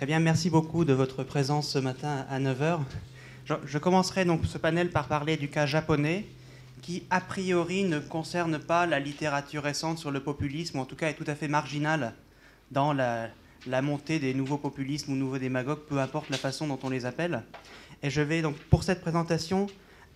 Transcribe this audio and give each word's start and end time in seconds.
Très 0.00 0.06
bien, 0.06 0.18
merci 0.18 0.48
beaucoup 0.48 0.86
de 0.86 0.94
votre 0.94 1.24
présence 1.24 1.68
ce 1.68 1.78
matin 1.78 2.24
à 2.30 2.40
9h. 2.40 2.78
Je, 3.44 3.76
commencerai 3.76 4.24
donc 4.24 4.46
ce 4.46 4.56
panel 4.56 4.88
par 4.88 5.08
parler 5.08 5.36
du 5.36 5.50
cas 5.50 5.66
japonais, 5.66 6.24
qui 6.80 7.02
a 7.10 7.20
priori 7.20 7.84
ne 7.84 7.98
concerne 7.98 8.58
pas 8.58 8.86
la 8.86 8.98
littérature 8.98 9.62
récente 9.62 9.98
sur 9.98 10.10
le 10.10 10.20
populisme, 10.20 10.78
ou 10.78 10.80
en 10.80 10.86
tout 10.86 10.96
cas 10.96 11.10
est 11.10 11.14
tout 11.16 11.26
à 11.26 11.34
fait 11.34 11.48
marginal 11.48 12.14
dans 12.70 12.94
la, 12.94 13.28
la 13.66 13.82
montée 13.82 14.18
des 14.18 14.32
nouveaux 14.32 14.56
populismes 14.56 15.12
ou 15.12 15.16
nouveaux 15.16 15.36
démagogues, 15.36 15.80
peu 15.86 15.98
importe 15.98 16.30
la 16.30 16.38
façon 16.38 16.66
dont 16.66 16.78
on 16.82 16.88
les 16.88 17.04
appelle. 17.04 17.42
Et 18.02 18.08
je 18.08 18.22
vais 18.22 18.40
donc, 18.40 18.56
pour 18.56 18.84
cette 18.84 19.02
présentation, 19.02 19.66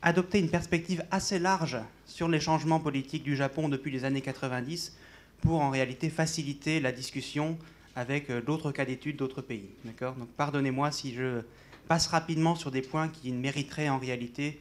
adopter 0.00 0.38
une 0.38 0.48
perspective 0.48 1.04
assez 1.10 1.38
large 1.38 1.76
sur 2.06 2.28
les 2.28 2.40
changements 2.40 2.80
politiques 2.80 3.22
du 3.22 3.36
Japon 3.36 3.68
depuis 3.68 3.90
les 3.90 4.06
années 4.06 4.22
90 4.22 4.96
pour 5.42 5.60
en 5.60 5.68
réalité 5.68 6.08
faciliter 6.08 6.80
la 6.80 6.90
discussion 6.90 7.58
avec 7.96 8.30
euh, 8.30 8.40
d'autres 8.40 8.72
cas 8.72 8.84
d'études 8.84 9.16
d'autres 9.16 9.42
pays. 9.42 9.68
D'accord? 9.84 10.14
Donc 10.14 10.28
pardonnez-moi 10.36 10.90
si 10.90 11.14
je 11.14 11.42
passe 11.88 12.06
rapidement 12.06 12.54
sur 12.54 12.70
des 12.70 12.82
points 12.82 13.08
qui 13.08 13.32
mériteraient 13.32 13.88
en 13.88 13.98
réalité 13.98 14.60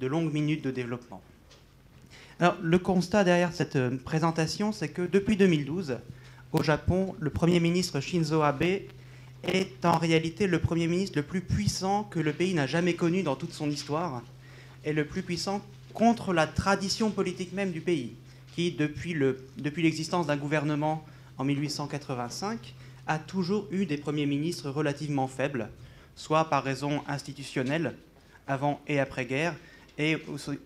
de 0.00 0.06
longues 0.06 0.32
minutes 0.32 0.64
de 0.64 0.70
développement. 0.70 1.22
Alors, 2.40 2.56
le 2.60 2.78
constat 2.78 3.24
derrière 3.24 3.52
cette 3.52 3.76
euh, 3.76 3.96
présentation, 4.04 4.72
c'est 4.72 4.88
que 4.88 5.02
depuis 5.02 5.36
2012, 5.36 5.98
au 6.52 6.62
Japon, 6.62 7.14
le 7.20 7.30
Premier 7.30 7.60
ministre 7.60 8.00
Shinzo 8.00 8.42
Abe 8.42 8.80
est 9.44 9.84
en 9.84 9.98
réalité 9.98 10.46
le 10.46 10.58
Premier 10.58 10.86
ministre 10.86 11.18
le 11.18 11.22
plus 11.22 11.40
puissant 11.40 12.04
que 12.04 12.20
le 12.20 12.32
pays 12.32 12.54
n'a 12.54 12.66
jamais 12.66 12.94
connu 12.94 13.22
dans 13.22 13.36
toute 13.36 13.52
son 13.52 13.70
histoire, 13.70 14.22
et 14.84 14.92
le 14.92 15.04
plus 15.04 15.22
puissant 15.22 15.62
contre 15.94 16.32
la 16.32 16.46
tradition 16.46 17.10
politique 17.10 17.52
même 17.52 17.70
du 17.70 17.80
pays, 17.80 18.14
qui, 18.54 18.72
depuis 18.72 19.14
l'existence 19.14 20.26
depuis 20.26 20.36
d'un 20.36 20.36
gouvernement 20.36 21.04
en 21.42 21.44
1885, 21.44 22.72
a 23.08 23.18
toujours 23.18 23.66
eu 23.72 23.84
des 23.84 23.96
premiers 23.96 24.26
ministres 24.26 24.70
relativement 24.70 25.26
faibles, 25.26 25.68
soit 26.14 26.44
par 26.44 26.62
raison 26.62 27.02
institutionnelle, 27.08 27.96
avant 28.46 28.80
et 28.86 29.00
après-guerre, 29.00 29.56
et 29.98 30.18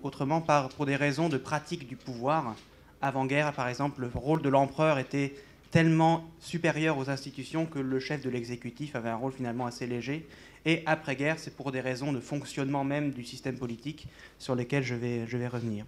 autrement 0.03 0.45
pour 0.77 0.85
des 0.85 0.97
raisons 0.97 1.31
de 1.31 1.39
pratique 1.39 1.89
du 1.89 1.97
pouvoir. 1.97 2.55
Avant-guerre, 3.01 3.55
par 3.55 3.69
exemple, 3.69 4.03
le 4.03 4.11
rôle 4.15 4.43
de 4.43 4.51
l'empereur 4.51 4.99
était 4.99 5.35
tellement 5.71 6.29
supérieur 6.41 6.99
aux 6.99 7.09
institutions 7.09 7.65
que 7.65 7.79
le 7.79 7.99
chef 7.99 8.21
de 8.21 8.29
l'exécutif 8.29 8.97
avait 8.97 9.09
un 9.09 9.17
rôle 9.17 9.33
finalement 9.33 9.65
assez 9.65 9.87
léger. 9.87 10.29
Et 10.67 10.83
après-guerre, 10.85 11.39
c'est 11.39 11.57
pour 11.57 11.73
des 11.73 11.81
raisons 11.81 12.13
de 12.13 12.21
fonctionnement 12.21 12.85
même 12.85 13.13
du 13.13 13.25
système 13.25 13.57
politique 13.57 14.09
sur 14.39 14.55
lesquelles 14.55 14.85
je 14.85 14.95
vais 14.95 15.49
revenir. 15.49 15.87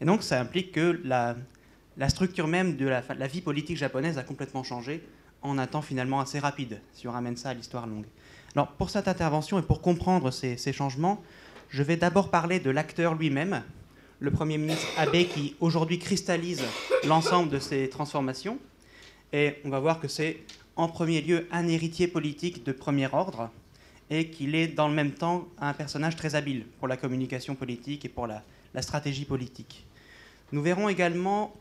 Et 0.00 0.06
donc 0.06 0.22
ça 0.22 0.40
implique 0.40 0.72
que 0.72 0.98
la, 1.04 1.36
la 1.98 2.08
structure 2.08 2.46
même 2.46 2.76
de 2.76 2.86
la, 2.86 3.26
vie 3.26 3.40
politique 3.40 3.76
japonaise 3.76 4.18
a 4.18 4.22
complètement 4.22 4.62
changé 4.62 5.02
en 5.42 5.58
un 5.58 5.66
temps 5.66 5.82
finalement 5.82 6.20
assez 6.20 6.38
rapide, 6.38 6.80
si 6.92 7.08
on 7.08 7.12
ramène 7.12 7.36
ça 7.36 7.50
à 7.50 7.54
l'histoire 7.54 7.86
longue. 7.86 8.06
Alors 8.54 8.68
pour 8.72 8.90
cette 8.90 9.08
intervention 9.08 9.58
et 9.58 9.62
pour 9.62 9.80
comprendre 9.80 10.30
ces, 10.30 10.56
ces 10.56 10.72
changements, 10.72 11.22
je 11.68 11.82
vais 11.82 11.96
d'abord 11.96 12.30
parler 12.30 12.60
de 12.60 12.70
l'acteur 12.70 13.14
lui-même, 13.14 13.62
le 14.18 14.30
Premier 14.30 14.58
ministre 14.58 14.86
Abe 14.96 15.24
qui 15.26 15.56
aujourd'hui 15.60 15.98
cristallise 15.98 16.62
l'ensemble 17.06 17.50
de 17.50 17.58
ces 17.58 17.88
transformations. 17.88 18.58
Et 19.32 19.56
on 19.64 19.68
va 19.68 19.80
voir 19.80 20.00
que 20.00 20.08
c'est 20.08 20.38
en 20.76 20.88
premier 20.88 21.20
lieu 21.20 21.46
un 21.50 21.68
héritier 21.68 22.08
politique 22.08 22.64
de 22.64 22.72
premier 22.72 23.08
ordre 23.12 23.50
et 24.08 24.30
qu'il 24.30 24.54
est 24.54 24.68
dans 24.68 24.88
le 24.88 24.94
même 24.94 25.12
temps 25.12 25.48
un 25.58 25.72
personnage 25.72 26.16
très 26.16 26.34
habile 26.34 26.64
pour 26.78 26.88
la 26.88 26.96
communication 26.96 27.54
politique 27.54 28.04
et 28.04 28.08
pour 28.08 28.26
la, 28.26 28.42
la 28.72 28.82
stratégie 28.82 29.24
politique. 29.24 29.84
Nous 30.52 30.62
verrons 30.62 30.88
également 30.88 31.54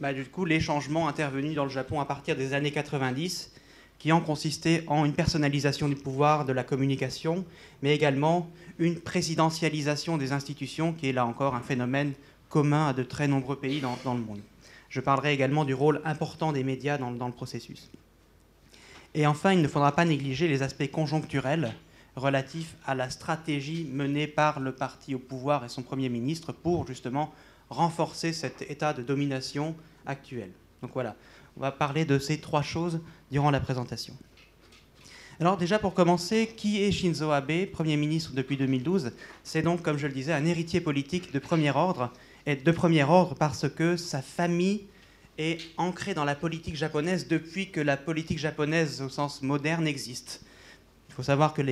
bah, 0.00 0.12
du 0.12 0.24
coup, 0.24 0.44
les 0.44 0.60
changements 0.60 1.08
intervenus 1.08 1.54
dans 1.54 1.64
le 1.64 1.70
Japon 1.70 2.00
à 2.00 2.04
partir 2.04 2.36
des 2.36 2.54
années 2.54 2.72
90 2.72 3.52
qui 3.98 4.12
ont 4.12 4.22
consisté 4.22 4.82
en 4.86 5.04
une 5.04 5.12
personnalisation 5.12 5.86
du 5.86 5.94
pouvoir, 5.94 6.46
de 6.46 6.54
la 6.54 6.64
communication, 6.64 7.44
mais 7.82 7.94
également 7.94 8.48
une 8.78 8.98
présidentialisation 8.98 10.16
des 10.16 10.32
institutions, 10.32 10.94
qui 10.94 11.10
est 11.10 11.12
là 11.12 11.26
encore 11.26 11.54
un 11.54 11.60
phénomène 11.60 12.14
commun 12.48 12.88
à 12.88 12.92
de 12.94 13.02
très 13.02 13.28
nombreux 13.28 13.56
pays 13.56 13.80
dans, 13.80 14.14
le 14.14 14.20
monde. 14.20 14.40
Je 14.88 15.00
parlerai 15.00 15.34
également 15.34 15.66
du 15.66 15.74
rôle 15.74 16.00
important 16.06 16.52
des 16.52 16.64
médias 16.64 16.96
dans, 16.96 17.10
dans, 17.10 17.26
le 17.26 17.34
processus. 17.34 17.90
Et 19.14 19.26
enfin, 19.26 19.52
il 19.52 19.60
ne 19.60 19.68
faudra 19.68 19.92
pas 19.92 20.06
négliger 20.06 20.48
les 20.48 20.62
aspects 20.62 20.90
conjoncturels 20.90 21.74
relatifs 22.16 22.76
à 22.86 22.94
la 22.94 23.10
stratégie 23.10 23.86
menée 23.92 24.26
par 24.26 24.60
le 24.60 24.72
parti 24.72 25.14
au 25.14 25.18
pouvoir 25.18 25.62
et 25.64 25.68
son 25.68 25.82
Premier 25.82 26.08
ministre 26.08 26.52
pour 26.52 26.86
justement 26.86 27.34
renforcer 27.70 28.32
cet 28.32 28.62
état 28.62 28.92
de 28.92 29.02
domination 29.02 29.74
actuel. 30.06 30.50
Donc 30.82 30.90
voilà, 30.92 31.16
on 31.56 31.60
va 31.60 31.72
parler 31.72 32.04
de 32.04 32.18
ces 32.18 32.38
trois 32.38 32.62
choses 32.62 33.00
durant 33.30 33.50
la 33.50 33.60
présentation. 33.60 34.14
Alors 35.40 35.56
déjà 35.56 35.78
pour 35.78 35.94
commencer, 35.94 36.52
qui 36.54 36.82
est 36.82 36.92
Shinzo 36.92 37.30
Abe, 37.30 37.66
Premier 37.72 37.96
ministre 37.96 38.32
depuis 38.34 38.58
2012 38.58 39.12
C'est 39.42 39.62
donc, 39.62 39.80
comme 39.80 39.96
je 39.96 40.06
le 40.06 40.12
disais, 40.12 40.34
un 40.34 40.44
héritier 40.44 40.82
politique 40.82 41.32
de 41.32 41.38
premier 41.38 41.70
ordre, 41.70 42.12
et 42.46 42.56
de 42.56 42.70
premier 42.72 43.04
ordre 43.04 43.34
parce 43.34 43.68
que 43.68 43.96
sa 43.96 44.22
famille 44.22 44.86
est 45.38 45.60
ancrée 45.78 46.14
dans 46.14 46.24
la 46.24 46.34
politique 46.34 46.76
japonaise 46.76 47.28
depuis 47.28 47.70
que 47.70 47.80
la 47.80 47.96
politique 47.96 48.38
japonaise 48.38 49.00
au 49.00 49.08
sens 49.08 49.42
moderne 49.42 49.86
existe. 49.86 50.42
Il 51.08 51.14
faut 51.14 51.22
savoir 51.22 51.54
que 51.54 51.62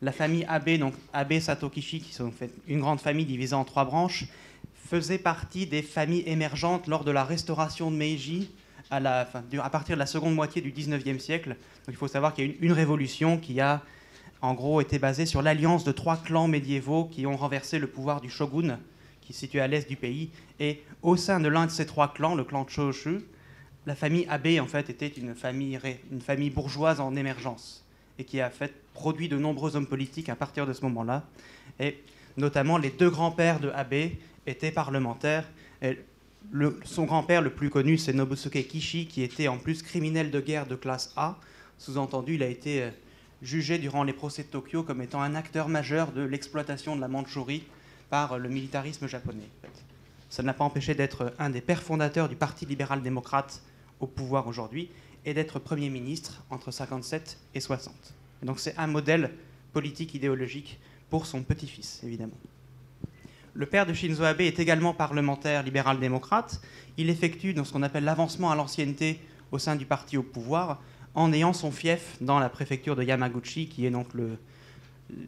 la 0.00 0.12
famille 0.12 0.44
Abe, 0.48 0.78
donc 0.78 0.94
Abe 1.12 1.38
Satokishi, 1.40 2.00
qui 2.00 2.12
sont 2.12 2.26
en 2.26 2.30
fait 2.30 2.52
une 2.68 2.80
grande 2.80 3.00
famille 3.00 3.26
divisée 3.26 3.54
en 3.54 3.64
trois 3.64 3.84
branches, 3.84 4.26
faisait 4.84 5.18
partie 5.18 5.66
des 5.66 5.82
familles 5.82 6.24
émergentes 6.26 6.86
lors 6.86 7.04
de 7.04 7.10
la 7.10 7.24
restauration 7.24 7.90
de 7.90 7.96
Meiji 7.96 8.50
à, 8.90 9.00
la, 9.00 9.26
enfin, 9.26 9.42
à 9.62 9.70
partir 9.70 9.96
de 9.96 9.98
la 9.98 10.06
seconde 10.06 10.34
moitié 10.34 10.60
du 10.60 10.72
19e 10.72 11.18
siècle. 11.18 11.50
Donc 11.50 11.88
il 11.88 11.96
faut 11.96 12.08
savoir 12.08 12.34
qu'il 12.34 12.46
y 12.46 12.48
a 12.48 12.50
eu 12.50 12.56
une, 12.60 12.72
révolution 12.72 13.38
qui 13.38 13.60
a 13.60 13.82
en 14.42 14.54
gros 14.54 14.80
été 14.80 14.98
basée 14.98 15.26
sur 15.26 15.40
l'alliance 15.40 15.84
de 15.84 15.92
trois 15.92 16.18
clans 16.18 16.48
médiévaux 16.48 17.06
qui 17.06 17.26
ont 17.26 17.36
renversé 17.36 17.78
le 17.78 17.86
pouvoir 17.86 18.20
du 18.20 18.28
shogun 18.28 18.78
qui 19.22 19.32
se 19.32 19.40
situait 19.40 19.60
à 19.60 19.66
l'est 19.66 19.88
du 19.88 19.96
pays. 19.96 20.30
Et 20.60 20.82
au 21.02 21.16
sein 21.16 21.40
de 21.40 21.48
l'un 21.48 21.64
de 21.64 21.70
ces 21.70 21.86
trois 21.86 22.12
clans, 22.12 22.34
le 22.34 22.44
clan 22.44 22.66
Choshu, 22.68 23.20
la 23.86 23.94
famille 23.94 24.26
Abe 24.28 24.60
en 24.60 24.66
fait 24.66 24.90
était 24.90 25.08
une 25.08 25.34
famille, 25.34 25.78
une 26.12 26.20
famille 26.20 26.50
bourgeoise 26.50 27.00
en 27.00 27.16
émergence 27.16 27.84
et 28.18 28.24
qui 28.24 28.40
a 28.40 28.50
fait 28.50 28.74
produit 28.92 29.28
de 29.28 29.38
nombreux 29.38 29.76
hommes 29.76 29.86
politiques 29.86 30.28
à 30.28 30.36
partir 30.36 30.66
de 30.66 30.72
ce 30.74 30.82
moment-là. 30.82 31.24
Et 31.80 32.02
notamment 32.36 32.76
les 32.76 32.90
deux 32.90 33.10
grands-pères 33.10 33.60
de 33.60 33.70
Abe 33.70 34.10
Et 34.46 35.98
le, 36.52 36.78
son 36.84 37.04
grand-père 37.04 37.42
le 37.42 37.50
plus 37.50 37.70
connu, 37.70 37.98
c'est 37.98 38.12
Nobusuke 38.12 38.66
Kishi, 38.66 39.06
qui 39.06 39.22
était 39.22 39.48
en 39.48 39.58
plus 39.58 39.82
criminel 39.82 40.30
de 40.30 40.40
guerre 40.40 40.66
de 40.66 40.76
classe 40.76 41.12
A. 41.16 41.38
Sous-entendu, 41.78 42.34
il 42.34 42.42
a 42.42 42.48
été 42.48 42.82
euh, 42.82 42.90
jugé 43.42 43.78
durant 43.78 44.04
les 44.04 44.12
procès 44.12 44.42
de 44.42 44.48
Tokyo 44.48 44.82
comme 44.82 45.02
étant 45.02 45.22
un 45.22 45.34
acteur 45.34 45.68
majeur 45.68 46.12
de 46.12 46.22
l'exploitation 46.22 46.96
de 46.96 47.00
la 47.00 47.08
Mandchourie 47.08 47.64
par 48.10 48.38
le 48.38 48.48
militarisme 48.48 49.06
japonais. 49.06 49.48
Ça 50.28 50.42
n'a 50.42 50.54
pas 50.54 50.64
empêché 50.64 50.94
d'être 50.94 51.32
un 51.38 51.50
des 51.50 51.60
pères 51.60 51.82
fondateurs 51.82 52.28
du 52.28 52.36
Parti 52.36 52.66
libéral-démocrate 52.66 53.62
au 54.00 54.06
pouvoir 54.06 54.46
aujourd'hui 54.46 54.90
et 55.24 55.34
d'être 55.34 55.58
Premier 55.58 55.90
ministre 55.90 56.44
entre 56.50 56.70
57 56.70 57.38
et 57.54 57.60
60. 57.60 57.94
Et 58.42 58.46
donc 58.46 58.60
c'est 58.60 58.76
un 58.78 58.86
modèle 58.86 59.30
politique 59.72 60.14
idéologique 60.14 60.78
pour 61.10 61.26
son 61.26 61.42
petit-fils, 61.42 62.02
évidemment. 62.04 62.38
Le 63.56 63.66
père 63.66 63.86
de 63.86 63.92
Shinzo 63.92 64.24
Abe 64.24 64.40
est 64.40 64.58
également 64.58 64.94
parlementaire 64.94 65.62
libéral-démocrate. 65.62 66.60
Il 66.96 67.08
effectue 67.08 67.54
ce 67.64 67.72
qu'on 67.72 67.84
appelle 67.84 68.02
l'avancement 68.02 68.50
à 68.50 68.56
l'ancienneté 68.56 69.20
au 69.52 69.58
sein 69.58 69.76
du 69.76 69.86
parti 69.86 70.16
au 70.16 70.24
pouvoir 70.24 70.80
en 71.14 71.32
ayant 71.32 71.52
son 71.52 71.70
fief 71.70 72.16
dans 72.20 72.40
la 72.40 72.48
préfecture 72.48 72.96
de 72.96 73.04
Yamaguchi, 73.04 73.68
qui 73.68 73.86
est 73.86 73.90
donc 73.90 74.08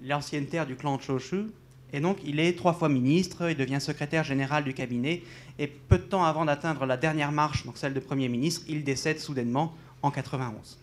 l'ancienne 0.04 0.46
terre 0.46 0.66
du 0.66 0.74
clan 0.74 0.98
Choshu. 0.98 1.46
Et 1.92 2.00
donc 2.00 2.18
il 2.24 2.40
est 2.40 2.58
trois 2.58 2.74
fois 2.74 2.88
ministre, 2.88 3.48
il 3.48 3.56
devient 3.56 3.80
secrétaire 3.80 4.24
général 4.24 4.64
du 4.64 4.74
cabinet, 4.74 5.22
et 5.60 5.68
peu 5.68 5.98
de 5.98 6.02
temps 6.02 6.24
avant 6.24 6.44
d'atteindre 6.44 6.84
la 6.84 6.96
dernière 6.96 7.30
marche, 7.30 7.64
donc 7.64 7.78
celle 7.78 7.94
de 7.94 8.00
Premier 8.00 8.28
ministre, 8.28 8.62
il 8.68 8.82
décède 8.82 9.20
soudainement 9.20 9.72
en 10.02 10.10
91. 10.10 10.78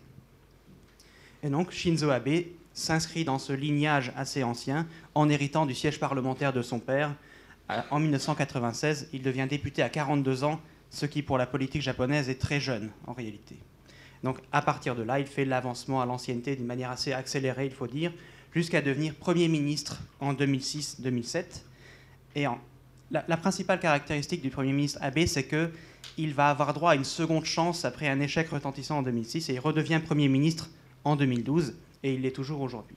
Et 1.43 1.49
donc 1.49 1.71
Shinzo 1.71 2.09
Abe 2.09 2.45
s'inscrit 2.73 3.25
dans 3.25 3.37
ce 3.37 3.51
lignage 3.51 4.13
assez 4.15 4.43
ancien 4.43 4.87
en 5.13 5.27
héritant 5.27 5.65
du 5.65 5.75
siège 5.75 5.99
parlementaire 5.99 6.53
de 6.53 6.61
son 6.61 6.79
père, 6.79 7.13
en 7.91 7.99
1996, 7.99 9.09
il 9.13 9.21
devient 9.21 9.47
député 9.49 9.81
à 9.81 9.89
42 9.89 10.43
ans, 10.43 10.59
ce 10.89 11.05
qui 11.05 11.21
pour 11.23 11.37
la 11.37 11.45
politique 11.45 11.81
japonaise 11.81 12.29
est 12.29 12.39
très 12.39 12.59
jeune 12.59 12.91
en 13.07 13.13
réalité. 13.13 13.57
Donc 14.23 14.39
à 14.51 14.61
partir 14.61 14.95
de 14.95 15.03
là, 15.03 15.19
il 15.19 15.25
fait 15.25 15.45
l'avancement 15.45 16.01
à 16.01 16.05
l'ancienneté 16.05 16.55
d'une 16.55 16.65
manière 16.65 16.91
assez 16.91 17.13
accélérée, 17.13 17.65
il 17.65 17.71
faut 17.71 17.87
dire, 17.87 18.11
jusqu'à 18.53 18.81
devenir 18.81 19.15
Premier 19.15 19.47
ministre 19.47 20.01
en 20.19 20.33
2006-2007. 20.33 21.63
Et 22.35 22.47
en, 22.47 22.59
la, 23.11 23.37
principale 23.37 23.79
caractéristique 23.79 24.41
du 24.41 24.49
Premier 24.49 24.71
ministre 24.71 24.99
Abe, 25.01 25.25
c'est 25.25 25.47
qu'il 25.47 26.33
va 26.33 26.49
avoir 26.49 26.73
droit 26.73 26.91
à 26.91 26.95
une 26.95 27.03
seconde 27.03 27.45
chance 27.45 27.85
après 27.85 28.07
un 28.07 28.19
échec 28.19 28.49
retentissant 28.49 28.99
en 28.99 29.03
2006, 29.03 29.49
et 29.49 29.53
il 29.53 29.59
redevient 29.59 29.99
Premier 30.03 30.27
ministre 30.27 30.69
en 31.03 31.15
2012, 31.15 31.75
et 32.03 32.13
il 32.13 32.21
l'est 32.21 32.31
toujours 32.31 32.61
aujourd'hui. 32.61 32.95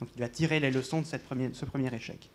Donc 0.00 0.08
il 0.14 0.20
va 0.20 0.28
tirer 0.28 0.60
les 0.60 0.70
leçons 0.70 1.00
de 1.00 1.06
ce 1.06 1.64
premier 1.64 1.94
échec. 1.94 2.30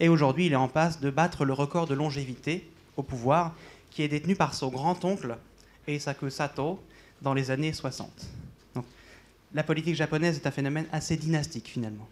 Et 0.00 0.08
aujourd'hui, 0.08 0.46
il 0.46 0.52
est 0.52 0.56
en 0.56 0.68
passe 0.68 1.00
de 1.00 1.10
battre 1.10 1.44
le 1.44 1.52
record 1.52 1.86
de 1.86 1.94
longévité 1.94 2.68
au 2.96 3.02
pouvoir 3.02 3.54
qui 3.90 4.02
est 4.02 4.08
détenu 4.08 4.34
par 4.34 4.54
son 4.54 4.68
grand-oncle 4.68 5.36
Eisaku 5.86 6.30
Sato 6.30 6.82
dans 7.20 7.34
les 7.34 7.50
années 7.50 7.72
60. 7.72 8.10
Donc, 8.74 8.84
la 9.54 9.62
politique 9.62 9.94
japonaise 9.94 10.36
est 10.36 10.46
un 10.46 10.50
phénomène 10.50 10.86
assez 10.92 11.16
dynastique 11.16 11.68
finalement. 11.68 12.08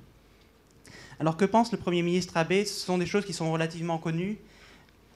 Alors 1.19 1.37
que 1.37 1.45
pense 1.45 1.71
le 1.73 1.79
Premier 1.79 2.03
ministre 2.03 2.37
Abe? 2.37 2.65
Ce 2.65 2.87
sont 2.87 2.99
des 2.99 3.07
choses 3.07 3.25
qui 3.25 3.33
sont 3.33 3.53
relativement 3.53 3.99
connues. 3.99 4.39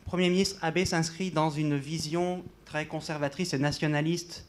Le 0.04 0.10
Premier 0.10 0.28
ministre 0.28 0.58
Abe 0.62 0.84
s'inscrit 0.84 1.30
dans 1.30 1.50
une 1.50 1.78
vision 1.78 2.42
très 2.66 2.86
conservatrice 2.86 3.54
et 3.54 3.58
nationaliste 3.58 4.46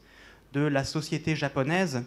de 0.52 0.60
la 0.60 0.84
société 0.84 1.34
japonaise. 1.34 2.02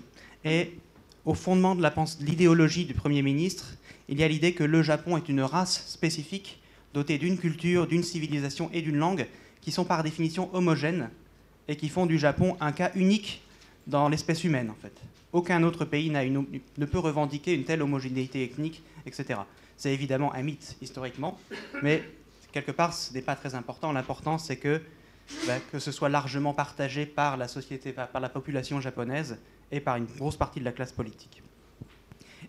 Et 0.46 0.78
au 1.26 1.34
fondement 1.34 1.76
de 1.76 1.84
l'idéologie 2.24 2.86
du 2.86 2.94
Premier 2.94 3.22
ministre, 3.22 3.74
il 4.10 4.20
y 4.20 4.24
a 4.24 4.28
l'idée 4.28 4.54
que 4.54 4.64
le 4.64 4.82
Japon 4.82 5.18
est 5.18 5.30
une 5.30 5.42
race 5.42 5.86
spécifique 5.88 6.60
dotée 6.96 7.20
d'une 7.20 7.38
culture, 7.38 7.86
d'une 7.86 8.04
civilisation 8.04 8.70
et 8.74 8.82
d'une 8.82 8.98
langue 8.98 9.28
qui 9.62 9.72
sont 9.72 9.86
par 9.86 10.04
définition 10.04 10.50
homogènes 10.56 11.12
et 11.68 11.76
qui 11.76 11.90
font 11.90 12.08
du 12.08 12.18
Japon 12.18 12.58
un 12.60 12.72
cas 12.72 12.92
unique 12.96 13.44
dans 13.86 14.10
l'espèce 14.10 14.44
humaine 14.44 14.72
en 14.72 14.76
fait. 14.82 14.94
Aucun 15.32 15.62
autre 15.62 15.86
pays 15.86 16.10
ne 16.10 16.86
peut 16.86 16.98
revendiquer 16.98 17.54
une 17.54 17.66
telle 17.66 17.84
homogénéité 17.84 18.44
ethnique, 18.44 18.82
etc. 19.06 19.42
C'est 19.78 19.94
évidemment 19.94 20.34
un 20.34 20.42
mythe 20.42 20.76
historiquement, 20.82 21.38
mais 21.84 22.04
quelque 22.52 22.72
part 22.72 22.94
ce 22.94 23.14
n'est 23.14 23.22
pas 23.22 23.36
très 23.36 23.54
important. 23.54 23.92
L'important 23.92 24.40
c'est 24.40 24.58
que, 24.58 24.82
bah, 25.46 25.60
que 25.72 25.78
ce 25.78 25.92
soit 25.92 26.10
largement 26.10 26.56
partagé 26.56 27.06
par 27.06 27.38
la 27.38 27.48
société, 27.48 27.94
par 27.94 28.20
la 28.20 28.30
population 28.30 28.82
japonaise 28.82 29.38
et 29.72 29.80
par 29.80 29.98
une 29.98 30.06
grosse 30.06 30.36
partie 30.36 30.60
de 30.60 30.66
la 30.66 30.72
classe 30.72 30.94
politique. 30.94 31.44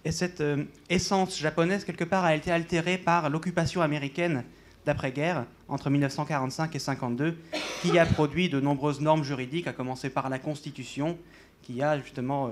Et 0.04 0.12
cette 0.12 0.40
euh, 0.40 0.64
essence 0.88 1.38
japonaise, 1.38 1.84
quelque 1.84 2.04
part, 2.04 2.24
a 2.24 2.34
été 2.34 2.50
altérée 2.50 2.96
par 2.96 3.28
l'occupation 3.28 3.82
américaine 3.82 4.44
d'après-guerre, 4.86 5.44
entre 5.68 5.90
1945 5.90 6.64
et 6.74 6.78
1952, 6.78 7.36
qui 7.82 7.98
a 7.98 8.06
produit 8.06 8.48
de 8.48 8.60
nombreuses 8.60 9.00
normes 9.00 9.24
juridiques, 9.24 9.66
à 9.66 9.74
commencer 9.74 10.08
par 10.08 10.30
la 10.30 10.38
Constitution, 10.38 11.18
qui 11.60 11.82
a 11.82 11.98
justement 11.98 12.48
euh, 12.48 12.50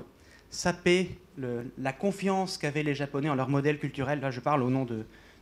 sapé 0.50 1.18
la 1.78 1.92
confiance 1.92 2.58
qu'avaient 2.58 2.82
les 2.82 2.94
Japonais 2.94 3.28
en 3.30 3.34
leur 3.34 3.48
modèle 3.48 3.78
culturel. 3.78 4.20
Là, 4.20 4.30
je 4.30 4.40
parle 4.40 4.62
au 4.62 4.70
nom 4.70 4.86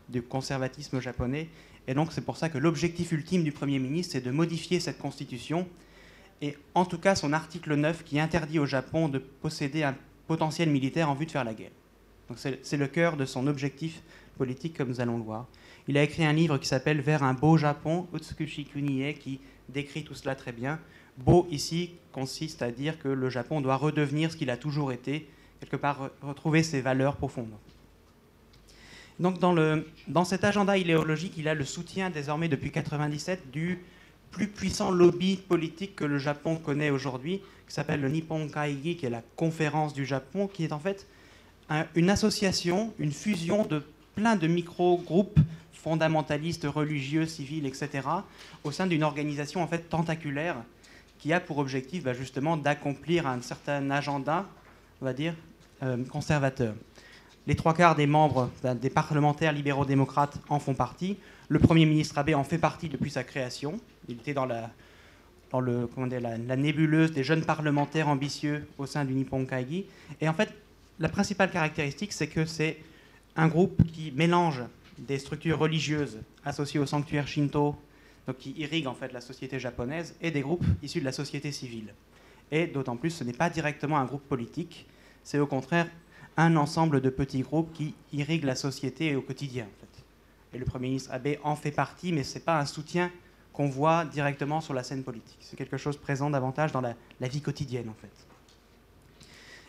du 0.09 0.23
conservatisme 0.23 1.01
japonais. 1.01 1.49
Et 1.89 1.95
donc, 1.95 2.13
c'est 2.13 2.21
pour 2.21 2.37
ça 2.37 2.49
que 2.49 2.59
l'objectif 2.59 3.13
ultime 3.13 3.43
du 3.43 3.53
Premier 3.53 3.79
ministre, 3.79 4.13
c'est 4.13 4.21
de 4.21 4.31
modifier 4.31 4.79
cette 4.79 4.99
Constitution, 4.99 5.67
et 6.43 6.57
en 6.75 6.85
tout 6.85 6.99
cas 6.99 7.15
son 7.15 7.33
article 7.33 7.75
9 7.75 8.05
qui 8.05 8.21
interdit 8.21 8.59
au 8.59 8.67
Japon 8.67 9.09
de 9.09 9.19
posséder 9.19 9.85
un 9.85 9.97
potentiel 10.27 10.69
militaire 10.69 11.11
en 11.11 11.15
vue 11.15 11.25
de 11.25 11.31
faire 11.31 11.45
la 11.45 11.55
guerre. 11.55 11.71
C'est 12.35 12.77
le 12.77 12.89
cœur 12.89 13.17
de 13.17 13.25
son 13.25 13.47
objectif 13.47 14.03
politique, 14.37 14.77
comme 14.77 14.89
nous 14.89 15.01
allons 15.01 15.17
le 15.17 15.23
voir. 15.23 15.47
Il 15.89 15.97
a 15.97 16.03
écrit 16.03 16.25
un 16.25 16.33
livre 16.33 16.59
qui 16.59 16.67
s'appelle 16.67 17.01
Vers 17.01 17.23
un 17.23 17.35
beau 17.35 17.57
Japon, 17.57 18.09
Utsukushi 18.13 18.65
Kunie, 18.65 19.15
qui 19.15 19.41
décrit 19.69 20.03
tout 20.03 20.15
cela 20.15 20.35
très 20.35 20.53
bien. 20.53 20.81
Beau 21.19 21.47
ici 21.51 21.93
consiste 22.13 22.63
à 22.63 22.71
dire 22.71 22.99
que 22.99 23.09
le 23.09 23.31
Japon 23.31 23.61
doit 23.61 23.77
redevenir 23.77 24.33
ce 24.33 24.37
qu'il 24.37 24.51
a 24.51 24.57
toujours 24.57 24.93
été, 24.93 25.29
quelque 25.61 25.77
part 25.77 26.11
retrouver 26.23 26.63
ses 26.63 26.81
valeurs 26.81 27.17
profondes. 27.17 27.55
Donc 29.19 29.39
dans, 29.39 29.53
le, 29.53 29.87
dans 30.09 30.25
cet 30.25 30.45
agenda 30.45 30.77
idéologique, 30.77 31.35
il 31.39 31.49
a 31.49 31.55
le 31.55 31.65
soutien 31.65 32.11
désormais 32.11 32.49
depuis 32.49 32.69
1997 32.69 33.51
du 33.51 33.79
plus 34.31 34.49
puissant 34.49 34.91
lobby 34.91 35.37
politique 35.37 35.97
que 35.97 36.05
le 36.05 36.19
Japon 36.19 36.57
connaît 36.57 36.91
aujourd'hui, 36.91 37.41
qui 37.67 37.75
s'appelle 37.75 38.03
le 38.03 38.09
Nippon 38.09 38.49
Kaigi, 38.49 38.97
qui 38.97 39.07
est 39.07 39.11
la 39.11 39.23
conférence 39.37 39.95
du 39.95 40.05
Japon, 40.05 40.49
qui 40.49 40.65
est 40.65 40.73
en 40.73 40.79
fait 40.79 41.07
une 41.95 42.11
association, 42.11 42.93
une 42.99 43.13
fusion 43.13 43.65
de 43.65 43.83
plein 44.15 44.37
de 44.37 44.47
micro-groupes 44.47 45.39
fondamentalistes, 45.73 46.65
religieux, 46.65 47.27
civils, 47.27 47.67
etc., 47.67 48.09
au 48.65 48.73
sein 48.73 48.87
d'une 48.87 49.05
organisation 49.05 49.63
en 49.63 49.69
fait 49.69 49.89
tentaculaire 49.89 50.57
qui 51.19 51.33
a 51.33 51.41
pour 51.41 51.59
objectif 51.59 52.03
bah, 52.03 52.13
justement 52.13 52.57
d'accomplir 52.57 53.27
un 53.27 53.41
certain 53.41 53.91
agenda, 53.91 54.47
on 55.01 55.05
va 55.05 55.13
dire, 55.13 55.35
euh, 55.83 56.05
conservateur. 56.05 56.75
Les 57.47 57.55
trois 57.55 57.75
quarts 57.75 57.95
des 57.95 58.07
membres 58.07 58.51
bah, 58.63 58.75
des 58.75 58.91
parlementaires 58.91 59.53
libéraux-démocrates 59.53 60.39
en 60.49 60.59
font 60.59 60.75
partie. 60.75 61.17
Le 61.49 61.61
Premier 61.61 61.87
ministre 61.87 62.19
Abe 62.19 62.31
en 62.35 62.43
fait 62.43 62.59
partie 62.59 62.89
depuis 62.89 63.11
sa 63.11 63.23
création. 63.23 63.79
Il 64.09 64.17
était 64.17 64.35
dans 64.35 64.47
la, 64.47 64.71
dans 65.53 65.61
le, 65.61 65.89
la, 66.11 66.37
la, 66.37 66.57
nébuleuse 66.57 67.13
des 67.13 67.23
jeunes 67.23 67.45
parlementaires 67.45 68.09
ambitieux 68.09 68.67
au 68.79 68.87
sein 68.87 69.05
du 69.05 69.15
Nippon 69.15 69.47
Kaigi. 69.47 69.87
Et 70.21 70.29
en 70.29 70.35
fait, 70.35 70.53
la 70.99 71.09
principale 71.09 71.51
caractéristique, 71.51 72.13
c'est 72.13 72.27
que 72.27 72.45
c'est 72.47 72.79
un 73.37 73.49
groupe 73.49 73.83
qui 73.93 74.13
mélange 74.13 74.63
des 74.99 75.19
structures 75.19 75.59
religieuses 75.59 76.21
associées 76.45 76.81
au 76.81 76.87
sanctuaire 76.87 77.29
Shinto, 77.29 77.77
donc 78.27 78.39
qui 78.39 78.53
irriguent 78.57 78.87
en 78.87 78.95
fait 78.95 79.13
la 79.13 79.21
société 79.21 79.61
japonaise, 79.61 80.15
et 80.21 80.31
des 80.31 80.41
groupes 80.41 80.65
issus 80.83 81.01
de 81.01 81.05
la 81.05 81.13
société 81.13 81.53
civile. 81.53 81.93
Et 82.51 82.67
d'autant 82.67 82.97
plus, 82.97 83.11
ce 83.11 83.25
n'est 83.25 83.33
pas 83.33 83.51
directement 83.51 83.99
un 83.99 84.05
groupe 84.05 84.27
politique, 84.27 84.87
c'est 85.23 85.39
au 85.39 85.47
contraire 85.47 85.89
un 86.37 86.57
ensemble 86.57 87.01
de 87.01 87.11
petits 87.11 87.43
groupes 87.43 87.73
qui 87.73 87.95
irriguent 88.13 88.45
la 88.45 88.57
société 88.57 89.17
au 89.17 89.23
quotidien. 89.23 89.67
Et 90.53 90.59
le 90.59 90.65
Premier 90.65 90.89
ministre 90.89 91.13
Abe 91.13 91.37
en 91.43 91.57
fait 91.57 91.71
partie, 91.71 92.13
mais 92.13 92.25
ce 92.25 92.35
n'est 92.35 92.45
pas 92.45 92.59
un 92.59 92.67
soutien 92.67 93.11
qu'on 93.53 93.69
voit 93.69 94.05
directement 94.05 94.61
sur 94.61 94.75
la 94.75 94.83
scène 94.83 95.03
politique. 95.03 95.39
C'est 95.41 95.57
quelque 95.57 95.77
chose 95.77 95.97
présent 95.97 96.31
davantage 96.31 96.73
dans 96.73 96.81
la 96.83 97.29
vie 97.29 97.41
quotidienne, 97.41 97.89
en 97.89 97.95
fait. 97.95 98.26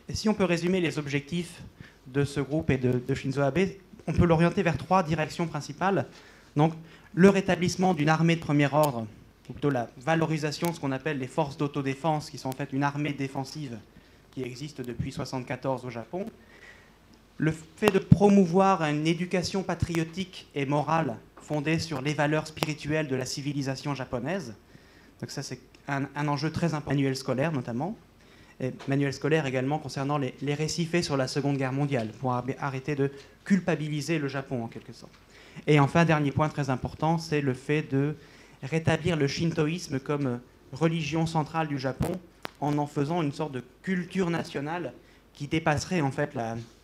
Et 0.09 0.15
si 0.15 0.29
on 0.29 0.33
peut 0.33 0.45
résumer 0.45 0.79
les 0.79 0.97
objectifs 0.99 1.61
de 2.07 2.23
ce 2.23 2.39
groupe 2.39 2.69
et 2.69 2.77
de, 2.77 3.13
Shinzo 3.13 3.41
Abe, 3.41 3.59
on 4.07 4.13
peut 4.13 4.25
l'orienter 4.25 4.63
vers 4.63 4.77
trois 4.77 5.03
directions 5.03 5.47
principales. 5.47 6.05
Donc, 6.55 6.73
le 7.13 7.29
rétablissement 7.29 7.93
d'une 7.93 8.09
armée 8.09 8.35
de 8.35 8.41
premier 8.41 8.71
ordre, 8.71 9.05
ou 9.49 9.53
plutôt 9.53 9.69
la 9.69 9.89
valorisation 9.97 10.69
de 10.69 10.75
ce 10.75 10.79
qu'on 10.79 10.91
appelle 10.91 11.19
les 11.19 11.27
forces 11.27 11.57
d'autodéfense, 11.57 12.29
qui 12.29 12.37
sont 12.37 12.49
en 12.49 12.53
fait 12.53 12.71
une 12.71 12.83
armée 12.83 13.13
défensive 13.13 13.77
qui 14.31 14.43
existe 14.43 14.79
depuis 14.79 15.09
1974 15.09 15.85
au 15.85 15.89
Japon. 15.89 16.25
Le 17.37 17.51
fait 17.51 17.91
de 17.91 17.99
promouvoir 17.99 18.83
une 18.83 19.07
éducation 19.07 19.61
patriotique 19.63 20.47
et 20.55 20.65
morale 20.65 21.17
fondée 21.41 21.79
sur 21.79 22.01
les 22.01 22.13
valeurs 22.13 22.47
spirituelles 22.47 23.07
de 23.07 23.15
la 23.15 23.25
civilisation 23.25 23.93
japonaise. 23.93 24.55
Donc 25.19 25.31
ça, 25.31 25.43
c'est 25.43 25.59
un, 25.87 26.27
enjeu 26.27 26.51
très 26.51 26.73
important, 26.73 26.91
manuel 26.91 27.15
scolaire 27.15 27.51
notamment 27.51 27.95
manuel 28.87 29.13
scolaire 29.13 29.45
également 29.45 29.79
concernant 29.79 30.17
les, 30.17 30.53
récits 30.53 30.85
faits 30.85 31.03
sur 31.03 31.17
la 31.17 31.27
Seconde 31.27 31.57
Guerre 31.57 31.73
mondiale, 31.73 32.09
pour 32.19 32.33
arrêter 32.33 32.95
de 32.95 33.11
culpabiliser 33.45 34.19
le 34.19 34.27
Japon 34.27 34.63
en 34.63 34.67
quelque 34.67 34.93
sorte. 34.93 35.11
Et 35.65 35.79
enfin, 35.79 36.05
dernier 36.05 36.31
point 36.31 36.49
très 36.49 36.69
important, 36.69 37.17
c'est 37.17 37.41
le 37.41 37.53
fait 37.53 37.83
de 37.83 38.15
rétablir 38.63 39.15
le 39.15 39.27
shintoïsme 39.27 39.99
comme 39.99 40.39
religion 40.73 41.25
centrale 41.25 41.67
du 41.67 41.79
Japon 41.79 42.19
en 42.59 42.77
en 42.77 42.87
faisant 42.87 43.21
une 43.21 43.31
sorte 43.31 43.51
de 43.51 43.63
culture 43.83 44.29
nationale 44.29 44.93
qui 45.33 45.47
dépasserait 45.47 46.01
en 46.01 46.11
fait 46.11 46.31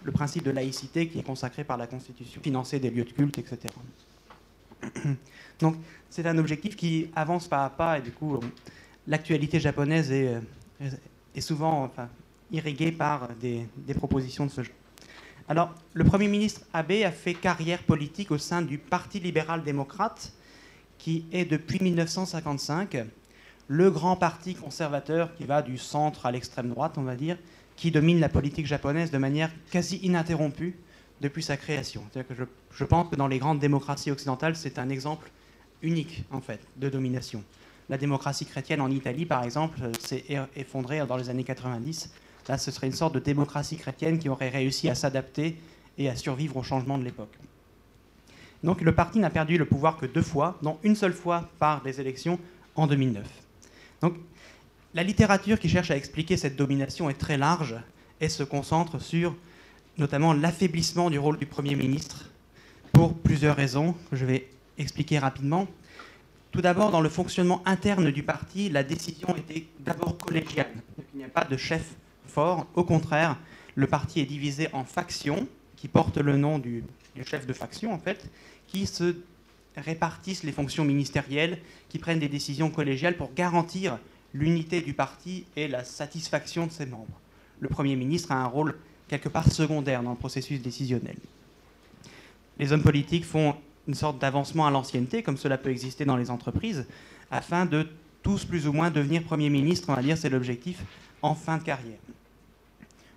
le 0.04 0.12
principe 0.12 0.44
de 0.44 0.52
laïcité 0.52 1.08
qui 1.08 1.18
est 1.20 1.24
consacré 1.24 1.64
par 1.64 1.78
la 1.78 1.88
Constitution, 1.88 2.40
financer 2.42 2.80
des 2.80 2.92
lieux 2.92 3.04
de 3.04 3.12
culte, 3.12 3.40
etc. 3.40 3.58
Donc 5.60 5.76
c'est 6.10 6.28
un 6.28 6.38
objectif 6.38 6.76
qui 6.76 7.10
avance 7.16 7.48
pas 7.48 7.66
à 7.66 7.70
pas 7.70 7.98
et 7.98 8.02
du 8.02 8.12
coup 8.12 8.40
l'actualité 9.08 9.60
japonaise 9.60 10.12
est, 10.12 10.40
est 10.80 10.92
souvent 11.42 11.84
enfin, 11.84 12.10
irrigué 12.52 12.92
par 12.92 13.30
des, 13.40 13.68
propositions 13.96 14.46
de 14.46 14.52
ce 14.52 14.64
genre. 14.64 14.76
Alors, 15.48 15.74
le 15.94 16.04
Premier 16.04 16.28
ministre 16.28 16.62
Abe 16.74 16.92
a 17.04 17.12
fait 17.12 17.34
carrière 17.34 17.84
politique 17.84 18.32
au 18.32 18.38
sein 18.38 18.62
du 18.62 18.78
Parti 18.78 19.20
libéral-démocrate, 19.20 20.32
qui 20.98 21.26
est 21.34 21.46
depuis 21.46 21.80
1955 21.82 23.06
le 23.68 23.92
grand 23.92 24.16
parti 24.16 24.56
conservateur 24.56 25.34
qui 25.36 25.46
va 25.46 25.62
du 25.62 25.78
centre 25.78 26.26
à 26.26 26.32
l'extrême 26.32 26.70
droite, 26.70 26.94
on 26.98 27.04
va 27.04 27.16
dire, 27.16 27.38
qui 27.76 27.92
domine 27.92 28.20
la 28.20 28.30
politique 28.30 28.66
japonaise 28.66 29.12
de 29.12 29.18
manière 29.18 29.52
quasi 29.72 29.98
ininterrompue 29.98 30.78
depuis 31.22 31.44
sa 31.44 31.58
création. 31.58 32.04
Que 32.14 32.36
je, 32.36 32.44
je 32.72 32.84
pense 32.84 33.10
que 33.10 33.16
dans 33.16 33.28
les 33.28 33.40
grandes 33.40 33.60
démocraties 33.60 34.12
occidentales, 34.12 34.56
c'est 34.56 34.80
un 34.80 34.90
exemple 34.90 35.30
unique, 35.82 36.24
en 36.32 36.42
fait, 36.42 36.60
de 36.78 36.90
domination. 36.90 37.44
La 37.90 37.98
démocratie 37.98 38.46
chrétienne 38.46 38.82
en 38.82 38.90
Italie, 38.90 39.26
par 39.26 39.44
exemple, 39.44 39.80
s'est 40.00 40.24
effondrée 40.56 41.06
dans 41.06 41.18
les 41.18 41.30
années 41.30 41.44
90. 41.44 42.12
Là, 42.48 42.58
ce 42.58 42.72
serait 42.72 42.88
une 42.88 42.94
sorte 42.94 43.16
de 43.16 43.20
démocratie 43.20 43.78
chrétienne 43.78 44.20
qui 44.20 44.30
aurait 44.30 44.50
réussi 44.50 44.90
à 44.90 44.96
s'adapter 44.96 45.58
et 45.98 46.10
à 46.10 46.16
survivre 46.16 46.58
au 46.58 46.64
changement 46.64 46.98
de 46.98 47.04
l'époque. 47.04 47.38
Donc 48.64 48.82
le 48.82 48.96
parti 48.96 49.20
n'a 49.20 49.30
perdu 49.30 49.58
le 49.58 49.66
pouvoir 49.66 49.98
que 49.98 50.06
deux 50.06 50.22
fois, 50.22 50.58
dont 50.62 50.78
une 50.84 50.96
seule 50.96 51.14
fois 51.14 51.50
par 51.60 51.82
des 51.82 52.00
élections 52.00 52.40
en 52.76 52.88
2009. 52.88 53.26
Donc 54.02 54.16
la 54.94 55.04
littérature 55.04 55.60
qui 55.60 55.70
cherche 55.70 55.92
à 55.92 55.98
expliquer 55.98 56.38
cette 56.38 56.56
domination 56.56 57.10
est 57.10 57.20
très 57.20 57.38
large 57.38 57.76
et 58.22 58.30
se 58.30 58.44
concentre 58.44 59.00
sur 59.00 59.36
notamment 59.98 60.34
l'affaiblissement 60.34 61.10
du 61.10 61.20
rôle 61.20 61.38
du 61.38 61.46
Premier 61.46 61.76
ministre 61.76 62.30
pour 62.94 63.16
plusieurs 63.18 63.56
raisons 63.56 63.96
que 64.10 64.16
je 64.16 64.26
vais 64.26 64.50
expliquer 64.78 65.20
rapidement. 65.20 65.68
Tout 66.54 66.62
d'abord, 66.62 66.92
dans 66.92 67.02
le 67.02 67.10
fonctionnement 67.10 67.64
interne 67.66 68.12
du 68.12 68.22
parti, 68.22 68.70
la 68.70 68.84
décision 68.84 69.36
était 69.36 69.66
d'abord 69.80 70.20
collégiale. 70.20 70.72
Il 71.14 71.18
n'y 71.18 71.24
a 71.24 71.28
pas 71.28 71.46
de 71.46 71.58
chef 71.58 71.96
fort. 72.28 72.68
Au 72.76 72.84
contraire, 72.84 73.40
le 73.74 73.88
parti 73.88 74.20
est 74.20 74.26
divisé 74.26 74.70
en 74.72 74.84
factions 74.84 75.48
qui 75.76 75.88
portent 75.88 76.20
le 76.20 76.38
nom 76.38 76.60
du, 76.60 76.84
chef 77.26 77.48
de 77.48 77.54
faction, 77.54 77.92
en 77.92 77.98
fait, 77.98 78.30
qui 78.68 78.86
se 78.86 79.16
répartissent 79.76 80.44
les 80.44 80.52
fonctions 80.52 80.86
ministérielles, 80.86 81.58
qui 81.90 81.98
prennent 81.98 82.20
des 82.20 82.30
décisions 82.30 82.70
collégiales 82.70 83.18
pour 83.18 83.34
garantir 83.34 83.98
l'unité 84.36 84.82
du 84.82 84.94
parti 84.94 85.46
et 85.56 85.68
la 85.68 85.84
satisfaction 85.84 86.68
de 86.68 86.72
ses 86.72 86.86
membres. 86.86 87.20
le 87.62 87.68
Premier 87.68 87.96
ministre 87.96 88.32
a 88.32 88.36
un 88.36 88.46
rôle 88.46 88.78
quelque 89.08 89.30
part 89.30 89.52
secondaire 89.52 90.04
dans 90.04 90.12
le 90.12 90.18
processus 90.18 90.62
décisionnel. 90.62 91.18
Les 92.60 92.72
hommes 92.74 92.84
politiques 92.84 93.26
font 93.26 93.56
une 93.88 93.94
sorte 93.94 94.20
d'avancement 94.20 94.66
à 94.68 94.72
l'ancienneté, 94.72 95.24
comme 95.24 95.38
cela 95.38 95.58
peut 95.58 95.70
exister 95.70 96.06
dans 96.06 96.18
les 96.18 96.30
entreprises, 96.30 96.86
afin 97.32 97.66
de 97.66 97.88
tous 98.22 98.46
plus 98.46 98.68
ou 98.68 98.74
moins 98.74 98.90
devenir 98.90 99.24
Premier 99.24 99.50
ministre, 99.50 99.90
on 99.90 99.94
va 99.94 100.02
dire, 100.02 100.18
c'est 100.18 100.30
l'objectif, 100.30 100.84
en 101.22 101.36
fin 101.36 101.58
de 101.58 101.64
carrière. 101.64 102.00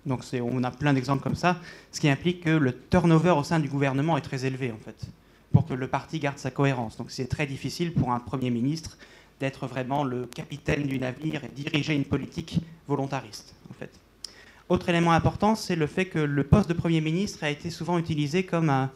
Donc 0.05 0.23
on 0.33 0.63
a 0.63 0.71
plein 0.71 0.93
d'exemples 0.93 1.23
comme 1.23 1.35
ça, 1.35 1.59
ce 1.91 1.99
qui 1.99 2.09
implique 2.09 2.43
que 2.43 2.49
le 2.49 2.73
turnover 2.89 3.31
au 3.31 3.43
sein 3.43 3.59
du 3.59 3.67
gouvernement 3.67 4.17
est 4.17 4.21
très 4.21 4.45
élevé, 4.45 4.71
en 4.71 4.77
fait, 4.77 5.07
pour 5.51 5.65
que 5.65 5.73
le 5.73 5.87
parti 5.87 6.19
garde 6.19 6.37
sa 6.37 6.51
cohérence. 6.51 6.97
Donc 6.97 7.11
c'est 7.11 7.27
très 7.27 7.45
difficile 7.45 7.93
pour 7.93 8.11
un 8.11 8.19
Premier 8.19 8.49
ministre 8.49 8.97
d'être 9.39 9.67
vraiment 9.67 10.03
le 10.03 10.25
capitaine 10.25 10.83
du 10.83 10.99
navire 10.99 11.43
et 11.43 11.49
diriger 11.49 11.93
une 11.93 12.05
politique 12.05 12.59
volontariste, 12.87 13.53
en 13.69 13.73
fait. 13.73 13.91
Autre 14.69 14.89
élément 14.89 15.11
important, 15.11 15.55
c'est 15.55 15.75
le 15.75 15.87
fait 15.87 16.05
que 16.05 16.19
le 16.19 16.43
poste 16.43 16.67
de 16.67 16.73
Premier 16.73 16.99
ministre 17.01 17.43
a 17.43 17.49
été 17.49 17.69
souvent 17.69 17.97
utilisé 17.97 18.43
comme 18.43 18.69
un, 18.69 18.91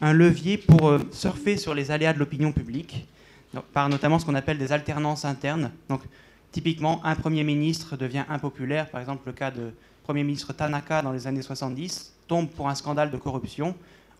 un 0.00 0.12
levier 0.12 0.58
pour 0.58 0.88
euh, 0.88 0.98
surfer 1.10 1.56
sur 1.56 1.74
les 1.74 1.90
aléas 1.90 2.12
de 2.12 2.18
l'opinion 2.18 2.52
publique, 2.52 3.06
par 3.72 3.88
notamment 3.88 4.18
ce 4.18 4.26
qu'on 4.26 4.34
appelle 4.34 4.58
des 4.58 4.72
alternances 4.72 5.24
internes. 5.24 5.72
Donc, 5.88 6.02
typiquement, 6.52 7.04
un 7.04 7.14
Premier 7.14 7.44
ministre 7.44 7.96
devient 7.96 8.24
impopulaire, 8.28 8.88
par 8.90 9.00
exemple 9.00 9.22
le 9.26 9.32
cas 9.32 9.50
de 9.50 9.72
Premier 10.04 10.24
ministre 10.24 10.52
Tanaka 10.52 11.02
dans 11.02 11.12
les 11.12 11.26
années 11.26 11.42
70, 11.42 12.14
tombe 12.26 12.48
pour 12.48 12.68
un 12.68 12.74
scandale 12.74 13.10
de 13.10 13.16
corruption, 13.16 13.74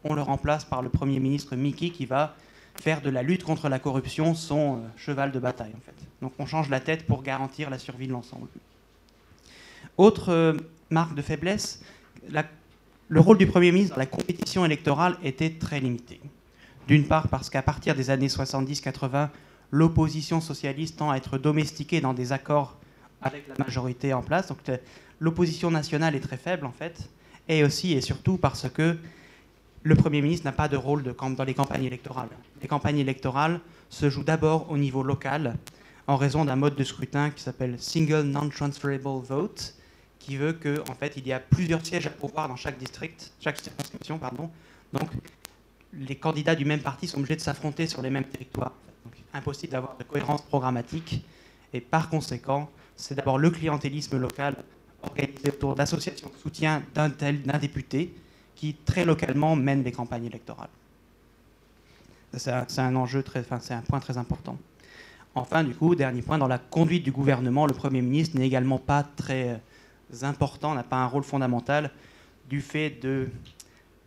on 0.05 0.15
le 0.15 0.23
remplace 0.23 0.65
par 0.65 0.83
le 0.83 0.89
Premier 0.89 1.21
ministre 1.21 1.57
Miki 1.57 1.91
qui 1.91 2.07
va 2.07 2.35
faire 2.77 3.01
de 3.01 3.11
la 3.11 3.23
lutte 3.23 3.43
contre 3.43 3.69
la 3.69 3.79
corruption 3.79 4.35
son 4.35 4.77
euh, 4.77 4.79
cheval 4.97 5.33
de 5.33 5.39
bataille 5.39 5.73
en 5.77 5.81
fait. 5.81 5.95
Donc 6.23 6.33
on 6.39 6.47
change 6.47 6.69
la 6.69 6.81
tête 6.81 7.07
pour 7.07 7.23
garantir 7.23 7.71
la 7.71 7.79
survie 7.79 8.07
de 8.07 8.13
l'ensemble. 8.13 8.49
Autre 9.97 10.33
euh, 10.33 10.55
marque 10.91 11.15
de 11.15 11.23
faiblesse, 11.23 11.83
la 12.31 12.45
le 13.09 13.21
rôle 13.21 13.39
du 13.39 13.47
Premier 13.47 13.73
ministre 13.73 13.95
dans 13.95 14.01
la 14.01 14.07
compétition 14.07 14.65
électorale 14.65 15.17
était 15.23 15.51
très 15.51 15.81
limité. 15.81 16.21
D'une 16.87 17.05
part 17.05 17.29
parce 17.29 17.49
qu'à 17.49 17.63
partir 17.63 17.95
des 17.95 18.11
années 18.11 18.29
70-80, 18.29 19.29
l'opposition 19.71 20.41
socialiste 20.41 20.99
tend 20.99 21.11
à 21.11 21.17
être 21.17 21.39
domestiquée 21.39 22.01
dans 22.01 22.15
des 22.15 22.33
accords 22.33 22.77
avec 23.23 23.49
la 23.49 23.65
majorité 23.65 24.13
en 24.13 24.23
place. 24.23 24.49
Donc 24.49 24.59
l'opposition 25.21 25.71
nationale 25.71 26.15
est 26.15 26.21
très 26.21 26.37
faible 26.37 26.67
en 26.67 26.73
fait. 26.73 27.09
Et 27.49 27.65
aussi 27.65 27.93
et 27.95 28.03
surtout 28.03 28.37
parce 28.37 28.69
que 28.69 28.97
le 29.83 29.95
Premier 29.95 30.21
ministre 30.21 30.45
n'a 30.45 30.53
pas 30.53 30.69
de 30.69 30.77
rôle 30.77 31.03
dans 31.03 31.45
les 31.45 31.55
campagnes 31.55 31.85
électorales. 31.85 32.29
Les 32.61 32.69
campagnes 32.69 32.99
électorales 32.99 33.61
se 33.89 34.11
jouent 34.11 34.25
d'abord 34.25 34.71
au 34.71 34.77
niveau 34.77 35.03
local 35.03 35.57
en 36.07 36.17
raison 36.17 36.45
d'un 36.45 36.57
mode 36.57 36.75
de 36.75 36.85
scrutin 36.85 37.31
qui 37.31 37.43
s'appelle 37.43 37.77
Single 37.79 38.23
Non-Transferable 38.23 39.23
Vote, 39.23 39.75
qui 40.29 40.37
veut 40.37 40.53
qu'en 40.53 40.93
en 40.93 40.95
fait, 40.95 41.15
il 41.17 41.27
y 41.27 41.33
a 41.33 41.41
plusieurs 41.41 41.85
sièges 41.85 42.07
à 42.07 42.11
pouvoir 42.11 42.49
dans 42.49 42.57
chaque 42.57 42.77
district, 42.77 43.33
chaque 43.41 43.59
circonscription, 43.59 44.19
pardon. 44.19 44.51
Donc, 44.93 45.09
les 45.95 46.17
candidats 46.17 46.55
du 46.55 46.67
même 46.67 46.81
parti 46.81 47.09
sont 47.09 47.17
obligés 47.17 47.37
de 47.37 47.41
s'affronter 47.41 47.87
sur 47.87 48.03
les 48.03 48.11
mêmes 48.11 48.27
territoires. 48.27 48.75
Donc, 49.07 49.15
impossible 49.33 49.73
d'avoir 49.73 49.97
de 49.97 50.05
cohérence 50.05 50.43
programmatique. 50.43 51.25
Et 51.73 51.81
par 51.81 52.11
conséquent, 52.11 52.69
c'est 52.95 53.15
d'abord 53.15 53.39
le 53.39 53.49
clientélisme 53.49 54.19
local 54.19 54.57
organisé 55.03 55.49
autour 55.49 55.75
d'associations 55.75 56.29
de 56.29 56.37
soutien 56.37 56.83
d'un 56.95 57.09
tel, 57.09 57.41
d'un 57.41 57.59
député, 57.59 58.15
qui 58.55 58.75
très 58.75 59.07
localement 59.07 59.57
mène 59.57 59.83
les 59.83 59.93
campagnes 59.93 60.27
électorales. 60.27 60.69
C'est 62.37 62.53
un, 62.81 62.97
enjeu 62.97 63.23
très, 63.23 63.41
enfin, 63.41 63.61
c'est 63.61 63.73
un 63.73 63.81
point 63.81 64.01
très 64.01 64.19
important. 64.19 64.59
Enfin, 65.35 65.65
du 65.65 65.75
coup, 65.75 65.95
dernier 65.95 66.21
point, 66.21 66.37
dans 66.37 66.49
la 66.49 66.59
conduite 66.59 67.03
du 67.03 67.13
gouvernement, 67.13 67.65
le 67.65 67.73
Premier 67.73 68.03
ministre 68.03 68.37
n'est 68.37 68.47
également 68.47 68.79
pas 68.79 69.03
très 69.05 69.63
important, 70.23 70.75
n'a 70.75 70.83
pas 70.83 70.97
un 70.97 71.07
rôle 71.07 71.25
fondamental 71.25 71.91
du 72.49 72.61
fait, 72.61 72.91
de, 73.03 73.29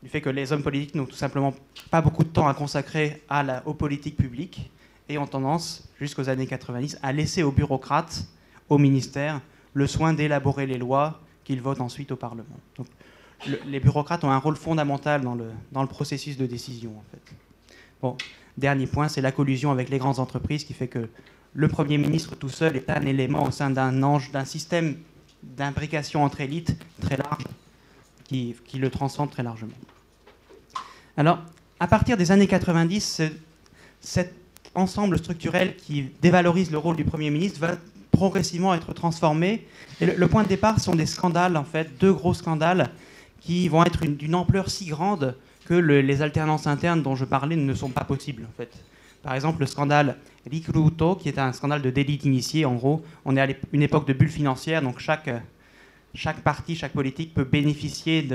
du 0.01 0.10
fait 0.10 0.22
que 0.22 0.29
les 0.29 0.51
hommes 0.51 0.63
politiques 0.63 0.96
n'ont 0.96 1.05
tout 1.05 1.15
simplement 1.15 1.53
pas 1.89 2.01
beaucoup 2.01 2.24
de 2.24 2.29
temps 2.29 2.48
à 2.48 2.53
consacrer 2.53 3.22
à 3.29 3.43
la, 3.43 3.67
aux 3.67 3.74
politiques 3.74 4.17
publiques 4.17 4.72
et 5.10 5.17
ont 5.17 5.27
tendance, 5.27 5.89
jusqu'aux 6.00 6.29
années 6.29 6.48
90, 6.48 7.00
à 7.03 7.12
laisser 7.12 7.43
aux 7.43 7.51
bureaucrates, 7.51 8.25
aux 8.70 8.77
ministères, 8.77 9.41
le 9.74 9.88
soin 9.88 10.13
d'élaborer 10.13 10.65
les 10.65 10.77
lois 10.77 11.20
qu'ils 11.43 11.62
votent 11.62 11.81
ensuite 11.81 12.12
au 12.12 12.15
Parlement. 12.15 12.46
Donc, 12.77 12.88
les 13.65 13.79
bureaucrates 13.79 14.24
ont 14.24 14.31
un 14.31 14.38
rôle 14.38 14.55
fondamental 14.55 15.22
dans 15.22 15.36
le, 15.36 15.51
dans 15.72 15.81
le 15.81 15.88
processus 15.88 16.38
de 16.38 16.46
décision. 16.46 16.91
En 16.91 17.03
fait. 17.12 17.36
Bon, 18.01 18.15
dernier 18.58 18.88
point, 18.88 19.08
c'est 19.08 19.22
la 19.22 19.31
collusion 19.31 19.72
avec 19.72 19.89
les 19.89 19.98
grandes 19.98 20.20
entreprises 20.20 20.63
qui 20.63 20.74
fait 20.74 20.88
que 20.88 21.10
le 21.53 21.67
Premier 21.67 21.98
ministre 21.98 22.36
tout 22.36 22.50
seul 22.50 22.77
est 22.77 22.89
un 22.89 23.01
élément 23.01 23.43
au 23.43 23.51
sein 23.51 23.70
d'un 23.70 24.03
ange, 24.03 24.31
d'un 24.31 24.46
système 24.46 24.98
d'imbrication 25.43 26.24
entre 26.24 26.41
élites 26.41 26.75
très 27.01 27.17
large 27.17 27.43
qui, 28.25 28.55
le 28.75 28.89
transcende 28.89 29.29
très 29.29 29.43
largement. 29.43 29.74
Alors, 31.17 31.39
à 31.79 31.88
partir 31.88 32.15
des 32.15 32.31
années 32.31 32.48
90, 32.48 33.24
cet 34.00 34.33
ensemble 34.74 35.17
structurel 35.19 35.75
qui 35.75 36.12
dévalorise 36.21 36.71
le 36.71 36.77
rôle 36.77 36.95
du 36.95 37.03
Premier 37.03 37.29
ministre 37.29 37.60
va 37.60 37.75
progressivement 38.12 38.74
être 38.74 38.93
transformé. 38.93 39.67
Le, 40.00 40.27
point 40.27 40.43
de 40.43 40.48
départ 40.48 40.79
sont 40.79 40.95
des 40.95 41.05
scandales, 41.05 41.57
en 41.57 41.65
fait, 41.65 41.98
deux 42.00 42.13
gros 42.13 42.33
scandales 42.33 42.89
qui 43.41 43.67
vont 43.67 43.83
être 43.83 44.05
d'une 44.05 44.36
ampleur 44.36 44.69
si 44.69 44.86
grande 44.86 45.36
que 45.65 45.74
les 45.74 46.21
alternances 46.21 46.67
internes 46.67 47.01
dont 47.01 47.15
je 47.15 47.25
parlais 47.25 47.55
ne 47.55 47.74
sont 47.74 47.89
pas 47.89 48.03
possibles, 48.03 48.48
en 48.50 48.55
fait. 48.55 48.71
Par 49.24 49.36
exemple, 49.36 49.60
le 49.60 49.68
scandale 49.68 50.18
Rikruto, 50.50 51.16
qui 51.16 51.30
est 51.30 51.38
un 51.38 51.54
scandale 51.54 51.82
de 51.82 51.90
délit 51.90 52.20
initié. 52.24 52.66
En 52.66 52.75
gros, 52.75 53.04
on 53.25 53.36
est 53.36 53.42
à 53.42 53.48
une 53.72 53.84
époque 53.84 54.08
de 54.08 54.13
bulle 54.13 54.30
financière, 54.30 54.82
donc 54.82 55.00
chaque, 55.00 55.30
chaque 56.13 56.42
parti, 56.42 56.75
chaque 56.75 56.94
politique 56.94 57.34
peut 57.34 57.44
bénéficier 57.44 58.28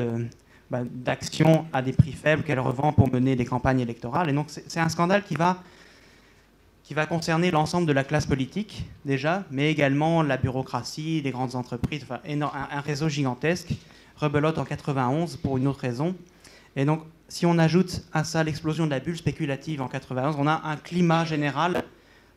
bah, 0.71 0.83
d'actions 0.85 1.67
à 1.73 1.83
des 1.83 1.93
prix 1.93 2.13
faibles 2.13 2.45
qu'elle 2.45 2.61
revend 2.61 2.93
pour 2.93 3.13
mener 3.13 3.35
des 3.35 3.45
campagnes 3.45 3.81
électorales. 3.81 4.31
Et 4.31 4.33
donc, 4.33 4.47
c'est, 4.49 4.81
un 4.81 4.89
scandale 4.89 5.25
qui 5.25 5.35
va, 5.35 5.63
qui 6.85 6.95
va 6.95 7.07
concerner 7.07 7.51
l'ensemble 7.51 7.87
de 7.87 7.93
la 7.93 8.05
classe 8.05 8.27
politique, 8.27 8.85
déjà, 9.05 9.45
mais 9.51 9.71
également 9.71 10.23
la 10.23 10.37
bureaucratie, 10.37 11.21
les 11.23 11.33
grandes 11.33 11.57
entreprises, 11.57 12.05
enfin, 12.05 12.21
un, 12.29 12.43
un 12.43 12.81
réseau 12.81 13.09
gigantesque. 13.09 13.73
Rebelote 14.19 14.57
en 14.57 14.65
91 14.65 15.37
pour 15.37 15.59
une 15.59 15.67
autre 15.67 15.81
raison. 15.81 16.17
Et 16.75 16.87
donc, 16.87 17.03
si 17.29 17.47
on 17.47 17.59
ajoute 17.59 18.03
à 18.13 18.25
ça 18.25 18.45
l'explosion 18.45 18.87
de 18.87 18.91
la 18.91 19.01
bulle 19.01 19.17
spéculative 19.17 19.83
en 19.83 19.89
91, 19.89 20.37
on 20.39 20.47
a 20.47 20.63
un 20.65 20.77
climat 20.77 21.25
général 21.25 21.83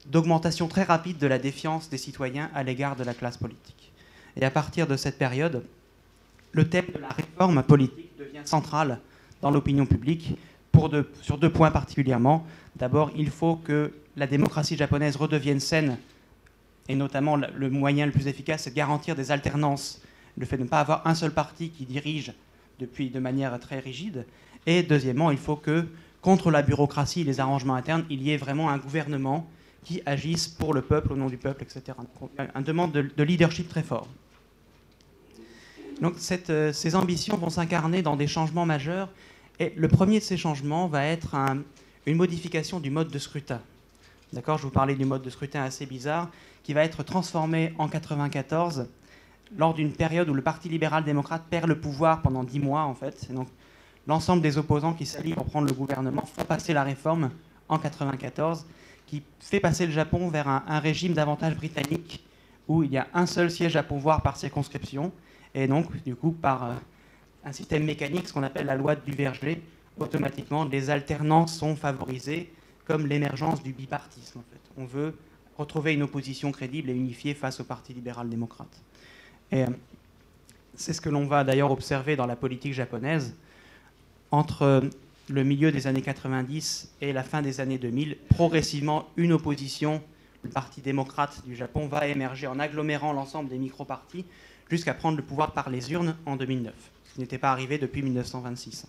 d'augmentation 0.07 0.67
très 0.67 0.83
rapide 0.83 1.17
de 1.17 1.27
la 1.27 1.37
défiance 1.37 1.89
des 1.89 1.97
citoyens 1.97 2.49
à 2.55 2.63
l'égard 2.63 2.95
de 2.95 3.03
la 3.03 3.13
classe 3.13 3.37
politique. 3.37 3.91
Et 4.35 4.45
à 4.45 4.51
partir 4.51 4.87
de 4.87 4.95
cette 4.95 5.17
période, 5.17 5.63
le 6.51 6.67
thème 6.67 6.87
de 6.93 6.99
la 6.99 7.09
réforme 7.09 7.61
politique 7.63 8.17
devient 8.17 8.41
central 8.45 8.99
dans 9.41 9.51
l'opinion 9.51 9.85
publique 9.85 10.37
sur 11.21 11.37
deux 11.37 11.51
points 11.51 11.71
particulièrement. 11.71 12.45
D'abord, 12.77 13.11
il 13.15 13.29
faut 13.29 13.57
que 13.57 13.93
la 14.15 14.27
démocratie 14.27 14.77
japonaise 14.77 15.17
redevienne 15.17 15.59
saine, 15.59 15.97
et 16.87 16.95
notamment 16.95 17.35
le 17.35 17.69
moyen 17.69 18.05
le 18.05 18.11
plus 18.11 18.27
efficace, 18.27 18.63
c'est 18.63 18.69
de 18.71 18.75
garantir 18.75 19.15
des 19.15 19.31
alternances, 19.31 20.01
le 20.37 20.45
fait 20.45 20.57
de 20.57 20.63
ne 20.63 20.67
pas 20.67 20.79
avoir 20.79 21.05
un 21.05 21.15
seul 21.15 21.31
parti 21.31 21.69
qui 21.69 21.85
dirige 21.85 22.33
depuis 22.79 23.09
de 23.09 23.19
manière 23.19 23.59
très 23.59 23.79
rigide. 23.79 24.25
Et 24.65 24.83
deuxièmement, 24.83 25.31
il 25.31 25.37
faut 25.37 25.55
que, 25.55 25.85
contre 26.21 26.51
la 26.51 26.61
bureaucratie 26.61 27.21
et 27.21 27.23
les 27.23 27.39
arrangements 27.39 27.75
internes, 27.75 28.05
il 28.09 28.21
y 28.21 28.31
ait 28.31 28.37
vraiment 28.37 28.69
un 28.69 28.77
gouvernement 28.77 29.47
qui 29.83 30.01
agisse 30.05 30.47
pour 30.47 30.73
le 30.73 30.81
peuple, 30.81 31.13
au 31.13 31.15
nom 31.15 31.27
du 31.27 31.37
peuple, 31.37 31.63
etc. 31.63 31.97
Un 32.53 32.61
demande 32.61 32.91
de, 32.91 33.23
leadership 33.23 33.69
très 33.69 33.83
fort. 33.83 34.07
Donc 36.01 36.15
euh, 36.49 36.73
ces 36.73 36.95
ambitions 36.95 37.37
vont 37.37 37.49
s'incarner 37.49 38.01
dans 38.01 38.15
des 38.15 38.27
changements 38.27 38.65
majeurs. 38.65 39.09
Et 39.59 39.73
le 39.75 39.87
premier 39.87 40.19
de 40.19 40.23
ces 40.23 40.37
changements 40.37 40.87
va 40.87 41.05
être 41.05 41.35
une 42.05 42.15
modification 42.15 42.79
du 42.79 42.89
mode 42.89 43.09
de 43.09 43.19
scrutin. 43.19 43.61
D'accord? 44.31 44.57
Je 44.57 44.63
vous 44.63 44.69
parlais 44.69 44.95
du 44.95 45.05
mode 45.05 45.21
de 45.21 45.29
scrutin 45.29 45.63
assez 45.63 45.85
bizarre, 45.85 46.29
qui 46.63 46.73
va 46.73 46.83
être 46.83 47.03
transformé 47.03 47.73
en 47.77 47.87
1994 47.87 48.87
lors 49.57 49.73
d'une 49.73 49.91
période 49.91 50.29
où 50.29 50.33
le 50.33 50.41
Parti 50.41 50.69
libéral-démocrate 50.69 51.43
perd 51.49 51.67
le 51.67 51.79
pouvoir 51.79 52.21
pendant 52.21 52.43
dix 52.43 52.59
mois, 52.59 52.83
en 52.83 52.93
fait. 52.93 53.31
donc, 53.33 53.47
l'ensemble 54.07 54.41
des 54.41 54.57
opposants 54.57 54.93
qui 54.93 55.05
s'allient 55.05 55.33
pour 55.33 55.45
prendre 55.45 55.67
le 55.67 55.73
gouvernement 55.73 56.25
font 56.25 56.43
passer 56.43 56.73
la 56.73 56.83
réforme 56.83 57.31
en 57.67 57.75
1994, 57.75 58.65
qui 59.05 59.23
fait 59.39 59.59
passer 59.59 59.85
le 59.85 59.91
Japon 59.91 60.29
vers 60.29 60.47
un, 60.47 60.79
régime 60.79 61.13
davantage 61.13 61.55
britannique, 61.55 62.23
où 62.67 62.83
il 62.83 62.91
y 62.91 62.97
a 62.97 63.07
un 63.13 63.25
seul 63.25 63.49
siège 63.49 63.75
à 63.75 63.83
pouvoir 63.83 64.21
par 64.21 64.37
circonscription, 64.37 65.11
et 65.55 65.67
donc, 65.67 66.03
du 66.03 66.15
coup, 66.15 66.31
par 66.31 66.63
euh, 66.63 66.73
un 67.43 67.51
système 67.51 67.83
mécanique, 67.83 68.27
ce 68.27 68.33
qu'on 68.33 68.43
appelle 68.43 68.67
la 68.67 68.75
loi 68.75 68.95
du 68.95 69.11
verger, 69.11 69.63
automatiquement, 69.99 70.65
les 70.65 70.89
alternances 70.89 71.57
sont 71.57 71.75
favorisées, 71.75 72.53
comme 72.85 73.07
l'émergence 73.07 73.63
du 73.63 73.73
bipartisme, 73.73 74.39
en 74.39 74.43
fait. 74.51 74.61
On 74.77 74.85
veut 74.85 75.15
retrouver 75.57 75.93
une 75.93 76.03
opposition 76.03 76.51
crédible 76.51 76.89
et 76.89 76.93
unifiée 76.93 77.33
face 77.33 77.59
au 77.59 77.63
Parti 77.63 77.93
libéral-démocrate. 77.93 78.81
Et 79.51 79.63
euh, 79.63 79.67
c'est 80.75 80.93
ce 80.93 81.01
que 81.01 81.09
l'on 81.09 81.25
va 81.25 81.43
d'ailleurs 81.43 81.71
observer 81.71 82.15
dans 82.15 82.25
la 82.25 82.35
politique 82.35 82.73
japonaise. 82.73 83.35
Entre 84.31 84.61
euh, 84.61 84.81
le 85.29 85.43
milieu 85.43 85.71
des 85.71 85.87
années 85.87 86.01
90 86.01 86.93
et 87.01 87.13
la 87.13 87.23
fin 87.23 87.41
des 87.41 87.59
années 87.59 87.77
2000, 87.77 88.17
progressivement, 88.29 89.07
une 89.17 89.33
opposition, 89.33 90.01
le 90.43 90.49
Parti 90.49 90.81
démocrate 90.81 91.43
du 91.45 91.55
Japon, 91.55 91.87
va 91.87 92.07
émerger 92.07 92.47
en 92.47 92.59
agglomérant 92.59 93.13
l'ensemble 93.13 93.49
des 93.49 93.57
micro-partis 93.57 94.25
jusqu'à 94.69 94.93
prendre 94.93 95.17
le 95.17 95.23
pouvoir 95.23 95.51
par 95.51 95.69
les 95.69 95.91
urnes 95.91 96.15
en 96.25 96.35
2009, 96.35 96.73
ce 97.05 97.13
qui 97.13 97.19
n'était 97.19 97.37
pas 97.37 97.51
arrivé 97.51 97.77
depuis 97.77 98.01
1926. 98.01 98.85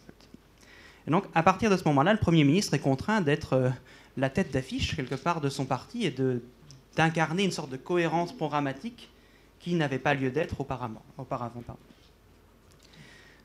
Et 1.07 1.11
donc, 1.11 1.25
à 1.35 1.43
partir 1.43 1.71
de 1.71 1.77
ce 1.77 1.85
moment-là, 1.85 2.13
le 2.13 2.19
Premier 2.19 2.45
ministre 2.45 2.75
est 2.75 2.79
contraint 2.79 3.21
d'être 3.21 3.55
euh, 3.55 3.71
la 4.17 4.29
tête 4.31 4.53
d'affiche, 4.53 4.95
quelque 4.97 5.15
part, 5.15 5.41
de 5.41 5.49
son 5.49 5.65
parti 5.65 6.05
et 6.05 6.15
d'incarner 6.97 7.45
une 7.45 7.51
sorte 7.51 7.71
de 7.71 7.77
cohérence 7.77 8.37
programmatique 8.37 9.09
qui 9.61 9.75
n'avait 9.75 9.99
pas 9.99 10.15
lieu 10.15 10.31
d'être 10.31 10.61
auparavant. 10.61 11.03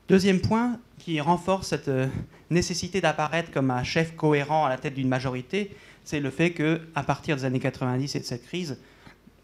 Deuxième 0.08 0.40
point 0.40 0.78
qui 0.98 1.20
renforce 1.20 1.68
cette 1.68 1.88
euh, 1.88 2.06
nécessité 2.50 3.00
d'apparaître 3.00 3.50
comme 3.50 3.70
un 3.70 3.82
chef 3.82 4.14
cohérent 4.16 4.64
à 4.64 4.68
la 4.68 4.78
tête 4.78 4.94
d'une 4.94 5.08
majorité, 5.08 5.76
c'est 6.04 6.20
le 6.20 6.30
fait 6.30 6.52
qu'à 6.52 7.02
partir 7.02 7.36
des 7.36 7.44
années 7.44 7.58
90 7.58 8.14
et 8.14 8.20
de 8.20 8.24
cette 8.24 8.46
crise, 8.46 8.78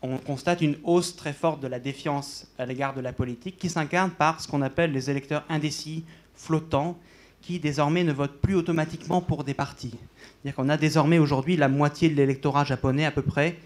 on 0.03 0.19
constate 0.19 0.61
une 0.61 0.77
hausse 0.85 1.17
très 1.17 1.33
forte 1.33 1.61
de 1.61 1.69
la 1.69 1.79
défiance 1.79 2.47
à 2.59 2.67
l'égard 2.67 2.95
de 2.95 3.01
la 3.01 3.13
politique 3.13 3.57
qui 3.59 3.69
s'incarne 3.69 4.11
par 4.11 4.41
ce 4.41 4.49
qu'on 4.49 4.63
appelle 4.63 4.93
les 4.93 5.11
électeurs 5.11 5.45
indécis, 5.49 6.05
flottants, 6.35 6.99
qui 7.41 7.59
désormais 7.59 8.05
ne 8.05 8.13
votent 8.13 8.41
plus 8.41 8.55
automatiquement 8.55 9.21
pour 9.21 9.45
des 9.45 9.55
partis. 9.55 9.91
C'est-à-dire 9.91 10.55
qu'on 10.55 10.69
a 10.69 10.77
désormais 10.77 11.19
aujourd'hui 11.19 11.57
la 11.57 11.69
moitié 11.69 12.09
de 12.09 12.15
l'électorat 12.15 12.65
japonais 12.65 13.05
à 13.05 13.11
peu 13.11 13.23
près 13.23 13.59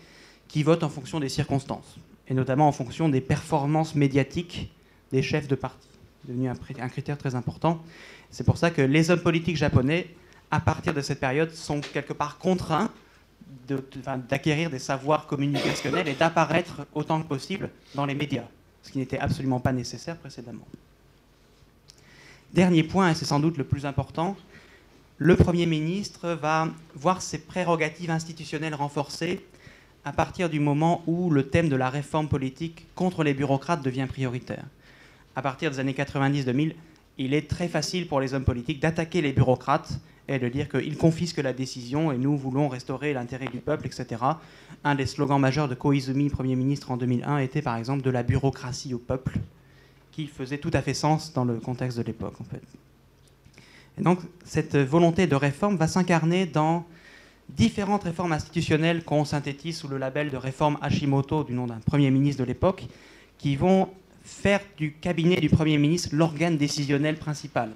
qui 0.49 0.63
vote 0.63 0.83
en 0.83 0.89
fonction 0.89 1.21
des 1.21 1.29
circonstances, 1.29 1.97
et 2.29 2.35
notamment 2.35 2.69
en 2.69 2.73
fonction 2.73 3.09
des 3.09 3.21
performances 3.21 3.95
médiatiques 3.95 4.73
des 5.13 5.23
chefs 5.23 5.49
de 5.49 5.55
parti, 5.55 5.89
devenu 6.25 6.49
un 6.49 6.89
critère 6.89 7.19
très 7.19 7.35
important. 7.35 7.83
C'est 8.31 8.45
pour 8.45 8.59
ça 8.59 8.71
que 8.71 8.83
les 8.83 9.11
hommes 9.11 9.23
politiques 9.23 9.57
japonais, 9.57 10.09
à 10.51 10.61
partir 10.61 10.93
de 10.95 11.01
cette 11.01 11.21
période, 11.21 11.53
sont 11.53 11.81
quelque 11.81 12.13
part 12.13 12.39
contraints 12.39 12.91
d'acquérir 14.29 14.71
des 14.71 14.79
savoirs 14.79 15.27
communicationnels 15.27 16.09
et 16.09 16.15
d'apparaître 16.15 16.87
autant 16.95 17.23
que 17.23 17.29
possible 17.29 17.71
dans 17.95 18.07
les 18.07 18.15
médias, 18.15 18.45
ce 18.83 18.91
qui 18.91 18.99
n'était 18.99 19.19
absolument 19.19 19.61
pas 19.61 19.73
nécessaire 19.73 20.17
précédemment. 20.17 20.67
Dernier 22.53 22.83
point, 22.83 23.11
et 23.11 23.15
c'est 23.15 23.25
sans 23.25 23.41
doute 23.41 23.57
le 23.57 23.65
plus 23.65 23.87
important, 23.87 24.37
le 25.19 25.37
Premier 25.37 25.67
ministre 25.67 26.31
va 26.31 26.69
voir 26.95 27.23
ses 27.23 27.39
prérogatives 27.39 28.11
institutionnelles 28.11 28.75
renforcées 28.75 29.45
à 30.07 30.13
partir 30.13 30.49
du 30.49 30.61
moment 30.61 31.03
où 31.09 31.31
le 31.31 31.49
thème 31.49 31.69
de 31.69 31.75
la 31.75 31.91
réforme 31.91 32.29
politique 32.29 32.87
contre 32.95 33.25
les 33.25 33.35
bureaucrates 33.35 33.83
devient 33.83 34.07
prioritaire. 34.09 34.65
À 35.35 35.43
partir 35.43 35.69
des 35.69 35.81
années 35.81 35.95
90-2000, 35.95 36.75
il 37.19 37.35
est 37.35 37.51
très 37.51 37.67
facile 37.67 38.07
pour 38.07 38.21
les 38.21 38.33
hommes 38.33 38.45
politiques 38.45 38.81
d'attaquer 38.81 39.21
les 39.21 39.33
bureaucrates 39.33 39.99
et 40.29 40.39
de 40.39 40.49
dire 40.49 40.69
qu'ils 40.69 40.97
confisquent 40.97 41.39
la 41.39 41.53
décision 41.53 42.13
et 42.13 42.19
nous 42.19 42.37
voulons 42.37 42.69
restaurer 42.69 43.15
l'intérêt 43.15 43.49
du 43.49 43.59
peuple, 43.59 43.87
etc. 43.87 44.23
Un 44.85 44.95
des 44.95 45.07
slogans 45.07 45.41
majeurs 45.41 45.67
de 45.67 45.75
Koizumi, 45.75 46.31
Premier 46.31 46.55
ministre 46.55 46.93
en 46.93 46.97
2001, 46.97 47.39
était 47.39 47.63
par 47.63 47.77
exemple 47.77 48.03
de 48.03 48.11
la 48.11 48.23
bureaucratie 48.23 48.95
au 48.95 48.99
peuple, 48.99 49.41
qui 50.13 50.29
faisait 50.29 50.59
tout 50.59 50.71
à 50.73 50.83
fait 50.83 50.95
sens 50.95 51.33
dans 51.33 51.45
le 51.45 51.55
contexte 51.57 51.99
de 51.99 52.05
l'époque. 52.05 52.37
Et 53.99 54.03
donc 54.03 54.21
cette 54.45 54.77
volonté 54.77 55.27
de 55.27 55.35
réforme 55.35 55.77
va 55.77 55.89
s'incarner 55.89 56.47
dans 56.47 56.87
différentes 57.49 58.05
réformes 58.05 58.33
institutionnelles 58.33 59.05
qu'on 59.05 59.25
synthétise 59.25 59.79
sous 59.79 59.89
le 59.89 59.99
label 59.99 60.31
de 60.31 60.37
réforme 60.37 60.79
Hashimoto 60.83 61.45
du 61.45 61.53
nom 61.53 61.67
d'un 61.67 61.81
Premier 61.85 62.11
ministre 62.11 62.43
de 62.43 62.47
l'époque, 62.47 62.87
qui 63.39 63.57
vont 63.57 63.89
faire 64.25 64.61
du 64.77 64.93
cabinet 64.93 65.37
du 65.37 65.49
Premier 65.49 65.79
ministre 65.79 66.11
l'organe 66.13 66.57
décisionnel 66.57 67.17
principal. 67.17 67.71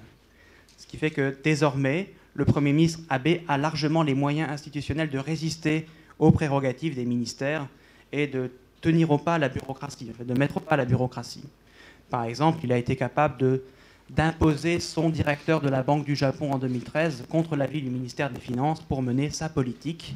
Ce 0.77 0.85
qui 0.85 0.97
fait 0.97 1.11
que 1.11 1.37
désormais, 1.43 2.13
le 2.33 2.45
Premier 2.45 2.73
ministre 2.73 2.99
Abe 3.09 3.39
a 3.47 3.57
largement 3.57 4.03
les 4.03 4.13
moyens 4.13 4.49
institutionnels 4.49 5.09
de 5.09 5.17
résister 5.17 5.85
aux 6.19 6.31
prérogatives 6.31 6.95
des 6.95 7.05
ministères 7.05 7.67
et 8.11 8.27
de 8.27 8.51
tenir 8.81 9.11
au 9.11 9.17
pas 9.17 9.37
la 9.37 9.49
bureaucratie, 9.49 10.11
de 10.19 10.33
mettre 10.37 10.57
au 10.57 10.59
pas 10.59 10.75
la 10.75 10.85
bureaucratie. 10.85 11.43
Par 12.09 12.25
exemple, 12.25 12.59
il 12.63 12.71
a 12.73 12.77
été 12.77 12.95
capable 12.95 13.61
d'imposer 14.15 14.79
son 14.79 15.09
directeur 15.09 15.61
de 15.61 15.69
la 15.69 15.83
Banque 15.83 16.05
du 16.05 16.15
Japon 16.15 16.51
en 16.51 16.57
2013 16.57 17.25
contre 17.29 17.55
l'avis 17.55 17.81
du 17.81 17.89
ministère 17.89 18.29
des 18.29 18.41
Finances 18.41 18.81
pour 18.81 19.01
mener 19.01 19.29
sa 19.29 19.47
politique. 19.47 20.15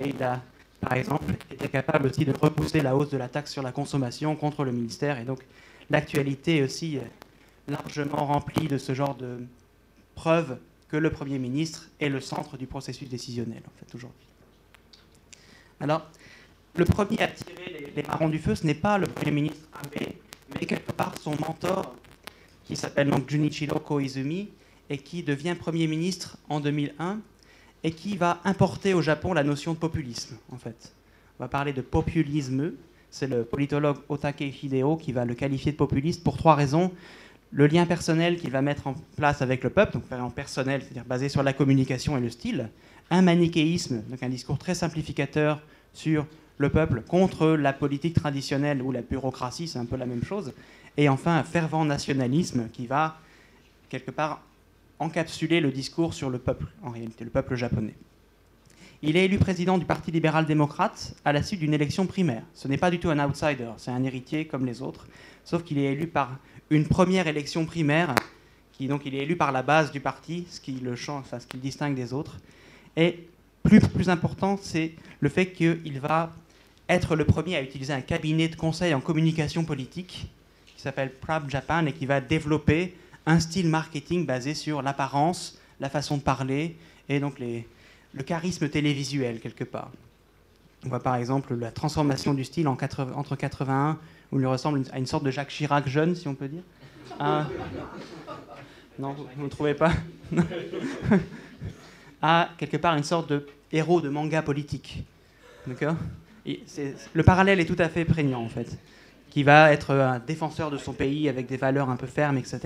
Et 0.00 0.08
il 0.10 0.22
a, 0.22 0.42
par 0.80 0.94
exemple, 0.94 1.32
été 1.50 1.68
capable 1.68 2.08
aussi 2.08 2.24
de 2.24 2.32
repousser 2.32 2.80
la 2.80 2.96
hausse 2.96 3.10
de 3.10 3.16
la 3.16 3.28
taxe 3.28 3.52
sur 3.52 3.62
la 3.62 3.70
consommation 3.70 4.34
contre 4.34 4.64
le 4.64 4.72
ministère. 4.72 5.18
Et 5.18 5.24
donc, 5.24 5.40
l'actualité 5.88 6.58
est 6.58 6.62
aussi 6.62 6.98
largement 7.68 8.26
remplie 8.26 8.66
de 8.66 8.76
ce 8.76 8.92
genre 8.92 9.14
de 9.14 9.38
preuves 10.16 10.58
que 10.88 10.96
le 10.96 11.10
Premier 11.10 11.38
ministre 11.38 11.88
est 12.00 12.08
le 12.08 12.20
centre 12.20 12.56
du 12.56 12.66
processus 12.66 13.08
décisionnel, 13.08 13.62
en 13.66 13.78
fait, 13.78 13.94
aujourd'hui. 13.94 14.26
Alors, 15.80 16.10
le 16.74 16.84
premier 16.84 17.20
à 17.20 17.28
tirer 17.28 17.92
les, 17.94 18.02
marrons 18.02 18.28
du 18.28 18.38
feu, 18.38 18.54
ce 18.54 18.66
n'est 18.66 18.74
pas 18.74 18.98
le 18.98 19.06
Premier 19.06 19.30
ministre 19.30 19.68
Abe, 19.74 20.08
mais 20.54 20.66
quelque 20.66 20.92
part 20.92 21.14
son 21.20 21.32
mentor, 21.32 21.94
qui 22.68 22.76
s'appelle 22.76 23.08
donc 23.08 23.28
Junichiro 23.30 23.80
Koizumi, 23.80 24.50
et 24.90 24.98
qui 24.98 25.22
devient 25.22 25.56
Premier 25.58 25.86
ministre 25.86 26.36
en 26.50 26.60
2001, 26.60 27.18
et 27.82 27.90
qui 27.90 28.18
va 28.18 28.40
importer 28.44 28.92
au 28.92 29.00
Japon 29.00 29.32
la 29.32 29.42
notion 29.42 29.72
de 29.72 29.78
populisme, 29.78 30.36
en 30.52 30.58
fait. 30.58 30.92
On 31.38 31.44
va 31.44 31.48
parler 31.48 31.72
de 31.72 31.80
populisme, 31.80 32.72
c'est 33.10 33.26
le 33.26 33.44
politologue 33.44 33.96
Otake 34.10 34.62
Hideo 34.62 34.96
qui 34.96 35.12
va 35.12 35.24
le 35.24 35.34
qualifier 35.34 35.72
de 35.72 35.78
populiste 35.78 36.22
pour 36.22 36.36
trois 36.36 36.54
raisons. 36.54 36.92
Le 37.52 37.66
lien 37.66 37.86
personnel 37.86 38.36
qu'il 38.36 38.50
va 38.50 38.60
mettre 38.60 38.86
en 38.86 38.94
place 39.16 39.40
avec 39.40 39.64
le 39.64 39.70
peuple, 39.70 39.94
donc 39.94 40.02
en 40.12 40.28
personnel, 40.28 40.82
c'est-à-dire 40.82 41.06
basé 41.06 41.30
sur 41.30 41.42
la 41.42 41.54
communication 41.54 42.18
et 42.18 42.20
le 42.20 42.28
style, 42.28 42.68
un 43.08 43.22
manichéisme, 43.22 44.02
donc 44.10 44.22
un 44.22 44.28
discours 44.28 44.58
très 44.58 44.74
simplificateur 44.74 45.62
sur 45.94 46.26
le 46.58 46.68
peuple 46.68 47.00
contre 47.00 47.48
la 47.48 47.72
politique 47.72 48.14
traditionnelle 48.14 48.82
ou 48.82 48.92
la 48.92 49.00
bureaucratie, 49.00 49.68
c'est 49.68 49.78
un 49.78 49.86
peu 49.86 49.96
la 49.96 50.04
même 50.04 50.24
chose, 50.24 50.52
et 50.98 51.08
enfin 51.08 51.38
un 51.38 51.44
fervent 51.44 51.84
nationalisme 51.84 52.68
qui 52.70 52.86
va 52.86 53.16
quelque 53.88 54.10
part 54.10 54.42
encapsuler 54.98 55.60
le 55.60 55.70
discours 55.70 56.12
sur 56.12 56.28
le 56.28 56.38
peuple, 56.38 56.66
en 56.82 56.90
réalité, 56.90 57.24
le 57.24 57.30
peuple 57.30 57.54
japonais. 57.54 57.94
Il 59.00 59.16
est 59.16 59.26
élu 59.26 59.38
président 59.38 59.78
du 59.78 59.84
Parti 59.84 60.10
libéral-démocrate 60.10 61.14
à 61.24 61.32
la 61.32 61.44
suite 61.44 61.60
d'une 61.60 61.72
élection 61.72 62.04
primaire. 62.06 62.42
Ce 62.52 62.66
n'est 62.66 62.76
pas 62.78 62.90
du 62.90 62.98
tout 62.98 63.08
un 63.10 63.24
outsider, 63.24 63.70
c'est 63.76 63.92
un 63.92 64.02
héritier 64.02 64.46
comme 64.46 64.66
les 64.66 64.82
autres, 64.82 65.06
sauf 65.44 65.62
qu'il 65.62 65.78
est 65.78 65.92
élu 65.92 66.08
par 66.08 66.36
une 66.68 66.84
première 66.84 67.28
élection 67.28 67.64
primaire, 67.64 68.16
qui 68.72 68.88
donc 68.88 69.06
il 69.06 69.14
est 69.14 69.22
élu 69.22 69.36
par 69.36 69.52
la 69.52 69.62
base 69.62 69.92
du 69.92 70.00
parti, 70.00 70.48
ce 70.50 70.60
qui 70.60 70.72
le 70.72 70.96
distingue 71.60 71.94
des 71.94 72.12
autres. 72.12 72.38
Et 72.96 73.28
plus 73.62 74.08
important, 74.08 74.58
c'est 74.60 74.94
le 75.20 75.28
fait 75.28 75.52
qu'il 75.52 76.00
va 76.00 76.32
être 76.88 77.14
le 77.14 77.24
premier 77.24 77.54
à 77.54 77.62
utiliser 77.62 77.92
un 77.92 78.00
cabinet 78.00 78.48
de 78.48 78.56
conseil 78.56 78.94
en 78.94 79.00
communication 79.00 79.64
politique 79.64 80.28
qui 80.78 80.84
s'appelle 80.84 81.10
Prab 81.12 81.50
Japan 81.50 81.86
et 81.86 81.92
qui 81.92 82.06
va 82.06 82.20
développer 82.20 82.96
un 83.26 83.40
style 83.40 83.68
marketing 83.68 84.24
basé 84.24 84.54
sur 84.54 84.80
l'apparence, 84.80 85.58
la 85.80 85.90
façon 85.90 86.18
de 86.18 86.22
parler 86.22 86.76
et 87.08 87.18
donc 87.18 87.40
le 87.40 88.22
charisme 88.22 88.68
télévisuel 88.68 89.40
quelque 89.40 89.64
part. 89.64 89.90
On 90.86 90.88
voit 90.88 91.02
par 91.02 91.16
exemple 91.16 91.56
la 91.56 91.72
transformation 91.72 92.32
du 92.32 92.44
style 92.44 92.68
en 92.68 92.78
entre 93.16 93.34
81 93.34 93.98
où 94.30 94.38
il 94.38 94.46
ressemble 94.46 94.84
à 94.92 95.00
une 95.00 95.06
sorte 95.06 95.24
de 95.24 95.32
Jacques 95.32 95.48
Chirac 95.48 95.88
jeune, 95.88 96.14
si 96.14 96.28
on 96.28 96.36
peut 96.36 96.46
dire. 96.46 96.62
Ah. 97.18 97.48
Non, 99.00 99.16
vous 99.36 99.44
ne 99.44 99.48
trouvez 99.48 99.74
pas? 99.74 99.90
À 102.22 102.50
quelque 102.56 102.76
part 102.76 102.94
une 102.96 103.02
sorte 103.02 103.28
de 103.30 103.48
héros 103.72 104.00
de 104.00 104.10
manga 104.10 104.42
politique. 104.42 105.02
D'accord? 105.66 105.96
Le 106.46 107.22
parallèle 107.24 107.58
est 107.58 107.66
tout 107.66 107.76
à 107.80 107.88
fait 107.88 108.04
prégnant 108.04 108.44
en 108.44 108.48
fait. 108.48 108.78
Qui 109.30 109.42
va 109.42 109.72
être 109.72 109.94
un 109.94 110.18
défenseur 110.18 110.70
de 110.70 110.78
son 110.78 110.92
pays 110.92 111.28
avec 111.28 111.46
des 111.46 111.56
valeurs 111.56 111.90
un 111.90 111.96
peu 111.96 112.06
fermes, 112.06 112.38
etc. 112.38 112.60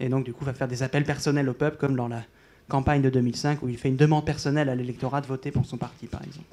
Et 0.00 0.08
donc 0.08 0.24
du 0.24 0.32
coup 0.32 0.44
va 0.44 0.54
faire 0.54 0.68
des 0.68 0.82
appels 0.82 1.04
personnels 1.04 1.48
au 1.48 1.54
peuple, 1.54 1.76
comme 1.78 1.96
dans 1.96 2.08
la 2.08 2.22
campagne 2.68 3.02
de 3.02 3.10
2005 3.10 3.62
où 3.62 3.68
il 3.68 3.78
fait 3.78 3.88
une 3.88 3.96
demande 3.96 4.24
personnelle 4.24 4.68
à 4.68 4.74
l'électorat 4.74 5.20
de 5.20 5.26
voter 5.26 5.50
pour 5.50 5.66
son 5.66 5.76
parti, 5.76 6.06
par 6.06 6.22
exemple. 6.22 6.46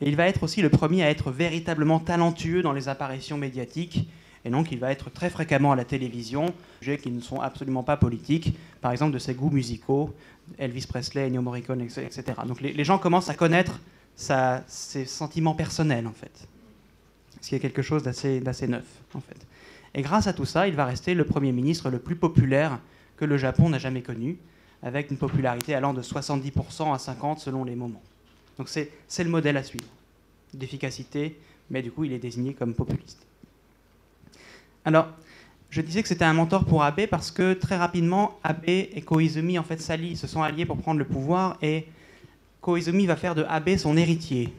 Et 0.00 0.08
il 0.08 0.16
va 0.16 0.26
être 0.26 0.42
aussi 0.42 0.62
le 0.62 0.68
premier 0.68 1.02
à 1.02 1.10
être 1.10 1.30
véritablement 1.30 1.98
talentueux 1.98 2.62
dans 2.62 2.72
les 2.72 2.88
apparitions 2.88 3.38
médiatiques. 3.38 4.08
Et 4.44 4.50
donc, 4.50 4.70
il 4.70 4.78
va 4.78 4.92
être 4.92 5.10
très 5.10 5.30
fréquemment 5.30 5.72
à 5.72 5.76
la 5.76 5.84
télévision, 5.84 6.54
sujets 6.80 6.98
qui 6.98 7.10
ne 7.10 7.20
sont 7.20 7.40
absolument 7.40 7.82
pas 7.82 7.96
politiques, 7.96 8.56
par 8.80 8.92
exemple 8.92 9.12
de 9.12 9.18
ses 9.18 9.34
goûts 9.34 9.50
musicaux, 9.50 10.14
Elvis 10.58 10.86
Presley, 10.86 11.26
Ennio 11.26 11.42
Morricone, 11.42 11.80
etc. 11.80 12.22
Donc, 12.46 12.60
les, 12.60 12.84
gens 12.84 12.98
commencent 12.98 13.30
à 13.30 13.34
connaître 13.34 13.80
ses 14.14 15.04
sentiments 15.06 15.54
personnels, 15.54 16.06
en 16.06 16.12
fait. 16.12 16.46
Ce 17.40 17.48
qui 17.48 17.54
est 17.54 17.60
quelque 17.60 17.82
chose 17.82 18.02
d'assez 18.02 18.40
neuf, 18.40 18.86
en 19.14 19.20
fait. 19.20 19.46
Et 19.94 20.02
grâce 20.02 20.26
à 20.26 20.32
tout 20.32 20.44
ça, 20.44 20.68
il 20.68 20.74
va 20.74 20.84
rester 20.84 21.14
le 21.14 21.24
Premier 21.24 21.52
ministre 21.52 21.90
le 21.90 21.98
plus 21.98 22.16
populaire 22.16 22.78
que 23.16 23.24
le 23.24 23.38
Japon 23.38 23.70
n'a 23.70 23.78
jamais 23.78 24.02
connu, 24.02 24.36
avec 24.82 25.10
une 25.10 25.16
popularité 25.16 25.74
allant 25.74 25.94
de 25.94 26.02
70% 26.02 26.92
à 26.92 26.96
50% 26.96 27.38
selon 27.38 27.64
les 27.64 27.74
moments. 27.74 28.02
Donc 28.58 28.68
c'est 28.68 29.24
le 29.24 29.30
modèle 29.30 29.56
à 29.56 29.62
suivre, 29.62 29.86
d'efficacité, 30.52 31.38
mais 31.70 31.82
du 31.82 31.90
coup 31.90 32.04
il 32.04 32.12
est 32.12 32.18
désigné 32.18 32.54
comme 32.54 32.74
populiste. 32.74 33.26
Alors, 34.84 35.08
je 35.70 35.80
disais 35.80 36.02
que 36.02 36.08
c'était 36.08 36.24
un 36.24 36.32
mentor 36.32 36.64
pour 36.64 36.82
Abe 36.82 37.06
parce 37.06 37.30
que 37.30 37.54
très 37.54 37.76
rapidement, 37.76 38.38
Abe 38.44 38.68
et 38.68 39.02
Koizumi 39.04 39.58
en 39.58 39.64
fait 39.64 39.80
s'allient, 39.80 40.16
se 40.16 40.26
sont 40.26 40.42
alliés 40.42 40.64
pour 40.64 40.76
prendre 40.76 40.98
le 40.98 41.06
pouvoir 41.06 41.58
et 41.60 41.86
Koizumi 42.60 43.06
va 43.06 43.16
faire 43.16 43.34
de 43.34 43.44
Abe 43.48 43.76
son 43.76 43.96
héritier 43.96 44.52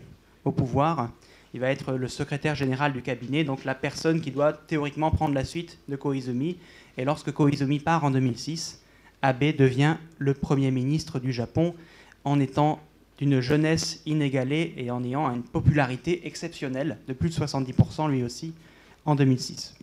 au 0.44 0.52
pouvoir. 0.52 1.12
Il 1.58 1.60
va 1.60 1.72
être 1.72 1.93
le 1.93 2.08
secrétaire 2.08 2.54
général 2.54 2.93
du 2.93 3.02
cabinet, 3.02 3.43
donc 3.43 3.65
la 3.65 3.74
personne 3.74 4.22
qui 4.22 4.30
doit 4.30 4.54
théoriquement 4.54 5.10
prendre 5.10 5.34
la 5.34 5.43
suite 5.43 5.80
de 5.89 5.96
Koizumi. 5.96 6.56
Et 7.00 7.04
lorsque 7.04 7.32
Koizumi 7.32 7.80
part 7.80 8.04
en 8.04 8.12
2006, 8.12 8.80
Abe 9.24 9.56
devient 9.58 9.96
le 10.20 10.36
Premier 10.36 10.70
ministre 10.70 11.17
du 11.17 11.34
Japon 11.34 11.74
en 12.26 12.39
étant 12.39 12.80
d'une 13.17 13.41
jeunesse 13.41 14.04
inégalée 14.06 14.76
et 14.78 14.91
en 14.91 15.04
ayant 15.04 15.26
une 15.34 15.41
popularité 15.41 16.28
exceptionnelle 16.28 17.00
de 17.08 17.13
plus 17.13 17.30
de 17.30 17.34
70% 17.34 18.12
lui 18.12 18.22
aussi 18.22 18.54
en 19.06 19.15
2006. 19.15 19.74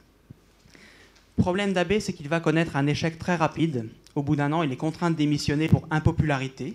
Problème 1.36 1.72
d'Abe, 1.72 1.98
c'est 1.98 2.12
qu'il 2.12 2.28
va 2.28 2.38
connaître 2.38 2.76
un 2.76 2.86
échec 2.86 3.18
très 3.18 3.34
rapide. 3.34 3.88
Au 4.14 4.22
bout 4.22 4.36
d'un 4.36 4.52
an, 4.52 4.62
il 4.62 4.70
est 4.70 4.76
contraint 4.76 5.10
de 5.10 5.16
démissionner 5.16 5.66
pour 5.66 5.88
impopularité. 5.90 6.74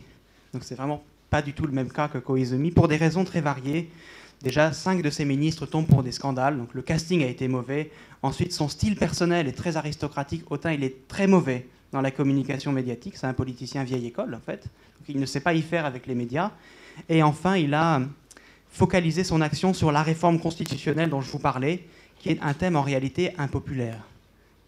Donc 0.51 0.65
c'est 0.65 0.75
vraiment 0.75 1.01
pas 1.29 1.41
du 1.41 1.53
tout 1.53 1.65
le 1.65 1.71
même 1.71 1.89
cas 1.89 2.09
que 2.09 2.17
Koizumi, 2.17 2.71
pour 2.71 2.89
des 2.89 2.97
raisons 2.97 3.23
très 3.23 3.39
variées. 3.39 3.89
Déjà, 4.41 4.71
cinq 4.71 5.01
de 5.01 5.09
ses 5.09 5.25
ministres 5.25 5.65
tombent 5.65 5.87
pour 5.87 6.01
des 6.01 6.13
scandales, 6.13 6.57
donc 6.57 6.73
le 6.73 6.81
casting 6.81 7.23
a 7.23 7.27
été 7.27 7.47
mauvais. 7.47 7.91
Ensuite, 8.23 8.53
son 8.53 8.69
style 8.69 8.95
personnel 8.95 9.47
est 9.47 9.53
très 9.53 9.75
aristocratique, 9.75 10.49
autant 10.49 10.69
il 10.69 10.83
est 10.83 11.07
très 11.07 11.27
mauvais 11.27 11.67
dans 11.91 12.01
la 12.01 12.11
communication 12.11 12.71
médiatique, 12.71 13.17
c'est 13.17 13.27
un 13.27 13.33
politicien 13.33 13.83
vieille 13.83 14.05
école 14.07 14.35
en 14.35 14.39
fait, 14.39 14.65
il 15.07 15.19
ne 15.19 15.25
sait 15.25 15.39
pas 15.39 15.53
y 15.53 15.61
faire 15.61 15.85
avec 15.85 16.07
les 16.07 16.15
médias. 16.15 16.51
Et 17.07 17.23
enfin, 17.23 17.55
il 17.55 17.73
a 17.73 18.01
focalisé 18.69 19.23
son 19.23 19.41
action 19.41 19.73
sur 19.73 19.91
la 19.91 20.03
réforme 20.03 20.39
constitutionnelle 20.39 21.09
dont 21.09 21.21
je 21.21 21.31
vous 21.31 21.39
parlais, 21.39 21.87
qui 22.19 22.29
est 22.29 22.41
un 22.41 22.53
thème 22.53 22.75
en 22.75 22.81
réalité 22.81 23.33
impopulaire, 23.37 24.03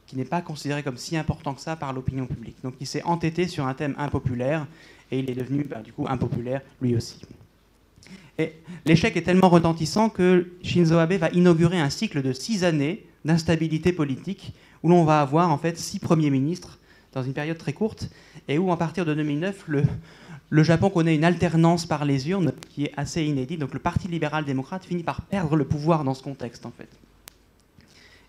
qui 0.08 0.16
n'est 0.16 0.26
pas 0.26 0.42
considéré 0.42 0.84
comme 0.84 0.98
si 0.98 1.16
important 1.16 1.54
que 1.54 1.62
ça 1.62 1.76
par 1.76 1.94
l'opinion 1.94 2.26
publique. 2.26 2.58
Donc 2.64 2.74
il 2.80 2.88
s'est 2.88 3.04
entêté 3.04 3.48
sur 3.48 3.68
un 3.68 3.74
thème 3.74 3.96
impopulaire, 3.98 4.66
et 5.12 5.20
il 5.20 5.30
est 5.30 5.36
devenu 5.36 5.64
bah, 5.64 5.82
du 5.82 5.94
coup 5.94 6.08
impopulaire 6.10 6.62
lui 6.82 6.96
aussi. 6.96 7.22
Et 8.38 8.54
l'échec 8.86 9.16
est 9.18 9.22
tellement 9.22 9.50
retentissant 9.50 10.10
que 10.10 10.52
Shinzo 10.64 10.98
Abe 10.98 11.14
va 11.14 11.30
inaugurer 11.30 11.80
un 11.80 11.90
cycle 11.90 12.22
de 12.22 12.34
six 12.34 12.64
années 12.64 13.06
d'instabilité 13.26 13.94
politique 13.94 14.54
où 14.84 14.90
l'on 14.90 15.04
va 15.04 15.22
avoir 15.22 15.52
en 15.52 15.58
fait 15.58 15.78
six 15.78 16.00
premiers 16.00 16.30
ministres 16.30 16.80
dans 17.14 17.24
une 17.24 17.34
période 17.34 17.58
très 17.58 17.74
courte 17.74 18.10
et 18.48 18.58
où, 18.58 18.72
à 18.72 18.78
partir 18.78 19.06
de 19.06 19.14
2009, 19.14 19.66
le, 19.68 19.84
le 20.50 20.64
Japon 20.64 20.90
connaît 20.90 21.16
une 21.16 21.24
alternance 21.24 21.86
par 21.86 22.06
les 22.06 22.30
urnes 22.30 22.54
qui 22.70 22.86
est 22.86 22.94
assez 22.98 23.24
inédite. 23.24 23.60
Donc 23.60 23.74
le 23.74 23.80
Parti 23.80 24.08
libéral-démocrate 24.08 24.86
finit 24.86 25.04
par 25.04 25.22
perdre 25.22 25.56
le 25.56 25.66
pouvoir 25.66 26.04
dans 26.04 26.14
ce 26.14 26.24
contexte 26.24 26.66
en 26.66 26.72
fait. 26.72 26.90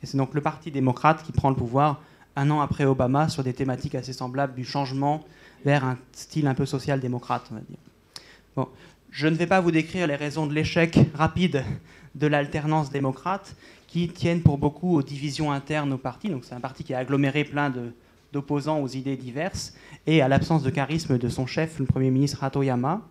Et 0.03 0.07
c'est 0.07 0.19
donc 0.19 0.35
le 0.35 0.41
Parti 0.41 0.71
démocrate 0.71 1.23
qui 1.23 1.33
prend 1.33 1.51
le 1.51 1.57
pouvoir 1.57 2.03
un 2.37 2.51
an 2.51 2.61
après 2.61 2.85
Obama 2.85 3.29
sur 3.29 3.45
des 3.45 3.53
thématiques 3.53 3.95
assez 3.95 4.13
semblables 4.13 4.55
du 4.55 4.65
changement 4.65 5.25
vers 5.65 5.85
un 5.85 5.99
style 6.13 6.47
un 6.47 6.55
peu 6.55 6.67
social-démocrate, 6.67 7.49
on 7.51 7.55
va 7.55 7.61
dire. 7.61 7.79
Bon, 8.57 8.69
je 9.13 9.29
ne 9.29 9.37
vais 9.37 9.47
pas 9.47 9.61
vous 9.61 9.71
décrire 9.71 10.07
les 10.07 10.17
raisons 10.17 10.47
de 10.47 10.55
l'échec 10.55 10.99
rapide 11.15 11.65
de 12.15 12.27
l'alternance 12.27 12.91
démocrate 12.91 13.55
qui 13.87 14.09
tiennent 14.09 14.41
pour 14.41 14.57
beaucoup 14.57 14.97
aux 14.97 15.03
divisions 15.03 15.53
internes 15.53 15.93
au 15.93 15.99
parti. 15.99 16.31
Donc 16.31 16.47
c'est 16.47 16.55
un 16.55 16.61
parti 16.61 16.83
qui 16.83 16.95
a 16.95 16.99
aggloméré 16.99 17.45
plein 17.45 17.71
d'opposants 18.33 18.81
aux 18.81 18.89
idées 18.89 19.19
diverses 19.19 19.75
et 20.07 20.23
à 20.23 20.29
l'absence 20.29 20.63
de 20.63 20.71
charisme 20.71 21.19
de 21.19 21.29
son 21.29 21.45
chef, 21.45 21.79
le 21.79 21.85
Premier 21.85 22.11
ministre 22.11 22.43
Hatoyama. 22.43 23.03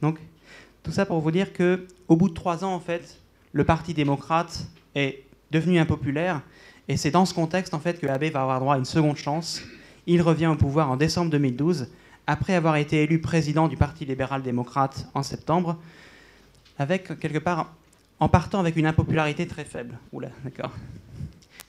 Donc 0.00 0.18
tout 0.82 0.90
ça 0.90 1.04
pour 1.04 1.20
vous 1.20 1.30
dire 1.30 1.52
que 1.52 1.86
au 2.08 2.16
bout 2.16 2.30
de 2.30 2.34
trois 2.34 2.64
ans, 2.64 2.74
en 2.74 2.80
fait, 2.80 3.20
le 3.52 3.64
Parti 3.64 3.92
démocrate 3.92 4.66
est 4.94 5.22
devenu 5.50 5.78
impopulaire 5.78 6.40
et 6.88 6.96
c'est 6.96 7.10
dans 7.10 7.26
ce 7.26 7.34
contexte 7.34 7.74
en 7.74 7.78
fait 7.78 8.00
que 8.00 8.06
Abe 8.06 8.24
va 8.24 8.40
avoir 8.40 8.58
droit 8.58 8.76
à 8.76 8.78
une 8.78 8.86
seconde 8.86 9.18
chance. 9.18 9.62
Il 10.06 10.22
revient 10.22 10.46
au 10.46 10.56
pouvoir 10.56 10.90
en 10.90 10.96
décembre 10.96 11.30
2012 11.30 11.88
après 12.26 12.54
avoir 12.54 12.76
été 12.76 13.02
élu 13.02 13.20
président 13.20 13.68
du 13.68 13.76
Parti 13.76 14.04
libéral-démocrate 14.04 15.06
en 15.14 15.22
septembre, 15.22 15.78
avec 16.78 17.18
quelque 17.18 17.38
part 17.38 17.74
en 18.20 18.28
partant 18.28 18.60
avec 18.60 18.76
une 18.76 18.86
impopularité 18.86 19.46
très 19.46 19.64
faible. 19.64 19.98
Oula, 20.12 20.30
d'accord. 20.44 20.70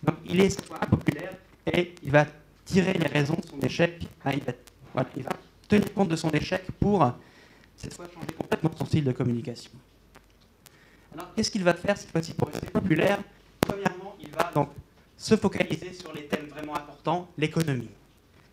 Donc 0.04 0.16
il 0.26 0.40
est 0.40 0.72
impopulaire 0.82 1.34
et 1.72 1.96
il 2.04 2.12
va 2.12 2.26
tirer 2.66 2.94
les 2.94 3.08
raisons 3.08 3.36
de 3.36 3.46
son 3.46 3.60
échec. 3.66 4.08
il, 4.26 4.44
va, 4.44 5.04
tenir 5.68 5.94
compte 5.94 6.10
de 6.10 6.16
son 6.16 6.30
échec 6.32 6.64
pour 6.80 7.12
cette 7.76 7.94
fois 7.94 8.06
changer 8.14 8.34
complètement 8.38 8.72
son 8.78 8.86
style 8.86 9.04
de 9.04 9.12
communication. 9.12 9.72
Alors 11.14 11.34
qu'est-ce 11.34 11.52
qu'il 11.52 11.64
va 11.64 11.74
faire 11.74 11.98
cette 11.98 12.12
fois-ci 12.12 12.34
pour 12.34 12.50
rester 12.50 12.68
populaire? 12.68 13.20
Premièrement, 13.62 14.16
il 14.22 14.30
va 14.30 14.52
se 15.18 15.36
focaliser 15.36 15.94
sur 15.94 16.14
les 16.14 16.26
thèmes 16.26 16.48
vraiment 16.48 16.76
importants, 16.76 17.30
l'économie. 17.38 17.90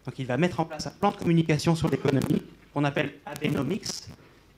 Donc 0.05 0.19
il 0.19 0.27
va 0.27 0.37
mettre 0.37 0.61
en 0.61 0.65
place 0.65 0.87
un 0.87 0.91
plan 0.91 1.11
de 1.11 1.17
communication 1.17 1.75
sur 1.75 1.89
l'économie 1.89 2.43
qu'on 2.73 2.85
appelle 2.85 3.15
Abenomics 3.27 4.09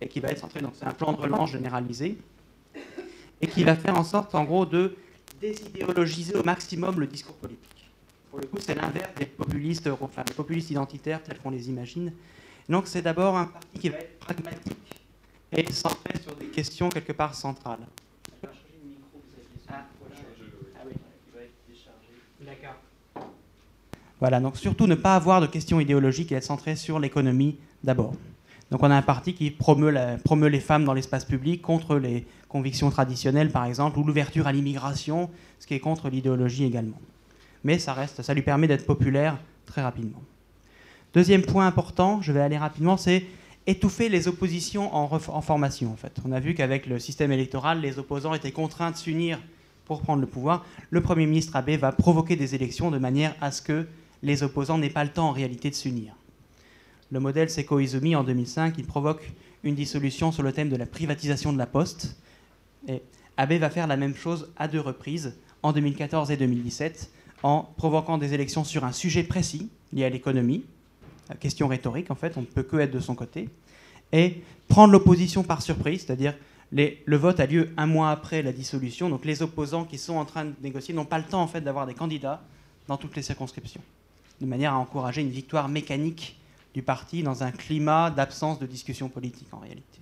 et 0.01 0.09
qui 0.09 0.21
va 0.21 0.29
être 0.29 0.39
centré, 0.39 0.61
donc 0.61 0.73
c'est 0.75 0.85
un 0.85 0.93
plan 0.93 1.13
de 1.13 1.19
relance 1.19 1.51
généralisé 1.51 2.19
et 3.41 3.47
qui 3.47 3.65
va 3.65 3.75
faire 3.75 3.99
en 3.99 4.05
sorte 4.05 4.35
en 4.35 4.45
gros 4.45 4.67
de 4.67 4.97
désidéologiser 5.41 6.37
au 6.37 6.45
maximum 6.45 7.01
le 7.01 7.07
discours 7.07 7.35
politique. 7.35 7.91
Pour 8.31 8.41
le 8.41 8.47
coup, 8.47 8.59
c'est 8.61 8.75
l'inverse 8.75 9.11
des 9.19 9.27
populistes, 9.27 9.91
populistes 10.37 10.71
identitaires 10.71 11.23
tels 11.23 11.39
qu'on 11.39 11.51
les 11.51 11.69
imagine. 11.69 12.13
Donc 12.69 12.87
c'est 12.87 13.03
d'abord 13.03 13.37
un 13.37 13.47
parti 13.47 13.79
qui 13.79 13.89
va 13.89 13.99
être 13.99 14.19
pragmatique 14.21 15.03
et 15.51 15.71
centré 15.71 16.19
sur 16.23 16.35
des 16.37 16.47
questions 16.47 16.89
quelque 16.89 17.13
part 17.13 17.35
centrales. 17.35 17.87
Voilà, 24.23 24.39
donc 24.39 24.57
surtout 24.57 24.87
ne 24.87 24.95
pas 24.95 25.17
avoir 25.17 25.41
de 25.41 25.49
questions 25.49 25.81
idéologiques 25.81 26.31
et 26.31 26.37
être 26.37 26.45
centré 26.45 26.77
sur 26.77 27.01
l'économie 27.01 27.59
d'abord. 27.83 28.15
Donc 28.71 28.81
on 28.85 28.89
a 28.89 28.95
un 28.95 29.03
parti 29.03 29.35
qui 29.35 29.51
promeut, 29.51 29.91
les 30.47 30.61
femmes 30.61 30.85
dans 30.85 30.93
l'espace 30.93 31.25
public 31.25 31.61
contre 31.61 31.97
les 31.97 32.25
convictions 32.49 32.89
traditionnelles, 32.89 33.51
par 33.51 33.65
exemple, 33.65 33.99
ou 33.99 34.05
l'ouverture 34.05 34.47
à 34.47 34.53
l'immigration, 34.53 35.29
ce 35.59 35.67
qui 35.67 35.75
est 35.75 35.81
contre 35.81 36.09
l'idéologie 36.09 36.65
également. 36.65 37.01
Mais 37.65 37.81
ça 37.81 37.95
reste, 37.95 38.23
ça 38.23 38.33
lui 38.33 38.43
permet 38.43 38.69
d'être 38.69 38.87
populaire 38.87 39.39
très 39.67 39.83
rapidement. 39.83 40.23
Deuxième 41.15 41.43
point 41.43 41.67
important, 41.67 42.23
je 42.23 42.31
vais 42.31 42.43
aller 42.43 42.59
rapidement, 42.59 42.97
c'est 42.97 43.25
étouffer 43.67 44.09
les 44.09 44.29
oppositions 44.29 44.95
en, 44.95 45.19
formation. 45.19 45.91
En 45.91 45.97
fait, 45.97 46.17
on 46.25 46.31
a 46.31 46.39
vu 46.39 46.55
qu'avec 46.55 46.87
le 46.87 47.01
système 47.01 47.33
électoral, 47.33 47.81
les 47.81 47.99
opposants 47.99 48.35
étaient 48.35 48.53
contraints 48.53 48.93
de 48.93 48.97
s'unir 48.97 49.41
pour 49.85 50.01
prendre 50.01 50.21
le 50.21 50.29
pouvoir. 50.29 50.65
Le 50.91 51.01
Premier 51.01 51.27
ministre 51.27 51.57
Abe 51.57 51.71
va 51.71 51.91
provoquer 51.91 52.37
des 52.37 52.55
élections 52.55 52.93
de 52.93 52.99
manière 52.99 53.35
à 53.41 53.51
ce 53.51 53.63
que 53.63 53.89
les 54.23 54.43
opposants 54.43 54.79
n'aient 54.79 54.91
pas 54.91 55.05
le 55.05 55.11
temps 55.11 55.29
en 55.29 55.33
réalité 55.33 55.71
de 55.71 55.75
s'unir. 55.75 56.15
Le 57.11 57.21
modèle, 57.21 57.51
c'est 57.51 57.65
Koizumi 57.65 58.17
en 58.17 58.25
2005, 58.25 58.75
il 58.79 58.87
provoque 58.87 59.31
une 59.65 59.75
dissolution 59.75 60.33
sur 60.33 60.43
le 60.43 60.53
thème 60.53 60.69
de 60.69 60.77
la 60.77 60.87
privatisation 60.87 61.53
de 61.53 61.59
la 61.59 61.67
poste. 61.67 62.17
Et 62.89 63.03
Abe 63.37 63.53
va 63.55 63.71
faire 63.71 63.87
la 63.87 63.97
même 63.97 64.15
chose 64.15 64.51
à 64.57 64.69
deux 64.69 64.81
reprises, 64.81 65.35
en 65.63 65.73
2014 65.73 66.31
et 66.31 66.37
2017, 66.37 67.11
en 67.43 67.63
provoquant 67.77 68.19
des 68.19 68.35
élections 68.35 68.65
sur 68.65 68.85
un 68.85 68.93
sujet 68.93 69.23
précis 69.23 69.69
lié 69.93 70.05
à 70.05 70.09
l'économie, 70.09 70.65
question 71.39 71.69
rhétorique 71.69 72.11
en 72.11 72.15
fait, 72.15 72.37
on 72.37 72.41
ne 72.41 72.47
peut 72.47 72.63
que 72.63 72.77
être 72.77 72.91
de 72.93 73.01
son 73.01 73.15
côté, 73.15 73.49
et 74.13 74.43
prendre 74.69 74.93
l'opposition 74.93 75.43
par 75.43 75.63
surprise, 75.63 76.05
c'est-à-dire 76.07 76.35
le 76.73 77.17
vote 77.17 77.41
a 77.41 77.47
lieu 77.47 77.71
un 77.77 77.87
mois 77.87 78.11
après 78.11 78.43
la 78.43 78.53
dissolution, 78.53 79.11
donc 79.11 79.25
les 79.25 79.43
opposants 79.43 79.85
qui 79.85 79.99
sont 79.99 80.17
en 80.17 80.25
train 80.25 80.47
de 80.47 80.55
négocier 80.63 80.95
n'ont 80.95 81.05
pas 81.05 81.19
le 81.19 81.25
temps 81.25 81.43
en 81.43 81.47
fait 81.47 81.61
d'avoir 81.61 81.87
des 81.87 81.95
candidats 81.95 82.43
dans 82.89 82.97
toutes 82.97 83.17
les 83.17 83.23
circonscriptions 83.23 83.83
de 84.43 84.47
manière 84.47 84.75
à 84.75 84.79
encourager 84.79 85.23
une 85.23 85.31
victoire 85.31 85.69
mécanique 85.69 86.37
du 86.75 86.83
parti 86.83 87.23
dans 87.23 87.43
un 87.43 87.53
climat 87.53 88.11
d'absence 88.11 88.59
de 88.59 88.67
discussion 88.67 89.09
politique 89.09 89.49
en 89.53 89.59
réalité. 89.59 90.01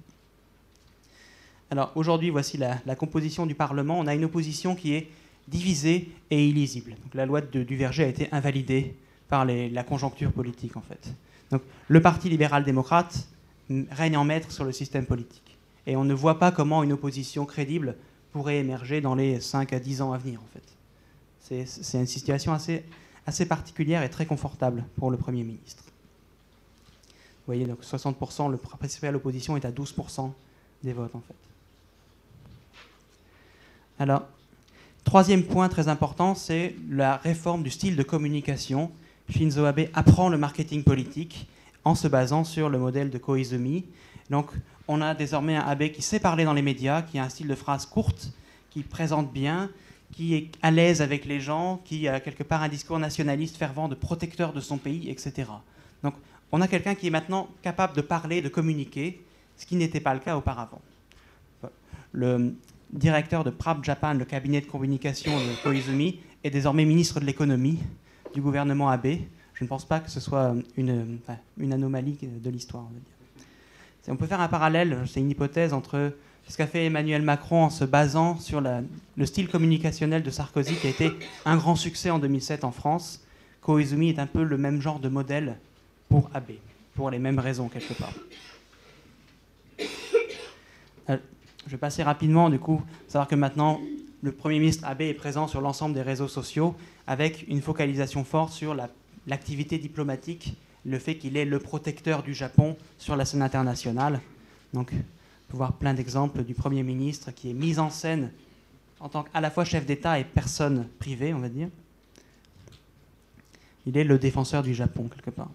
Alors 1.70 1.92
aujourd'hui, 1.94 2.31
voici 2.31 2.57
la, 2.57 2.96
composition 2.96 3.46
du 3.46 3.55
Parlement. 3.55 3.98
On 3.98 4.07
a 4.07 4.14
une 4.14 4.24
opposition 4.24 4.74
qui 4.74 4.94
est 4.94 5.09
divisée 5.46 6.11
et 6.31 6.44
illisible. 6.48 6.96
La 7.14 7.26
loi 7.26 7.40
de, 7.40 7.62
du 7.62 7.76
Verger 7.76 8.05
a 8.05 8.09
été 8.09 8.29
invalidée 8.33 8.96
par 9.29 9.44
la 9.44 9.85
conjoncture 9.85 10.33
politique 10.33 10.76
en 10.76 10.81
fait. 10.81 11.14
Donc 11.50 11.62
le 11.87 12.00
Parti 12.00 12.29
libéral-démocrate 12.29 13.29
règne 13.90 14.16
en 14.16 14.24
maître 14.24 14.50
sur 14.50 14.64
le 14.64 14.72
système 14.72 15.07
politique. 15.07 15.57
Et 15.87 15.96
on 15.96 16.05
ne 16.05 16.14
voit 16.14 16.38
pas 16.38 16.50
comment 16.50 16.83
une 16.83 16.92
opposition 16.92 17.46
crédible 17.46 17.94
pourrait 18.33 18.59
émerger 18.59 19.00
dans 19.00 19.14
les 19.14 19.40
5 19.40 19.72
à 19.72 19.81
10 19.81 20.03
ans 20.03 20.12
à 20.12 20.18
venir 20.18 20.40
en 20.40 20.48
fait. 20.53 21.66
C'est 21.66 21.98
une 21.98 22.07
situation 22.07 22.53
assez, 22.53 22.85
assez 23.27 23.47
particulière 23.47 24.03
et 24.03 24.11
très 24.11 24.27
confortable 24.27 24.85
pour 24.97 25.11
le 25.11 25.17
Premier 25.17 25.43
ministre. 25.43 25.85
Vous 25.85 27.55
voyez, 27.55 27.67
donc 27.67 27.83
60%, 27.83 28.51
le 28.51 28.57
principal 28.57 29.17
opposition 29.17 29.57
est 29.57 29.65
à 29.65 29.71
12% 29.71 30.31
des 30.85 30.93
votes 30.93 31.15
en 31.15 31.21
fait. 31.21 31.35
Alors, 33.99 34.23
troisième 35.05 35.45
point 35.45 35.69
très 35.69 35.89
important, 35.89 36.35
c'est 36.35 36.75
la 36.89 37.17
réforme 37.17 37.63
du 37.63 37.71
style 37.71 37.97
de 37.97 38.03
communication. 38.03 38.91
Shinzo 39.29 39.65
Abe 39.65 39.89
apprend 39.95 40.29
le 40.29 40.39
marketing 40.39 40.85
politique 40.85 41.49
en 41.85 41.95
se 41.95 42.09
basant 42.09 42.45
sur 42.45 42.69
le 42.69 42.79
modèle 42.79 43.11
de 43.11 43.19
Koizumi. 43.19 43.85
Donc, 44.31 44.51
on 44.89 45.01
a 45.01 45.15
désormais 45.15 45.57
un 45.57 45.63
Abe 45.63 45.89
qui 45.91 46.03
sait 46.03 46.21
parler 46.21 46.45
dans 46.45 46.53
les 46.53 46.63
médias, 46.63 47.03
qui 47.03 47.19
a 47.19 47.25
un 47.25 47.29
style 47.29 47.49
de 47.49 47.55
phrase 47.55 47.87
courte, 47.87 48.31
qui 48.71 48.83
présente 48.83 49.33
bien, 49.33 49.71
qui 50.12 50.35
est 50.35 50.51
à 50.62 50.70
l'aise 50.70 51.03
avec 51.03 51.25
les 51.25 51.40
gens, 51.40 51.81
qui 51.85 52.09
a 52.09 52.20
quelque 52.20 52.42
part 52.42 52.62
un 52.62 52.68
discours 52.68 52.99
nationaliste 52.99 53.57
fervent 53.57 53.88
de 53.88 53.94
protecteur 53.94 54.53
de 54.53 54.61
son 54.61 54.77
pays, 54.77 55.09
etc. 55.11 55.49
Donc 56.03 56.14
on 56.53 56.61
a 56.61 56.68
quelqu'un 56.68 56.94
qui 56.94 57.07
est 57.07 57.11
maintenant 57.11 57.49
capable 57.62 57.94
de 57.94 58.01
parler, 58.01 58.42
de 58.42 58.49
communiquer, 58.49 59.20
ce 59.57 59.66
qui 59.66 59.77
n'était 59.77 60.01
pas 60.01 60.14
le 60.14 60.20
cas 60.20 60.37
auparavant. 60.37 60.81
Le, 62.12 62.55
directeur 62.92 63.44
de 63.44 63.51
Prab 63.51 63.85
Japan, 63.85 64.14
le 64.14 64.25
cabinet 64.25 64.61
de 64.61 64.66
communication 64.66 65.33
de 65.33 65.62
Koizumi, 65.62 66.20
est 66.42 66.51
désormais 66.51 66.85
ministre 66.85 67.20
de 67.20 67.25
l'économie 67.25 67.79
du 68.35 68.40
gouvernement 68.40 68.88
Abe. 68.88 69.18
Je 69.55 69.64
ne 69.64 69.68
pense 69.68 69.85
pas 69.85 70.01
que 70.01 70.11
ce 70.11 70.20
soit 70.20 70.55
une, 70.77 71.18
anomalie 71.70 72.18
de 72.23 72.51
l'histoire. 72.51 72.85
On, 74.09 74.12
on 74.12 74.16
peut 74.16 74.27
faire 74.27 74.40
un 74.40 74.49
parallèle, 74.49 75.05
c'est 75.07 75.20
une 75.20 75.31
hypothèse 75.31 75.73
entre 75.73 76.14
ce 76.51 76.57
qu'a 76.57 76.67
fait 76.67 76.87
Emmanuel 76.87 77.23
Macron 77.23 77.63
en 77.63 77.71
se 77.71 77.85
basant 77.85 78.37
sur 78.37 78.61
le 78.61 79.25
style 79.27 79.49
communicationnel 79.49 80.25
de 80.25 80.31
Sarkozy, 80.31 80.75
qui 80.75 80.89
a 80.89 80.91
été 80.91 81.13
un 81.45 81.57
grand 81.57 81.77
succès 81.77 82.11
en 82.11 82.19
2007 82.19 82.65
en 82.65 82.73
France. 82.73 83.25
Koizumi 83.63 84.09
est 84.09 84.19
un 84.19 84.27
peu 84.27 84.43
le 84.43 84.59
même 84.59 84.83
genre 84.83 84.99
de 84.99 85.09
modèle 85.09 85.59
pour 86.09 86.29
Abe, 86.35 86.51
pour 86.97 87.09
les 87.09 87.21
mêmes 87.21 87.39
raisons 87.39 87.69
quelque 87.69 87.95
part. 87.95 88.13
Euh, 91.09 91.19
je 91.67 91.71
vais 91.71 91.79
passer 91.79 92.03
rapidement, 92.03 92.51
du 92.51 92.59
coup, 92.59 92.83
savoir 93.07 93.29
que 93.29 93.37
maintenant, 93.37 93.81
le 94.21 94.33
Premier 94.33 94.59
ministre 94.59 94.85
Abe 94.89 95.03
est 95.03 95.15
présent 95.15 95.47
sur 95.47 95.61
l'ensemble 95.61 95.95
des 95.95 96.03
réseaux 96.03 96.27
sociaux, 96.27 96.75
avec 97.07 97.45
une 97.47 97.63
focalisation 97.63 98.25
forte 98.25 98.53
sur 98.53 98.77
l'activité 99.29 99.79
diplomatique, 99.79 100.57
le 100.85 100.99
fait 100.99 101.15
qu'il 101.15 101.37
est 101.37 101.45
le 101.45 101.61
protecteur 101.61 102.25
du 102.25 102.35
Japon 102.35 102.77
sur 102.99 103.15
la 103.15 103.25
scène 103.25 103.43
internationale. 103.43 104.21
Donc, 104.75 104.93
peut 105.51 105.57
voir 105.57 105.75
plein 105.75 105.93
d'exemples 105.93 106.45
du 106.45 106.55
Premier 106.55 106.83
ministre 106.83 107.33
qui 107.33 107.51
est 107.51 107.55
mis 107.55 107.79
en 107.79 107.91
scène 107.91 108.31
en 109.01 109.09
tant 109.09 109.25
qu'à 109.25 109.41
la 109.41 109.51
fois 109.51 109.65
chef 109.65 109.85
d'État 109.85 110.19
et 110.19 110.25
personne 110.25 110.87
privée, 110.99 111.35
on 111.35 111.39
va 111.39 111.49
dire. 111.49 111.69
Il 113.87 113.97
est 113.97 114.05
le 114.05 114.19
défenseur 114.19 114.63
du 114.63 114.75
Japon, 114.75 115.09
quelque 115.09 115.31
part. 115.31 115.51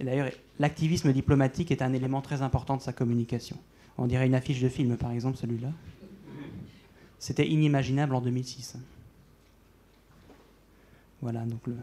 Et 0.00 0.04
d'ailleurs, 0.04 0.28
l'activisme 0.58 1.12
diplomatique 1.12 1.70
est 1.70 1.80
un 1.80 1.92
élément 1.92 2.20
très 2.20 2.42
important 2.42 2.76
de 2.76 2.82
sa 2.82 2.92
communication. 2.92 3.56
On 3.96 4.06
dirait 4.06 4.26
une 4.26 4.34
affiche 4.34 4.60
de 4.60 4.68
film, 4.68 4.96
par 4.96 5.12
exemple, 5.12 5.38
celui-là. 5.38 5.70
C'était 7.18 7.48
inimaginable 7.48 8.14
en 8.14 8.20
2006. 8.20 8.76
Voilà, 11.22 11.44
donc 11.44 11.66
le... 11.66 11.76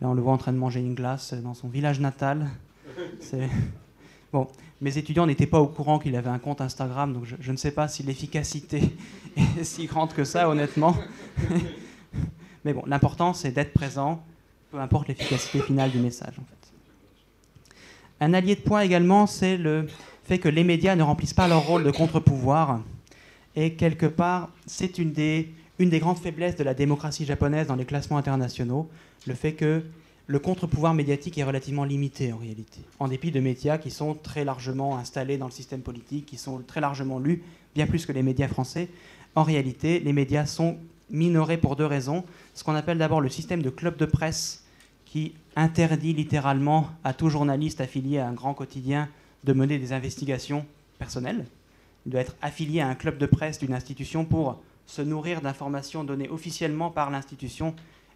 Là, 0.00 0.08
on 0.08 0.14
le 0.14 0.22
voit 0.22 0.32
en 0.32 0.38
train 0.38 0.52
de 0.52 0.58
manger 0.58 0.80
une 0.80 0.94
glace 0.94 1.34
dans 1.34 1.54
son 1.54 1.68
village 1.68 2.00
natal. 2.00 2.50
C'est 3.20 3.48
Bon, 4.32 4.46
mes 4.80 4.96
étudiants 4.96 5.26
n'étaient 5.26 5.46
pas 5.46 5.60
au 5.60 5.66
courant 5.66 5.98
qu'il 5.98 6.14
avait 6.14 6.30
un 6.30 6.38
compte 6.38 6.60
Instagram, 6.60 7.12
donc 7.12 7.24
je, 7.24 7.52
ne 7.52 7.56
sais 7.56 7.72
pas 7.72 7.88
si 7.88 8.02
l'efficacité 8.02 8.80
est 9.58 9.64
si 9.64 9.86
grande 9.86 10.12
que 10.12 10.24
ça, 10.24 10.48
honnêtement. 10.48 10.96
Mais 12.64 12.72
bon, 12.72 12.82
l'important, 12.86 13.34
c'est 13.34 13.50
d'être 13.50 13.72
présent, 13.72 14.22
peu 14.70 14.78
importe 14.78 15.08
l'efficacité 15.08 15.60
finale 15.60 15.90
du 15.90 15.98
message, 15.98 16.34
en 16.38 16.44
fait. 16.44 17.74
Un 18.20 18.34
allié 18.34 18.54
de 18.54 18.60
point 18.60 18.82
également, 18.82 19.26
c'est 19.26 19.56
le 19.56 19.88
fait 20.24 20.38
que 20.38 20.48
les 20.48 20.62
médias 20.62 20.94
ne 20.94 21.02
remplissent 21.02 21.34
pas 21.34 21.48
leur 21.48 21.66
rôle 21.66 21.82
de 21.82 21.90
contre-pouvoir. 21.90 22.80
Et 23.56 23.74
quelque 23.74 24.06
part, 24.06 24.50
c'est 24.66 24.98
une 24.98 25.12
des 25.12 25.48
grandes 25.78 26.18
faiblesses 26.18 26.54
de 26.56 26.62
la 26.62 26.74
démocratie 26.74 27.24
japonaise 27.24 27.66
dans 27.66 27.76
les 27.76 27.86
classements 27.86 28.18
internationaux, 28.18 28.88
le 29.26 29.34
fait 29.34 29.54
que 29.54 29.82
le 30.30 30.38
contre-pouvoir 30.38 30.94
médiatique 30.94 31.38
est 31.38 31.42
relativement 31.42 31.82
limité 31.82 32.32
en 32.32 32.36
réalité, 32.36 32.78
en 33.00 33.08
dépit 33.08 33.32
de 33.32 33.40
médias 33.40 33.78
qui 33.78 33.90
sont 33.90 34.14
très 34.14 34.44
largement 34.44 34.96
installés 34.96 35.38
dans 35.38 35.46
le 35.46 35.50
système 35.50 35.80
politique, 35.80 36.26
qui 36.26 36.36
sont 36.36 36.62
très 36.64 36.80
largement 36.80 37.18
lus, 37.18 37.42
bien 37.74 37.88
plus 37.88 38.06
que 38.06 38.12
les 38.12 38.22
médias 38.22 38.46
français. 38.46 38.88
En 39.34 39.42
réalité, 39.42 39.98
les 39.98 40.12
médias 40.12 40.46
sont 40.46 40.76
minorés 41.10 41.56
pour 41.56 41.74
deux 41.74 41.84
raisons. 41.84 42.22
Ce 42.54 42.62
qu'on 42.62 42.76
appelle 42.76 42.98
d'abord 42.98 43.20
le 43.20 43.28
système 43.28 43.60
de 43.60 43.70
club 43.70 43.96
de 43.96 44.06
presse, 44.06 44.62
qui 45.04 45.32
interdit 45.56 46.12
littéralement 46.12 46.86
à 47.02 47.12
tout 47.12 47.28
journaliste 47.28 47.80
affilié 47.80 48.20
à 48.20 48.28
un 48.28 48.32
grand 48.32 48.54
quotidien 48.54 49.08
de 49.42 49.52
mener 49.52 49.80
des 49.80 49.92
investigations 49.92 50.64
personnelles. 51.00 51.44
Il 52.06 52.12
doit 52.12 52.20
être 52.20 52.36
affilié 52.40 52.80
à 52.80 52.86
un 52.86 52.94
club 52.94 53.18
de 53.18 53.26
presse 53.26 53.58
d'une 53.58 53.74
institution 53.74 54.24
pour 54.24 54.60
se 54.86 55.02
nourrir 55.02 55.40
d'informations 55.40 56.04
données 56.04 56.28
officiellement 56.28 56.90
par 56.90 57.10
l'institution 57.10 57.74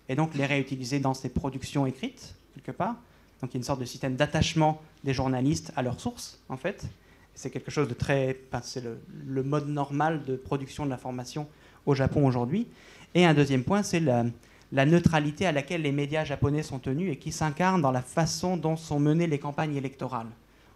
et 0.08 0.16
donc 0.16 0.34
les 0.34 0.46
réutiliser 0.46 1.00
dans 1.00 1.14
ses 1.14 1.28
productions 1.28 1.86
écrites, 1.86 2.34
quelque 2.54 2.76
part. 2.76 2.96
Donc 3.40 3.52
il 3.52 3.54
y 3.54 3.56
a 3.56 3.60
une 3.60 3.64
sorte 3.64 3.80
de 3.80 3.84
système 3.84 4.16
d'attachement 4.16 4.80
des 5.02 5.12
journalistes 5.12 5.72
à 5.76 5.82
leurs 5.82 6.00
sources, 6.00 6.40
en 6.48 6.56
fait. 6.56 6.86
C'est 7.34 7.50
quelque 7.50 7.70
chose 7.70 7.88
de 7.88 7.94
très. 7.94 8.38
c'est 8.62 8.82
le, 9.26 9.42
mode 9.42 9.68
normal 9.68 10.22
de 10.24 10.36
production 10.36 10.84
de 10.84 10.90
l'information 10.90 11.48
au 11.84 11.94
Japon 11.94 12.26
aujourd'hui. 12.26 12.66
Et 13.14 13.24
un 13.24 13.34
deuxième 13.34 13.64
point, 13.64 13.82
c'est 13.82 14.00
la, 14.00 14.86
neutralité 14.86 15.46
à 15.46 15.52
laquelle 15.52 15.82
les 15.82 15.92
médias 15.92 16.24
japonais 16.24 16.62
sont 16.62 16.78
tenus 16.78 17.12
et 17.12 17.16
qui 17.16 17.32
s'incarne 17.32 17.82
dans 17.82 17.92
la 17.92 18.02
façon 18.02 18.56
dont 18.56 18.76
sont 18.76 19.00
menées 19.00 19.26
les 19.26 19.38
campagnes 19.38 19.76
électorales, 19.76 20.30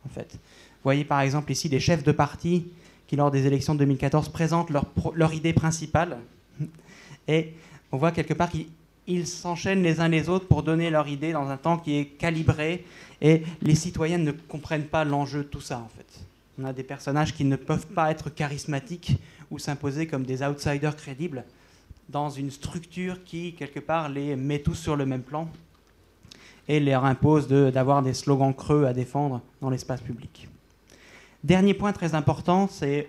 en 0.05 0.09
fait. 0.09 0.33
Vous 0.33 0.85
voyez 0.85 1.05
par 1.05 1.21
exemple 1.21 1.51
ici 1.51 1.69
des 1.69 1.81
chefs 1.81 2.05
de 2.05 2.12
parti 2.12 2.67
qui, 3.07 3.17
lors 3.17 3.31
des 3.31 3.47
élections 3.47 3.75
de 3.75 3.81
2014, 3.81 4.29
présentent 4.29 4.71
leur, 4.71 4.85
leur 5.14 5.33
idée 5.33 5.53
principale. 5.53 6.19
Et 7.29 7.55
on 7.91 7.97
voit 7.97 8.12
quelque 8.12 8.35
part 8.35 8.51
qu'ils 8.51 8.67
ils 9.09 9.27
s'enchaînent 9.27 9.83
les 9.83 10.01
uns 10.01 10.09
les 10.09 10.29
autres 10.29 10.47
pour 10.47 10.62
donner 10.62 10.90
leur 10.90 11.09
idée 11.09 11.33
dans 11.33 11.49
un 11.49 11.57
temps 11.57 11.79
qui 11.79 11.97
est 11.97 12.05
calibré 12.05 12.85
et 13.21 13.42
les 13.62 13.75
citoyens 13.75 14.18
ne 14.18 14.33
comprennent 14.33 14.87
pas 14.87 15.05
l'enjeu 15.05 15.38
de 15.38 15.49
tout 15.49 15.62
ça 15.62 15.79
en 15.79 15.88
fait. 15.88 16.21
On 16.61 16.64
a 16.64 16.73
des 16.73 16.83
personnages 16.83 17.35
qui 17.35 17.44
ne 17.44 17.57
peuvent 17.57 17.87
pas 17.87 18.11
être 18.11 18.31
charismatiques 18.31 19.16
ou 19.51 19.59
s'imposer 19.59 20.07
comme 20.07 20.25
des 20.25 20.42
outsiders 20.42 20.94
crédibles 20.94 21.44
dans 22.09 22.31
une 22.31 22.51
structure 22.51 23.25
qui, 23.25 23.55
quelque 23.55 23.81
part, 23.81 24.09
les 24.09 24.37
met 24.37 24.59
tous 24.59 24.75
sur 24.75 24.97
le 24.97 25.07
même 25.07 25.23
plan 25.23 25.49
et 26.68 26.81
leur 26.81 27.05
impose 27.05 27.49
d'avoir 27.49 28.03
des 28.03 28.12
slogans 28.12 28.55
creux 28.55 28.85
à 28.85 28.92
défendre 28.92 29.40
dans 29.61 29.71
l'espace 29.71 30.03
public. 30.03 30.49
Dernier 31.44 31.73
point 31.73 31.92
très 31.92 32.14
important, 32.14 32.68
c'est 32.71 33.09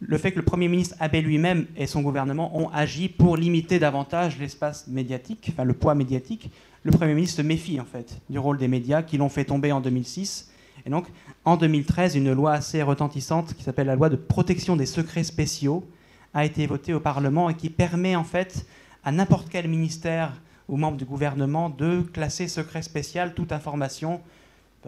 le 0.00 0.16
fait 0.18 0.32
que 0.32 0.38
le 0.38 0.44
Premier 0.44 0.68
ministre 0.68 0.96
Abe 0.98 1.16
lui-même 1.16 1.66
et 1.76 1.86
son 1.86 2.00
gouvernement 2.00 2.56
ont 2.58 2.70
agi 2.70 3.08
pour 3.08 3.36
limiter 3.36 3.78
davantage 3.78 4.38
l'espace 4.38 4.86
médiatique, 4.86 5.50
enfin 5.52 5.64
le 5.64 5.74
poids 5.74 5.94
médiatique, 5.94 6.50
le 6.82 6.90
Premier 6.90 7.14
ministre 7.14 7.36
se 7.36 7.42
méfie 7.42 7.78
en 7.78 7.84
fait 7.84 8.18
du 8.30 8.38
rôle 8.38 8.56
des 8.56 8.68
médias 8.68 9.02
qui 9.02 9.18
l'ont 9.18 9.28
fait 9.28 9.44
tomber 9.44 9.72
en 9.72 9.80
2006. 9.80 10.50
Et 10.86 10.90
donc 10.90 11.06
en 11.44 11.58
2013, 11.58 12.16
une 12.16 12.32
loi 12.32 12.52
assez 12.52 12.82
retentissante 12.82 13.52
qui 13.54 13.62
s'appelle 13.62 13.88
la 13.88 13.96
loi 13.96 14.08
de 14.08 14.16
protection 14.16 14.76
des 14.76 14.86
secrets 14.86 15.24
spéciaux 15.24 15.84
a 16.32 16.46
été 16.46 16.66
votée 16.66 16.94
au 16.94 17.00
Parlement 17.00 17.50
et 17.50 17.54
qui 17.54 17.68
permet 17.68 18.16
en 18.16 18.24
fait 18.24 18.66
à 19.04 19.12
n'importe 19.12 19.48
quel 19.50 19.68
ministère 19.68 20.32
ou 20.68 20.76
membre 20.78 20.96
du 20.96 21.04
gouvernement 21.04 21.68
de 21.68 22.02
classer 22.12 22.48
secret 22.48 22.82
spécial 22.82 23.34
toute 23.34 23.52
information, 23.52 24.22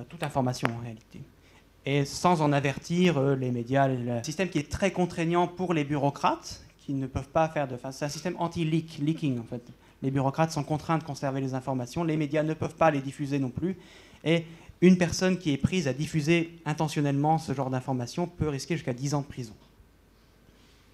toute 0.09 0.23
information 0.23 0.69
en 0.75 0.83
réalité 0.83 1.21
et 1.85 2.05
sans 2.05 2.43
en 2.43 2.53
avertir 2.53 3.19
euh, 3.19 3.35
les 3.35 3.51
médias. 3.51 3.87
Un 3.87 4.23
système 4.23 4.49
qui 4.49 4.59
est 4.59 4.71
très 4.71 4.93
contraignant 4.93 5.47
pour 5.47 5.75
les 5.75 5.85
bureaucrates, 5.85 6.63
qui 6.79 6.95
ne 6.95 7.07
peuvent 7.07 7.29
pas 7.29 7.49
faire 7.49 7.69
de... 7.69 7.77
C'est 7.91 8.05
un 8.05 8.09
système 8.09 8.37
anti-leak, 8.39 8.99
leaking 8.99 9.41
en 9.41 9.45
fait. 9.45 9.63
Les 10.03 10.11
bureaucrates 10.11 10.51
sont 10.51 10.65
contraints 10.65 10.99
de 10.99 11.05
conserver 11.05 11.41
les 11.41 11.55
informations, 11.55 12.03
les 12.03 12.17
médias 12.17 12.43
ne 12.43 12.55
peuvent 12.55 12.75
pas 12.75 12.91
les 12.91 13.01
diffuser 13.01 13.39
non 13.39 13.51
plus. 13.51 13.77
Et 14.25 14.45
une 14.81 14.99
personne 14.99 15.39
qui 15.39 15.53
est 15.53 15.59
prise 15.59 15.87
à 15.87 15.93
diffuser 15.93 16.59
intentionnellement 16.67 17.39
ce 17.39 17.55
genre 17.55 17.71
d'informations 17.71 18.27
peut 18.27 18.49
risquer 18.49 18.75
jusqu'à 18.75 18.93
10 18.93 19.15
ans 19.15 19.21
de 19.21 19.27
prison, 19.27 19.55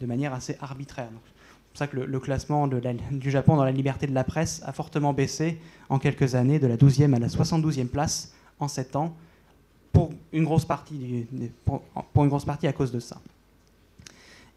de 0.00 0.06
manière 0.06 0.34
assez 0.34 0.56
arbitraire. 0.60 1.08
C'est 1.10 1.70
pour 1.70 1.78
ça 1.78 1.86
que 1.86 1.96
le, 1.96 2.20
classement 2.20 2.68
du 2.68 3.30
Japon 3.30 3.56
dans 3.56 3.64
la 3.64 3.72
liberté 3.72 4.06
de 4.06 4.14
la 4.14 4.24
presse 4.24 4.62
a 4.66 4.72
fortement 4.72 5.14
baissé 5.14 5.58
en 5.88 5.98
quelques 5.98 6.34
années, 6.34 6.58
de 6.58 6.66
la 6.66 6.76
12e 6.76 7.14
à 7.14 7.18
la 7.18 7.28
72e 7.28 7.86
place 7.86 8.34
en 8.58 8.68
7 8.68 8.96
ans 8.96 9.16
pour 9.98 10.12
une 10.32 10.44
grosse 10.44 10.64
partie, 10.64 11.26
pour, 11.64 11.82
une 12.22 12.28
grosse 12.28 12.44
partie 12.44 12.68
à 12.68 12.72
cause 12.72 12.92
de 12.92 13.00
ça. 13.00 13.20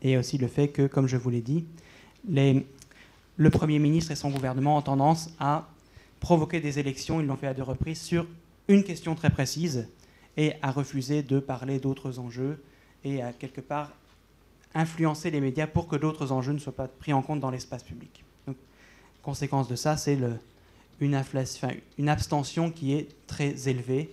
Et 0.03 0.15
aussi 0.15 0.37
le 0.37 0.47
fait 0.47 0.67
que, 0.67 0.85
comme 0.85 1.07
je 1.07 1.17
vous 1.17 1.31
l'ai 1.31 1.41
dit, 1.41 1.65
le 2.27 3.49
Premier 3.49 3.79
ministre 3.79 4.11
et 4.11 4.15
son 4.15 4.29
gouvernement 4.29 4.77
ont 4.77 4.83
tendance 4.83 5.31
à 5.39 5.67
provoquer 6.19 6.59
des 6.59 6.77
élections, 6.77 7.21
ils 7.21 7.25
l'ont 7.25 7.37
fait 7.37 7.47
à 7.47 7.55
deux 7.55 7.63
reprises, 7.63 7.99
sur 7.99 8.27
une 8.67 8.83
question 8.83 9.15
très 9.15 9.31
précise 9.31 9.87
et 10.37 10.53
à 10.61 10.69
refuser 10.69 11.23
de 11.23 11.39
parler 11.39 11.79
d'autres 11.79 12.19
enjeux 12.19 12.61
et 13.03 13.23
à 13.23 13.33
quelque 13.33 13.61
part 13.61 13.89
influencer 14.75 15.31
les 15.31 15.41
médias 15.41 15.65
pour 15.65 15.87
que 15.87 15.95
d'autres 15.95 16.31
enjeux 16.31 16.53
ne 16.53 16.59
soient 16.59 16.75
pas 16.75 16.87
pris 16.87 17.13
en 17.13 17.23
compte 17.23 17.39
dans 17.39 17.49
l'espace 17.49 17.81
public. 17.81 18.23
Donc, 18.45 18.57
conséquence 19.23 19.67
de 19.67 19.75
ça, 19.75 19.97
c'est 19.97 20.19
une 20.99 21.15
abstention 22.09 22.69
qui 22.69 22.93
est 22.93 23.07
très 23.25 23.67
élevée 23.67 24.11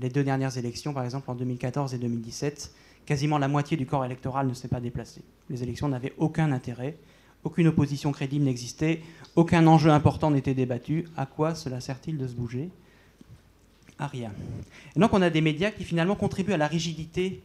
les 0.00 0.08
deux 0.08 0.24
dernières 0.24 0.56
élections, 0.56 0.92
par 0.92 1.04
exemple 1.04 1.30
en 1.30 1.34
2014 1.34 1.94
et 1.94 1.98
2017, 1.98 2.72
quasiment 3.06 3.38
la 3.38 3.48
moitié 3.48 3.76
du 3.76 3.86
corps 3.86 4.04
électoral 4.04 4.46
ne 4.46 4.54
s'est 4.54 4.68
pas 4.68 4.80
déplacé. 4.80 5.22
Les 5.48 5.62
élections 5.62 5.88
n'avaient 5.88 6.14
aucun 6.16 6.52
intérêt, 6.52 6.96
aucune 7.44 7.68
opposition 7.68 8.12
crédible 8.12 8.44
n'existait, 8.44 9.00
aucun 9.36 9.66
enjeu 9.66 9.90
important 9.90 10.30
n'était 10.30 10.54
débattu. 10.54 11.06
À 11.16 11.26
quoi 11.26 11.54
cela 11.54 11.80
sert-il 11.80 12.18
de 12.18 12.26
se 12.26 12.34
bouger? 12.34 12.70
À 13.98 14.06
rien. 14.06 14.32
Et 14.96 15.00
donc 15.00 15.12
on 15.12 15.20
a 15.20 15.30
des 15.30 15.40
médias 15.40 15.70
qui 15.70 15.84
finalement 15.84 16.16
contribuent 16.16 16.52
à 16.52 16.56
la 16.56 16.66
rigidité 16.66 17.42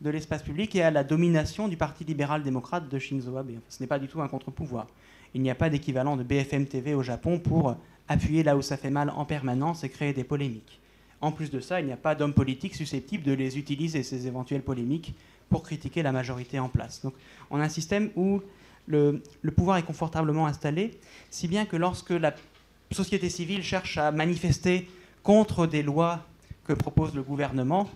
de 0.00 0.10
l'espace 0.10 0.42
public 0.42 0.74
et 0.76 0.82
à 0.82 0.90
la 0.90 1.04
domination 1.04 1.68
du 1.68 1.76
Parti 1.76 2.04
libéral-démocrate 2.04 2.88
de 2.88 2.98
Shinzo 2.98 3.36
Abe. 3.36 3.52
ce 3.68 3.82
n'est 3.82 3.86
pas 3.86 3.98
du 3.98 4.08
tout 4.08 4.22
un 4.22 4.28
contre-pouvoir. 4.28 4.86
Il 5.34 5.42
n'y 5.42 5.50
a 5.50 5.54
pas 5.54 5.68
d'équivalent 5.68 6.16
de 6.16 6.22
BFM 6.22 6.66
TV 6.66 6.94
au 6.94 7.02
Japon 7.02 7.38
pour 7.38 7.76
appuyer 8.06 8.42
là 8.42 8.56
où 8.56 8.62
ça 8.62 8.78
fait 8.78 8.90
mal 8.90 9.10
en 9.10 9.26
permanence 9.26 9.84
et 9.84 9.90
créer 9.90 10.14
des 10.14 10.24
polémiques 10.24 10.80
En 11.20 11.32
plus 11.32 11.50
de 11.50 11.60
ça, 11.60 11.80
il 11.80 11.86
n'y 11.86 11.92
a 11.92 11.96
pas 11.96 12.14
d'homme 12.14 12.32
politique 12.32 12.74
susceptible 12.74 13.24
de 13.24 13.32
les 13.32 13.58
utiliser, 13.58 14.02
ces 14.02 14.26
éventuelles 14.26 14.62
polémiques, 14.62 15.14
pour 15.50 15.62
critiquer 15.62 16.02
la 16.02 16.12
majorité 16.12 16.58
en 16.58 16.68
place. 16.68 17.02
Donc 17.02 17.14
on 17.50 17.60
a 17.60 17.64
un 17.64 17.68
système 17.68 18.10
où 18.16 18.40
le, 18.86 19.22
pouvoir 19.54 19.78
est 19.78 19.82
confortablement 19.82 20.46
installé, 20.46 20.98
si 21.30 21.48
bien 21.48 21.66
que 21.66 21.76
lorsque 21.76 22.10
la 22.10 22.34
société 22.90 23.28
civile 23.28 23.62
cherche 23.62 23.98
à 23.98 24.12
manifester 24.12 24.88
contre 25.22 25.66
des 25.66 25.82
lois 25.82 26.24
que 26.64 26.72
propose 26.72 27.14
le 27.14 27.22
gouvernement, 27.22 27.88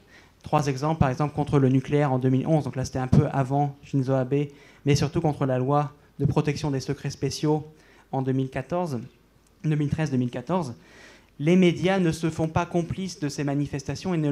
trois 0.42 0.66
exemples, 0.66 1.00
par 1.00 1.10
exemple 1.10 1.34
contre 1.34 1.58
le 1.58 1.68
nucléaire 1.68 2.12
en 2.12 2.18
2011, 2.18 2.64
donc 2.64 2.76
là 2.76 2.84
c'était 2.84 2.98
un 2.98 3.06
peu 3.06 3.26
avant 3.32 3.76
Shinzo 3.84 4.12
Abe, 4.12 4.46
mais 4.84 4.96
surtout 4.96 5.20
contre 5.20 5.46
la 5.46 5.58
loi 5.58 5.92
de 6.18 6.26
protection 6.26 6.70
des 6.70 6.80
secrets 6.80 7.10
spéciaux 7.10 7.66
en 8.10 8.22
2014, 8.22 9.00
2013-2014, 9.64 10.74
les 11.42 11.56
médias 11.56 11.98
ne 11.98 12.12
se 12.12 12.30
font 12.30 12.46
pas 12.46 12.66
complices 12.66 13.18
de 13.18 13.28
ces 13.28 13.42
manifestations 13.42 14.14
et 14.14 14.16
ne, 14.16 14.30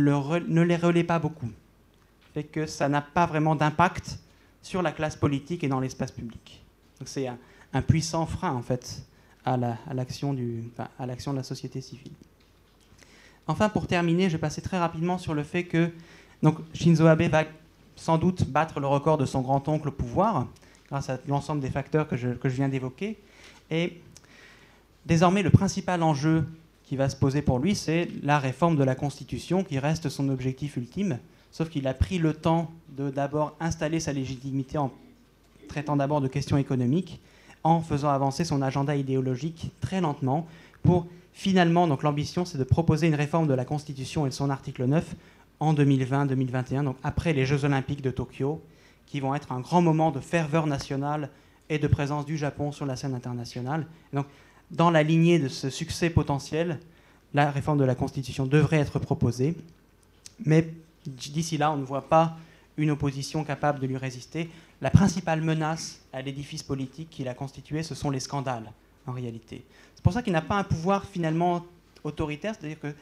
les 0.62 0.76
relaient 0.76 1.02
pas 1.02 1.18
beaucoup. 1.18 1.50
Fait 2.34 2.44
que 2.44 2.66
ça 2.66 2.88
n'a 2.88 3.00
pas 3.00 3.26
vraiment 3.26 3.56
d'impact 3.56 4.20
sur 4.62 4.80
la 4.80 4.92
classe 4.92 5.16
politique 5.16 5.64
et 5.64 5.68
dans 5.68 5.80
l'espace 5.80 6.12
public. 6.12 6.62
C'est 7.04 7.26
un, 7.26 7.82
puissant 7.82 8.26
frein 8.26 8.52
en 8.52 8.62
fait 8.62 9.04
à 9.44 9.56
l'action 9.56 10.34
de 10.34 11.36
la 11.36 11.42
société 11.42 11.80
civile. 11.80 12.12
Enfin, 13.48 13.70
pour 13.70 13.88
terminer, 13.88 14.28
je 14.28 14.36
vais 14.36 14.40
passer 14.40 14.62
très 14.62 14.78
rapidement 14.78 15.18
sur 15.18 15.34
le 15.34 15.42
fait 15.42 15.64
que 15.64 15.90
Shinzo 16.74 17.06
Abe 17.06 17.22
va 17.22 17.42
sans 17.96 18.18
doute 18.18 18.44
battre 18.44 18.78
le 18.78 18.86
record 18.86 19.18
de 19.18 19.26
son 19.26 19.40
grand-oncle 19.40 19.88
au 19.88 19.92
pouvoir, 19.92 20.46
grâce 20.88 21.10
à 21.10 21.18
l'ensemble 21.26 21.60
des 21.60 21.70
facteurs 21.70 22.06
que 22.06 22.16
je, 22.16 22.28
que 22.28 22.48
je 22.48 22.54
viens 22.54 22.68
d'évoquer. 22.68 23.18
Et 23.68 24.00
désormais, 25.06 25.42
le 25.42 25.50
principal 25.50 26.04
enjeu 26.04 26.44
qui 26.90 26.96
va 26.96 27.08
se 27.08 27.14
poser 27.14 27.40
pour 27.40 27.60
lui, 27.60 27.76
c'est 27.76 28.08
la 28.24 28.40
réforme 28.40 28.74
de 28.74 28.82
la 28.82 28.96
Constitution, 28.96 29.62
qui 29.62 29.78
reste 29.78 30.08
son 30.08 30.28
objectif 30.28 30.76
ultime. 30.76 31.20
Sauf 31.52 31.68
qu'il 31.68 31.86
a 31.86 31.94
pris 31.94 32.18
le 32.18 32.34
temps 32.34 32.72
de 32.96 33.10
d'abord 33.10 33.56
installer 33.60 34.00
sa 34.00 34.12
légitimité 34.12 34.76
en 34.76 34.90
traitant 35.68 35.94
d'abord 35.94 36.20
de 36.20 36.26
questions 36.26 36.56
économiques, 36.56 37.20
en 37.62 37.80
faisant 37.80 38.08
avancer 38.08 38.44
son 38.44 38.60
agenda 38.60 38.96
idéologique 38.96 39.70
très 39.80 40.00
lentement, 40.00 40.48
pour 40.82 41.06
finalement, 41.32 41.86
donc 41.86 42.02
l'ambition, 42.02 42.44
c'est 42.44 42.58
de 42.58 42.64
proposer 42.64 43.06
une 43.06 43.14
réforme 43.14 43.46
de 43.46 43.54
la 43.54 43.64
Constitution 43.64 44.26
et 44.26 44.30
de 44.30 44.34
son 44.34 44.50
article 44.50 44.84
9 44.86 45.14
en 45.60 45.74
2020-2021, 45.74 46.82
donc 46.82 46.96
après 47.04 47.32
les 47.32 47.46
Jeux 47.46 47.64
Olympiques 47.64 48.02
de 48.02 48.10
Tokyo, 48.10 48.60
qui 49.06 49.20
vont 49.20 49.36
être 49.36 49.52
un 49.52 49.60
grand 49.60 49.80
moment 49.80 50.10
de 50.10 50.18
ferveur 50.18 50.66
nationale 50.66 51.30
et 51.68 51.78
de 51.78 51.86
présence 51.86 52.26
du 52.26 52.36
Japon 52.36 52.72
sur 52.72 52.84
la 52.84 52.96
scène 52.96 53.14
internationale. 53.14 53.86
donc, 54.12 54.26
dans 54.70 54.90
la 54.90 55.02
lignée 55.02 55.38
de 55.38 55.48
ce 55.48 55.70
succès 55.70 56.10
potentiel, 56.10 56.78
la 57.34 57.50
réforme 57.50 57.78
de 57.78 57.84
la 57.84 57.94
Constitution 57.94 58.46
devrait 58.46 58.78
être 58.78 58.98
proposée. 58.98 59.56
Mais 60.44 60.68
d'ici 61.06 61.58
là, 61.58 61.72
on 61.72 61.76
ne 61.76 61.84
voit 61.84 62.08
pas 62.08 62.36
une 62.76 62.90
opposition 62.90 63.44
capable 63.44 63.80
de 63.80 63.86
lui 63.86 63.96
résister. 63.96 64.48
La 64.80 64.90
principale 64.90 65.42
menace 65.42 66.00
à 66.12 66.22
l'édifice 66.22 66.62
politique 66.62 67.10
qu'il 67.10 67.28
a 67.28 67.34
constitué, 67.34 67.82
ce 67.82 67.94
sont 67.94 68.10
les 68.10 68.20
scandales, 68.20 68.72
en 69.06 69.12
réalité. 69.12 69.64
C'est 69.94 70.02
pour 70.02 70.12
ça 70.12 70.22
qu'il 70.22 70.32
n'a 70.32 70.42
pas 70.42 70.56
un 70.56 70.64
pouvoir 70.64 71.04
finalement 71.04 71.64
autoritaire, 72.04 72.54
c'est-à-dire 72.58 72.80
que 72.80 72.94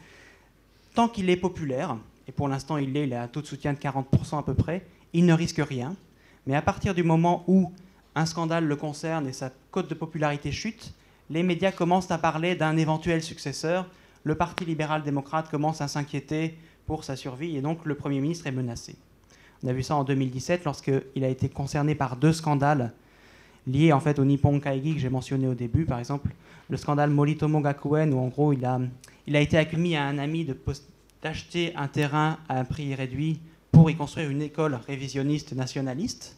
tant 0.95 1.09
qu'il 1.09 1.31
est 1.31 1.37
populaire, 1.37 1.97
et 2.27 2.33
pour 2.33 2.49
l'instant 2.49 2.77
il 2.77 2.93
l'est, 2.93 3.05
il 3.05 3.15
a 3.15 3.23
un 3.23 3.29
taux 3.29 3.41
de 3.41 3.47
soutien 3.47 3.73
de 3.73 3.79
40% 3.79 4.39
à 4.39 4.43
peu 4.43 4.55
près, 4.55 4.85
il 5.13 5.25
ne 5.25 5.33
risque 5.33 5.61
rien. 5.61 5.95
Mais 6.47 6.57
à 6.57 6.63
partir 6.63 6.95
du 6.95 7.03
moment 7.03 7.45
où 7.47 7.73
un 8.15 8.27
scandale 8.27 8.65
le 8.65 8.75
concerne 8.75 9.29
et 9.29 9.33
sa 9.33 9.53
cote 9.71 9.89
de 9.89 9.95
popularité 9.95 10.51
chute, 10.51 10.93
les 11.31 11.43
médias 11.43 11.73
commencent 11.73 12.11
à 12.11 12.19
parler 12.19 12.55
d'un 12.55 12.77
éventuel 12.77 13.23
successeur. 13.23 13.87
Le 14.25 14.35
Parti 14.35 14.65
libéral-démocrate 14.65 15.51
commence 15.51 15.81
à 15.81 15.89
s'inquiéter 15.89 16.59
pour 16.87 17.05
sa 17.05 17.17
survie 17.17 17.57
et 17.57 17.61
donc 17.61 17.85
le 17.85 17.95
Premier 17.95 18.21
ministre 18.21 18.47
est 18.47 18.53
menacé. 18.53 18.97
On 19.63 19.69
a 19.69 19.73
vu 19.73 19.83
ça 19.83 19.97
en 19.97 20.05
2017 20.05 20.65
lorsqu'il 20.65 21.25
a 21.25 21.29
été 21.29 21.49
concerné 21.49 21.95
par 21.95 22.17
deux 22.17 22.33
scandales 22.33 22.93
liés 23.67 23.93
en 23.93 24.01
fait 24.01 24.19
au 24.19 24.25
Nippon 24.25 24.59
Kaigi 24.61 24.95
que 24.95 25.01
j'ai 25.01 25.11
mentionné 25.11 25.47
au 25.47 25.55
début, 25.55 25.85
par 25.85 25.99
exemple 25.99 26.31
le 26.71 26.77
scandale 26.77 27.11
Moritomo 27.11 27.61
Gakuen 27.61 28.13
où 28.15 28.19
en 28.19 28.29
gros 28.29 28.53
il 28.53 28.65
a, 28.65 28.81
il 29.27 29.37
a 29.37 29.41
été 29.41 29.59
accumé 29.59 29.97
à 29.97 30.05
un 30.05 30.19
ami 30.19 30.49
d'acheter 31.23 31.75
un 31.77 31.89
terrain 31.89 32.39
à 32.49 32.59
un 32.59 32.65
prix 32.65 32.95
réduit 32.95 33.41
pour 33.71 33.91
y 33.91 33.97
construire 33.97 34.31
une 34.31 34.43
école 34.43 34.79
révisionniste 34.87 35.53
nationaliste. 35.53 36.37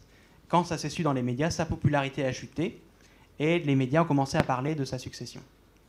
Quand 0.49 0.65
ça 0.65 0.77
s'est 0.77 0.89
su 0.89 1.03
dans 1.03 1.13
les 1.13 1.21
médias, 1.21 1.49
sa 1.49 1.65
popularité 1.65 2.25
a 2.25 2.33
chuté 2.33 2.81
et 3.41 3.57
les 3.57 3.75
médias 3.75 4.03
ont 4.03 4.05
commencé 4.05 4.37
à 4.37 4.43
parler 4.43 4.75
de 4.75 4.85
sa 4.85 4.99
succession. 4.99 5.41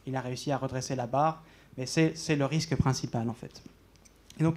Il 0.06 0.16
a 0.16 0.22
réussi 0.22 0.50
à 0.50 0.56
redresser 0.56 0.96
la 0.96 1.06
barre, 1.06 1.44
mais 1.76 1.84
c'est 1.84 2.34
le 2.34 2.46
risque 2.46 2.74
principal 2.76 3.28
en 3.28 3.34
fait. 3.34 3.62
Et 4.40 4.42
donc, 4.42 4.54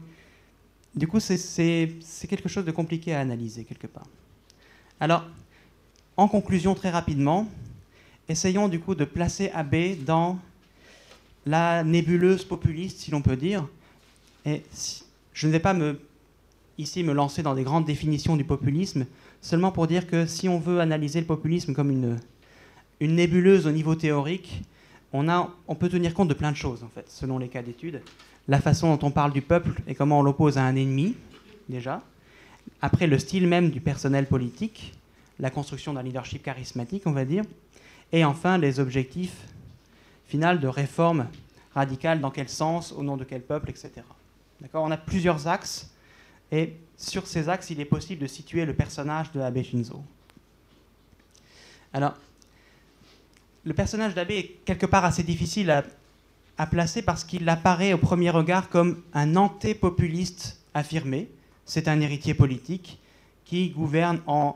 du 0.95 1.05
coup, 1.05 1.19
c'est 1.19 1.89
quelque 2.29 2.47
chose 2.47 2.63
de 2.63 2.71
compliqué 2.71 3.13
à 3.13 3.19
analyser 3.19 3.65
quelque 3.65 3.87
part. 3.87 4.07
Alors, 5.01 5.25
en 6.15 6.29
conclusion, 6.29 6.73
très 6.73 6.89
rapidement, 6.89 7.49
essayons 8.29 8.69
du 8.69 8.79
coup 8.79 8.95
de 8.95 9.03
placer 9.03 9.49
AB 9.49 10.05
dans 10.05 10.39
la 11.45 11.83
nébuleuse 11.83 12.45
populiste, 12.45 12.99
si 12.99 13.11
l'on 13.11 13.21
peut 13.21 13.35
dire. 13.35 13.67
Et 14.45 14.63
je 15.33 15.47
ne 15.47 15.51
vais 15.51 15.59
pas 15.59 15.73
me, 15.73 15.99
ici 16.77 17.03
me 17.03 17.11
lancer 17.11 17.43
dans 17.43 17.55
des 17.55 17.63
grandes 17.63 17.85
définitions 17.85 18.37
du 18.37 18.45
populisme, 18.45 19.05
seulement 19.41 19.73
pour 19.73 19.85
dire 19.85 20.07
que 20.07 20.25
si 20.25 20.47
on 20.47 20.59
veut 20.59 20.79
analyser 20.79 21.19
le 21.19 21.27
populisme 21.27 21.73
comme 21.73 21.91
une, 21.91 22.17
une 22.99 23.15
nébuleuse 23.15 23.67
au 23.67 23.71
niveau 23.71 23.95
théorique, 23.95 24.61
on, 25.13 25.75
peut 25.75 25.89
tenir 25.89 26.13
compte 26.13 26.27
de 26.27 26.33
plein 26.33 26.51
de 26.51 26.57
choses, 26.57 26.83
en 26.83 26.89
fait, 26.89 27.09
selon 27.09 27.37
les 27.37 27.47
cas 27.47 27.61
d'étude. 27.61 28.01
La 28.47 28.59
façon 28.59 28.95
dont 28.95 29.07
on 29.07 29.11
parle 29.11 29.31
du 29.31 29.41
peuple 29.41 29.81
et 29.87 29.95
comment 29.95 30.19
on 30.19 30.23
l'oppose 30.23 30.57
à 30.57 30.63
un 30.63 30.75
ennemi, 30.75 31.15
déjà. 31.69 32.01
Après, 32.81 33.07
le 33.07 33.17
style 33.17 33.47
même 33.47 33.69
du 33.69 33.79
personnel 33.79 34.27
politique, 34.27 34.93
la 35.39 35.49
construction 35.49 35.93
d'un 35.93 36.03
leadership 36.03 36.43
charismatique, 36.43 37.03
on 37.05 37.11
va 37.11 37.25
dire. 37.25 37.43
Et 38.11 38.25
enfin, 38.25 38.57
les 38.57 38.79
objectifs 38.79 39.47
finaux 40.27 40.57
de 40.57 40.67
réforme 40.67 41.27
radicale, 41.73 42.19
dans 42.19 42.31
quel 42.31 42.49
sens, 42.49 42.91
au 42.91 43.03
nom 43.03 43.17
de 43.17 43.23
quel 43.23 43.41
peuple, 43.41 43.69
etc. 43.69 43.91
D'accord? 44.61 44.83
On 44.83 44.91
a 44.91 44.97
plusieurs 44.97 45.47
axes, 45.47 45.91
et 46.51 46.73
sur 46.97 47.27
ces 47.27 47.49
axes, 47.49 47.69
il 47.69 47.79
est 47.79 47.85
possible 47.85 48.21
de 48.21 48.27
situer 48.27 48.65
le 48.65 48.73
personnage 48.73 49.31
de 49.31 49.39
Abe 49.39 49.61
Shinzo. 49.61 50.03
Alors, 51.93 52.13
le 53.65 53.73
personnage 53.73 54.13
d'Abbé 54.13 54.37
est 54.37 54.47
quelque 54.63 54.85
part 54.85 55.03
assez 55.05 55.23
difficile 55.23 55.71
à, 56.57 56.67
placer 56.67 57.01
parce 57.01 57.25
qu'il 57.25 57.49
apparaît 57.49 57.91
au 57.91 57.97
premier 57.97 58.29
regard 58.29 58.69
comme 58.69 59.01
un 59.13 59.35
antépopuliste 59.35 60.61
affirmé. 60.73 61.29
C'est 61.65 61.87
un 61.89 61.99
héritier 61.99 62.33
politique 62.33 62.99
qui 63.43 63.71
gouverne 63.71 64.21
en 64.27 64.55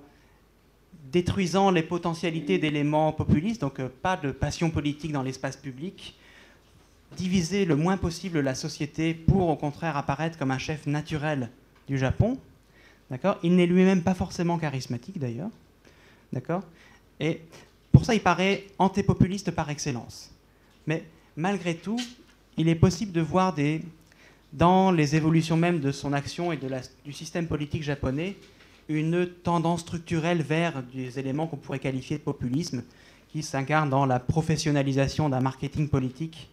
détruisant 1.11 1.71
les 1.71 1.83
potentialités 1.83 2.57
d'éléments 2.59 3.11
populistes, 3.11 3.61
donc 3.61 3.79
euh, 3.79 3.89
pas 4.01 4.15
de 4.15 4.31
passion 4.31 4.69
politique 4.69 5.11
dans 5.11 5.23
l'espace 5.23 5.57
public, 5.57 6.15
diviser 7.17 7.65
le 7.65 7.75
moins 7.75 7.97
possible 7.97 8.39
la 8.39 8.53
société 8.53 9.15
pour 9.15 9.49
au 9.49 9.55
contraire 9.55 9.97
apparaître 9.97 10.37
comme 10.37 10.51
un 10.51 10.59
chef 10.59 10.85
naturel 10.85 11.49
du 11.87 11.97
Japon. 11.97 12.37
D'accord? 13.09 13.39
Il 13.41 13.55
n'est 13.55 13.65
lui-même 13.65 14.03
pas 14.03 14.13
forcément 14.13 14.59
charismatique 14.59 15.17
d'ailleurs. 15.17 15.49
D'accord? 16.31 16.61
Et 17.19 17.41
pour 17.91 18.05
ça, 18.05 18.13
il 18.13 18.21
paraît 18.21 18.67
antipopuliste 18.77 19.51
par 19.51 19.69
excellence. 19.69 20.31
Mais 20.87 21.03
malgré 21.35 21.75
tout, 21.75 21.99
il 22.57 22.67
est 22.67 22.75
possible 22.75 23.11
de 23.11 23.21
voir 23.21 23.55
dans 24.53 24.91
les 24.91 25.15
évolutions 25.15 25.57
même 25.57 25.79
de 25.79 25.91
son 25.91 26.13
action 26.13 26.51
et 26.51 26.57
de 26.57 26.69
du 27.05 27.13
système 27.13 27.47
politique 27.47 27.83
japonais 27.83 28.35
une 28.89 29.27
tendance 29.27 29.81
structurelle 29.81 30.41
vers 30.41 30.81
des 30.83 31.19
éléments 31.19 31.45
qu'on 31.45 31.57
pourrait 31.57 31.79
qualifier 31.79 32.17
de 32.17 32.23
populisme, 32.23 32.83
qui 33.31 33.43
s'incarnent 33.43 33.91
dans 33.91 34.07
la 34.07 34.19
professionnalisation 34.19 35.29
d'un 35.29 35.41
marketing 35.41 35.87
politique 35.87 36.49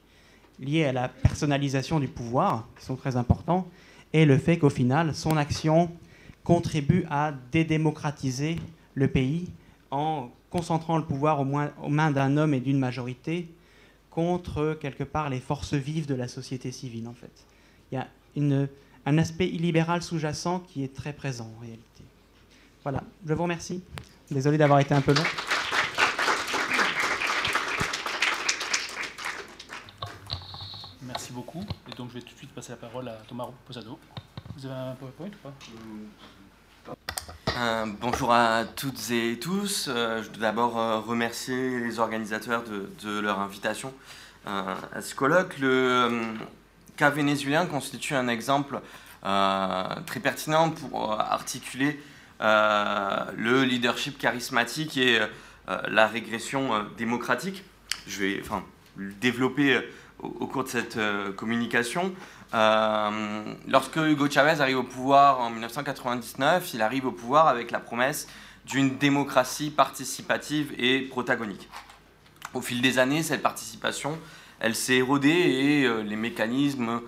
lié 0.61 0.85
à 0.85 0.93
la 0.93 1.09
personnalisation 1.09 1.99
du 1.99 2.09
pouvoir, 2.09 2.69
qui 2.79 2.85
sont 2.85 2.97
très 2.97 3.17
importants, 3.17 3.67
et 4.13 4.27
le 4.27 4.39
fait 4.39 4.59
qu'au 4.59 4.71
final, 4.71 5.15
son 5.15 5.37
action 5.37 5.91
contribue 6.45 7.07
à 7.11 7.33
dédémocratiser 7.51 8.57
le 8.95 9.09
pays 9.09 9.49
en 9.91 10.29
concentrant 10.57 10.97
le 10.97 11.05
pouvoir 11.05 11.41
aux, 11.41 11.91
mains 11.91 12.11
d'un 12.11 12.39
homme 12.39 12.55
et 12.55 12.61
d'une 12.61 12.79
majorité 12.79 13.47
contre, 14.11 14.79
quelque 14.81 15.05
part, 15.05 15.29
les 15.29 15.41
forces 15.41 15.75
vives 15.75 16.07
de 16.07 16.15
la 16.15 16.29
société 16.29 16.73
civile, 16.73 17.07
en 17.09 17.13
fait. 17.13 17.45
Il 17.93 17.97
y 17.97 17.99
a 17.99 18.09
une, 18.37 18.67
un 19.05 19.19
aspect 19.19 19.49
illibéral 19.49 20.03
sous-jacent 20.03 20.61
qui 20.61 20.83
est 20.83 20.95
très 20.95 21.13
présent, 21.13 21.51
en 21.59 21.61
réalité. 21.61 22.05
Voilà, 22.83 23.03
je 23.27 23.35
vous 23.35 23.43
remercie. 23.43 23.83
Désolé 24.31 24.57
d'avoir 24.57 24.79
été 24.81 24.95
un 24.95 25.03
peu 25.03 25.13
long. 25.13 25.23
Merci 31.03 31.33
beaucoup. 31.35 31.65
Et 31.93 31.95
donc, 31.97 32.09
je 32.09 32.15
vais 32.15 32.21
tout 32.23 32.33
de 32.33 32.39
suite 32.39 32.55
passer 32.55 32.71
la 32.71 32.79
parole 32.79 33.09
à 33.09 33.19
Thomas 33.29 33.47
Posado. 33.67 33.99
Vous 34.57 34.65
avez 34.65 34.75
un 34.75 34.95
PowerPoint 34.95 35.27
ou 35.27 35.43
pas? 35.43 35.53
Euh, 37.57 37.87
bonjour 38.01 38.33
à 38.33 38.65
toutes 38.65 39.11
et 39.11 39.39
tous. 39.39 39.89
Euh, 39.89 40.23
je 40.23 40.29
dois 40.29 40.41
d'abord 40.41 40.79
euh, 40.79 40.99
remercier 40.99 41.79
les 41.81 41.99
organisateurs 41.99 42.65
de, 43.03 43.21
leur 43.21 43.41
invitation 43.41 43.95
à 44.45 45.01
ce 45.01 45.15
colloque. 45.15 45.59
Le, 45.59 46.23
cas 46.97 47.11
vénézuélien 47.11 47.67
constitue 47.67 48.15
un 48.15 48.29
exemple 48.29 48.81
très 49.23 50.21
pertinent 50.23 50.71
pour 50.71 51.13
articuler 51.21 52.01
le 52.41 53.65
leadership 53.65 54.19
charismatique 54.19 54.97
et 54.97 55.19
la 55.67 56.07
régression 56.07 56.87
démocratique. 56.97 57.65
Je 58.07 58.21
vais 58.21 58.41
enfin, 58.41 58.63
le 58.95 59.13
développer 59.15 59.81
au, 60.21 60.47
cours 60.47 60.63
de 60.63 60.69
cette 60.69 60.99
communication. 61.35 62.15
Lorsque 62.53 63.97
Hugo 63.97 64.31
Chavez 64.31 64.61
arrive 64.61 64.79
au 64.79 64.83
pouvoir 64.83 65.41
en 65.41 65.51
1999, 65.51 66.75
il 66.75 66.83
arrive 66.83 67.07
au 67.07 67.13
pouvoir 67.13 67.49
avec 67.49 67.71
la 67.71 67.81
promesse 67.81 68.29
d'une 68.67 68.99
démocratie 68.99 69.71
participative 69.71 70.75
et 70.79 71.01
protagonique. 71.01 71.69
Au 72.55 72.61
fil 72.61 72.81
des 72.83 72.99
années, 72.99 73.23
cette 73.23 73.43
participation, 73.43 74.19
elle 74.61 74.75
s'est 74.75 74.97
érodée 74.97 75.29
et 75.29 75.85
euh, 75.85 76.03
les 76.03 76.17
mécanismes 76.17 77.01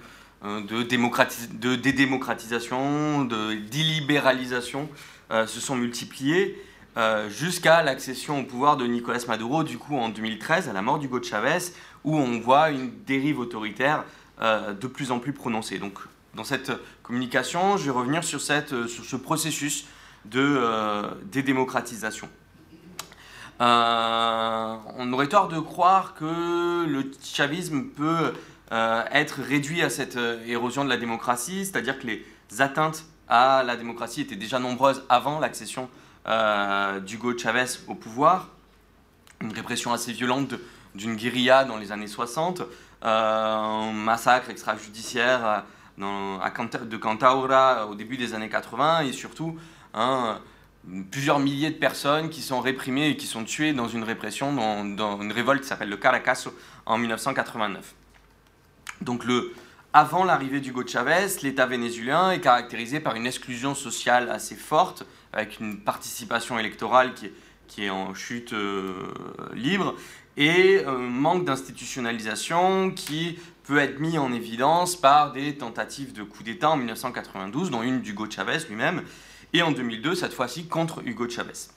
euh, 0.44 0.60
de, 0.60 0.82
de 0.82 1.76
dédémocratisation, 1.76 3.24
de 3.24 3.54
délibéralisation 3.54 4.88
euh, 5.30 5.46
se 5.46 5.60
sont 5.60 5.76
multipliés 5.76 6.62
jusqu'à 7.28 7.84
l'accession 7.84 8.40
au 8.40 8.42
pouvoir 8.42 8.76
de 8.76 8.84
Nicolas 8.84 9.24
Maduro, 9.28 9.62
du 9.62 9.78
coup 9.78 9.96
en 9.96 10.08
2013, 10.08 10.68
à 10.68 10.72
la 10.72 10.82
mort 10.82 10.98
d'Hugo 10.98 11.22
Chavez, 11.22 11.70
où 12.02 12.16
on 12.16 12.40
voit 12.40 12.70
une 12.70 12.90
dérive 13.06 13.38
autoritaire 13.38 14.02
de 14.40 14.86
plus 14.86 15.10
en 15.10 15.18
plus 15.18 15.32
prononcée. 15.32 15.78
Donc, 15.78 15.98
dans 16.34 16.44
cette 16.44 16.72
communication, 17.02 17.76
je 17.76 17.84
vais 17.84 17.90
revenir 17.90 18.22
sur, 18.22 18.40
sur 18.40 18.88
ce 18.88 19.16
processus 19.16 19.86
de 20.24 20.60
dédémocratisation. 21.32 22.28
Euh, 23.60 24.76
on 24.96 25.12
aurait 25.12 25.28
tort 25.28 25.48
de 25.48 25.58
croire 25.58 26.14
que 26.14 26.86
le 26.86 27.10
chavisme 27.22 27.86
peut 27.86 28.32
euh, 28.70 29.04
être 29.10 29.40
réduit 29.42 29.82
à 29.82 29.90
cette 29.90 30.16
euh, 30.16 30.44
érosion 30.46 30.84
de 30.84 30.88
la 30.88 30.96
démocratie, 30.96 31.66
c'est-à-dire 31.66 31.98
que 31.98 32.06
les 32.06 32.24
atteintes 32.60 33.04
à 33.28 33.64
la 33.64 33.76
démocratie 33.76 34.20
étaient 34.20 34.36
déjà 34.36 34.58
nombreuses 34.58 35.04
avant 35.08 35.38
l'accession 35.38 35.88
d'Hugo 37.06 37.38
Chavez 37.38 37.64
au 37.86 37.94
pouvoir. 37.94 38.48
Une 39.40 39.52
répression 39.52 39.94
assez 39.94 40.12
violente 40.12 40.54
d'une 40.94 41.16
guérilla 41.16 41.64
dans 41.64 41.78
les 41.78 41.90
années 41.90 42.06
60, 42.06 42.62
un 43.02 43.92
massacre 43.92 44.50
extrajudiciaire 44.50 45.64
dans, 45.96 46.40
à 46.40 46.50
de 46.50 46.96
Cantaura 46.96 47.86
au 47.86 47.94
début 47.94 48.16
des 48.16 48.34
années 48.34 48.48
80 48.48 49.00
et 49.00 49.12
surtout 49.12 49.56
un 49.94 50.40
plusieurs 51.10 51.38
milliers 51.38 51.70
de 51.70 51.76
personnes 51.76 52.30
qui 52.30 52.42
sont 52.42 52.60
réprimées 52.60 53.10
et 53.10 53.16
qui 53.16 53.26
sont 53.26 53.44
tuées 53.44 53.72
dans 53.72 53.88
une 53.88 54.04
répression, 54.04 54.52
dans, 54.52 55.20
une 55.20 55.32
révolte 55.32 55.62
qui 55.62 55.68
s'appelle 55.68 55.90
le 55.90 55.96
Caracas 55.96 56.48
en 56.86 56.98
1989. 56.98 57.94
Donc 59.00 59.24
le, 59.24 59.52
avant 59.92 60.24
l'arrivée 60.24 60.60
d'Hugo 60.60 60.86
Chavez, 60.86 61.26
l'État 61.42 61.66
vénézuélien 61.66 62.32
est 62.32 62.40
caractérisé 62.40 63.00
par 63.00 63.16
une 63.16 63.26
exclusion 63.26 63.74
sociale 63.74 64.30
assez 64.30 64.56
forte, 64.56 65.04
avec 65.32 65.60
une 65.60 65.78
participation 65.80 66.58
électorale 66.58 67.14
qui 67.14 67.26
est, 67.26 67.32
qui 67.66 67.84
est 67.84 67.90
en 67.90 68.14
chute 68.14 68.54
euh, 68.54 69.12
libre, 69.54 69.94
et 70.38 70.84
un 70.86 70.96
manque 70.96 71.44
d'institutionnalisation 71.44 72.92
qui 72.92 73.38
peut 73.64 73.78
être 73.78 73.98
mis 73.98 74.16
en 74.16 74.32
évidence 74.32 74.96
par 74.96 75.32
des 75.32 75.56
tentatives 75.56 76.14
de 76.14 76.22
coup 76.22 76.44
d'État 76.44 76.70
en 76.70 76.76
1992, 76.76 77.70
dont 77.70 77.82
une 77.82 78.00
d'Hugo 78.00 78.30
Chavez 78.30 78.58
lui-même, 78.68 79.02
et 79.52 79.62
en 79.62 79.72
2002, 79.72 80.14
cette 80.14 80.32
fois-ci, 80.32 80.66
contre 80.66 81.02
Hugo 81.04 81.28
Chavez. 81.28 81.68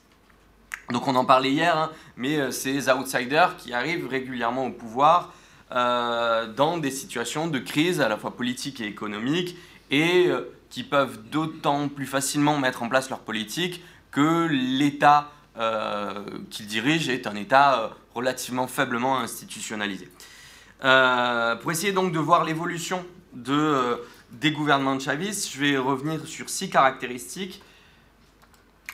Donc 0.91 1.07
on 1.07 1.15
en 1.15 1.25
parlait 1.25 1.51
hier, 1.51 1.75
hein, 1.75 1.89
mais 2.17 2.37
euh, 2.37 2.51
ces 2.51 2.89
outsiders 2.89 3.57
qui 3.57 3.73
arrivent 3.73 4.07
régulièrement 4.07 4.67
au 4.67 4.71
pouvoir 4.71 5.33
euh, 5.71 6.47
dans 6.53 6.77
des 6.77 6.91
situations 6.91 7.47
de 7.47 7.59
crise 7.59 7.99
à 7.99 8.09
la 8.09 8.17
fois 8.17 8.35
politique 8.35 8.79
et 8.79 8.85
économique 8.85 9.57
et 9.89 10.27
euh, 10.27 10.53
qui 10.69 10.83
peuvent 10.83 11.17
d'autant 11.29 11.87
plus 11.87 12.05
facilement 12.05 12.59
mettre 12.59 12.83
en 12.83 12.89
place 12.89 13.09
leur 13.09 13.19
politique 13.19 13.83
que 14.11 14.47
l'État 14.47 15.31
qu'ils 16.49 16.65
dirigent 16.65 17.11
est 17.11 17.27
un 17.27 17.35
État 17.35 17.91
relativement 18.15 18.67
faiblement 18.67 19.19
institutionnalisé. 19.19 20.09
pour 20.79 21.71
essayer 21.71 21.93
donc 21.93 22.11
de 22.11 22.19
voir 22.19 22.43
l'évolution 22.43 23.05
de 23.33 23.99
des 24.31 24.51
gouvernements 24.51 24.95
de 24.95 25.01
chavistes, 25.01 25.51
je 25.51 25.59
vais 25.59 25.77
revenir 25.77 26.25
sur 26.25 26.49
six 26.49 26.69
caractéristiques. 26.69 27.61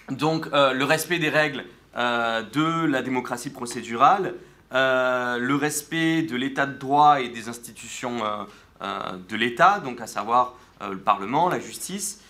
Donc, 0.10 0.48
euh, 0.54 0.74
le 0.74 0.86
respect 0.86 1.20
des 1.20 1.30
règles 1.30 1.66
euh, 1.96 2.42
de 2.42 2.86
la 2.86 3.02
démocratie 3.02 3.50
procédurale, 3.50 4.36
euh, 4.74 5.38
le 5.38 5.56
respect 5.56 6.24
de 6.24 6.36
l'état 6.36 6.66
de 6.66 6.78
droit 6.78 7.22
et 7.22 7.30
des 7.30 7.50
institutions 7.50 8.20
de 8.82 9.36
l'État, 9.36 9.80
donc 9.80 10.02
à 10.02 10.08
savoir 10.08 10.56
le 10.82 10.98
Parlement, 10.98 11.50
la 11.50 11.60
justice. 11.60 12.22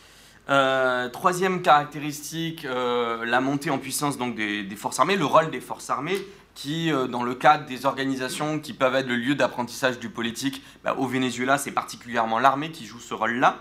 troisième 1.12 1.62
caractéristique, 1.62 2.64
la 2.64 3.42
montée 3.42 3.70
en 3.70 3.80
puissance 3.80 4.18
des, 4.18 4.76
forces 4.78 5.00
armées, 5.00 5.18
le 5.18 5.26
rôle 5.26 5.52
des 5.52 5.60
forces 5.60 5.90
armées, 5.90 6.20
qui, 6.58 6.92
euh, 6.92 7.06
dans 7.06 7.22
le 7.22 7.36
cadre 7.36 7.68
des 7.68 7.86
organisations 7.86 8.60
qui 8.60 8.74
peuvent 8.74 8.96
être 8.96 9.08
le 9.08 9.16
lieu 9.16 9.36
d'apprentissage 9.36 10.00
du 10.00 10.10
politique, 10.10 10.64
bah, 10.84 10.96
au 10.98 11.06
Venezuela, 11.06 11.60
c'est 11.60 11.72
particulièrement 11.72 12.40
l'armée 12.40 12.72
qui 12.72 12.88
joue 12.88 13.00
ce 13.00 13.14
rôle-là. 13.14 13.60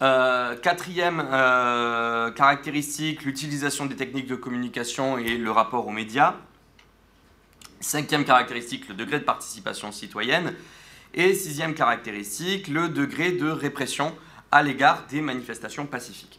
Euh, 0.00 0.54
quatrième 0.54 1.20
euh, 1.32 2.30
caractéristique, 2.30 3.24
l'utilisation 3.24 3.86
des 3.86 3.96
techniques 3.96 4.28
de 4.28 4.36
communication 4.36 5.18
et 5.18 5.36
le 5.36 5.50
rapport 5.50 5.84
aux 5.88 5.90
médias. 5.90 6.36
Cinquième 7.80 8.24
caractéristique, 8.24 8.88
le 8.88 8.94
degré 8.94 9.18
de 9.18 9.24
participation 9.24 9.90
citoyenne. 9.90 10.54
Et 11.12 11.34
sixième 11.34 11.74
caractéristique, 11.74 12.68
le 12.68 12.88
degré 12.88 13.32
de 13.32 13.48
répression 13.48 14.14
à 14.52 14.62
l'égard 14.62 15.06
des 15.10 15.20
manifestations 15.20 15.86
pacifiques. 15.86 16.38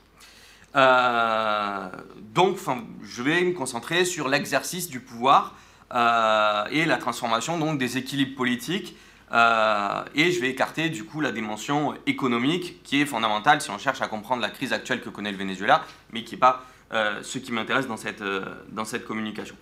Euh, 0.75 1.89
donc, 2.33 2.57
je 3.03 3.23
vais 3.23 3.41
me 3.41 3.53
concentrer 3.53 4.05
sur 4.05 4.27
l'exercice 4.27 4.89
du 4.89 4.99
pouvoir 4.99 5.55
euh, 5.93 6.65
et 6.71 6.85
la 6.85 6.97
transformation 6.97 7.57
donc, 7.57 7.77
des 7.77 7.97
équilibres 7.97 8.35
politiques. 8.35 8.95
Euh, 9.31 10.03
et 10.15 10.31
je 10.31 10.41
vais 10.41 10.49
écarter 10.49 10.89
du 10.89 11.03
coup 11.03 11.21
la 11.21 11.31
dimension 11.31 11.93
économique 12.07 12.81
qui 12.83 13.01
est 13.01 13.05
fondamentale 13.05 13.61
si 13.61 13.69
on 13.69 13.77
cherche 13.77 14.01
à 14.01 14.07
comprendre 14.07 14.41
la 14.41 14.49
crise 14.49 14.73
actuelle 14.73 15.01
que 15.01 15.09
connaît 15.09 15.31
le 15.31 15.37
Venezuela, 15.37 15.83
mais 16.11 16.23
qui 16.23 16.33
n'est 16.35 16.39
pas 16.39 16.63
ce 17.21 17.37
qui 17.37 17.51
m'intéresse 17.51 17.85
dans 17.85 17.97
cette, 17.97 18.23
dans 18.69 18.85
cette 18.85 19.05
communication. 19.05 19.55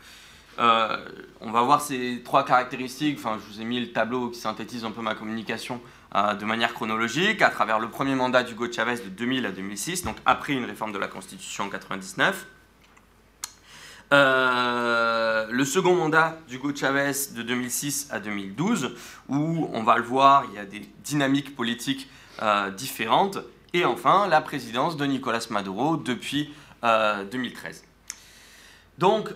on 0.58 1.52
va 1.52 1.62
voir 1.62 1.82
ces 1.82 2.22
trois 2.24 2.46
caractéristiques. 2.46 3.18
Enfin, 3.20 3.38
je 3.38 3.54
vous 3.54 3.62
ai 3.62 3.66
mis 3.66 3.82
le 3.82 3.92
tableau 3.92 4.30
qui 4.30 4.40
synthétise 4.40 4.86
un 4.86 4.92
peu 4.92 5.02
ma 5.02 5.16
communication 5.16 5.82
euh, 6.16 6.36
de 6.36 6.46
manière 6.46 6.74
chronologique 6.74 7.42
à 7.42 7.50
travers 7.50 7.80
le 7.80 7.90
premier 7.90 8.16
mandat 8.16 8.44
d'Hugo 8.44 8.72
Chavez 8.72 8.96
de 8.96 9.10
2000 9.10 9.46
à 9.46 9.52
2006, 9.52 10.04
donc 10.04 10.16
après 10.26 10.54
une 10.54 10.64
réforme 10.64 10.94
de 10.94 10.98
la 10.98 11.08
Constitution 11.08 11.66
en 11.66 11.70
99. 11.70 12.48
Euh, 14.14 15.48
le 15.50 15.66
second 15.66 15.96
mandat 15.96 16.38
d'Hugo 16.48 16.74
Chavez 16.74 17.12
de 17.36 17.42
2006 17.42 18.08
à 18.12 18.20
2012, 18.20 18.96
où 19.28 19.70
on 19.74 19.84
va 19.84 19.98
le 19.98 20.04
voir, 20.04 20.46
il 20.50 20.56
y 20.56 20.60
a 20.60 20.66
des 20.66 20.82
dynamiques 21.04 21.56
politiques 21.56 22.10
euh, 22.42 22.70
différentes. 22.70 23.40
Et 23.74 23.84
enfin, 23.84 24.28
la 24.28 24.40
présidence 24.40 24.96
de 24.96 25.06
Nicolas 25.06 25.46
Maduro 25.50 25.98
depuis 25.98 26.54
2013. 26.84 27.84
Donc, 28.98 29.30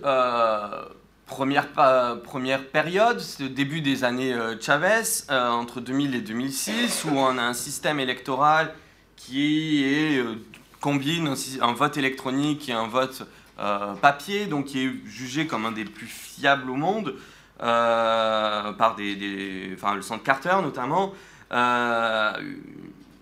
Première, 1.31 2.65
période, 2.73 3.21
c'est 3.21 3.43
le 3.43 3.49
début 3.49 3.79
des 3.79 4.03
années 4.03 4.33
euh, 4.33 4.59
Chavez, 4.59 5.03
euh, 5.29 5.49
entre 5.49 5.79
2000 5.79 6.13
et 6.13 6.19
2006, 6.19 7.05
où 7.05 7.17
on 7.17 7.37
a 7.37 7.41
un 7.41 7.53
système 7.53 8.01
électoral 8.01 8.73
qui 9.15 9.83
euh, 10.17 10.35
combine 10.81 11.33
un, 11.61 11.71
vote 11.71 11.95
électronique 11.95 12.67
et 12.67 12.73
un 12.73 12.87
vote 12.87 13.25
papier, 14.01 14.47
donc 14.47 14.65
qui 14.65 14.83
est 14.83 14.91
jugé 15.05 15.47
comme 15.47 15.65
un 15.65 15.71
des 15.71 15.85
plus 15.85 16.07
fiables 16.07 16.69
au 16.69 16.75
monde, 16.75 17.15
par 17.59 18.95
des, 18.97 19.15
le 19.15 20.01
centre 20.01 20.23
Carter 20.23 20.57
notamment. 20.61 21.13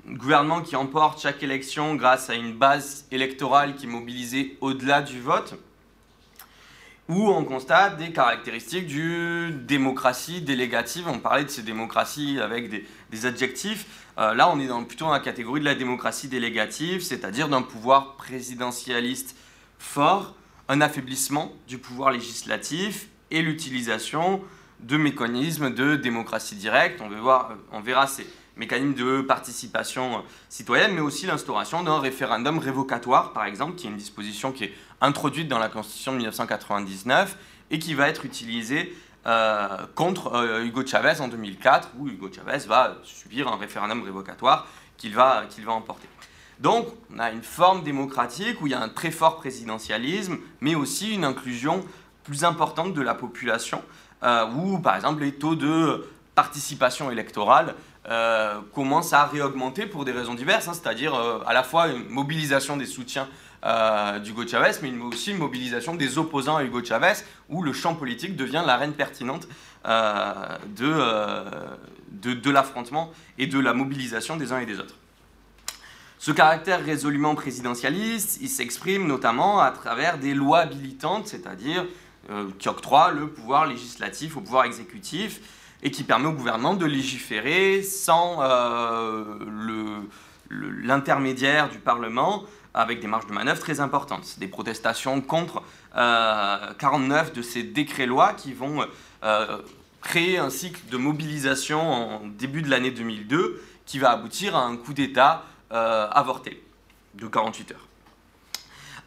gouvernement 0.08 0.62
qui 0.62 0.76
emporte 0.76 1.22
chaque 1.22 1.44
élection 1.44 1.96
grâce 1.96 2.30
à 2.30 2.36
une 2.36 2.54
base 2.54 3.06
électorale 3.12 3.76
qui 3.76 3.86
est 3.86 3.90
mobilisée 3.90 4.58
au-delà 4.62 5.02
du 5.02 5.20
vote 5.20 5.60
où 7.10 7.28
on 7.30 7.44
constate 7.44 7.98
des 7.98 8.12
caractéristiques 8.12 8.86
du 8.86 9.52
démocratie 9.52 10.42
délégative. 10.42 11.08
On 11.08 11.18
parlait 11.18 11.44
de 11.44 11.50
ces 11.50 11.64
démocraties 11.64 12.40
avec 12.40 12.70
des, 12.70 13.26
adjectifs. 13.26 14.06
Euh, 14.20 14.36
là, 14.36 14.50
on 14.54 14.60
est 14.60 14.68
dans, 14.68 14.84
plutôt 14.84 15.06
dans 15.06 15.12
la 15.12 15.20
catégorie 15.20 15.60
de 15.60 15.66
la 15.66 15.74
démocratie 15.74 16.28
délégative, 16.28 17.02
c'est-à-dire 17.02 17.50
d'un 17.50 17.64
pouvoir 17.64 18.16
présidentialiste 18.16 19.36
fort, 19.80 20.36
un 20.68 20.82
affaiblissement 20.82 21.52
du 21.68 21.80
pouvoir 21.80 22.12
législatif 22.12 23.08
et 23.32 23.42
l'utilisation 23.42 24.42
de 24.80 24.96
mécanismes 24.96 25.74
de 25.74 25.96
démocratie 25.96 26.56
directe. 26.56 27.02
On, 27.02 27.10
voir, 27.10 27.54
on 27.72 27.82
verra 27.82 28.06
ces 28.06 28.28
mécanismes 28.60 28.94
de 28.94 29.22
participation 29.22 30.24
citoyenne, 30.50 30.94
mais 30.94 31.02
aussi 31.02 31.26
l'instauration 31.26 31.82
d'un 31.82 32.00
référendum 32.00 32.60
révocatoire, 32.60 33.34
par 33.34 33.46
exemple, 33.46 33.76
qui 33.76 33.88
est 33.88 33.90
une 33.90 33.98
disposition 33.98 34.52
qui 34.52 34.66
est 34.66 34.74
introduite 35.02 35.48
dans 35.48 35.58
la 35.58 35.70
Constitution 35.70 36.12
de 36.12 36.18
1999 36.18 37.38
et 37.72 37.80
qui 37.80 37.96
va 37.96 38.10
être 38.10 38.26
utilisée 38.26 38.96
contre 39.96 40.62
Hugo 40.64 40.86
Chavez 40.86 41.22
en 41.22 41.28
2004, 41.28 41.90
où 41.98 42.08
Hugo 42.08 42.30
Chavez 42.32 42.68
va 42.68 42.98
subir 43.04 43.48
un 43.48 43.58
référendum 43.58 44.04
révocatoire 44.04 44.68
qu'il 44.98 45.16
va, 45.16 45.44
qu'il 45.50 45.66
va 45.66 45.72
emporter. 45.72 46.08
Donc, 46.60 46.88
on 47.16 47.20
a 47.20 47.32
une 47.32 47.44
forme 47.44 47.84
démocratique 47.84 48.62
où 48.62 48.68
il 48.68 48.72
y 48.72 48.74
a 48.74 48.82
un 48.82 48.90
très 48.90 49.12
fort 49.12 49.38
présidentialisme, 49.38 50.38
mais 50.60 50.76
aussi 50.76 51.14
une 51.14 51.24
inclusion 51.24 51.86
plus 52.24 52.44
importante 52.44 52.94
de 52.94 53.02
la 53.02 53.16
population, 53.16 53.82
où 54.56 54.80
par 54.80 54.96
exemple 54.96 55.22
les 55.22 55.36
taux 55.36 55.56
de 55.56 56.10
participation 56.36 57.12
électorale 57.12 57.76
euh, 58.10 58.60
commence 58.74 59.14
à 59.14 59.26
réaugmenter 59.26 59.86
pour 59.86 60.04
des 60.04 60.12
raisons 60.12 60.34
diverses, 60.34 60.68
hein, 60.68 60.74
c'est-à-dire 60.74 61.14
euh, 61.14 61.44
à 61.46 61.54
la 61.54 61.62
fois 61.62 61.90
une 61.90 62.10
mobilisation 62.10 62.76
des 62.76 62.88
soutiens 62.88 63.28
euh, 63.64 64.18
d'Hugo 64.18 64.48
Chavez, 64.48 64.72
mais 64.82 64.92
aussi 65.04 65.30
une 65.30 65.38
mobilisation 65.38 65.94
des 65.94 66.18
opposants 66.18 66.58
à 66.58 66.64
Hugo 66.64 66.84
Chavez, 66.84 67.14
où 67.50 67.62
le 67.62 67.72
champ 67.72 67.94
politique 67.94 68.36
devient 68.36 68.64
l'arène 68.66 68.94
pertinente 68.94 69.48
de, 69.86 70.90
l'affrontement 72.50 73.12
et 73.38 73.46
de 73.46 73.60
la 73.60 73.76
mobilisation 73.76 74.38
des 74.38 74.54
uns 74.54 74.60
et 74.60 74.66
des 74.66 74.80
autres. 74.80 74.96
Ce 76.18 76.32
caractère 76.32 76.84
résolument 76.84 77.36
présidentialiste, 77.36 78.40
il 78.42 78.50
s'exprime 78.50 79.06
notamment 79.06 79.60
à 79.60 79.70
travers 79.70 80.18
des 80.18 80.34
lois 80.34 80.62
habilitantes, 80.62 81.28
c'est-à-dire 81.28 81.86
qui 82.58 82.70
octroient 82.70 83.12
le 83.12 83.28
pouvoir 83.28 83.68
législatif 83.68 84.36
au 84.36 84.42
pouvoir 84.42 84.66
exécutif, 84.66 85.42
et 85.82 85.92
qui 85.92 86.04
permet 86.04 86.28
au 86.28 86.34
gouvernement 86.34 86.74
de 86.74 86.86
légiférer 86.86 87.82
sans 87.84 88.40
euh, 88.42 89.24
l'intermédiaire 90.50 91.70
du 91.70 91.80
Parlement 91.80 92.44
avec 92.74 93.00
des 93.00 93.08
marges 93.08 93.28
de 93.28 93.34
manœuvre 93.34 93.60
très 93.60 93.80
importantes. 93.80 94.36
Des 94.40 94.48
protestations 94.48 95.22
contre 95.22 95.64
49 95.94 95.96
euh, 95.96 97.34
de 97.34 97.42
ces 97.42 97.64
décrets-lois 97.64 98.34
qui 98.34 98.54
vont 98.54 98.86
euh, 99.24 99.58
créer 100.02 100.38
un 100.38 100.50
cycle 100.50 100.82
de 100.90 100.98
mobilisation 100.98 101.82
en 101.82 102.28
début 102.28 102.62
de 102.62 102.70
l'année 102.70 102.92
2002 102.92 103.62
qui 103.86 104.00
va 104.00 104.12
aboutir 104.12 104.56
à 104.56 104.64
un 104.64 104.78
coup 104.78 104.94
d'État 104.94 105.44
avorté 105.72 106.64
de 107.14 107.28
48 107.28 107.74
heures. 107.74 107.88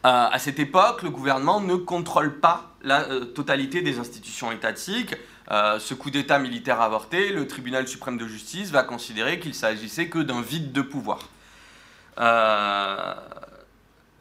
à 0.03 0.39
cette 0.39 0.59
époque, 0.59 1.01
le 1.03 1.09
gouvernement 1.09 1.59
ne 1.59 1.75
contrôle 1.75 2.39
pas 2.39 2.73
la 2.83 3.03
totalité 3.35 3.81
des 3.81 3.99
institutions 3.99 4.49
étatiques. 4.49 5.13
Euh, 5.51 5.77
ce 5.79 5.93
coup 5.93 6.09
d'État 6.09 6.39
militaire 6.39 6.81
avorté, 6.81 7.29
le 7.29 7.47
tribunal 7.47 7.87
suprême 7.87 8.17
de 8.17 8.27
justice 8.27 8.71
va 8.71 8.83
considérer 8.83 9.39
qu'il 9.39 9.53
s'agissait 9.53 10.07
que 10.07 10.19
d'un 10.19 10.41
vide 10.41 10.71
de 10.71 10.81
pouvoir. 10.81 11.29
Euh, 12.19 13.13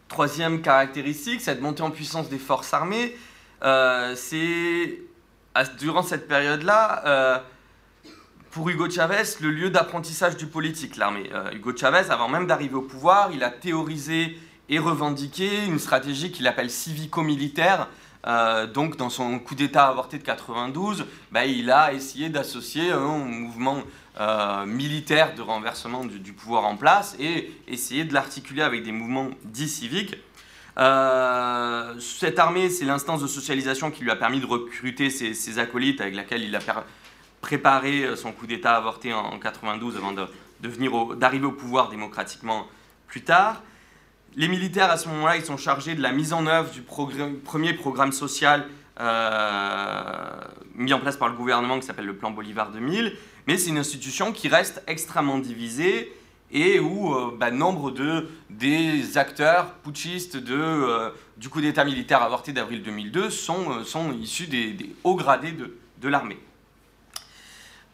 troisième 0.09 0.63
caractéristique, 0.63 1.41
cette 1.41 1.61
montée 1.61 1.83
en 1.83 1.91
puissance 1.91 2.29
des 2.29 2.39
forces 2.39 2.75
armées, 2.75 3.17
euh, 3.63 4.15
c'est 4.17 4.99
durant 5.79 6.03
cette 6.03 6.27
période-là, 6.27 7.43
pour 8.51 8.69
Hugo 8.69 8.91
Chavez, 8.91 9.23
le 9.41 9.51
lieu 9.51 9.71
d'apprentissage 9.71 10.37
du 10.37 10.47
politique, 10.47 10.97
l'armée. 10.97 11.31
Hugo 11.53 11.77
Chavez, 11.77 12.11
avant 12.11 12.29
même 12.29 12.47
d'arriver 12.47 12.75
au 12.75 12.83
pouvoir, 12.83 13.31
il 13.33 13.43
a 13.45 13.51
théorisé 13.51 14.39
et 14.69 14.79
revendiqué 14.79 15.67
une 15.67 15.79
stratégie 15.79 16.33
qu'il 16.33 16.47
appelle 16.47 16.71
civico-militaire, 16.71 17.89
euh, 18.27 18.67
donc, 18.67 18.97
dans 18.97 19.11
son 19.11 19.39
coup 19.39 19.55
d'État 19.55 19.87
avorté 19.87 20.19
de 20.19 20.23
92, 20.23 21.07
bah, 21.33 21.45
il 21.45 21.71
a 21.71 21.93
essayé 21.93 22.29
d'associer 22.29 22.93
un 22.93 23.19
mouvement 23.19 23.83
euh, 24.21 24.65
militaire 24.65 25.35
de 25.35 25.43
renversement 25.43 26.05
du, 26.05 26.33
pouvoir 26.33 26.65
en 26.65 26.77
place 26.77 27.17
et 27.19 27.53
essayer 27.67 28.05
de 28.05 28.15
l'articuler 28.15 28.63
avec 28.63 28.85
des 28.85 28.93
mouvements 28.93 29.31
dits 29.45 29.69
civiques. 29.69 30.17
Euh, 30.79 31.99
cette 31.99 32.39
armée, 32.39 32.71
c'est 32.71 32.85
l'instance 32.85 33.21
de 33.23 33.27
socialisation 33.27 33.91
qui 33.91 34.05
lui 34.05 34.11
a 34.11 34.17
permis 34.17 34.41
de 34.41 34.47
recruter 34.47 35.11
ses, 35.11 35.59
acolytes 35.59 36.01
avec 36.01 36.15
laquelle 36.15 36.43
il 36.43 36.55
a 36.55 36.61
préparé 37.41 38.17
son 38.17 38.33
coup 38.33 38.47
d'État 38.47 38.77
avorté 38.77 39.13
en, 39.13 39.39
92 39.39 39.97
avant 39.97 40.15
d'arriver 41.17 41.47
au 41.47 41.53
pouvoir 41.53 41.89
démocratiquement 41.89 42.67
plus 43.09 43.23
tard. 43.23 43.63
Les 44.35 44.49
militaires, 44.49 44.91
à 44.91 44.97
ce 44.97 45.09
moment-là, 45.09 45.37
ils 45.37 45.45
sont 45.45 45.59
chargés 45.59 45.95
de 45.95 46.03
la 46.03 46.13
mise 46.13 46.33
en 46.33 46.47
œuvre 46.47 46.71
du 46.71 46.81
premier 46.83 47.75
programme 47.75 48.13
social 48.13 48.67
euh, 49.01 50.31
mis 50.75 50.93
en 50.93 51.01
place 51.01 51.17
par 51.17 51.29
le 51.29 51.35
gouvernement 51.35 51.81
qui 51.81 51.87
s'appelle 51.87 52.07
le 52.07 52.17
Plan 52.17 52.31
Bolivar 52.31 52.71
2000. 52.71 53.15
Mais 53.47 53.59
c'est 53.59 53.71
une 53.71 53.79
institution 53.79 54.33
qui 54.33 54.49
reste 54.49 54.83
extrêmement 54.87 55.39
divisée 55.39 56.13
et 56.51 56.79
où 56.79 57.15
euh, 57.15 57.37
bah, 57.39 57.51
nombre 57.51 57.91
de, 57.91 58.29
des 58.51 59.19
acteurs 59.19 59.75
putschistes 59.77 60.37
euh, 60.37 61.11
du 61.37 61.49
coup 61.49 61.61
d'État 61.61 61.85
militaire 61.85 62.23
avorté 62.23 62.53
d'avril 62.53 62.83
2002 62.83 63.31
sont, 63.31 63.83
issus 64.13 64.47
des, 64.47 64.95
hauts 65.05 65.17
gradés 65.17 65.53
de 65.53 66.09
l'armée. 66.09 66.39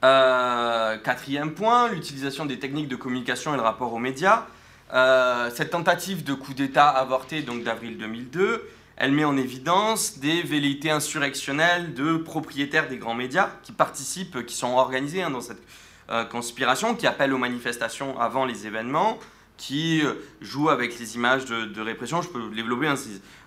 quatrième 0.02 1.54
point, 1.54 1.88
l'utilisation 1.88 2.44
des 2.44 2.58
techniques 2.58 2.88
de 2.88 2.96
communication 2.96 3.54
et 3.54 3.56
le 3.56 3.62
rapport 3.62 3.92
aux 3.92 3.98
médias. 3.98 4.46
Euh, 4.94 5.50
cette 5.54 5.70
tentative 5.70 6.24
de 6.24 6.32
coup 6.32 6.54
d'État 6.54 6.88
avorté 6.88 7.42
donc 7.42 7.62
d'avril 7.62 7.98
2002, 7.98 8.66
elle 8.96 9.12
met 9.12 9.24
en 9.24 9.36
évidence 9.36 10.18
des 10.18 10.42
velléités 10.42 10.90
insurrectionnelles 10.90 11.94
de 11.94 12.16
propriétaires 12.16 12.88
des 12.88 12.96
grands 12.96 13.14
médias 13.14 13.50
qui 13.62 13.72
participent, 13.72 14.44
qui 14.46 14.56
sont 14.56 14.74
organisés 14.76 15.22
hein, 15.22 15.30
dans 15.30 15.42
cette 15.42 15.62
euh, 16.10 16.24
conspiration, 16.24 16.94
qui 16.94 17.06
appellent 17.06 17.34
aux 17.34 17.38
manifestations 17.38 18.18
avant 18.18 18.46
les 18.46 18.66
événements, 18.66 19.18
qui 19.58 20.00
euh, 20.02 20.14
jouent 20.40 20.70
avec 20.70 20.98
les 20.98 21.16
images 21.16 21.44
de, 21.44 21.80
répression. 21.80 22.22
Je 22.22 22.28
peux 22.28 22.48
développer 22.48 22.88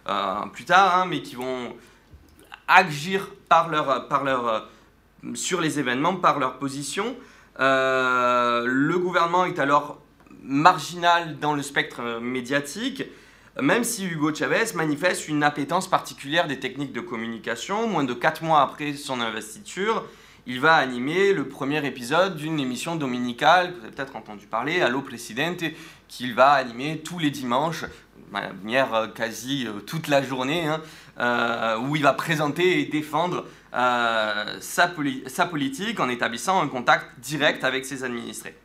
hein, 0.06 0.48
plus 0.54 0.66
tard, 0.66 0.96
hein, 0.96 1.06
mais 1.10 1.24
qui 1.24 1.36
vont 1.36 1.76
agir 2.68 3.30
par 3.50 3.68
leur, 3.68 4.70
sur 5.34 5.60
les 5.60 5.80
événements 5.80 6.16
par 6.16 6.40
leur 6.40 6.60
position. 6.60 7.18
le 7.58 8.96
gouvernement 8.98 9.44
est 9.46 9.60
alors 9.60 10.01
marginal 10.42 11.40
dans 11.40 11.54
le 11.54 11.62
spectre 11.62 12.20
médiatique, 12.20 13.04
même 13.60 13.84
si 13.84 14.06
Hugo 14.06 14.34
Chavez 14.34 14.74
manifeste 14.76 15.28
une 15.28 15.44
appétence 15.44 15.90
particulière 15.90 16.48
des 16.48 16.60
techniques 16.60 16.94
de 16.94 17.02
communication. 17.02 17.88
Moins 17.88 18.04
de 18.04 18.14
4 18.14 18.44
mois 18.44 18.62
après 18.62 18.94
son 18.94 19.20
investiture, 19.20 20.06
il 20.48 20.60
va 20.60 20.76
animer 20.76 21.34
le 21.34 21.48
premier 21.48 21.86
épisode 21.86 22.36
d'une 22.36 22.60
émission 22.60 22.96
dominicale, 22.96 23.74
vous 23.74 23.86
avez 23.86 23.94
peut-être 23.94 24.16
entendu 24.16 24.48
parler, 24.48 24.82
Allo 24.82 25.02
Presidente, 25.02 25.64
qu'il 26.08 26.34
va 26.34 26.54
animer 26.54 27.02
tous 27.06 27.20
les 27.20 27.30
dimanches, 27.30 27.84
de 27.84 28.32
manière 28.32 28.94
euh, 28.94 29.08
quasi 29.08 29.68
euh, 29.68 29.82
toute 29.82 30.08
la 30.08 30.24
journée, 30.24 30.66
hein, 30.66 30.82
euh, 31.20 31.78
où 31.78 31.96
il 31.96 32.02
va 32.02 32.14
présenter 32.14 32.82
et 32.82 32.86
défendre 32.86 33.46
sa 34.60 34.88
politique 34.90 36.00
en 36.00 36.10
établissant 36.10 36.62
un 36.62 36.68
contact 36.68 37.20
direct 37.20 37.64
avec 37.64 37.86
ses 37.86 38.04
administrés. 38.04 38.56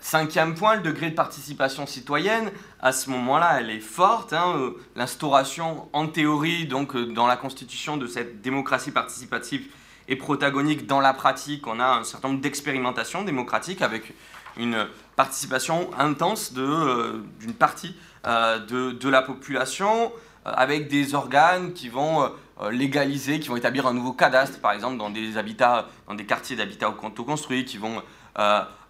Cinquième 0.00 0.54
point, 0.54 0.76
le 0.76 0.82
degré 0.82 1.10
de 1.10 1.14
participation 1.14 1.86
citoyenne. 1.86 2.50
À 2.80 2.92
ce 2.92 3.10
moment-là, 3.10 3.60
elle 3.60 3.70
est 3.70 3.80
forte. 3.80 4.32
Hein, 4.32 4.54
euh, 4.56 4.70
L'instauration, 4.96 5.88
en 5.92 6.06
théorie, 6.06 6.66
donc 6.66 6.94
euh, 6.94 7.06
dans 7.06 7.26
la 7.26 7.36
constitution 7.36 7.96
de 7.96 8.06
cette 8.06 8.40
démocratie 8.40 8.90
participative 8.90 9.66
est 10.08 10.16
protagonique. 10.16 10.86
Dans 10.86 11.00
la 11.00 11.12
pratique, 11.12 11.66
on 11.66 11.80
a 11.80 11.98
un 11.98 12.04
certain 12.04 12.28
nombre 12.28 12.40
d'expérimentations 12.40 13.22
démocratiques 13.22 13.82
avec 13.82 14.14
une 14.56 14.86
participation 15.16 15.90
intense 15.98 16.52
euh, 16.56 17.22
d'une 17.40 17.54
partie 17.54 17.94
de, 18.24 19.08
la 19.08 19.22
population, 19.22 20.12
avec 20.44 20.88
des 20.88 21.14
organes 21.16 21.72
qui 21.72 21.88
vont 21.88 22.30
légaliser, 22.70 23.40
qui 23.40 23.48
vont 23.48 23.56
établir 23.56 23.88
un 23.88 23.94
nouveau 23.94 24.12
cadastre, 24.12 24.60
par 24.60 24.72
exemple, 24.72 24.96
dans 24.96 25.10
des 25.10 25.36
habitats, 25.38 25.88
dans 26.06 26.14
des 26.14 26.24
quartiers 26.24 26.54
d'habitat 26.54 26.88
auto-construits, 26.88 27.64
qui 27.64 27.78
vont 27.78 28.00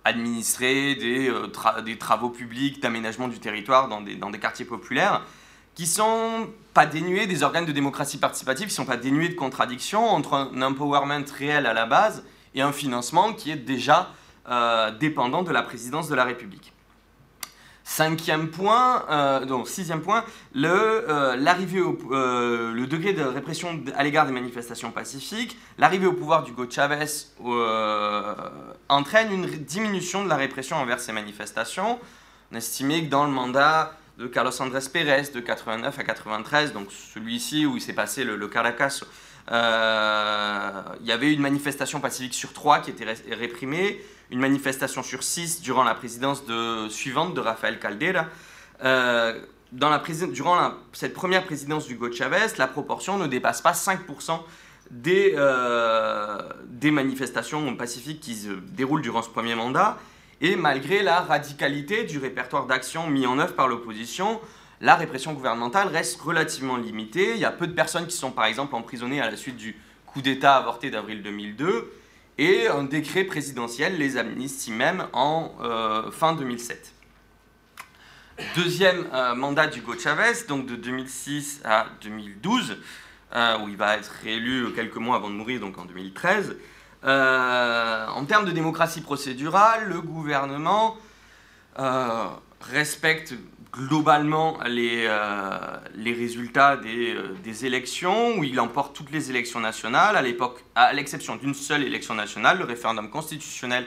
administrer 0.05 0.95
des, 0.95 1.29
euh, 1.29 1.81
des 1.85 1.99
travaux 1.99 2.31
publics 2.31 2.81
d'aménagement 2.83 3.29
du 3.29 3.39
territoire 3.39 3.89
dans 3.89 4.01
des, 4.01 4.39
quartiers 4.39 4.65
populaires, 4.65 5.23
qui 5.75 5.87
sont 5.87 6.49
pas 6.75 6.87
dénués 6.87 7.27
des 7.27 7.43
organes 7.43 7.67
de 7.67 7.73
démocratie 7.73 8.19
participative, 8.19 8.69
qui 8.69 8.75
sont 8.75 8.85
pas 8.85 8.97
dénués 8.97 9.29
de 9.29 9.35
contradictions 9.35 10.09
entre 10.09 10.35
un 10.35 10.63
empowerment 10.63 11.25
réel 11.39 11.67
à 11.67 11.73
la 11.73 11.87
base 11.87 12.25
et 12.55 12.63
un 12.63 12.73
financement 12.73 13.33
qui 13.33 13.51
est 13.51 13.57
déjà 13.57 14.11
euh, 14.49 14.91
dépendant 14.91 15.43
de 15.43 15.51
la 15.51 15.63
présidence 15.63 16.09
de 16.09 16.15
la 16.15 16.25
République. 16.25 16.73
Cinquième 17.95 18.49
point, 18.49 19.05
euh, 19.11 19.64
sixième 19.66 20.01
point, 20.01 20.24
le, 20.55 20.70
euh, 20.70 21.36
au, 21.84 21.99
euh, 22.11 22.72
le 22.72 22.86
degré 22.86 23.12
de 23.12 23.22
répression 23.22 23.82
à 23.95 24.03
l'égard 24.03 24.24
des 24.24 24.32
manifestations 24.32 24.90
pacifiques, 24.93 25.59
l'arrivée 25.76 26.07
au 26.07 26.14
pouvoir 26.14 26.43
d'Hugo 26.43 26.64
Chavez 26.70 27.05
entraîne 28.88 29.30
une 29.30 29.45
diminution 29.45 30.24
de 30.24 30.30
la 30.30 30.36
répression 30.36 30.76
envers 30.76 31.01
ces 31.01 31.12
manifestations. 31.12 31.99
On 32.51 32.57
estimait 32.57 33.03
que 33.03 33.11
dans 33.11 33.26
le 33.26 33.30
mandat 33.30 33.93
de 34.16 34.26
Carlos 34.26 34.62
Andrés 34.62 34.88
Pérez 34.90 35.24
de 35.34 35.40
89 35.40 35.99
à 35.99 36.03
93, 36.03 36.72
donc 36.72 36.88
celui-ci 36.90 37.66
où 37.66 37.76
il 37.76 37.82
s'est 37.82 37.93
passé 37.93 38.24
le 38.24 38.49
Caracas, 38.49 39.03
il 39.51 41.07
y 41.07 41.12
avait 41.12 41.30
une 41.30 41.43
manifestation 41.43 42.01
pacifique 42.01 42.32
sur 42.32 42.55
trois 42.55 42.78
qui 42.78 42.88
était 42.88 43.05
réprimée 43.32 44.01
une 44.33 44.41
manifestation 44.41 45.03
sur 45.03 45.22
six 45.22 45.61
durant 45.61 45.85
la 45.85 45.95
présidence 45.95 46.45
de, 46.47 46.89
suivante 46.89 47.35
de 47.35 47.41
Rafael 47.41 47.78
Caldera. 47.78 48.26
Euh, 48.83 49.39
durant 49.70 50.72
cette 50.93 51.14
première 51.14 51.45
présidence 51.45 51.87
d'Hugo 51.87 52.11
Chavez, 52.11 52.49
la 52.59 52.66
proportion 52.66 53.18
ne 53.18 53.26
dépasse 53.26 53.62
pas 53.62 53.72
5% 53.72 54.41
des, 54.91 55.35
des 56.66 56.91
manifestations 56.91 57.74
pacifiques 57.76 58.20
qui 58.20 58.35
se 58.35 58.51
déroulent 58.51 59.01
durant 59.01 59.22
ce 59.22 59.30
premier 59.30 59.55
mandat. 59.55 59.97
Et 60.43 60.57
malgré 60.57 61.03
la 61.03 61.20
radicalité 61.20 62.05
du 62.05 62.18
répertoire 62.18 62.66
d'actions 62.66 63.07
mis 63.07 63.26
en 63.26 63.39
œuvre 63.39 63.55
par 63.55 63.68
l'opposition, 63.68 64.41
la 64.83 64.97
répression 64.97 65.33
gouvernementale 65.33 65.89
reste 65.89 66.20
relativement 66.20 66.76
limitée. 66.76 67.35
Il 67.35 67.39
y 67.39 67.45
a 67.45 67.53
peu 67.53 67.66
de 67.66 67.72
personnes 67.72 68.07
qui 68.07 68.16
sont 68.16 68.33
par 68.33 68.47
exemple 68.47 68.74
emprisonnées 68.74 69.20
à 69.20 69.30
la 69.30 69.37
suite 69.37 69.57
du 69.57 69.76
coup 70.05 70.20
d'État 70.20 70.57
avorté 70.57 70.91
d'avril 70.91 71.22
2002 71.22 71.93
et 72.43 72.66
un 72.66 72.82
décret 72.82 73.22
présidentiel 73.22 73.99
les 73.99 74.16
amnistie 74.16 74.72
même 74.72 75.07
en 75.12 75.53
euh, 75.61 76.11
fin 76.11 76.32
2007. 76.34 76.93
Deuxième 78.57 79.07
euh, 79.14 79.36
mandat 79.36 79.68
d'Hugo 79.68 79.97
Chavez, 79.97 80.45
donc 80.49 80.66
de 80.66 80.74
2006 80.74 81.61
à 81.64 81.86
2012, 82.03 82.78
euh, 83.36 83.59
où 83.61 83.68
il 83.68 83.76
va 83.76 83.97
être 83.97 84.11
réélu 84.24 84.72
quelques 84.74 84.97
mois 84.97 85.16
avant 85.16 85.30
de 85.30 85.36
mourir, 85.36 85.61
donc 85.61 85.78
en 85.78 85.84
2013. 85.84 86.57
en 87.05 88.24
termes 88.26 88.45
de 88.45 88.51
démocratie 88.51 89.03
procédurale, 89.03 89.88
le 89.88 90.01
gouvernement 90.01 90.97
respecte 92.61 93.34
globalement 93.73 94.59
les, 94.66 95.07
euh, 95.09 95.59
les 95.95 96.12
résultats 96.12 96.77
des, 96.77 97.14
euh, 97.14 97.35
des, 97.43 97.64
élections, 97.64 98.37
où 98.37 98.45
il 98.45 98.61
emporte 98.61 98.95
toutes 98.95 99.11
les 99.11 99.31
élections 99.31 99.61
nationales, 99.61 100.16
à 100.16 100.23
l'époque, 100.23 100.62
à 100.75 100.93
l'exception 100.93 101.37
d'une 101.37 101.55
seule 101.55 101.83
élection 101.83 102.14
nationale, 102.14 102.59
le 102.59 102.64
référendum 102.64 103.09
constitutionnel 103.09 103.87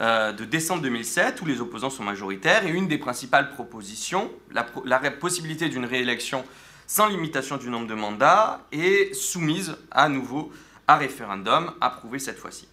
euh, 0.00 0.32
de 0.32 0.46
décembre 0.46 0.82
2007, 0.82 1.42
où 1.42 1.46
les 1.46 1.60
opposants 1.60 1.90
sont 1.90 2.02
majoritaires, 2.02 2.66
et 2.66 2.70
une 2.70 2.88
des 2.88 2.96
principales 2.96 3.50
propositions, 3.50 4.30
la, 4.50 4.66
la 4.86 4.98
possibilité 5.10 5.68
d'une 5.68 5.84
réélection 5.84 6.44
sans 6.86 7.06
limitation 7.06 7.58
du 7.58 7.68
nombre 7.68 7.86
de 7.86 7.94
mandats, 7.94 8.66
est 8.72 9.14
soumise 9.14 9.76
à 9.90 10.08
nouveau 10.08 10.52
à 10.88 10.96
référendum, 10.96 11.72
approuvé 11.80 12.18
cette 12.18 12.38
fois-ci. 12.38 12.66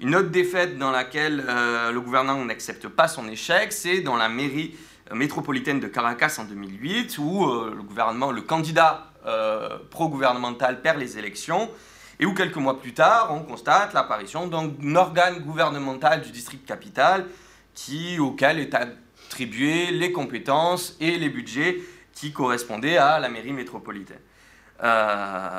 Une 0.00 0.16
autre 0.16 0.30
défaite 0.30 0.78
dans 0.78 0.90
laquelle 0.90 1.36
le 1.46 2.00
gouvernement 2.00 2.44
n'accepte 2.44 2.88
pas 2.88 3.06
son 3.06 3.28
échec, 3.28 3.72
c'est 3.72 4.00
dans 4.00 4.16
la 4.16 4.28
mairie 4.28 4.74
métropolitaine 5.12 5.80
de 5.80 5.88
Caracas 5.88 6.36
en 6.38 6.44
2008, 6.44 7.18
où 7.18 7.44
euh, 7.44 7.74
le 7.76 7.82
gouvernement, 7.82 8.30
le 8.30 8.42
candidat 8.42 9.12
euh, 9.26 9.78
pro-gouvernemental 9.90 10.80
perd 10.80 10.98
les 10.98 11.18
élections, 11.18 11.70
et 12.20 12.26
où 12.26 12.34
quelques 12.34 12.56
mois 12.56 12.80
plus 12.80 12.94
tard, 12.94 13.30
on 13.32 13.40
constate 13.40 13.94
l'apparition 13.94 14.46
d'un 14.46 14.70
organe 14.94 15.40
gouvernemental 15.40 16.22
du 16.22 16.30
district 16.30 16.64
capital 16.66 17.26
qui, 17.74 18.18
auquel 18.18 18.58
est 18.58 18.74
attribué 18.74 19.90
les 19.90 20.12
compétences 20.12 20.96
et 21.00 21.18
les 21.18 21.28
budgets 21.28 21.80
qui 22.12 22.32
correspondaient 22.32 22.98
à 22.98 23.18
la 23.18 23.28
mairie 23.28 23.52
métropolitaine. 23.52 24.20
Euh, 24.82 25.56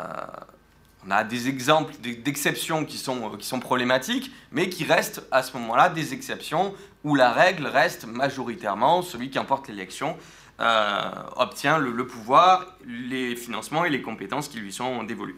on 1.05 1.11
a 1.11 1.23
des 1.23 1.49
exemples 1.49 1.93
d'exceptions 1.99 2.85
qui 2.85 2.97
sont 2.97 3.59
problématiques, 3.59 4.31
mais 4.51 4.69
qui 4.69 4.85
restent 4.85 5.23
à 5.31 5.43
ce 5.43 5.57
moment-là 5.57 5.89
des 5.89 6.13
exceptions 6.13 6.73
où 7.03 7.15
la 7.15 7.31
règle 7.31 7.67
reste 7.67 8.05
majoritairement 8.05 9.01
celui 9.01 9.29
qui 9.29 9.39
emporte 9.39 9.67
l'élection 9.67 10.17
euh, 10.59 11.11
obtient 11.35 11.79
le, 11.79 12.05
pouvoir, 12.05 12.77
les 12.85 13.35
financements 13.35 13.85
et 13.85 13.89
les 13.89 14.01
compétences 14.01 14.47
qui 14.47 14.59
lui 14.59 14.71
sont 14.71 15.03
dévolues. 15.03 15.37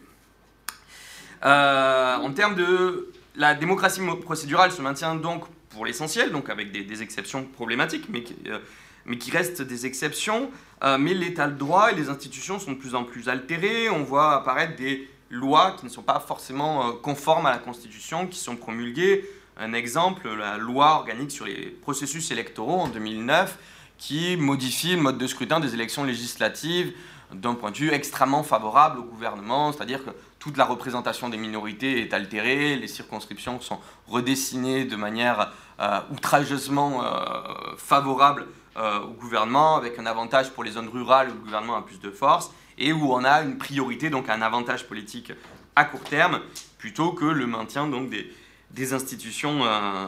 Euh, 1.44 2.16
en 2.16 2.32
termes 2.32 2.54
de 2.54 3.12
la 3.34 3.54
démocratie 3.54 4.00
procédurale 4.22 4.72
se 4.72 4.82
maintient 4.82 5.14
donc 5.16 5.44
pour 5.70 5.86
l'essentiel, 5.86 6.32
donc 6.32 6.48
avec 6.50 6.70
des, 6.70 7.02
exceptions 7.02 7.44
problématiques, 7.44 8.06
euh, 8.46 8.58
mais 9.04 9.18
qui 9.18 9.30
restent 9.30 9.62
des 9.62 9.86
exceptions. 9.86 10.50
mais 10.98 11.14
l'état 11.14 11.48
de 11.48 11.56
droit 11.56 11.90
et 11.90 11.94
les 11.94 12.08
institutions 12.10 12.58
sont 12.58 12.72
de 12.72 12.76
plus 12.76 12.94
en 12.94 13.04
plus 13.04 13.28
altérées. 13.28 13.88
On 13.88 14.02
voit 14.02 14.34
apparaître 14.34 14.76
des 14.76 15.08
lois 15.30 15.76
qui 15.78 15.86
ne 15.86 15.90
sont 15.90 16.02
pas 16.02 16.20
forcément 16.20 16.92
conformes 16.92 17.46
à 17.46 17.52
la 17.52 17.58
Constitution, 17.58 18.26
qui 18.26 18.38
sont 18.38 18.56
promulguées. 18.56 19.24
Un 19.58 19.72
exemple, 19.72 20.28
la 20.34 20.58
loi 20.58 20.96
organique 20.96 21.30
sur 21.30 21.46
les 21.46 21.70
processus 21.70 22.30
électoraux 22.30 22.78
en 22.80 22.88
2009 22.88 23.58
qui 23.96 24.36
modifie 24.36 24.94
le 24.94 25.00
mode 25.00 25.16
de 25.16 25.26
scrutin 25.26 25.60
des 25.60 25.72
élections 25.72 26.04
législatives 26.04 26.92
d'un 27.32 27.54
point 27.54 27.70
de 27.70 27.76
vue 27.76 27.90
extrêmement 27.90 28.42
favorable 28.42 28.98
au 29.00 29.02
gouvernement, 29.02 29.72
c'est-à-dire 29.72 30.04
que 30.04 30.10
toute 30.38 30.58
la 30.58 30.66
représentation 30.66 31.30
des 31.30 31.38
minorités 31.38 32.02
est 32.02 32.12
altérée, 32.12 32.76
les 32.76 32.86
circonscriptions 32.86 33.58
sont 33.60 33.80
redessinées 34.06 34.84
de 34.84 34.94
manière 34.94 35.50
euh, 35.80 36.00
outrageusement 36.12 37.02
euh, 37.02 37.74
favorable 37.78 38.46
euh, 38.76 39.00
au 39.00 39.14
gouvernement, 39.14 39.76
avec 39.76 39.98
un 39.98 40.06
avantage 40.06 40.50
pour 40.50 40.64
les 40.64 40.72
zones 40.72 40.88
rurales 40.88 41.30
où 41.30 41.34
le 41.34 41.40
gouvernement 41.40 41.76
a 41.76 41.82
plus 41.82 41.98
de 41.98 42.10
force, 42.10 42.52
et 42.78 42.92
où 42.92 43.12
on 43.12 43.24
a 43.24 43.42
une 43.42 43.56
priorité, 43.56 44.10
donc 44.10 44.28
un 44.28 44.42
avantage 44.42 44.86
politique 44.86 45.32
à 45.74 45.86
court 45.86 46.04
terme, 46.04 46.40
plutôt 46.78 47.12
que 47.12 47.24
le 47.24 47.46
maintien 47.46 47.88
donc, 47.88 48.10
des, 48.10 48.30
des 48.76 48.92
institutions, 48.92 49.64
euh, 49.64 50.06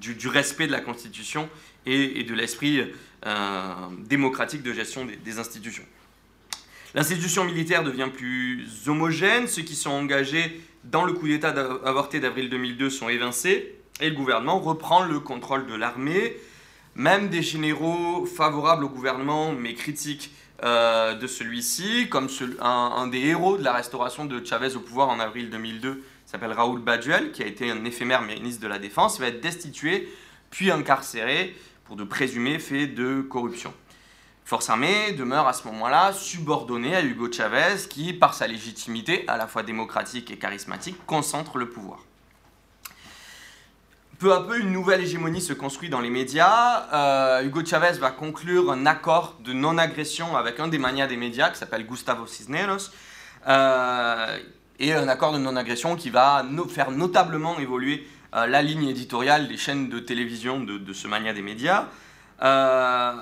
du, 0.00 0.26
respect 0.26 0.66
de 0.66 0.72
la 0.72 0.80
Constitution 0.80 1.48
et, 1.86 2.24
de 2.24 2.34
l'esprit 2.34 2.80
euh, 3.26 3.74
démocratique 4.08 4.62
de 4.62 4.72
gestion 4.72 5.06
des, 5.22 5.38
institutions. 5.38 5.84
L'institution 6.94 7.44
militaire 7.44 7.84
devient 7.84 8.08
plus 8.12 8.66
homogène, 8.88 9.46
ceux 9.46 9.62
qui 9.62 9.76
sont 9.76 9.90
engagés 9.90 10.60
dans 10.84 11.04
le 11.04 11.12
coup 11.12 11.28
d'État 11.28 11.54
avorté 11.84 12.18
d'avril 12.18 12.50
2002 12.50 12.90
sont 12.90 13.08
évincés, 13.08 13.78
et 14.00 14.08
le 14.08 14.16
gouvernement 14.16 14.58
reprend 14.58 15.04
le 15.04 15.20
contrôle 15.20 15.66
de 15.66 15.74
l'armée. 15.74 16.36
Même 16.94 17.28
des 17.28 17.42
généraux 17.42 18.26
favorables 18.26 18.84
au 18.84 18.88
gouvernement, 18.88 19.52
mais 19.52 19.74
critiques 19.74 20.32
euh, 20.64 21.14
de 21.14 21.26
celui-ci, 21.26 22.08
comme 22.08 22.28
un, 22.60 22.66
un, 22.68 23.06
des 23.06 23.20
héros 23.20 23.56
de 23.56 23.64
la 23.64 23.72
restauration 23.72 24.24
de 24.24 24.44
Chavez 24.44 24.76
au 24.76 24.80
pouvoir 24.80 25.08
en 25.08 25.20
avril 25.20 25.50
2002, 25.50 26.02
s'appelle 26.32 26.52
Raoul 26.52 26.80
Baduel, 26.80 27.30
qui 27.30 27.42
a 27.42 27.46
été 27.46 27.70
un 27.70 27.84
éphémère 27.84 28.22
ministre 28.22 28.62
de 28.62 28.66
la 28.66 28.78
Défense, 28.78 29.20
va 29.20 29.26
être 29.26 29.40
destitué 29.40 30.08
puis 30.50 30.70
incarcéré 30.70 31.54
pour 31.84 31.96
de 31.96 32.04
présumés 32.04 32.58
faits 32.58 32.94
de 32.94 33.20
corruption. 33.20 33.72
Force 34.44 34.70
armée 34.70 35.12
demeure 35.12 35.46
à 35.46 35.52
ce 35.52 35.66
moment-là 35.68 36.12
subordonnée 36.12 36.96
à 36.96 37.02
Hugo 37.02 37.30
Chavez, 37.30 37.86
qui, 37.88 38.12
par 38.12 38.34
sa 38.34 38.46
légitimité, 38.46 39.24
à 39.28 39.36
la 39.36 39.46
fois 39.46 39.62
démocratique 39.62 40.30
et 40.30 40.38
charismatique, 40.38 40.96
concentre 41.06 41.58
le 41.58 41.68
pouvoir. 41.68 42.00
Peu 44.18 44.32
à 44.32 44.40
peu, 44.40 44.58
une 44.58 44.72
nouvelle 44.72 45.02
hégémonie 45.02 45.40
se 45.40 45.52
construit 45.52 45.90
dans 45.90 46.00
les 46.00 46.10
médias. 46.10 46.88
Euh, 46.92 47.44
Hugo 47.44 47.64
Chavez 47.64 47.98
va 47.98 48.10
conclure 48.10 48.70
un 48.72 48.86
accord 48.86 49.36
de 49.40 49.52
non-agression 49.52 50.36
avec 50.36 50.60
un 50.60 50.68
des 50.68 50.78
manias 50.78 51.08
des 51.08 51.16
médias, 51.16 51.50
qui 51.50 51.58
s'appelle 51.58 51.86
Gustavo 51.86 52.26
Cisneros. 52.26 52.90
Euh, 53.48 54.38
et 54.82 54.92
un 54.92 55.08
accord 55.08 55.32
de 55.32 55.38
non-agression 55.38 55.94
qui 55.96 56.10
va 56.10 56.44
faire 56.68 56.90
notablement 56.90 57.58
évoluer 57.58 58.06
euh, 58.34 58.46
la 58.46 58.62
ligne 58.62 58.88
éditoriale 58.88 59.46
des 59.46 59.56
chaînes 59.56 59.88
de 59.88 60.00
télévision 60.00 60.60
de, 60.60 60.92
ce 60.92 61.06
mania 61.06 61.32
des 61.32 61.40
médias. 61.40 61.86
Euh, 62.42 63.12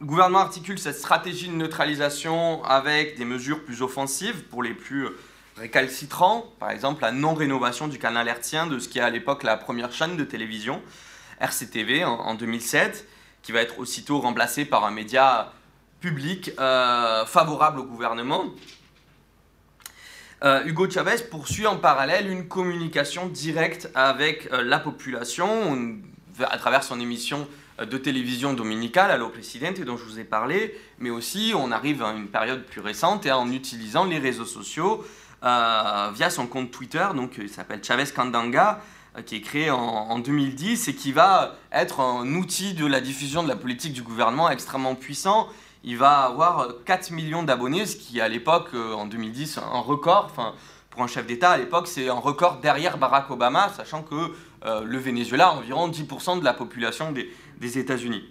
le 0.00 0.06
gouvernement 0.06 0.40
articule 0.40 0.78
cette 0.78 0.98
stratégie 0.98 1.48
de 1.48 1.54
neutralisation 1.54 2.62
avec 2.64 3.16
des 3.16 3.24
mesures 3.24 3.64
plus 3.64 3.80
offensives 3.80 4.44
pour 4.44 4.62
les 4.62 4.74
plus 4.74 5.08
récalcitrants, 5.56 6.44
par 6.58 6.70
exemple 6.70 7.02
la 7.02 7.12
non-rénovation 7.12 7.88
du 7.88 7.98
canal 7.98 8.28
hertzien 8.28 8.66
de 8.66 8.78
ce 8.78 8.88
qui 8.88 8.98
est 8.98 9.02
à 9.02 9.10
l'époque 9.10 9.42
la 9.42 9.56
première 9.56 9.92
chaîne 9.92 10.16
de 10.16 10.24
télévision, 10.24 10.82
RCTV, 11.40 12.04
en, 12.04 12.34
2007, 12.34 13.06
qui 13.42 13.52
va 13.52 13.62
être 13.62 13.78
aussitôt 13.78 14.20
remplacé 14.20 14.66
par 14.66 14.84
un 14.84 14.90
média 14.90 15.52
public 16.00 16.52
euh, 16.58 17.24
favorable 17.24 17.80
au 17.80 17.84
gouvernement, 17.84 18.44
euh, 20.42 20.64
Hugo 20.64 20.88
Chavez 20.88 21.22
poursuit 21.30 21.66
en 21.66 21.76
parallèle 21.76 22.30
une 22.30 22.48
communication 22.48 23.26
directe 23.26 23.90
avec 23.94 24.48
euh, 24.52 24.62
la 24.62 24.78
population 24.78 25.98
à 26.40 26.56
travers 26.56 26.82
son 26.82 26.98
émission 26.98 27.46
euh, 27.78 27.84
de 27.84 27.98
télévision 27.98 28.54
dominicale, 28.54 29.10
Allo 29.10 29.28
Presidente, 29.28 29.80
dont 29.82 29.98
je 29.98 30.04
vous 30.04 30.18
ai 30.18 30.24
parlé, 30.24 30.74
mais 30.98 31.10
aussi 31.10 31.52
on 31.54 31.70
arrive 31.70 32.02
à 32.02 32.12
une 32.12 32.28
période 32.28 32.64
plus 32.64 32.80
récente 32.80 33.26
et 33.26 33.32
en 33.32 33.52
utilisant 33.52 34.04
les 34.04 34.18
réseaux 34.18 34.46
sociaux 34.46 35.04
via 35.42 36.28
son 36.28 36.46
compte 36.46 36.70
Twitter, 36.70 37.06
donc 37.14 37.38
il 37.38 37.48
s'appelle 37.48 37.82
Chavez 37.82 38.04
Candanga, 38.14 38.82
qui 39.24 39.36
est 39.36 39.40
créé 39.40 39.70
en, 39.70 39.78
en, 39.78 40.18
2010 40.18 40.88
et 40.88 40.94
qui 40.94 41.12
va 41.12 41.56
être 41.72 42.00
un 42.00 42.34
outil 42.34 42.74
de 42.74 42.84
la 42.84 43.00
diffusion 43.00 43.42
de 43.42 43.48
la 43.48 43.56
politique 43.56 43.94
du 43.94 44.02
gouvernement 44.02 44.50
extrêmement 44.50 44.94
puissant 44.94 45.48
il 45.82 45.96
va 45.96 46.20
avoir 46.20 46.68
4 46.84 47.10
millions 47.10 47.42
d'abonnés, 47.42 47.86
ce 47.86 47.96
qui 47.96 48.20
à 48.20 48.28
l'époque, 48.28 48.68
euh, 48.74 48.92
en 48.92 49.06
2010, 49.06 49.58
un 49.58 49.80
record. 49.80 50.26
Enfin, 50.30 50.54
pour 50.90 51.02
un 51.02 51.06
chef 51.06 51.26
d'État 51.26 51.50
à 51.50 51.56
l'époque, 51.56 51.86
c'est 51.86 52.08
un 52.08 52.14
record 52.14 52.60
derrière 52.60 52.98
Barack 52.98 53.30
Obama, 53.30 53.70
sachant 53.76 54.02
que 54.02 54.32
euh, 54.64 54.82
le 54.84 54.98
Venezuela 54.98 55.48
a 55.48 55.52
environ 55.52 55.88
10% 55.88 56.40
de 56.40 56.44
la 56.44 56.52
population 56.52 57.12
des, 57.12 57.78
États-Unis. 57.78 58.24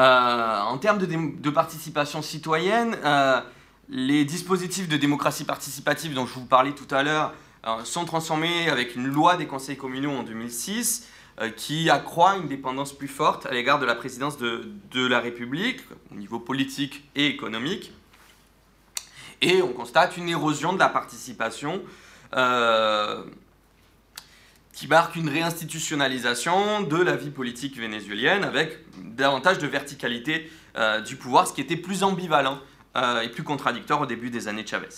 Euh, 0.00 0.60
en 0.60 0.78
termes 0.78 0.98
de, 0.98 1.50
participation 1.50 2.22
citoyenne, 2.22 2.96
les 3.88 4.24
dispositifs 4.24 4.88
de 4.88 4.96
démocratie 4.96 5.44
participative 5.44 6.14
dont 6.14 6.26
je 6.26 6.34
vous 6.34 6.46
parlais 6.46 6.72
tout 6.72 6.92
à 6.94 7.02
l'heure 7.02 7.32
sont 7.84 8.04
transformés 8.04 8.68
avec 8.70 8.96
une 8.96 9.06
loi 9.06 9.36
des 9.36 9.46
conseils 9.46 9.76
communaux 9.76 10.12
en 10.12 10.22
2006 10.22 11.06
euh, 11.06 11.13
qui 11.56 11.90
accroît 11.90 12.36
une 12.36 12.48
dépendance 12.48 12.92
plus 12.92 13.08
forte 13.08 13.46
à 13.46 13.50
l'égard 13.50 13.78
de 13.78 13.86
la 13.86 13.94
présidence 13.94 14.38
de, 14.38 15.06
la 15.06 15.20
République, 15.20 15.80
au 16.12 16.14
niveau 16.14 16.38
politique 16.38 17.08
et 17.16 17.26
économique. 17.26 17.92
Et 19.40 19.60
on 19.60 19.72
constate 19.72 20.16
une 20.16 20.28
érosion 20.28 20.72
de 20.72 20.78
la 20.78 20.88
participation 20.88 21.82
qui 24.72 24.88
marque 24.88 25.16
une 25.16 25.28
réinstitutionnalisation 25.28 26.82
de 26.82 26.96
la 26.96 27.16
vie 27.16 27.30
politique 27.30 27.78
vénézuélienne 27.78 28.44
avec 28.44 28.78
davantage 28.98 29.58
de 29.58 29.66
verticalité 29.66 30.50
du 31.06 31.16
pouvoir, 31.16 31.48
ce 31.48 31.52
qui 31.52 31.60
était 31.60 31.76
plus 31.76 32.02
ambivalent 32.04 32.58
et 32.96 33.28
plus 33.28 33.42
contradictoire 33.42 34.00
au 34.00 34.06
début 34.06 34.30
des 34.30 34.46
années 34.48 34.66
Chavez. 34.66 34.88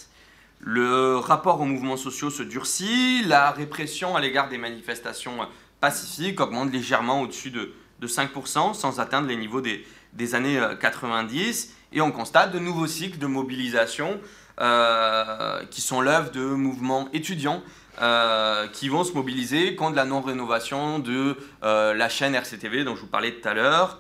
Le 0.61 1.17
rapport 1.19 1.61
aux 1.61 1.67
mouvements 1.67 1.99
sociaux 1.99 2.31
se 2.31 2.43
durcit, 2.43 3.23
la 3.25 3.51
répression 3.51 4.17
à 4.17 4.21
l'égard 4.21 4.49
des 4.49 4.59
manifestations 4.59 5.47
pacifiques 5.87 6.41
augmente 6.41 6.73
légèrement 6.73 7.21
au-dessus 7.21 7.53
de, 7.53 7.73
5%, 8.03 8.75
sans 8.75 8.99
atteindre 8.99 9.29
les 9.29 9.37
niveaux 9.37 9.61
des, 9.61 10.35
années 10.35 10.61
90, 10.81 11.69
euh, 11.69 11.97
et 11.97 12.01
on 12.01 12.11
constate 12.11 12.51
de 12.51 12.59
nouveaux 12.59 12.89
cycles 12.89 13.19
de 13.19 13.29
mobilisation 13.29 14.19
euh, 14.61 15.63
qui 15.71 15.81
sont 15.81 16.01
l'œuvre 16.01 16.33
de 16.33 16.41
mouvements 16.41 17.09
étudiants 17.13 17.63
euh, 18.03 18.67
qui 18.67 18.89
vont 18.89 19.05
se 19.05 19.13
mobiliser 19.13 19.77
contre 19.77 19.95
la 19.95 20.05
non-rénovation 20.05 20.99
de 20.99 21.37
la 21.63 22.09
chaîne 22.09 22.35
RCTV 22.35 22.83
dont 22.83 22.97
je 22.97 23.03
vous 23.03 23.07
parlais 23.07 23.31
tout 23.31 23.49
à 23.49 23.55
l'heure, 23.55 23.97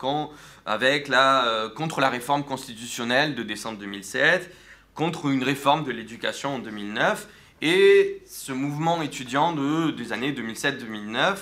avec 0.66 1.06
la, 1.06 1.68
contre 1.76 2.00
la 2.00 2.08
réforme 2.08 2.42
constitutionnelle 2.42 3.36
de 3.36 3.44
décembre 3.44 3.78
2007 3.78 4.52
contre 4.96 5.26
une 5.26 5.44
réforme 5.44 5.84
de 5.84 5.92
l'éducation 5.92 6.56
en 6.56 6.58
2009. 6.58 7.28
Et 7.62 8.22
ce 8.26 8.50
mouvement 8.50 9.02
étudiant 9.02 9.52
de, 9.52 9.92
des 9.92 10.12
années 10.12 10.32
2007-2009 10.32 11.36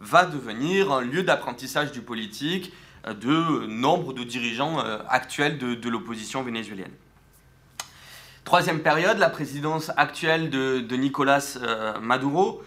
va 0.00 0.26
devenir 0.26 0.92
un 0.92 1.00
lieu 1.00 1.22
d'apprentissage 1.22 1.92
du 1.92 2.00
politique 2.00 2.72
euh, 3.06 3.14
de 3.14 3.66
nombre 3.66 4.12
de 4.12 4.24
dirigeants 4.24 4.80
euh, 4.80 4.98
actuels 5.08 5.58
de, 5.58 5.88
l'opposition 5.88 6.42
vénézuélienne. 6.42 6.92
Troisième 8.44 8.80
période, 8.80 9.18
la 9.18 9.30
présidence 9.30 9.90
actuelle 9.96 10.50
de, 10.50 10.96
Nicolas 10.96 11.58
euh, 11.62 11.98
Maduro. 12.00 12.62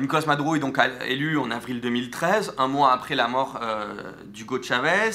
Nicolas 0.00 0.24
Maduro 0.26 0.54
est 0.54 0.60
donc 0.60 0.78
élu 1.08 1.36
en 1.38 1.50
avril 1.50 1.80
2013, 1.80 2.54
un 2.56 2.68
mois 2.68 2.92
après 2.92 3.16
la 3.16 3.26
mort 3.26 3.58
d'Hugo 4.26 4.62
Chavez 4.62 5.10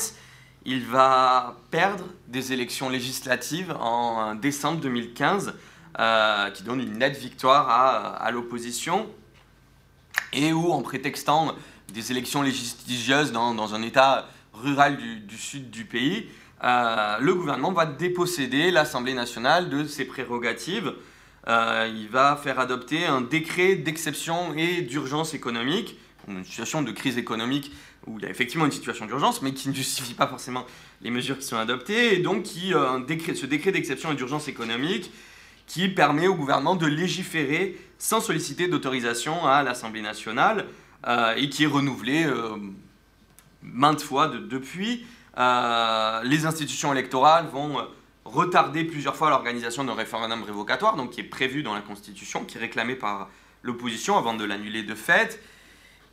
il 0.68 0.86
va 0.86 1.56
perdre 1.72 2.04
des 2.28 2.52
élections 2.52 2.90
législatives 2.90 3.74
en 3.80 4.36
décembre 4.36 4.82
2015, 4.82 5.54
euh, 5.98 6.50
qui 6.52 6.64
donne 6.64 6.82
une 6.82 6.98
nette 6.98 7.18
victoire 7.18 7.70
à, 8.20 8.30
l'opposition, 8.32 9.08
et 10.34 10.54
où, 10.54 10.72
en 10.72 10.82
prétextant 10.82 11.56
des 11.94 12.12
élections 12.12 12.42
législatives 12.42 13.32
dans, 13.32 13.74
un 13.74 13.82
État 13.82 14.28
rural 14.54 14.98
du, 14.98 15.38
sud 15.38 15.70
du 15.70 15.86
pays, 15.86 16.28
euh, 16.64 17.18
le 17.20 17.36
gouvernement 17.36 17.72
va 17.72 17.86
déposséder 17.86 18.72
l'Assemblée 18.72 19.14
nationale 19.14 19.70
de 19.70 19.86
ses 19.86 20.06
prérogatives. 20.06 20.94
Euh, 21.48 21.90
il 21.96 22.10
va 22.10 22.36
faire 22.36 22.60
adopter 22.60 23.06
un 23.06 23.22
décret 23.22 23.76
d'exception 23.76 24.54
et 24.56 24.82
d'urgence 24.82 25.34
économique, 25.34 25.98
une 26.28 26.44
situation 26.44 26.82
de 26.82 26.92
crise 26.92 27.18
économique 27.18 27.72
où 28.06 28.18
il 28.18 28.24
y 28.24 28.26
a 28.26 28.30
effectivement 28.30 28.66
une 28.66 28.72
situation 28.72 29.06
d'urgence, 29.06 29.42
mais 29.42 29.54
qui 29.54 29.70
ne 29.70 29.74
justifie 29.74 30.14
pas 30.14 30.28
forcément 30.28 30.66
les 31.02 31.12
mesures 31.12 31.38
qui 31.38 31.46
sont 31.46 31.58
adoptées, 31.58 32.16
et 32.16 32.20
donc 32.20 32.44
qui, 32.44 32.74
euh, 32.74 33.00
décret, 33.00 33.36
ce 33.36 33.46
décret 33.46 33.72
d'exception 33.72 34.12
et 34.12 34.16
d'urgence 34.16 34.48
économique 34.48 35.12
qui 35.68 35.90
permet 35.90 36.28
au 36.28 36.36
gouvernement 36.36 36.76
de 36.76 36.88
légiférer 36.88 37.78
sans 37.98 38.22
solliciter 38.22 38.68
d'autorisation 38.68 39.46
à 39.46 39.64
l'Assemblée 39.64 40.02
nationale, 40.02 40.66
euh, 41.08 41.36
et 41.36 41.50
qui 41.50 41.64
est 41.64 41.68
renouvelé 41.68 42.26
euh, 42.26 42.58
maintes 43.62 44.02
fois 44.02 44.28
depuis. 44.28 45.06
les 45.36 46.46
institutions 46.46 46.92
électorales 46.92 47.48
vont 47.52 47.78
retarder 48.26 48.84
plusieurs 48.84 49.16
fois 49.16 49.30
l'organisation 49.30 49.84
d'un 49.84 49.94
référendum 49.94 50.44
révocatoire, 50.44 50.96
donc 50.96 51.12
qui 51.12 51.22
est 51.22 51.24
prévu 51.24 51.64
dans 51.64 51.74
la 51.74 51.82
Constitution, 51.82 52.44
qui 52.46 52.58
est 52.58 52.62
réclamé 52.62 52.96
par 52.96 53.30
l'opposition 53.64 54.18
avant 54.18 54.34
de 54.34 54.44
l'annuler 54.44 54.84
de 54.84 54.96
fait. 54.96 55.42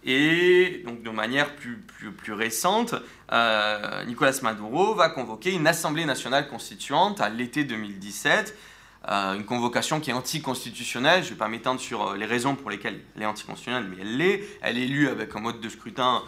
Et 0.05 0.82
donc 0.85 1.03
de 1.03 1.11
manière 1.11 1.57
plus, 1.57 1.78
plus, 1.78 2.32
récente, 2.35 2.95
euh, 3.32 4.05
Nicolas 4.05 4.39
Maduro 4.43 4.95
va 4.95 5.09
convoquer 5.09 5.53
une 5.53 5.66
Assemblée 5.66 6.05
nationale 6.05 6.47
constituante 6.49 7.22
à 7.22 7.30
l'été 7.30 7.64
2017, 7.64 8.51
euh, 8.51 8.61
une 9.07 9.44
convocation 9.44 10.00
qui 10.00 10.11
est 10.11 10.14
anticonstitutionnelle. 10.14 11.22
Je 11.22 11.28
ne 11.28 11.34
vais 11.34 11.38
pas 11.38 11.48
m'étendre 11.48 11.80
sur 11.80 12.09
euh, 12.09 12.16
les 12.16 12.26
raisons 12.26 12.55
pour 12.55 12.70
lesquelles 12.70 13.00
elle 13.16 13.22
est 13.22 13.26
anticonstitutionnelle, 13.26 13.86
mais 13.90 13.96
elle 14.00 14.16
l'est. 14.16 14.44
Elle 14.62 14.78
est 14.78 14.82
élue 14.82 15.09
avec 15.09 15.34
un 15.36 15.40
mode 15.40 15.61
de 15.61 15.68
scrutin 15.68 16.22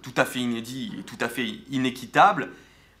tout 0.00 0.14
à 0.16 0.24
fait 0.24 0.38
inédit 0.38 0.94
et 0.98 1.02
tout 1.02 1.18
à 1.20 1.28
fait 1.28 1.46
inéquitable. 1.70 2.48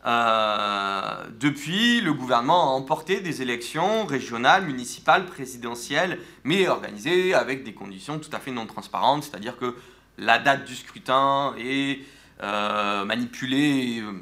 depuis, 0.04 2.02
le 2.02 2.12
gouvernement 2.12 2.74
a 2.74 2.74
emporté 2.74 3.20
des 3.20 3.40
élections 3.40 4.04
régionales, 4.04 4.66
municipales, 4.66 5.24
présidentielles, 5.24 6.18
mais 6.44 6.68
organisées 6.68 7.32
avec 7.32 7.64
des 7.64 7.72
conditions 7.72 8.18
tout 8.18 8.28
à 8.34 8.38
fait 8.38 8.50
non 8.50 8.66
transparentes, 8.66 9.24
c'est-à-dire 9.24 9.56
que 9.56 9.74
la 10.18 10.38
date 10.38 10.66
du 10.66 10.76
scrutin 10.76 11.54
est 11.58 12.00
euh, 12.42 13.04
manipulée, 13.04 14.00
euh, 14.00 14.12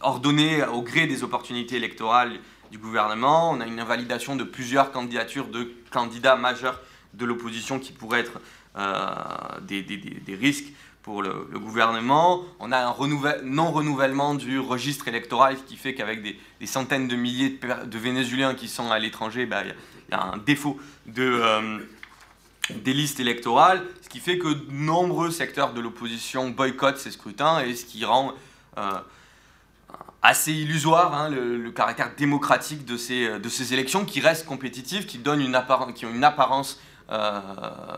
ordonnée 0.00 0.64
au 0.64 0.82
gré 0.82 1.06
des 1.06 1.22
opportunités 1.24 1.76
électorales 1.76 2.38
du 2.70 2.78
gouvernement. 2.78 3.50
On 3.50 3.60
a 3.60 3.66
une 3.66 3.80
invalidation 3.80 4.36
de 4.36 4.44
plusieurs 4.44 4.92
candidatures 4.92 5.48
de 5.48 5.72
candidats 5.90 6.36
majeurs 6.36 6.80
de 7.14 7.24
l'opposition 7.24 7.78
qui 7.78 7.92
pourraient 7.92 8.20
être 8.20 8.40
euh, 8.76 9.60
des, 9.62 10.34
risques 10.34 10.72
pour 11.02 11.22
le, 11.22 11.32
gouvernement. 11.54 12.44
On 12.60 12.72
a 12.72 12.78
un 12.78 12.94
non-renouvellement 13.42 14.34
du 14.34 14.58
registre 14.58 15.08
électoral, 15.08 15.56
qui 15.66 15.76
fait 15.76 15.94
qu'avec 15.94 16.22
des, 16.22 16.66
centaines 16.66 17.08
de 17.08 17.16
milliers 17.16 17.58
de, 17.86 17.98
Vénézuéliens 17.98 18.54
qui 18.54 18.68
sont 18.68 18.90
à 18.90 18.98
l'étranger, 18.98 19.46
bah, 19.46 19.62
il 19.64 20.12
y, 20.12 20.14
a 20.14 20.22
un 20.22 20.38
défaut 20.38 20.78
de, 21.06 21.42
des 22.76 22.92
listes 22.92 23.20
électorales, 23.20 23.82
ce 24.02 24.08
qui 24.08 24.20
fait 24.20 24.38
que 24.38 24.48
nombreux 24.70 25.30
secteurs 25.30 25.72
de 25.72 25.80
l'opposition 25.80 26.50
boycottent 26.50 26.98
ces 26.98 27.10
scrutins 27.10 27.60
et 27.60 27.74
ce 27.74 27.84
qui 27.84 28.04
rend 28.04 28.32
euh, 28.78 29.00
assez 30.22 30.52
illusoire 30.52 31.14
hein, 31.14 31.28
le, 31.30 31.70
caractère 31.70 32.14
démocratique 32.16 32.84
de 32.84 32.96
ces, 32.96 33.38
de 33.38 33.48
ces 33.48 33.72
élections 33.72 34.04
qui 34.04 34.20
restent 34.20 34.46
compétitives, 34.46 35.06
qui, 35.06 35.18
donnent 35.18 35.40
une 35.40 35.58
qui 35.94 36.06
ont 36.06 36.14
une 36.14 36.24
apparence 36.24 36.80
euh, 37.10 37.40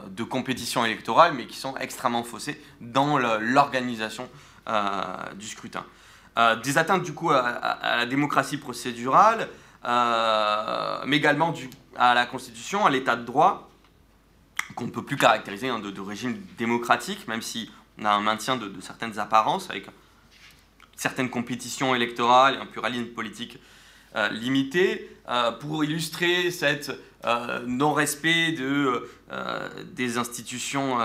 de 0.09 0.23
compétition 0.23 0.85
électorale, 0.85 1.35
mais 1.35 1.47
qui 1.47 1.57
sont 1.57 1.77
extrêmement 1.77 2.23
faussées 2.23 2.63
dans 2.81 3.19
l'organisation 3.19 4.29
euh, 4.69 5.03
du 5.35 5.47
scrutin. 5.47 5.85
des 6.63 6.79
atteintes 6.79 7.03
du 7.03 7.13
coup 7.13 7.31
à, 7.31 7.97
la 7.97 8.07
démocratie 8.07 8.57
procédurale, 8.57 9.49
mais 9.85 11.17
également 11.17 11.51
du, 11.51 11.69
à 11.97 12.15
la 12.15 12.27
Constitution, 12.27 12.87
à 12.87 12.91
l'état 12.91 13.17
de 13.17 13.25
droit, 13.25 13.69
qu'on 14.75 14.87
ne 14.87 14.91
peut 14.91 15.05
plus 15.05 15.17
caractériser 15.17 15.69
hein, 15.69 15.79
de, 15.79 16.01
régime 16.01 16.39
démocratique, 16.59 17.29
même 17.29 17.43
si 17.43 17.71
on 17.99 18.05
a 18.05 18.11
un 18.11 18.21
maintien 18.21 18.57
de, 18.57 18.73
certaines 18.81 19.19
apparences, 19.19 19.69
certaines 20.97 21.31
compétitions 21.31 21.95
électorales 21.95 22.55
et 22.55 22.59
un 22.59 22.67
pluralisme 22.67 23.07
politique 23.07 23.59
euh, 24.15 24.29
limité. 24.29 25.09
Euh, 25.31 25.53
pour 25.53 25.85
illustrer 25.85 26.51
cet 26.51 26.93
euh, 27.25 27.61
non-respect 27.67 28.53
de, 28.53 29.09
des 29.93 30.19
institutions 30.19 30.99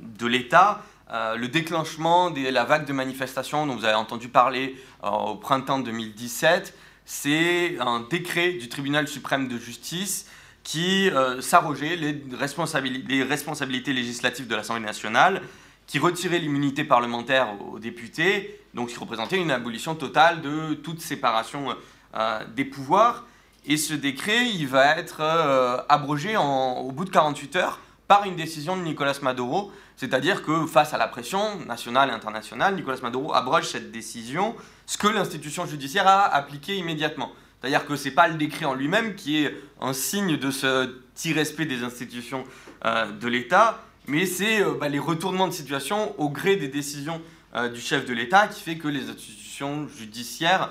de 0.00 0.26
l'État, 0.26 0.82
le 1.10 1.46
déclenchement 1.46 2.30
de 2.30 2.48
la 2.48 2.64
vague 2.64 2.84
de 2.84 2.92
manifestations 2.92 3.66
dont 3.66 3.74
vous 3.74 3.86
avez 3.86 3.94
entendu 3.94 4.28
parler 4.28 4.76
au 5.02 5.34
printemps 5.36 5.78
2017, 5.78 6.74
c'est 7.06 7.78
un 7.80 8.06
décret 8.08 8.52
du 8.52 8.68
tribunal 8.68 9.08
suprême 9.08 9.48
de 9.48 9.56
justice 9.58 10.26
qui 10.62 11.10
s'arrogeait 11.40 11.96
les, 11.96 12.22
responsabilités 12.36 13.92
législatives 13.94 14.46
de 14.46 14.54
l'Assemblée 14.54 14.84
nationale, 14.84 15.42
qui 15.88 15.98
retirait 15.98 16.38
l'immunité 16.38 16.84
parlementaire 16.84 17.48
aux 17.72 17.80
députés, 17.80 18.60
donc 18.74 18.90
qui 18.90 18.98
représentait 18.98 19.38
une 19.38 19.50
abolition 19.50 19.96
totale 19.96 20.42
de 20.42 20.74
toute 20.74 21.00
séparation 21.00 21.74
euh, 22.14 22.44
des 22.54 22.66
pouvoirs. 22.66 23.24
Et 23.64 23.76
ce 23.76 23.94
décret, 23.94 24.46
il 24.46 24.68
va 24.68 24.98
être 24.98 25.20
euh, 25.20 25.78
abrogé 25.88 26.36
au 26.36 26.92
bout 26.92 27.06
de 27.06 27.10
48 27.10 27.56
heures 27.56 27.80
par 28.06 28.24
une 28.24 28.36
décision 28.36 28.76
de 28.76 28.82
Nicolas 28.82 29.18
Maduro, 29.22 29.72
c'est-à-dire 29.96 30.42
que 30.42 30.66
face 30.66 30.94
à 30.94 30.98
la 30.98 31.08
pression 31.08 31.58
nationale 31.66 32.10
et 32.10 32.12
internationale, 32.12 32.76
Nicolas 32.76 32.98
Maduro 33.02 33.34
abroge 33.34 33.64
cette 33.68 33.90
décision, 33.90 34.54
ce 34.86 34.96
que 34.96 35.08
l'institution 35.08 35.66
judiciaire 35.66 36.06
a 36.06 36.34
appliqué 36.34 36.76
immédiatement. 36.76 37.32
C'est-à-dire 37.60 37.86
que 37.86 37.96
ce 37.96 38.08
n'est 38.08 38.14
pas 38.14 38.28
le 38.28 38.34
décret 38.34 38.66
en 38.66 38.74
lui-même 38.74 39.14
qui 39.14 39.44
est 39.44 39.54
un 39.80 39.92
signe 39.92 40.36
de 40.36 40.50
ce 40.50 40.94
irrespect 41.24 41.66
des 41.66 41.82
institutions 41.82 42.44
euh, 42.84 43.10
de 43.10 43.28
l'État, 43.28 43.82
mais 44.08 44.26
c'est 44.26 44.60
euh, 44.60 44.74
bah, 44.74 44.88
les 44.88 44.98
retournements 44.98 45.46
de 45.46 45.52
situation 45.52 46.18
au 46.18 46.30
gré 46.30 46.56
des 46.56 46.68
décisions 46.68 47.20
euh, 47.54 47.68
du 47.68 47.80
chef 47.80 48.04
de 48.06 48.12
l'État 48.12 48.48
qui 48.48 48.62
fait 48.62 48.76
que 48.76 48.88
les 48.88 49.08
institutions 49.08 49.86
judiciaires 49.88 50.70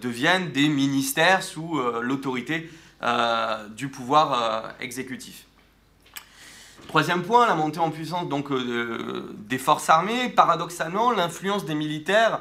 deviennent 0.00 0.52
des 0.52 0.68
ministères 0.68 1.42
sous 1.42 1.80
l'autorité 2.02 2.70
du 3.70 3.88
pouvoir 3.88 4.74
exécutif. 4.78 5.46
Troisième 6.86 7.24
point, 7.24 7.48
la 7.48 7.56
montée 7.56 7.80
en 7.80 7.90
puissance 7.90 8.28
donc, 8.28 8.52
des 8.52 9.58
forces 9.58 9.90
armées. 9.90 10.28
Paradoxalement, 10.28 11.10
l'influence 11.10 11.64
des 11.64 11.74
militaires 11.74 12.38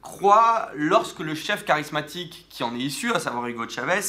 croit, 0.00 0.68
lorsque 0.76 1.18
le 1.18 1.34
chef 1.34 1.64
charismatique 1.64 2.46
qui 2.50 2.62
en 2.62 2.72
est 2.76 2.82
issu, 2.82 3.12
à 3.12 3.18
savoir 3.18 3.48
Hugo 3.48 3.68
Chavez, 3.68 4.02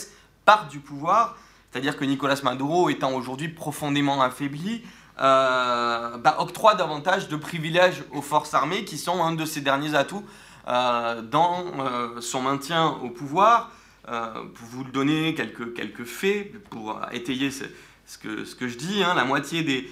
part 0.46 0.68
du 0.68 0.80
pouvoir, 0.80 1.36
c'est-à-dire 1.72 1.98
que 1.98 2.06
Nicolas 2.06 2.40
Maduro 2.44 2.90
étant 2.90 3.12
aujourd'hui 3.14 3.50
profondément 3.50 4.22
affaibli, 4.22 4.84
euh, 5.18 6.18
bah, 6.18 6.36
octroie 6.40 6.76
davantage 6.76 7.30
de 7.30 7.38
privilèges 7.38 8.04
aux 8.12 8.22
forces 8.22 8.54
armées 8.54 8.84
qui 8.84 8.98
sont 8.98 9.24
un 9.24 9.32
de 9.32 9.46
ses 9.46 9.62
derniers 9.62 9.96
atouts 9.96 10.26
euh, 10.68 11.22
dans 11.22 11.64
euh, 11.80 12.20
son 12.20 12.42
maintien 12.42 12.98
au 13.02 13.10
pouvoir. 13.10 13.72
pour 14.06 14.68
vous 14.68 14.84
donner 14.84 15.34
quelques, 15.34 16.04
faits, 16.04 16.52
pour 16.70 17.00
étayer 17.12 17.50
ce, 17.50 18.18
que, 18.18 18.68
je 18.68 18.78
dis, 18.78 19.04
hein, 19.04 19.14
la 19.16 19.24
moitié 19.24 19.64
des, 19.64 19.90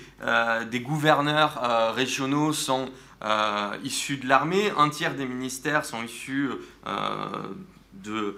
des 0.69 0.79
gouverneurs 0.81 1.93
régionaux 1.95 2.53
sont 2.53 2.89
issus 3.83 4.17
de 4.17 4.27
l'armée, 4.27 4.71
un 4.77 4.89
tiers 4.89 5.15
des 5.15 5.25
ministères 5.25 5.83
sont 5.83 6.03
issus 6.03 6.51
de, 7.93 8.37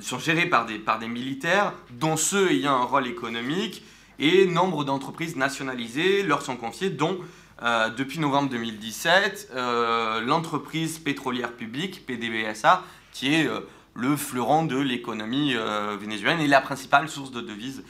sont 0.00 0.18
gérés 0.18 0.46
par 0.46 0.64
des, 0.64 0.78
par 0.78 0.98
des 0.98 1.08
militaires, 1.08 1.74
dont 1.90 2.16
ceux 2.16 2.50
ayant 2.50 2.80
un 2.80 2.84
rôle 2.84 3.06
économique, 3.06 3.82
et 4.18 4.46
nombre 4.46 4.84
d'entreprises 4.84 5.36
nationalisées 5.36 6.22
leur 6.22 6.42
sont 6.42 6.56
confiées, 6.56 6.90
dont 6.90 7.18
euh, 7.62 7.90
depuis 7.90 8.18
novembre 8.18 8.50
2017 8.50 9.50
euh, 9.54 10.20
l'entreprise 10.20 10.98
pétrolière 10.98 11.52
publique, 11.52 12.04
PDVSA, 12.06 12.82
qui 13.12 13.34
est 13.34 13.46
euh, 13.46 13.60
le 13.94 14.16
fleuron 14.16 14.64
de 14.64 14.76
l'économie 14.78 15.54
vénézuélienne 16.00 16.40
et 16.40 16.48
la 16.48 16.62
principale 16.62 17.10
source 17.10 17.30
de 17.30 17.42
devises 17.42 17.84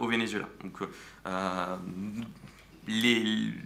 au 0.00 0.06
Venezuela. 0.08 0.46
Donc, 0.62 0.86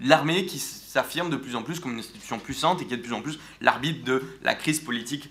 l'armée 0.00 0.46
qui 0.46 0.60
s'affirme 0.60 1.28
de 1.28 1.36
plus 1.36 1.56
en 1.56 1.64
plus 1.64 1.80
comme 1.80 1.94
une 1.94 1.98
institution 1.98 2.38
puissante 2.38 2.82
et 2.82 2.86
qui 2.86 2.94
est 2.94 2.98
de 2.98 3.02
plus 3.02 3.14
en 3.14 3.20
plus 3.20 3.40
l'arbitre 3.60 4.04
de 4.04 4.22
la 4.44 4.54
crise 4.54 4.78
politique 4.78 5.28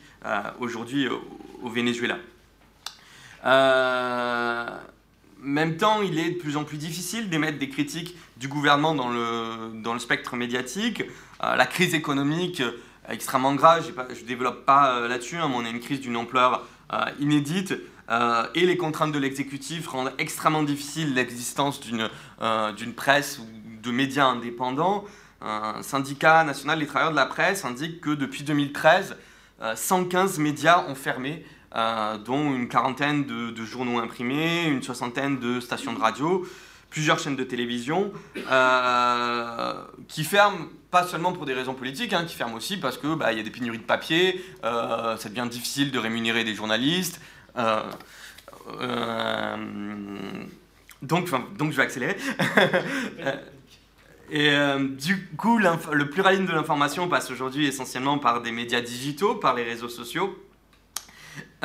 aujourd'hui 0.59 1.07
au, 1.07 1.21
au, 1.63 1.69
Venezuela. 1.69 2.17
Même 5.45 5.77
temps, 5.77 6.01
il 6.01 6.19
est 6.19 6.31
de 6.31 6.37
plus 6.37 6.57
en 6.57 6.63
plus 6.63 6.77
difficile 6.77 7.29
d'émettre 7.29 7.57
des 7.57 7.69
critiques 7.69 8.17
du 8.37 8.47
gouvernement 8.47 8.95
dans 8.95 9.09
le, 9.09 9.81
dans 9.81 9.93
le 9.93 9.99
spectre 9.99 10.35
médiatique. 10.35 11.03
Euh, 11.43 11.55
la 11.55 11.65
crise 11.65 11.93
économique 11.93 12.61
euh, 12.61 12.71
extrêmement 13.09 13.53
grave, 13.53 13.85
je 14.13 14.21
ne 14.21 14.27
développe 14.27 14.65
pas 14.65 14.95
euh, 14.95 15.07
là-dessus, 15.07 15.37
hein, 15.37 15.47
mais 15.49 15.55
on 15.55 15.65
a 15.65 15.69
une 15.69 15.79
crise 15.79 16.01
d'une 16.01 16.17
ampleur 16.17 16.65
inédite. 17.19 17.73
et 18.53 18.65
les 18.65 18.77
contraintes 18.77 19.11
de 19.11 19.17
l'exécutif 19.17 19.87
rendent 19.87 20.13
extrêmement 20.19 20.61
difficile 20.61 21.15
l'existence 21.15 21.79
d'une 21.79 22.93
presse 22.95 23.39
ou 23.39 23.45
de 23.81 23.91
médias 23.91 24.27
indépendants. 24.27 25.03
Un 25.41 25.81
syndicat 25.81 26.43
national 26.43 26.79
des 26.79 26.85
travailleurs 26.85 27.11
de 27.11 27.15
la 27.15 27.25
presse 27.25 27.65
indique 27.65 28.01
que 28.01 28.11
depuis 28.11 28.43
2013, 28.43 29.17
115 29.73 30.37
médias 30.37 30.85
ont 30.87 30.95
fermé 30.95 31.43
euh, 31.75 32.17
dont 32.17 32.55
une 32.55 32.69
quarantaine 32.69 33.25
de, 33.25 33.65
journaux 33.65 33.99
imprimés, 33.99 34.63
une 34.65 34.81
soixantaine 34.81 35.39
de 35.39 35.59
stations 35.59 35.91
de 35.91 35.99
radio, 35.99 36.47
plusieurs 36.89 37.19
chaînes 37.19 37.35
de 37.35 37.43
télévision, 37.43 38.13
euh, 38.49 39.73
qui 40.07 40.23
ferment 40.23 40.67
pas 40.89 41.03
seulement 41.03 41.33
pour 41.33 41.45
des 41.45 41.53
raisons 41.53 41.73
politiques, 41.73 42.13
hein, 42.13 42.23
qui 42.25 42.33
ferment 42.33 42.55
aussi 42.55 42.77
parce 42.77 42.97
qu'il 42.97 43.15
bah, 43.15 43.33
y 43.33 43.41
a 43.41 43.43
des 43.43 43.49
pénuries 43.49 43.79
de 43.79 43.83
papier, 43.83 44.41
euh, 44.63 45.17
ça 45.17 45.27
devient 45.27 45.49
difficile 45.51 45.91
de 45.91 45.99
rémunérer 45.99 46.45
des 46.45 46.55
journalistes. 46.55 47.19
donc, 51.01 51.29
donc 51.57 51.71
je 51.71 51.77
vais 51.77 51.83
accélérer. 51.83 52.15
Et 54.31 54.51
du 54.97 55.27
coup, 55.37 55.59
le 55.59 56.09
pluralisme 56.09 56.45
de 56.45 56.51
l'information 56.51 57.07
passe 57.07 57.29
aujourd'hui 57.29 57.67
essentiellement 57.67 58.17
par 58.17 58.41
des 58.41 58.51
médias 58.51 58.81
digitaux, 58.81 59.35
par 59.35 59.53
les 59.53 59.63
réseaux 59.63 59.89
sociaux. 59.89 60.35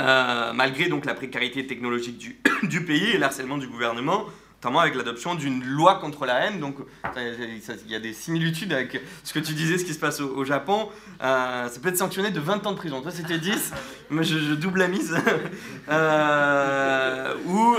Euh, 0.01 0.53
malgré 0.55 0.89
donc 0.89 1.05
la 1.05 1.15
précarité 1.15 1.67
technologique 1.67 2.37
du, 2.63 2.85
pays 2.85 3.11
et 3.11 3.19
l'harcèlement 3.19 3.59
du 3.59 3.67
gouvernement, 3.67 4.25
notamment 4.57 4.81
avec 4.81 4.95
l'adoption 4.95 5.35
d'une 5.35 5.63
loi 5.65 5.97
contre 5.97 6.25
la 6.25 6.47
haine. 6.47 6.59
Donc, 6.59 6.77
il 7.17 7.91
y 7.91 7.95
a 7.95 8.01
des 8.01 8.13
similitudes 8.15 8.73
avec 8.73 9.01
ce 9.25 9.33
que 9.33 9.39
tu 9.39 9.53
disais, 9.53 9.79
ce 9.79 9.85
qui 9.85 9.93
se 9.93 9.99
passe 9.99 10.21
au, 10.21 10.45
Japon. 10.45 10.89
Euh, 11.23 11.69
ça 11.69 11.81
peut 11.81 11.89
être 11.89 11.99
sanctionné 11.99 12.31
de 12.31 12.41
20 12.41 12.67
ans 12.67 12.73
de 12.73 12.77
prison. 12.77 13.03
Toi, 13.03 13.11
c'était 13.11 13.39
10, 13.39 13.73
mais 14.11 14.25
je, 14.25 14.55
double 14.55 14.81
la 14.81 14.89
mise. 14.89 15.17
euh, 15.91 17.35
ou 17.47 17.77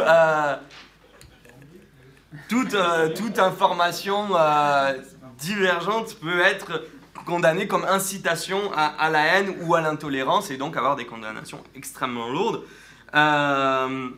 toute, 2.47 2.75
toute 3.15 3.39
information 3.39 4.27
divergente 5.39 6.17
peut 6.21 6.39
être 6.41 6.83
condamné 7.25 7.67
comme 7.67 7.83
incitation 7.85 8.59
à, 8.75 9.09
la 9.09 9.23
haine 9.23 9.55
ou 9.61 9.75
à 9.75 9.81
l'intolérance 9.81 10.51
et 10.51 10.57
donc 10.57 10.77
avoir 10.77 10.95
des 10.95 11.05
condamnations 11.05 11.63
extrêmement 11.75 12.29
lourdes. 12.29 12.63
Euh, 13.13 14.09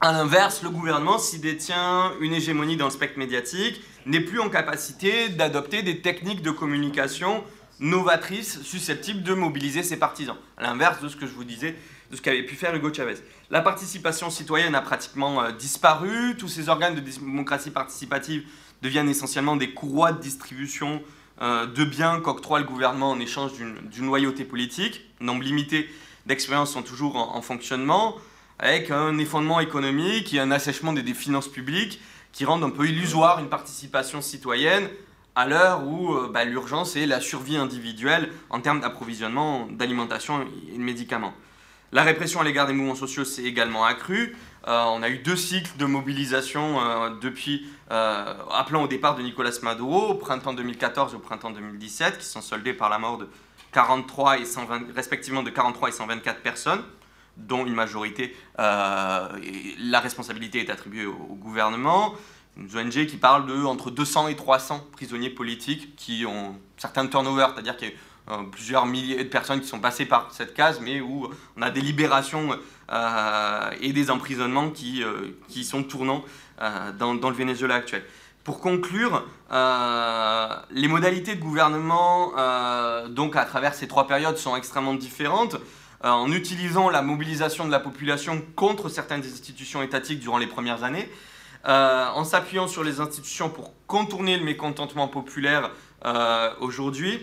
à 0.00 0.12
l'inverse, 0.12 0.62
le 0.62 0.70
gouvernement, 0.70 1.18
s'il 1.18 1.40
détient 1.40 2.12
une 2.20 2.32
hégémonie 2.32 2.76
dans 2.76 2.86
le 2.86 2.90
spectre 2.90 3.18
médiatique, 3.18 3.82
n'est 4.06 4.20
plus 4.20 4.40
en 4.40 4.48
capacité 4.48 5.28
d'adopter 5.28 5.82
des 5.82 6.00
techniques 6.00 6.42
de 6.42 6.50
communication 6.50 7.44
novatrices 7.80 8.62
susceptibles 8.62 9.22
de 9.22 9.34
mobiliser 9.34 9.82
ses 9.82 9.98
partisans. 9.98 10.36
À 10.58 10.62
l'inverse 10.62 11.00
de 11.00 11.08
ce 11.08 11.16
que 11.16 11.26
je 11.26 11.32
vous 11.32 11.44
disais, 11.44 11.74
de 12.10 12.16
ce 12.16 12.22
qu'avait 12.22 12.42
pu 12.42 12.54
faire 12.54 12.74
Hugo 12.74 12.92
Chavez. 12.92 13.16
La 13.50 13.62
participation 13.62 14.30
citoyenne 14.30 14.74
a 14.74 14.82
pratiquement 14.82 15.42
euh, 15.42 15.52
disparu, 15.52 16.36
tous 16.36 16.48
ces 16.48 16.68
organes 16.68 16.94
de 16.94 17.00
démocratie 17.00 17.70
participative 17.70 18.44
deviennent 18.82 19.08
essentiellement 19.08 19.56
des 19.56 19.72
courroies 19.72 20.12
de 20.12 20.20
distribution 20.20 21.02
de 21.40 21.84
biens 21.84 22.20
qu'octroie 22.20 22.58
le 22.58 22.66
gouvernement 22.66 23.10
en 23.10 23.20
échange 23.20 23.52
d'une 23.54 24.06
loyauté 24.06 24.44
politique. 24.44 25.02
Nombre 25.20 25.42
limité 25.42 25.88
d'expériences 26.26 26.72
sont 26.72 26.82
toujours 26.82 27.16
en, 27.16 27.42
fonctionnement, 27.42 28.16
avec 28.58 28.90
un 28.90 29.18
effondrement 29.18 29.60
économique 29.60 30.34
et 30.34 30.40
un 30.40 30.50
assèchement 30.50 30.92
des, 30.92 31.14
finances 31.14 31.48
publiques 31.48 32.00
qui 32.32 32.44
rendent 32.44 32.64
un 32.64 32.70
peu 32.70 32.86
illusoire 32.86 33.40
une 33.40 33.48
participation 33.48 34.20
citoyenne 34.20 34.88
à 35.34 35.46
l'heure 35.46 35.86
où 35.86 36.12
euh, 36.12 36.30
bah, 36.32 36.44
l'urgence 36.44 36.96
est 36.96 37.06
la 37.06 37.20
survie 37.20 37.56
individuelle 37.56 38.30
en 38.50 38.60
termes 38.60 38.80
d'approvisionnement, 38.80 39.66
d'alimentation 39.70 40.46
et 40.72 40.76
de 40.76 40.82
médicaments. 40.82 41.32
La 41.92 42.02
répression 42.02 42.40
à 42.40 42.44
l'égard 42.44 42.66
des 42.66 42.72
mouvements 42.72 42.94
sociaux 42.94 43.24
s'est 43.24 43.42
également 43.42 43.84
accrue. 43.84 44.36
Euh, 44.68 44.84
on 44.88 45.02
a 45.02 45.08
eu 45.08 45.18
deux 45.18 45.36
cycles 45.36 45.76
de 45.76 45.86
mobilisation 45.86 46.80
euh, 46.80 47.10
depuis, 47.20 47.66
euh, 47.90 48.34
appelant 48.52 48.84
au 48.84 48.88
départ 48.88 49.16
de 49.16 49.22
Nicolas 49.22 49.50
Maduro 49.62 50.08
au 50.08 50.14
printemps 50.14 50.52
2014 50.52 51.12
et 51.12 51.16
au 51.16 51.20
printemps 51.20 51.50
2017, 51.50 52.18
qui 52.18 52.24
sont 52.26 52.40
soldés 52.40 52.72
par 52.72 52.88
la 52.88 52.98
mort 52.98 53.18
de 53.18 53.28
43 53.72 54.38
et 54.38 54.44
120, 54.44 54.94
respectivement 54.94 55.42
de 55.42 55.50
43 55.50 55.88
et 55.88 55.92
124 55.92 56.40
personnes, 56.42 56.82
dont 57.36 57.64
une 57.64 57.74
majorité, 57.74 58.36
la 58.58 60.00
responsabilité 60.00 60.60
est 60.60 60.70
attribuée 60.70 61.06
au, 61.06 61.36
gouvernement. 61.36 62.14
Une 62.56 62.66
ONG 62.76 63.06
qui 63.06 63.16
parle 63.16 63.46
de 63.46 63.64
entre 63.64 63.90
200 63.90 64.28
et 64.28 64.36
300 64.36 64.86
prisonniers 64.92 65.30
politiques 65.30 65.94
qui 65.96 66.26
ont 66.26 66.56
certains 66.76 67.06
turnover, 67.06 67.46
c'est-à-dire 67.54 67.76
qu'il 67.76 67.88
y 67.88 67.92
a 67.92 67.94
euh, 68.30 68.42
plusieurs 68.44 68.86
milliers 68.86 69.24
de 69.24 69.28
personnes 69.28 69.60
qui 69.60 69.66
sont 69.66 69.80
passées 69.80 70.06
par 70.06 70.28
cette 70.32 70.54
case, 70.54 70.80
mais 70.80 71.00
où 71.00 71.28
on 71.56 71.62
a 71.62 71.70
des 71.70 71.80
libérations 71.80 72.50
euh, 72.92 73.70
et 73.80 73.92
des 73.92 74.10
emprisonnements 74.10 74.70
qui, 74.70 75.02
euh, 75.02 75.38
qui 75.48 75.64
sont 75.64 75.82
tournants 75.82 76.24
dans, 76.98 77.14
dans, 77.14 77.30
le 77.30 77.36
Venezuela 77.36 77.76
actuel. 77.76 78.02
Pour 78.44 78.60
conclure, 78.60 79.24
les 79.50 80.88
modalités 80.88 81.34
de 81.34 81.40
gouvernement, 81.40 82.32
donc 83.08 83.36
à 83.36 83.44
travers 83.44 83.74
ces 83.74 83.88
trois 83.88 84.06
périodes, 84.06 84.36
sont 84.36 84.56
extrêmement 84.56 84.94
différentes. 84.94 85.56
en 86.02 86.32
utilisant 86.32 86.88
la 86.88 87.02
mobilisation 87.02 87.66
de 87.66 87.70
la 87.70 87.80
population 87.80 88.42
contre 88.56 88.88
certaines 88.88 89.20
institutions 89.20 89.82
étatiques 89.82 90.20
durant 90.20 90.38
les 90.38 90.46
premières 90.46 90.84
années, 90.84 91.10
en 91.64 92.24
s'appuyant 92.24 92.68
sur 92.68 92.82
les 92.82 93.00
institutions 93.00 93.50
pour 93.50 93.74
contourner 93.86 94.36
le 94.36 94.44
mécontentement 94.44 95.08
populaire 95.08 95.70
aujourd'hui, 96.60 97.20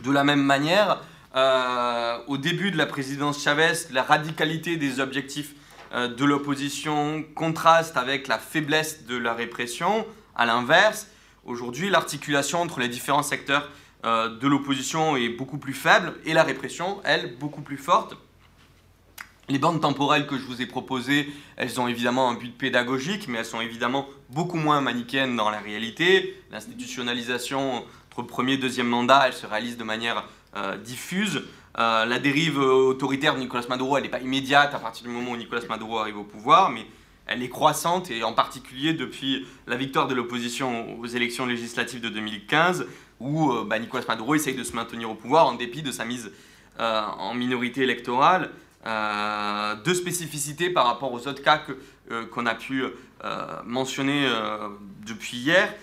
de 0.00 0.10
la 0.10 0.24
même 0.24 0.42
manière, 0.42 1.00
euh, 1.34 2.18
au 2.28 2.38
début 2.38 2.70
de 2.70 2.78
la 2.78 2.86
présidence 2.86 3.42
Chavez, 3.42 3.72
la 3.90 4.02
radicalité 4.02 4.76
des 4.76 5.00
objectifs 5.00 5.52
euh, 5.52 5.65
de 5.96 6.24
l'opposition 6.24 7.24
contraste 7.34 7.96
avec 7.96 8.28
la 8.28 8.38
faiblesse 8.38 9.06
de 9.06 9.16
la 9.16 9.32
répression. 9.32 10.06
À 10.34 10.44
l'inverse, 10.44 11.08
aujourd'hui, 11.44 11.88
l'articulation 11.88 12.60
entre 12.60 12.80
les 12.80 12.88
différents 12.88 13.22
secteurs 13.22 13.70
euh, 14.04 14.28
de 14.28 14.46
l'opposition 14.46 15.16
est 15.16 15.30
beaucoup 15.30 15.58
plus 15.58 15.72
faible 15.72 16.14
et 16.24 16.32
la 16.32 16.44
répression, 16.44 17.00
elle, 17.04 17.36
beaucoup 17.38 17.62
plus 17.62 17.78
forte. 17.78 18.16
Les 19.48 19.58
bandes 19.58 19.80
temporelles 19.80 20.26
que 20.26 20.36
je 20.36 20.44
vous 20.44 20.60
ai 20.60 20.66
proposées, 20.66 21.28
elles 21.56 21.80
ont 21.80 21.88
évidemment 21.88 22.30
un 22.30 22.34
but 22.34 22.56
pédagogique, 22.56 23.26
mais 23.28 23.38
elles 23.38 23.44
sont 23.44 23.60
évidemment 23.60 24.06
beaucoup 24.28 24.58
moins 24.58 24.80
manichéennes 24.80 25.36
dans 25.36 25.50
la 25.50 25.60
réalité. 25.60 26.36
L'institutionnalisation 26.50 27.84
entre 28.10 28.22
premier 28.22 28.54
et 28.54 28.58
deuxième 28.58 28.88
mandat, 28.88 29.24
elle 29.26 29.32
se 29.32 29.46
réalise 29.46 29.76
de 29.76 29.84
manière 29.84 30.24
euh, 30.56 30.76
diffuse. 30.76 31.42
Euh, 31.78 32.06
la 32.06 32.18
dérive 32.18 32.58
autoritaire 32.58 33.34
de 33.34 33.40
Nicolas 33.40 33.64
Maduro, 33.68 33.96
elle 33.96 34.04
n'est 34.04 34.08
pas 34.08 34.20
immédiate 34.20 34.74
à 34.74 34.78
partir 34.78 35.06
du 35.06 35.12
moment 35.12 35.32
où 35.32 35.36
Nicolas 35.36 35.60
Maduro 35.68 35.98
arrive 35.98 36.18
au 36.18 36.24
pouvoir, 36.24 36.70
mais 36.70 36.86
elle 37.26 37.42
est 37.42 37.50
croissante 37.50 38.10
et 38.10 38.22
en 38.22 38.32
particulier 38.32 38.94
depuis 38.94 39.46
la 39.66 39.76
victoire 39.76 40.06
de 40.06 40.14
l'opposition 40.14 40.98
aux 40.98 41.06
élections 41.06 41.44
législatives 41.44 42.00
de 42.00 42.08
2015, 42.08 42.86
où 43.20 43.52
bah, 43.64 43.78
Nicolas 43.78 44.04
Maduro 44.08 44.34
essaye 44.34 44.54
de 44.54 44.64
se 44.64 44.74
maintenir 44.74 45.10
au 45.10 45.14
pouvoir 45.14 45.46
en 45.46 45.54
dépit 45.54 45.82
de 45.82 45.90
sa 45.90 46.04
mise 46.04 46.30
en 46.78 47.34
minorité 47.34 47.82
électorale. 47.82 48.50
deux 49.84 49.94
spécificités 49.94 50.70
par 50.70 50.86
rapport 50.86 51.12
aux 51.12 51.26
autres 51.26 51.42
cas 51.42 51.62
qu'on 52.30 52.46
a 52.46 52.54
pu 52.54 52.84
mentionner 53.64 54.28
depuis 55.04 55.38
hier. 55.38 55.74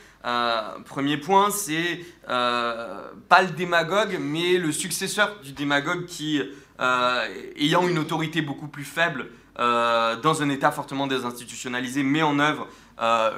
Premier 0.86 1.18
point, 1.18 1.50
c'est 1.52 2.00
pas 2.28 3.42
le 3.42 3.52
démagogue, 3.56 4.18
mais 4.20 4.58
le 4.58 4.72
successeur 4.72 5.40
du 5.44 5.52
démagogue 5.52 6.06
qui, 6.06 6.42
ayant 6.80 7.88
une 7.88 8.00
autorité 8.00 8.42
beaucoup 8.42 8.68
plus 8.68 8.86
faible, 8.86 9.30
euh, 9.60 10.16
dans 10.16 10.42
un 10.42 10.50
État 10.50 10.72
fortement 10.72 11.06
désinstitutionnalisé, 11.08 12.04
met 12.04 12.24
en 12.24 12.40
œuvre 12.40 12.68
euh, 13.02 13.32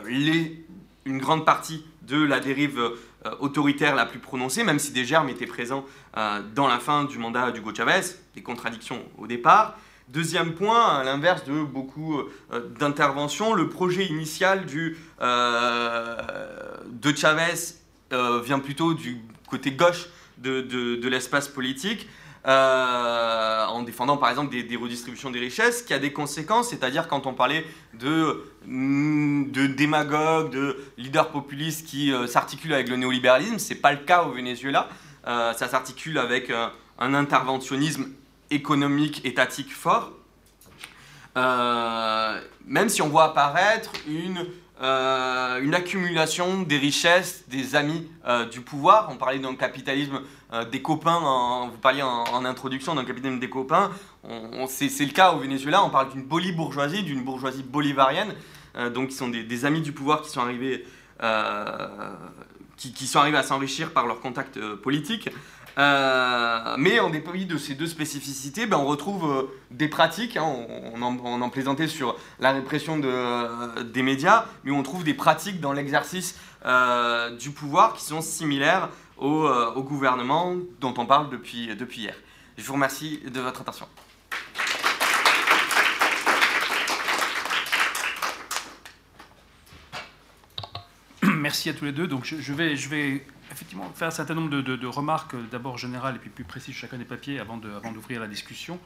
une 1.06 1.18
grande 1.18 1.46
partie 1.46 1.86
de 2.04 2.24
la 2.24 2.40
dérive 2.40 2.80
euh, 2.80 3.36
autoritaire 3.40 3.96
la 3.96 4.06
plus 4.06 4.20
prononcée, 4.20 4.64
même 4.64 4.80
si 4.80 4.92
des 4.92 5.04
germes 5.04 5.30
étaient 5.30 5.46
présents 5.46 5.86
dans 6.54 6.68
la 6.68 6.80
fin 6.80 7.04
du 7.04 7.18
mandat 7.18 7.52
d'Hugo 7.52 7.74
Chavez, 7.76 8.02
des 8.36 8.42
contradictions 8.42 9.04
au 9.18 9.28
départ. 9.28 9.78
Deuxième 10.10 10.54
point, 10.54 11.00
à 11.00 11.04
l'inverse 11.04 11.44
de 11.46 11.64
beaucoup 11.64 12.22
d'interventions, 12.80 13.54
le 13.54 13.70
projet 13.70 14.06
initial 14.06 14.66
du, 14.66 14.98
de 15.20 17.16
Chavez 17.16 17.74
vient 18.12 18.60
plutôt 18.60 18.94
du 18.94 19.22
côté 19.50 19.72
gauche 19.72 20.08
de, 20.38 20.62
de, 20.62 21.08
l'espace 21.08 21.48
politique. 21.48 22.08
Euh, 22.48 23.66
en 23.66 23.82
défendant 23.82 24.18
par 24.18 24.30
exemple 24.30 24.52
des, 24.52 24.76
redistributions 24.76 25.32
des 25.32 25.40
richesses, 25.40 25.82
qui 25.82 25.96
a 25.96 26.00
des 26.00 26.14
conséquences, 26.14 26.70
c'est-à-dire 26.70 27.08
quand 27.08 27.26
on 27.26 27.34
parlait 27.34 27.66
de, 27.96 28.44
mm, 28.68 29.50
de 29.50 29.66
démagogues, 29.66 30.52
de 30.52 30.78
leaders 31.00 31.30
populistes 31.30 31.88
qui 31.88 32.12
euh, 32.12 32.28
s'articulent 32.28 32.76
avec 32.76 32.88
le 32.88 32.98
néolibéralisme, 32.98 33.58
ce 33.58 33.74
n'est 33.74 33.80
pas 33.80 33.94
le 33.94 33.98
cas 33.98 34.26
au 34.26 34.32
Venezuela, 34.32 34.90
euh, 35.26 35.54
ça 35.54 35.68
s'articule 35.68 36.20
avec 36.20 36.52
un 37.00 37.14
interventionnisme 37.16 38.10
économique, 38.50 39.26
étatique 39.26 39.74
fort, 39.74 40.12
même 41.36 42.90
si 42.90 43.02
on 43.02 43.10
voit 43.10 43.26
apparaître 43.26 43.92
une 44.08 44.46
euh, 44.82 45.62
une 45.62 45.74
accumulation 45.74 46.64
des 46.64 46.78
richesses 46.78 47.46
des 47.48 47.78
amis 47.78 48.10
euh, 48.28 48.46
du 48.46 48.60
pouvoir. 48.60 49.08
On 49.10 49.16
parlait 49.16 49.40
d'un 49.40 49.56
capitalisme 49.56 50.20
euh, 50.52 50.66
des 50.66 50.82
copains, 50.82 51.70
vous 51.72 51.78
parliez 51.78 52.02
en, 52.02 52.44
introduction 52.44 52.94
d'un 52.94 53.06
capitalisme 53.06 53.40
des 53.40 53.50
copains. 53.50 53.92
c'est, 54.68 54.90
le 55.06 55.14
cas 55.14 55.32
au 55.32 55.40
Venezuela, 55.40 55.82
on 55.82 55.90
parle 55.90 56.12
d'une 56.12 56.24
bourgeoisie, 56.24 57.04
d'une 57.04 57.24
bourgeoisie 57.24 57.64
bolivarienne, 57.64 58.34
donc 58.94 59.10
qui 59.10 59.16
sont 59.16 59.30
des, 59.30 59.66
amis 59.66 59.82
du 59.82 59.94
pouvoir 59.94 60.22
qui 60.22 60.30
sont 60.30 60.42
arrivés, 60.42 60.86
qui, 62.76 63.08
sont 63.08 63.20
arrivés 63.20 63.38
à 63.38 63.44
s'enrichir 63.44 63.92
par 63.92 64.06
leurs 64.06 64.20
contacts 64.20 64.60
politiques. 64.76 65.30
Euh, 65.78 66.76
mais 66.78 67.00
en 67.00 67.10
dépit 67.10 67.46
de 67.46 67.58
ces 67.58 67.76
deux 67.76 67.88
spécificités, 67.88 68.66
ben, 68.66 68.78
on 68.78 68.86
retrouve 68.86 69.30
euh, 69.30 69.44
des 69.72 69.88
pratiques, 69.90 70.38
hein, 70.38 70.46
on, 70.46 71.02
en, 71.02 71.50
plaisantait 71.50 71.88
sur 71.88 72.16
la 72.40 72.54
répression 72.54 73.02
euh, 73.04 73.84
des 73.84 74.02
médias, 74.02 74.46
mais 74.64 74.72
on 74.72 74.84
trouve 74.84 75.04
des 75.04 75.14
pratiques 75.14 75.60
dans 75.60 75.74
l'exercice 75.74 76.36
du 77.40 77.52
pouvoir 77.52 77.94
qui 77.94 78.04
sont 78.04 78.22
similaires 78.22 78.90
au, 79.18 79.48
gouvernement 79.84 80.56
dont 80.82 80.96
on 80.98 81.06
parle 81.06 81.30
depuis, 81.30 81.70
hier. 81.96 82.16
Je 82.58 82.66
vous 82.66 82.74
remercie 82.74 83.20
de 83.20 83.40
votre 83.40 83.62
attention. 83.62 83.86
Merci 91.22 91.70
à 91.70 91.74
tous 91.76 91.86
les 91.86 91.92
deux. 91.92 92.08
Donc 92.08 92.26
je 92.26 92.54
vais 92.54 93.24
effectivement 93.56 93.90
faire 93.96 94.10
un 94.10 94.12
certain 94.12 94.36
nombre 94.36 94.50
de, 94.50 94.88
remarques, 94.88 95.34
euh, 95.34 95.44
d'abord 95.52 95.78
générales 95.78 96.16
et 96.16 96.20
puis 96.20 96.30
plus 96.30 96.44
précises 96.44 96.76
chacun 96.76 96.98
des 96.98 97.06
papiers 97.06 97.40
avant 97.40 97.58
d'ouvrir 97.58 98.20
la 98.20 98.28
discussion. 98.28 98.80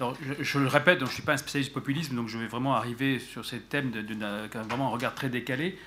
Alors, 0.00 0.16
je, 0.40 0.58
le 0.58 0.66
répète, 0.66 0.98
je 0.98 1.04
ne 1.04 1.10
suis 1.10 1.22
pas 1.22 1.34
un 1.34 1.36
spécialiste 1.36 1.70
du 1.70 1.74
populisme, 1.74 2.16
donc 2.16 2.28
je 2.28 2.36
vais 2.36 2.48
vraiment 2.48 2.74
arriver 2.74 3.20
sur 3.20 3.44
ces 3.44 3.60
thèmes 3.60 3.92
d'un 3.92 4.48
vraiment 4.64 4.88
un 4.88 4.90
regard 4.90 5.14
très 5.14 5.28
décalé. 5.28 5.78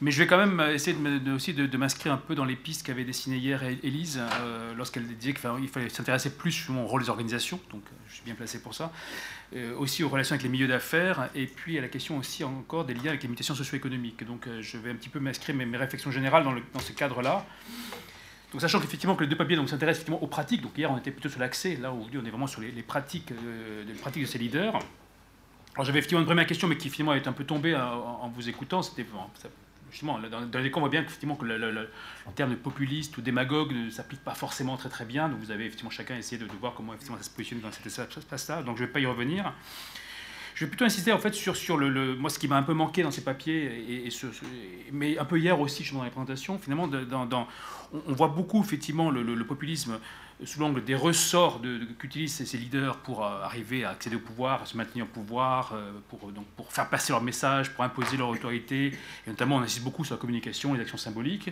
Mais 0.00 0.10
je 0.10 0.18
vais 0.18 0.26
quand 0.26 0.38
même 0.38 0.60
essayer 0.72 0.96
de, 0.96 1.32
aussi 1.32 1.54
de, 1.54 1.76
m'inscrire 1.76 2.12
un 2.12 2.16
peu 2.16 2.34
dans 2.34 2.44
les 2.44 2.56
pistes 2.56 2.84
qu'avait 2.84 3.04
dessinées 3.04 3.36
hier 3.36 3.62
Élise 3.62 4.20
euh, 4.20 4.74
lorsqu'elle 4.74 5.06
disait 5.06 5.32
qu'il 5.32 5.68
fallait 5.68 5.88
s'intéresser 5.90 6.30
plus 6.30 6.68
au 6.70 6.86
rôle 6.86 7.02
des 7.02 7.08
organisations, 7.08 7.60
donc 7.70 7.82
euh, 7.86 7.94
je 8.08 8.14
suis 8.14 8.24
bien 8.24 8.34
placé 8.34 8.60
pour 8.60 8.74
ça, 8.74 8.84
euh, 8.84 8.88
aussi 9.78 10.02
aux 10.02 10.08
relations 10.08 10.34
avec 10.34 10.42
les 10.42 10.48
milieux 10.48 10.68
d'affaires, 10.68 11.28
et 11.34 11.46
puis 11.46 11.78
à 11.78 11.80
la 11.80 11.88
question 11.88 12.16
aussi 12.18 12.42
encore 12.44 12.84
des 12.84 12.94
liens 12.94 13.08
avec 13.08 13.22
les 13.22 13.28
mutations 13.28 13.54
socio-économiques. 13.54 14.24
Donc 14.24 14.48
je 14.60 14.78
vais 14.78 14.90
un 14.90 14.94
petit 14.94 15.08
peu 15.08 15.20
m'inscrire 15.20 15.54
mes, 15.54 15.76
réflexions 15.76 16.10
générales 16.10 16.44
dans, 16.44 16.80
ce 16.80 16.92
cadre-là. 16.92 17.44
Donc, 18.52 18.60
sachant 18.60 18.80
qu'effectivement 18.80 19.14
que 19.14 19.22
les 19.22 19.30
deux 19.30 19.36
papiers 19.36 19.56
s'intéressent 19.56 20.02
effectivement 20.02 20.22
aux 20.22 20.26
pratiques. 20.26 20.62
Donc 20.62 20.76
hier 20.76 20.90
on 20.90 20.98
était 20.98 21.10
plutôt 21.10 21.28
sur 21.28 21.40
l'accès, 21.40 21.76
là 21.76 21.92
aujourd'hui 21.92 22.20
on 22.22 22.26
est 22.26 22.30
vraiment 22.30 22.46
sur 22.46 22.60
les, 22.60 22.70
pratiques, 22.82 23.32
les 23.86 23.94
pratiques 23.94 24.22
de 24.22 24.28
ces 24.28 24.38
leaders. 24.38 24.78
Alors 25.74 25.86
j'avais 25.86 26.00
effectivement 26.00 26.20
une 26.20 26.26
première 26.26 26.46
question, 26.46 26.68
mais 26.68 26.76
qui 26.76 26.90
finalement 26.90 27.14
est 27.14 27.26
un 27.26 27.32
peu 27.32 27.44
tombée 27.44 27.74
en, 27.74 28.28
vous 28.28 28.48
écoutant. 28.48 28.82
C'était 28.82 29.06
justement, 29.92 30.18
dans, 30.18 30.58
les 30.58 30.70
cas, 30.70 30.76
on 30.78 30.80
voit 30.80 30.88
bien 30.88 31.02
qu'effectivement, 31.02 31.36
que 31.36 31.44
le, 31.44 31.88
terme 32.34 32.50
de 32.50 32.56
populiste 32.56 33.16
ou 33.18 33.20
démagogue 33.20 33.72
ne 33.72 33.90
s'applique 33.90 34.24
pas 34.24 34.34
forcément 34.34 34.76
très 34.76 34.88
très 34.88 35.04
bien. 35.04 35.28
Donc 35.28 35.38
vous 35.40 35.50
avez 35.50 35.66
effectivement 35.66 35.90
chacun 35.90 36.16
essayé 36.16 36.42
de, 36.42 36.46
voir 36.60 36.74
comment 36.74 36.94
effectivement 36.94 37.18
ça 37.18 37.24
se 37.24 37.30
positionne 37.30 37.60
dans 37.60 37.70
cette 37.70 37.86
espace-là. 37.86 38.62
Donc 38.62 38.78
je 38.78 38.82
ne 38.82 38.86
vais 38.86 38.92
pas 38.92 39.00
y 39.00 39.06
revenir. 39.06 39.52
Je 40.54 40.64
vais 40.64 40.68
plutôt 40.68 40.84
insister 40.84 41.12
en 41.12 41.18
fait 41.18 41.32
sur, 41.32 41.56
sur 41.56 41.76
le, 41.76 42.16
moi 42.16 42.28
ce 42.28 42.38
qui 42.38 42.48
m'a 42.48 42.56
un 42.56 42.62
peu 42.62 42.74
manqué 42.74 43.02
dans 43.02 43.10
ces 43.10 43.24
papiers, 43.24 44.04
et, 44.06 44.10
ce, 44.10 44.26
mais 44.92 45.18
un 45.18 45.24
peu 45.24 45.38
hier 45.38 45.58
aussi 45.58 45.88
dans 45.92 46.04
les 46.04 46.10
présentations, 46.10 46.58
finalement, 46.58 46.86
dans, 46.88 47.48
on, 47.92 48.12
voit 48.12 48.28
beaucoup 48.28 48.62
effectivement 48.62 49.10
le 49.10 49.44
populisme 49.44 49.98
sous 50.44 50.60
l'angle 50.60 50.84
des 50.84 50.94
ressorts 50.94 51.60
qu'utilisent 51.98 52.44
ces, 52.44 52.58
leaders 52.58 52.98
pour 52.98 53.24
euh, 53.24 53.42
arriver 53.42 53.84
à 53.84 53.90
accéder 53.90 54.16
au 54.16 54.20
pouvoir, 54.20 54.62
à 54.62 54.66
se 54.66 54.76
maintenir 54.76 55.04
au 55.04 55.08
pouvoir, 55.08 55.72
euh, 55.74 55.92
pour, 56.08 56.32
donc, 56.32 56.46
pour 56.56 56.72
faire 56.72 56.88
passer 56.88 57.12
leur 57.12 57.22
message, 57.22 57.72
pour 57.72 57.84
imposer 57.84 58.16
leur 58.16 58.28
autorité. 58.28 58.86
Et 59.26 59.30
notamment, 59.30 59.56
on 59.56 59.60
insiste 59.60 59.84
beaucoup 59.84 60.04
sur 60.04 60.14
la 60.14 60.20
communication, 60.20 60.74
les 60.74 60.80
actions 60.80 60.98
symboliques. 60.98 61.50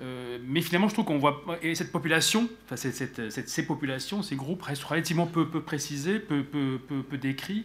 Euh, 0.00 0.38
mais 0.44 0.60
finalement, 0.60 0.88
je 0.88 0.94
trouve 0.94 1.04
qu'on 1.04 1.18
voit. 1.18 1.42
Et 1.62 1.74
cette 1.74 1.92
population, 1.92 2.48
enfin, 2.64 2.76
cette, 2.76 3.30
ces 3.30 3.66
populations, 3.66 4.22
ces 4.22 4.36
groupes 4.36 4.62
restent 4.62 4.84
relativement 4.84 5.26
peu, 5.26 5.48
peu 5.48 5.62
précisés, 5.62 6.18
peu, 6.18 6.42
peu, 6.42 6.78
peu 6.78 7.18
décrits. 7.18 7.64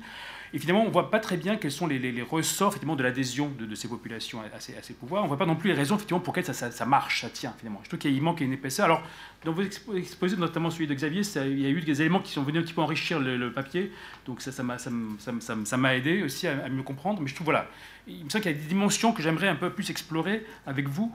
Et 0.53 0.59
finalement, 0.59 0.83
on 0.83 0.87
ne 0.87 0.91
voit 0.91 1.11
pas 1.11 1.19
très 1.19 1.37
bien 1.37 1.57
quels 1.57 1.71
sont 1.71 1.87
les, 1.87 2.21
ressorts 2.21 2.69
effectivement, 2.69 2.95
de 2.95 3.03
l'adhésion 3.03 3.51
de, 3.57 3.75
ces 3.75 3.87
populations 3.87 4.41
à 4.41 4.59
ces, 4.59 4.73
à 4.73 4.81
pouvoirs. 4.99 5.21
On 5.21 5.25
ne 5.25 5.29
voit 5.29 5.37
pas 5.37 5.45
non 5.45 5.55
plus 5.55 5.69
les 5.69 5.75
raisons 5.75 5.95
effectivement, 5.95 6.19
pour 6.19 6.35
lesquelles 6.35 6.53
ça, 6.53 6.85
marche, 6.85 7.21
ça 7.21 7.29
tient 7.29 7.53
finalement. 7.57 7.79
Je 7.83 7.89
trouve 7.89 7.99
qu'il 7.99 8.21
manque 8.21 8.41
une 8.41 8.53
épaisseur. 8.53 8.85
Alors, 8.85 9.01
dans 9.45 9.51
vos 9.51 9.61
exposés, 9.61 10.37
notamment 10.37 10.69
celui 10.69 10.87
de 10.87 10.93
Xavier, 10.93 11.21
il 11.45 11.59
y 11.59 11.65
a 11.65 11.69
eu 11.69 11.81
des 11.81 12.01
éléments 12.01 12.19
qui 12.19 12.31
sont 12.31 12.43
venus 12.43 12.61
un 12.61 12.63
petit 12.63 12.73
peu 12.73 12.81
enrichir 12.81 13.19
le, 13.19 13.51
papier. 13.51 13.91
Donc 14.25 14.41
ça, 14.41 14.51
ça 14.51 15.77
m'a 15.77 15.95
aidé 15.95 16.23
aussi 16.23 16.47
à, 16.47 16.69
mieux 16.69 16.83
comprendre. 16.83 17.21
Mais 17.21 17.27
je 17.27 17.35
trouve, 17.35 17.45
voilà, 17.45 17.67
il 18.07 18.25
me 18.25 18.29
semble 18.29 18.43
qu'il 18.43 18.51
y 18.51 18.55
a 18.55 18.57
des 18.57 18.67
dimensions 18.67 19.11
que 19.11 19.21
j'aimerais 19.21 19.47
un 19.47 19.55
peu 19.55 19.69
plus 19.69 19.89
explorer 19.89 20.45
avec 20.65 20.87
vous. 20.87 21.13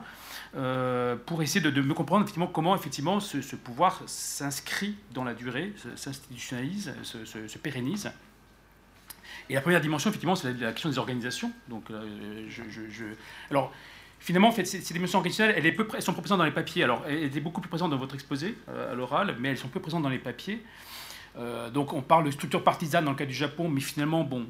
Euh, 0.55 1.17
pour 1.25 1.43
essayer 1.43 1.59
de, 1.59 1.81
me 1.81 1.93
comprendre 1.93 2.23
effectivement 2.23 2.47
comment 2.47 2.75
effectivement 2.75 3.19
ce, 3.19 3.55
pouvoir 3.57 4.01
s'inscrit 4.05 4.95
dans 5.13 5.25
la 5.25 5.33
durée, 5.33 5.73
s'institutionnalise, 5.95 6.93
se, 7.03 7.25
se, 7.25 7.57
pérennise. 7.57 8.09
Et 9.49 9.53
la 9.53 9.61
première 9.61 9.81
dimension, 9.81 10.09
effectivement, 10.09 10.35
c'est 10.35 10.53
la, 10.53 10.71
question 10.71 10.89
des 10.89 10.97
organisations. 10.97 11.51
Donc, 11.69 11.91
euh, 11.91 12.47
Alors, 13.51 13.71
finalement, 14.19 14.49
en 14.49 14.51
fait, 14.51 14.65
ces, 14.65 14.93
dimensions 14.93 15.19
organisationnelles, 15.19 15.55
elles, 15.57 15.87
elles, 15.93 16.01
sont 16.01 16.13
peu 16.13 16.21
présentes 16.21 16.39
dans 16.39 16.45
les 16.45 16.51
papiers. 16.51 16.83
Alors, 16.83 17.03
elles 17.07 17.25
étaient 17.25 17.39
beaucoup 17.39 17.61
plus 17.61 17.69
présentes 17.69 17.91
dans 17.91 17.97
votre 17.97 18.15
exposé 18.15 18.57
euh, 18.69 18.91
à 18.91 18.95
l'oral, 18.95 19.35
mais 19.39 19.49
elles 19.49 19.57
sont 19.57 19.67
peu 19.67 19.79
présentes 19.79 20.03
dans 20.03 20.09
les 20.09 20.19
papiers. 20.19 20.63
Euh, 21.37 21.69
donc, 21.69 21.93
on 21.93 22.01
parle 22.01 22.25
de 22.25 22.31
structure 22.31 22.63
partisane 22.63 23.05
dans 23.05 23.11
le 23.11 23.17
cas 23.17 23.25
du 23.25 23.33
Japon, 23.33 23.69
mais 23.69 23.81
finalement, 23.81 24.23
bon. 24.23 24.47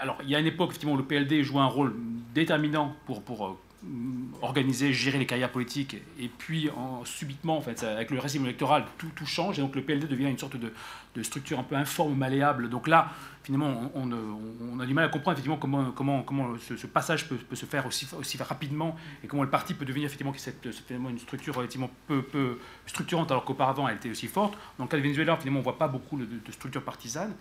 alors, 0.00 0.18
il 0.22 0.30
y 0.30 0.36
a 0.36 0.38
une 0.38 0.46
époque, 0.46 0.70
effectivement, 0.70 0.94
où 0.94 0.98
le 0.98 1.04
PLD 1.04 1.42
jouait 1.42 1.60
un 1.60 1.66
rôle 1.66 1.94
déterminant 2.34 2.94
pour, 3.06 3.22
pour 3.22 3.58
organiser, 4.42 4.92
gérer 4.92 5.18
les 5.18 5.26
carrières 5.26 5.52
politiques. 5.52 5.96
Et 6.18 6.28
puis, 6.28 6.70
en, 6.70 7.04
subitement, 7.04 7.58
en 7.58 7.60
fait, 7.60 7.82
avec 7.82 8.10
le 8.10 8.18
régime 8.18 8.44
électoral, 8.44 8.84
tout, 8.98 9.26
change. 9.26 9.58
Et 9.58 9.62
donc, 9.62 9.74
le 9.74 9.82
PLD 9.82 10.06
devient 10.06 10.28
une 10.28 10.38
sorte 10.38 10.56
de, 10.56 10.72
structure 11.22 11.58
un 11.58 11.62
peu 11.62 11.76
informe, 11.76 12.16
malléable. 12.16 12.68
Donc 12.68 12.88
là, 12.88 13.10
finalement, 13.42 13.92
on, 13.94 14.80
a 14.80 14.86
du 14.86 14.94
mal 14.94 15.04
à 15.04 15.08
comprendre 15.08 15.38
effectivement 15.38 15.92
comment, 15.94 16.56
ce, 16.58 16.86
passage 16.86 17.28
peut, 17.28 17.38
se 17.54 17.66
faire 17.66 17.86
aussi, 17.86 18.06
rapidement 18.40 18.96
et 19.22 19.26
comment 19.26 19.42
le 19.42 19.50
parti 19.50 19.74
peut 19.74 19.84
devenir 19.84 20.06
effectivement 20.06 20.34
une 21.08 21.18
structure 21.18 21.54
relativement 21.54 21.90
peu, 22.06 22.58
structurante 22.86 23.30
alors 23.30 23.44
qu'auparavant 23.44 23.88
elle 23.88 23.96
était 23.96 24.10
aussi 24.10 24.26
forte. 24.26 24.54
Dans 24.78 24.84
le 24.84 24.88
cas 24.88 24.96
de 24.96 25.02
Venezuela, 25.02 25.36
finalement, 25.36 25.60
on 25.60 25.62
ne 25.62 25.64
voit 25.64 25.78
pas 25.78 25.88
beaucoup 25.88 26.18
de, 26.18 26.24
de 26.24 26.52
structures 26.52 26.82
partisanes. 26.82 27.34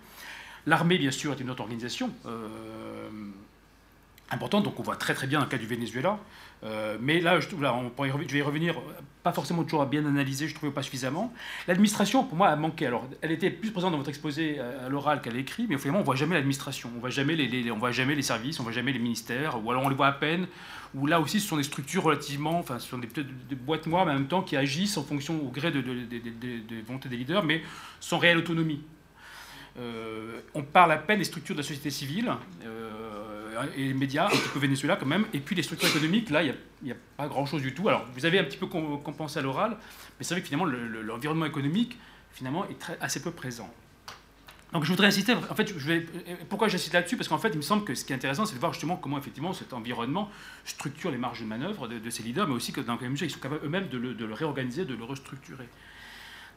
L'armée, 0.65 0.97
bien 0.97 1.11
sûr, 1.11 1.33
est 1.33 1.39
une 1.39 1.49
autre 1.49 1.61
organisation. 1.61 2.11
Euh, 2.25 3.09
important. 4.33 4.61
Donc 4.61 4.79
on 4.79 4.83
voit 4.83 4.95
très 4.95 5.13
très 5.13 5.27
bien 5.27 5.39
dans 5.39 5.45
le 5.45 5.51
cas 5.51 5.57
du 5.57 5.67
Venezuela. 5.67 6.19
Euh, 6.63 6.97
mais 7.01 7.19
là, 7.19 7.39
je, 7.39 7.47
là 7.61 7.73
on 7.75 7.91
je 8.05 8.33
vais 8.33 8.39
y 8.39 8.41
revenir, 8.41 8.75
pas 9.21 9.33
forcément 9.33 9.63
toujours 9.63 9.81
à 9.81 9.85
bien 9.85 10.05
analyser, 10.05 10.47
je 10.47 10.55
trouvais 10.55 10.71
pas 10.71 10.81
suffisamment. 10.81 11.33
L'administration, 11.67 12.23
pour 12.23 12.37
moi, 12.37 12.47
a 12.47 12.55
manqué. 12.55 12.87
Alors, 12.87 13.07
elle 13.21 13.31
était 13.31 13.49
plus 13.49 13.71
présente 13.71 13.91
dans 13.91 13.97
votre 13.97 14.09
exposé 14.09 14.59
à 14.59 14.87
l'oral 14.87 15.21
qu'à 15.21 15.31
l'écrit, 15.31 15.65
mais 15.67 15.77
finalement, 15.77 15.99
on 15.99 16.03
voit 16.03 16.15
jamais 16.15 16.35
l'administration, 16.35 16.89
on 16.95 16.99
voit 16.99 17.09
jamais 17.09 17.35
les, 17.35 17.69
on 17.71 17.77
voit 17.77 17.91
jamais 17.91 18.15
les 18.15 18.21
services, 18.21 18.59
on 18.59 18.63
voit 18.63 18.71
jamais 18.71 18.93
les 18.93 18.99
ministères, 18.99 19.63
ou 19.63 19.71
alors 19.71 19.83
on 19.83 19.89
les 19.89 19.95
voit 19.95 20.07
à 20.07 20.13
peine, 20.13 20.47
ou 20.95 21.05
là 21.05 21.19
aussi, 21.19 21.41
ce 21.41 21.47
sont 21.47 21.57
des 21.57 21.63
structures 21.63 22.03
relativement, 22.03 22.59
enfin, 22.59 22.79
ce 22.79 22.87
sont 22.87 22.97
des, 22.97 23.07
des 23.07 23.55
boîtes 23.55 23.87
noires, 23.87 24.05
mais 24.05 24.13
en 24.13 24.15
même 24.15 24.27
temps 24.27 24.41
qui 24.41 24.55
agissent 24.55 24.97
en 24.97 25.03
fonction, 25.03 25.41
au 25.45 25.49
gré 25.49 25.71
de, 25.71 25.81
des 25.81 26.81
volontés 26.85 27.09
des 27.09 27.17
leaders, 27.17 27.43
mais 27.43 27.61
sans 27.99 28.19
réelle 28.19 28.37
autonomie. 28.37 28.83
Euh, 29.79 30.39
on 30.53 30.61
parle 30.61 30.91
à 30.91 30.97
peine 30.97 31.17
des 31.17 31.23
structures 31.25 31.55
de 31.55 31.61
la 31.61 31.67
société 31.67 31.89
civile. 31.89 32.31
Euh, 32.63 32.92
et 33.75 33.87
les 33.87 33.93
médias, 33.93 34.27
un 34.27 34.29
petit 34.29 34.49
peu 34.53 34.59
Venezuela 34.59 34.95
quand 34.95 35.05
même, 35.05 35.25
et 35.33 35.39
puis 35.39 35.55
les 35.55 35.63
structures 35.63 35.89
économiques, 35.89 36.29
là, 36.29 36.43
il 36.43 36.55
n'y 36.83 36.91
a, 36.91 36.95
pas 37.17 37.27
grand-chose 37.27 37.61
du 37.61 37.73
tout. 37.73 37.87
Alors, 37.87 38.05
vous 38.13 38.25
avez 38.25 38.39
un 38.39 38.43
petit 38.43 38.57
peu 38.57 38.67
compensé 38.67 39.39
à 39.39 39.41
l'oral, 39.41 39.77
mais 40.17 40.25
c'est 40.25 40.33
vrai 40.33 40.41
que 40.41 40.47
finalement, 40.47 40.65
l'environnement 40.65 41.45
économique, 41.45 41.97
finalement, 42.31 42.65
est 42.67 42.97
assez 43.01 43.21
peu 43.21 43.31
présent. 43.31 43.71
Donc 44.71 44.85
je 44.85 44.89
voudrais 44.89 45.07
insister, 45.07 45.33
en 45.33 45.55
fait, 45.55 45.67
je 45.77 45.87
vais, 45.87 46.07
pourquoi 46.49 46.67
j'insiste 46.67 46.93
là-dessus? 46.93 47.15
Parce 47.15 47.27
qu'en 47.27 47.37
fait, 47.37 47.49
il 47.49 47.57
me 47.57 47.61
semble 47.61 47.83
que 47.83 47.93
ce 47.93 48.03
qui 48.03 48.11
est 48.11 48.15
intéressant, 48.15 48.47
c'est 48.47 48.55
de 48.55 48.59
voir 48.59 48.73
justement 48.73 48.95
comment 48.95 49.19
effectivement 49.19 49.53
cet 49.53 49.71
environnement 49.71 50.31
structure 50.65 51.11
les 51.11 51.19
marges 51.19 51.41
de 51.41 51.45
manœuvre 51.45 51.87
de, 51.87 52.09
ces 52.09 52.23
leaders, 52.23 52.47
mais 52.47 52.55
aussi 52.55 52.73
que 52.73 52.81
dans 52.81 52.97
quelle 52.97 53.11
mesure 53.11 53.27
ils 53.27 53.29
sont 53.29 53.39
capables 53.39 53.63
eux-mêmes 53.63 53.87
de 53.87 53.97
le 53.97 54.33
réorganiser, 54.33 54.85
de 54.85 54.95
le 54.95 55.03
restructurer. 55.03 55.69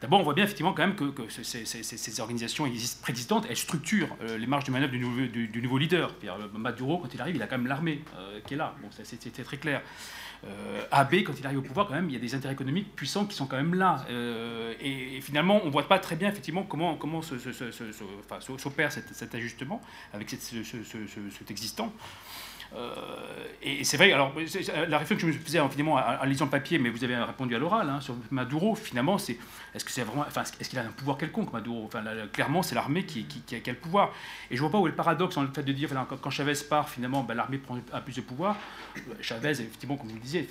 D'abord, 0.01 0.19
on 0.19 0.23
voit 0.23 0.35
bien 0.35 0.43
effectivement 0.43 0.73
quand 0.73 0.85
même 0.85 0.95
que, 0.95 1.11
ces, 1.29 2.19
organisations 2.19 2.67
existent, 2.67 3.01
préexistantes, 3.01 3.45
elles 3.49 3.57
structurent 3.57 4.15
euh, 4.21 4.37
les 4.37 4.45
marges 4.45 4.65
de 4.65 4.71
manœuvre 4.71 4.91
du 4.91 4.99
nouveau, 4.99 5.25
du, 5.25 5.61
nouveau 5.61 5.77
leader. 5.79 6.13
Maduro, 6.53 6.99
quand 6.99 7.13
il 7.13 7.21
arrive, 7.21 7.35
il 7.35 7.41
a 7.41 7.47
quand 7.47 7.57
même 7.57 7.67
l'armée 7.67 8.01
euh, 8.15 8.39
qui 8.45 8.53
est 8.53 8.57
là. 8.57 8.75
C'était 9.03 9.43
très 9.43 9.57
clair. 9.57 9.81
Euh, 10.45 10.83
AB, 10.91 11.23
quand 11.25 11.33
il 11.39 11.45
arrive 11.47 11.57
au 11.57 11.63
pouvoir, 11.63 11.87
quand 11.87 11.95
même, 11.95 12.09
il 12.09 12.13
y 12.13 12.15
a 12.15 12.19
des 12.19 12.35
intérêts 12.35 12.53
économiques 12.53 12.95
puissants 12.95 13.25
qui 13.25 13.35
sont 13.35 13.47
quand 13.47 13.57
même 13.57 13.73
là. 13.73 14.05
Et, 14.79 15.19
finalement, 15.21 15.61
on 15.63 15.67
ne 15.67 15.71
voit 15.71 15.87
pas 15.87 15.97
très 15.97 16.15
bien 16.15 16.29
effectivement 16.29 16.63
comment, 16.63 16.95
comment 16.95 17.21
s'opère 17.23 18.91
cet, 18.91 19.33
ajustement 19.33 19.81
avec 20.13 20.29
cet 20.29 21.49
existant. 21.49 21.91
Euh, 22.75 22.93
et 23.61 23.83
c'est 23.83 23.97
vrai, 23.97 24.11
alors 24.11 24.33
la 24.87 24.97
réflexion 24.97 25.27
que 25.27 25.33
je 25.33 25.39
me 25.39 25.43
faisais 25.43 25.59
finalement 25.69 25.95
en, 25.95 26.25
lisant 26.25 26.45
le 26.45 26.51
papier, 26.51 26.79
mais 26.79 26.89
vous 26.89 27.03
avez 27.03 27.15
répondu 27.15 27.55
à 27.55 27.59
l'oral 27.59 27.89
hein, 27.89 28.01
sur 28.01 28.15
Maduro, 28.31 28.75
finalement, 28.75 29.17
c'est 29.17 29.37
est-ce 29.73 29.85
que 29.85 29.91
c'est 29.91 30.03
enfin, 30.03 30.43
est-ce 30.59 30.69
qu'il 30.69 30.79
a 30.79 30.83
un 30.83 30.91
pouvoir 30.91 31.17
quelconque, 31.17 31.53
Maduro? 31.53 31.85
Enfin, 31.85 32.03
clairement, 32.31 32.63
c'est 32.63 32.75
l'armée 32.75 33.05
qui, 33.05 33.25
a, 33.51 33.71
le 33.71 33.75
pouvoir. 33.75 34.13
Et 34.49 34.55
je 34.55 34.61
vois 34.61 34.71
pas 34.71 34.79
où 34.79 34.87
est 34.87 34.89
le 34.89 34.95
paradoxe 34.95 35.37
en 35.37 35.43
le 35.43 35.49
fait 35.53 35.63
de 35.63 35.71
dire, 35.71 35.89
quand, 36.21 36.29
Chavez 36.29 36.53
part, 36.69 36.89
finalement, 36.89 37.23
ben, 37.23 37.35
l'armée 37.35 37.57
prend 37.57 37.77
un 37.93 38.01
plus 38.01 38.15
de 38.15 38.21
pouvoir. 38.21 38.55
Chavez, 39.21 39.51
effectivement, 39.51 39.97
comme 39.97 40.09
vous 40.09 40.15
le 40.15 40.21
disiez, 40.21 40.47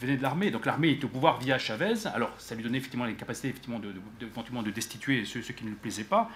venait 0.00 0.16
de 0.16 0.22
l'armée, 0.22 0.50
donc 0.50 0.66
l'armée 0.66 0.90
est 0.90 1.04
au 1.04 1.08
pouvoir 1.08 1.38
via 1.40 1.58
Chavez. 1.58 2.06
Alors, 2.14 2.32
ça 2.38 2.54
lui 2.54 2.62
donnait 2.62 2.78
effectivement 2.78 3.06
les 3.06 3.14
capacités, 3.14 3.48
effectivement, 3.48 3.78
de, 3.78 3.92
éventuellement 4.20 4.62
de 4.62 4.70
destituer 4.70 5.24
ceux, 5.24 5.40
qui 5.40 5.64
ne 5.64 5.70
lui 5.70 5.76
plaisaient 5.76 6.04
pas. 6.04 6.30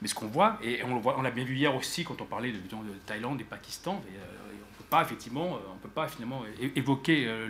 Mais 0.00 0.08
ce 0.08 0.14
qu'on 0.14 0.26
voit, 0.26 0.58
et 0.64 0.82
on 0.82 1.22
l'a 1.22 1.30
bien 1.30 1.44
vu 1.44 1.54
hier 1.54 1.74
aussi 1.74 2.02
quand 2.02 2.20
on 2.20 2.24
parlait 2.24 2.50
de, 2.50 2.56
de 2.56 2.92
Thaïlande 3.06 3.40
et 3.40 3.44
Pakistan, 3.44 4.02
euh, 4.04 4.41
effectivement, 5.00 5.54
euh, 5.54 5.58
on 5.74 5.78
peut 5.78 5.88
pas 5.88 6.08
finalement 6.08 6.42
évoquer 6.76 7.24
euh, 7.26 7.48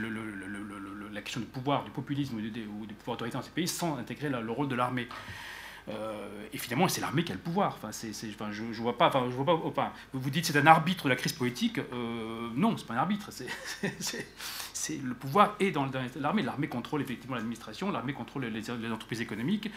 la 1.12 1.22
question 1.22 1.40
du 1.40 1.47
pouvoir, 1.47 1.82
du 1.82 1.90
populisme 1.90 2.36
ou 2.36 2.40
du, 2.86 2.95
pouvoir 2.95 3.14
autoritaire 3.14 3.40
dans 3.40 3.47
ces 3.47 3.53
pays 3.53 3.66
sans 3.66 3.97
intégrer 3.97 4.28
le 4.28 4.51
rôle 4.51 4.68
de 4.68 4.76
l'armée. 4.76 5.09
Euh, 5.88 6.47
et 6.53 6.59
finalement, 6.59 6.86
c'est 6.86 7.01
l'armée 7.01 7.24
qui 7.24 7.32
a 7.32 7.34
le 7.34 7.40
pouvoir. 7.40 7.76
Enfin, 7.82 7.88
enfin, 7.88 8.53
je, 8.53 8.80
vois 8.80 8.97
pas. 8.97 9.09
Enfin, 9.09 9.24
je 9.28 9.34
vois 9.34 9.45
pas. 9.45 9.55
Enfin, 9.55 9.93
vous 10.12 10.30
dites 10.30 10.47
c'est 10.47 10.57
un 10.57 10.66
arbitre 10.66 11.05
de 11.05 11.09
la 11.09 11.16
crise 11.16 11.32
politique. 11.32 11.80
Non, 12.55 12.76
c'est 12.76 12.86
pas 12.86 12.95
un 12.95 12.99
arbitre. 12.99 13.30
C'est, 13.32 14.99
le 15.03 15.14
pouvoir 15.14 15.57
est 15.59 15.72
dans, 15.72 15.90
l'armée. 16.20 16.43
L'armée 16.43 16.68
contrôle 16.68 17.03
effectivement 17.03 17.34
l'administration. 17.34 17.90
L'armée 17.90 18.12
contrôle 18.12 18.45
les, 18.45 18.70
entreprises 18.93 19.20
économiques. 19.20 19.70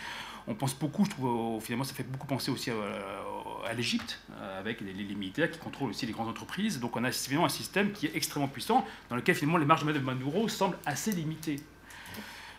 On 0.45 0.53
pense 0.53 0.77
beaucoup. 0.77 1.05
Je 1.05 1.09
trouve 1.09 1.59
finalement, 1.63 1.85
ça 1.85 1.95
fait 1.95 2.03
beaucoup 2.03 2.27
penser 2.27 2.51
aussi 2.51 2.69
à, 2.69 2.75
l'Égypte 3.73 4.19
avec 4.59 4.81
les, 4.81 4.93
militaires 4.93 5.49
qui 5.49 5.59
contrôlent 5.59 5.89
aussi 5.89 6.05
les 6.05 6.13
grandes 6.13 6.29
entreprises. 6.29 6.79
Donc, 6.79 6.95
on 6.95 7.03
a 7.03 7.11
finalement 7.11 7.45
un 7.45 7.49
système 7.49 7.91
qui 7.91 8.05
est 8.05 8.15
extrêmement 8.15 8.47
puissant 8.47 8.85
dans 9.09 9.15
lequel 9.15 9.35
finalement 9.35 9.57
les 9.57 9.65
marges 9.65 9.81
de 9.81 9.85
manœuvre 9.85 10.03
de 10.03 10.11
Maduro 10.11 10.47
semblent 10.47 10.77
assez 10.85 11.11
limitées. 11.11 11.59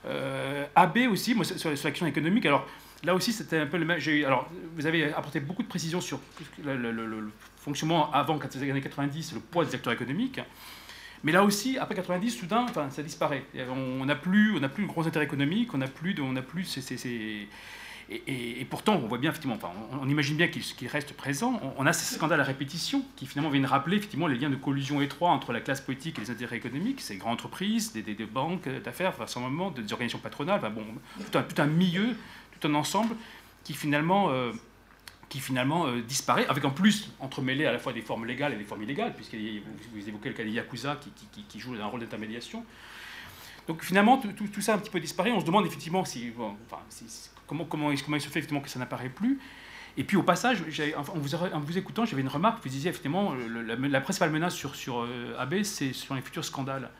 Euh, 0.06 0.66
AB 0.74 0.98
aussi, 1.10 1.34
moi, 1.34 1.44
sur, 1.44 1.58
sur 1.58 1.88
l'action 1.88 2.06
économique. 2.06 2.46
Alors, 2.46 2.66
Là 3.04 3.14
aussi, 3.14 3.32
c'était 3.32 3.58
un 3.58 3.66
peu 3.66 3.76
le 3.76 3.84
même. 3.84 4.00
Alors, 4.26 4.48
vous 4.74 4.86
avez 4.86 5.12
apporté 5.12 5.40
beaucoup 5.40 5.62
de 5.62 5.68
précisions 5.68 6.00
sur 6.00 6.20
le, 6.64 7.30
fonctionnement 7.56 8.10
avant 8.12 8.38
les 8.54 8.70
années 8.70 8.80
90, 8.80 9.34
le 9.34 9.40
poids 9.40 9.64
des 9.64 9.74
acteurs 9.74 9.92
économiques. 9.92 10.40
Mais 11.22 11.32
là 11.32 11.44
aussi, 11.44 11.78
après 11.78 11.94
90, 11.94 12.30
soudain, 12.30 12.66
enfin, 12.68 12.88
ça 12.90 13.02
disparaît. 13.02 13.44
On 13.70 14.04
n'a 14.04 14.16
plus, 14.16 14.56
on 14.56 14.68
plus 14.68 14.84
de 14.84 14.88
gros 14.88 15.06
intérêts 15.06 15.24
économiques, 15.24 15.74
on 15.74 15.78
n'a 15.78 15.88
plus, 15.88 16.14
on 16.20 16.36
a 16.36 16.42
plus 16.42 16.64
ces, 16.64 17.48
et, 18.08 18.64
pourtant, 18.70 18.94
on 18.94 19.08
voit 19.08 19.18
bien, 19.18 19.30
effectivement, 19.30 19.56
enfin, 19.56 19.70
on, 20.00 20.08
imagine 20.08 20.36
bien 20.36 20.46
qu'il 20.46 20.88
reste 20.88 21.12
présent. 21.14 21.60
On, 21.76 21.86
a 21.86 21.92
ces 21.92 22.14
scandales 22.14 22.40
à 22.40 22.44
répétition 22.44 23.02
qui 23.16 23.26
finalement 23.26 23.50
viennent 23.50 23.66
rappeler 23.66 23.96
effectivement 23.96 24.28
les 24.28 24.38
liens 24.38 24.50
de 24.50 24.54
collusion 24.54 25.00
étroits 25.02 25.30
entre 25.30 25.52
la 25.52 25.60
classe 25.60 25.80
politique 25.80 26.18
et 26.18 26.20
les 26.20 26.30
intérêts 26.30 26.56
économiques, 26.56 27.00
ces 27.00 27.16
grandes 27.16 27.34
entreprises, 27.34 27.92
des, 27.92 28.14
banques 28.26 28.68
d'affaires, 28.84 29.12
enfin, 29.18 29.24
des 29.24 29.92
organisations 29.92 30.20
patronales, 30.20 30.58
enfin, 30.58 30.70
bon, 30.70 30.84
tout 31.32 31.36
un, 31.36 31.42
tout 31.42 31.62
milieu 31.64 32.14
tout 32.60 32.68
un 32.68 32.74
ensemble 32.74 33.16
qui 33.64 33.74
finalement, 33.74 34.30
euh, 34.30 34.52
qui 35.28 35.40
finalement 35.40 35.88
euh, 35.88 36.00
disparaît, 36.00 36.46
avec 36.46 36.64
en 36.64 36.70
plus 36.70 37.10
entremêlé 37.18 37.66
à 37.66 37.72
la 37.72 37.80
fois 37.80 37.92
des 37.92 38.02
formes 38.02 38.24
légales 38.24 38.54
et 38.54 38.56
des 38.56 38.64
formes 38.64 38.82
illégales, 38.82 39.14
puisque 39.14 39.34
vous, 39.34 40.08
évoquez 40.08 40.28
le 40.28 40.34
cas 40.34 40.44
des 40.44 40.50
Yakuza 40.50 40.96
qui, 41.32 41.42
qui, 41.42 41.58
joue 41.58 41.74
un 41.74 41.86
rôle 41.86 42.00
d'intermédiation. 42.00 42.64
Donc 43.66 43.82
finalement, 43.82 44.18
tout, 44.18 44.32
tout, 44.32 44.60
ça 44.60 44.74
a 44.74 44.76
un 44.76 44.78
petit 44.78 44.90
peu 44.90 45.00
disparu. 45.00 45.32
On 45.32 45.40
se 45.40 45.44
demande 45.44 45.66
effectivement 45.66 46.04
si, 46.04 46.32
comment, 47.46 47.64
comment, 47.64 47.90
comment 48.04 48.16
il 48.16 48.20
se 48.20 48.28
fait 48.28 48.38
effectivement 48.38 48.60
que 48.60 48.68
ça 48.68 48.78
n'apparaît 48.78 49.08
plus. 49.08 49.38
Et 49.96 50.04
puis 50.04 50.16
au 50.16 50.22
passage, 50.22 50.62
en, 50.96 51.02
vous, 51.02 51.34
en 51.34 51.60
vous 51.60 51.78
écoutant, 51.78 52.04
j'avais 52.04 52.22
une 52.22 52.28
remarque. 52.28 52.62
Vous 52.62 52.68
disiez 52.68 52.90
effectivement, 52.90 53.34
la, 53.34 54.00
principale 54.00 54.30
menace 54.30 54.54
sur, 54.54 54.74
sur 54.74 55.02
euh, 55.02 55.36
AB, 55.38 55.62
c'est 55.62 55.92
sur 55.92 56.14
les 56.14 56.20
futurs 56.20 56.44
scandales. 56.44 56.90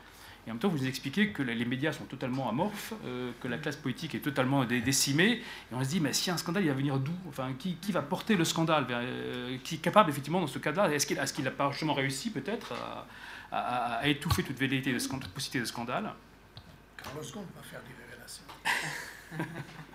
Et 0.47 0.51
en 0.51 0.55
même 0.55 0.61
temps, 0.61 0.69
vous 0.69 0.87
expliquez 0.87 1.31
que 1.31 1.43
les 1.43 1.65
médias 1.65 1.93
sont 1.93 2.05
totalement 2.05 2.49
amorphes, 2.49 2.95
euh, 3.05 3.33
que 3.41 3.49
la 3.49 3.59
classe 3.59 3.77
politique 3.77 4.15
est 4.15 4.21
totalement 4.21 4.65
décimée. 4.65 5.43
Et 5.73 5.75
on 5.75 5.83
se 5.83 5.89
dit, 5.89 6.01
mais 6.01 6.13
si 6.13 6.31
un 6.31 6.37
scandale, 6.37 6.63
il 6.63 6.69
va 6.69 6.75
venir 6.75 6.99
d'où? 6.99 7.13
Enfin, 7.29 7.53
qui, 7.59 7.77
va 7.91 8.01
porter 8.01 8.37
le 8.37 8.45
scandale? 8.45 8.87
Euh, 8.91 9.59
Qui 9.65 9.75
est 9.75 9.79
capable, 9.79 10.11
effectivement, 10.11 10.41
dans 10.41 10.47
ce 10.47 10.61
cas-là 10.61 10.91
Est-ce 10.93 11.07
qu'il 11.07 11.19
est 11.19 11.49
a 11.49 11.51
pas 11.51 11.71
justement 11.73 11.95
réussi, 11.95 12.31
peut-être, 12.31 12.75
à, 13.51 14.01
étouffer 14.09 14.45
toute 14.45 14.59
velléité 14.59 14.93
de, 14.93 14.99
toute 14.99 15.29
possibilité 15.29 15.61
de 15.61 15.65
scandale? 15.65 16.13
Carlos 16.97 17.21
Ghosn 17.21 17.45
va 17.57 17.63
faire 17.63 17.81
des 17.83 18.05
révélations. 18.05 18.45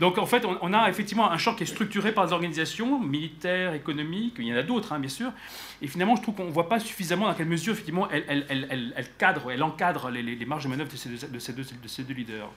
Donc 0.00 0.16
en 0.16 0.24
fait, 0.24 0.46
on, 0.46 0.72
a 0.72 0.88
effectivement 0.88 1.30
un 1.30 1.36
champ 1.36 1.54
qui 1.54 1.64
est 1.64 1.66
structuré 1.66 2.12
par 2.12 2.26
des 2.26 2.32
organisations 2.32 2.98
militaires, 2.98 3.74
économiques, 3.74 4.36
il 4.38 4.46
y 4.46 4.52
en 4.52 4.56
a 4.56 4.62
d'autres, 4.62 4.94
hein, 4.94 4.98
bien 4.98 5.10
sûr. 5.10 5.30
Et 5.82 5.88
finalement, 5.88 6.16
je 6.16 6.22
trouve 6.22 6.34
qu'on 6.34 6.46
ne 6.46 6.50
voit 6.50 6.70
pas 6.70 6.80
suffisamment 6.80 7.26
dans 7.26 7.34
quelle 7.34 7.48
mesure, 7.48 7.74
effectivement, 7.74 8.08
elle, 8.10 9.06
cadre, 9.18 9.50
elle 9.50 9.62
encadre 9.62 10.08
les, 10.08 10.46
marges 10.46 10.64
de 10.64 10.70
manœuvre 10.70 10.90
de 10.90 11.38
ces 11.38 11.52
deux, 12.02 12.14
leaders. 12.14 12.50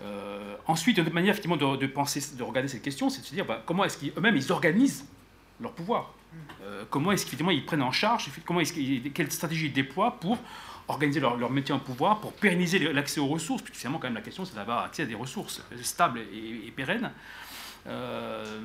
Euh, 0.00 0.56
ensuite, 0.66 0.96
une 0.96 1.04
autre 1.04 1.14
manière 1.14 1.32
effectivement 1.32 1.58
de, 1.58 1.86
penser, 1.86 2.22
de 2.36 2.42
regarder 2.42 2.68
cette 2.68 2.82
question, 2.82 3.10
c'est 3.10 3.20
de 3.20 3.26
se 3.26 3.34
dire 3.34 3.44
bah, 3.44 3.62
comment 3.66 3.84
est-ce 3.84 3.98
qu'eux-mêmes 3.98 4.36
ils 4.36 4.50
organisent 4.50 5.06
leur 5.60 5.72
pouvoir? 5.72 6.14
Euh, 6.62 6.84
comment 6.88 7.12
est-ce 7.12 7.26
qu'effectivement 7.26 7.50
ils 7.50 7.66
prennent 7.66 7.82
en 7.82 7.92
charge, 7.92 8.30
comment 8.46 8.60
quelle 9.14 9.30
stratégie 9.30 9.66
ils 9.66 9.72
déploient 9.72 10.18
pour 10.18 10.38
organiser 10.92 11.20
leur, 11.20 11.50
métier 11.50 11.74
en 11.74 11.78
pouvoir, 11.78 12.20
pour 12.20 12.32
pérenniser 12.32 12.78
l'accès 12.92 13.20
aux 13.20 13.26
ressources, 13.26 13.62
puisque 13.62 13.78
finalement, 13.78 13.98
quand 13.98 14.06
même, 14.06 14.14
la 14.14 14.20
question, 14.20 14.44
c'est 14.44 14.54
d'avoir 14.54 14.84
accès 14.84 15.02
à 15.02 15.06
des 15.06 15.14
ressources 15.14 15.62
stables 15.82 16.20
et, 16.20 16.70
pérennes. 16.70 17.10
Euh, 17.86 18.60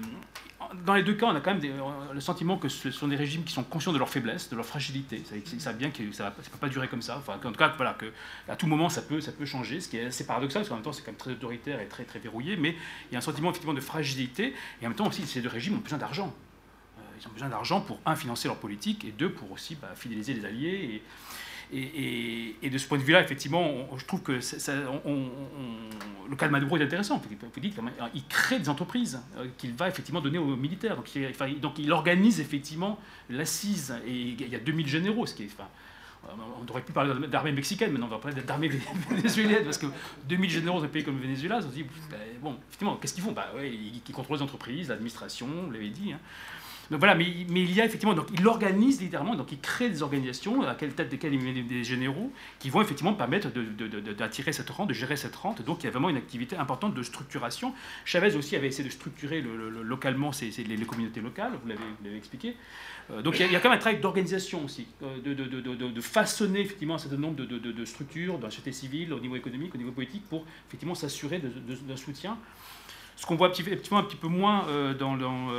dans 0.85 0.95
les 0.95 1.03
deux 1.03 1.13
cas, 1.13 1.27
on 1.27 1.35
a 1.35 1.39
quand 1.39 1.53
même 1.53 1.73
le 2.13 2.19
sentiment 2.19 2.57
que 2.57 2.67
ce 2.67 2.91
sont 2.91 3.07
des 3.07 3.15
régimes 3.15 3.43
qui 3.43 3.53
sont 3.53 3.63
conscients 3.63 3.93
de 3.93 3.97
leur 3.97 4.09
faiblesse, 4.09 4.49
de 4.49 4.55
leur 4.55 4.65
fragilité. 4.65 5.21
Ils 5.53 5.61
savent 5.61 5.77
bien 5.77 5.91
que 5.91 6.11
ça 6.11 6.25
ne 6.25 6.29
peut 6.29 6.57
pas 6.59 6.69
durer 6.69 6.87
comme 6.87 7.01
ça. 7.01 7.17
Enfin, 7.17 7.35
en 7.35 7.51
tout 7.51 7.57
cas, 7.57 7.73
voilà, 7.77 7.93
que 7.93 8.11
à 8.49 8.55
tout 8.55 8.67
moment, 8.67 8.89
ça 8.89 9.01
peut, 9.01 9.19
changer, 9.45 9.79
ce 9.79 9.87
qui 9.87 9.97
est 9.97 10.05
assez 10.07 10.25
paradoxal, 10.25 10.61
parce 10.61 10.69
qu'en 10.69 10.75
même 10.75 10.83
temps, 10.83 10.93
c'est 10.93 11.03
quand 11.03 11.11
même 11.11 11.17
très 11.17 11.31
autoritaire 11.31 11.79
et 11.79 11.87
très, 11.87 12.03
très 12.03 12.19
verrouillé, 12.19 12.57
mais 12.57 12.75
il 13.09 13.13
y 13.13 13.15
a 13.15 13.19
un 13.19 13.21
sentiment 13.21 13.49
effectivement 13.49 13.75
de 13.75 13.81
fragilité, 13.81 14.53
et 14.81 14.85
en 14.85 14.89
même 14.89 14.97
temps 14.97 15.07
aussi, 15.07 15.25
ces 15.25 15.41
deux 15.41 15.49
régimes 15.49 15.75
ont 15.75 15.81
besoin 15.81 15.99
d'argent. 15.99 16.33
Euh, 16.97 17.01
ils 17.21 17.27
ont 17.27 17.31
besoin 17.31 17.49
d'argent 17.49 17.81
pour, 17.81 17.99
un, 18.05 18.15
financer 18.15 18.47
leur 18.47 18.57
politique, 18.57 19.05
et 19.05 19.11
deux, 19.11 19.31
pour 19.31 19.51
aussi 19.51 19.75
bah, 19.75 19.91
fidéliser 19.95 20.33
les 20.33 20.45
alliés. 20.45 21.01
Et, 21.73 22.69
de 22.69 22.77
ce 22.77 22.87
point 22.87 22.97
de 22.97 23.03
vue-là, 23.03 23.21
effectivement, 23.21 23.87
je 23.97 24.05
trouve 24.05 24.21
que 24.21 24.39
le 26.29 26.35
cas 26.35 26.47
de 26.47 26.51
Maduro 26.51 26.77
est 26.77 26.83
intéressant. 26.83 27.17
Vous 27.17 27.59
dites 27.59 27.75
il 28.13 28.23
crée 28.27 28.59
des 28.59 28.69
entreprises 28.69 29.19
euh, 29.37 29.47
qu'il 29.57 29.73
va 29.73 29.87
effectivement 29.87 30.21
donner 30.21 30.37
aux 30.37 30.55
militaires. 30.55 30.95
Donc 30.95 31.79
il, 31.79 31.91
organise 31.91 32.39
effectivement 32.39 32.99
l'assise. 33.29 33.95
Et 34.05 34.11
il 34.11 34.49
y 34.49 34.55
a 34.55 34.59
2000 34.59 34.87
généraux, 34.87 35.25
ce 35.25 35.33
qui. 35.33 35.45
Enfin, 35.45 35.67
on 36.61 36.69
aurait 36.69 36.81
pu 36.81 36.91
parler 36.91 37.27
d'armée 37.27 37.51
mexicaine, 37.51 37.91
mais 37.91 37.99
non, 37.99 38.07
on 38.07 38.09
va 38.09 38.17
parler 38.17 38.41
d'armée 38.41 38.69
vénézuélienne, 39.09 39.63
parce 39.63 39.77
que 39.77 39.87
2000 40.27 40.49
généraux 40.49 40.79
dans 40.79 40.85
un 40.85 40.89
pays 40.89 41.03
comme 41.03 41.15
le 41.15 41.21
Venezuela, 41.21 41.57
on 41.59 41.61
se 41.61 41.67
dit, 41.67 41.83
ben, 41.83 42.17
bon, 42.41 42.57
effectivement, 42.67 42.95
qu'est-ce 42.97 43.13
qu'ils 43.13 43.23
font? 43.23 43.31
Bah, 43.31 43.51
ouais, 43.55 43.71
ils, 43.71 44.13
contrôlent 44.13 44.37
les 44.37 44.43
entreprises, 44.43 44.89
l'administration, 44.89 45.47
vous 45.47 45.71
l'avez 45.71 45.89
dit. 45.89 46.13
Hein. 46.13 46.19
Donc 46.89 46.99
voilà, 46.99 47.15
mais, 47.15 47.25
il 47.25 47.73
y 47.73 47.81
a 47.81 47.85
effectivement, 47.85 48.13
donc 48.13 48.27
il 48.33 48.47
organise 48.47 49.01
littéralement, 49.01 49.35
donc 49.35 49.51
il 49.51 49.59
crée 49.59 49.89
des 49.89 50.03
organisations 50.03 50.61
à 50.61 50.75
quelle 50.75 50.93
tête 50.93 51.09
desquelles 51.09 51.33
il 51.33 51.41
met 51.41 51.61
des 51.61 51.83
généraux 51.83 52.31
qui 52.59 52.69
vont 52.69 52.81
effectivement 52.81 53.13
permettre 53.13 53.49
d'attirer 54.17 54.53
cette 54.53 54.69
rente, 54.69 54.89
de 54.89 54.93
gérer 54.93 55.17
cette 55.17 55.35
rente. 55.35 55.61
Donc 55.63 55.83
il 55.83 55.85
y 55.85 55.87
a 55.89 55.91
vraiment 55.91 56.09
une 56.09 56.17
activité 56.17 56.55
importante 56.55 56.93
de 56.93 57.03
structuration. 57.03 57.73
Chavez 58.05 58.35
aussi 58.35 58.55
avait 58.55 58.67
essayé 58.67 58.87
de 58.87 58.93
structurer 58.93 59.41
le, 59.41 59.69
localement 59.83 60.31
les, 60.41 60.85
communautés 60.85 61.21
locales, 61.21 61.51
vous 61.61 61.69
l'avez 61.69 62.17
expliqué. 62.17 62.55
Euh, 63.11 63.21
donc 63.21 63.39
il 63.39 63.51
y, 63.51 63.55
a, 63.55 63.59
quand 63.59 63.69
même 63.69 63.77
un 63.77 63.81
travail 63.81 63.99
d'organisation 63.99 64.63
aussi, 64.65 64.87
euh, 65.03 65.19
de, 65.21 66.01
façonner 66.01 66.61
effectivement 66.61 66.95
un 66.95 66.99
certain 66.99 67.17
nombre 67.17 67.35
de, 67.35 67.85
structures, 67.85 68.37
d'un 68.37 68.49
société 68.49 68.71
civile, 68.71 69.13
au 69.13 69.19
niveau 69.19 69.35
économique, 69.35 69.73
au 69.75 69.77
niveau 69.77 69.91
politique, 69.91 70.23
pour 70.29 70.45
effectivement 70.67 70.95
s'assurer 70.95 71.39
d'un 71.39 71.97
soutien. 71.97 72.37
Ce 73.15 73.25
qu'on 73.25 73.35
voit 73.35 73.49
effectivement 73.49 73.99
un 73.99 74.03
petit 74.03 74.15
peu 74.15 74.27
moins 74.27 74.67
euh, 74.67 74.93
dans, 74.93 75.17
dans 75.17 75.49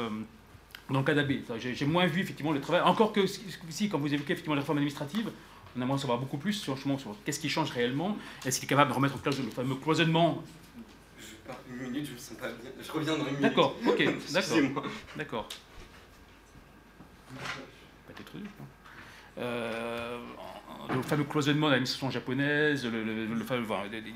dans 0.91 1.01
le 1.01 1.05
cas 1.05 1.15
d'AB. 1.15 1.33
J'ai 1.59 1.87
moins 1.87 2.07
vu 2.07 2.23
effectivement 2.23 2.53
le 2.53 2.61
travail. 2.61 2.81
Encore 2.83 3.13
que 3.13 3.27
si, 3.27 3.89
quand 3.89 3.99
vous 3.99 4.13
évoquez 4.13 4.33
effectivement 4.33 4.55
les 4.55 4.61
réformes 4.61 4.79
administratives, 4.79 5.31
on 5.77 5.83
aimerait 5.83 5.95
en 5.95 5.99
savoir 5.99 6.19
beaucoup 6.19 6.39
plus 6.39 6.55
sur, 6.55 6.79
sur 6.79 7.17
qu'est-ce 7.25 7.41
qui 7.41 7.49
change 7.49 7.71
réellement. 7.71 8.17
Est-ce 8.45 8.59
qu'il 8.59 8.67
est 8.67 8.71
capable 8.71 8.91
de 8.91 8.97
remettre 8.97 9.15
en 9.15 9.19
place 9.19 9.39
le 9.39 9.51
fameux 9.51 9.75
cloisonnement? 9.75 10.43
Je 11.19 11.27
pars 11.47 11.59
une 11.71 11.91
minute, 11.91 12.07
je 12.07 12.13
me 12.13 12.19
sens 12.19 12.37
pas 12.39 12.49
bien. 12.49 12.71
Je 12.81 12.91
reviens 12.91 13.13
dans 13.13 13.25
une 13.25 13.37
minute. 13.37 13.43
D'accord, 13.43 13.77
ok, 13.87 14.09
d'accord. 14.33 14.85
D'accord. 15.17 15.49
Pas 18.07 18.15
trop 18.25 18.39
dur, 18.39 18.49
euh, 19.39 20.19
le 20.89 21.03
fameux 21.03 21.25
cloisonnement 21.25 21.67
de 21.67 21.73
l'administration 21.73 22.11
japonaise, 22.11 22.85
le, 22.85 23.05
le, 23.05 23.29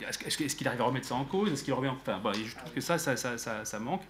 est-ce 0.09 0.57
qu'il 0.57 0.67
arrive 0.67 0.81
à 0.81 0.85
remettre 0.85 1.07
ça 1.07 1.15
en 1.15 1.25
cause? 1.25 1.53
Est-ce 1.53 1.63
qu'il 1.63 1.75
revient 1.75 1.91
enfin, 1.91 2.21
Je 2.33 2.57
trouve 2.57 2.73
que 2.73 2.81
ça, 2.81 2.99
ça, 2.99 3.17
ça, 3.17 3.65
ça 3.65 3.79
manque. 3.79 4.03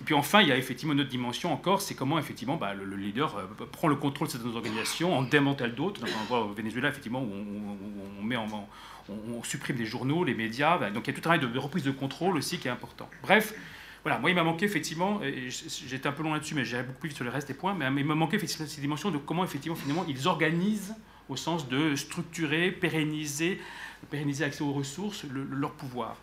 Et 0.00 0.04
puis 0.04 0.14
enfin, 0.14 0.40
il 0.40 0.48
y 0.48 0.52
a 0.52 0.56
effectivement 0.56 0.94
une 0.94 1.00
autre 1.00 1.10
dimension 1.10 1.52
encore, 1.52 1.82
c'est 1.82 1.94
comment 1.94 2.18
effectivement 2.18 2.56
bah, 2.56 2.72
le, 2.72 2.96
leader 2.96 3.36
euh, 3.36 3.66
prend 3.70 3.86
le 3.86 3.96
contrôle 3.96 4.28
de 4.28 4.32
certaines 4.32 4.56
organisations, 4.56 5.16
en 5.16 5.22
démantèle 5.22 5.74
d'autres. 5.74 6.00
On 6.22 6.24
voit 6.24 6.40
au 6.40 6.52
Venezuela 6.52 6.88
effectivement 6.88 7.20
où 7.20 7.30
on, 8.18 8.22
met 8.22 8.36
en, 8.36 8.46
on, 9.08 9.42
supprime 9.42 9.76
des 9.76 9.84
journaux, 9.84 10.24
les 10.24 10.34
médias. 10.34 10.78
Bah, 10.78 10.90
donc 10.90 11.06
il 11.06 11.10
y 11.10 11.10
a 11.10 11.14
tout 11.14 11.20
un 11.20 11.36
travail 11.36 11.40
de, 11.40 11.58
reprise 11.58 11.84
de 11.84 11.90
contrôle 11.90 12.36
aussi 12.38 12.58
qui 12.58 12.68
est 12.68 12.70
important. 12.70 13.10
Bref, 13.22 13.52
voilà, 14.02 14.18
moi 14.18 14.30
il 14.30 14.34
m'a 14.34 14.42
manqué 14.42 14.64
effectivement, 14.64 15.20
j'étais 15.86 16.06
un 16.06 16.12
peu 16.12 16.22
long 16.22 16.32
là-dessus, 16.32 16.54
mais 16.54 16.64
j'irai 16.64 16.82
beaucoup 16.82 17.00
plus 17.00 17.08
vite 17.10 17.16
sur 17.16 17.24
le 17.24 17.30
reste 17.30 17.48
des 17.48 17.54
points, 17.54 17.74
mais 17.74 18.00
il 18.00 18.06
m'a 18.06 18.14
manqué 18.14 18.36
effectivement 18.36 18.66
cette 18.66 18.80
dimension 18.80 19.10
de 19.10 19.18
comment 19.18 19.44
effectivement 19.44 19.76
finalement 19.76 20.06
ils 20.08 20.26
organisent 20.26 20.94
au 21.28 21.36
sens 21.36 21.68
de 21.68 21.94
structurer, 21.94 22.72
pérenniser, 22.72 23.60
pérenniser 24.10 24.44
accès 24.44 24.62
aux 24.62 24.72
ressources, 24.72 25.24
leur 25.30 25.72
pouvoir. 25.72 26.16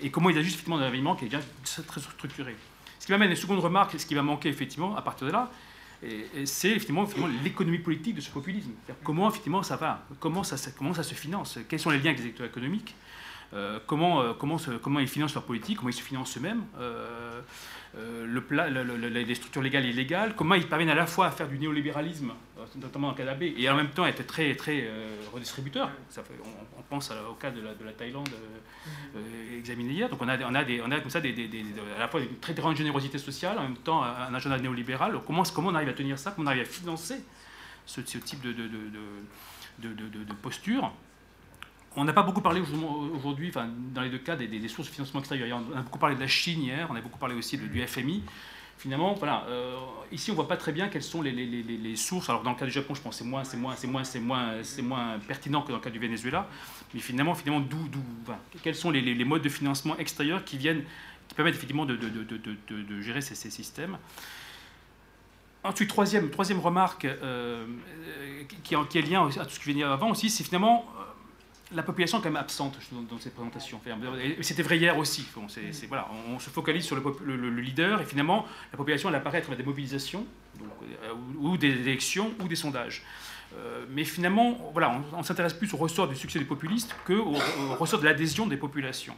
Et 0.00 0.10
comment 0.10 0.30
ils 0.30 0.38
agissent 0.38 0.54
effectivement 0.54 0.78
dans 0.78 0.84
un 0.84 1.16
qui 1.16 1.24
est 1.24 1.28
déjà 1.28 1.42
très 1.86 2.00
structuré. 2.00 2.54
Ce 3.04 3.06
qui 3.06 3.12
m'amène 3.12 3.28
à 3.28 3.32
une 3.32 3.36
seconde 3.36 3.58
remarque, 3.58 4.00
ce 4.00 4.06
qui 4.06 4.14
va 4.14 4.22
manquer 4.22 4.48
effectivement 4.48 4.96
à 4.96 5.02
partir 5.02 5.26
de 5.26 5.32
là, 5.32 5.50
c'est 6.46 6.70
effectivement, 6.70 7.06
l'économie 7.42 7.78
politique 7.78 8.14
de 8.14 8.22
ce 8.22 8.30
populisme. 8.30 8.70
Comment 9.02 9.28
effectivement 9.28 9.62
ça 9.62 9.76
va 9.76 10.06
comment 10.20 10.42
ça, 10.42 10.56
se 10.56 11.14
finance 11.14 11.58
Quels 11.68 11.80
sont 11.80 11.90
les 11.90 11.98
liens 11.98 12.12
avec 12.12 12.20
les 12.20 12.28
acteurs 12.28 12.46
économiques 12.46 12.94
euh, 13.52 13.78
comment, 13.86 14.22
euh, 14.22 14.32
comment, 14.32 15.00
ils 15.00 15.06
financent 15.06 15.34
leur 15.34 15.44
politique, 15.44 15.76
comment 15.76 15.90
ils 15.90 15.92
se 15.92 16.00
financent 16.00 16.38
eux-mêmes, 16.38 16.64
euh, 16.78 17.42
le 17.96 19.08
les 19.08 19.34
structures 19.34 19.62
légales 19.62 19.86
et 19.86 19.90
illégales, 19.90 20.34
comment 20.34 20.54
ils 20.54 20.66
parviennent 20.66 20.90
à 20.90 20.94
la 20.94 21.06
fois 21.06 21.26
à 21.26 21.30
faire 21.30 21.48
du 21.48 21.58
néolibéralisme, 21.58 22.32
notamment 22.76 23.12
dans 23.12 23.18
le 23.18 23.24
cas 23.24 23.36
et 23.40 23.68
en 23.70 23.76
même 23.76 23.90
temps 23.90 24.06
être 24.06 24.26
très, 24.26 24.54
très 24.54 24.88
redistributeurs. 25.32 25.90
on, 26.76 26.82
pense 26.82 27.10
au 27.30 27.34
cas 27.34 27.50
de 27.50 27.60
la, 27.60 27.74
de 27.74 27.84
la 27.84 27.92
Thaïlande 27.92 28.28
examiné 29.56 29.92
hier. 29.92 30.08
Donc 30.08 30.20
on 30.22 30.28
a, 30.28 30.36
on 30.38 30.54
a, 30.54 31.00
comme 31.00 31.10
ça 31.10 31.20
à 31.20 31.98
la 31.98 32.08
fois 32.08 32.20
une 32.20 32.36
très 32.38 32.54
grande 32.54 32.76
générosité 32.76 33.18
sociale, 33.18 33.58
en 33.58 33.62
même 33.62 33.76
temps 33.76 34.02
un 34.02 34.34
agenda 34.34 34.58
néolibéral. 34.58 35.18
Comment, 35.26 35.44
comment 35.54 35.70
on 35.70 35.74
arrive 35.74 35.88
à 35.88 35.94
tenir 35.94 36.18
ça? 36.18 36.32
Comment 36.32 36.48
on 36.48 36.50
arrive 36.50 36.62
à 36.62 36.66
financer 36.66 37.24
ce, 37.86 38.00
type 38.00 38.40
de 38.42 40.34
posture? 40.42 40.92
On 41.96 42.04
n'a 42.04 42.12
pas 42.12 42.22
beaucoup 42.22 42.40
parlé 42.40 42.60
aujourd'hui, 43.14 43.52
dans 43.94 44.02
les 44.02 44.10
deux 44.10 44.18
cas, 44.18 44.36
des, 44.36 44.68
sources 44.68 44.88
de 44.88 44.94
financement 44.94 45.20
extérieur. 45.20 45.60
On 45.72 45.76
a 45.76 45.82
beaucoup 45.82 45.98
parlé 45.98 46.16
de 46.16 46.20
la 46.20 46.26
Chine 46.26 46.62
hier, 46.62 46.88
on 46.90 46.96
a 46.96 47.00
beaucoup 47.00 47.18
parlé 47.18 47.34
aussi 47.34 47.56
du 47.56 47.86
FMI. 47.86 48.22
Finalement, 48.76 49.16
euh, 49.22 49.76
ici 50.10 50.32
on 50.32 50.34
voit 50.34 50.48
pas 50.48 50.56
très 50.56 50.72
bien 50.72 50.88
quelles 50.88 51.04
sont 51.04 51.22
les, 51.22 51.96
sources. 51.96 52.28
Alors 52.28 52.42
dans 52.42 52.50
le 52.50 52.56
cas 52.56 52.64
du 52.64 52.72
Japon, 52.72 52.94
je 52.94 53.00
pense 53.00 53.18
que 53.18 53.24
c'est 53.24 54.82
moins, 54.82 55.18
pertinent 55.26 55.62
que 55.62 55.68
dans 55.68 55.76
le 55.76 55.82
cas 55.82 55.90
du 55.90 56.00
Venezuela. 56.00 56.48
Mais 56.92 57.00
finalement, 57.00 57.34
finalement, 57.34 57.64
d'où, 57.64 57.88
quels 58.62 58.74
sont 58.74 58.90
les, 58.90 59.24
modes 59.24 59.42
de 59.42 59.48
financement 59.48 59.96
extérieurs 59.96 60.44
qui 60.44 60.58
permettent 61.36 61.54
effectivement 61.54 61.86
de, 61.86 61.96
de, 61.96 63.00
gérer 63.00 63.20
ces, 63.20 63.50
systèmes. 63.50 63.98
Ensuite, 65.62 65.88
troisième, 65.88 66.28
remarque 66.60 67.04
euh, 67.04 67.64
qui, 68.62 68.76
qui, 68.90 68.98
est 68.98 69.02
liée 69.02 69.16
à 69.16 69.44
tout 69.44 69.50
ce 69.50 69.60
qui 69.60 69.72
venait 69.72 69.84
avant 69.84 70.10
aussi, 70.10 70.28
c'est 70.28 70.44
finalement 70.44 70.84
la 71.74 71.82
population 71.82 72.18
est 72.18 72.22
quand 72.22 72.30
même 72.30 72.36
absente 72.36 72.78
dans, 72.92 73.18
ces 73.18 73.30
présentations. 73.30 73.80
Et 74.38 74.42
c'était 74.42 74.62
vrai 74.62 74.78
hier 74.78 74.96
aussi. 74.96 75.26
voilà, 75.88 76.08
on, 76.32 76.38
se 76.38 76.50
focalise 76.50 76.84
sur 76.84 76.96
le, 76.96 77.50
leader 77.50 78.00
et 78.00 78.04
finalement, 78.04 78.46
la 78.72 78.76
population 78.76 79.08
elle 79.08 79.14
apparaît 79.14 79.38
à 79.38 79.40
travers 79.40 79.58
des 79.58 79.64
mobilisations, 79.64 80.26
euh, 80.60 81.12
ou, 81.38 81.56
des 81.56 81.70
élections, 81.70 82.32
ou 82.40 82.48
des 82.48 82.56
sondages. 82.56 83.02
Euh, 83.56 83.84
mais 83.90 84.04
finalement, 84.04 84.70
voilà, 84.72 85.00
on, 85.12 85.22
s'intéresse 85.22 85.54
plus 85.54 85.72
au 85.74 85.76
ressort 85.76 86.08
du 86.08 86.16
succès 86.16 86.38
des 86.38 86.44
populistes 86.44 86.94
qu'au 87.06 87.36
au 87.36 87.74
ressort 87.76 88.00
de 88.00 88.04
l'adhésion 88.04 88.46
des 88.46 88.56
populations. 88.56 89.16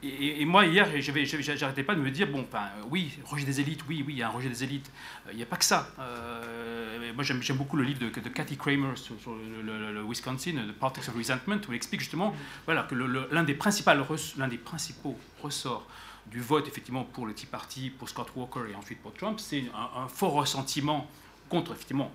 Et, 0.00 0.44
moi, 0.44 0.64
hier, 0.64 0.88
j'arrêtais 1.00 1.82
pas 1.82 1.96
de 1.96 2.00
me 2.00 2.10
dire, 2.12 2.28
bon, 2.28 2.46
ben, 2.52 2.68
oui, 2.88 3.18
rejet 3.24 3.44
des 3.44 3.60
élites, 3.60 3.80
oui, 3.88 4.04
oui, 4.06 4.12
il 4.14 4.18
y 4.18 4.22
a 4.22 4.28
un 4.28 4.30
rejet 4.30 4.48
des 4.48 4.62
élites. 4.62 4.88
Euh, 5.26 5.30
il 5.32 5.36
n'y 5.36 5.42
a 5.42 5.46
pas 5.46 5.56
que 5.56 5.64
ça. 5.64 5.90
Euh, 5.98 7.12
moi, 7.14 7.24
j'aime 7.24 7.56
beaucoup 7.56 7.76
le 7.76 7.82
livre 7.82 7.98
de, 7.98 8.08
de 8.08 8.28
Cathy 8.28 8.56
Kramer 8.56 8.94
sur, 8.94 9.16
le, 9.34 10.02
Wisconsin, 10.04 10.52
The 10.52 10.72
Politics 10.72 11.08
of 11.08 11.16
Resentment, 11.16 11.60
où 11.68 11.72
il 11.72 11.76
explique 11.76 12.00
justement 12.00 12.32
voilà, 12.64 12.84
que 12.84 12.94
l'un 12.94 13.42
des, 13.42 13.54
principaux 13.54 15.18
ressorts 15.42 15.86
du 16.26 16.40
vote, 16.40 16.68
effectivement, 16.68 17.02
pour 17.02 17.26
le 17.26 17.34
Tea 17.34 17.46
Party, 17.46 17.90
pour 17.90 18.08
Scott 18.08 18.28
Walker 18.36 18.70
et 18.70 18.76
ensuite 18.76 19.02
pour 19.02 19.14
Trump, 19.14 19.40
c'est 19.40 19.64
un, 19.74 20.06
fort 20.06 20.34
ressentiment 20.34 21.10
contre, 21.48 21.72
effectivement, 21.72 22.12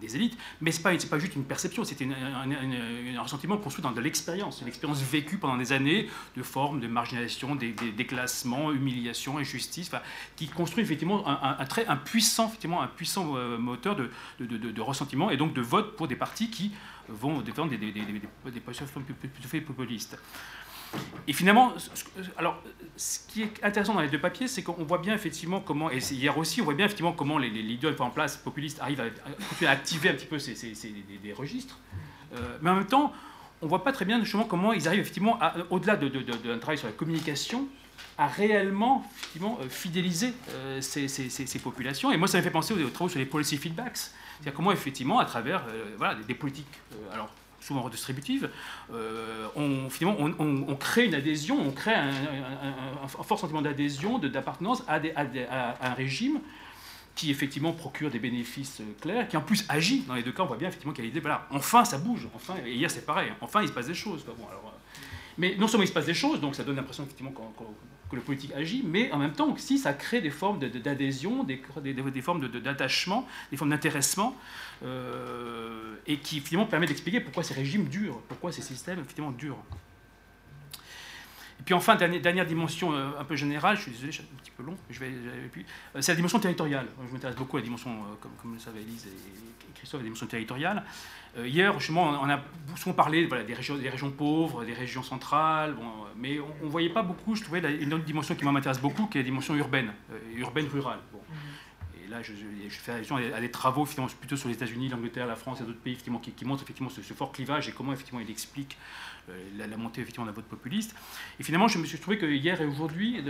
des 0.00 0.16
élites, 0.16 0.36
mais 0.60 0.72
ce 0.72 0.78
n'est 0.78 0.98
pas, 0.98 1.06
pas 1.08 1.18
juste 1.18 1.36
une 1.36 1.44
perception, 1.44 1.84
c'était 1.84 2.06
un 2.06 3.22
ressentiment 3.22 3.56
construit 3.56 3.82
dans 3.82 3.92
de 3.92 4.00
l'expérience, 4.00 4.60
une 4.60 4.68
expérience 4.68 5.00
vécue 5.02 5.38
pendant 5.38 5.56
des 5.56 5.72
années 5.72 6.08
de 6.36 6.42
formes 6.42 6.80
de 6.80 6.88
marginalisation, 6.88 7.54
des, 7.54 7.72
déclassements, 7.72 8.72
humiliation, 8.72 9.38
injustice, 9.38 9.90
qui 10.36 10.48
construit 10.48 10.82
effectivement 10.82 11.24
un, 11.26 11.64
très 11.66 11.86
un 11.86 11.96
puissant, 11.96 12.48
effectivement, 12.48 12.82
un 12.82 12.88
puissant 12.88 13.36
euh, 13.36 13.56
moteur 13.56 13.94
de, 13.94 14.10
de, 14.40 14.56
de, 14.56 14.80
ressentiment 14.80 15.30
et 15.30 15.36
donc 15.36 15.54
de 15.54 15.62
vote 15.62 15.96
pour 15.96 16.08
des 16.08 16.16
partis 16.16 16.50
qui 16.50 16.72
vont 17.08 17.40
défendre 17.40 17.70
des, 17.70 17.78
des, 17.78 17.92
des, 17.92 18.02
des 18.02 18.60
positions 18.60 18.86
populistes. 19.66 20.18
Et 21.26 21.32
finalement, 21.32 21.72
alors, 22.36 22.62
ce 22.96 23.18
qui 23.26 23.42
est 23.42 23.52
intéressant 23.62 23.94
dans 23.94 24.00
les 24.00 24.08
deux 24.08 24.20
papiers, 24.20 24.46
c'est 24.46 24.62
qu'on 24.62 24.84
voit 24.84 24.98
bien 24.98 25.14
effectivement 25.14 25.60
comment, 25.60 25.90
et 25.90 25.98
hier 25.98 26.36
aussi, 26.38 26.60
on 26.60 26.64
voit 26.64 26.74
bien 26.74 26.86
effectivement 26.86 27.12
comment 27.12 27.38
les, 27.38 27.50
leaders 27.50 28.00
en 28.00 28.10
place 28.10 28.36
populistes 28.36 28.80
arrivent 28.80 29.00
à, 29.00 29.70
activer 29.70 30.10
un 30.10 30.14
petit 30.14 30.26
peu 30.26 30.38
ces, 30.38 30.54
des, 31.22 31.32
registres. 31.32 31.78
Euh, 32.34 32.58
mais 32.62 32.70
en 32.70 32.76
même 32.76 32.86
temps, 32.86 33.12
on 33.62 33.66
voit 33.66 33.82
pas 33.82 33.92
très 33.92 34.04
bien 34.04 34.20
justement 34.20 34.44
comment 34.44 34.72
ils 34.72 34.86
arrivent 34.86 35.00
effectivement, 35.00 35.38
au-delà 35.70 35.96
d'un 35.96 36.58
travail 36.58 36.78
sur 36.78 36.86
la 36.86 36.92
communication, 36.92 37.66
à 38.18 38.26
réellement 38.28 39.04
effectivement, 39.16 39.58
euh, 39.60 39.68
fidéliser 39.68 40.34
euh, 40.50 40.80
ces, 40.80 41.58
populations. 41.58 42.12
Et 42.12 42.16
moi, 42.16 42.28
ça 42.28 42.38
m'a 42.38 42.44
fait 42.44 42.50
penser 42.50 42.74
aux, 42.74 42.90
travaux 42.90 43.08
sur 43.08 43.18
les 43.18 43.26
policy 43.26 43.56
feedbacks. 43.56 43.96
C'est-à-dire 43.96 44.54
comment 44.54 44.72
effectivement, 44.72 45.18
à 45.18 45.24
travers 45.24 45.64
voilà, 45.96 46.16
des, 46.16 46.34
politiques, 46.34 46.66
souvent 47.64 47.82
redistributive, 47.82 48.50
euh, 48.92 49.48
on, 49.56 49.88
finalement, 49.88 50.18
on, 50.38 50.76
crée 50.76 51.06
une 51.06 51.14
adhésion, 51.14 51.58
on 51.60 51.72
crée 51.72 51.94
un, 51.94 52.12
fort 53.08 53.38
sentiment 53.38 53.62
d'adhésion, 53.62 54.18
d'appartenance 54.18 54.84
à, 54.86 55.00
un 55.80 55.94
régime 55.94 56.40
qui 57.14 57.30
effectivement 57.30 57.72
procure 57.72 58.10
des 58.10 58.18
bénéfices 58.18 58.80
euh, 58.80 58.92
clairs, 59.00 59.28
qui 59.28 59.36
en 59.36 59.40
plus 59.40 59.64
agit. 59.68 60.00
Dans 60.00 60.14
les 60.14 60.24
deux 60.24 60.32
cas, 60.32 60.42
on 60.42 60.46
voit 60.46 60.56
bien 60.56 60.68
effectivement 60.68 60.92
qu'il 60.92 61.04
y 61.04 61.06
a 61.06 61.08
l'idée, 61.08 61.20
voilà, 61.20 61.46
enfin 61.50 61.84
ça 61.84 61.96
bouge, 61.96 62.26
enfin, 62.34 62.54
et 62.66 62.74
hier 62.74 62.90
c'est 62.90 63.06
pareil, 63.06 63.32
enfin 63.40 63.62
il 63.62 63.68
se 63.68 63.72
passe 63.72 63.86
des 63.86 63.94
choses. 63.94 64.24
Bon, 64.24 64.48
alors, 64.48 64.64
euh, 64.66 65.00
mais 65.38 65.54
non 65.56 65.68
seulement 65.68 65.84
il 65.84 65.88
se 65.88 65.92
passe 65.92 66.06
des 66.06 66.14
choses, 66.14 66.40
donc 66.40 66.56
ça 66.56 66.64
donne 66.64 66.76
l'impression 66.76 67.04
effectivement 67.04 67.32
que 68.10 68.16
le 68.16 68.22
politique 68.22 68.52
agit, 68.52 68.82
mais 68.86 69.10
en 69.12 69.18
même 69.18 69.32
temps 69.32 69.50
aussi 69.52 69.78
ça 69.78 69.92
crée 69.92 70.20
des 70.20 70.30
formes 70.30 70.58
d'adhésion, 70.58 71.44
des, 71.44 71.60
formes 72.22 72.48
d'attachement, 72.48 73.26
des 73.50 73.56
formes 73.56 73.70
d'intéressement, 73.70 74.36
euh, 74.84 75.96
et 76.06 76.18
qui 76.18 76.40
finalement 76.40 76.66
permettent 76.66 76.90
d'expliquer 76.90 77.20
pourquoi 77.20 77.42
ces 77.42 77.54
régimes 77.54 77.88
durent, 77.88 78.20
pourquoi 78.28 78.52
ces 78.52 78.62
systèmes 78.62 79.00
effectivement 79.00 79.32
durent. 79.32 79.62
Et 81.60 81.62
puis 81.64 81.74
enfin, 81.74 81.96
dernière, 81.96 82.46
dimension 82.46 82.92
euh, 82.92 83.10
un 83.18 83.24
peu 83.24 83.36
générale, 83.36 83.76
je 83.76 83.82
suis 83.82 83.92
désolé, 83.92 84.12
je 84.12 84.20
suis 84.20 84.28
un 84.30 84.42
petit 84.42 84.50
peu 84.50 84.62
long, 84.64 84.76
je 84.90 85.00
vais, 85.00 85.06
euh, 85.08 86.00
c'est 86.00 86.12
la 86.12 86.16
dimension 86.16 86.38
territoriale. 86.40 86.86
Je 87.08 87.12
m'intéresse 87.12 87.36
beaucoup 87.36 87.56
à 87.56 87.60
la 87.60 87.64
dimension, 87.64 87.90
comme, 88.20 88.54
le 88.54 88.58
savait 88.58 88.82
Elise 88.82 89.06
et, 89.06 89.74
Christophe, 89.74 90.00
la 90.00 90.04
dimension 90.04 90.26
territoriale. 90.26 90.82
Hier, 91.42 91.78
justement, 91.78 92.10
on 92.22 92.28
a 92.28 92.40
souvent 92.76 92.94
parlé 92.94 93.26
voilà, 93.26 93.44
des, 93.44 93.54
régions, 93.54 93.76
des 93.76 93.88
régions 93.88 94.10
pauvres, 94.10 94.64
des 94.64 94.72
régions 94.72 95.02
centrales, 95.02 95.74
bon, 95.74 95.84
mais 96.16 96.38
on 96.40 96.66
ne 96.66 96.70
voyait 96.70 96.90
pas 96.90 97.02
beaucoup, 97.02 97.34
je 97.34 97.42
trouvais, 97.42 97.60
une 97.80 97.92
autre 97.94 98.04
dimension 98.04 98.34
qui 98.34 98.44
m'intéresse 98.44 98.80
beaucoup, 98.80 99.06
qui 99.06 99.18
est 99.18 99.22
la 99.22 99.26
dimension 99.26 99.54
urbaine, 99.54 99.92
urbaine-rurale. 100.36 100.98
Bon. 101.12 101.20
et 102.04 102.08
là 102.08 102.22
je, 102.22 102.32
fais 102.68 102.92
allusion 102.92 103.16
à 103.16 103.40
des 103.40 103.50
travaux 103.50 103.84
finalement, 103.84 104.12
plutôt 104.18 104.36
sur 104.36 104.48
les 104.48 104.54
États-Unis, 104.54 104.88
l'Angleterre, 104.88 105.26
la 105.26 105.36
France 105.36 105.60
et 105.60 105.64
d'autres 105.64 105.78
pays 105.78 105.94
effectivement, 105.94 106.18
qui, 106.18 106.32
qui, 106.32 106.44
montrent 106.44 106.62
effectivement 106.62 106.90
ce, 106.90 107.00
fort 107.14 107.32
clivage 107.32 107.68
et 107.68 107.72
comment 107.72 107.92
effectivement 107.92 108.20
il 108.20 108.30
explique 108.30 108.76
euh, 109.30 109.66
la, 109.68 109.76
montée 109.76 110.00
effectivement 110.00 110.26
d'un 110.26 110.32
vote 110.32 110.44
populiste. 110.44 110.94
Et 111.40 111.42
finalement, 111.42 111.68
je 111.68 111.78
me 111.78 111.84
suis 111.84 111.98
trouvé 111.98 112.18
que 112.18 112.26
hier 112.26 112.60
et 112.60 112.66
aujourd'hui, 112.66 113.22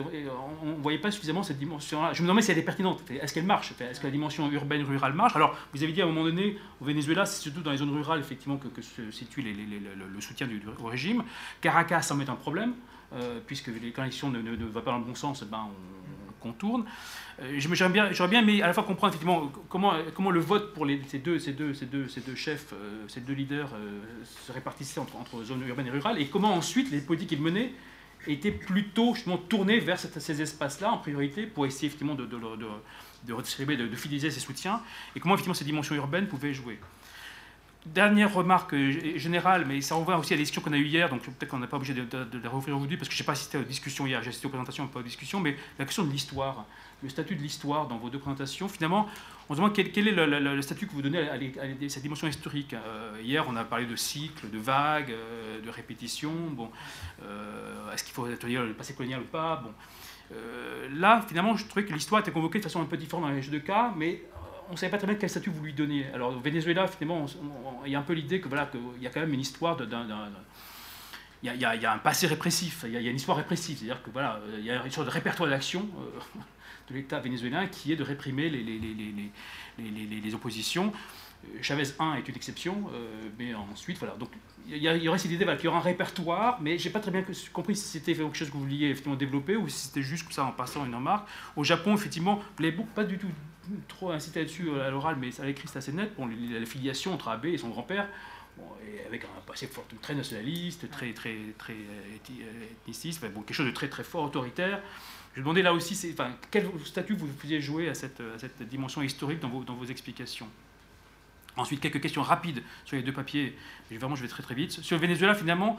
on 0.62 0.66
ne 0.66 0.82
voyait 0.82 0.98
pas 0.98 1.10
suffisamment 1.10 1.42
cette 1.42 1.58
dimension-là. 1.58 2.12
Je 2.12 2.22
me 2.22 2.28
demandais 2.28 2.42
si 2.42 2.50
elle 2.50 2.58
est 2.58 2.62
pertinente. 2.62 3.02
Est-ce 3.10 3.32
qu'elle 3.32 3.44
marche? 3.44 3.72
Est-ce 3.80 4.00
que 4.00 4.06
la 4.06 4.10
dimension 4.10 4.50
urbaine-rurale 4.50 5.12
marche? 5.12 5.36
Alors, 5.36 5.56
vous 5.72 5.82
avez 5.82 5.92
dit 5.92 6.02
à 6.02 6.04
un 6.04 6.08
moment 6.08 6.24
donné, 6.24 6.58
au 6.80 6.84
Venezuela, 6.84 7.26
c'est 7.26 7.40
surtout 7.42 7.60
dans 7.60 7.70
les 7.70 7.78
zones 7.78 7.94
rurales 7.94 8.20
effectivement 8.20 8.56
que, 8.56 8.82
se 8.82 9.10
situe 9.10 9.42
le, 9.42 10.20
soutien 10.20 10.46
du, 10.46 10.60
régime. 10.84 11.24
Caracas 11.60 12.02
semble 12.02 12.22
être 12.22 12.30
un 12.30 12.36
problème. 12.36 12.74
Euh, 13.12 13.38
puisque 13.46 13.68
les 13.68 13.92
connexions 13.92 14.28
ne, 14.28 14.40
ne, 14.40 14.64
vont 14.64 14.80
pas 14.80 14.90
dans 14.90 14.98
le 14.98 15.04
bon 15.04 15.14
sens, 15.14 15.44
ben 15.44 15.68
on, 15.68 16.32
contourne. 16.40 16.84
Euh, 17.42 17.58
j'aimerais 17.58 17.88
bien, 17.88 18.10
bien 18.28 18.62
à 18.62 18.66
la 18.68 18.72
fois 18.72 18.84
comprendre 18.84 19.12
effectivement 19.12 19.50
comment, 19.68 20.30
le 20.30 20.40
vote 20.40 20.72
pour 20.72 20.86
ces, 21.08 21.18
deux, 21.18 21.38
ces, 21.38 21.52
deux, 21.52 21.74
ces, 21.74 21.86
deux, 21.86 22.08
ces 22.08 22.20
deux 22.20 22.34
chefs, 22.34 22.72
euh, 22.72 23.04
ces 23.08 23.20
deux 23.20 23.32
leaders 23.32 23.70
se 24.46 24.52
répartissait 24.52 25.00
entre, 25.00 25.16
entre 25.16 25.42
zones 25.42 25.66
urbaines 25.66 25.88
et 25.88 25.90
rurales, 25.90 26.20
et 26.20 26.26
comment 26.26 26.54
ensuite 26.54 26.90
les 26.90 27.00
politiques 27.00 27.30
qu'ils 27.30 27.42
menaient 27.42 27.72
étaient 28.26 28.50
plutôt 28.50 29.14
justement 29.14 29.36
tournées 29.36 29.80
vers 29.80 29.98
ces 29.98 30.42
espaces-là 30.42 30.92
en 30.92 30.98
priorité 30.98 31.46
pour 31.46 31.66
essayer 31.66 31.88
effectivement 31.88 32.14
de, 32.14 33.32
redistribuer, 33.32 33.76
de, 33.76 33.94
fidéliser 33.96 34.30
ces 34.30 34.40
soutiens, 34.40 34.80
et 35.14 35.20
comment 35.20 35.34
effectivement 35.34 35.54
ces 35.54 35.64
dimensions 35.64 35.94
urbaines 35.94 36.26
pouvaient 36.26 36.54
jouer. 36.54 36.78
Dernière 37.86 38.32
remarque 38.32 38.72
euh, 38.72 39.18
générale, 39.18 39.66
mais 39.66 39.82
ça 39.82 39.94
renvoie 39.94 40.16
aussi 40.16 40.32
à 40.32 40.36
la 40.36 40.42
discussion 40.42 40.62
qu'on 40.62 40.72
a 40.72 40.78
eue 40.78 40.86
hier, 40.86 41.10
donc 41.10 41.22
peut-être 41.22 41.50
qu'on 41.50 41.58
n'est 41.58 41.66
pas 41.66 41.76
obligé 41.76 41.92
de, 41.92 42.06
la 42.42 42.48
rouvrir 42.48 42.76
aujourd'hui, 42.76 42.96
parce 42.96 43.08
que 43.08 43.14
je 43.14 43.22
n'ai 43.22 43.26
pas 43.26 43.32
assisté 43.32 43.58
aux 43.58 43.62
discussions 43.62 44.06
hier, 44.06 44.22
j'ai 44.22 44.30
assisté 44.30 44.46
aux 44.46 44.50
présentations, 44.50 44.86
pas 44.88 45.00
aux 45.00 45.02
discussions, 45.02 45.40
mais 45.40 45.56
la 45.78 45.84
question 45.84 46.04
de 46.04 46.10
l'histoire, 46.10 46.64
le 47.04 47.10
statut 47.10 47.36
de 47.36 47.42
l'histoire 47.42 47.86
dans 47.86 47.98
vos 47.98 48.10
deux 48.10 48.18
présentations, 48.18 48.66
finalement, 48.66 49.06
on 49.48 49.52
se 49.52 49.58
demande 49.58 49.74
quel, 49.74 49.86
est 49.86 50.12
le, 50.12 50.62
statut 50.62 50.86
que 50.86 50.92
vous 50.92 51.02
donnez 51.02 51.28
à, 51.28 51.38
cette 51.88 52.02
dimension 52.02 52.26
historique. 52.26 52.72
Euh, 52.72 53.20
hier, 53.22 53.44
on 53.46 53.54
a 53.56 53.64
parlé 53.64 53.84
de 53.84 53.94
cycle, 53.94 54.50
de 54.50 54.58
vagues, 54.58 55.10
euh, 55.12 55.60
de 55.60 55.70
répétition, 55.70 56.32
bon, 56.50 56.70
est-ce 57.92 58.02
qu'il 58.02 58.14
faut 58.14 58.26
étudier 58.26 58.58
le 58.58 58.72
passé 58.72 58.94
colonial 58.94 59.20
ou 59.20 59.26
pas? 59.26 59.62
Bon. 59.62 59.72
là, 60.94 61.22
finalement, 61.28 61.56
je 61.56 61.66
trouvais 61.66 61.84
que 61.84 61.92
l'histoire 61.92 62.22
était 62.22 62.32
convoquée 62.32 62.58
de 62.58 62.64
façon 62.64 62.80
un 62.80 62.86
peu 62.86 62.96
différente 62.96 63.24
dans 63.24 63.30
les 63.30 63.42
jeux 63.42 63.52
de 63.52 63.58
cas, 63.58 63.92
mais 63.96 64.22
on 64.68 64.72
ne 64.72 64.76
savait 64.76 64.90
pas 64.90 64.98
très 64.98 65.06
bien 65.06 65.16
quel 65.16 65.28
statut 65.28 65.50
vous 65.50 65.62
lui 65.62 65.74
donniez. 65.74 66.06
Alors 66.14 66.34
au 66.34 66.40
Venezuela, 66.40 66.86
finalement, 66.86 67.26
il 67.84 67.92
y 67.92 67.94
a 67.94 67.98
un 67.98 68.02
peu 68.02 68.14
l'idée 68.14 68.40
que 68.40 68.48
voilà 68.48 68.66
qu'il 68.66 69.02
y 69.02 69.06
a 69.06 69.10
quand 69.10 69.20
même 69.20 69.34
une 69.34 69.40
histoire 69.40 69.76
d'un 69.76 70.06
il 71.44 71.60
y, 71.60 71.64
a, 71.64 71.92
un 71.92 71.98
passé 71.98 72.26
répressif, 72.26 72.84
il 72.86 72.92
y, 72.92 72.96
a, 72.96 73.10
une 73.10 73.16
histoire 73.16 73.36
répressive, 73.36 73.76
c'est-à-dire 73.76 74.02
que 74.02 74.08
voilà, 74.10 74.40
il 74.56 74.64
y 74.64 74.70
a 74.70 74.82
une 74.82 74.90
sorte 74.90 75.08
de 75.08 75.12
répertoire 75.12 75.50
d'action 75.50 75.86
euh, 75.98 76.40
de 76.88 76.94
l'État 76.94 77.20
vénézuélien 77.20 77.66
qui 77.66 77.92
est 77.92 77.96
de 77.96 78.02
réprimer 78.02 78.50
les, 78.50 78.62
les, 78.62 80.20
les, 80.20 80.34
oppositions. 80.34 80.92
Chavez 81.60 81.84
1 81.98 82.14
est 82.14 82.28
une 82.28 82.36
exception, 82.36 82.84
euh, 82.92 83.28
mais 83.38 83.54
ensuite, 83.54 83.98
voilà. 83.98 84.14
Donc, 84.16 84.30
il 84.66 84.78
y, 84.78 85.08
aurait 85.08 85.18
cette 85.18 85.30
idée 85.30 85.44
qu'il 85.44 85.64
y 85.64 85.68
aura 85.68 85.78
un 85.78 85.82
répertoire, 85.82 86.58
mais 86.62 86.78
j'ai 86.78 86.88
pas 86.88 87.00
très 87.00 87.10
bien 87.10 87.22
compris 87.52 87.76
si 87.76 87.86
c'était 87.86 88.14
quelque 88.14 88.34
chose 88.34 88.48
que 88.48 88.54
vous 88.54 88.60
vouliez 88.60 88.86
effectivement 88.88 89.16
développer 89.16 89.56
ou 89.56 89.68
si 89.68 89.88
c'était 89.88 90.02
juste 90.02 90.32
ça 90.32 90.44
en 90.44 90.52
passant 90.52 90.86
une 90.86 90.94
remarque. 90.94 91.28
Au 91.54 91.64
Japon, 91.64 91.94
effectivement, 91.94 92.36
vous 92.36 92.62
l'avez 92.62 92.76
pas 92.94 93.04
du 93.04 93.18
tout 93.18 93.28
trop 93.88 94.10
incité 94.10 94.40
là-dessus 94.40 94.70
à 94.80 94.90
l'oral, 94.90 95.16
mais 95.20 95.38
à 95.38 95.44
l'écrit 95.44 95.68
c'est 95.68 95.78
assez 95.78 95.92
net. 95.92 96.12
Bon, 96.16 96.26
la 96.26 96.64
filiation 96.64 97.12
entre 97.12 97.28
Abe 97.28 97.44
et 97.46 97.58
son 97.58 97.68
grand-père, 97.68 98.08
avec 99.06 99.24
un 99.24 99.40
passé 99.46 99.66
fort, 99.66 99.84
très 100.00 100.14
nationaliste, 100.14 100.90
très, 100.90 101.12
très, 101.12 101.36
très 101.58 101.76
ethniciste, 102.80 103.22
bon, 103.32 103.42
quelque 103.42 103.56
chose 103.56 103.66
de 103.66 103.72
très, 103.72 103.88
très 103.88 104.04
fort, 104.04 104.24
autoritaire. 104.24 104.80
Je 105.34 105.40
demandais 105.40 105.62
là 105.62 105.72
aussi, 105.74 106.16
quel 106.50 106.70
statut 106.84 107.14
vous 107.14 107.28
faisiez 107.38 107.60
jouer 107.60 107.88
à 107.88 107.94
cette, 107.94 108.22
dimension 108.68 109.02
historique 109.02 109.40
dans 109.40 109.48
vos, 109.48 109.84
explications? 109.86 110.48
Ensuite, 111.56 111.80
quelques 111.80 112.00
questions 112.00 112.22
rapides 112.22 112.62
sur 112.84 112.96
les 112.96 113.02
deux 113.02 113.12
papiers. 113.12 113.56
Vraiment, 113.90 114.16
je 114.16 114.22
vais 114.22 114.28
très 114.28 114.42
très 114.42 114.54
vite. 114.54 114.72
Sur 114.72 114.96
le 114.96 115.02
Venezuela, 115.02 115.34
finalement, 115.34 115.78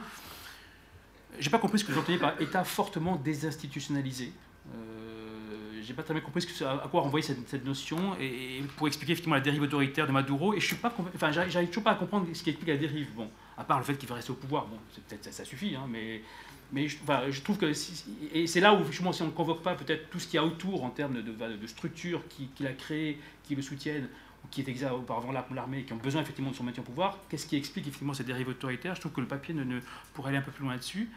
j'ai 1.38 1.50
pas 1.50 1.58
compris 1.58 1.78
ce 1.78 1.84
que 1.84 1.92
vous 1.92 1.98
entendez 1.98 2.18
par 2.18 2.40
État 2.40 2.64
fortement 2.64 3.16
désinstitutionnalisé. 3.16 4.32
Euh, 4.74 5.82
j'ai 5.82 5.94
pas 5.94 6.02
très 6.02 6.14
bien 6.14 6.22
compris 6.22 6.46
à 6.62 6.88
quoi 6.88 7.02
renvoyer 7.02 7.24
cette, 7.24 7.64
notion 7.64 8.16
et, 8.18 8.62
pour 8.76 8.88
expliquer 8.88 9.12
effectivement 9.12 9.36
la 9.36 9.40
dérive 9.40 9.62
autoritaire 9.62 10.06
de 10.06 10.12
Maduro. 10.12 10.54
Et 10.54 10.60
je 10.60 10.66
suis 10.66 10.76
pas, 10.76 10.92
enfin, 11.14 11.30
j'arrive 11.30 11.68
toujours 11.68 11.84
pas 11.84 11.92
à 11.92 11.94
comprendre 11.94 12.26
ce 12.32 12.42
qui 12.42 12.50
explique 12.50 12.68
la 12.68 12.76
dérive. 12.76 13.08
Bon, 13.14 13.30
à 13.56 13.64
part 13.64 13.78
le 13.78 13.84
fait 13.84 13.96
qu'il 13.96 14.08
va 14.08 14.16
rester 14.16 14.32
au 14.32 14.34
pouvoir, 14.34 14.66
bon, 14.66 14.78
peut-être 15.08 15.32
ça, 15.32 15.44
suffit, 15.44 15.76
hein, 15.76 15.86
mais 15.88 16.22
mais 16.72 16.88
je, 16.88 17.40
trouve 17.42 17.58
que 17.58 17.72
et 18.32 18.46
c'est 18.46 18.60
là 18.60 18.74
où 18.74 18.84
justement 18.84 19.12
si 19.12 19.22
on 19.22 19.26
ne 19.26 19.30
convoque 19.30 19.62
pas 19.62 19.74
peut-être 19.74 20.10
tout 20.10 20.18
ce 20.18 20.26
qu'il 20.26 20.34
y 20.34 20.38
a 20.38 20.44
autour 20.44 20.82
en 20.82 20.90
termes 20.90 21.14
de, 21.14 21.20
de, 21.20 21.66
structures 21.66 22.26
qu'il 22.28 22.50
qui 22.52 22.66
a 22.66 22.72
créées, 22.72 23.20
qui 23.44 23.54
le 23.54 23.62
soutiennent, 23.62 24.08
qui 24.50 24.60
est 24.62 24.68
exercé 24.68 24.94
auparavant 24.94 25.32
l'armée, 25.32 25.84
qui 25.84 25.92
ont 25.92 25.96
besoin 25.96 26.22
effectivement 26.22 26.50
de 26.50 26.56
son 26.56 26.64
maintien 26.64 26.82
au 26.82 26.86
pouvoir, 26.86 27.18
qu'est-ce 27.28 27.46
qui 27.46 27.56
explique 27.56 27.86
effectivement 27.86 28.14
ces 28.14 28.24
dérives 28.24 28.48
autoritaires 28.48 28.94
Je 28.94 29.00
trouve 29.00 29.12
que 29.12 29.20
le 29.20 29.26
papier 29.26 29.54
ne, 29.54 29.80
pourrait 30.14 30.30
aller 30.30 30.38
un 30.38 30.42
peu 30.42 30.50
plus 30.50 30.64
loin 30.64 30.72
là-dessus. 30.72 31.08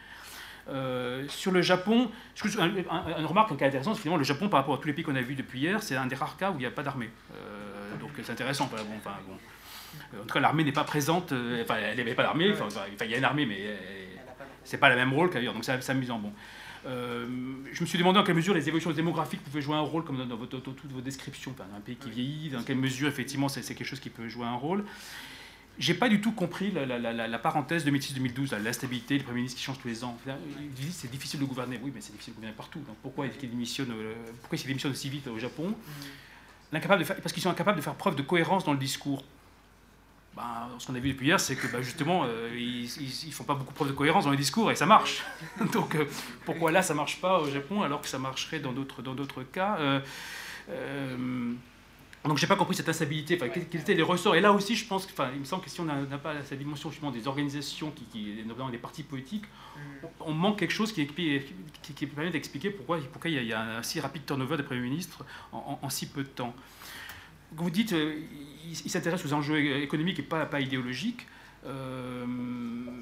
Euh, 0.68 1.26
sur 1.28 1.50
le 1.50 1.62
Japon, 1.62 2.10
je, 2.34 2.58
un, 2.60 2.70
un, 2.90 3.26
remarque 3.26 3.56
qui 3.56 3.64
est 3.64 3.66
intéressante, 3.66 3.96
finalement, 3.96 4.18
le 4.18 4.24
Japon, 4.24 4.48
par 4.48 4.60
rapport 4.60 4.74
à 4.74 4.78
tous 4.78 4.86
les 4.86 4.92
pays 4.92 5.04
qu'on 5.04 5.16
a 5.16 5.22
vus 5.22 5.34
depuis 5.34 5.60
hier, 5.60 5.82
c'est 5.82 5.96
un 5.96 6.06
des 6.06 6.14
rares 6.14 6.36
cas 6.36 6.50
où 6.50 6.54
il 6.54 6.60
n'y 6.60 6.66
a 6.66 6.70
pas 6.70 6.82
d'armée. 6.82 7.10
Euh, 7.34 7.96
donc 7.98 8.10
c'est 8.22 8.30
intéressant. 8.30 8.70
Enfin, 8.72 9.16
bon. 9.26 9.34
En 10.20 10.24
tout 10.24 10.34
cas, 10.34 10.40
l'armée 10.40 10.62
n'est 10.62 10.72
pas 10.72 10.84
présente. 10.84 11.32
Euh, 11.32 11.62
enfin, 11.62 11.76
elle 11.76 12.14
pas 12.14 12.22
d'armée. 12.22 12.52
Enfin, 12.52 12.68
il 13.04 13.10
y 13.10 13.14
a 13.14 13.18
une 13.18 13.24
armée, 13.24 13.46
mais 13.46 13.76
c'est 14.64 14.78
pas 14.78 14.90
le 14.90 14.96
même 14.96 15.12
rôle 15.12 15.30
qu'ailleurs. 15.30 15.54
Donc 15.54 15.64
c'est 15.64 15.90
amusant. 15.90 16.18
Bon. 16.18 16.32
Euh, 16.86 17.26
je 17.72 17.80
me 17.82 17.86
suis 17.86 17.98
demandé 17.98 18.18
en 18.18 18.24
quelle 18.24 18.36
mesure 18.36 18.54
les 18.54 18.66
évolutions 18.66 18.90
démographiques 18.90 19.42
pouvaient 19.42 19.60
jouer 19.60 19.76
un 19.76 19.80
rôle, 19.80 20.04
comme 20.04 20.26
dans, 20.26 20.36
toutes 20.46 20.92
vos 20.92 21.00
descriptions. 21.00 21.54
un 21.76 21.80
pays 21.80 21.96
qui 21.96 22.10
vieillit, 22.10 22.50
dans 22.50 22.62
quelle 22.62 22.78
mesure, 22.78 23.08
effectivement, 23.08 23.48
c'est 23.48 23.62
quelque 23.62 23.84
chose 23.84 24.00
qui 24.00 24.10
peut 24.10 24.28
jouer 24.28 24.46
un 24.46 24.54
rôle. 24.54 24.84
J'ai 25.78 25.94
pas 25.94 26.08
du 26.10 26.20
tout 26.20 26.32
compris 26.32 26.72
la, 26.72 27.38
parenthèse 27.38 27.84
de 27.84 27.90
2006-2012, 27.90 28.62
l'instabilité, 28.62 29.16
le 29.16 29.24
Premier 29.24 29.38
ministre 29.38 29.58
qui 29.58 29.64
change 29.64 29.78
tous 29.78 29.88
les 29.88 30.04
ans. 30.04 30.16
C'est 30.90 31.10
difficile 31.10 31.40
de 31.40 31.44
gouverner. 31.44 31.80
Oui, 31.82 31.90
mais 31.94 32.00
c'est 32.00 32.12
difficile 32.12 32.34
de 32.34 32.36
gouverner 32.36 32.56
partout. 32.56 32.80
Donc 32.80 32.96
pourquoi 33.02 33.26
est-ce 33.26 33.38
qu'il 33.38 33.50
démissionne, 33.50 33.90
euh, 33.90 34.14
pourquoi 34.40 34.58
aussi 34.90 35.08
vite 35.08 35.26
au 35.28 35.38
Japon? 35.38 35.68
Mm. 35.68 35.74
L'incapable 36.72 37.00
de 37.00 37.06
faire, 37.06 37.16
Parce 37.16 37.32
qu'ils 37.32 37.42
sont 37.42 37.50
incapables 37.50 37.78
de 37.78 37.82
faire 37.82 37.94
preuve 37.94 38.14
de 38.14 38.22
cohérence 38.22 38.64
dans 38.64 38.72
le 38.72 38.78
discours. 38.78 39.24
Ben, 40.36 40.68
ce 40.78 40.86
qu'on 40.86 40.94
a 40.94 41.00
vu 41.00 41.12
depuis 41.12 41.26
hier, 41.26 41.40
c'est 41.40 41.56
que 41.56 41.66
ben, 41.66 41.82
justement, 41.82 42.22
euh, 42.24 42.50
ils 42.56 42.84
ne 42.84 43.32
font 43.32 43.44
pas 43.44 43.54
beaucoup 43.54 43.74
preuve 43.74 43.88
de 43.88 43.92
cohérence 43.92 44.24
dans 44.24 44.30
les 44.30 44.36
discours 44.36 44.70
et 44.70 44.76
ça 44.76 44.86
marche. 44.86 45.24
Donc 45.72 45.96
euh, 45.96 46.04
pourquoi 46.44 46.70
là 46.70 46.82
ça 46.82 46.94
marche 46.94 47.20
pas 47.20 47.40
au 47.40 47.50
Japon 47.50 47.82
alors 47.82 48.00
que 48.00 48.08
ça 48.08 48.18
marcherait 48.18 48.60
dans 48.60 48.72
d'autres 48.72 49.02
dans 49.02 49.14
d'autres 49.14 49.42
cas 49.42 49.76
euh, 49.78 50.00
euh 50.68 51.54
donc 52.26 52.36
j'ai 52.36 52.46
pas 52.46 52.56
compris 52.56 52.74
cette 52.74 52.88
instabilité, 52.88 53.36
enfin, 53.36 53.48
quels 53.48 53.80
étaient 53.80 53.94
les 53.94 54.02
ressorts? 54.02 54.34
Et 54.34 54.42
là 54.42 54.52
aussi, 54.52 54.76
je 54.76 54.86
pense, 54.86 55.06
enfin, 55.06 55.30
il 55.32 55.40
me 55.40 55.46
semble 55.46 55.64
que 55.64 55.70
si 55.70 55.80
on 55.80 55.86
n'a 55.86 56.18
pas 56.18 56.34
cette 56.44 56.58
dimension 56.58 56.90
justement 56.90 57.10
des 57.10 57.26
organisations, 57.26 57.90
qui, 57.92 58.04
qui, 58.04 58.44
notamment 58.46 58.68
des 58.68 58.76
partis 58.76 59.02
politiques, 59.02 59.46
mm. 59.46 60.06
on, 60.20 60.34
manque 60.34 60.58
quelque 60.58 60.74
chose 60.74 60.92
qui, 60.92 61.06
qui, 61.06 61.94
qui 61.94 62.06
permet 62.06 62.30
d'expliquer 62.30 62.68
pourquoi, 62.68 62.98
pourquoi 63.10 63.30
il, 63.30 63.42
y 63.42 63.52
a, 63.54 63.78
un 63.78 63.82
si 63.82 64.00
rapide 64.00 64.26
turnover 64.26 64.58
des 64.58 64.64
premiers 64.64 64.82
ministres 64.82 65.24
en 65.50 65.88
si 65.88 66.10
peu 66.10 66.22
de 66.22 66.28
temps 66.28 66.54
vous 67.52 67.70
dites 67.70 67.92
euh, 67.92 68.20
il, 68.68 68.90
s'intéresse 68.90 69.24
aux 69.24 69.32
enjeux 69.32 69.82
économiques 69.82 70.18
et 70.18 70.22
pas, 70.22 70.46
pas 70.46 70.60
idéologiques. 70.60 71.26
Euh, 71.66 72.24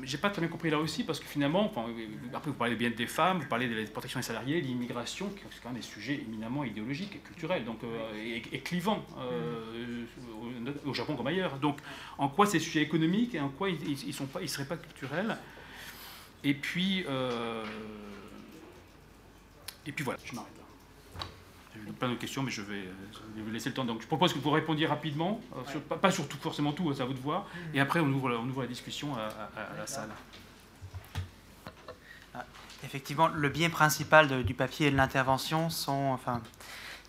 j'ai 0.03 0.19
pas 0.19 0.31
très 0.31 0.41
bien 0.41 0.49
compris 0.49 0.69
là 0.69 0.79
aussi 0.79 1.05
parce 1.05 1.21
que 1.21 1.27
finalement, 1.27 1.65
enfin, 1.67 1.87
après 2.35 2.51
vous 2.51 2.57
parlez 2.57 2.75
bien 2.75 2.91
des 2.91 3.07
femmes, 3.07 3.39
vous 3.39 3.47
parlez 3.47 3.69
de 3.69 3.77
la 3.77 3.87
protection 3.87 4.19
des 4.19 4.27
salariés, 4.27 4.61
l'immigration, 4.61 5.29
qui 5.31 5.43
sont 5.43 5.49
quand 5.63 5.69
même 5.69 5.79
des 5.79 5.87
sujets 5.87 6.15
éminemment 6.15 6.65
idéologiques 6.65 7.15
et 7.15 7.19
culturels, 7.19 7.65
donc 7.65 7.85
euh, 7.85 8.41
et, 8.53 8.61
clivants 8.61 9.07
euh, 9.19 10.05
au, 10.85 10.95
Japon 10.95 11.15
comme 11.15 11.29
ailleurs. 11.29 11.59
Donc, 11.59 11.79
en 12.17 12.29
quoi 12.29 12.47
ces 12.47 12.59
sujets 12.59 12.83
économiques 12.83 13.35
et 13.37 13.41
en 13.41 13.51
quoi 13.51 13.71
ils, 13.71 14.09
ils, 14.09 14.15
sont 14.15 14.27
pas, 14.27 14.43
ils 14.43 14.49
seraient 14.49 14.67
pas 14.67 14.77
culturels? 14.77 15.37
Et 16.43 16.55
puis, 16.55 17.05
et 19.87 19.93
puis 19.93 20.05
voilà, 20.05 20.21
je 20.25 20.35
m'arrête 20.35 20.58
plein 21.99 22.09
de 22.09 22.15
questions, 22.15 22.43
mais 22.43 22.51
je 22.51 22.63
vais, 22.63 22.85
vous 23.37 23.51
laisser 23.51 23.69
le 23.69 23.75
temps. 23.75 23.85
Donc, 23.85 24.03
je 24.03 24.07
propose 24.07 24.33
que 24.33 24.39
vous 24.39 24.51
répondiez 24.51 24.87
rapidement, 24.87 25.41
euh, 25.57 25.97
pas, 25.97 26.11
sur 26.11 26.29
tout, 26.29 26.39
forcément 26.39 26.73
tout, 26.73 26.93
c'est 26.95 27.03
à 27.03 27.07
vous 27.07 27.15
de 27.15 27.19
voir, 27.19 27.43
mm. 27.43 27.77
et 27.77 27.81
après 27.81 28.01
on 28.01 28.09
ouvre, 28.09 28.31
on 28.33 28.49
ouvre 28.49 28.63
la 28.63 28.69
discussion 28.69 29.15
à, 29.17 29.51
la 29.77 29.87
salle. 29.87 30.11
Ah, 32.35 32.45
effectivement, 32.85 33.29
le 33.29 33.49
bien 33.49 33.71
principal 33.71 34.45
du 34.45 34.55
papier 34.55 34.89
et 34.89 34.91
de 34.91 34.97
l'intervention 34.97 35.71
sont, 35.71 36.11
enfin, 36.13 36.43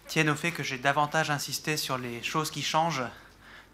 tiennent 0.08 0.30
au 0.30 0.36
fait 0.36 0.52
que 0.52 0.64
j'ai 0.64 0.78
davantage 0.78 1.30
insisté 1.30 1.78
sur 1.78 1.98
les 1.98 2.24
choses 2.24 2.52
qui 2.52 2.64
changent 2.64 3.04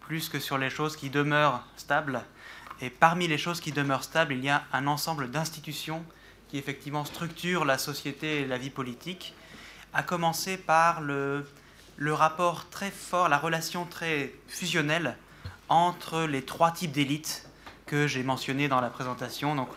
plus 0.00 0.28
que 0.28 0.38
sur 0.38 0.58
les 0.58 0.70
choses 0.70 0.96
qui 0.96 1.10
demeurent 1.10 1.64
stables. 1.76 2.22
Et 2.80 2.90
parmi 2.90 3.26
les 3.26 3.38
choses 3.38 3.60
qui 3.60 3.72
demeurent 3.72 4.04
stables, 4.04 4.34
il 4.34 4.44
y 4.44 4.48
a 4.48 4.64
un 4.72 4.86
ensemble 4.86 5.30
d'institutions 5.30 6.04
qui 6.48 6.58
effectivement 6.58 7.04
structurent 7.04 7.64
la 7.64 7.78
société 7.78 8.42
et 8.42 8.46
la 8.46 8.58
vie 8.58 8.70
politique 8.70 9.34
à 9.92 10.02
commencer 10.02 10.56
par 10.56 11.00
le, 11.00 11.44
rapport 12.00 12.68
très 12.68 12.90
fort, 12.90 13.28
la 13.28 13.38
relation 13.38 13.84
très 13.84 14.32
fusionnelle 14.48 15.16
entre 15.68 16.22
les 16.22 16.42
trois 16.42 16.70
types 16.70 16.92
d'élites 16.92 17.48
que 17.86 18.06
j'ai 18.06 18.22
mentionnés 18.22 18.68
dans 18.68 18.80
la 18.80 18.90
présentation. 18.90 19.54
Donc, 19.54 19.68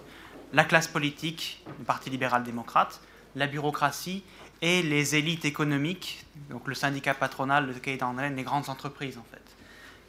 la 0.53 0.63
classe 0.63 0.87
politique, 0.87 1.63
le 1.67 1.85
Parti 1.85 2.09
libéral-démocrate, 2.09 3.01
la 3.35 3.47
bureaucratie 3.47 4.23
et 4.61 4.81
les 4.81 5.15
élites 5.15 5.45
économiques, 5.45 6.25
donc 6.49 6.67
le 6.67 6.73
syndicat 6.73 7.13
patronal, 7.13 7.67
le 7.67 7.73
Keidanren, 7.73 8.35
les 8.35 8.43
grandes 8.43 8.69
entreprises 8.69 9.17
en 9.17 9.25
fait, 9.31 9.43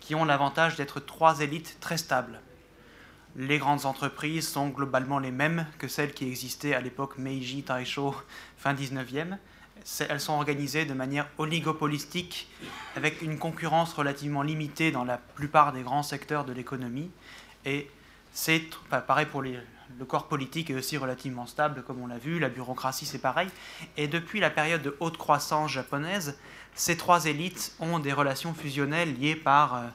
qui 0.00 0.14
ont 0.14 0.24
l'avantage 0.24 0.76
d'être 0.76 1.00
trois 1.00 1.40
élites 1.40 1.76
très 1.80 1.98
stables. 1.98 2.40
Les 3.36 3.58
grandes 3.58 3.86
entreprises 3.86 4.48
sont 4.48 4.68
globalement 4.68 5.20
les 5.20 5.30
mêmes 5.30 5.66
que 5.78 5.86
celles 5.86 6.12
qui 6.12 6.26
existaient 6.26 6.74
à 6.74 6.80
l'époque 6.80 7.16
Meiji, 7.16 7.62
Taisho, 7.62 8.14
fin 8.56 8.74
19e. 8.74 9.36
Elles 10.08 10.20
sont 10.20 10.34
organisées 10.34 10.84
de 10.84 10.94
manière 10.94 11.26
oligopolistique, 11.38 12.48
avec 12.96 13.22
une 13.22 13.38
concurrence 13.38 13.92
relativement 13.94 14.42
limitée 14.42 14.90
dans 14.90 15.04
la 15.04 15.18
plupart 15.18 15.72
des 15.72 15.82
grands 15.82 16.02
secteurs 16.02 16.44
de 16.44 16.52
l'économie. 16.52 17.10
Et 17.64 17.90
c'est 18.32 18.62
pareil 18.88 19.26
pour 19.26 19.42
le 19.42 20.04
corps 20.04 20.28
politique 20.28 20.70
est 20.70 20.74
aussi 20.74 20.96
relativement 20.96 21.46
stable, 21.46 21.82
comme 21.82 22.00
on 22.00 22.06
l'a 22.06 22.18
vu, 22.18 22.38
la 22.38 22.48
bureaucratie 22.48 23.06
c'est 23.06 23.18
pareil. 23.18 23.48
Et 23.96 24.08
depuis 24.08 24.40
la 24.40 24.50
période 24.50 24.82
de 24.82 24.96
haute 25.00 25.16
croissance 25.16 25.70
japonaise, 25.72 26.38
ces 26.74 26.96
trois 26.96 27.26
élites 27.26 27.74
ont 27.80 27.98
des 27.98 28.12
relations 28.12 28.54
fusionnelles 28.54 29.18
liées 29.18 29.36
par 29.36 29.74
euh, 29.74 29.86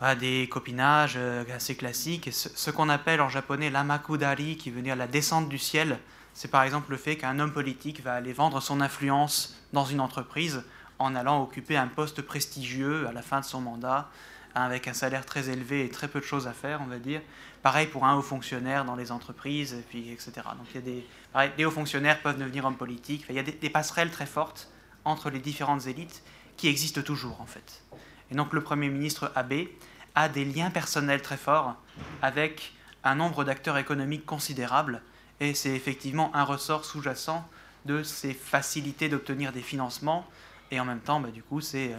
bah, 0.00 0.14
des 0.14 0.48
copinages 0.48 1.14
euh, 1.16 1.44
assez 1.54 1.76
classiques. 1.76 2.30
ce, 2.32 2.70
qu'on 2.70 2.88
appelle 2.88 3.20
en 3.20 3.28
japonais 3.28 3.70
l'amakudari, 3.70 4.56
qui 4.56 4.70
veut 4.70 4.82
dire 4.82 4.96
la 4.96 5.06
descente 5.06 5.48
du 5.48 5.58
ciel, 5.58 5.98
c'est 6.34 6.50
par 6.50 6.62
exemple 6.62 6.90
le 6.90 6.96
fait 6.96 7.16
qu'un 7.16 7.38
homme 7.38 7.52
politique 7.52 8.02
va 8.02 8.14
aller 8.14 8.32
vendre 8.32 8.60
son 8.60 8.80
influence 8.80 9.56
dans 9.72 9.84
une 9.84 10.00
entreprise 10.00 10.62
en 10.98 11.14
allant 11.14 11.42
occuper 11.42 11.76
un 11.76 11.88
poste 11.88 12.22
prestigieux 12.22 13.08
à 13.08 13.12
la 13.12 13.22
fin 13.22 13.40
de 13.40 13.44
son 13.44 13.60
mandat, 13.60 14.10
avec 14.54 14.88
un 14.88 14.92
salaire 14.92 15.24
très 15.24 15.48
élevé 15.48 15.84
et 15.84 15.88
très 15.88 16.08
peu 16.08 16.20
de 16.20 16.24
choses 16.24 16.46
à 16.46 16.52
faire, 16.52 16.80
on 16.82 16.86
va 16.86 16.98
dire. 16.98 17.22
Pareil 17.62 17.86
pour 17.86 18.04
un 18.04 18.14
haut 18.14 18.22
fonctionnaire 18.22 18.84
dans 18.84 18.96
les 18.96 19.12
entreprises, 19.12 19.76
puis, 19.88 20.10
etc. 20.10 20.32
Donc 20.58 20.66
il 20.70 20.74
y 20.74 20.78
a 20.78 20.80
des, 20.80 21.06
pareil, 21.32 21.64
hauts 21.64 21.70
fonctionnaires 21.70 22.20
peuvent 22.20 22.38
devenir 22.38 22.64
hommes 22.64 22.76
politiques. 22.76 23.24
il 23.28 23.34
y 23.34 23.38
a 23.38 23.42
des, 23.42 23.70
passerelles 23.70 24.10
très 24.10 24.26
fortes 24.26 24.70
entre 25.04 25.30
les 25.30 25.38
différentes 25.38 25.86
élites 25.86 26.22
qui 26.56 26.68
existent 26.68 27.02
toujours 27.02 27.40
en 27.40 27.46
fait. 27.46 27.82
Et 28.30 28.34
donc 28.34 28.52
le 28.52 28.62
Premier 28.62 28.88
ministre 28.88 29.32
Abe 29.34 29.66
a 30.14 30.28
des 30.28 30.44
liens 30.44 30.70
personnels 30.70 31.22
très 31.22 31.36
forts 31.36 31.76
avec 32.22 32.74
un 33.04 33.14
nombre 33.14 33.44
d'acteurs 33.44 33.78
économiques 33.78 34.26
considérables, 34.26 35.02
et 35.40 35.54
c'est 35.54 35.74
effectivement 35.74 36.30
un 36.34 36.44
ressort 36.44 36.84
sous-jacent 36.84 37.48
de 37.86 38.02
ces 38.02 38.34
facilités 38.34 39.08
d'obtenir 39.08 39.52
des 39.52 39.62
financements, 39.62 40.26
et 40.70 40.78
en 40.78 40.84
même 40.84 41.00
temps, 41.00 41.20
bah, 41.20 41.30
du 41.30 41.42
coup, 41.42 41.60
c'est 41.60 41.92
euh, 41.92 41.96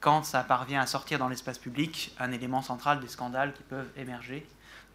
quand 0.00 0.22
ça 0.22 0.44
parvient 0.44 0.80
à 0.80 0.86
sortir 0.86 1.18
dans 1.18 1.28
l'espace 1.28 1.58
public, 1.58 2.14
un 2.18 2.30
élément 2.30 2.62
central 2.62 3.00
des 3.00 3.08
scandales 3.08 3.52
qui 3.52 3.62
peuvent 3.62 3.90
émerger 3.96 4.46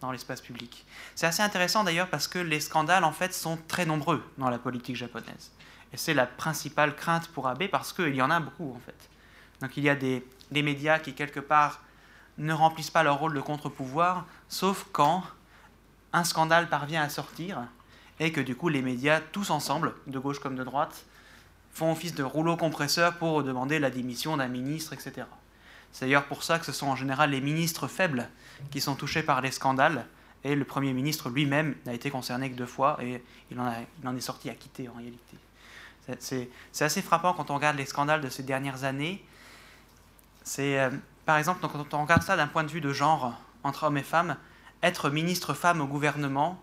dans 0.01 0.11
l'espace 0.11 0.41
public. 0.41 0.85
C'est 1.15 1.25
assez 1.25 1.41
intéressant 1.41 1.83
d'ailleurs 1.83 2.09
parce 2.09 2.27
que 2.27 2.39
les 2.39 2.59
scandales 2.59 3.03
en 3.03 3.11
fait 3.11 3.33
sont 3.33 3.57
très 3.67 3.85
nombreux 3.85 4.23
dans 4.37 4.49
la 4.49 4.59
politique 4.59 4.95
japonaise. 4.95 5.51
Et 5.93 5.97
c'est 5.97 6.13
la 6.13 6.25
principale 6.25 6.95
crainte 6.95 7.27
pour 7.29 7.47
Abe 7.47 7.67
parce 7.67 7.93
qu'il 7.93 8.15
y 8.15 8.21
en 8.21 8.29
a 8.29 8.39
beaucoup 8.39 8.73
en 8.75 8.79
fait. 8.85 9.09
Donc 9.61 9.77
il 9.77 9.83
y 9.83 9.89
a 9.89 9.95
des, 9.95 10.25
des 10.51 10.61
médias 10.61 10.99
qui 10.99 11.13
quelque 11.13 11.39
part 11.39 11.81
ne 12.37 12.51
remplissent 12.51 12.89
pas 12.89 13.03
leur 13.03 13.19
rôle 13.19 13.33
de 13.33 13.41
contre-pouvoir, 13.41 14.25
sauf 14.49 14.85
quand 14.91 15.23
un 16.13 16.23
scandale 16.23 16.69
parvient 16.69 17.01
à 17.01 17.09
sortir 17.09 17.63
et 18.19 18.31
que 18.31 18.41
du 18.41 18.55
coup 18.55 18.69
les 18.69 18.81
médias, 18.81 19.19
tous 19.19 19.49
ensemble, 19.49 19.93
de 20.07 20.19
gauche 20.19 20.39
comme 20.39 20.55
de 20.55 20.63
droite, 20.63 21.05
font 21.73 21.91
office 21.91 22.13
de 22.13 22.23
rouleau 22.23 22.55
compresseur 22.55 23.17
pour 23.17 23.43
demander 23.43 23.79
la 23.79 23.89
démission 23.89 24.37
d'un 24.37 24.47
ministre, 24.47 24.93
etc. 24.93 25.25
C'est 25.91 26.05
d'ailleurs 26.05 26.25
pour 26.25 26.43
ça 26.43 26.59
que 26.59 26.65
ce 26.65 26.71
sont 26.71 26.87
en 26.87 26.95
général 26.95 27.31
les 27.31 27.41
ministres 27.41 27.87
faibles 27.87 28.29
qui 28.71 28.79
sont 28.79 28.95
touchés 28.95 29.23
par 29.23 29.41
les 29.41 29.51
scandales. 29.51 30.05
Et 30.43 30.55
le 30.55 30.65
Premier 30.65 30.93
ministre 30.93 31.29
lui-même 31.29 31.75
n'a 31.85 31.93
été 31.93 32.09
concerné 32.09 32.51
que 32.51 32.55
deux 32.55 32.65
fois 32.65 32.97
et 33.01 33.23
il 33.49 33.59
en, 33.59 34.17
est 34.17 34.21
sorti 34.21 34.49
acquitté 34.49 34.89
en 34.89 34.93
réalité. 34.93 35.37
C'est 36.19 36.49
assez 36.81 37.01
frappant 37.01 37.33
quand 37.33 37.49
on 37.49 37.55
regarde 37.55 37.77
les 37.77 37.85
scandales 37.85 38.21
de 38.21 38.29
ces 38.29 38.43
dernières 38.43 38.83
années. 38.83 39.23
C'est, 40.43 40.79
euh, 40.79 40.89
par 41.25 41.37
exemple, 41.37 41.61
quand 41.61 41.93
on 41.93 42.01
regarde 42.01 42.23
ça 42.23 42.35
d'un 42.35 42.47
point 42.47 42.65
de 42.65 42.71
vue 42.71 42.81
de 42.81 42.91
genre 42.91 43.39
entre 43.63 43.85
hommes 43.85 43.97
et 43.97 44.03
femmes, 44.03 44.35
être 44.83 45.09
ministre 45.09 45.53
femme 45.53 45.81
au 45.81 45.87
gouvernement 45.87 46.61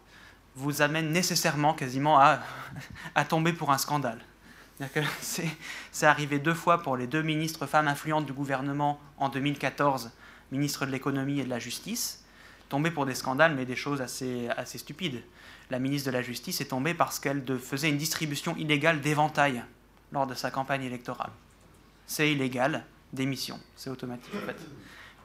vous 0.55 0.83
amène 0.83 1.11
nécessairement 1.11 1.75
quasiment 1.75 2.21
à, 2.21 2.41
tomber 3.29 3.53
pour 3.53 3.73
un 3.73 3.79
scandale. 3.79 4.21
C'est 5.21 6.07
arrivé 6.07 6.39
deux 6.39 6.55
fois 6.55 6.83
pour 6.83 6.97
les 6.97 7.07
deux 7.07 7.23
ministres 7.23 7.67
femmes 7.67 7.89
influentes 7.89 8.27
du 8.27 8.33
gouvernement 8.33 9.01
en 9.19 9.29
2014, 9.29 10.11
ministre 10.53 10.87
de 10.87 10.91
l'économie 10.91 11.41
et 11.41 11.45
de 11.45 11.51
la 11.51 11.59
justice, 11.59 12.25
tombées 12.69 12.91
pour 12.91 13.07
des 13.07 13.15
scandales, 13.15 13.55
mais 13.55 13.65
des 13.65 13.77
choses 13.77 14.01
assez 14.01 14.79
stupides. 14.79 15.23
La 15.71 15.79
ministre 15.79 16.11
de 16.11 16.13
la 16.13 16.23
Justice 16.23 16.61
est 16.61 16.67
tombée 16.67 16.95
parce 16.95 17.21
qu'elle 17.21 17.45
faisait 17.59 17.91
une 17.91 17.97
distribution 17.97 18.57
illégale 18.57 19.01
d'éventails 19.01 19.63
lors 20.11 20.27
de 20.27 20.35
sa 20.35 20.51
campagne 20.51 20.83
électorale. 20.83 21.31
C'est 22.07 22.33
illégal, 22.33 22.85
démission, 23.13 23.61
c'est 23.77 23.89
automatique 23.89 24.35
en 24.35 24.47
fait. 24.47 24.57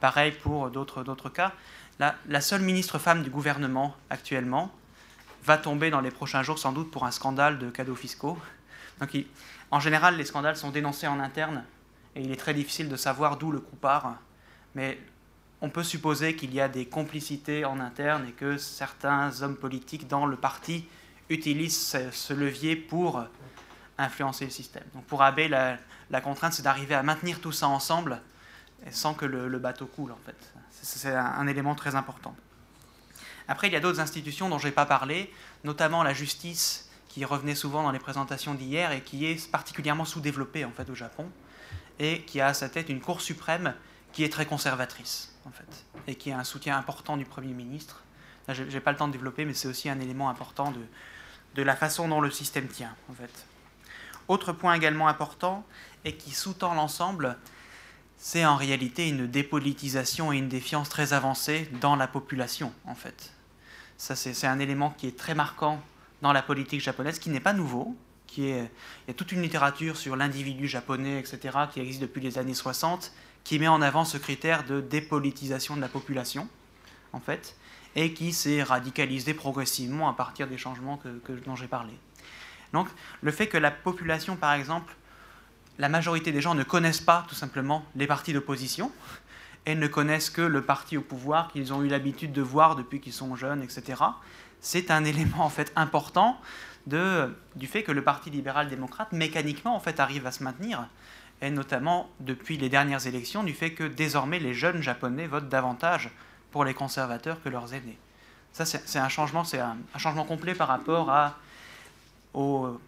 Pareil 0.00 0.32
pour 0.32 0.70
d'autres 0.70 1.30
cas. 1.30 1.52
La, 1.98 2.40
seule 2.40 2.62
ministre 2.62 2.98
femme 2.98 3.22
du 3.22 3.30
gouvernement 3.30 3.96
actuellement 4.10 4.70
va 5.44 5.56
tomber 5.56 5.90
dans 5.90 6.00
les 6.00 6.10
prochains 6.10 6.42
jours 6.42 6.58
sans 6.58 6.72
doute 6.72 6.90
pour 6.90 7.06
un 7.06 7.10
scandale 7.10 7.58
de 7.58 7.70
cadeaux 7.70 7.94
fiscaux 7.94 8.38
en 9.70 9.80
général, 9.80 10.16
les 10.16 10.24
scandales 10.24 10.56
sont 10.56 10.70
dénoncés 10.70 11.06
en 11.06 11.20
interne 11.20 11.64
et 12.14 12.22
il 12.22 12.30
est 12.30 12.36
très 12.36 12.54
difficile 12.54 12.88
de 12.88 12.96
savoir 12.96 13.36
d'où 13.36 13.50
le 13.50 13.60
coup 13.60 13.76
part. 13.76 14.16
Mais 14.74 14.98
on 15.60 15.70
peut 15.70 15.82
supposer 15.82 16.36
qu'il 16.36 16.54
y 16.54 16.60
a 16.60 16.68
des 16.68 16.86
complicités 16.86 17.64
en 17.64 17.80
interne 17.80 18.26
et 18.28 18.32
que 18.32 18.58
certains 18.58 19.42
hommes 19.42 19.56
politiques 19.56 20.06
dans 20.06 20.26
le 20.26 20.36
parti 20.36 20.86
utilisent 21.28 21.96
ce, 22.12 22.32
levier 22.32 22.76
pour 22.76 23.24
influencer 23.98 24.44
le 24.44 24.50
système. 24.50 24.84
Pour 25.08 25.22
Abe, 25.22 25.40
la, 25.48 26.20
contrainte, 26.20 26.52
c'est 26.52 26.62
d'arriver 26.62 26.94
à 26.94 27.02
maintenir 27.02 27.40
tout 27.40 27.52
ça 27.52 27.68
ensemble 27.68 28.20
sans 28.90 29.14
que 29.14 29.24
le, 29.24 29.58
bateau 29.58 29.86
coule, 29.86 30.12
en 30.12 30.18
fait. 30.24 30.52
C'est 30.86 31.12
un, 31.12 31.46
élément 31.48 31.74
très 31.74 31.96
important. 31.96 32.36
Après, 33.48 33.66
il 33.66 33.72
y 33.72 33.76
a 33.76 33.80
d'autres 33.80 33.98
institutions 33.98 34.48
dont 34.48 34.58
je 34.58 34.68
n'ai 34.68 34.72
pas 34.72 34.86
parlé, 34.86 35.32
notamment 35.64 36.04
la 36.04 36.14
justice 36.14 36.88
qui 37.08 37.24
revenait 37.24 37.56
souvent 37.56 37.82
dans 37.82 37.90
les 37.90 37.98
présentations 37.98 38.54
d'hier 38.54 38.92
et 38.92 39.00
qui 39.00 39.26
est 39.26 39.50
particulièrement 39.50 40.04
sous-développée 40.04 40.64
en 40.64 40.70
fait 40.70 40.88
au 40.88 40.94
Japon 40.94 41.28
et 41.98 42.22
qui 42.22 42.40
a 42.40 42.46
à 42.46 42.54
sa 42.54 42.68
tête 42.68 42.88
une 42.88 43.00
Cour 43.00 43.20
suprême 43.20 43.74
qui 44.12 44.22
est 44.22 44.32
très 44.32 44.46
conservatrice 44.46 45.34
en 45.44 45.50
fait 45.50 45.84
et 46.06 46.14
qui 46.14 46.30
a 46.30 46.38
un 46.38 46.44
soutien 46.44 46.78
important 46.78 47.16
du 47.16 47.24
Premier 47.24 47.52
ministre. 47.52 48.04
Je 48.48 48.62
n'ai 48.62 48.80
pas 48.80 48.92
le 48.92 48.96
temps 48.96 49.08
de 49.08 49.12
développer, 49.12 49.44
mais 49.44 49.54
c'est 49.54 49.66
aussi 49.66 49.88
un 49.88 49.98
élément 49.98 50.28
important 50.28 50.70
de, 50.70 50.80
de 51.56 51.62
la 51.62 51.74
façon 51.74 52.06
dont 52.06 52.20
le 52.20 52.30
système 52.30 52.68
tient 52.68 52.94
en 53.10 53.14
fait. 53.14 53.46
Autre 54.28 54.52
point 54.52 54.74
également 54.74 55.08
important 55.08 55.66
et 56.04 56.16
qui 56.16 56.30
sous-tend 56.30 56.74
l'ensemble, 56.74 57.36
c'est 58.26 58.44
en 58.44 58.56
réalité 58.56 59.08
une 59.08 59.28
dépolitisation 59.28 60.32
et 60.32 60.38
une 60.38 60.48
défiance 60.48 60.88
très 60.88 61.12
avancée 61.12 61.68
dans 61.80 61.94
la 61.94 62.08
population 62.08 62.72
en 62.84 62.96
fait. 62.96 63.32
Ça 63.98 64.16
c'est 64.16 64.48
un 64.48 64.58
élément 64.58 64.90
qui 64.90 65.06
est 65.06 65.16
très 65.16 65.36
marquant 65.36 65.80
dans 66.22 66.32
la 66.32 66.42
politique 66.42 66.80
japonaise, 66.80 67.20
qui 67.20 67.30
n'est 67.30 67.38
pas 67.38 67.52
nouveau, 67.52 67.94
qui 68.26 68.48
est, 68.48 68.68
il 69.04 69.06
y 69.06 69.10
a 69.12 69.14
toute 69.14 69.30
une 69.30 69.42
littérature 69.42 69.96
sur 69.96 70.16
l'individu 70.16 70.66
japonais, 70.66 71.20
etc., 71.20 71.56
qui 71.72 71.78
existe 71.78 72.00
depuis 72.00 72.20
les 72.20 72.36
années 72.36 72.52
60, 72.52 73.12
qui 73.44 73.60
met 73.60 73.68
en 73.68 73.80
avant 73.80 74.04
ce 74.04 74.18
critère 74.18 74.64
de 74.64 74.80
dépolitisation 74.80 75.76
de 75.76 75.80
la 75.80 75.88
population, 75.88 76.48
en 77.12 77.20
fait, 77.20 77.54
et 77.94 78.12
qui 78.12 78.32
s'est 78.32 78.64
radicalisé 78.64 79.34
progressivement 79.34 80.08
à 80.08 80.14
partir 80.14 80.48
des 80.48 80.58
changements 80.58 80.96
que, 80.96 81.32
dont 81.46 81.54
j'ai 81.54 81.68
parlé. 81.68 81.92
Donc, 82.72 82.88
le 83.20 83.30
fait 83.30 83.46
que 83.46 83.56
la 83.56 83.70
population, 83.70 84.34
par 84.34 84.54
exemple, 84.54 84.96
la 85.78 85.88
majorité 85.88 86.32
des 86.32 86.40
gens 86.40 86.54
ne 86.54 86.62
connaissent 86.62 87.00
pas 87.00 87.24
tout 87.28 87.34
simplement 87.34 87.84
les 87.94 88.06
partis 88.06 88.32
d'opposition, 88.32 88.90
et 89.66 89.74
ne 89.74 89.86
connaissent 89.88 90.30
que 90.30 90.42
le 90.42 90.62
parti 90.62 90.96
au 90.96 91.02
pouvoir 91.02 91.50
qu'ils 91.50 91.72
ont 91.72 91.82
eu 91.82 91.88
l'habitude 91.88 92.32
de 92.32 92.42
voir 92.42 92.76
depuis 92.76 93.00
qu'ils 93.00 93.12
sont 93.12 93.34
jeunes, 93.34 93.62
etc 93.62 93.96
c'est 94.60 94.90
un 94.90 95.04
élément 95.12 95.44
en 95.44 95.50
fait 95.50 95.72
important 95.76 96.38
du 96.86 97.66
fait 97.66 97.82
que 97.82 97.90
le 97.90 98.02
Parti 98.02 98.30
libéral-démocrate 98.30 99.10
mécaniquement 99.10 99.74
en 99.74 99.80
fait 99.80 99.98
arrive 99.98 100.24
à 100.24 100.30
se 100.30 100.44
maintenir, 100.44 100.86
et 101.42 101.50
notamment 101.50 102.08
depuis 102.20 102.56
les 102.58 102.68
dernières 102.68 103.08
élections 103.08 103.42
du 103.42 103.54
fait 103.54 103.72
que 103.72 103.82
désormais 103.82 104.38
les 104.38 104.54
jeunes 104.54 104.82
japonais 104.82 105.26
votent 105.26 105.48
davantage 105.48 106.10
pour 106.52 106.64
les 106.64 106.74
conservateurs 106.74 107.42
que 107.42 107.48
leurs 107.48 107.74
aînés. 107.74 107.98
Ça 108.52 108.64
c'est 108.64 109.00
un 109.00 109.08
changement, 109.08 109.42
c'est 109.42 109.58
un, 109.58 109.76
changement 109.96 110.24
complet 110.24 110.54
par 110.54 110.68
rapport 110.68 111.10
à, 111.10 111.34
au, 112.34 112.78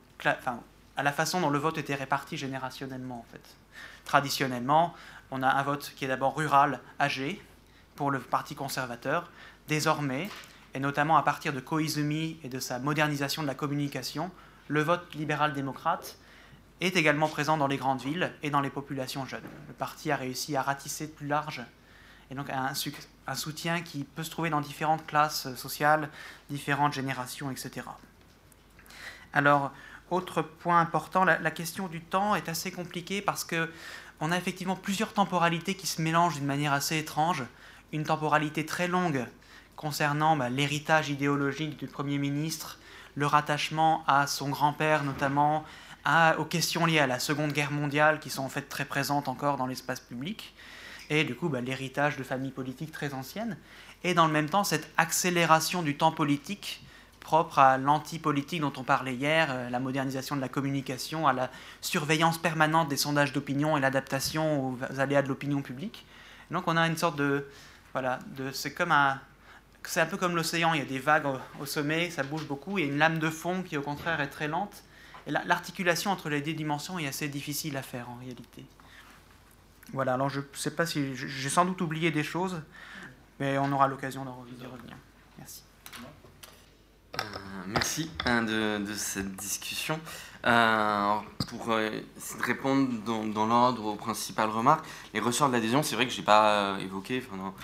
à 0.98 1.04
la 1.04 1.12
façon 1.12 1.40
dont 1.40 1.48
le 1.48 1.60
vote 1.60 1.78
était 1.78 1.94
réparti 1.94 2.36
générationnellement 2.36 3.20
en 3.20 3.32
fait. 3.32 3.56
Traditionnellement, 4.04 4.94
on 5.30 5.42
a 5.42 5.48
un 5.48 5.62
vote 5.62 5.92
qui 5.96 6.04
est 6.04 6.08
d'abord 6.08 6.36
rural, 6.36 6.80
âgé, 7.00 7.40
pour 7.94 8.10
le 8.10 8.18
Parti 8.18 8.56
conservateur. 8.56 9.30
Désormais, 9.68 10.28
et 10.74 10.80
notamment 10.80 11.16
à 11.16 11.22
partir 11.22 11.52
de 11.52 11.60
Koizumi 11.60 12.38
et 12.42 12.48
de 12.48 12.58
sa 12.58 12.80
modernisation 12.80 13.42
de 13.42 13.46
la 13.46 13.54
communication, 13.54 14.32
le 14.66 14.82
vote 14.82 15.14
libéral-démocrate 15.14 16.18
est 16.80 16.96
également 16.96 17.28
présent 17.28 17.56
dans 17.56 17.68
les 17.68 17.76
grandes 17.76 18.02
villes 18.02 18.32
et 18.42 18.50
dans 18.50 18.60
les 18.60 18.70
populations 18.70 19.24
jeunes. 19.24 19.48
Le 19.68 19.74
parti 19.74 20.10
a 20.10 20.16
réussi 20.16 20.56
à 20.56 20.62
ratisser 20.62 21.08
plus 21.08 21.28
large 21.28 21.62
et 22.30 22.34
donc 22.34 22.50
un, 22.50 22.72
un 23.26 23.34
soutien 23.34 23.82
qui 23.82 24.02
peut 24.02 24.24
se 24.24 24.30
trouver 24.30 24.50
dans 24.50 24.60
différentes 24.60 25.06
classes 25.06 25.54
sociales, 25.54 26.08
différentes 26.50 26.92
générations, 26.92 27.52
etc. 27.52 27.86
Alors, 29.32 29.72
autre 30.10 30.42
point 30.42 30.80
important, 30.80 31.24
la, 31.24 31.50
question 31.50 31.88
du 31.88 32.00
temps 32.00 32.34
est 32.34 32.48
assez 32.48 32.70
compliquée 32.70 33.20
parce 33.20 33.44
que 33.44 33.70
on 34.20 34.32
a 34.32 34.36
effectivement 34.36 34.76
plusieurs 34.76 35.12
temporalités 35.12 35.74
qui 35.74 35.86
se 35.86 36.02
mélangent 36.02 36.36
d'une 36.36 36.46
manière 36.46 36.72
assez 36.72 36.98
étrange. 36.98 37.44
Une 37.92 38.04
temporalité 38.04 38.66
très 38.66 38.88
longue 38.88 39.26
concernant 39.76 40.36
bah, 40.36 40.50
l'héritage 40.50 41.08
idéologique 41.08 41.78
du 41.78 41.86
Premier 41.86 42.18
ministre, 42.18 42.78
le 43.14 43.26
rattachement 43.26 44.02
à 44.06 44.26
son 44.26 44.48
grand-père 44.48 45.04
notamment, 45.04 45.64
aux 46.38 46.44
questions 46.44 46.86
liées 46.86 47.00
à 47.00 47.06
la 47.06 47.18
Seconde 47.18 47.52
Guerre 47.52 47.70
mondiale 47.70 48.18
qui 48.18 48.30
sont 48.30 48.42
en 48.42 48.48
fait 48.48 48.62
très 48.62 48.86
présentes 48.86 49.28
encore 49.28 49.56
dans 49.56 49.66
l'espace 49.66 50.00
public, 50.00 50.54
et 51.10 51.24
du 51.24 51.34
coup 51.34 51.48
bah, 51.48 51.60
l'héritage 51.60 52.16
de 52.16 52.22
familles 52.22 52.50
politiques 52.50 52.92
très 52.92 53.14
anciennes, 53.14 53.56
et 54.04 54.14
dans 54.14 54.26
le 54.26 54.32
même 54.32 54.48
temps 54.48 54.64
cette 54.64 54.90
accélération 54.96 55.82
du 55.82 55.96
temps 55.96 56.12
politique 56.12 56.82
propre 57.28 57.58
à 57.58 57.76
l'anti-politique 57.76 58.62
dont 58.62 58.72
on 58.78 58.84
parlait 58.84 59.14
hier, 59.14 59.48
euh, 59.50 59.68
la 59.68 59.80
modernisation 59.80 60.34
de 60.34 60.40
la 60.40 60.48
communication, 60.48 61.28
à 61.28 61.34
la 61.34 61.50
surveillance 61.82 62.38
permanente 62.38 62.88
des 62.88 62.96
sondages 62.96 63.34
d'opinion 63.34 63.76
et 63.76 63.82
l'adaptation 63.82 64.70
aux 64.70 64.78
aléas 64.98 65.20
de 65.20 65.28
l'opinion 65.28 65.60
publique. 65.60 66.06
Donc 66.50 66.66
on 66.68 66.76
a 66.78 66.86
une 66.86 66.96
sorte 66.96 67.16
de... 67.16 67.46
Voilà, 67.92 68.18
c'est 68.54 68.72
comme 68.72 68.92
un... 68.92 69.20
C'est 69.84 70.00
un 70.00 70.06
peu 70.06 70.16
comme 70.16 70.36
l'océan, 70.36 70.72
il 70.72 70.78
y 70.78 70.82
a 70.82 70.86
des 70.86 70.98
vagues 70.98 71.26
au, 71.60 71.66
sommet, 71.66 72.08
ça 72.08 72.22
bouge 72.22 72.46
beaucoup, 72.46 72.78
il 72.78 72.86
y 72.86 72.88
a 72.88 72.90
une 72.90 72.98
lame 72.98 73.18
de 73.18 73.28
fond 73.28 73.62
qui 73.62 73.76
au 73.76 73.82
contraire 73.82 74.22
est 74.22 74.30
très 74.30 74.48
lente. 74.48 74.82
Et 75.26 75.30
l'articulation 75.30 76.10
entre 76.10 76.30
les 76.30 76.40
deux 76.40 76.54
dimensions 76.54 76.98
est 76.98 77.08
assez 77.08 77.28
difficile 77.28 77.76
à 77.76 77.82
faire 77.82 78.08
en 78.08 78.16
réalité. 78.16 78.64
Voilà, 79.92 80.14
alors 80.14 80.30
je 80.30 80.40
ne 80.40 80.46
sais 80.54 80.74
pas 80.74 80.86
si... 80.86 81.14
J'ai 81.14 81.50
sans 81.50 81.66
doute 81.66 81.82
oublié 81.82 82.10
des 82.10 82.24
choses, 82.24 82.62
mais 83.38 83.58
on 83.58 83.70
aura 83.70 83.86
l'occasion 83.86 84.24
d'y 84.24 84.64
revenir. 84.64 84.96
Merci. 85.36 85.67
Euh, 87.16 87.22
merci 87.66 88.10
hein, 88.26 88.42
de, 88.42 88.94
cette 88.94 89.34
discussion. 89.36 89.98
Euh, 90.46 91.16
pour 91.48 91.70
euh, 91.70 91.90
répondre 92.40 92.88
dans, 93.04 93.46
l'ordre 93.46 93.86
aux 93.86 93.96
principales 93.96 94.50
remarques, 94.50 94.84
les 95.14 95.20
ressorts 95.20 95.48
de 95.48 95.54
l'adhésion, 95.54 95.82
c'est 95.82 95.96
vrai 95.96 96.06
que 96.06 96.12
je 96.12 96.18
n'ai 96.18 96.24
pas 96.24 96.76
évoqué 96.80 97.22
dans 97.32 97.54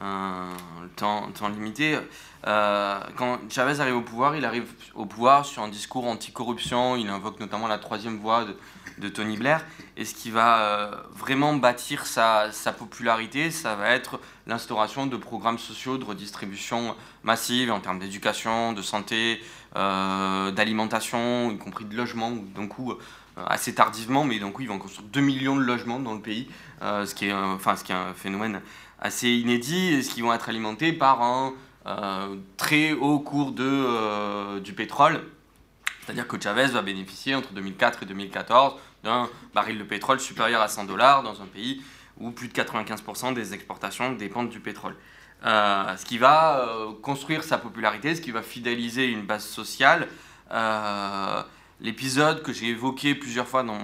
le 0.00 0.88
temps, 0.96 1.30
temps 1.32 1.48
limité. 1.48 1.98
quand 2.42 3.38
Chavez 3.48 3.80
arrive 3.80 3.96
au 3.96 4.02
pouvoir, 4.02 4.34
il 4.34 4.44
arrive 4.44 4.66
au 4.94 5.06
pouvoir 5.06 5.44
sur 5.46 5.62
un 5.62 5.68
discours 5.68 6.06
anticorruption, 6.06 6.96
il 6.96 7.08
invoque 7.08 7.38
notamment 7.38 7.68
la 7.68 7.78
troisième 7.78 8.18
voie 8.18 8.44
de, 8.44 8.56
de 8.98 9.08
Tony 9.08 9.36
Blair. 9.36 9.64
Et 9.96 10.04
ce 10.04 10.14
qui 10.14 10.30
va 10.30 10.58
euh, 10.58 10.90
vraiment 11.12 11.54
bâtir 11.54 12.06
sa, 12.06 12.50
popularité, 12.76 13.50
ça 13.50 13.74
va 13.74 13.90
être 13.90 14.20
l'instauration 14.46 15.06
de 15.06 15.16
programmes 15.16 15.58
sociaux 15.58 15.98
de 15.98 16.04
redistribution 16.04 16.96
massive 17.22 17.70
en 17.70 17.80
termes 17.80 17.98
d'éducation, 17.98 18.72
de 18.72 18.82
santé, 18.82 19.40
euh, 19.76 20.50
d'alimentation, 20.50 21.50
y 21.50 21.58
compris 21.58 21.84
de 21.84 21.96
logement. 21.96 22.32
D'un 22.54 22.66
coup, 22.66 22.92
euh, 22.92 22.96
assez 23.46 23.74
tardivement, 23.74 24.24
mais 24.24 24.38
coup, 24.38 24.62
ils 24.62 24.68
vont 24.68 24.78
construire 24.78 25.08
2 25.08 25.20
millions 25.20 25.56
de 25.56 25.62
logements 25.62 26.00
dans 26.00 26.14
le 26.14 26.20
pays, 26.20 26.48
ce, 26.80 27.14
qui 27.14 27.26
est, 27.26 27.32
un 27.32 28.14
phénomène 28.14 28.60
assez 29.00 29.28
inédit, 29.28 29.94
et 29.94 30.02
ce 30.02 30.10
qui 30.14 30.20
vont 30.20 30.32
être 30.32 30.48
alimentés 30.48 30.92
par 30.92 31.20
un 31.22 31.52
très 32.56 32.92
haut 32.92 33.18
cours 33.18 33.52
du 33.52 34.72
pétrole 34.72 35.20
c'est-à-dire 36.04 36.28
que 36.28 36.40
Chavez 36.40 36.66
va 36.66 36.82
bénéficier 36.82 37.34
entre 37.34 37.52
2004 37.52 38.02
et 38.02 38.06
2014 38.06 38.74
d'un 39.02 39.28
baril 39.54 39.78
de 39.78 39.84
pétrole 39.84 40.20
supérieur 40.20 40.60
à 40.60 40.68
100 40.68 40.84
dollars 40.84 41.22
dans 41.22 41.40
un 41.42 41.46
pays 41.46 41.82
où 42.18 42.30
plus 42.30 42.48
de 42.48 42.52
95% 42.52 43.34
des 43.34 43.54
exportations 43.54 44.12
dépendent 44.12 44.50
du 44.50 44.60
pétrole. 44.60 44.96
Euh, 45.44 45.96
ce 45.96 46.04
qui 46.04 46.18
va 46.18 46.60
euh, 46.60 46.92
construire 47.02 47.42
sa 47.42 47.58
popularité, 47.58 48.14
ce 48.14 48.20
qui 48.20 48.30
va 48.30 48.42
fidéliser 48.42 49.06
une 49.06 49.22
base 49.22 49.44
sociale. 49.44 50.08
Euh, 50.52 51.42
l'épisode 51.80 52.42
que 52.42 52.52
j'ai 52.52 52.68
évoqué 52.68 53.14
plusieurs 53.14 53.48
fois 53.48 53.62
dans 53.62 53.74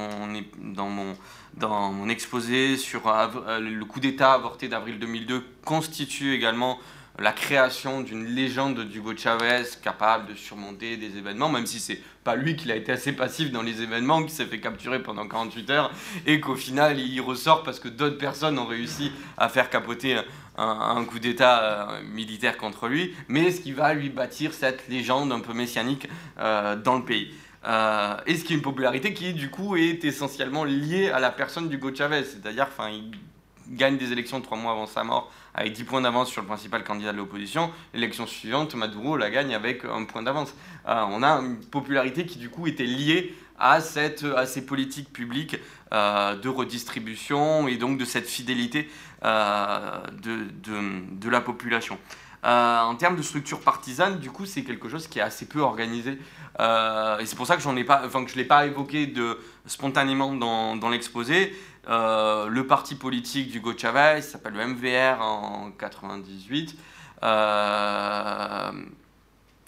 mon, 0.88 2.08
exposé 2.08 2.76
sur 2.76 3.02
le 3.06 3.84
coup 3.84 4.00
d'État 4.00 4.32
avorté 4.32 4.68
d'avril 4.68 4.98
2002 4.98 5.44
constitue 5.64 6.32
également 6.34 6.78
la 7.20 7.32
création 7.32 8.00
d'une 8.00 8.24
légende 8.24 8.80
d'Hugo 8.80 9.14
Chavez 9.14 9.64
capable 9.82 10.30
de 10.30 10.34
surmonter 10.34 10.96
des 10.96 11.18
événements, 11.18 11.50
même 11.50 11.66
si 11.66 11.78
c'est 11.78 12.00
pas 12.24 12.34
lui 12.34 12.56
qui 12.56 12.72
a 12.72 12.76
été 12.76 12.92
assez 12.92 13.12
passif 13.12 13.52
dans 13.52 13.60
les 13.60 13.82
événements, 13.82 14.22
qui 14.24 14.32
s'est 14.32 14.46
fait 14.46 14.58
capturer 14.58 15.02
pendant 15.02 15.28
48 15.28 15.70
heures 15.70 15.92
et 16.26 16.40
qu'au 16.40 16.56
final 16.56 16.98
il 16.98 17.20
ressort 17.20 17.62
parce 17.62 17.78
que 17.78 17.88
d'autres 17.88 18.16
personnes 18.16 18.58
ont 18.58 18.64
réussi 18.64 19.12
à 19.36 19.50
faire 19.50 19.68
capoter 19.68 20.18
un, 20.56 21.04
coup 21.04 21.18
d'État 21.18 21.62
euh, 21.62 22.02
militaire 22.02 22.56
contre 22.56 22.88
lui, 22.88 23.14
mais 23.28 23.50
ce 23.50 23.60
qui 23.60 23.72
va 23.72 23.92
lui 23.92 24.08
bâtir 24.08 24.54
cette 24.54 24.88
légende 24.88 25.30
un 25.30 25.40
peu 25.40 25.52
messianique 25.52 26.08
euh, 26.38 26.74
dans 26.74 26.96
le 26.96 27.04
pays? 27.04 27.32
Euh, 27.66 28.16
et 28.26 28.36
ce 28.36 28.44
qui 28.44 28.54
est 28.54 28.56
une 28.56 28.62
popularité 28.62 29.12
qui 29.12 29.34
du 29.34 29.50
coup 29.50 29.76
est 29.76 30.04
essentiellement 30.04 30.64
liée 30.64 31.10
à 31.10 31.20
la 31.20 31.30
personne 31.30 31.68
d'Hugo 31.68 31.94
Chavez, 31.94 32.24
c'est-à-dire 32.24 32.66
enfin 32.68 32.88
il 32.88 33.76
gagne 33.76 33.98
des 33.98 34.10
élections 34.10 34.40
trois 34.40 34.56
mois 34.56 34.72
avant 34.72 34.86
sa 34.86 35.04
mort 35.04 35.30
avec 35.54 35.72
10 35.72 35.84
points 35.84 36.00
d'avance 36.00 36.30
sur 36.30 36.40
le 36.40 36.46
principal 36.46 36.84
candidat 36.84 37.12
de 37.12 37.18
l'opposition. 37.18 37.70
L'élection 37.94 38.26
suivante, 38.26 38.74
Maduro 38.74 39.16
la 39.16 39.30
gagne 39.30 39.54
avec 39.54 39.84
un 39.84 40.04
point 40.04 40.22
d'avance. 40.22 40.54
Euh, 40.88 41.04
on 41.10 41.22
a 41.22 41.30
une 41.40 41.56
popularité 41.58 42.26
qui 42.26 42.38
du 42.38 42.50
coup 42.50 42.66
était 42.66 42.84
liée 42.84 43.34
à, 43.58 43.80
cette, 43.80 44.24
à 44.24 44.46
ces 44.46 44.64
politiques 44.64 45.12
publiques 45.12 45.58
euh, 45.92 46.36
de 46.36 46.48
redistribution 46.48 47.68
et 47.68 47.76
donc 47.76 47.98
de 47.98 48.04
cette 48.04 48.26
fidélité 48.26 48.88
euh, 49.24 50.00
de, 50.22 50.46
de, 51.10 51.28
la 51.28 51.40
population. 51.40 51.98
en 52.42 52.94
termes 52.96 53.16
de 53.16 53.22
structure 53.22 53.60
partisane, 53.60 54.18
du 54.18 54.30
coup, 54.30 54.46
c'est 54.46 54.62
quelque 54.62 54.88
chose 54.88 55.08
qui 55.08 55.18
est 55.18 55.22
assez 55.22 55.46
peu 55.46 55.60
organisé. 55.60 56.12
et 56.58 57.26
c'est 57.26 57.36
pour 57.36 57.46
ça 57.46 57.56
que, 57.56 57.76
ai 57.76 57.84
pas, 57.84 58.02
enfin, 58.06 58.24
je 58.26 58.32
ne 58.32 58.38
l'ai 58.38 58.46
pas 58.46 58.64
évoqué 58.66 59.06
de, 59.06 59.38
spontanément 59.66 60.34
dans, 60.34 60.76
dans 60.76 60.88
l'exposé. 60.88 61.54
Euh, 61.88 62.48
le 62.48 62.66
parti 62.66 62.94
politique 62.94 63.50
d'Hugo 63.50 63.72
Chavez 63.76 64.22
s'appelle 64.22 64.54
le 64.54 64.66
MVR 64.66 65.20
en 65.22 65.70
98. 65.70 66.76
Euh, 67.22 68.72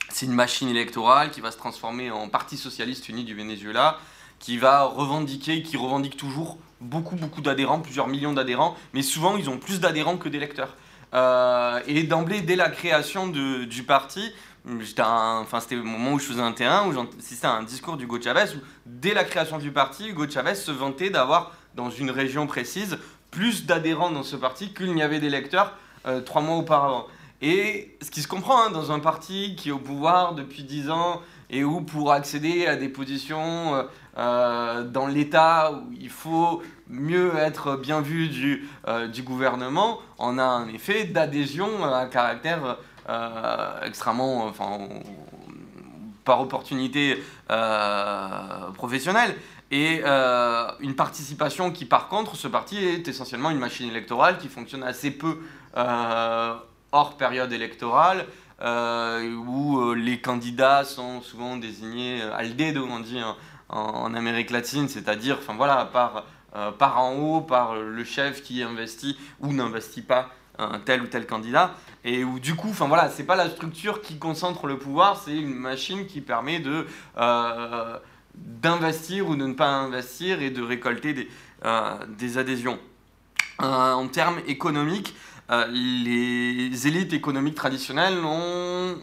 c'est 0.08 0.26
une 0.26 0.34
machine 0.34 0.68
électorale 0.68 1.30
qui 1.30 1.40
va 1.40 1.50
se 1.50 1.56
transformer 1.56 2.10
en 2.10 2.28
Parti 2.28 2.56
socialiste 2.56 3.08
uni 3.08 3.24
du 3.24 3.34
Venezuela, 3.34 3.98
qui 4.38 4.58
va 4.58 4.82
revendiquer, 4.84 5.62
qui 5.62 5.76
revendique 5.76 6.16
toujours 6.16 6.58
beaucoup, 6.80 7.16
beaucoup 7.16 7.40
d'adhérents, 7.40 7.80
plusieurs 7.80 8.08
millions 8.08 8.32
d'adhérents, 8.32 8.76
mais 8.92 9.02
souvent 9.02 9.36
ils 9.36 9.48
ont 9.48 9.58
plus 9.58 9.80
d'adhérents 9.80 10.16
que 10.18 10.28
d'électeurs. 10.28 10.76
Euh, 11.14 11.80
et 11.86 12.02
d'emblée, 12.04 12.40
dès 12.40 12.56
la 12.56 12.70
création 12.70 13.26
du 13.26 13.82
parti, 13.84 14.32
enfin, 14.66 15.60
c'était 15.60 15.76
le 15.76 15.82
moment 15.82 16.12
où 16.12 16.18
je 16.18 16.24
faisais 16.24 16.40
un 16.40 16.52
terrain, 16.52 16.88
où 16.88 17.08
c'était 17.18 17.46
un 17.46 17.62
discours 17.62 17.96
d'Hugo 17.96 18.20
Chavez, 18.20 18.54
où 18.54 18.60
dès 18.86 19.14
la 19.14 19.24
création 19.24 19.58
du 19.58 19.72
parti, 19.72 20.08
Hugo 20.08 20.28
Chavez 20.28 20.54
se 20.54 20.70
vantait 20.70 21.10
d'avoir 21.10 21.52
dans 21.74 21.90
une 21.90 22.10
région 22.10 22.46
précise, 22.46 22.98
plus 23.30 23.66
d'adhérents 23.66 24.10
dans 24.10 24.22
ce 24.22 24.36
parti 24.36 24.72
qu'il 24.72 24.94
n'y 24.94 25.02
avait 25.02 25.18
d'électeurs 25.18 25.76
euh, 26.06 26.20
trois 26.20 26.42
mois 26.42 26.56
auparavant. 26.56 27.06
Et 27.40 27.96
ce 28.00 28.10
qui 28.10 28.22
se 28.22 28.28
comprend 28.28 28.66
hein, 28.66 28.70
dans 28.70 28.92
un 28.92 29.00
parti 29.00 29.56
qui 29.56 29.70
est 29.70 29.72
au 29.72 29.78
pouvoir 29.78 30.34
depuis 30.34 30.62
dix 30.62 30.90
ans 30.90 31.20
et 31.50 31.64
où 31.64 31.80
pour 31.80 32.12
accéder 32.12 32.66
à 32.66 32.76
des 32.76 32.88
positions 32.88 33.74
euh, 33.74 33.82
euh, 34.18 34.84
dans 34.84 35.06
l'État 35.06 35.72
où 35.72 35.92
il 35.98 36.10
faut 36.10 36.62
mieux 36.88 37.36
être 37.36 37.76
bien 37.76 38.00
vu 38.00 38.28
du, 38.28 38.68
gouvernement, 39.22 40.00
on 40.18 40.38
a 40.38 40.44
un 40.44 40.68
effet 40.68 41.04
d'adhésion 41.04 41.84
à 41.84 42.06
caractère 42.06 42.76
extrêmement, 43.84 44.44
enfin, 44.44 44.78
par 46.24 46.42
opportunité 46.42 47.22
professionnelle 48.74 49.34
et 49.72 50.02
euh, 50.04 50.70
une 50.80 50.94
participation 50.94 51.72
qui, 51.72 51.86
par 51.86 52.08
contre, 52.08 52.36
ce 52.36 52.46
parti 52.46 52.76
est 52.76 53.08
essentiellement 53.08 53.48
une 53.48 53.58
machine 53.58 53.88
électorale 53.88 54.36
qui 54.36 54.48
fonctionne 54.48 54.82
assez 54.82 55.10
peu 55.10 55.38
euh, 55.78 56.54
hors 56.92 57.16
période 57.16 57.50
électorale, 57.54 58.26
euh, 58.60 59.34
où 59.34 59.94
les 59.94 60.20
candidats 60.20 60.84
sont 60.84 61.22
souvent 61.22 61.56
désignés 61.56 62.20
al 62.20 62.54
dedo, 62.54 62.86
on 62.86 63.00
dit 63.00 63.18
en, 63.70 64.14
Amérique 64.14 64.50
latine, 64.50 64.88
c'est-à-dire, 64.88 65.38
enfin 65.38 65.54
voilà, 65.56 65.86
par, 65.86 66.26
par 66.78 67.00
en 67.00 67.14
haut, 67.14 67.40
par 67.40 67.74
le 67.74 68.04
chef 68.04 68.42
qui 68.42 68.62
investit 68.62 69.16
ou 69.40 69.54
n'investit 69.54 70.02
pas 70.02 70.28
un 70.58 70.80
tel 70.80 71.00
ou 71.00 71.06
tel 71.06 71.26
candidat. 71.26 71.74
Et 72.04 72.24
où 72.24 72.38
du 72.38 72.56
coup 72.56 72.68
enfin 72.68 72.88
voilà 72.88 73.08
c'est 73.08 73.24
pas 73.24 73.36
la 73.36 73.48
structure 73.48 74.02
qui 74.02 74.18
concentre 74.18 74.66
le 74.66 74.76
pouvoir 74.76 75.22
c'est 75.24 75.36
une 75.36 75.54
machine 75.54 76.04
qui 76.04 76.20
permet 76.20 76.58
de 76.58 76.84
d'investir 78.34 79.28
ou 79.28 79.36
de 79.36 79.46
ne 79.46 79.54
pas 79.54 79.68
investir 79.68 80.40
et 80.40 80.50
de 80.50 80.62
récolter 80.62 81.12
des, 81.14 81.28
euh, 81.64 82.36
adhésions. 82.36 82.78
Euh, 83.62 83.92
en 83.92 84.08
termes 84.08 84.40
économiques, 84.46 85.14
euh, 85.50 85.66
les 85.66 86.86
élites 86.86 87.12
économiques 87.12 87.54
traditionnelles 87.54 88.24
ont 88.24 88.96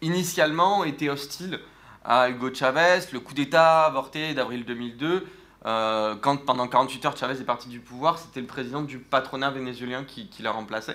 initialement 0.00 0.84
été 0.84 1.10
hostiles 1.10 1.58
à 2.04 2.30
Hugo 2.30 2.54
Chavez. 2.54 3.00
Le 3.12 3.20
coup 3.20 3.34
d'État 3.34 3.84
avorté 3.84 4.32
d'avril 4.34 4.64
2002, 4.64 5.26
quand 5.64 6.36
pendant 6.46 6.68
48 6.68 7.04
heures 7.04 7.16
Chavez 7.16 7.40
est 7.40 7.44
parti 7.44 7.68
du 7.68 7.80
pouvoir, 7.80 8.18
c'était 8.18 8.40
le 8.40 8.46
président 8.46 8.80
du 8.82 8.98
patronat 8.98 9.50
vénézuélien 9.50 10.04
qui, 10.04 10.28
qui 10.28 10.42
l'a 10.42 10.52
remplacé. 10.52 10.92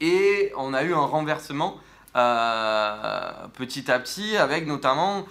et 0.00 0.52
on 0.56 0.74
a 0.74 0.82
eu 0.84 0.92
un 0.92 1.06
renversement 1.06 1.78
petit 2.12 3.90
à 3.90 3.98
petit 3.98 4.36
avec 4.36 4.66
notamment 4.66 5.26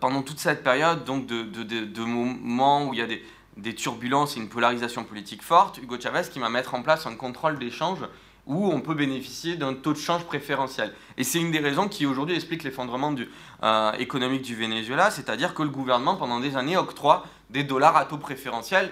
pendant 0.00 0.22
toute 0.22 0.38
cette 0.38 0.64
période 0.64 1.04
donc 1.04 1.26
de, 1.26 2.00
moments 2.02 2.86
où 2.88 2.94
il 2.94 2.98
y 2.98 3.02
a 3.02 3.06
des, 3.06 3.22
des 3.56 3.74
turbulences 3.74 4.36
et 4.36 4.40
une 4.40 4.48
polarisation 4.48 5.04
politique 5.04 5.42
forte, 5.42 5.78
Hugo 5.78 6.00
Chavez 6.00 6.22
qui 6.30 6.38
va 6.38 6.48
mettre 6.48 6.74
en 6.74 6.82
place 6.82 7.06
un 7.06 7.14
contrôle 7.14 7.58
d'échange 7.58 8.00
où 8.46 8.68
on 8.68 8.80
peut 8.80 8.94
bénéficier 8.94 9.56
d'un 9.56 9.74
taux 9.74 9.92
de 9.92 9.98
change 9.98 10.24
préférentiel. 10.24 10.92
Et 11.16 11.24
c'est 11.24 11.38
une 11.38 11.50
des 11.50 11.60
raisons 11.60 11.88
qui 11.88 12.06
aujourd'hui 12.06 12.34
explique 12.34 12.64
l'effondrement 12.64 13.14
euh, 13.62 13.92
économique 13.92 14.42
du 14.42 14.56
Venezuela, 14.56 15.10
c'est-à-dire 15.10 15.54
que 15.54 15.62
le 15.62 15.68
gouvernement 15.68 16.16
pendant 16.16 16.40
des 16.40 16.56
années 16.56 16.76
octroie 16.76 17.24
des 17.50 17.64
dollars 17.64 17.96
à 17.96 18.06
taux 18.06 18.18
préférentiel 18.18 18.90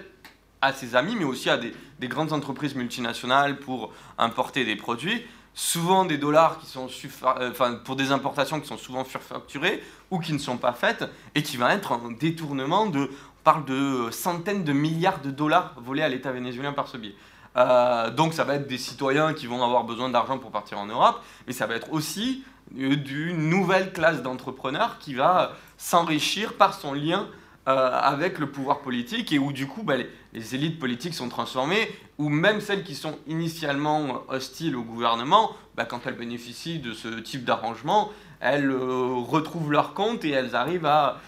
à 0.61 0.73
ses 0.73 0.97
amis, 0.97 1.15
mais 1.17 1.25
aussi 1.25 1.51
à 1.51 1.57
des, 1.57 1.73
grandes 2.09 2.33
entreprises 2.33 2.75
multinationales 2.75 3.59
pour 3.59 3.93
importer 4.19 4.65
des 4.65 4.77
produits, 4.77 5.25
souvent 5.59 6.05
des 6.05 6.19
dollars 6.19 6.61
qui 6.61 6.67
sont 6.67 6.89
euh, 7.25 7.51
pour 7.85 7.97
des 7.97 8.13
importations 8.13 8.61
qui 8.61 8.69
sont 8.69 8.79
souvent 8.79 9.05
surfacturées 9.05 9.83
ou 10.09 10.21
qui 10.21 10.33
ne 10.33 10.39
sont 10.39 10.57
pas 10.57 10.73
faites, 10.73 11.05
et 11.35 11.43
qui 11.43 11.57
va 11.57 11.75
être 11.75 11.91
un 11.91 12.13
détournement 12.13 12.87
de, 12.87 13.01
on 13.01 13.43
parle 13.43 13.65
de 13.65 14.09
centaines 14.13 14.63
de 14.63 14.73
milliards 14.73 15.21
de 15.21 15.33
dollars 15.33 15.75
volés 15.77 16.03
à 16.03 16.09
l'État 16.09 16.31
vénézuélien 16.31 16.73
par 16.73 16.87
ce 16.87 16.97
biais. 16.97 17.17
Euh, 17.57 18.09
donc 18.11 18.35
ça 18.35 18.45
va 18.45 18.55
être 18.55 18.69
des 18.69 18.79
citoyens 18.79 19.35
qui 19.35 19.49
vont 19.49 19.65
avoir 19.65 19.83
besoin 19.83 20.09
d'argent 20.09 20.39
pour 20.39 20.53
partir 20.53 20.79
en 20.79 20.87
Europe, 20.87 21.21
mais 21.49 21.53
ça 21.53 21.67
va 21.67 21.75
être 21.75 21.93
aussi 21.93 22.45
euh, 22.79 22.95
d'une 22.95 23.51
nouvelle 23.51 23.93
classe 23.93 24.23
d'entrepreneurs 24.23 24.99
qui 25.01 25.15
va 25.15 25.55
s'enrichir 25.77 26.55
par 26.55 26.73
son 26.73 26.95
lien 26.95 27.27
euh, 27.69 27.91
avec 27.93 28.39
le 28.39 28.51
pouvoir 28.51 28.81
politique 28.81 29.33
et 29.33 29.39
où 29.39 29.53
du 29.53 29.67
coup 29.67 29.83
bah, 29.83 29.95
les, 30.33 30.55
élites 30.55 30.79
politiques 30.79 31.15
sont 31.15 31.29
transformées, 31.29 31.89
ou 32.17 32.29
même 32.29 32.61
celles 32.61 32.83
qui 32.83 32.95
sont 32.95 33.19
initialement 33.27 34.23
hostiles 34.29 34.75
au 34.75 34.83
gouvernement, 34.83 35.53
bah, 35.77 35.85
quand 35.85 36.07
elles 36.07 36.17
bénéficient 36.17 36.79
de 36.79 36.93
ce 36.93 37.09
type 37.21 37.45
d'arrangement, 37.45 38.11
elles 38.41 38.73
retrouvent 38.73 39.71
leur 39.71 39.95
compte 39.95 40.25
et 40.25 40.31
elles 40.31 40.57
arrivent 40.57 40.87
à 40.87 41.19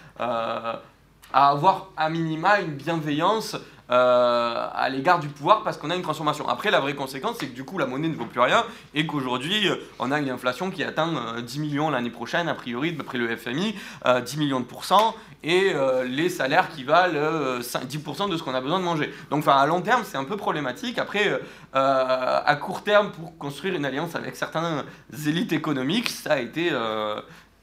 avoir 1.33 1.91
à 1.97 2.09
minima 2.11 2.61
une 2.61 2.75
bienveillance 2.75 3.57
euh, 3.91 4.69
à 4.73 4.89
l'égard 4.89 5.19
du 5.19 5.27
pouvoir 5.27 5.65
parce 5.65 5.77
qu'on 5.77 5.91
a 5.91 5.97
une 5.97 6.03
transformation. 6.03 6.49
Après, 6.49 6.71
la 6.71 6.79
vraie 6.79 6.95
conséquence, 6.95 7.37
c'est 7.41 7.49
que 7.49 7.55
du 7.55 7.65
coup, 7.65 7.77
la 7.77 7.87
monnaie 7.87 8.09
ne 8.09 8.15
vaut 8.15 8.27
plus 8.27 8.41
rien 8.41 8.65
et 8.95 9.05
qu'aujourd'hui, 9.05 9.69
euh, 9.69 9.77
on 9.99 10.13
a 10.13 10.21
une 10.21 10.31
inflation 10.31 10.71
qui 10.71 10.85
atteint 10.85 11.41
10 11.43 11.59
euh, 11.59 11.61
millions 11.61 11.91
l'année 11.91 12.11
prochaine, 12.11 12.49
a 12.49 12.55
priori, 12.55 12.93
d'après 12.93 13.19
le 13.19 13.37
FMI, 13.37 13.75
10 14.25 14.37
millions 14.37 14.61
de 14.61 14.65
pourcents, 14.65 15.17
et 15.43 15.73
les 16.07 16.29
salaires 16.29 16.69
qui 16.69 16.85
valent 16.85 17.61
10% 17.61 18.31
de 18.31 18.37
ce 18.37 18.43
qu'on 18.43 18.55
a 18.55 18.61
besoin 18.61 18.79
de 18.79 18.85
manger. 18.85 19.13
Donc, 19.31 19.45
à 19.47 19.67
long 19.67 19.81
terme, 19.81 20.03
c'est 20.05 20.19
un 20.19 20.25
peu 20.25 20.37
problématique. 20.37 20.99
Après, 20.99 21.41
à 21.73 22.57
court 22.57 22.83
terme, 22.83 23.11
pour 23.11 23.37
construire 23.39 23.75
une 23.75 23.85
alliance 23.85 24.15
avec 24.15 24.37
certaines 24.37 24.85
élites 25.27 25.53
économiques, 25.53 26.11
ça 26.11 26.35
a 26.35 26.39
été 26.39 26.71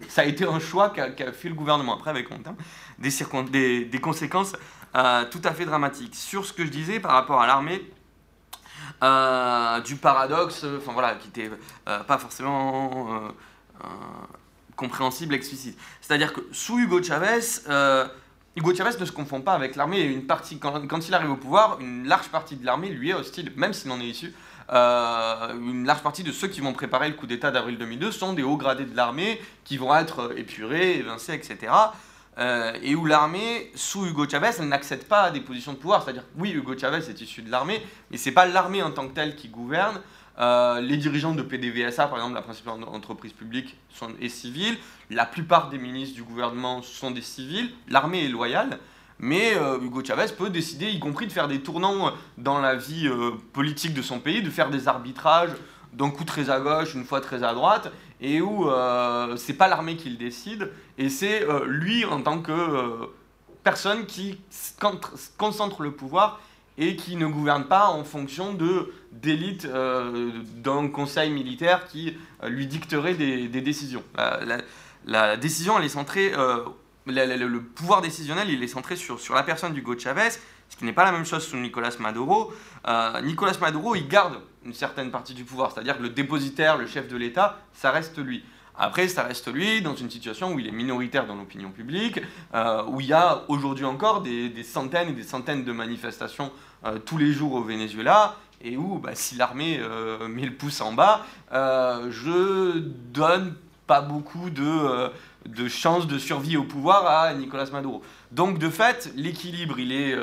ça 0.08 0.22
a 0.22 0.26
été 0.26 0.46
un 0.46 0.60
choix 0.60 0.90
qu'a 0.90 1.32
fait 1.32 1.50
le 1.50 1.56
gouvernement. 1.56 1.96
Après, 1.96 2.12
avec 2.12 2.30
long 2.30 2.38
terme, 2.38 2.56
des, 3.00 3.10
des, 3.52 3.86
des 3.86 4.00
conséquences 4.00 4.54
euh, 4.98 5.26
tout 5.30 5.42
à 5.44 5.54
fait 5.54 5.66
dramatique. 5.66 6.16
Sur 6.16 6.46
ce 6.46 6.54
que 6.54 6.66
je 6.66 6.72
disais 6.72 7.00
par 7.00 7.12
rapport 7.12 7.40
à 7.40 7.46
l'armée, 7.46 7.88
euh, 9.04 9.80
du 9.82 9.96
paradoxe, 9.96 10.66
enfin 10.78 10.92
voilà, 10.94 11.16
qui 11.16 11.28
n'était 11.28 11.52
euh, 11.88 12.00
pas 12.00 12.18
forcément 12.18 13.22
compréhensible, 14.76 15.36
explicite. 15.36 15.78
C'est-à-dire 16.02 16.34
que 16.34 16.42
sous 16.52 16.80
Hugo 16.80 17.02
Chavez, 17.02 17.40
Hugo 18.56 18.74
Chavez 18.74 19.00
ne 19.00 19.06
se 19.06 19.12
confond 19.12 19.42
pas 19.42 19.54
avec 19.54 19.76
l'armée. 19.76 20.02
Une 20.02 20.26
partie, 20.26 20.58
quand, 20.58 21.08
il 21.08 21.14
arrive 21.14 21.32
au 21.32 21.36
pouvoir, 21.36 21.80
une 21.80 22.08
large 22.08 22.30
partie 22.30 22.56
de 22.56 22.66
l'armée 22.66 22.90
lui 22.90 23.12
est 23.12 23.14
hostile, 23.14 23.54
même 23.56 23.74
s'il 23.74 23.92
en 23.92 24.00
est 24.00 24.08
issu. 24.08 24.34
une 24.70 25.86
large 25.86 26.02
partie 26.02 26.24
de 26.24 26.32
ceux 26.32 26.48
qui 26.48 26.62
vont 26.62 26.74
préparer 26.74 27.08
le 27.08 27.14
coup 27.14 27.28
d'État 27.28 27.52
d'avril 27.52 27.78
2002 27.78 28.12
sont 28.12 28.34
des 28.34 28.42
hauts 28.42 28.58
gradés 28.58 28.86
de 28.86 28.96
l'armée 28.96 29.40
qui 29.64 29.78
vont 29.78 29.96
être 29.96 30.34
épurés, 30.36 30.98
évincés, 30.98 31.34
etc. 31.34 31.72
Euh, 32.40 32.74
et 32.84 32.94
où 32.94 33.06
l'armée, 33.06 33.72
sous 33.74 34.06
Hugo 34.06 34.30
Chavez, 34.30 34.52
elle 34.60 34.68
n'accède 34.68 35.06
pas 35.06 35.24
à 35.24 35.32
des 35.32 35.42
positions 35.42 35.74
de 35.74 35.78
pouvoir. 35.78 36.04
C'est-à-dire, 36.04 36.24
oui, 36.38 36.52
Hugo 36.52 36.78
Chavez 36.78 37.10
est 37.10 37.22
issu 37.22 37.42
de 37.42 37.50
l'armée, 37.50 37.82
mais 38.12 38.18
c'est 38.18 38.32
pas 38.32 38.46
l'armée 38.46 38.84
en 38.84 38.92
tant 38.92 39.08
que 39.08 39.14
telle 39.14 39.36
qui 39.36 39.48
gouverne. 39.48 40.02
Euh, 40.40 40.80
les 40.82 40.98
dirigeants 40.98 41.34
de 41.34 41.42
PDVSA, 41.42 42.08
par 42.08 42.18
exemple, 42.18 42.36
la 42.36 42.44
principale 42.44 42.84
entreprise 42.84 43.34
publique, 43.34 43.76
sont, 43.90 44.10
est 44.22 44.30
civile. 44.30 44.78
La 45.10 45.26
plupart 45.26 45.70
des 45.70 45.80
ministres 45.80 46.16
du 46.16 46.24
gouvernement 46.24 46.84
sont 46.84 47.10
des 47.10 47.24
civils. 47.24 47.72
L'armée 47.90 48.26
est 48.26 48.30
loyale. 48.30 48.78
Mais 49.20 49.56
euh, 49.56 49.80
Hugo 49.82 50.04
Chavez 50.04 50.28
peut 50.38 50.52
décider, 50.52 50.92
y 50.92 51.00
compris 51.00 51.26
de 51.26 51.32
faire 51.32 51.48
des 51.48 51.62
tournants 51.62 52.14
dans 52.38 52.60
la 52.60 52.76
vie 52.76 53.10
politique 53.52 53.96
de 53.96 54.04
son 54.04 54.20
pays, 54.20 54.44
de 54.44 54.52
faire 54.52 54.70
des 54.70 54.88
arbitrages 54.88 55.50
d'un 55.98 56.12
coup 56.12 56.24
très 56.24 56.50
à 56.50 56.60
gauche, 56.60 56.94
une 56.94 57.04
fois 57.04 57.22
très 57.22 57.44
à 57.44 57.54
droite, 57.54 57.92
et 58.22 58.40
où 58.40 58.70
euh, 58.70 59.36
c'est 59.36 59.54
pas 59.54 59.68
l'armée 59.68 59.98
qui 59.98 60.10
le 60.10 60.18
décide, 60.18 60.72
et 60.98 61.10
c'est 61.10 61.44
euh, 61.44 61.66
lui 61.66 62.06
en 62.06 62.22
tant 62.22 62.40
que 62.40 62.52
euh, 62.52 63.08
personne 63.64 64.06
qui 64.06 64.40
concentre 65.38 65.82
le 65.82 65.92
pouvoir 65.92 66.40
et 66.78 66.96
qui 66.96 67.16
ne 67.16 67.26
gouverne 67.26 67.66
pas 67.66 67.88
en 67.88 68.04
fonction 68.04 68.54
de 68.54 68.94
d'élite 69.12 69.68
d'un 69.68 70.88
conseil 70.90 71.32
militaire 71.32 71.88
qui 71.88 72.16
lui 72.44 72.68
dicterait 72.68 73.16
des, 73.16 73.48
décisions. 73.48 74.04
La, 75.06 75.38
décision, 75.38 75.80
elle 75.80 75.86
est 75.86 75.90
centrée, 75.90 76.34
le 77.08 77.60
pouvoir 77.60 78.02
décisionnel, 78.02 78.52
il 78.52 78.62
est 78.62 78.68
centré 78.68 78.96
sur, 78.96 79.20
sur 79.20 79.34
la 79.34 79.42
personne 79.42 79.74
d'Hugo 79.74 79.98
Chavez, 79.98 80.30
ce 80.70 80.78
qui 80.78 80.86
n'est 80.86 80.94
pas 80.94 81.04
la 81.04 81.12
même 81.12 81.26
chose 81.26 81.44
sous 81.44 81.58
Nicolas 81.58 81.96
Maduro. 82.00 82.54
Nicolas 83.24 83.58
Maduro, 83.60 83.96
il 83.96 84.08
garde 84.08 84.40
une 84.68 84.74
certaine 84.74 85.12
partie 85.12 85.34
du 85.34 85.46
pouvoir. 85.46 85.72
C'est-à-dire 85.72 85.98
que 85.98 86.04
le 86.04 86.10
dépositaire, 86.10 86.78
le 86.78 86.86
chef 86.86 87.08
de 87.08 87.16
l'État, 87.16 87.58
ça 87.74 87.90
reste 87.90 88.20
lui. 88.20 88.44
Après, 88.78 89.08
ça 89.08 89.24
reste 89.24 89.52
lui 89.52 89.82
dans 89.82 89.96
une 89.96 90.10
situation 90.10 90.54
où 90.54 90.60
il 90.60 90.68
est 90.68 90.72
minoritaire 90.72 91.26
dans 91.26 91.36
l'opinion 91.36 91.72
publique, 91.72 92.20
euh, 92.54 92.84
où 92.88 93.02
il 93.02 93.08
y 93.08 93.14
a 93.14 93.44
aujourd'hui 93.48 93.86
encore 93.86 94.22
des, 94.22 94.52
centaines 94.64 95.10
et 95.10 95.14
des 95.14 95.24
centaines 95.24 95.64
de 95.64 95.72
manifestations 95.72 96.52
euh, 96.86 97.00
tous 97.00 97.18
les 97.18 97.32
jours 97.32 97.54
au 97.54 97.64
Venezuela, 97.64 98.36
et 98.62 98.78
où 98.78 99.00
bah, 99.00 99.16
si 99.16 99.36
l'armée 99.36 99.80
euh, 99.80 100.28
met 100.28 100.46
le 100.46 100.54
pouce 100.54 100.82
en 100.82 100.94
bas, 100.94 101.26
je 101.52 102.78
donne 102.80 103.56
pas 103.88 104.02
beaucoup 104.02 104.50
de, 104.50 105.10
de 105.46 105.68
chances 105.70 106.06
de 106.06 106.20
survie 106.20 106.58
au 106.58 106.64
pouvoir 106.64 107.08
à 107.08 107.34
Nicolas 107.34 107.68
Maduro. 107.72 108.04
Donc 108.32 108.60
de 108.60 108.70
fait, 108.70 109.12
l'équilibre, 109.16 109.80
il 109.80 109.94
est 109.94 110.14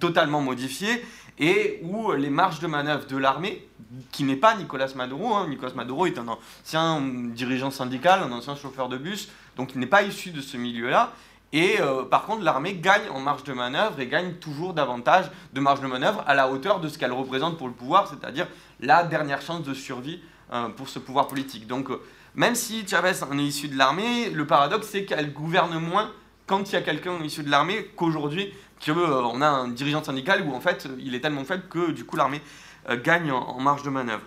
totalement 0.00 0.40
modifié 0.42 1.04
et 1.38 1.80
où 1.82 2.12
les 2.12 2.30
marges 2.30 2.60
de 2.60 2.66
manœuvre 2.66 3.06
de 3.06 3.16
l'armée, 3.16 3.66
qui 4.12 4.24
n'est 4.24 4.36
pas 4.36 4.54
Nicolas 4.54 4.88
Maduro, 4.94 5.34
hein, 5.34 5.48
Nicolas 5.48 5.72
Maduro 5.74 6.06
est 6.06 6.18
un 6.18 6.26
ancien 6.28 7.00
dirigeant 7.00 7.70
syndical, 7.70 8.20
un 8.22 8.32
ancien 8.32 8.56
chauffeur 8.56 8.88
de 8.88 8.96
bus, 8.96 9.30
donc 9.56 9.72
il 9.74 9.80
n'est 9.80 9.86
pas 9.86 10.02
issu 10.02 10.30
de 10.30 10.40
ce 10.40 10.56
milieu-là. 10.56 11.12
Et 11.52 11.80
euh, 11.80 12.02
par 12.02 12.26
contre, 12.26 12.42
l'armée 12.42 12.74
gagne 12.74 13.08
en 13.10 13.20
marge 13.20 13.44
de 13.44 13.52
manœuvre 13.52 14.00
et 14.00 14.08
gagne 14.08 14.34
toujours 14.34 14.74
davantage 14.74 15.30
de 15.52 15.60
marge 15.60 15.80
de 15.80 15.86
manœuvre 15.86 16.24
à 16.26 16.34
la 16.34 16.50
hauteur 16.50 16.80
de 16.80 16.88
ce 16.88 16.98
qu'elle 16.98 17.12
représente 17.12 17.58
pour 17.58 17.68
le 17.68 17.74
pouvoir, 17.74 18.08
c'est-à-dire 18.08 18.48
la 18.80 19.04
dernière 19.04 19.40
chance 19.40 19.62
de 19.62 19.72
survie 19.72 20.20
euh, 20.52 20.68
pour 20.70 20.88
ce 20.88 20.98
pouvoir 20.98 21.28
politique. 21.28 21.68
Donc, 21.68 21.90
euh, 21.90 22.00
même 22.34 22.56
si 22.56 22.84
Chavez 22.86 23.22
en 23.22 23.38
est 23.38 23.44
issu 23.44 23.68
de 23.68 23.78
l'armée, 23.78 24.30
le 24.30 24.46
paradoxe 24.46 24.88
c'est 24.90 25.04
qu'elle 25.04 25.32
gouverne 25.32 25.78
moins 25.78 26.10
quand 26.46 26.70
il 26.70 26.72
y 26.72 26.76
a 26.76 26.82
quelqu'un 26.82 27.22
issu 27.22 27.44
de 27.44 27.50
l'armée 27.50 27.84
qu'aujourd'hui 27.96 28.52
euh, 28.92 29.22
on 29.32 29.40
a 29.40 29.48
un 29.48 29.68
dirigeant 29.68 30.02
syndical 30.02 30.42
où 30.46 30.54
en 30.54 30.60
fait 30.60 30.88
il 30.98 31.14
est 31.14 31.20
tellement 31.20 31.44
faible 31.44 31.64
que 31.68 31.90
du 31.90 32.04
coup 32.04 32.16
l'armée 32.16 32.42
euh, 32.88 33.00
gagne 33.00 33.30
en, 33.30 33.60
marge 33.60 33.82
de 33.82 33.90
manœuvre. 33.90 34.22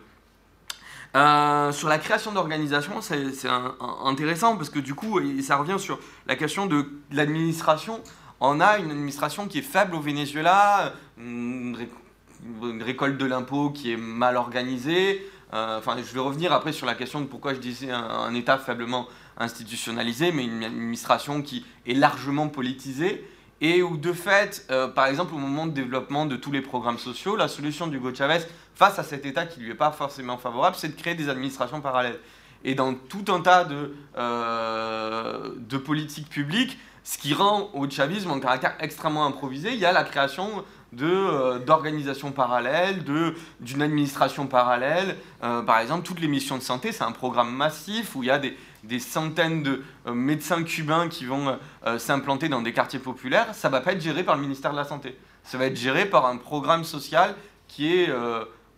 Euh, 1.15 1.71
sur 1.71 1.88
la 1.89 1.97
création 1.97 2.31
d'organisation, 2.31 3.01
c'est 3.01 3.47
intéressant 4.03 4.55
parce 4.57 4.69
que 4.69 4.79
du 4.79 4.93
coup, 4.93 5.19
ça 5.41 5.55
revient 5.55 5.79
sur 5.79 5.99
la 6.27 6.35
question 6.35 6.65
de 6.65 6.85
l'administration. 7.11 8.01
On 8.39 8.59
a 8.59 8.77
une 8.77 8.91
administration 8.91 9.47
qui 9.47 9.59
est 9.59 9.63
faible 9.63 9.95
au 9.95 10.01
Venezuela, 10.01 10.93
une, 11.17 11.75
récolte 12.81 13.17
de 13.17 13.25
l'impôt 13.25 13.71
qui 13.71 13.93
est 13.93 13.97
mal 13.97 14.35
organisée. 14.35 15.25
enfin, 15.51 15.95
je 15.97 16.13
vais 16.13 16.19
revenir 16.19 16.53
après 16.53 16.71
sur 16.71 16.85
la 16.85 16.93
question 16.93 17.21
de 17.21 17.25
pourquoi 17.25 17.55
je 17.55 17.59
disais 17.59 17.89
un 17.89 18.34
État 18.35 18.59
faiblement 18.59 19.07
institutionnalisé, 19.38 20.31
mais 20.31 20.43
une 20.43 20.63
administration 20.63 21.41
qui 21.41 21.65
est 21.88 21.93
largement 21.93 22.49
politisée 22.49 23.25
et 23.61 23.81
où 23.81 23.97
de 23.97 24.13
fait, 24.13 24.65
euh, 24.69 24.88
par 24.88 25.07
exemple 25.07 25.34
au 25.34 25.38
moment 25.38 25.65
de 25.65 25.71
développement 25.71 26.25
de 26.25 26.35
tous 26.35 26.51
les 26.51 26.61
programmes 26.61 26.99
sociaux, 26.99 27.35
la 27.35 27.47
solution 27.47 27.88
d'Hugo 27.88 28.13
Chavez 28.13 28.39
face 28.75 28.99
à 28.99 29.03
cet 29.03 29.25
État 29.25 29.45
qui 29.45 29.59
lui 29.59 29.71
est 29.71 29.75
pas 29.75 29.91
forcément 29.91 30.38
favorable, 30.38 30.75
c'est 30.77 30.89
de 30.89 30.99
créer 30.99 31.15
des 31.15 31.29
administrations 31.29 31.81
parallèles. 31.81 32.19
Et 32.63 32.75
dans 32.75 32.93
tout 32.93 33.25
un 33.29 33.41
tas 33.41 33.63
de, 33.63 33.95
euh, 34.17 35.51
de 35.57 35.77
politiques 35.77 36.29
publiques, 36.29 36.77
ce 37.03 37.17
qui 37.17 37.34
rend 37.34 37.69
au 37.73 37.89
chavisme 37.89 38.29
un 38.31 38.39
caractère 38.39 38.75
extrêmement 38.79 39.25
improvisé, 39.25 39.71
il 39.73 39.79
y 39.79 39.85
a 39.85 39.91
la 39.91 40.03
création 40.03 40.63
euh, 41.01 41.59
d'organisations 41.59 42.31
parallèles, 42.31 43.03
d'une 43.59 43.81
administration 43.81 44.45
parallèle. 44.45 45.15
par 45.39 45.79
exemple, 45.79 46.05
toutes 46.05 46.19
les 46.19 46.27
missions 46.27 46.57
de 46.57 46.63
santé, 46.63 46.91
c'est 46.91 47.03
un 47.03 47.11
programme 47.11 47.55
massif 47.55 48.15
où 48.15 48.23
il 48.23 48.27
y 48.27 48.31
a 48.31 48.39
des, 48.39 48.57
des 48.88 48.99
centaines 48.99 49.64
de 49.64 49.84
euh, 50.07 50.14
médecins 50.14 50.64
cubains 50.64 51.09
qui 51.09 51.26
vont 51.26 51.49
euh, 51.49 51.55
euh, 51.85 51.99
s'implanter 51.99 52.49
dans 52.49 52.61
des 52.61 52.73
quartiers 52.73 52.99
populaires, 52.99 53.53
ça 53.53 53.68
ne 53.68 53.73
va 53.73 53.81
pas 53.81 53.91
être 53.91 54.01
géré 54.01 54.23
par 54.23 54.35
le 54.35 54.41
ministère 54.41 54.72
de 54.72 54.77
la 54.77 54.85
Santé. 54.85 55.18
Ça 55.43 55.57
va 55.57 55.65
être 55.65 55.76
géré 55.76 56.05
par 56.05 56.26
un 56.26 56.38
programme 56.38 56.84
social 56.84 57.35
qui 57.68 57.93
est 57.93 58.09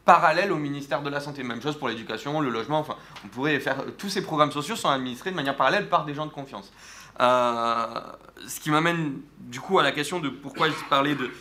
parallèle 0.06 0.52
au 0.52 0.57
ministère 0.57 1.02
de 1.02 1.10
la 1.10 1.19
Santé. 1.19 1.41
Même 1.44 1.61
chose 1.61 1.77
pour 1.77 1.90
l'éducation, 1.90 2.41
le 2.41 2.49
logement, 2.49 2.80
enfin, 2.80 2.95
on 3.26 3.27
pourrait 3.27 3.60
faire. 3.60 3.77
Tous 3.98 4.10
ces 4.10 4.22
programmes 4.22 4.52
sociaux 4.52 4.76
sont 4.76 4.90
administrés 4.90 5.31
de 5.31 5.36
manière 5.36 5.56
parallèle 5.56 5.90
par 5.90 6.06
des 6.06 6.14
gens 6.14 6.27
de 6.27 6.31
confiance. 6.31 6.72
Ce 7.19 8.60
qui 8.60 8.69
m'amène 8.69 9.19
du 9.40 9.60
coup 9.60 9.80
à 9.80 9.84
la 9.84 9.91
question 9.91 10.19
de 10.19 10.30
pourquoi 10.30 10.69
je 10.69 10.73
parlais 10.90 11.15
de, 11.15 11.31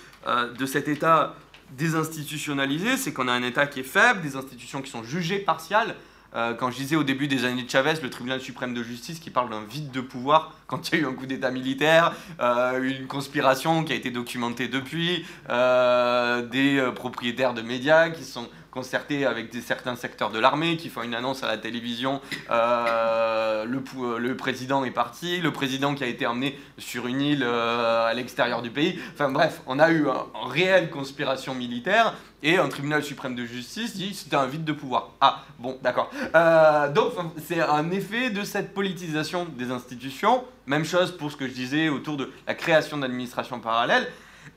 de 0.55 0.66
cet 0.66 0.89
État 0.89 1.35
désinstitutionnalisé, 1.77 2.97
c'est 2.97 3.12
qu'on 3.12 3.28
a 3.28 3.32
un 3.32 3.43
État 3.43 3.66
qui 3.66 3.81
est 3.81 3.90
faible, 3.90 4.23
des 4.23 4.36
institutions 4.36 4.81
qui 4.81 4.90
sont 4.90 5.03
jugées 5.03 5.40
partiales. 5.40 5.95
Euh, 6.34 6.55
quand 6.55 6.70
je 6.70 6.76
disais 6.76 6.96
au 6.96 7.05
début 7.05 7.26
des 7.26 7.44
années 7.44 7.62
de 7.62 7.70
Chavez, 7.70 7.94
le 8.02 8.10
tribunal 8.10 8.40
suprême 8.40 8.74
de 8.74 8.82
justice 8.82 9.18
qui 9.18 9.30
parle 9.30 9.50
d'un 9.50 9.64
vide 9.64 9.90
de 9.90 10.00
pouvoir, 10.00 10.55
quand 10.66 10.88
il 10.88 10.94
y 10.94 10.98
a 10.98 11.05
eu 11.05 11.06
un 11.06 11.14
coup 11.14 11.26
d'État 11.26 11.50
militaire, 11.50 12.14
euh, 12.40 12.82
une 12.82 13.06
conspiration 13.06 13.82
qui 13.84 13.92
a 13.92 13.96
été 13.96 14.10
documentée 14.10 14.68
depuis, 14.68 15.24
euh, 15.48 16.42
des 16.42 16.90
propriétaires 16.94 17.55
de 17.55 17.62
médias 17.62 18.10
qui 18.10 18.24
sont 18.24 18.48
concertés 18.78 19.26
avec 19.26 19.50
des, 19.50 19.60
certains 19.60 19.96
secteurs 19.96 20.30
de 20.30 20.38
l'armée, 20.38 20.76
qui 20.76 20.88
font 20.88 21.02
une 21.02 21.14
annonce 21.14 21.42
à 21.42 21.48
la 21.48 21.59
télévision, 21.59 22.20
le, 22.48 24.18
le, 24.18 24.36
président 24.36 24.84
est 24.84 24.92
parti, 24.92 25.40
le 25.40 25.52
président 25.52 25.94
qui 25.94 26.05
a 26.05 26.06
été 26.06 26.26
emmené 26.26 26.59
sur 26.78 27.09
une 27.09 27.20
île 27.20 27.42
à 27.42 28.12
l'extérieur 28.14 28.62
du 28.62 28.70
pays. 28.70 28.98
Enfin 29.14 29.30
bref, 29.30 29.62
on 29.66 29.80
a 29.80 29.90
eu 29.90 30.06
une 30.06 30.50
réelle 30.50 30.90
conspiration 30.90 31.55
militaire 31.55 32.14
et 32.42 32.56
un 32.56 32.68
tribunal 32.68 33.02
suprême 33.02 33.34
de 33.34 33.44
justice 33.44 33.96
dit 33.96 34.14
c'était 34.14 34.36
un 34.36 34.46
vide 34.46 34.64
de 34.64 34.72
pouvoir. 34.72 35.10
Ah, 35.20 35.44
bon, 35.59 35.76
d'accord. 35.82 36.10
Euh, 36.34 36.88
donc, 36.92 37.12
c'est 37.44 37.60
un 37.60 37.90
effet 37.90 38.30
de 38.30 38.44
cette 38.44 38.74
politisation 38.74 39.44
des 39.44 39.70
institutions. 39.70 40.44
Même 40.66 40.84
chose 40.84 41.16
pour 41.16 41.32
ce 41.32 41.36
que 41.36 41.48
je 41.48 41.52
disais 41.52 41.88
autour 41.88 42.16
de 42.16 42.30
la 42.46 42.55
création 42.55 42.98
d'administrations 42.98 43.59
parallèles. 43.59 44.06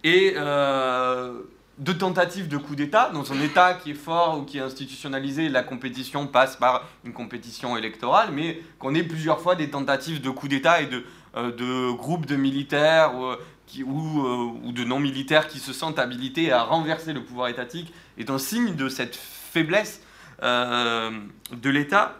Et 0.03 0.33
euh, 0.37 1.41
de 1.81 1.93
tentatives 1.93 2.47
de 2.47 2.57
coup 2.57 2.75
d'État. 2.75 3.09
Dans 3.11 3.33
un 3.33 3.41
État 3.41 3.73
qui 3.73 3.91
est 3.91 3.95
fort 3.95 4.37
ou 4.37 4.43
qui 4.43 4.59
est 4.59 4.61
institutionnalisé, 4.61 5.49
la 5.49 5.63
compétition 5.63 6.27
passe 6.27 6.55
par 6.55 6.87
une 7.03 7.11
compétition 7.11 7.75
électorale, 7.75 8.29
mais 8.31 8.61
qu'on 8.77 8.93
ait 8.93 9.03
plusieurs 9.03 9.41
fois 9.41 9.55
des 9.55 9.71
tentatives 9.71 10.21
de 10.21 10.29
coup 10.29 10.47
d'État 10.47 10.81
et 10.81 10.85
de, 10.85 11.03
euh, 11.35 11.91
groupes 11.93 12.27
de 12.27 12.35
militaires 12.35 13.15
ou, 13.15 13.25
euh, 13.25 14.51
ou, 14.63 14.71
de 14.71 14.83
non-militaires 14.83 15.47
qui 15.47 15.57
se 15.57 15.73
sentent 15.73 15.97
habilités 15.97 16.51
à 16.51 16.61
renverser 16.63 17.13
le 17.13 17.23
pouvoir 17.23 17.47
étatique 17.47 17.91
est 18.19 18.29
un 18.29 18.37
signe 18.37 18.75
de 18.75 18.87
cette 18.87 19.15
faiblesse 19.15 20.03
euh, 20.43 21.09
de 21.51 21.69
l'État. 21.71 22.15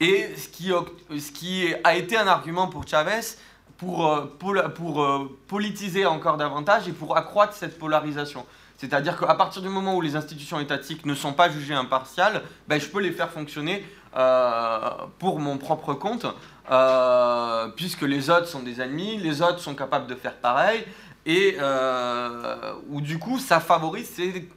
Et 0.00 0.30
ce 0.36 0.48
qui, 0.48 1.74
a 1.84 1.94
été 1.94 2.16
un 2.16 2.26
argument 2.26 2.68
pour 2.68 2.88
Chavez 2.88 3.20
pour, 3.78 4.06
euh, 4.06 4.26
pour, 4.38 4.54
pour 4.74 5.28
politiser 5.48 6.06
encore 6.06 6.36
davantage 6.36 6.88
et 6.88 6.92
pour 6.92 7.16
accroître 7.16 7.54
cette 7.54 7.78
polarisation. 7.78 8.46
C'est-à-dire 8.78 9.18
qu'à 9.18 9.34
partir 9.34 9.62
du 9.62 9.68
moment 9.68 9.96
où 9.96 10.00
les 10.02 10.16
institutions 10.16 10.60
étatiques 10.60 11.06
ne 11.06 11.14
sont 11.14 11.32
pas 11.32 11.48
jugées 11.48 11.74
impartiales, 11.74 12.42
ben, 12.68 12.78
je 12.80 12.86
peux 12.88 13.00
les 13.00 13.12
faire 13.12 13.30
fonctionner 13.30 13.86
pour 15.18 15.40
mon 15.40 15.58
propre 15.58 15.92
compte 15.92 16.26
euh, 16.70 17.68
puisque 17.76 18.02
les 18.02 18.28
autres 18.28 18.48
sont 18.48 18.62
des 18.62 18.80
ennemis, 18.80 19.18
les 19.18 19.40
autres 19.40 19.60
sont 19.60 19.74
capables 19.74 20.08
de 20.08 20.16
faire 20.16 20.34
pareil, 20.34 20.84
et 21.24 21.56
euh, 21.60 22.74
où 22.88 23.00
du 23.00 23.18
coup 23.18 23.38
ça 23.38 23.60
favorise 23.60 24.08
ces 24.08 24.48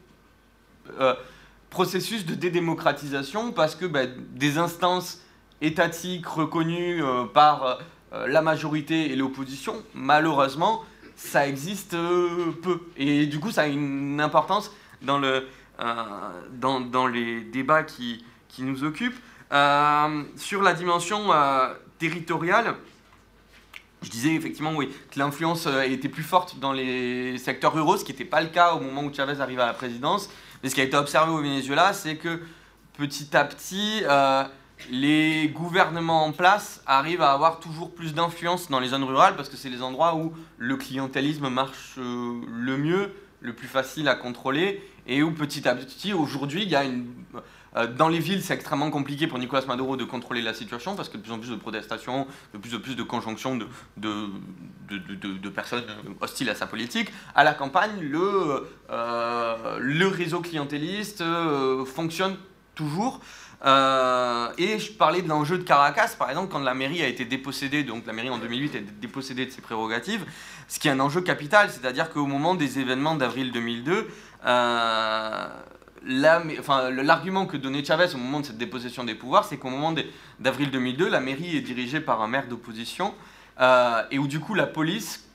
euh, 1.00 1.14
processus 1.70 2.26
de 2.26 2.34
dédémocratisation 2.34 3.52
parce 3.52 3.76
que 3.76 3.86
ben, 3.86 4.10
des 4.32 4.58
instances 4.58 5.22
étatiques 5.62 6.26
reconnues 6.26 7.04
par 7.34 7.80
la 8.12 8.42
majorité 8.42 9.12
et 9.12 9.16
l'opposition, 9.16 9.84
malheureusement, 9.94 10.84
ça 11.16 11.48
existe 11.48 11.92
peu. 11.92 12.82
Et 12.98 13.28
du 13.28 13.40
coup, 13.40 13.52
ça 13.52 13.64
a 13.64 13.68
une 13.68 14.20
importance 14.20 14.72
dans, 15.02 15.20
le, 15.20 15.48
dans, 16.54 16.80
dans 16.80 17.08
les 17.08 17.42
débats 17.42 17.84
qui, 17.84 18.26
qui 18.48 18.64
nous 18.64 18.84
occupent. 18.84 19.20
sur 20.36 20.62
la 20.64 20.74
dimension 20.74 21.30
territoriale, 22.00 22.76
je 24.02 24.10
disais 24.10 24.34
effectivement 24.34 24.74
oui, 24.76 24.90
que 25.12 25.20
l'influence 25.20 25.68
euh, 25.68 25.82
était 25.82 26.10
plus 26.10 26.24
forte 26.24 26.60
dans 26.60 26.72
les 26.72 27.38
secteurs 27.38 27.74
ruraux, 27.74 27.98
ce 27.98 28.06
qui 28.06 28.12
n'était 28.12 28.26
pas 28.26 28.42
le 28.42 28.48
cas 28.48 28.74
au 28.74 28.80
moment 28.80 29.04
où 29.04 29.14
Chavez 29.14 29.42
arrive 29.42 29.60
à 29.60 29.66
la 29.66 29.74
présidence. 29.74 30.30
Mais 30.64 30.70
ce 30.70 30.76
qui 30.76 30.82
a 30.82 30.84
été 30.84 30.96
observé 30.96 31.32
au 31.32 31.42
Venezuela, 31.42 31.94
c'est 31.94 32.16
que 32.16 32.42
petit 32.98 33.36
à 33.36 33.44
petit, 33.46 34.02
euh, 34.04 34.44
les 34.90 35.50
gouvernements 35.50 36.26
en 36.26 36.32
place 36.32 36.82
arrivent 36.86 37.22
à 37.22 37.32
avoir 37.32 37.60
toujours 37.60 37.94
plus 37.94 38.14
d'influence 38.14 38.70
dans 38.70 38.80
les 38.80 38.90
zones 38.90 39.04
rurales 39.04 39.36
parce 39.36 39.50
que 39.50 39.58
c'est 39.58 39.70
les 39.70 39.82
endroits 39.82 40.16
où 40.16 40.34
le 40.58 40.78
clientélisme 40.78 41.50
marche 41.50 41.96
euh, 41.98 42.42
le 42.48 42.78
mieux, 42.78 43.14
le 43.42 43.54
plus 43.54 43.68
facile 43.68 44.08
à 44.08 44.16
contrôler 44.16 44.82
et 45.06 45.22
où 45.24 45.32
petit 45.32 45.68
à 45.68 45.76
petit, 45.76 46.14
aujourd'hui, 46.14 46.64
il 46.64 46.70
y 46.70 46.76
a 46.76 46.84
une 46.84 47.08
euh, 47.76 47.86
dans 47.86 48.10
les 48.10 48.18
villes, 48.18 48.42
c'est 48.42 48.56
extrêmement 48.56 48.90
compliqué 48.90 49.28
pour 49.28 49.38
Nicolas 49.38 49.64
Maduro 49.68 49.96
de 49.96 50.04
contrôler 50.04 50.42
la 50.42 50.56
situation 50.56 50.96
parce 50.96 51.08
que 51.08 51.18
de 51.18 51.22
plus 51.22 51.32
en 51.32 51.38
plus 51.38 51.52
de 51.52 51.56
protestations, 51.56 52.26
de 52.54 52.58
plus 52.58 52.74
en 52.74 52.80
plus 52.80 52.96
de 52.96 53.04
conjonctions 53.04 53.58
de, 53.58 53.68
de, 53.98 55.50
personnes 55.50 55.84
hostiles 56.20 56.50
à 56.50 56.56
sa 56.56 56.66
politique. 56.66 57.12
À 57.36 57.44
la 57.44 57.54
campagne, 57.54 58.00
le, 58.02 58.68
euh, 58.90 59.78
le 59.80 60.08
réseau 60.08 60.40
clientéliste 60.40 61.24
fonctionne 61.86 62.38
toujours. 62.74 63.22
Et 63.64 64.80
je 64.80 64.92
parlais 64.98 65.22
de 65.22 65.28
l'enjeu 65.28 65.58
de 65.58 65.64
Caracas, 65.64 66.16
par 66.18 66.30
exemple, 66.30 66.52
quand 66.52 66.60
la 66.60 66.74
mairie 66.74 67.04
a 67.04 67.08
été 67.08 67.26
dépossédée, 67.26 67.84
donc 67.84 68.06
la 68.06 68.14
mairie 68.14 68.30
en 68.30 68.38
2008 68.38 68.76
a 68.76 68.80
été 68.80 68.92
dépossédée 69.02 69.46
de 69.46 69.52
ses 69.52 69.62
prérogatives, 69.62 70.26
ce 70.68 70.80
qui 70.80 70.88
est 70.88 70.92
un 70.92 71.00
enjeu 71.00 71.22
capital, 71.22 71.70
c'est-à-dire 71.70 72.10
qu'au 72.10 72.26
moment 72.26 72.56
des 72.56 72.80
événements 72.80 73.16
d'avril 73.16 73.52
2002, 73.52 74.08
l'argument 76.04 77.46
que 77.46 77.58
donnait 77.58 77.84
Chavez 77.84 78.14
au 78.14 78.18
moment 78.18 78.40
de 78.40 78.46
cette 78.46 78.58
dépossession 78.58 79.04
des 79.04 79.16
pouvoirs, 79.16 79.46
c'est 79.46 79.58
qu'au 79.58 79.70
moment 79.70 79.94
d'avril 80.40 80.72
2002, 80.72 81.10
la 81.10 81.20
mairie 81.20 81.58
est 81.58 81.62
dirigée 81.62 82.00
par 82.00 82.22
un 82.22 82.28
maire 82.28 82.48
d'opposition 82.48 83.14
euh, 83.60 84.04
et 84.12 84.20
où 84.20 84.28
du 84.28 84.40
coup 84.40 84.54
la 84.54 84.68
police 84.68 85.28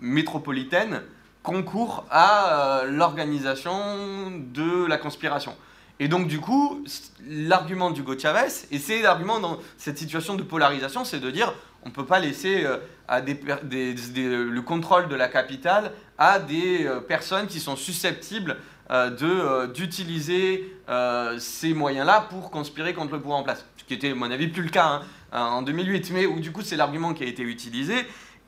métropolitaine 0.00 1.02
concourt 1.42 2.06
à 2.10 2.82
euh, 2.82 2.90
l'organisation 2.90 4.32
de 4.52 4.86
la 4.86 4.98
conspiration. 4.98 5.56
Et 6.00 6.08
donc 6.08 6.26
du 6.26 6.40
coup, 6.40 6.84
l'argument 7.26 7.90
d'Hugo 7.90 8.18
Chavez, 8.18 8.48
et 8.70 8.78
c'est 8.78 9.02
l'argument 9.02 9.38
dans 9.38 9.58
cette 9.78 9.98
situation 9.98 10.34
de 10.34 10.42
polarisation, 10.42 11.04
c'est 11.04 11.20
de 11.20 11.30
dire 11.30 11.54
on 11.84 11.90
ne 11.90 11.94
peut 11.94 12.06
pas 12.06 12.18
laisser 12.18 12.64
euh, 12.64 12.78
le 13.10 14.60
contrôle 14.60 15.08
de 15.08 15.14
la 15.14 15.28
capitale 15.28 15.92
à 16.18 16.38
des 16.38 16.88
personnes 17.06 17.46
qui 17.46 17.60
sont 17.60 17.76
susceptibles 17.76 18.56
euh, 18.90 19.10
euh, 19.22 19.66
d'utiliser 19.66 20.76
euh, 20.90 21.38
ces 21.38 21.72
moyens-là 21.72 22.26
pour 22.28 22.50
conspirer 22.50 22.92
contre 22.92 23.14
le 23.14 23.20
pouvoir 23.20 23.38
en 23.38 23.42
place. 23.42 23.64
Ce 23.78 23.84
qui 23.84 23.94
était, 23.94 24.10
à 24.10 24.14
mon 24.14 24.30
avis, 24.30 24.48
plus 24.48 24.62
le 24.62 24.68
cas 24.68 25.00
hein, 25.32 25.40
en 25.40 25.62
2008, 25.62 26.10
mais 26.12 26.26
où 26.26 26.38
du 26.38 26.52
coup 26.52 26.60
c'est 26.60 26.76
l'argument 26.76 27.14
qui 27.14 27.24
a 27.24 27.26
été 27.26 27.42
utilisé, 27.42 27.94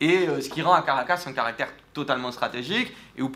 et 0.02 0.26
ce 0.40 0.50
qui 0.50 0.60
rend 0.60 0.74
à 0.74 0.82
Caracas 0.82 1.24
un 1.26 1.32
caractère 1.32 1.68
totalement 1.96 2.30
stratégique, 2.30 2.92
et 3.16 3.22
où 3.22 3.32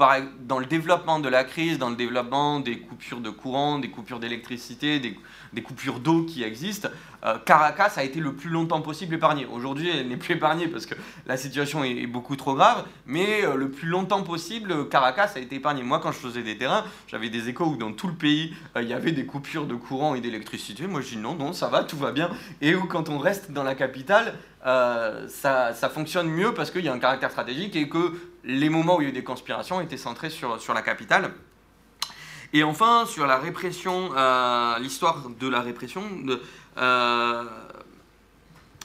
dans 0.47 0.59
le 0.59 0.67
développement 0.67 1.19
de 1.19 1.31
la 1.31 1.45
crise, 1.45 1.79
dans 1.79 1.89
le 1.89 1.97
développement 1.97 2.61
des 2.61 2.79
coupures 2.79 3.21
de 3.21 3.31
courant, 3.31 3.79
des 3.79 3.89
coupures 3.89 4.21
d'électricité, 4.21 5.01
des, 5.01 5.63
coupures 5.63 5.99
d'eau 5.99 6.25
qui 6.25 6.43
existent, 6.43 6.89
euh, 7.25 7.39
Caracas 7.39 7.95
a 7.97 8.05
été 8.05 8.21
le 8.21 8.35
plus 8.35 8.51
longtemps 8.51 8.83
possible 8.83 9.15
épargnée. 9.15 9.47
Aujourd'hui, 9.51 9.89
elle 9.89 10.09
n'est 10.09 10.19
plus 10.19 10.35
épargnée 10.35 10.69
parce 10.69 10.85
que 10.85 10.95
la 11.27 11.39
situation 11.39 11.83
est, 11.85 12.07
beaucoup 12.07 12.37
trop 12.37 12.55
grave, 12.55 12.85
mais 13.07 13.45
euh, 13.45 13.57
le 13.57 13.71
plus 13.71 13.89
longtemps 13.89 14.23
possible, 14.23 14.89
Caracas 14.91 15.33
a 15.37 15.39
été 15.39 15.57
épargnée. 15.57 15.83
Moi, 15.83 15.99
quand 16.01 16.13
je 16.13 16.19
faisais 16.19 16.43
des 16.43 16.59
terrains, 16.59 16.85
j'avais 17.07 17.31
des 17.31 17.49
échos 17.49 17.65
où 17.65 17.77
dans 17.77 17.93
tout 17.93 18.09
le 18.09 18.15
pays, 18.15 18.55
euh, 18.77 18.83
il 18.83 18.89
y 18.89 18.93
avait 18.95 19.13
des 19.13 19.25
coupures 19.25 19.67
de 19.67 19.75
courant 19.75 20.15
et 20.15 20.21
d'électricité. 20.21 20.87
Moi, 20.87 21.01
je 21.01 21.09
dis 21.09 21.17
non, 21.17 21.35
non, 21.35 21.55
ça 21.55 21.69
va, 21.69 21.85
tout 21.85 21.97
va 21.97 22.13
bien. 22.13 22.29
Et 22.61 22.75
où 22.75 22.85
quand 22.85 23.09
on 23.09 23.19
reste 23.19 23.53
dans 23.53 23.63
la 23.63 23.75
capitale, 23.75 24.35
ça, 24.63 25.73
fonctionne 25.95 26.29
mieux 26.29 26.53
parce 26.53 26.71
qu'il 26.71 26.85
y 26.85 26.89
a 26.89 26.93
un 26.93 26.99
caractère 26.99 27.31
stratégique 27.31 27.77
et 27.77 27.89
que 27.89 28.13
les 28.45 28.69
moments 28.69 28.97
où 28.97 29.01
il 29.03 29.05
y 29.05 29.07
a 29.07 29.11
eu 29.11 29.13
des 29.15 29.25
conspirations 29.25 29.81
étaient 29.81 29.97
centrés 29.97 30.31
sur, 30.31 30.61
sur 30.61 30.75
la 30.75 30.83
capitale. 30.83 31.33
Et 32.53 32.65
enfin, 32.65 33.07
sur 33.07 33.27
la 33.27 33.39
répression, 33.39 34.11
euh, 34.17 34.79
l'histoire 34.79 35.29
de 35.29 35.49
la 35.49 35.61
répression, 35.61 36.03
euh, 36.79 37.45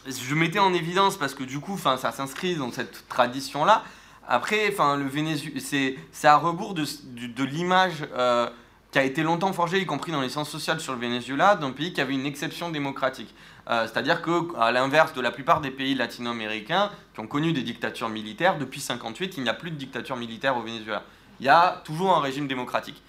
je 0.06 0.36
mettais 0.36 0.60
en 0.60 0.74
évidence 0.74 1.18
parce 1.18 1.34
que 1.34 1.44
du 1.44 1.60
coup, 1.60 1.78
ça 1.80 1.98
s'inscrit 1.98 2.56
dans 2.56 2.72
cette 2.72 3.08
tradition-là. 3.08 3.84
Après, 4.28 4.70
le 4.70 5.08
Venezuela, 5.08 5.60
c'est 5.60 6.28
à 6.28 6.38
rebours 6.38 6.74
de, 6.74 6.86
de, 7.28 7.44
l'image 7.44 8.08
euh, 8.16 8.50
qui 8.92 9.00
a 9.00 9.04
été 9.04 9.24
longtemps 9.24 9.54
forgée, 9.54 9.80
y 9.80 9.86
compris 9.86 10.12
dans 10.12 10.22
les 10.22 10.30
sciences 10.30 10.50
sociales 10.50 10.80
sur 10.80 10.94
le 10.94 11.00
Venezuela, 11.00 11.56
d'un 11.56 11.72
pays 11.72 11.94
qui 11.94 12.02
avait 12.02 12.14
une 12.14 12.26
exception 12.26 12.70
démocratique. 12.70 13.34
C'est-à-dire 13.68 14.22
qu'à 14.22 14.72
l'inverse 14.72 15.14
de 15.14 15.22
la 15.22 15.32
plupart 15.32 15.60
des 15.60 15.72
pays 15.72 15.96
latino-américains 15.96 16.92
qui 17.14 17.20
ont 17.20 17.26
connu 17.26 17.52
des 17.52 17.64
dictatures 17.64 18.10
militaires, 18.10 18.60
depuis 18.60 18.80
1958, 18.80 19.38
il 19.38 19.44
n'y 19.44 19.50
a 19.50 19.56
plus 19.56 19.72
de 19.72 19.76
dictature 19.76 20.16
militaire 20.16 20.56
au 20.56 20.62
Venezuela. 20.62 21.04
Il 21.40 21.48
y 21.48 21.50
a 21.50 21.82
toujours 21.84 22.16
un 22.16 22.20
régime 22.20 22.48
démocratique 22.48 23.02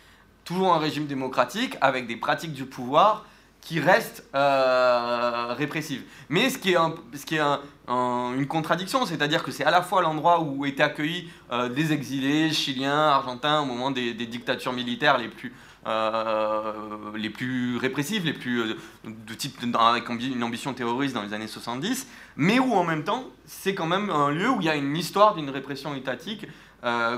toujours 0.46 0.72
un 0.72 0.78
régime 0.78 1.06
démocratique 1.06 1.76
avec 1.82 2.06
des 2.06 2.16
pratiques 2.16 2.54
du 2.54 2.64
pouvoir 2.64 3.26
qui 3.60 3.80
restent 3.80 4.24
euh, 4.36 5.54
répressives. 5.58 6.04
Mais 6.28 6.48
ce 6.50 6.56
qui 6.56 6.70
est, 6.72 6.76
ce 7.14 7.26
qui 7.26 7.34
est 7.34 7.40
une 7.88 8.46
contradiction, 8.46 9.04
c'est-à-dire 9.06 9.42
que 9.42 9.50
c'est 9.50 9.64
à 9.64 9.72
la 9.72 9.82
fois 9.82 10.02
l'endroit 10.02 10.40
où 10.40 10.64
étaient 10.64 10.84
accueillis 10.84 11.28
euh, 11.50 11.68
des 11.68 11.92
exilés 11.92 12.52
chiliens, 12.52 13.08
argentins 13.08 13.60
au 13.60 13.64
moment 13.64 13.90
des, 13.90 14.14
dictatures 14.14 14.72
militaires 14.72 15.18
les 15.18 15.26
plus, 15.26 15.52
les 15.86 17.30
plus 17.30 17.76
répressives, 17.76 18.24
les 18.24 18.32
plus 18.32 18.76
de 19.04 19.34
type 19.34 19.56
avec 19.78 20.08
une 20.08 20.42
ambition 20.42 20.74
terroriste 20.74 21.14
dans 21.14 21.22
les 21.22 21.32
années 21.32 21.46
70, 21.46 22.06
mais 22.36 22.58
où 22.58 22.74
en 22.74 22.84
même 22.84 23.04
temps 23.04 23.24
c'est 23.44 23.74
quand 23.74 23.86
même 23.86 24.10
un 24.10 24.30
lieu 24.30 24.50
où 24.50 24.60
il 24.60 24.66
y 24.66 24.70
a 24.70 24.76
une 24.76 24.96
histoire 24.96 25.34
d'une 25.34 25.50
répression 25.50 25.94
étatique 25.94 26.46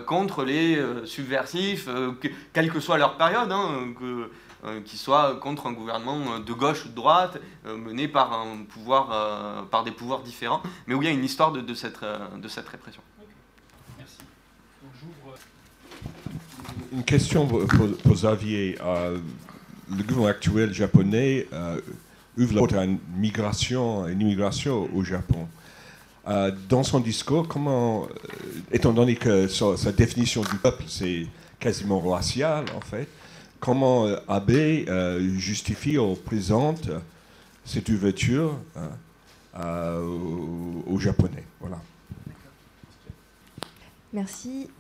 contre 0.07 0.45
les 0.45 0.83
subversifs, 1.05 1.89
quelle 2.53 2.71
que 2.71 2.81
soit 2.81 2.99
leur 2.99 3.17
période. 3.17 3.51
Hein, 3.51 3.95
que, 3.99 4.31
euh, 4.65 4.81
qui 4.81 5.01
contre 5.41 5.69
un 5.69 5.73
gouvernement 5.73 6.41
de 6.41 6.53
gauche 6.53 6.85
ou 6.85 6.89
de 6.89 6.95
droite, 6.95 7.39
euh, 7.65 7.77
mené 7.77 8.09
par, 8.09 8.33
un 8.33 8.65
pouvoir, 8.65 9.13
euh, 9.13 9.63
par 9.63 9.85
des 9.85 9.93
pouvoirs 9.93 10.23
différents, 10.23 10.61
mais 10.89 10.95
où 10.95 11.03
il 11.03 11.05
y 11.05 11.09
a 11.09 11.13
une 11.13 11.25
histoire 11.25 11.53
de 11.53 11.75
cette, 11.75 12.01
de 12.03 12.49
cette 12.49 12.69
répression. 12.69 13.01
Merci. 13.97 14.19
Une 16.93 17.05
question 17.05 17.47
pour, 17.47 18.15
Xavier. 18.15 18.77
le 18.81 20.03
gouvernement 20.03 20.27
actuel 20.27 20.73
japonais 20.73 21.47
ouvre 22.37 22.67
la 22.69 22.85
une 22.85 22.99
migration, 23.17 24.07
une 24.07 24.21
immigration 24.21 24.89
au 24.95 25.03
Japon. 25.03 25.49
dans 26.69 26.83
son 26.83 27.01
discours, 27.01 27.49
comment, 27.49 28.09
étant 28.73 28.93
donné 28.93 29.17
que 29.17 29.49
sa 29.49 29.93
définition 29.93 30.43
du 30.43 30.57
peuple, 30.57 30.85
c'est 30.87 31.27
quasiment 31.59 32.01
racial 32.01 32.65
en 32.77 32.81
fait, 32.81 33.09
comment 33.61 34.07
euh, 34.07 34.17
euh, 34.29 35.39
justifie 35.39 35.99
ou 35.99 36.15
présente 36.15 36.91
cette 37.65 37.89
ouverture 37.89 38.59
euh, 39.57 40.07
aux, 40.87 40.99
Japonais? 40.99 41.45
Voilà. 41.61 41.81
Merci. 44.13 44.71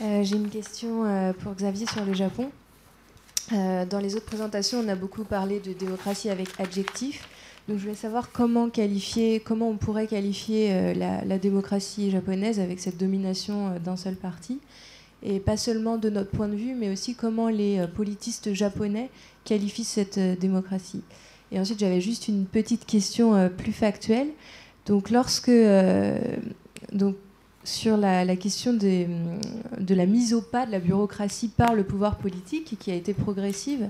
J'ai 0.00 0.36
une 0.36 0.50
question 0.50 1.04
pour 1.40 1.54
Xavier 1.54 1.86
sur 1.86 2.04
le 2.04 2.12
Japon. 2.12 2.50
dans 3.50 4.00
les 4.00 4.14
autres 4.14 4.26
présentations, 4.26 4.80
on 4.80 4.88
a 4.88 4.94
beaucoup 4.94 5.24
parlé 5.24 5.60
de 5.60 5.72
démocratie 5.72 6.30
avec 6.30 6.48
adjectif. 6.58 7.28
Donc 7.68 7.78
je 7.78 7.82
voulais 7.82 7.94
savoir 7.94 8.30
comment 8.30 8.68
qualifier, 8.68 9.40
comment 9.40 9.68
on 9.68 9.76
pourrait 9.76 10.06
qualifier 10.06 10.94
la, 10.94 11.24
la, 11.24 11.38
démocratie 11.38 12.10
japonaise 12.10 12.60
avec 12.60 12.78
cette 12.78 12.98
domination 12.98 13.78
d'un 13.82 13.96
seul 13.96 14.16
parti 14.16 14.60
et 15.22 15.40
pas 15.40 15.56
seulement 15.56 15.96
de 15.98 16.10
notre 16.10 16.30
point 16.30 16.48
de 16.48 16.54
vue, 16.54 16.74
mais 16.74 16.90
aussi 16.90 17.14
comment 17.14 17.48
les 17.48 17.78
euh, 17.78 17.86
politistes 17.86 18.52
japonais 18.52 19.10
qualifient 19.44 19.84
cette 19.84 20.18
euh, 20.18 20.36
démocratie. 20.36 21.02
Et 21.52 21.58
ensuite, 21.58 21.78
j'avais 21.78 22.00
juste 22.00 22.28
une 22.28 22.46
petite 22.46 22.86
question 22.86 23.34
euh, 23.34 23.48
plus 23.48 23.72
factuelle. 23.72 24.28
Donc, 24.86 25.10
lorsque, 25.10 25.50
donc, 26.92 27.16
sur 27.66 27.96
la, 27.96 28.36
question 28.36 28.72
de, 28.72 29.06
la 29.94 30.06
mise 30.06 30.32
au 30.32 30.40
pas 30.40 30.64
de 30.64 30.72
la 30.72 30.78
bureaucratie 30.78 31.48
par 31.48 31.74
le 31.74 31.84
pouvoir 31.84 32.16
politique, 32.16 32.76
qui 32.78 32.90
a 32.90 32.94
été 32.94 33.12
progressive, 33.12 33.88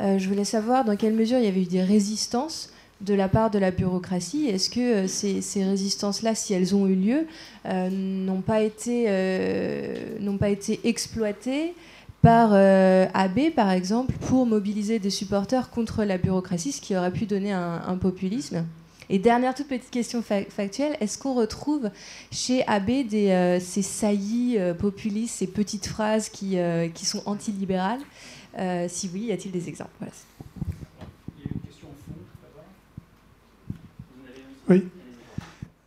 je 0.00 0.26
voulais 0.26 0.44
savoir 0.44 0.84
dans 0.84 0.96
quelle 0.96 1.12
mesure 1.12 1.38
il 1.38 1.44
y 1.44 1.48
avait 1.48 1.62
eu 1.62 1.66
des 1.66 1.82
résistances 1.82 2.72
de 3.02 3.14
la 3.14 3.28
part 3.28 3.50
de 3.50 3.58
la 3.58 3.70
bureaucratie. 3.70 4.46
Est-ce 4.46 4.70
que 4.70 5.04
euh, 5.04 5.06
ces, 5.08 5.64
résistances-là, 5.64 6.34
si 6.34 6.54
elles 6.54 6.74
ont 6.74 6.86
eu 6.86 6.94
lieu, 6.94 7.26
euh, 7.66 7.90
n'ont 7.90 8.40
pas, 8.40 8.60
euh, 8.60 10.36
pas 10.38 10.48
été 10.48 10.80
exploitées 10.84 11.74
par 12.22 12.52
AB, 12.52 13.50
par 13.56 13.72
exemple, 13.72 14.14
pour 14.28 14.46
mobiliser 14.46 15.00
des 15.00 15.10
supporters 15.10 15.70
contre 15.70 16.04
la 16.04 16.18
bureaucratie, 16.18 16.70
ce 16.70 16.80
qui 16.80 16.96
aurait 16.96 17.10
pu 17.10 17.26
donner 17.26 17.50
un, 17.50 17.96
populisme? 18.00 18.64
Et 19.08 19.18
dernière 19.18 19.54
toute 19.54 19.68
petite 19.68 19.90
question 19.90 20.22
factuelle, 20.22 20.96
est-ce 21.00 21.18
qu'on 21.18 21.34
retrouve 21.34 21.90
chez 22.30 22.66
AB 22.66 23.06
des, 23.08 23.58
ces 23.60 23.82
saillies 23.82 24.58
populistes, 24.78 25.36
ces 25.36 25.46
petites 25.46 25.86
phrases 25.86 26.28
qui, 26.28 26.56
qui 26.94 27.06
sont 27.06 27.22
antilibérales? 27.26 28.00
Si 28.88 29.10
oui, 29.12 29.26
y 29.26 29.32
a-t-il 29.32 29.52
des 29.52 29.68
exemples? 29.68 29.90
Oui. 34.68 34.84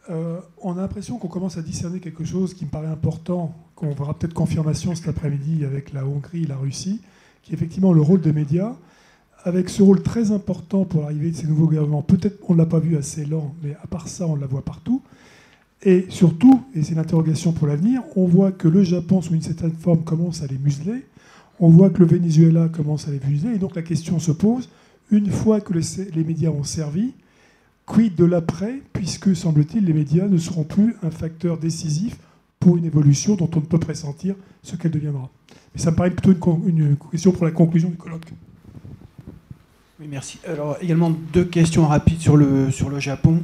Euh, 0.09 0.39
on 0.61 0.77
a 0.77 0.81
l'impression 0.81 1.17
qu'on 1.17 1.27
commence 1.27 1.57
à 1.57 1.61
discerner 1.61 1.99
quelque 1.99 2.23
chose 2.23 2.53
qui 2.53 2.65
me 2.65 2.69
paraît 2.69 2.87
important, 2.87 3.55
qu'on 3.75 3.91
verra 3.93 4.13
peut-être 4.13 4.33
confirmation 4.33 4.93
cet 4.93 5.07
après-midi 5.07 5.65
avec 5.65 5.93
la 5.93 6.05
Hongrie 6.05 6.43
et 6.43 6.47
la 6.47 6.57
Russie, 6.57 7.01
qui 7.41 7.51
est 7.51 7.55
effectivement 7.55 7.93
le 7.93 8.01
rôle 8.01 8.21
des 8.21 8.33
médias, 8.33 8.75
avec 9.45 9.69
ce 9.69 9.83
rôle 9.83 10.01
très 10.01 10.31
important 10.31 10.85
pour 10.85 11.03
l'arrivée 11.03 11.29
de 11.29 11.35
ces 11.35 11.47
nouveaux 11.47 11.67
gouvernements. 11.67 12.01
Peut-être 12.01 12.37
on 12.49 12.53
ne 12.53 12.57
l'a 12.57 12.65
pas 12.65 12.79
vu 12.79 12.97
assez 12.97 13.25
lent, 13.25 13.53
mais 13.63 13.75
à 13.81 13.87
part 13.87 14.07
ça, 14.07 14.27
on 14.27 14.35
la 14.35 14.47
voit 14.47 14.63
partout. 14.63 15.01
Et 15.83 16.07
surtout, 16.09 16.63
et 16.73 16.81
c'est 16.81 16.95
l'interrogation 16.95 17.51
pour 17.51 17.67
l'avenir, 17.67 18.01
on 18.15 18.25
voit 18.25 18.51
que 18.51 18.67
le 18.67 18.83
Japon, 18.83 19.21
sous 19.21 19.35
une 19.35 19.43
certaine 19.43 19.71
forme, 19.71 20.03
commence 20.03 20.41
à 20.41 20.47
les 20.47 20.57
museler. 20.57 21.05
On 21.59 21.69
voit 21.69 21.91
que 21.91 21.99
le 21.99 22.07
Venezuela 22.07 22.69
commence 22.69 23.07
à 23.07 23.11
les 23.11 23.19
museler. 23.27 23.53
Et 23.53 23.59
donc 23.59 23.75
la 23.75 23.83
question 23.83 24.17
se 24.17 24.31
pose, 24.31 24.67
une 25.11 25.29
fois 25.29 25.61
que 25.61 25.73
les 25.73 26.23
médias 26.23 26.49
ont 26.49 26.63
servi, 26.63 27.13
Quid 27.85 28.15
de 28.15 28.25
l'après, 28.25 28.81
puisque, 28.93 29.35
semble-t-il, 29.35 29.85
les 29.85 29.93
médias 29.93 30.27
ne 30.27 30.39
seront 30.39 30.63
plus 30.63 30.95
un 31.03 31.11
facteur 31.11 31.59
décisif 31.59 32.17
pour 32.59 32.77
une 32.77 32.85
évolution 32.85 33.35
dont 33.35 33.49
on 33.55 33.59
ne 33.59 33.65
peut 33.65 33.77
pressentir 33.77 34.35
ce 34.63 34.75
qu'elle 34.75 34.89
deviendra. 34.89 35.29
Mais 35.75 35.81
ça 35.81 35.91
me 35.91 35.95
paraît 35.95 36.09
plutôt 36.09 36.31
une, 36.65 36.97
question 37.11 37.31
pour 37.31 37.45
la 37.45 37.51
conclusion 37.51 37.89
du 37.89 37.95
colloque. 37.95 38.31
Merci. 40.07 40.39
Alors, 40.47 40.77
également 40.81 41.09
deux 41.09 41.45
questions 41.45 41.87
rapides 41.87 42.19
sur 42.19 42.37
le, 42.37 42.69
sur 42.71 42.89
le 42.89 42.99
Japon. 42.99 43.41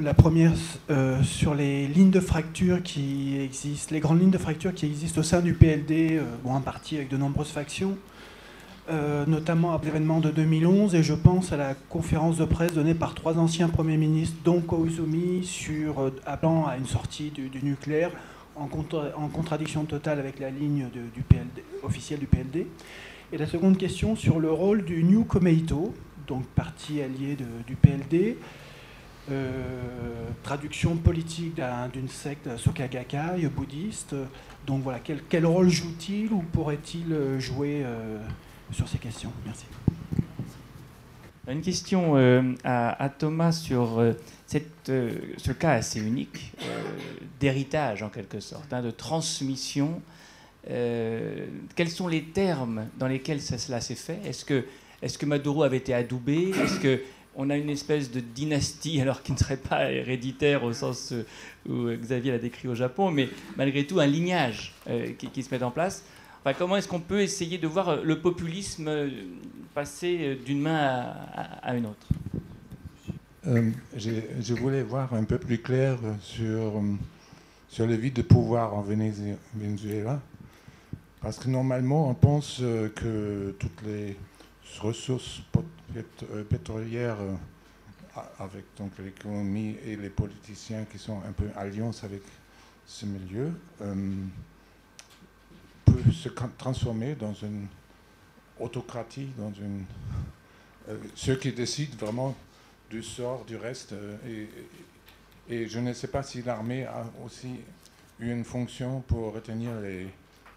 La 0.00 0.14
première 0.14 0.52
euh, 0.90 1.22
sur 1.22 1.54
les 1.54 1.86
lignes 1.86 2.10
de 2.10 2.20
fracture 2.20 2.82
qui 2.82 3.38
existent, 3.40 3.94
les 3.94 4.00
grandes 4.00 4.20
lignes 4.20 4.30
de 4.30 4.38
fracture 4.38 4.74
qui 4.74 4.86
existent 4.86 5.20
au 5.20 5.24
sein 5.24 5.40
du 5.40 5.54
PLD, 5.54 6.18
euh, 6.18 6.22
bon, 6.44 6.54
un 6.54 6.60
parti 6.60 6.96
avec 6.96 7.08
de 7.08 7.16
nombreuses 7.16 7.50
factions. 7.50 7.96
Euh, 8.90 9.26
notamment 9.26 9.74
à 9.74 9.80
l'événement 9.84 10.18
de 10.20 10.30
2011, 10.30 10.94
et 10.94 11.02
je 11.02 11.12
pense 11.12 11.52
à 11.52 11.58
la 11.58 11.74
conférence 11.74 12.38
de 12.38 12.46
presse 12.46 12.72
donnée 12.72 12.94
par 12.94 13.14
trois 13.14 13.36
anciens 13.36 13.68
premiers 13.68 13.98
ministres, 13.98 14.36
dont 14.44 14.60
Koizumi, 14.62 15.44
sur, 15.44 16.10
appelant 16.24 16.66
à 16.66 16.78
une 16.78 16.86
sortie 16.86 17.30
du, 17.30 17.50
nucléaire, 17.62 18.10
en, 18.56 18.64
en, 18.64 19.28
contradiction 19.28 19.84
totale 19.84 20.18
avec 20.18 20.38
la 20.38 20.48
ligne 20.48 20.88
du 21.14 21.20
PLD, 21.20 21.62
officielle 21.82 22.20
du 22.20 22.26
PLD. 22.26 22.66
Et 23.32 23.38
la 23.38 23.46
seconde 23.46 23.76
question 23.76 24.16
sur 24.16 24.40
le 24.40 24.50
rôle 24.50 24.84
du 24.84 25.04
New 25.04 25.24
Komeito, 25.24 25.94
donc 26.26 26.46
parti 26.46 27.02
allié 27.02 27.36
du 27.66 27.76
PLD, 27.76 28.38
euh, 29.30 29.62
traduction 30.42 30.96
politique 30.96 31.60
d'une 31.92 32.08
secte 32.08 32.56
Sokagakai 32.56 33.48
bouddhiste. 33.54 34.14
Donc 34.66 34.82
voilà, 34.82 35.00
quel, 35.00 35.22
quel 35.28 35.44
rôle 35.44 35.68
joue-t-il 35.68 36.32
ou 36.32 36.42
pourrait-il 36.52 37.38
jouer 37.38 37.84
sur 38.72 38.88
ces 38.88 38.98
questions? 38.98 39.32
Merci. 39.44 39.66
Une 41.48 41.62
question 41.62 42.18
euh, 42.18 42.42
à, 42.62 43.08
Thomas 43.08 43.52
sur 43.52 44.00
euh, 44.00 44.12
cette, 44.46 44.90
euh, 44.90 45.12
ce 45.38 45.52
cas 45.52 45.72
assez 45.72 45.98
unique 45.98 46.52
d'héritage 47.40 48.02
en 48.02 48.10
quelque 48.10 48.38
sorte, 48.38 48.70
hein, 48.70 48.82
de 48.82 48.90
transmission. 48.90 50.02
Quels 50.68 51.90
sont 51.90 52.08
les 52.08 52.24
termes 52.24 52.86
dans 52.98 53.08
lesquels 53.08 53.40
cela 53.40 53.80
s'est 53.80 53.94
fait? 53.94 54.20
Est-ce 54.24 54.44
que, 54.44 54.64
est 55.02 55.22
Maduro 55.24 55.62
avait 55.62 55.78
été 55.78 55.94
adoubé? 55.94 56.50
Est-ce 56.50 56.80
que 56.80 57.00
on 57.40 57.50
a 57.50 57.56
une 57.56 57.70
espèce 57.70 58.10
de 58.10 58.20
dynastie, 58.20 59.00
alors 59.02 59.22
qui 59.22 59.32
ne 59.32 59.38
serait 59.38 59.56
pas 59.56 59.92
héréditaire 59.92 60.64
au 60.64 60.72
sens 60.72 61.14
où 61.68 61.90
Xavier 61.90 62.32
l'a 62.32 62.38
décrit 62.38 62.68
au 62.68 62.74
Japon, 62.74 63.10
mais 63.10 63.28
malgré 63.56 63.86
tout 63.86 64.00
un 64.00 64.06
lignage 64.06 64.74
qui, 65.18 65.28
qui, 65.28 65.42
se 65.42 65.54
met 65.54 65.62
en 65.62 65.70
place. 65.70 66.04
Comment 66.56 66.76
est-ce 66.76 66.88
qu'on 66.88 67.00
peut 67.00 67.20
essayer 67.20 67.58
de 67.58 67.66
voir 67.66 67.88
euh, 67.88 68.02
le 68.02 68.20
populisme 68.20 68.88
euh, 68.88 69.10
passer 69.74 70.18
euh, 70.20 70.36
d'une 70.44 70.60
main 70.60 71.14
à, 71.62 71.76
une 71.76 71.86
autre? 71.86 72.06
Je, 73.96 74.54
voulais 74.54 74.82
voir 74.82 75.12
un 75.14 75.24
peu 75.24 75.38
plus 75.38 75.58
clair 75.58 75.98
sur 76.20 77.86
le 77.86 77.94
vide 77.94 78.14
de 78.14 78.22
pouvoir 78.22 78.74
en 78.74 78.82
Venezuela. 78.82 80.20
Parce 81.28 81.40
que 81.40 81.50
normalement, 81.50 82.08
on 82.08 82.14
pense 82.14 82.56
que 82.56 83.54
toutes 83.58 83.82
les 83.82 84.16
ressources 84.80 85.42
pétrolières 86.48 87.18
avec 88.38 88.64
donc 88.78 88.92
l'économie 88.98 89.76
et 89.84 89.96
les 89.96 90.08
politiciens 90.08 90.86
qui 90.90 90.96
sont 90.96 91.18
un 91.28 91.32
peu 91.32 91.44
en 91.54 91.60
alliance 91.60 92.02
avec 92.02 92.22
ce 92.86 93.04
milieu, 93.04 93.52
se 96.14 96.30
transformer 96.56 97.14
dans 97.14 97.34
une 97.34 97.66
autocratie, 98.58 99.28
dans 99.36 99.52
une. 99.52 99.84
Euh, 100.88 100.96
ceux 101.14 101.36
qui 101.36 101.52
décident 101.52 101.94
vraiment 101.98 102.34
du 102.88 103.02
sort 103.02 103.44
du 103.44 103.56
reste. 103.56 103.92
Euh, 103.92 104.16
et, 104.26 105.54
et, 105.54 105.68
je 105.68 105.78
ne 105.78 105.92
sais 105.92 106.08
pas 106.08 106.22
si 106.22 106.40
l'armée 106.40 106.86
a 106.86 107.04
aussi 107.22 107.56
eu 108.18 108.32
une 108.32 108.44
fonction 108.44 109.02
pour 109.02 109.34
retenir 109.34 109.78
les, 109.82 110.08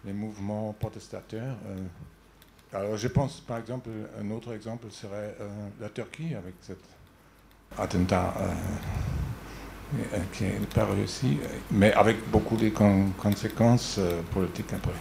les 0.04 0.12
mouvements 0.12 0.74
protestateurs. 0.78 1.56
Euh. 1.66 2.76
alors 2.76 2.96
je 2.96 3.08
pense 3.08 3.40
par 3.40 3.58
exemple, 3.58 3.88
un 4.20 4.30
autre 4.30 4.52
exemple 4.54 4.86
serait 4.90 5.36
la 5.80 5.88
Turquie 5.88 6.34
avec 6.34 6.54
cet 6.60 6.78
attentat 7.78 8.34
qui 10.32 10.44
n'est 10.44 10.58
pas 10.74 10.86
réussi, 10.86 11.38
mais 11.70 11.92
avec 11.92 12.28
beaucoup 12.30 12.56
de 12.56 12.70
conséquences 13.18 14.00
politiques 14.32 14.72
après. 14.72 14.92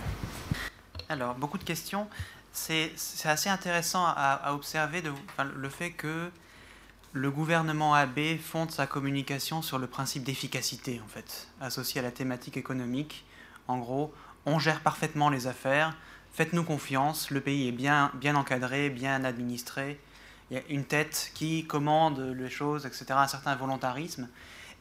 Alors, 1.10 1.36
beaucoup 1.36 1.58
de 1.58 1.64
questions. 1.64 2.08
c'est 2.52 2.92
assez 3.26 3.50
intéressant 3.50 4.04
à, 4.06 4.54
observer 4.54 5.02
le 5.02 5.70
fait 5.70 5.92
que 5.92 6.30
le 7.14 7.30
gouvernement 7.30 7.94
AB 7.94 8.38
fonde 8.42 8.72
sa 8.72 8.88
communication 8.88 9.62
sur 9.62 9.78
le 9.78 9.88
principe 9.88 10.24
d'efficacité, 10.24 11.02
en 11.04 11.08
fait, 11.08 11.48
associé 11.60 12.00
à 12.00 12.04
la 12.04 12.12
thématique 12.12 12.56
économique. 12.56 13.26
En 13.68 13.80
gros, 13.80 14.14
on 14.46 14.60
gère 14.60 14.82
parfaitement 14.82 15.30
les 15.30 15.48
affaires, 15.48 15.96
faites-nous 16.34 16.64
confiance, 16.64 17.30
le 17.30 17.42
pays 17.42 17.68
est 17.68 17.72
bien, 17.72 18.12
encadré, 18.36 18.90
bien 18.90 19.24
administré, 19.24 20.00
il 20.50 20.56
y 20.56 20.60
a 20.60 20.64
une 20.70 20.84
tête 20.84 21.32
qui 21.34 21.66
commande 21.66 22.20
les 22.20 22.50
choses, 22.50 22.86
etc., 22.86 23.06
un 23.12 23.28
certain 23.28 23.56
volontarisme. 23.56 24.28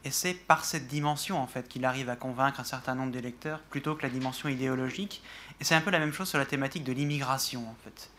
Et 0.03 0.11
c'est 0.11 0.33
par 0.33 0.65
cette 0.65 0.87
dimension, 0.87 1.39
en 1.39 1.47
fait, 1.47 1.67
qu'il 1.67 1.85
arrive 1.85 2.09
à 2.09 2.15
convaincre 2.15 2.59
un 2.59 2.65
certain 2.65 2.95
nombre 2.95 3.11
d'électeurs, 3.11 3.59
plutôt 3.69 3.95
que 3.95 4.01
la 4.01 4.09
dimension 4.09 4.49
idéologique. 4.49 5.21
Et 5.59 5.63
c'est 5.63 5.75
un 5.75 5.81
peu 5.81 5.91
la 5.91 5.99
même 5.99 6.11
chose 6.11 6.27
sur 6.27 6.39
la 6.39 6.45
thématique 6.45 6.83
de 6.83 6.91
l'immigration, 6.91 7.69
en 7.69 7.75
fait. 7.83 8.09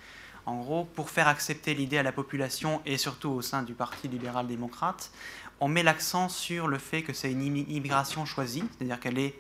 En 0.47 0.57
gros, 0.57 0.85
pour 0.85 1.11
faire 1.11 1.29
accepter 1.29 1.75
l'idée 1.75 1.99
à 1.99 2.03
la 2.03 2.13
population, 2.13 2.81
et 2.87 2.97
surtout 2.99 3.31
au 3.31 3.43
sein 3.43 3.63
du 3.63 3.75
Parti 3.75 4.09
libéral-démocrate, 4.09 5.11
on 5.61 5.69
met 5.69 5.83
l'accent 5.83 6.29
sur 6.29 6.69
le 6.69 6.79
fait 6.79 7.03
que 7.03 7.13
c'est 7.13 7.31
une 7.31 7.43
immigration 7.43 8.25
choisie, 8.25 8.65
c'est-à-dire 8.77 8.99
qu'elle 8.99 9.19
est, 9.19 9.35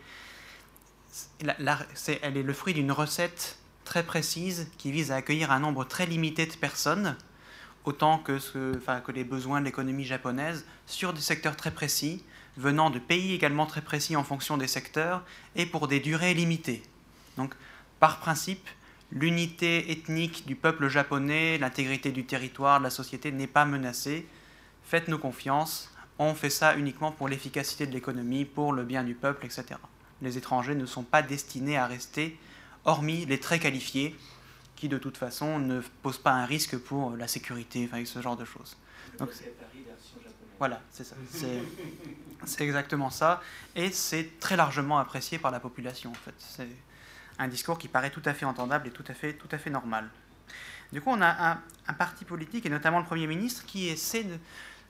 elle 1.40 2.36
est 2.36 2.42
le 2.42 2.52
fruit 2.52 2.74
d'une 2.74 2.92
recette 2.92 3.58
très 3.84 4.04
précise 4.04 4.68
qui 4.78 4.92
vise 4.92 5.12
à 5.12 5.16
accueillir 5.16 5.50
un 5.50 5.60
nombre 5.60 5.84
très 5.84 6.06
limité 6.06 6.46
de 6.46 6.52
personnes, 6.52 7.16
autant 7.84 8.18
que, 8.18 8.38
que 8.38 9.12
les 9.12 9.24
besoins 9.24 9.60
de 9.60 9.66
l'économie 9.66 10.04
japonaise, 10.04 10.64
sur 10.86 11.12
des 11.12 11.20
secteurs 11.20 11.56
très 11.56 11.70
précis, 11.70 12.24
venant 12.56 12.90
de 12.90 12.98
pays 12.98 13.34
également 13.34 13.66
très 13.66 13.80
précis 13.80 14.16
en 14.16 14.24
fonction 14.24 14.56
des 14.56 14.68
secteurs, 14.68 15.24
et 15.56 15.66
pour 15.66 15.88
des 15.88 16.00
durées 16.00 16.34
limitées. 16.34 16.82
Donc, 17.36 17.54
par 17.98 18.20
principe, 18.20 18.68
l'unité 19.10 19.90
ethnique 19.90 20.46
du 20.46 20.54
peuple 20.54 20.88
japonais, 20.88 21.58
l'intégrité 21.58 22.12
du 22.12 22.24
territoire, 22.24 22.78
de 22.78 22.84
la 22.84 22.90
société 22.90 23.32
n'est 23.32 23.46
pas 23.46 23.64
menacée. 23.64 24.26
Faites-nous 24.84 25.18
confiance, 25.18 25.92
on 26.18 26.34
fait 26.34 26.50
ça 26.50 26.76
uniquement 26.76 27.12
pour 27.12 27.28
l'efficacité 27.28 27.86
de 27.86 27.92
l'économie, 27.92 28.44
pour 28.44 28.72
le 28.72 28.84
bien 28.84 29.04
du 29.04 29.14
peuple, 29.14 29.46
etc. 29.46 29.78
Les 30.22 30.38
étrangers 30.38 30.74
ne 30.74 30.86
sont 30.86 31.02
pas 31.02 31.20
destinés 31.20 31.76
à 31.76 31.86
rester 31.86 32.38
hormis 32.84 33.26
les 33.26 33.38
très 33.38 33.58
qualifiés, 33.58 34.16
qui 34.76 34.88
de 34.88 34.98
toute 34.98 35.16
façon 35.16 35.58
ne 35.58 35.80
posent 36.02 36.18
pas 36.18 36.32
un 36.32 36.46
risque 36.46 36.76
pour 36.78 37.16
la 37.16 37.28
sécurité, 37.28 37.88
enfin, 37.90 38.04
ce 38.04 38.22
genre 38.22 38.36
de 38.36 38.44
choses. 38.44 38.76
Donc, 39.18 39.30
voilà, 40.58 40.80
c'est 40.90 41.04
ça. 41.04 41.16
C'est 42.44 42.64
exactement 42.64 43.10
ça. 43.10 43.40
Et 43.76 43.90
c'est 43.90 44.38
très 44.40 44.56
largement 44.56 44.98
apprécié 44.98 45.38
par 45.38 45.50
la 45.50 45.60
population, 45.60 46.10
en 46.10 46.14
fait. 46.14 46.34
C'est 46.38 46.68
un 47.38 47.48
discours 47.48 47.78
qui 47.78 47.88
paraît 47.88 48.10
tout 48.10 48.22
à 48.24 48.34
fait 48.34 48.44
entendable 48.44 48.88
et 48.88 48.90
tout 48.90 49.04
à 49.08 49.14
fait, 49.14 49.34
tout 49.34 49.48
à 49.50 49.58
fait 49.58 49.70
normal. 49.70 50.08
Du 50.92 51.00
coup, 51.00 51.10
on 51.10 51.22
a 51.22 51.58
un, 51.86 51.92
parti 51.94 52.24
politique, 52.24 52.66
et 52.66 52.68
notamment 52.68 52.98
le 52.98 53.04
Premier 53.04 53.26
ministre, 53.26 53.64
qui 53.64 53.88
essaie 53.88 54.24
de, 54.24 54.38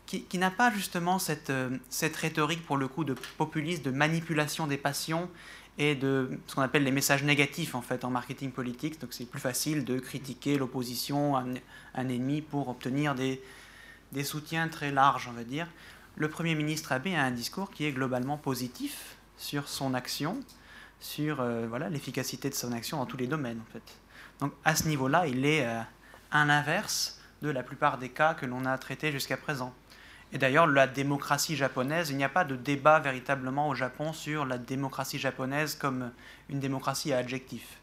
qui, 0.06 0.38
n'a 0.38 0.50
pas 0.50 0.70
justement 0.70 1.18
cette, 1.18 1.50
euh, 1.50 1.78
cette 1.88 2.16
rhétorique, 2.16 2.66
pour 2.66 2.76
le 2.76 2.86
coup, 2.86 3.04
de 3.04 3.14
populisme, 3.38 3.82
de 3.82 3.90
manipulation 3.90 4.66
des 4.66 4.76
passions 4.76 5.30
et 5.78 5.94
de 5.94 6.38
ce 6.46 6.54
qu'on 6.54 6.62
appelle 6.62 6.84
les 6.84 6.90
messages 6.90 7.22
négatifs 7.22 7.74
en 7.74 7.82
fait 7.82 8.04
en 8.04 8.10
marketing 8.10 8.50
politique. 8.50 9.00
Donc 9.00 9.12
c'est 9.12 9.24
plus 9.24 9.40
facile 9.40 9.84
de 9.84 9.98
critiquer 9.98 10.58
l'opposition, 10.58 11.36
un, 11.36 11.54
ennemi 11.94 12.42
pour 12.42 12.68
obtenir 12.68 13.14
des, 13.14 13.42
des, 14.12 14.24
soutiens 14.24 14.68
très 14.68 14.90
larges, 14.90 15.28
on 15.30 15.32
va 15.32 15.44
dire. 15.44 15.66
Le 16.16 16.28
Premier 16.28 16.54
ministre 16.54 16.92
Abe 16.92 17.08
a 17.08 17.22
un 17.22 17.30
discours 17.30 17.70
qui 17.70 17.86
est 17.86 17.92
globalement 17.92 18.36
positif 18.36 19.16
sur 19.38 19.66
son 19.66 19.94
action, 19.94 20.38
sur 21.00 21.40
euh, 21.40 21.66
voilà 21.68 21.88
l'efficacité 21.88 22.50
de 22.50 22.54
son 22.54 22.72
action 22.72 22.98
dans 22.98 23.06
tous 23.06 23.16
les 23.16 23.26
domaines 23.26 23.60
en 23.60 23.72
fait. 23.72 23.82
Donc 24.40 24.52
à 24.64 24.76
ce 24.76 24.88
niveau-là, 24.88 25.26
il 25.26 25.46
est 25.46 25.66
euh, 25.66 25.80
à 26.30 26.44
l'inverse 26.44 27.18
de 27.40 27.48
la 27.48 27.62
plupart 27.62 27.96
des 27.96 28.10
cas 28.10 28.34
que 28.34 28.44
l'on 28.44 28.66
a 28.66 28.76
traités 28.76 29.10
jusqu'à 29.10 29.38
présent. 29.38 29.74
Et 30.32 30.38
d'ailleurs, 30.38 30.66
la 30.66 30.86
démocratie 30.86 31.56
japonaise, 31.56 32.10
il 32.10 32.16
n'y 32.16 32.24
a 32.24 32.28
pas 32.28 32.44
de 32.44 32.56
débat 32.56 33.00
véritablement 33.00 33.68
au 33.68 33.74
Japon 33.74 34.12
sur 34.12 34.46
la 34.46 34.56
démocratie 34.56 35.18
japonaise 35.18 35.74
comme 35.74 36.10
une 36.48 36.58
démocratie 36.58 37.12
à 37.12 37.18
adjectif. 37.18 37.78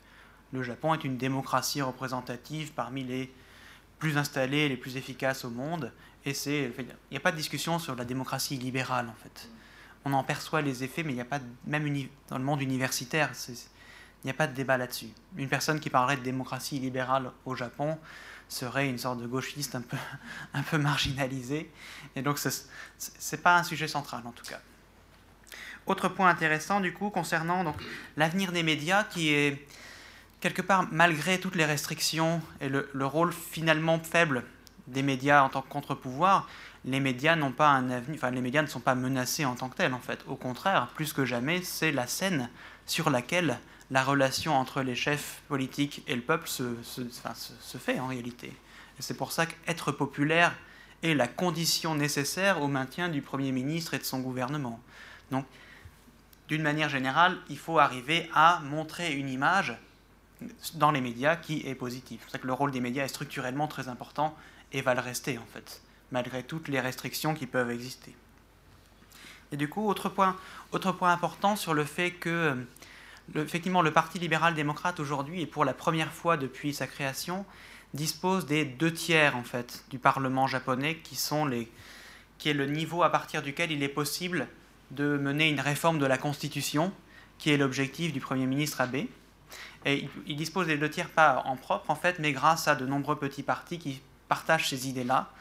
Le 0.52 0.64
Japon 0.64 0.96
est 0.96 1.04
une 1.04 1.18
démocratie 1.18 1.82
représentative 1.84 2.72
parmi 2.74 3.04
les 3.04 3.32
plus 4.00 4.18
installées, 4.18 4.68
les 4.68 4.78
plus 4.78 4.98
efficaces 4.98 5.46
au 5.46 5.52
monde. 5.52 5.94
Et 6.26 6.34
c'est, 6.34 6.72
il 6.80 6.86
n'y 7.12 7.18
a 7.18 7.20
pas 7.20 7.32
de 7.32 7.38
discussion 7.38 7.78
sur 7.78 7.96
la 7.96 8.04
démocratie 8.04 8.58
libérale 8.58 9.08
en 9.10 9.24
fait. 9.24 9.50
On 10.06 10.14
en 10.14 10.24
perçoit 10.24 10.62
les 10.62 10.84
effets, 10.84 11.04
mais 11.04 11.12
il 11.12 11.16
n'y 11.16 11.22
a 11.22 11.26
pas, 11.26 11.40
même 11.68 11.88
dans 12.30 12.38
le 12.38 12.44
monde 12.44 12.62
universitaire, 12.62 13.32
il 13.48 13.56
n'y 14.26 14.32
a 14.32 14.34
pas 14.34 14.48
de 14.48 14.54
débat 14.54 14.78
là-dessus. 14.78 15.10
Une 15.38 15.50
personne 15.50 15.80
qui 15.80 15.90
parlerait 15.90 16.18
de 16.18 16.24
démocratie 16.24 16.80
libérale 16.80 17.32
au 17.46 17.56
Japon, 17.56 17.98
serait 18.50 18.90
une 18.90 18.98
sorte 18.98 19.22
de 19.22 19.28
gauchiste 19.28 19.76
un 19.76 19.82
peu, 19.82 19.98
un 20.54 20.64
peu 20.64 20.78
marginalisé. 20.78 21.72
Et 22.16 22.22
donc, 22.22 22.38
ce 22.38 22.50
n'est 23.32 23.42
pas 23.42 23.58
un 23.58 23.64
sujet 23.64 23.88
central, 23.88 24.24
en 24.26 24.32
tout 24.32 24.46
cas. 24.46 24.60
Autre 25.86 26.10
point 26.10 26.30
intéressant, 26.30 26.82
du 26.82 26.94
coup, 26.94 27.10
concernant 27.10 27.74
l'avenir 28.18 28.52
des 28.52 28.64
médias, 28.64 29.06
qui 29.06 29.34
est 29.34 29.66
quelque 30.42 30.62
part, 30.62 30.88
malgré 30.92 31.40
toutes 31.40 31.56
les 31.56 31.66
restrictions 31.66 32.42
et 32.62 32.70
le, 32.70 32.90
le 32.94 33.06
rôle 33.06 33.32
finalement 33.34 34.00
faible 34.00 34.44
des 34.88 35.04
médias 35.04 35.44
en 35.44 35.50
tant 35.50 35.62
que 35.62 35.70
contre-pouvoir, 35.70 36.48
les 36.86 37.00
médias 37.00 37.36
n'ont 37.36 37.52
pas 37.52 37.70
un 37.70 37.90
avenir, 37.90 38.16
enfin 38.16 38.32
les 38.32 38.42
médias 38.42 38.62
ne 38.62 38.68
sont 38.68 38.80
pas 38.80 38.96
menacés 38.96 39.46
en 39.46 39.56
tant 39.56 39.70
que 39.70 39.76
tels 39.76 39.94
en 39.94 40.00
fait. 40.00 40.24
Au 40.28 40.36
contraire, 40.36 40.88
plus 40.96 41.14
que 41.14 41.26
jamais, 41.26 41.62
c'est 41.62 41.92
la 41.92 42.08
scène 42.08 42.50
sur 42.86 43.10
laquelle 43.10 43.60
la 43.92 44.04
relation 44.04 44.56
entre 44.56 44.82
les 44.82 44.96
chefs 44.96 45.42
politiques 45.48 46.04
et 46.08 46.16
le 46.16 46.22
peuple 46.22 46.48
se, 46.48 46.76
se, 46.84 47.78
fait 47.78 48.00
en 48.00 48.08
réalité. 48.08 48.54
C'est 49.00 49.18
pour 49.18 49.32
ça 49.32 49.46
qu'être 49.46 49.92
populaire 49.92 50.54
est 51.02 51.14
la 51.14 51.28
condition 51.28 51.96
nécessaire 51.96 52.62
au 52.62 52.68
maintien 52.68 53.10
du 53.10 53.22
Premier 53.22 53.52
ministre 53.52 53.94
et 53.94 54.00
de 54.00 54.04
son 54.04 54.20
gouvernement. 54.20 54.80
Donc, 55.32 55.46
d'une 56.50 56.62
manière 56.62 56.90
générale, 56.90 57.38
il 57.50 57.58
faut 57.58 57.80
arriver 57.80 58.30
à 58.34 58.60
montrer 58.62 59.14
une 59.14 59.30
image 59.30 59.78
dans 60.76 60.92
les 60.92 61.02
médias 61.02 61.36
qui 61.36 61.66
est 61.68 61.76
positive. 61.76 62.20
C'est 62.20 62.26
pour 62.26 62.32
ça 62.32 62.38
que 62.40 62.48
le 62.48 62.54
rôle 62.54 62.72
des 62.72 62.82
médias 62.82 63.06
est 63.06 63.10
structurellement 63.10 63.68
très 63.68 63.88
important 63.88 64.36
et 64.72 64.82
va 64.82 64.94
le 64.94 65.02
rester 65.02 65.38
en 65.38 65.46
fait, 65.54 65.82
malgré 66.12 66.44
toutes 66.44 66.68
les 66.68 66.80
restrictions 66.80 67.34
qui 67.34 67.46
peuvent 67.46 67.72
exister. 67.72 68.16
Et 69.52 69.58
du 69.58 69.68
coup, 69.68 69.88
autre 69.88 70.10
point, 70.10 70.36
autre 70.72 70.92
point 70.92 71.12
important 71.12 71.56
sur 71.56 71.74
le 71.74 71.84
fait 71.84 72.12
que 72.12 72.56
effectivement, 73.36 73.82
le 73.82 73.92
Parti 73.92 74.20
libéral-démocrate 74.20 75.00
aujourd'hui, 75.00 75.42
et 75.42 75.46
pour 75.46 75.66
la 75.66 75.74
première 75.74 76.12
fois 76.12 76.38
depuis 76.38 76.74
sa 76.74 76.88
création, 76.88 77.46
dispose 77.94 78.46
des 78.46 78.66
deux 78.66 78.94
tiers 78.94 79.36
en 79.36 79.44
fait 79.44 79.84
du 79.90 80.00
Parlement 80.00 80.48
japonais, 80.48 80.98
qui 80.98 81.16
sont 81.16 81.46
les, 81.46 81.72
qui 82.38 82.50
est 82.50 82.54
le 82.54 82.66
niveau 82.66 83.04
à 83.04 83.10
partir 83.10 83.42
duquel 83.42 83.72
il 83.72 83.84
est 83.84 83.90
possible 83.90 84.48
de 84.92 85.18
mener 85.18 85.50
une 85.50 85.60
réforme 85.60 86.00
de 86.00 86.06
la 86.06 86.18
Constitution, 86.18 86.92
qui 87.38 87.52
est 87.52 87.58
l'objectif 87.58 88.12
du 88.14 88.20
Premier 88.20 88.46
ministre 88.46 88.82
Abe. 88.82 89.06
Et 89.86 90.10
il 90.28 90.36
dispose 90.36 90.68
des 90.68 90.78
deux 90.78 90.90
tiers 90.90 91.10
pas 91.10 91.42
en 91.46 91.56
propre 91.56 91.90
en 91.90 91.96
fait, 91.96 92.20
mais 92.20 92.32
grâce 92.32 92.68
à 92.68 92.76
de 92.76 92.86
nombreux 92.86 93.18
petits 93.18 93.44
partis 93.44 93.80
qui 93.80 94.02
partagent 94.28 94.70
ces 94.70 94.88
idées-là. 94.90 95.32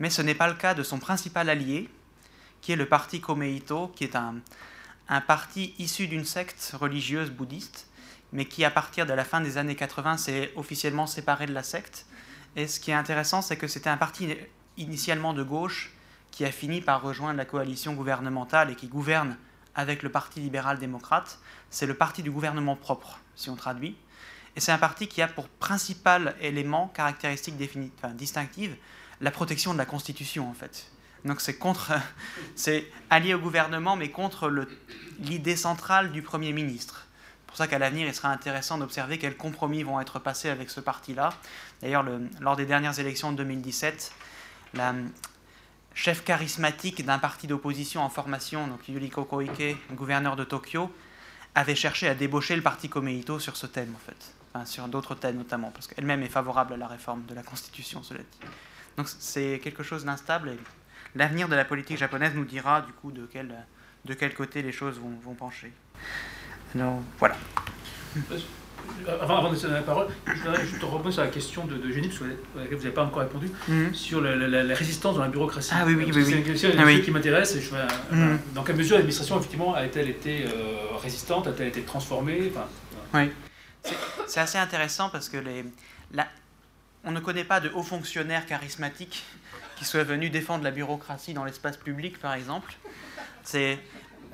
Mais 0.00 0.10
ce 0.10 0.20
n'est 0.22 0.34
pas 0.34 0.48
le 0.48 0.54
cas 0.54 0.74
de 0.74 0.82
son 0.82 0.98
principal 0.98 1.48
allié, 1.48 1.88
qui 2.60 2.72
est 2.72 2.76
le 2.76 2.86
parti 2.86 3.20
Komeito, 3.20 3.88
qui 3.88 4.04
est 4.04 4.16
un, 4.16 4.36
un 5.08 5.20
parti 5.20 5.74
issu 5.78 6.06
d'une 6.06 6.24
secte 6.24 6.74
religieuse 6.78 7.30
bouddhiste, 7.30 7.88
mais 8.32 8.46
qui 8.46 8.64
à 8.64 8.70
partir 8.70 9.06
de 9.06 9.12
la 9.12 9.24
fin 9.24 9.40
des 9.40 9.58
années 9.58 9.76
80 9.76 10.16
s'est 10.16 10.52
officiellement 10.56 11.06
séparé 11.06 11.46
de 11.46 11.52
la 11.52 11.62
secte. 11.62 12.06
Et 12.56 12.66
ce 12.66 12.80
qui 12.80 12.90
est 12.90 12.94
intéressant, 12.94 13.42
c'est 13.42 13.56
que 13.56 13.68
c'était 13.68 13.90
un 13.90 13.96
parti 13.96 14.36
initialement 14.76 15.34
de 15.34 15.42
gauche 15.42 15.92
qui 16.30 16.44
a 16.44 16.50
fini 16.50 16.80
par 16.80 17.02
rejoindre 17.02 17.36
la 17.36 17.44
coalition 17.44 17.94
gouvernementale 17.94 18.70
et 18.70 18.74
qui 18.74 18.88
gouverne 18.88 19.36
avec 19.74 20.02
le 20.02 20.08
Parti 20.08 20.40
libéral-démocrate. 20.40 21.38
C'est 21.70 21.86
le 21.86 21.94
parti 21.94 22.22
du 22.22 22.30
gouvernement 22.30 22.76
propre, 22.76 23.20
si 23.36 23.50
on 23.50 23.56
traduit. 23.56 23.96
Et 24.56 24.60
c'est 24.60 24.72
un 24.72 24.78
parti 24.78 25.08
qui 25.08 25.22
a 25.22 25.28
pour 25.28 25.48
principal 25.48 26.36
élément, 26.40 26.88
caractéristique 26.88 27.56
distinctive, 28.14 28.76
la 29.20 29.30
protection 29.30 29.72
de 29.72 29.78
la 29.78 29.86
Constitution, 29.86 30.48
en 30.48 30.54
fait. 30.54 30.90
Donc 31.24 31.40
c'est 31.40 31.56
contre, 31.56 31.92
c'est 32.56 32.86
allié 33.10 33.34
au 33.34 33.38
gouvernement, 33.38 33.96
mais 33.96 34.10
contre 34.10 34.50
l'idée 35.20 35.56
centrale 35.56 36.12
du 36.12 36.22
Premier 36.22 36.52
ministre. 36.52 37.06
C'est 37.38 37.46
pour 37.46 37.56
ça 37.56 37.66
qu'à 37.68 37.78
l'avenir, 37.78 38.06
il 38.06 38.14
sera 38.14 38.30
intéressant 38.30 38.78
d'observer 38.78 39.18
quels 39.18 39.36
compromis 39.36 39.84
vont 39.84 40.00
être 40.00 40.18
passés 40.18 40.48
avec 40.48 40.70
ce 40.70 40.80
parti-là. 40.80 41.30
D'ailleurs, 41.82 42.04
lors 42.40 42.56
des 42.56 42.66
dernières 42.66 42.98
élections 42.98 43.30
de 43.30 43.36
2017, 43.38 44.12
la 44.74 44.92
chef 45.94 46.24
charismatique 46.24 47.04
d'un 47.04 47.20
parti 47.20 47.46
d'opposition 47.46 48.02
en 48.02 48.08
formation, 48.08 48.66
donc 48.66 48.88
Yuriko 48.88 49.24
Koike, 49.24 49.76
gouverneur 49.92 50.34
de 50.34 50.42
Tokyo, 50.42 50.92
avait 51.54 51.76
cherché 51.76 52.08
à 52.08 52.14
débaucher 52.16 52.56
le 52.56 52.62
parti 52.62 52.88
Komeito 52.88 53.38
sur 53.38 53.56
ce 53.56 53.66
thème, 53.66 53.94
en 53.94 54.04
fait. 54.04 54.34
Enfin, 54.52 54.66
sur 54.66 54.88
d'autres 54.88 55.14
thèmes 55.14 55.36
notamment, 55.36 55.70
parce 55.70 55.86
qu'elle-même 55.86 56.22
est 56.22 56.28
favorable 56.28 56.74
à 56.74 56.76
la 56.76 56.88
réforme 56.88 57.24
de 57.26 57.34
la 57.34 57.42
Constitution, 57.42 58.02
cela 58.02 58.20
dit. 58.20 58.48
Donc 58.96 59.08
c'est 59.08 59.60
quelque 59.62 59.82
chose 59.82 60.04
d'instable 60.04 60.56
l'avenir 61.14 61.48
de 61.48 61.54
la 61.56 61.64
politique 61.64 61.98
japonaise 61.98 62.32
nous 62.34 62.44
dira 62.44 62.82
du 62.82 62.92
coup 62.92 63.10
de 63.12 63.28
quel, 63.32 63.54
de 64.04 64.14
quel 64.14 64.34
côté 64.34 64.62
les 64.62 64.72
choses 64.72 64.98
vont, 64.98 65.12
vont 65.22 65.34
pencher. 65.34 65.72
Alors 66.74 67.00
voilà. 67.18 67.36
avant, 69.20 69.50
de 69.50 69.56
donner 69.58 69.74
la 69.74 69.82
parole, 69.82 70.08
je 70.26 70.32
voudrais 70.42 70.66
juste 70.66 70.82
reprendre 70.82 71.10
sur 71.10 71.22
la 71.22 71.28
question 71.28 71.64
de, 71.66 71.76
de 71.76 71.90
Génie, 71.90 72.08
parce 72.08 72.20
que 72.20 72.74
vous 72.74 72.82
n'avez 72.82 72.90
pas 72.90 73.04
encore 73.04 73.22
répondu, 73.22 73.48
Mhm. 73.68 73.94
sur 73.94 74.20
la, 74.20 74.36
la- 74.36 74.62
la 74.62 74.74
résistance 74.74 75.16
dans 75.16 75.22
la 75.22 75.28
bureaucratie. 75.28 75.70
Ah 75.72 75.84
oui, 75.86 75.94
oui, 75.94 76.04
Parce 76.04 76.16
oui, 76.18 76.24
C'est 76.24 76.32
oui. 76.32 76.38
une 76.38 76.44
question 76.44 76.70
Ah 76.78 76.82
oui. 76.84 77.02
qui 77.02 77.10
m'intéresse. 77.10 77.54
Mhm. 77.56 77.62
voilà. 77.70 77.88
Dans 78.54 78.62
quelle 78.62 78.76
mesure 78.76 78.96
l'administration, 78.96 79.38
effectivement, 79.38 79.74
a-t-elle 79.74 80.08
été 80.10 80.44
euh, 80.46 80.96
résistante, 81.02 81.46
a-t-elle 81.46 81.68
été 81.68 81.82
transformée 81.82 82.50
enfin, 82.50 82.66
voilà. 83.12 83.26
Oui. 83.28 83.32
C'est- 83.84 83.94
C'est 84.26 84.40
assez 84.40 84.58
intéressant 84.58 85.08
parce 85.10 85.28
que 85.28 85.36
les, 85.38 85.64
la- 86.12 86.28
on 87.04 87.10
ne 87.12 87.20
connaît 87.20 87.44
pas 87.44 87.60
de 87.60 87.68
hauts 87.70 87.82
fonctionnaires 87.82 88.46
charismatiques 88.46 89.24
qui 89.76 89.84
soient 89.84 90.04
venus 90.04 90.30
défendre 90.30 90.64
la 90.64 90.70
bureaucratie 90.70 91.34
dans 91.34 91.44
l'espace 91.44 91.76
public, 91.76 92.18
par 92.18 92.34
exemple. 92.34 92.74
C'est, 93.42 93.78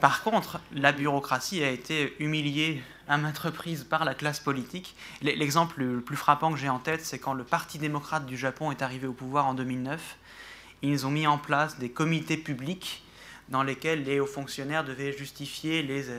par 0.01 0.23
contre, 0.23 0.61
la 0.73 0.93
bureaucratie 0.93 1.63
a 1.63 1.71
été 1.71 2.15
humiliée 2.21 2.83
à 3.09 3.19
maintes 3.19 3.39
reprises 3.39 3.85
par 3.85 4.05
la 4.05 4.15
classe 4.15 4.41
politique. 4.41 4.95
L'exemple 5.23 5.81
le 5.81 6.01
plus 6.01 6.17
frappant 6.17 6.53
que 6.53 6.59
j'ai 6.59 6.69
en 6.69 6.79
tête, 6.79 7.05
c'est 7.05 7.19
quand 7.19 7.35
le 7.35 7.45
Parti 7.45 7.79
démocrate 7.79 8.27
du 8.27 8.37
Japon 8.37 8.71
est 8.71 8.83
arrivé 8.83 9.07
au 9.07 9.13
pouvoir 9.13 9.47
en 9.47 9.55
2009. 9.55 10.17
Ils 10.83 11.07
ont 11.07 11.11
mis 11.11 11.27
en 11.27 11.37
place 11.37 11.79
des 11.79 11.91
comités 11.91 12.37
publics 12.37 13.03
dans 13.49 13.63
lesquels 13.63 14.05
les 14.05 14.21
hauts 14.21 14.27
fonctionnaires 14.27 14.85
devaient 14.85 15.13
justifier 15.13 15.83
les, 15.83 16.09
euh, 16.09 16.19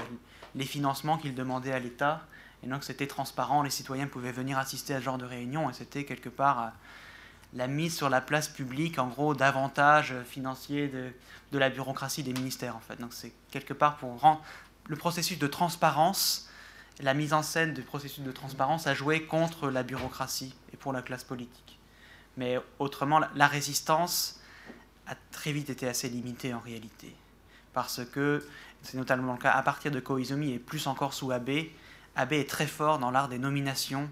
les 0.56 0.66
financements 0.66 1.18
qu'ils 1.18 1.34
demandaient 1.34 1.72
à 1.72 1.80
l'État. 1.80 2.28
Et 2.64 2.68
donc 2.68 2.84
c'était 2.84 3.08
transparent, 3.08 3.64
les 3.64 3.70
citoyens 3.70 4.08
pouvaient 4.08 4.32
venir 4.32 4.58
assister 4.58 4.94
à 4.94 5.00
ce 5.00 5.06
genre 5.06 5.18
de 5.18 5.26
réunion 5.26 5.70
et 5.70 5.74
c'était 5.74 6.04
quelque 6.04 6.30
part 6.30 6.62
euh, 6.62 6.68
la 7.54 7.68
mise 7.68 7.96
sur 7.96 8.10
la 8.10 8.22
place 8.22 8.48
publique, 8.48 8.98
en 9.00 9.08
gros, 9.08 9.34
d'avantages 9.36 10.14
financiers 10.26 10.88
de, 10.88 11.12
de 11.52 11.58
la 11.58 11.70
bureaucratie 11.70 12.24
des 12.24 12.34
ministères, 12.34 12.76
en 12.76 12.80
fait. 12.80 13.00
Donc 13.00 13.14
c'est 13.14 13.34
quelque 13.52 13.74
part 13.74 13.98
pour 13.98 14.20
rendre 14.20 14.42
le 14.88 14.96
processus 14.96 15.38
de 15.38 15.48
transparence, 15.48 16.50
la 17.02 17.14
mise 17.14 17.34
en 17.34 17.44
scène 17.44 17.74
du 17.74 17.82
processus 17.82 18.24
de 18.24 18.32
transparence 18.32 18.88
a 18.88 18.94
joué 18.94 19.24
contre 19.24 19.70
la 19.70 19.84
bureaucratie 19.84 20.56
et 20.74 20.78
pour 20.78 20.94
la 20.94 21.02
classe 21.02 21.24
politique. 21.24 21.80
Mais 22.38 22.58
autrement, 22.80 23.20
la, 23.20 23.30
la 23.36 23.48
résistance 23.48 24.40
a 25.08 25.16
très 25.32 25.52
vite 25.52 25.70
été 25.70 25.88
assez 25.88 26.10
limitée 26.10 26.54
en 26.54 26.60
réalité. 26.60 27.14
Parce 27.74 28.02
que, 28.06 28.46
c'est 28.82 28.98
notamment 28.98 29.34
le 29.34 29.40
cas 29.40 29.52
à 29.52 29.62
partir 29.62 29.92
de 29.92 30.00
Koizumi 30.00 30.54
et 30.54 30.60
plus 30.60 30.88
encore 30.88 31.14
sous 31.14 31.32
Abe, 31.32 31.50
Abe 32.16 32.34
est 32.34 32.50
très 32.50 32.68
fort 32.68 33.00
dans 33.00 33.12
l'art 33.12 33.30
des 33.30 33.40
nominations 33.40 34.10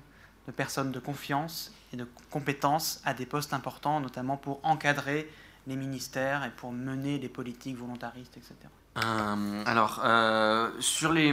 de 0.49 0.51
personnes 0.51 0.91
de 0.91 0.99
confiance 0.99 1.71
et 1.93 1.95
de 1.95 2.07
compétences 2.31 3.01
à 3.05 3.13
des 3.13 3.27
postes 3.27 3.53
importants, 3.53 3.99
notamment 3.99 4.35
pour 4.35 4.59
encadrer 4.63 5.31
les 5.67 5.75
ministères 5.75 6.43
et 6.43 6.49
pour 6.49 6.71
mener 6.71 7.19
les 7.19 7.29
politiques 7.29 7.77
volontaristes, 7.77 8.35
etc. 8.35 8.55
Euh, 8.97 9.63
alors, 9.67 10.01
euh, 10.03 10.71
sur, 10.79 11.13
les, 11.13 11.31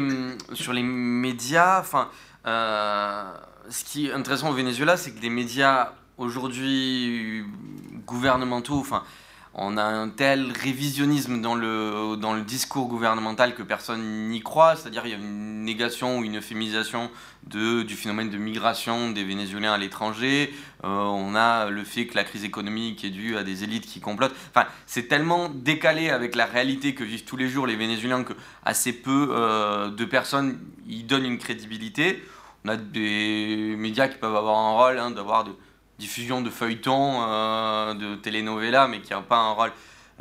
sur 0.53 0.75
les 0.75 0.83
médias, 0.83 1.81
enfin, 1.81 2.11
euh, 2.47 3.35
ce 3.71 3.85
qui 3.85 4.09
est 4.09 4.13
intéressant 4.13 4.51
au 4.51 4.53
Venezuela, 4.53 4.99
c'est 4.99 5.13
que 5.13 5.23
les 5.23 5.31
médias 5.31 5.93
aujourd'hui 6.19 7.43
gouvernementaux, 8.05 8.79
enfin, 8.79 9.03
on 9.59 9.79
a 9.79 9.83
un 9.83 10.11
tel 10.11 10.53
révisionnisme 10.53 11.41
dans 11.41 11.55
le, 11.55 12.17
dans 12.17 12.35
le 12.35 12.43
discours 12.43 12.89
gouvernemental 12.89 13.55
que 13.55 13.63
personne 13.63 14.29
n'y 14.29 14.43
croit, 14.43 14.77
c'est-à-dire 14.77 15.07
il 15.07 15.11
y 15.11 15.15
a 15.15 15.17
une 15.17 15.65
négation 15.65 16.19
ou 16.19 16.25
une 16.25 16.37
euphémisation 16.37 17.11
du 17.47 17.95
phénomène 17.97 18.29
de 18.29 18.37
migration 18.37 19.11
des 19.13 19.25
Vénézuéliens 19.25 19.73
à 19.73 19.79
l'étranger, 19.79 20.53
Euh, 20.85 20.89
on 20.89 21.35
a 21.35 21.71
le 21.71 21.85
fait 21.85 22.07
que 22.07 22.15
la 22.15 22.23
crise 22.23 22.45
économique 22.45 23.03
est 23.03 23.11
due 23.11 23.37
à 23.37 23.43
des 23.43 23.65
élites 23.65 23.87
qui 23.87 24.01
complotent, 24.01 24.35
enfin 24.51 24.69
c'est 24.87 25.09
tellement 25.09 25.49
décalé 25.49 26.11
avec 26.11 26.35
la 26.37 26.45
réalité 26.45 26.95
que 26.95 27.03
vivent 27.03 27.25
tous 27.25 27.39
les 27.39 27.49
jours 27.49 27.67
les 27.67 27.77
Vénézuéliens 27.77 28.25
que 28.25 28.35
assez 28.65 28.93
peu 28.93 29.29
euh, 29.31 29.89
de 29.91 30.05
personnes 30.05 30.59
y 30.87 31.03
donnent 31.03 31.25
une 31.25 31.39
crédibilité. 31.39 32.23
On 32.65 32.69
a 32.69 32.77
des 32.77 33.75
médias 33.79 34.09
qui 34.09 34.19
peuvent 34.19 34.37
avoir 34.37 34.59
un 34.59 34.73
rôle 34.73 34.99
hein, 34.99 35.11
d'avoir 35.11 35.45
de 35.45 35.53
diffusion 35.99 36.41
de 36.41 36.51
feuilletons, 36.51 37.23
euh, 37.23 37.95
de 37.95 38.17
telenovelas, 38.17 38.89
mais 38.89 39.01
qui 39.01 39.13
n'ont 39.13 39.23
pas 39.23 39.39
un 39.39 39.53
rôle 39.53 39.73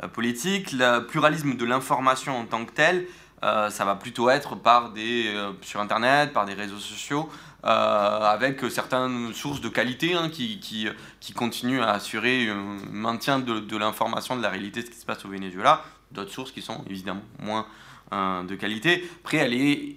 euh, 0.02 0.08
politique. 0.08 0.72
Le 0.72 1.00
pluralisme 1.00 1.56
de 1.56 1.64
l'information 1.64 2.38
en 2.38 2.44
tant 2.44 2.64
que 2.64 2.72
tel, 2.72 3.06
euh, 3.44 3.70
ça 3.70 3.84
va 3.84 3.94
plutôt 3.94 4.30
être 4.30 4.56
par 4.56 4.90
des, 4.90 5.34
sur 5.62 5.80
Internet, 5.80 6.32
par 6.32 6.46
des 6.46 6.54
réseaux 6.54 6.78
sociaux, 6.78 7.28
avec 7.62 8.60
certaines 8.70 9.34
sources 9.34 9.60
de 9.60 9.68
qualité 9.68 10.14
hein, 10.14 10.28
qui, 10.30 10.60
qui, 10.60 10.86
qui 11.18 11.32
continuent 11.32 11.82
à 11.82 11.94
assurer 11.94 12.48
un 12.48 12.78
maintien 12.92 13.40
de, 13.40 13.58
de 13.58 13.76
l'information, 13.76 14.36
de 14.36 14.42
la 14.42 14.50
réalité 14.50 14.82
de 14.82 14.86
ce 14.86 14.92
qui 14.92 14.98
se 14.98 15.04
passe 15.04 15.24
au 15.24 15.28
Venezuela. 15.28 15.82
D'autres 16.12 16.30
sources 16.30 16.52
qui 16.52 16.62
sont 16.62 16.84
évidemment 16.88 17.24
moins 17.40 17.66
de 18.12 18.54
qualité. 18.54 19.10
Après, 19.24 19.38
elle 19.38 19.54
est 19.54 19.96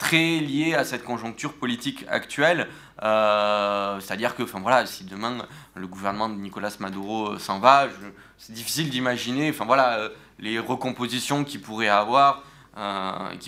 très 0.00 0.40
liée 0.40 0.74
à 0.74 0.84
cette 0.84 1.04
conjoncture 1.04 1.52
politique 1.52 2.04
actuelle. 2.08 2.68
Euh, 3.02 3.98
C'est-à-dire 4.00 4.34
que, 4.34 4.42
enfin 4.42 4.60
voilà, 4.60 4.86
si 4.86 5.04
demain 5.04 5.38
le 5.74 5.86
gouvernement 5.86 6.28
de 6.28 6.34
Nicolas 6.34 6.74
Maduro 6.80 7.32
euh, 7.32 7.38
s'en 7.38 7.58
va, 7.58 7.86
c'est 8.36 8.52
difficile 8.52 8.90
d'imaginer, 8.90 9.50
enfin 9.50 9.64
voilà, 9.64 9.98
euh, 9.98 10.10
les 10.38 10.58
recompositions 10.58 11.44
qu'il 11.44 11.62
pourrait 11.62 11.88
avoir, 11.88 12.42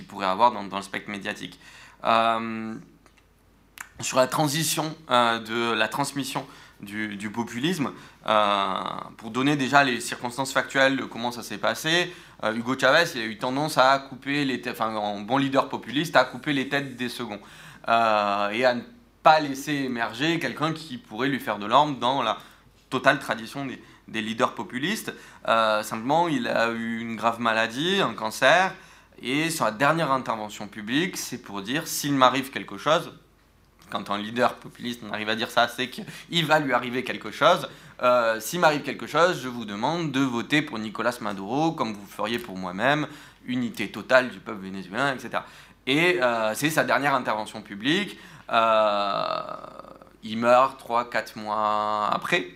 pourrait 0.08 0.26
avoir 0.26 0.52
dans, 0.52 0.76
le 0.76 0.82
spectre 0.82 1.10
médiatique. 1.10 1.58
Sur 4.00 4.16
la 4.16 4.26
transition 4.26 4.94
de 5.08 5.72
la 5.72 5.88
transmission 5.88 6.46
du, 6.80 7.30
populisme, 7.30 7.92
pour 9.16 9.30
donner 9.30 9.56
déjà 9.56 9.84
les 9.84 10.00
circonstances 10.00 10.52
factuelles 10.52 10.96
de 10.96 11.04
comment 11.04 11.30
ça 11.30 11.42
s'est 11.42 11.58
passé, 11.58 12.12
Hugo 12.42 12.78
Chavez 12.78 13.04
il 13.14 13.20
a 13.22 13.24
eu 13.24 13.38
tendance 13.38 13.78
à 13.78 13.98
couper 14.00 14.44
les 14.44 14.60
têtes, 14.60 14.74
enfin 14.78 14.94
en 14.96 15.20
bon 15.20 15.38
leader 15.38 15.68
populiste, 15.68 16.16
à 16.16 16.24
couper 16.24 16.52
les 16.52 16.68
têtes 16.68 16.96
des 16.96 17.08
seconds 17.08 17.40
et 17.88 18.66
pas 19.22 19.40
laisser 19.40 19.72
émerger 19.72 20.38
quelqu'un 20.38 20.72
qui 20.72 20.98
pourrait 20.98 21.28
lui 21.28 21.40
faire 21.40 21.58
de 21.58 21.66
l'ombre 21.66 21.98
dans 21.98 22.22
la 22.22 22.38
totale 22.90 23.18
tradition 23.18 23.66
des, 23.66 24.20
leaders 24.20 24.54
populistes. 24.54 25.12
Euh, 25.48 25.82
simplement, 25.82 26.28
il 26.28 26.48
a 26.48 26.70
eu 26.70 27.00
une 27.00 27.16
grave 27.16 27.40
maladie, 27.40 28.00
un 28.00 28.14
cancer, 28.14 28.74
et 29.22 29.48
la 29.60 29.70
dernière 29.70 30.10
intervention 30.10 30.68
publique, 30.68 31.16
c'est 31.16 31.38
pour 31.38 31.62
dire 31.62 31.86
s'il 31.86 32.14
m'arrive 32.14 32.50
quelque 32.50 32.76
chose, 32.76 33.12
quand 33.92 34.10
un 34.10 34.18
leader 34.18 34.54
populiste 34.56 35.02
arrive 35.12 35.28
à 35.28 35.36
dire 35.36 35.50
ça, 35.50 35.68
c'est 35.68 35.88
qu'il 35.88 36.46
va 36.46 36.58
lui 36.58 36.72
arriver 36.72 37.04
quelque 37.04 37.30
chose. 37.30 37.68
Euh, 38.02 38.40
S'il 38.40 38.58
m'arrive 38.58 38.82
quelque 38.82 39.06
chose, 39.06 39.40
je 39.42 39.48
vous 39.48 39.64
demande 39.64 40.10
de 40.10 40.20
voter 40.20 40.62
pour 40.62 40.78
Nicolas 40.78 41.16
Maduro, 41.20 41.72
comme 41.72 41.92
vous 41.92 42.06
feriez 42.06 42.38
pour 42.38 42.56
moi-même, 42.56 43.06
unité 43.46 43.88
totale 43.90 44.30
du 44.30 44.38
peuple 44.38 44.62
vénézuélien, 44.62 45.14
etc. 45.14 45.42
Et 45.86 46.20
euh, 46.22 46.52
c'est 46.54 46.70
sa 46.70 46.84
dernière 46.84 47.14
intervention 47.14 47.60
publique. 47.60 48.18
Euh, 48.50 49.42
il 50.22 50.38
meurt 50.38 50.80
3-4 50.80 51.38
mois 51.38 52.10
après. 52.12 52.48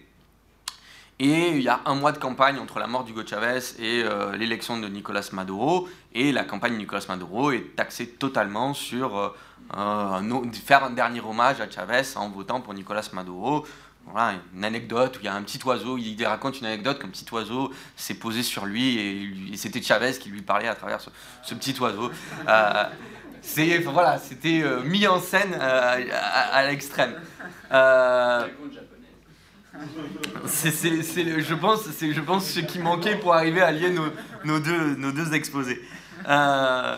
Et 1.19 1.53
il 1.53 1.63
y 1.63 1.69
a 1.69 1.81
un 1.87 1.95
mois 1.95 2.13
de 2.13 2.19
campagne 2.19 2.59
entre 2.59 2.79
la 2.79 2.87
mort 2.87 3.05
d'Hugo 3.05 3.27
Chavez 3.27 3.61
et 3.79 4.03
euh, 4.05 4.37
l'élection 4.37 4.79
de 4.79 4.87
Nicolas 4.87 5.27
Maduro. 5.33 5.89
Et 6.13 6.31
la 6.31 6.45
campagne 6.45 6.75
de 6.75 6.79
Nicolas 6.79 7.05
Maduro 7.09 7.53
est 7.53 7.79
axée 7.79 8.07
totalement 8.07 8.75
sur 8.75 9.17
euh, 9.17 10.43
faire 10.53 10.85
un 10.85 10.91
dernier 10.91 11.21
hommage 11.21 11.61
à 11.61 11.71
Chavez 11.71 12.03
en 12.17 12.29
votant 12.29 12.61
pour 12.61 12.75
Nicolas 12.75 13.09
Maduro. 13.15 13.67
Voilà, 14.09 14.35
une 14.55 14.65
anecdote 14.65 15.17
où 15.17 15.21
il 15.23 15.25
y 15.25 15.29
a 15.29 15.35
un 15.35 15.43
petit 15.43 15.59
oiseau, 15.65 15.99
il 15.99 16.25
raconte 16.25 16.61
une 16.61 16.67
anecdote 16.67 17.01
qu'un 17.01 17.09
petit 17.09 17.27
oiseau 17.33 17.73
s'est 17.97 18.15
posé 18.15 18.45
sur 18.45 18.65
lui 18.65 18.99
et, 18.99 19.57
c'était 19.57 19.83
Chavez 19.83 20.13
qui 20.13 20.29
lui 20.29 20.43
parlait 20.43 20.69
à 20.69 20.77
travers 20.77 21.01
ce, 21.01 21.55
petit 21.55 21.75
oiseau. 21.81 22.13
C'est, 23.47 23.79
voilà, 23.79 24.19
c'était 24.19 24.61
euh, 24.63 24.83
mis 24.83 25.07
en 25.07 25.21
scène 25.21 25.57
euh, 25.59 26.05
à, 26.53 26.67
l'extrême. 26.67 27.15
Euh, 27.73 28.47
c'est, 30.47 30.73
je, 30.73 31.55
pense, 31.55 31.89
c'est, 31.93 32.13
je 32.13 32.21
pense 32.21 32.51
ce 32.51 32.61
qui 32.61 32.81
manquait 32.81 33.17
pour 33.17 33.35
arriver 33.35 33.63
à 33.63 33.71
lier 33.71 33.91
nos, 33.91 34.07
nos 34.45 34.59
deux, 34.59 34.97
nos 34.97 35.13
deux 35.13 35.33
exposés. 35.33 35.81
Euh, 36.29 36.97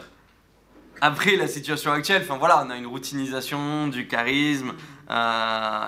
après, 1.00 1.36
la 1.36 1.48
situation 1.48 1.92
actuelle, 1.92 2.22
enfin 2.24 2.38
voilà, 2.38 2.64
on 2.66 2.70
a 2.70 2.76
une 2.76 2.86
routinisation 2.86 3.86
du 3.88 4.08
charisme 4.08 4.72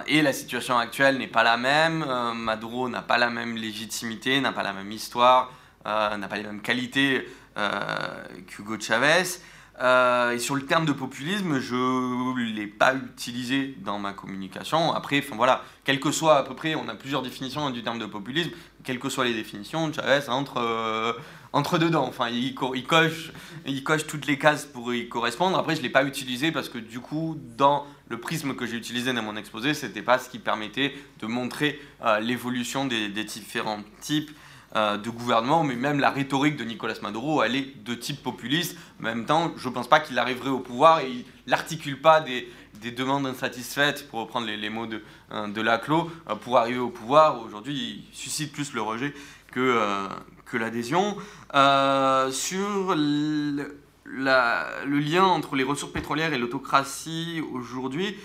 et 0.06 0.22
la 0.22 0.32
situation 0.32 0.78
actuelle 0.78 1.18
n'est 1.18 1.26
pas 1.26 1.42
la 1.42 1.56
même. 1.56 2.04
Maduro 2.36 2.88
n'a 2.88 3.02
pas 3.02 3.18
la 3.18 3.28
même 3.28 3.56
légitimité, 3.56 4.40
n'a 4.40 4.52
pas 4.52 4.62
la 4.62 4.72
même 4.72 4.92
histoire, 4.92 5.52
n'a 5.84 6.28
pas 6.28 6.36
les 6.36 6.44
mêmes 6.44 6.62
qualités 6.62 7.26
qu'Hugo 8.46 8.78
Chavez. 8.78 9.40
Euh, 9.80 10.32
et 10.32 10.38
sur 10.38 10.56
le 10.56 10.66
terme 10.66 10.84
de 10.84 10.92
populisme, 10.92 11.58
je 11.58 11.74
ne 11.74 12.54
l'ai 12.54 12.66
pas 12.66 12.94
utilisé 12.94 13.74
dans 13.82 13.98
ma 13.98 14.12
communication. 14.12 14.92
Après, 14.92 15.22
enfin 15.24 15.36
voilà, 15.36 15.64
quel 15.84 16.00
que 16.00 16.10
soit 16.10 16.36
à 16.36 16.42
peu 16.42 16.54
près, 16.54 16.74
on 16.74 16.86
a 16.88 16.94
plusieurs 16.94 17.22
définitions 17.22 17.70
du 17.70 17.82
terme 17.82 17.98
de 17.98 18.04
populisme, 18.04 18.50
quelles 18.84 18.98
que 18.98 19.08
soient 19.08 19.24
les 19.24 19.32
définitions, 19.32 19.90
Chavez 19.90 20.28
entre, 20.28 20.58
euh, 20.58 21.14
entre 21.54 21.78
dedans. 21.78 22.04
Enfin, 22.06 22.28
il, 22.28 22.54
co- 22.54 22.74
il 22.74 22.84
coche, 22.86 23.32
il 23.64 23.82
coche 23.82 24.06
toutes 24.06 24.26
les 24.26 24.36
cases 24.38 24.66
pour 24.66 24.92
y 24.92 25.08
correspondre. 25.08 25.58
Après, 25.58 25.74
je 25.74 25.80
ne 25.80 25.84
l'ai 25.84 25.90
pas 25.90 26.04
utilisé 26.04 26.52
parce 26.52 26.68
que 26.68 26.76
du 26.76 27.00
coup, 27.00 27.38
dans 27.56 27.86
le 28.08 28.20
prisme 28.20 28.54
que 28.54 28.66
j'ai 28.66 28.76
utilisé 28.76 29.14
dans 29.14 29.22
mon 29.22 29.36
exposé, 29.36 29.72
c'était 29.72 30.02
pas 30.02 30.18
ce 30.18 30.28
qui 30.28 30.38
permettait 30.40 30.94
de 31.20 31.26
montrer 31.26 31.80
euh, 32.04 32.20
l'évolution 32.20 32.84
des 32.84 33.08
différents 33.24 33.80
types 34.02 34.30
euh, 34.76 34.96
de 34.96 35.10
gouvernement, 35.10 35.64
mais 35.64 35.74
même 35.74 35.98
la 35.98 36.10
rhétorique 36.10 36.56
de 36.56 36.64
Nicolas 36.64 36.94
Maduro, 37.02 37.42
elle 37.42 37.56
est 37.56 37.82
de 37.84 37.94
type 37.94 38.22
populiste. 38.22 38.76
En 39.00 39.04
même 39.04 39.26
temps, 39.26 39.52
je 39.56 39.68
ne 39.68 39.74
pense 39.74 39.88
pas 39.88 40.00
qu'il 40.00 40.18
arriverait 40.18 40.50
au 40.50 40.60
pouvoir 40.60 41.00
et 41.00 41.10
il 41.10 41.24
n'articule 41.48 42.00
pas 42.00 42.20
des, 42.20 42.48
des 42.80 42.92
demandes 42.92 43.26
insatisfaites, 43.26 44.08
pour 44.08 44.20
reprendre 44.20 44.46
les, 44.46 44.70
mots 44.70 44.86
de, 44.86 45.02
de 45.48 45.60
Laclos, 45.60 46.10
pour 46.42 46.58
arriver 46.58 46.78
au 46.78 46.90
pouvoir. 46.90 47.42
Aujourd'hui, 47.42 48.04
il 48.10 48.16
suscite 48.16 48.52
plus 48.52 48.72
le 48.72 48.82
rejet 48.82 49.12
que, 49.50 50.08
que 50.46 50.56
l'adhésion. 50.56 51.16
sur 52.30 52.94
le, 52.94 53.80
le 54.04 54.98
lien 54.98 55.24
entre 55.24 55.56
les 55.56 55.64
ressources 55.64 55.92
pétrolières 55.92 56.32
et 56.32 56.38
l'autocratie 56.38 57.42
aujourd'hui, 57.52 58.16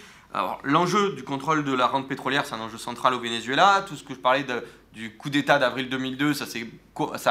l'enjeu 0.64 1.14
du 1.14 1.24
contrôle 1.24 1.64
de 1.64 1.74
la 1.74 1.88
rente 1.88 2.08
pétrolière, 2.08 2.46
c'est 2.46 2.56
un 2.56 2.60
enjeu 2.60 2.78
central 2.78 3.14
au 3.14 3.20
Venezuela. 3.20 3.86
Tout 3.88 3.96
ce 3.96 4.04
que 4.04 4.14
je 4.14 4.20
parlais 4.20 4.46
du 4.96 5.12
coup 5.12 5.30
d'État 5.30 5.60
d'avril 5.60 5.90
2002, 5.90 6.34
ça, 6.34 6.46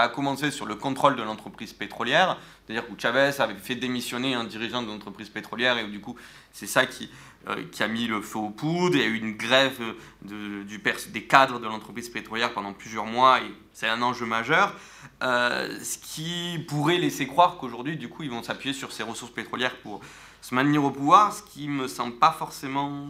a 0.02 0.08
commencé 0.08 0.50
sur 0.50 0.66
le 0.66 0.74
contrôle 0.74 1.16
de 1.16 1.22
l'entreprise 1.22 1.72
pétrolière. 1.72 2.36
C'est-à-dire 2.66 2.86
que 2.86 2.92
Chavez 3.00 3.30
avait 3.38 3.54
fait 3.54 3.74
démissionner 3.74 4.34
un 4.34 4.44
dirigeant 4.44 4.82
de 4.82 4.88
l'entreprise 4.88 5.30
pétrolière 5.30 5.78
et 5.78 5.86
du 5.86 5.98
coup, 5.98 6.14
c'est 6.52 6.66
ça 6.66 6.84
qui, 6.84 7.10
euh, 7.48 7.64
a 7.80 7.88
mis 7.88 8.06
le 8.06 8.20
feu 8.20 8.38
aux 8.38 8.50
poudres. 8.50 8.96
Il 8.96 9.00
y 9.00 9.04
a 9.04 9.06
eu 9.06 9.16
une 9.16 9.36
grève 9.36 9.80
du 10.22 10.82
des 11.08 11.22
cadres 11.24 11.58
de 11.58 11.66
l'entreprise 11.66 12.10
pétrolière 12.10 12.52
pendant 12.52 12.74
plusieurs 12.74 13.06
mois 13.06 13.40
et 13.40 13.50
c'est 13.72 13.88
un 13.88 14.02
enjeu 14.02 14.26
majeur. 14.26 14.76
Euh, 15.22 15.78
ce 15.82 15.96
qui 15.96 16.58
pourrait 16.68 16.98
laisser 16.98 17.26
croire 17.26 17.56
qu'aujourd'hui, 17.56 17.96
du 17.96 18.08
coup, 18.10 18.24
ils 18.24 18.30
vont 18.30 18.42
s'appuyer 18.42 18.74
sur 18.74 18.92
ces 18.92 19.02
ressources 19.02 19.32
pétrolières 19.32 19.76
pour 19.78 20.00
se 20.42 20.54
maintenir 20.54 20.84
au 20.84 20.90
pouvoir, 20.90 21.32
ce 21.32 21.42
qui 21.42 21.68
me 21.68 21.88
semble 21.88 22.16
pas 22.16 22.32
forcément 22.32 23.08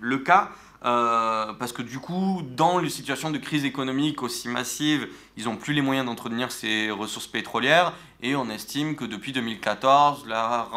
le 0.00 0.18
cas. 0.18 0.50
Euh, 0.84 1.52
parce 1.54 1.72
que 1.72 1.82
du 1.82 1.98
coup, 1.98 2.42
dans 2.56 2.78
les 2.78 2.88
situations 2.88 3.30
de 3.30 3.38
crise 3.38 3.64
économique 3.64 4.22
aussi 4.22 4.48
massive, 4.48 5.08
ils 5.36 5.44
n'ont 5.44 5.56
plus 5.56 5.74
les 5.74 5.82
moyens 5.82 6.06
d'entretenir 6.06 6.52
ces 6.52 6.90
ressources 6.90 7.26
pétrolières 7.26 7.92
et 8.22 8.36
on 8.36 8.48
estime 8.48 8.94
que 8.94 9.04
depuis 9.04 9.32
2014, 9.32 10.26
la, 10.28 10.68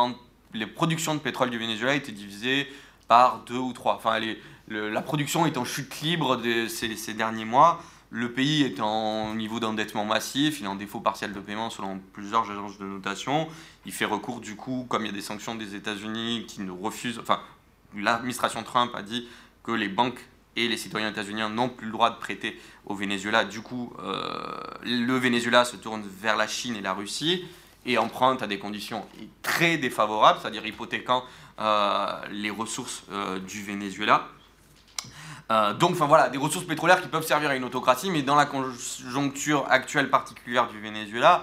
les 0.54 0.66
productions 0.66 1.14
de 1.14 1.20
pétrole 1.20 1.52
du 1.52 1.60
Venezuela 1.60 1.94
étaient 1.94 2.12
divisées 2.12 2.68
par 3.08 3.44
deux 3.46 3.58
ou 3.58 3.74
trois. 3.74 3.96
Enfin, 3.96 4.20
la 4.68 5.02
production 5.02 5.46
est 5.46 5.58
en 5.58 5.66
chute 5.66 6.02
libre 6.02 6.42
ces, 6.68 6.96
ces, 6.96 7.14
derniers 7.14 7.46
mois. 7.46 7.84
Le 8.10 8.32
pays 8.32 8.64
est 8.64 8.82
en 8.82 9.36
niveau 9.36 9.60
d'endettement 9.60 10.04
massif, 10.04 10.60
il 10.60 10.66
est 10.66 10.70
en 10.70 10.76
défaut 10.76 11.00
partiel 11.00 11.32
de 11.32 11.40
paiement 11.40 11.70
selon 11.70 12.00
plusieurs 12.12 12.50
agences 12.50 12.78
de 12.80 12.86
notation. 12.86 13.48
Il 13.86 13.92
fait 13.92 14.06
recours 14.06 14.42
du 14.42 14.56
coup, 14.56 14.86
comme 14.90 15.04
il 15.06 15.08
y 15.08 15.12
a 15.12 15.14
des 15.14 15.22
sanctions 15.22 15.56
des 15.56 15.76
États-Unis 15.76 16.46
qui 16.48 16.62
ne 16.62 16.72
refusent, 16.72 17.20
enfin, 17.20 17.40
l'administration 17.96 18.64
Trump 18.64 18.92
a 18.96 19.02
dit 19.02 19.28
que 19.64 19.72
les 19.72 19.90
banques 19.90 20.20
et 20.56 20.68
les 20.68 20.78
citoyens 20.78 21.10
états-uniens 21.10 21.50
n'ont 21.50 21.70
plus 21.70 21.86
le 21.86 21.92
droit 21.92 22.10
de 22.10 22.18
prêter 22.18 22.60
au 22.86 22.96
Venezuela. 22.96 23.46
Du 23.46 23.62
coup, 23.62 23.94
euh, 24.04 24.60
le 24.84 25.18
Venezuela 25.18 25.66
se 25.66 25.76
tourne 25.76 26.04
vers 26.22 26.36
la 26.36 26.48
Chine 26.48 26.76
et 26.76 26.82
la 26.82 26.94
Russie 26.94 27.46
et 27.86 27.98
emprunte 27.98 28.44
à 28.44 28.48
des 28.48 28.60
conditions 28.60 29.06
très 29.42 29.78
défavorables, 29.78 30.40
c'est-à-dire 30.42 30.66
hypothéquant 30.66 31.24
euh, 31.60 32.06
les 32.32 32.50
ressources 32.50 33.04
euh, 33.12 33.40
du 33.40 33.64
Venezuela. 33.64 34.28
donc, 35.80 35.92
enfin 35.92 36.06
voilà, 36.06 36.30
des 36.30 36.38
ressources 36.38 36.66
pétrolières 36.66 37.02
qui 37.02 37.08
peuvent 37.08 37.26
servir 37.26 37.50
à 37.50 37.56
une 37.56 37.64
autocratie, 37.64 38.10
mais 38.10 38.22
dans 38.22 38.36
la 38.36 38.46
conjoncture 38.46 39.66
actuelle 39.70 40.10
particulière 40.10 40.68
du 40.68 40.80
Venezuela, 40.80 41.42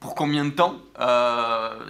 pour 0.00 0.14
combien 0.14 0.44
de 0.44 0.50
temps 0.50 0.78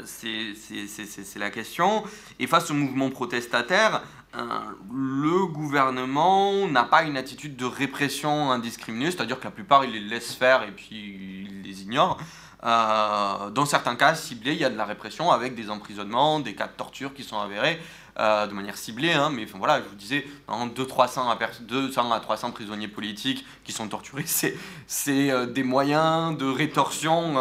C'est 0.05 1.39
la 1.39 1.51
question. 1.51 2.05
Et 2.39 2.47
face 2.47 2.71
au 2.71 2.75
mouvement 2.75 3.11
protestataire, 3.11 4.03
le 4.35 5.47
gouvernement 5.47 6.67
n'a 6.69 6.85
pas 6.85 7.03
une 7.03 7.17
attitude 7.17 7.57
de 7.57 7.65
répression 7.65 8.51
indiscriminée, 8.51 9.11
c'est-à-dire 9.11 9.39
que 9.39 9.45
la 9.45 9.51
plupart, 9.51 9.85
il 9.85 9.93
les 9.93 10.01
laisse 10.01 10.35
faire 10.35 10.63
et 10.63 10.71
puis 10.71 11.47
il 11.47 11.63
les 11.63 11.83
ignore. 11.83 12.19
Euh, 12.65 13.51
dans 13.51 13.67
certains 13.67 13.97
cas 13.97 14.15
ciblés, 14.15 14.53
il 14.53 14.59
y 14.59 14.65
a 14.65 14.71
de 14.71 14.77
la 14.77 14.85
répression 14.85 15.33
avec 15.33 15.55
des 15.55 15.69
emprisonnements, 15.69 16.39
des 16.41 16.55
cas 16.55 16.69
de 16.69 16.73
torture 16.73 17.13
qui 17.13 17.25
sont 17.25 17.41
avérés 17.41 17.81
euh, 18.21 18.47
de 18.47 18.53
manière 18.53 18.77
ciblée. 18.77 19.13
Hein, 19.13 19.31
mais 19.35 19.47
voilà, 19.47 19.83
je 19.83 19.89
vous 19.89 19.97
disais, 19.97 20.27
200, 20.49 21.29
à 21.29 21.39
200 21.61 22.13
à 22.13 22.21
300 22.21 22.53
prisonniers 22.53 22.89
politiques 22.89 23.45
qui 23.65 23.73
sont 23.73 23.89
torturés, 23.89 24.25
c'est 24.87 25.31
euh, 25.31 25.47
des 25.47 25.65
moyens 25.65 26.37
de 26.39 26.47
rétorsion 26.47 27.35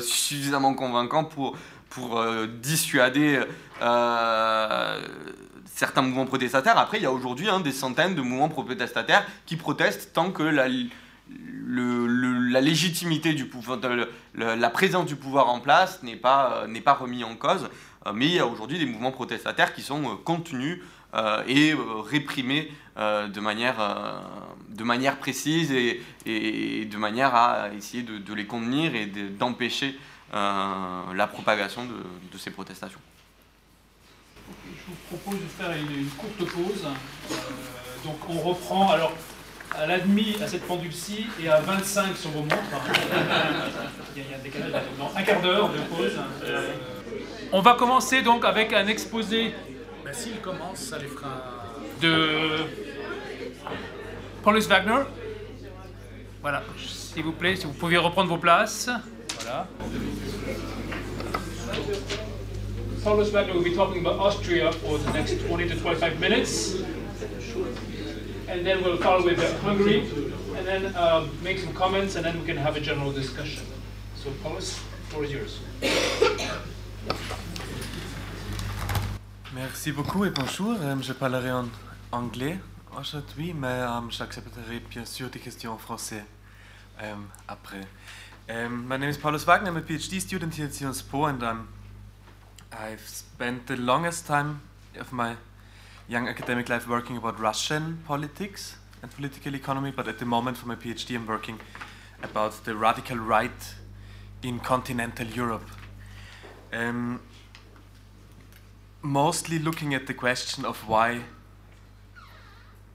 suffisamment 0.00 0.74
convaincants 0.74 1.24
pour 1.24 1.56
dissuader 2.60 3.42
certains 5.80 6.02
mouvements 6.02 6.26
protestataires. 6.26 6.76
Après, 6.76 6.98
il 6.98 7.04
y 7.04 7.06
a 7.06 7.12
aujourd'hui 7.12 7.48
hein, 7.48 7.60
des 7.60 7.72
centaines 7.72 8.14
de 8.14 8.20
mouvements 8.20 8.50
protestataires 8.50 9.26
qui 9.46 9.56
protestent 9.56 10.12
tant 10.12 10.30
que 10.30 10.42
la, 10.42 10.68
légitimité 12.60 13.32
du 13.32 13.46
pouvoir, 13.46 13.78
la 14.34 14.70
présence 14.70 15.06
du 15.06 15.16
pouvoir 15.16 15.48
en 15.48 15.58
place 15.58 16.02
n'est 16.02 16.16
pas, 16.16 16.66
n'est 16.68 16.82
pas 16.82 16.92
remis 16.92 17.24
en 17.24 17.34
cause. 17.34 17.70
Euh, 18.06 18.12
mais 18.14 18.26
il 18.26 18.34
y 18.34 18.38
a 18.38 18.46
aujourd'hui 18.46 18.78
des 18.78 18.84
mouvements 18.84 19.10
protestataires 19.10 19.72
qui 19.72 19.80
sont 19.80 20.02
euh, 20.04 20.16
contenus 20.22 20.80
euh, 21.14 21.42
et 21.48 21.74
réprimés 22.04 22.70
de, 22.96 23.40
manière, 23.40 25.16
précise 25.18 25.72
et, 25.72 26.84
de 26.84 26.96
manière 26.98 27.34
à 27.34 27.70
essayer 27.74 28.02
de, 28.02 28.34
les 28.34 28.46
contenir 28.46 28.94
et 28.94 29.06
d'empêcher 29.06 29.98
la 30.34 31.26
propagation 31.26 31.86
de 31.86 32.38
ces 32.38 32.50
protestations 32.50 33.00
je 34.74 34.92
vous 34.92 35.16
propose 35.16 35.40
de 35.40 35.48
faire 35.48 35.70
une, 35.76 36.08
courte 36.10 36.50
pause. 36.52 36.86
Euh, 36.86 37.34
donc 38.04 38.16
on 38.28 38.40
reprend 38.40 38.90
alors 38.90 39.12
à 39.78 39.86
l'admi 39.86 40.36
à 40.42 40.48
cette 40.48 40.66
pendule-ci 40.66 41.26
et 41.42 41.48
à 41.48 41.60
25 41.60 42.16
sur 42.16 42.30
vos 42.30 42.40
montres. 42.40 42.56
Il 44.16 44.22
y 44.22 44.34
a 44.34 44.36
un 44.36 44.42
décalage, 44.42 44.82
un 45.16 45.22
quart 45.22 45.40
d'heure 45.40 45.68
de 45.68 45.78
pause. 45.78 46.18
Euh, 46.44 46.72
on 47.52 47.60
va 47.60 47.74
commencer 47.74 48.22
donc 48.22 48.44
avec 48.44 48.72
un 48.72 48.86
exposé. 48.86 49.54
Ben, 50.04 50.12
S'il 50.12 50.40
commence, 50.40 50.78
ça 50.78 50.98
les 50.98 51.06
fera. 51.06 51.56
De 52.00 52.66
Paulus 54.42 54.66
Wagner. 54.68 55.02
Voilà, 56.40 56.62
s'il 56.78 57.22
vous 57.22 57.32
plaît, 57.32 57.56
si 57.56 57.66
vous 57.66 57.74
pouviez 57.74 57.98
reprendre 57.98 58.30
vos 58.30 58.38
places. 58.38 58.88
Voilà. 59.40 59.68
Paulus 63.02 63.30
Wagner 63.30 63.54
will 63.54 63.62
be 63.62 63.74
talking 63.74 64.00
about 64.00 64.18
Austria 64.18 64.70
for 64.72 64.98
the 64.98 65.10
next 65.12 65.40
20 65.46 65.68
to 65.68 65.80
25 65.80 66.20
minutes. 66.20 66.82
And 68.46 68.66
then 68.66 68.82
we'll 68.82 68.98
follow 68.98 69.24
with 69.24 69.40
Hungary, 69.62 70.00
and 70.56 70.66
then 70.66 70.94
uh, 70.94 71.26
make 71.42 71.58
some 71.58 71.72
comments, 71.72 72.16
and 72.16 72.24
then 72.26 72.38
we 72.38 72.44
can 72.44 72.58
have 72.58 72.76
a 72.76 72.80
general 72.80 73.10
discussion. 73.12 73.64
So, 74.16 74.30
Paulus, 74.42 74.78
the 74.78 75.06
floor 75.08 75.24
is 75.24 75.32
yours. 75.32 75.60
Merci 79.54 79.92
beaucoup 79.92 80.24
et 80.26 80.30
bonjour. 80.30 80.76
Um, 80.82 81.02
je 81.02 81.12
parlerai 81.12 81.52
en 81.52 81.68
anglais 82.12 82.58
aujourd'hui, 82.98 83.54
mais 83.54 83.80
um, 83.80 84.10
j'accepterai 84.10 84.80
bien 84.90 85.04
sûr 85.06 85.30
des 85.30 85.38
questions 85.38 85.72
en 85.72 85.78
français 85.78 86.24
um, 87.00 87.28
après. 87.48 87.86
Um, 88.48 88.86
my 88.86 88.98
name 88.98 89.08
is 89.08 89.16
Paulus 89.16 89.44
Wagner. 89.44 89.70
I'm 89.70 89.76
a 89.76 89.80
PhD 89.80 90.20
student 90.20 90.54
here 90.54 90.66
at 90.66 90.74
Sions 90.74 91.02
Po, 91.02 91.24
and 91.24 91.42
I'm 91.42 91.68
I've 92.72 93.06
spent 93.06 93.66
the 93.66 93.76
longest 93.76 94.26
time 94.26 94.62
of 94.96 95.12
my 95.12 95.36
young 96.08 96.28
academic 96.28 96.68
life 96.68 96.88
working 96.88 97.16
about 97.16 97.40
Russian 97.40 98.02
politics 98.06 98.76
and 99.02 99.10
political 99.10 99.54
economy, 99.56 99.90
but 99.90 100.06
at 100.06 100.18
the 100.20 100.24
moment 100.24 100.56
for 100.56 100.68
my 100.68 100.76
PhD 100.76 101.16
I'm 101.16 101.26
working 101.26 101.58
about 102.22 102.64
the 102.64 102.76
radical 102.76 103.16
right 103.16 103.74
in 104.42 104.60
continental 104.60 105.26
Europe. 105.26 105.68
Um, 106.72 107.20
mostly 109.02 109.58
looking 109.58 109.92
at 109.94 110.06
the 110.06 110.14
question 110.14 110.64
of 110.64 110.88
why 110.88 111.22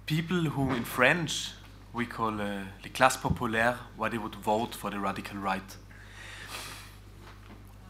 people 0.06 0.38
who 0.38 0.74
in 0.74 0.86
French 0.86 1.52
we 1.92 2.06
call 2.06 2.40
uh, 2.42 2.64
les 2.84 2.90
classes 2.90 3.22
populaires, 3.22 3.78
why 3.98 4.08
they 4.10 4.18
would 4.18 4.36
vote 4.36 4.74
for 4.74 4.90
the 4.90 5.00
radical 5.00 5.38
right. 5.38 5.78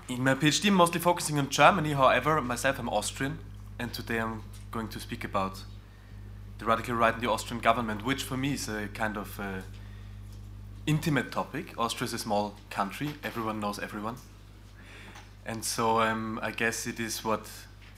In 0.08 0.24
my 0.24 0.36
PhD, 0.36 0.68
I'm 0.68 0.76
mostly 0.76 1.00
focusing 1.00 1.40
on 1.40 1.50
Germany. 1.50 1.94
However, 1.94 2.40
myself, 2.40 2.78
I'm 2.78 2.90
Austrian, 2.90 3.40
and 3.80 3.92
today 3.92 4.20
I'm 4.20 4.44
going 4.70 4.88
to 4.90 5.00
speak 5.00 5.24
about 5.24 5.64
the 6.60 6.66
radical 6.66 6.94
right 6.94 7.16
in 7.16 7.22
the 7.22 7.30
Austrian 7.32 7.60
government, 7.60 8.06
which 8.06 8.22
for 8.22 8.38
me 8.38 8.54
is 8.54 8.70
a 8.70 8.88
kind 8.94 9.18
of 9.18 9.40
uh, 9.40 9.62
intimate 10.86 11.32
topic. 11.32 11.74
Austria 11.80 12.06
is 12.06 12.14
a 12.14 12.20
small 12.20 12.54
country; 12.70 13.16
everyone 13.24 13.60
knows 13.60 13.80
everyone, 13.80 14.18
and 15.44 15.66
so 15.66 16.02
um, 16.02 16.40
I 16.44 16.52
guess 16.52 16.86
it 16.86 17.00
is 17.00 17.24
what 17.24 17.50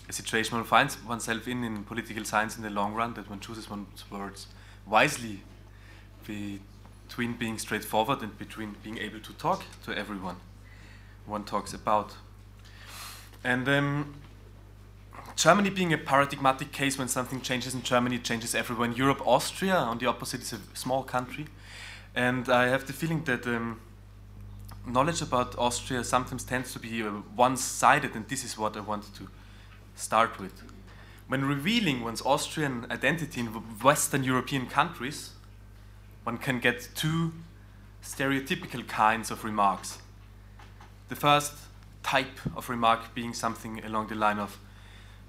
a 0.07 0.13
situation 0.13 0.55
one 0.55 0.63
finds 0.63 1.03
oneself 1.03 1.45
in 1.45 1.65
in 1.65 1.83
political 1.83 2.23
science 2.23 2.55
in 2.55 2.63
the 2.63 2.69
long 2.69 2.93
run 2.93 3.15
that 3.15 3.29
one 3.29 3.41
chooses 3.41 3.69
one's 3.69 4.09
words 4.09 4.47
wisely 4.85 5.41
between 6.25 7.33
being 7.33 7.57
straightforward 7.57 8.21
and 8.21 8.37
between 8.37 8.77
being 8.81 8.97
able 8.97 9.19
to 9.19 9.33
talk 9.33 9.65
to 9.83 9.93
everyone 9.93 10.37
one 11.27 11.43
talks 11.43 11.73
about. 11.73 12.15
And 13.43 13.67
um, 13.69 14.15
Germany 15.35 15.69
being 15.69 15.93
a 15.93 15.97
paradigmatic 15.97 16.71
case 16.71 16.97
when 16.97 17.07
something 17.07 17.41
changes 17.41 17.73
in 17.73 17.83
Germany, 17.83 18.15
it 18.15 18.23
changes 18.23 18.55
everywhere. 18.55 18.89
In 18.89 18.95
Europe, 18.95 19.21
Austria, 19.25 19.75
on 19.75 19.97
the 19.99 20.07
opposite, 20.07 20.41
is 20.41 20.53
a 20.53 20.59
small 20.73 21.03
country. 21.03 21.45
And 22.15 22.49
I 22.49 22.67
have 22.67 22.87
the 22.87 22.93
feeling 22.93 23.23
that 23.25 23.45
um, 23.45 23.79
knowledge 24.85 25.21
about 25.21 25.57
Austria 25.57 26.03
sometimes 26.03 26.43
tends 26.43 26.73
to 26.73 26.79
be 26.79 27.03
uh, 27.03 27.09
one 27.35 27.57
sided, 27.57 28.15
and 28.15 28.27
this 28.27 28.43
is 28.43 28.57
what 28.57 28.75
I 28.75 28.79
wanted 28.79 29.13
to 29.15 29.27
start 29.95 30.39
with. 30.39 30.63
when 31.27 31.43
revealing 31.43 32.03
one's 32.03 32.21
Austrian 32.21 32.87
identity 32.89 33.41
in 33.41 33.47
Western 33.83 34.23
European 34.23 34.65
countries, 34.65 35.31
one 36.23 36.37
can 36.37 36.59
get 36.59 36.89
two 36.95 37.33
stereotypical 38.01 38.87
kinds 38.87 39.29
of 39.29 39.43
remarks. 39.43 39.99
The 41.09 41.15
first 41.15 41.53
type 42.03 42.39
of 42.55 42.69
remark 42.69 43.13
being 43.13 43.33
something 43.33 43.83
along 43.85 44.07
the 44.07 44.15
line 44.15 44.39
of 44.39 44.57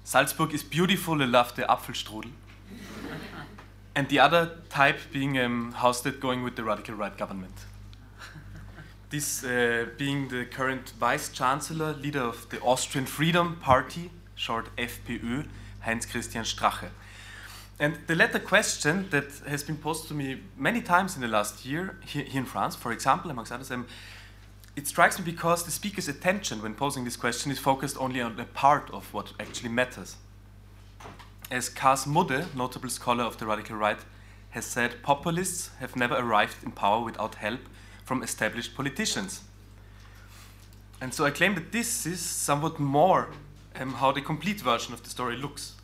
Salzburg 0.03 0.53
is 0.53 0.63
beautiful, 0.63 1.21
I 1.21 1.25
love 1.25 1.55
the 1.55 1.63
Apfelstrudel. 1.63 2.31
and 3.95 4.09
the 4.09 4.19
other 4.19 4.51
type 4.69 4.99
being 5.11 5.37
um, 5.37 5.73
how's 5.77 6.01
that 6.01 6.19
going 6.19 6.43
with 6.43 6.55
the 6.55 6.63
radical 6.63 6.95
right 6.95 7.17
government? 7.17 7.53
this 9.09 9.43
uh, 9.43 9.85
being 9.97 10.27
the 10.27 10.45
current 10.45 10.93
vice 10.99 11.29
chancellor, 11.29 11.93
leader 11.93 12.21
of 12.21 12.49
the 12.49 12.59
Austrian 12.61 13.05
Freedom 13.05 13.57
Party, 13.61 14.11
short 14.35 14.75
FPÖ, 14.77 15.47
Heinz 15.81 16.05
Christian 16.05 16.43
Strache. 16.43 16.89
And 17.79 17.97
the 18.07 18.15
latter 18.15 18.39
question 18.39 19.07
that 19.11 19.31
has 19.47 19.63
been 19.63 19.77
posed 19.77 20.09
to 20.09 20.13
me 20.13 20.41
many 20.57 20.81
times 20.81 21.15
in 21.15 21.21
the 21.21 21.29
last 21.29 21.65
year 21.65 21.95
here, 22.05 22.25
here 22.25 22.41
in 22.41 22.45
France, 22.45 22.75
for 22.75 22.91
example, 22.91 23.31
amongst 23.31 23.53
others, 23.53 23.71
um, 23.71 23.87
it 24.75 24.87
strikes 24.87 25.19
me 25.19 25.25
because 25.25 25.63
the 25.63 25.71
speaker's 25.71 26.07
attention 26.07 26.61
when 26.61 26.75
posing 26.75 27.03
this 27.03 27.17
question 27.17 27.51
is 27.51 27.59
focused 27.59 27.97
only 27.99 28.21
on 28.21 28.39
a 28.39 28.45
part 28.45 28.89
of 28.91 29.13
what 29.13 29.33
actually 29.39 29.69
matters. 29.69 30.15
As 31.51 31.69
Kars 31.69 32.05
Mudde, 32.05 32.45
notable 32.55 32.89
scholar 32.89 33.23
of 33.23 33.37
the 33.37 33.45
radical 33.45 33.75
right, 33.75 33.99
has 34.51 34.65
said, 34.65 35.01
populists 35.03 35.71
have 35.79 35.95
never 35.95 36.15
arrived 36.15 36.63
in 36.63 36.71
power 36.71 37.03
without 37.03 37.35
help 37.35 37.61
from 38.03 38.23
established 38.23 38.75
politicians. 38.75 39.41
And 41.01 41.13
so 41.13 41.25
I 41.25 41.31
claim 41.31 41.55
that 41.55 41.71
this 41.71 42.05
is 42.05 42.19
somewhat 42.19 42.79
more 42.79 43.29
um, 43.75 43.93
how 43.93 44.11
the 44.11 44.21
complete 44.21 44.61
version 44.61 44.93
of 44.93 45.03
the 45.03 45.09
story 45.09 45.37
looks. 45.37 45.75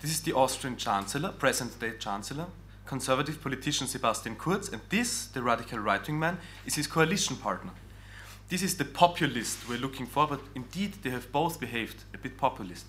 This 0.00 0.10
is 0.10 0.20
the 0.20 0.32
Austrian 0.32 0.76
Chancellor, 0.76 1.30
present 1.30 1.78
day 1.78 1.92
Chancellor, 1.98 2.46
conservative 2.84 3.40
politician 3.40 3.86
Sebastian 3.86 4.36
Kurz, 4.36 4.68
and 4.68 4.82
this, 4.88 5.26
the 5.26 5.42
radical 5.42 5.78
right 5.78 6.06
wing 6.06 6.18
man, 6.18 6.38
is 6.66 6.74
his 6.74 6.86
coalition 6.86 7.36
partner. 7.36 7.70
This 8.54 8.62
is 8.62 8.76
the 8.76 8.84
populist 8.84 9.68
we're 9.68 9.80
looking 9.80 10.06
for, 10.06 10.28
but 10.28 10.40
indeed 10.54 10.92
they 11.02 11.10
have 11.10 11.32
both 11.32 11.58
behaved 11.58 12.04
a 12.14 12.18
bit 12.18 12.36
populist. 12.36 12.86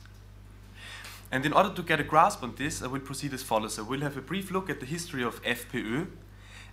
And 1.32 1.44
in 1.44 1.54
order 1.54 1.74
to 1.74 1.82
get 1.82 2.00
a 2.00 2.04
grasp 2.04 2.44
on 2.44 2.54
this, 2.56 2.84
I 2.84 2.86
will 2.86 3.00
proceed 3.00 3.34
as 3.34 3.42
follows. 3.42 3.80
I 3.80 3.82
will 3.82 4.02
have 4.02 4.16
a 4.16 4.22
brief 4.22 4.52
look 4.52 4.70
at 4.70 4.80
the 4.80 4.86
history 4.86 5.24
of 5.24 5.42
FPÖ, 5.42 6.06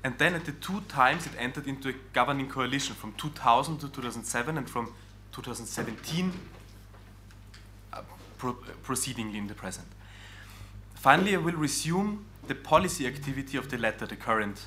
and 0.04 0.18
then 0.18 0.34
at 0.34 0.44
the 0.44 0.52
two 0.52 0.82
times 0.88 1.24
it 1.24 1.32
entered 1.38 1.66
into 1.66 1.88
a 1.88 1.94
governing 2.12 2.50
coalition 2.50 2.94
from 2.94 3.14
2000 3.14 3.78
to 3.78 3.88
2007 3.88 4.58
and 4.58 4.68
from 4.68 4.92
2017 5.32 6.30
uh, 7.94 8.02
pro 8.36 8.58
in 9.16 9.46
the 9.46 9.54
present. 9.54 9.88
Finally, 10.96 11.34
I 11.34 11.38
will 11.38 11.56
resume 11.56 12.26
the 12.46 12.54
policy 12.54 13.06
activity 13.06 13.56
of 13.56 13.70
the 13.70 13.78
latter, 13.78 14.04
the 14.04 14.16
current 14.16 14.66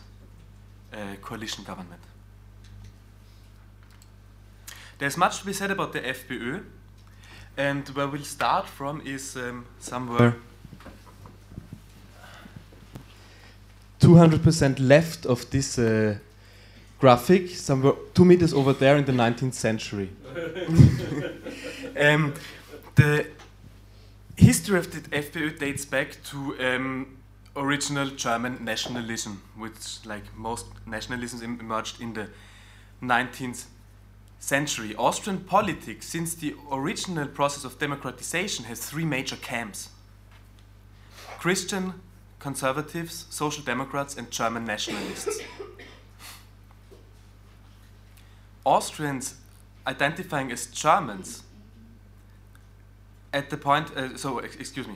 uh, 0.91 1.13
coalition 1.21 1.63
government. 1.63 2.01
There's 4.97 5.17
much 5.17 5.39
to 5.39 5.45
be 5.45 5.53
said 5.53 5.71
about 5.71 5.93
the 5.93 5.99
FPÖ, 5.99 6.63
and 7.57 7.87
where 7.89 8.07
we'll 8.07 8.23
start 8.23 8.67
from 8.67 9.01
is 9.05 9.35
um, 9.35 9.65
somewhere 9.79 10.35
200% 14.05 14.79
left 14.79 15.25
of 15.25 15.49
this 15.49 15.79
uh, 15.79 16.15
graphic, 16.99 17.49
somewhere 17.49 17.93
two 18.13 18.23
meters 18.23 18.53
over 18.53 18.73
there 18.73 18.97
in 18.97 19.05
the 19.05 19.11
19th 19.11 19.53
century. 19.53 20.09
um, 21.99 22.33
the 22.95 23.25
history 24.35 24.77
of 24.77 24.91
the 24.91 24.99
FPÖ 25.09 25.57
dates 25.57 25.85
back 25.85 26.17
to 26.25 26.55
um, 26.59 27.17
original 27.55 28.07
German 28.09 28.63
nationalism, 28.63 29.41
which, 29.57 30.05
like 30.05 30.23
most 30.37 30.67
nationalisms, 30.87 31.41
emerged 31.41 31.99
in 31.99 32.13
the 32.13 32.27
19th 33.01 33.65
century, 34.45 34.95
Austrian 34.95 35.39
politics, 35.39 36.05
since 36.05 36.35
the 36.35 36.55
original 36.71 37.27
process 37.27 37.63
of 37.65 37.79
democratization, 37.79 38.65
has 38.65 38.79
three 38.79 39.03
major 39.03 39.35
camps 39.37 39.89
Christian 41.39 41.95
conservatives, 42.37 43.25
social 43.31 43.63
democrats, 43.63 44.15
and 44.15 44.29
German 44.29 44.63
nationalists. 44.63 45.41
Austrians 48.63 49.35
identifying 49.87 50.51
as 50.51 50.67
Germans 50.67 51.43
at 53.33 53.49
the 53.49 53.57
point, 53.57 53.97
uh, 53.97 54.15
so 54.15 54.39
excuse 54.39 54.87
me, 54.87 54.95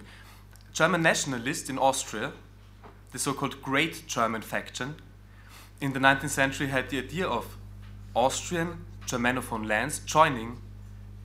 German 0.73 1.01
nationalists 1.01 1.69
in 1.71 1.79
Austria, 1.79 2.33
the 3.11 3.19
so 3.19 3.33
called 3.33 3.63
Great 3.63 4.05
German 4.05 4.43
faction, 4.43 4.95
in 5.81 5.93
the 5.93 5.99
19th 5.99 6.29
century 6.29 6.67
had 6.67 6.89
the 6.89 6.99
idea 6.99 7.27
of 7.27 7.57
Austrian 8.15 8.85
Germanophone 9.09 9.67
lands 9.67 9.99
joining 9.99 10.61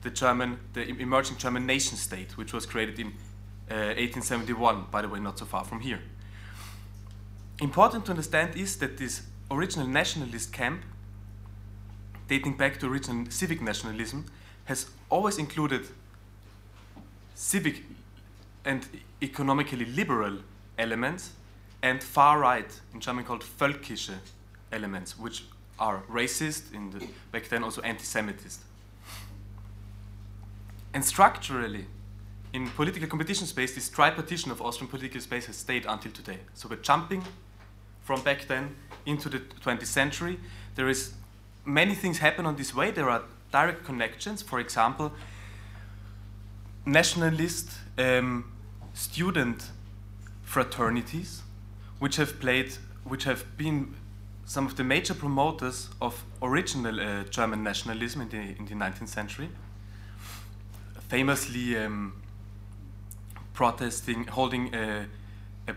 the 0.01 0.09
German, 0.09 0.59
the 0.73 0.87
emerging 0.87 1.37
German 1.37 1.65
nation 1.67 1.97
state, 1.97 2.35
which 2.35 2.51
was 2.51 2.65
created 2.65 2.99
in 2.99 3.07
uh, 3.69 3.93
1871, 3.97 4.85
by 4.91 5.01
the 5.01 5.07
way, 5.07 5.19
not 5.19 5.37
so 5.37 5.45
far 5.45 5.63
from 5.63 5.81
here. 5.81 5.99
Important 7.61 8.05
to 8.05 8.11
understand 8.11 8.55
is 8.55 8.77
that 8.77 8.97
this 8.97 9.21
original 9.51 9.87
nationalist 9.87 10.51
camp, 10.51 10.81
dating 12.27 12.57
back 12.57 12.79
to 12.79 12.87
original 12.87 13.29
civic 13.29 13.61
nationalism, 13.61 14.25
has 14.65 14.87
always 15.09 15.37
included 15.37 15.87
civic 17.35 17.83
and 18.65 18.87
economically 19.21 19.85
liberal 19.85 20.39
elements 20.77 21.33
and 21.83 22.03
far 22.03 22.39
right, 22.39 22.81
in 22.93 22.99
German 22.99 23.25
called 23.25 23.43
völkische 23.43 24.15
elements, 24.71 25.19
which 25.19 25.43
are 25.79 26.03
racist, 26.09 26.73
in 26.73 26.91
the, 26.91 27.07
back 27.31 27.47
then 27.49 27.63
also 27.63 27.81
anti-Semitist. 27.81 28.59
And 30.93 31.03
structurally, 31.03 31.85
in 32.53 32.69
political 32.69 33.07
competition 33.07 33.47
space, 33.47 33.75
this 33.75 33.89
tripartition 33.89 34.51
of 34.51 34.61
Austrian 34.61 34.89
political 34.89 35.19
space 35.19 35.45
has 35.47 35.57
stayed 35.57 35.85
until 35.85 36.11
today. 36.11 36.39
So 36.53 36.69
we're 36.69 36.77
jumping 36.77 37.23
from 38.03 38.21
back 38.21 38.47
then 38.47 38.75
into 39.05 39.27
the 39.27 39.39
20th 39.39 39.87
century. 39.87 40.39
There 40.75 40.87
is 40.87 41.13
many 41.65 41.95
things 41.95 42.19
happen 42.19 42.45
on 42.45 42.55
this 42.55 42.73
way. 42.73 42.91
There 42.91 43.09
are 43.09 43.23
direct 43.51 43.83
connections. 43.83 44.41
For 44.41 44.59
example, 44.59 45.11
nationalist 46.85 47.71
um, 47.97 48.51
student 48.93 49.71
fraternities, 50.43 51.41
which 51.99 52.15
have 52.15 52.39
played, 52.39 52.73
which 53.03 53.25
have 53.25 53.57
been 53.57 53.95
some 54.45 54.67
of 54.67 54.75
the 54.75 54.83
major 54.83 55.13
promoters 55.13 55.89
of 56.01 56.23
original 56.41 56.99
uh, 56.99 57.23
German 57.23 57.63
nationalism 57.63 58.21
in 58.21 58.29
the, 58.29 58.37
in 58.37 58.65
the 58.65 58.75
19th 58.75 59.07
century, 59.07 59.49
famously 61.09 61.77
um, 61.77 62.13
protesting, 63.53 64.25
holding 64.27 64.73
a, 64.73 65.07
a, 65.67 65.73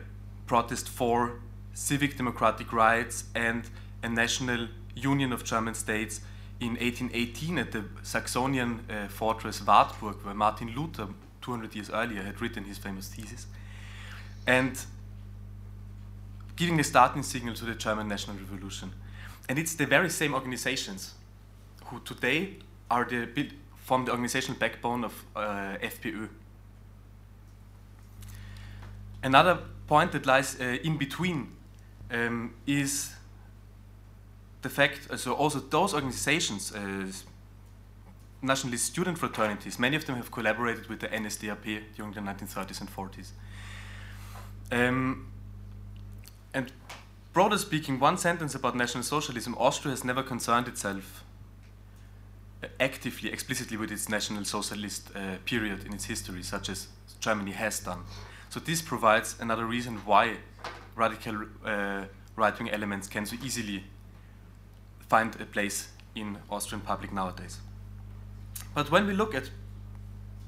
protest 0.46 0.88
for 0.88 1.40
civic 1.74 2.16
democratic 2.16 2.72
rights 2.72 3.24
and 3.34 3.70
a 4.02 4.08
national 4.08 4.68
union 4.94 5.32
of 5.32 5.44
German 5.44 5.74
states 5.74 6.20
in 6.60 6.70
1818 6.70 7.58
at 7.58 7.72
the 7.72 7.84
Saxonian 8.02 8.80
uh, 8.90 9.08
fortress 9.08 9.64
Wartburg, 9.64 10.16
where 10.24 10.34
Martin 10.34 10.74
Luther, 10.74 11.08
200 11.40 11.74
years 11.74 11.90
earlier, 11.90 12.22
had 12.22 12.40
written 12.40 12.64
his 12.64 12.78
famous 12.78 13.08
thesis. 13.08 13.46
And 14.46 14.78
giving 16.58 16.76
the 16.76 16.84
starting 16.84 17.22
signal 17.22 17.54
to 17.54 17.64
the 17.64 17.74
German 17.74 18.08
National 18.08 18.36
Revolution. 18.36 18.92
And 19.48 19.58
it's 19.58 19.76
the 19.76 19.86
very 19.86 20.10
same 20.10 20.34
organizations 20.34 21.14
who 21.86 22.00
today 22.00 22.56
are 22.90 23.04
the 23.04 23.50
form 23.76 24.04
the 24.04 24.10
organizational 24.10 24.58
backbone 24.58 25.04
of 25.04 25.24
uh, 25.34 25.76
FPÖ. 25.80 26.28
Another 29.22 29.58
point 29.86 30.12
that 30.12 30.26
lies 30.26 30.60
uh, 30.60 30.64
in 30.82 30.98
between 30.98 31.48
um, 32.10 32.54
is 32.66 33.14
the 34.62 34.68
fact, 34.68 35.08
uh, 35.10 35.16
so 35.16 35.32
also 35.32 35.60
those 35.60 35.94
organizations, 35.94 36.74
uh, 36.74 37.06
nationalist 38.42 38.84
student 38.84 39.16
fraternities, 39.16 39.78
many 39.78 39.96
of 39.96 40.04
them 40.04 40.16
have 40.16 40.30
collaborated 40.30 40.88
with 40.88 41.00
the 41.00 41.08
NSDAP 41.08 41.82
during 41.96 42.12
the 42.12 42.20
1930s 42.20 42.80
and 42.80 42.90
40s. 42.90 43.30
Um, 44.70 45.26
and 46.54 46.72
broader 47.32 47.58
speaking, 47.58 48.00
one 48.00 48.18
sentence 48.18 48.54
about 48.54 48.76
National 48.76 49.04
Socialism 49.04 49.54
Austria 49.58 49.92
has 49.92 50.04
never 50.04 50.22
concerned 50.22 50.68
itself 50.68 51.24
uh, 52.62 52.66
actively, 52.80 53.30
explicitly 53.30 53.76
with 53.76 53.92
its 53.92 54.08
National 54.08 54.44
Socialist 54.44 55.10
uh, 55.14 55.36
period 55.44 55.84
in 55.84 55.92
its 55.92 56.06
history, 56.06 56.42
such 56.42 56.68
as 56.68 56.88
Germany 57.20 57.52
has 57.52 57.80
done. 57.80 58.02
So, 58.48 58.60
this 58.60 58.80
provides 58.80 59.36
another 59.40 59.66
reason 59.66 59.96
why 60.06 60.38
radical 60.96 61.44
uh, 61.64 62.04
right 62.36 62.58
wing 62.58 62.70
elements 62.70 63.08
can 63.08 63.26
so 63.26 63.36
easily 63.44 63.84
find 65.08 65.34
a 65.40 65.44
place 65.44 65.88
in 66.14 66.38
Austrian 66.50 66.80
public 66.80 67.12
nowadays. 67.12 67.58
But 68.74 68.90
when 68.90 69.06
we 69.06 69.12
look 69.12 69.34
at 69.34 69.50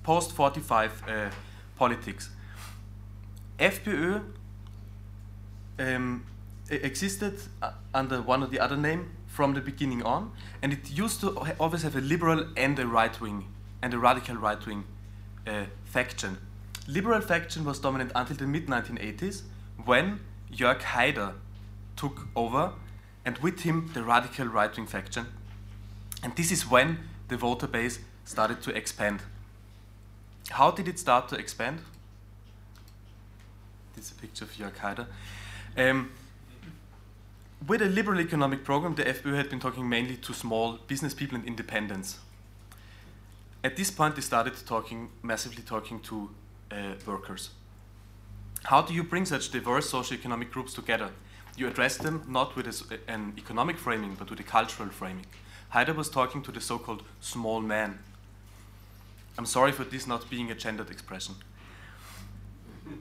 post 0.03 0.33
45 0.33 1.03
uh, 1.07 1.31
politics, 1.77 2.31
FPÖ 3.59 4.23
um, 5.81 6.25
existed 6.71 7.41
uh, 7.63 7.73
under 7.93 8.23
one 8.23 8.43
or 8.43 8.47
the 8.47 8.61
other 8.61 8.77
name 8.77 9.11
from 9.27 9.55
the 9.55 9.61
beginning 9.61 10.03
on, 10.03 10.33
and 10.63 10.73
it 10.73 10.91
used 10.91 11.21
to 11.21 11.31
always 11.59 11.83
have 11.83 11.97
a 11.97 12.01
liberal 12.01 12.47
and 12.57 12.79
a 12.79 12.87
right 12.87 13.21
wing, 13.21 13.47
and 13.83 13.95
a 13.95 13.99
radical 13.99 14.37
right 14.37 14.65
wing 14.67 14.85
uh, 15.47 15.65
faction. 15.85 16.39
Liberal 16.87 17.21
faction 17.21 17.65
was 17.65 17.79
dominant 17.79 18.13
until 18.15 18.37
the 18.37 18.47
mid 18.47 18.67
1980s 18.67 19.43
when 19.85 20.21
Jörg 20.53 20.81
Haider 20.81 21.35
took 21.97 22.29
over, 22.37 22.73
and 23.25 23.39
with 23.39 23.61
him 23.61 23.91
the 23.95 24.03
radical 24.03 24.47
right 24.47 24.77
wing 24.77 24.87
faction. 24.87 25.27
And 26.23 26.37
this 26.37 26.53
is 26.53 26.69
when 26.71 26.99
the 27.29 27.37
voter 27.37 27.67
base 27.67 28.01
started 28.25 28.63
to 28.63 28.71
expand. 28.77 29.23
How 30.51 30.71
did 30.71 30.89
it 30.89 30.99
start 30.99 31.29
to 31.29 31.37
expand? 31.37 31.79
This 33.95 34.07
is 34.07 34.13
a 34.13 34.15
picture 34.15 34.45
of 34.45 34.53
Jörg 34.53 34.77
Haider. 34.77 35.07
Um, 35.77 36.11
with 37.67 37.83
a 37.83 37.87
liberal 37.87 38.21
economic 38.21 38.65
program, 38.65 38.95
the 38.95 39.05
FPÖ 39.05 39.37
had 39.37 39.51
been 39.51 39.61
talking 39.61 39.89
mainly 39.89 40.17
to 40.17 40.33
small 40.33 40.79
business 40.87 41.15
people 41.15 41.37
and 41.37 41.47
independents. 41.47 42.19
At 43.63 43.77
this 43.77 43.91
point, 43.91 44.15
they 44.15 44.23
started 44.23 44.55
talking 44.67 45.11
massively 45.23 45.63
talking 45.63 46.01
to 46.01 46.31
uh, 46.71 46.95
workers. 47.07 47.51
How 48.65 48.83
do 48.83 48.95
you 48.95 49.03
bring 49.03 49.27
such 49.27 49.51
diverse 49.51 49.91
socioeconomic 49.91 50.51
groups 50.51 50.73
together? 50.75 51.11
You 51.57 51.69
address 51.69 51.97
them 51.99 52.25
not 52.29 52.57
with 52.57 52.67
a 52.67 52.99
an 53.11 53.35
economic 53.37 53.79
framing, 53.79 54.15
but 54.15 54.31
with 54.31 54.41
a 54.41 54.45
cultural 54.45 54.89
framing. 54.89 55.27
Haider 55.75 55.95
was 55.95 56.09
talking 56.09 56.43
to 56.43 56.53
the 56.53 56.61
so-called 56.61 57.03
small 57.21 57.61
man. 57.61 57.99
I'm 59.39 59.47
sorry 59.47 59.73
for 59.73 59.85
this 59.85 60.07
not 60.07 60.29
being 60.31 60.51
a 60.51 60.55
gendered 60.55 60.91
expression. 60.91 61.35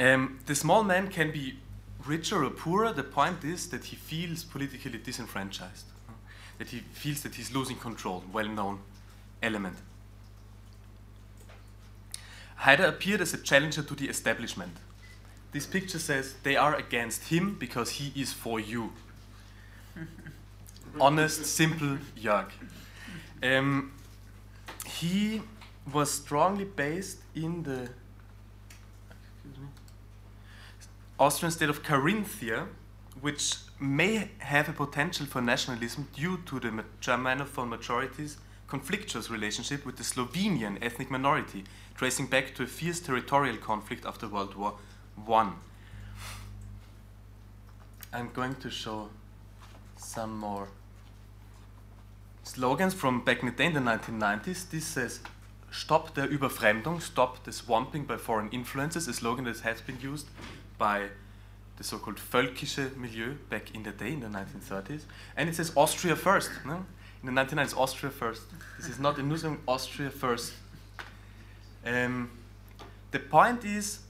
Um, 0.00 0.38
the 0.46 0.54
small 0.54 0.84
man 0.84 1.08
can 1.08 1.32
be 1.32 1.58
richer 2.06 2.44
or 2.44 2.50
poorer. 2.50 2.92
The 2.92 3.02
point 3.02 3.44
is 3.44 3.68
that 3.70 3.86
he 3.86 3.96
feels 3.96 4.44
politically 4.44 4.98
disenfranchised, 4.98 5.86
that 6.58 6.68
he 6.68 6.80
feels 6.92 7.22
that 7.22 7.34
he's 7.34 7.54
losing 7.54 7.76
control. 7.76 8.24
Well-known 8.32 8.80
element. 9.42 9.76
Haider 12.60 12.88
appeared 12.88 13.20
as 13.20 13.34
a 13.34 13.38
challenger 13.38 13.82
to 13.82 13.94
the 13.94 14.08
establishment. 14.08 14.76
This 15.52 15.64
picture 15.66 15.98
says 15.98 16.34
they 16.42 16.56
are 16.56 16.74
against 16.74 17.24
him 17.28 17.56
because 17.58 17.90
he 17.90 18.12
is 18.20 18.32
for 18.32 18.60
you. 18.60 18.92
Honest, 21.00 21.46
simple 21.46 21.98
Jörg. 22.16 22.50
Um, 23.42 23.92
he 24.86 25.40
was 25.92 26.10
strongly 26.12 26.64
based 26.64 27.18
in 27.34 27.62
the 27.62 27.88
excuse 29.44 29.58
me, 29.58 29.68
Austrian 31.18 31.50
state 31.50 31.68
of 31.68 31.82
Carinthia, 31.82 32.68
which 33.20 33.56
may 33.80 34.30
have 34.38 34.68
a 34.68 34.72
potential 34.72 35.26
for 35.26 35.40
nationalism 35.40 36.08
due 36.14 36.38
to 36.46 36.60
the 36.60 36.84
Germanophone 37.00 37.68
majority's 37.68 38.38
conflictuous 38.68 39.28
relationship 39.28 39.84
with 39.84 39.96
the 39.96 40.04
Slovenian 40.04 40.78
ethnic 40.80 41.10
minority, 41.10 41.64
tracing 41.96 42.26
back 42.26 42.54
to 42.54 42.62
a 42.62 42.66
fierce 42.66 43.00
territorial 43.00 43.56
conflict 43.56 44.04
after 44.06 44.28
World 44.28 44.54
War 44.54 44.74
I. 45.28 45.50
I'm 48.12 48.30
going 48.32 48.54
to 48.56 48.70
show 48.70 49.08
some 49.96 50.38
more 50.38 50.68
slogans 52.44 52.94
from 52.94 53.24
back 53.24 53.40
in 53.40 53.46
the 53.46 53.52
day 53.52 53.66
in 53.66 53.74
the 53.74 53.80
1990s. 53.80 54.70
This 54.70 54.84
says, 54.84 55.20
Stop 55.70 56.14
der 56.14 56.28
Überfremdung, 56.28 57.02
stop 57.02 57.44
the 57.44 57.52
swamping 57.52 58.04
by 58.04 58.16
foreign 58.16 58.48
influences, 58.50 59.06
a 59.08 59.12
slogan 59.12 59.44
that 59.44 59.60
has 59.60 59.80
been 59.82 60.00
used 60.00 60.26
by 60.78 61.08
the 61.76 61.84
so-called 61.84 62.18
völkische 62.18 62.90
milieu 62.96 63.34
back 63.50 63.74
in 63.74 63.82
the 63.82 63.92
day, 63.92 64.12
in 64.12 64.20
the 64.20 64.28
1930s. 64.28 65.02
And 65.36 65.48
it 65.48 65.54
says 65.54 65.72
Austria 65.76 66.16
first. 66.16 66.50
No? 66.64 66.84
In 67.22 67.34
the 67.34 67.40
1990s, 67.40 67.76
Austria 67.76 68.10
first. 68.10 68.42
This 68.78 68.88
is 68.88 68.98
not 68.98 69.18
a 69.18 69.22
new 69.22 69.36
song, 69.36 69.58
Austria 69.66 70.10
first. 70.10 70.52
Um, 71.84 72.30
the 73.10 73.18
point 73.18 73.64
is, 73.64 74.00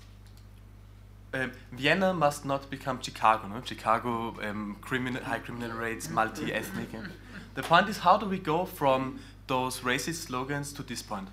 um, 1.32 1.53
Vienna 1.73 2.12
must 2.15 2.45
not 2.45 2.70
become 2.70 3.01
Chicago. 3.03 3.49
No? 3.49 3.62
Chicago, 3.65 4.35
um, 4.43 4.77
criminal, 4.81 5.23
high 5.23 5.39
criminal 5.39 5.77
rates, 5.77 6.09
multi-ethnic. 6.09 6.93
and- 6.95 7.12
the 7.55 7.62
point 7.62 7.89
is, 7.89 7.99
how 7.99 8.16
do 8.16 8.27
we 8.27 8.39
go 8.39 8.65
from 8.65 9.19
those 9.47 9.81
racist 9.81 10.27
slogans 10.27 10.73
to 10.74 10.82
this 10.82 11.03
point? 11.03 11.28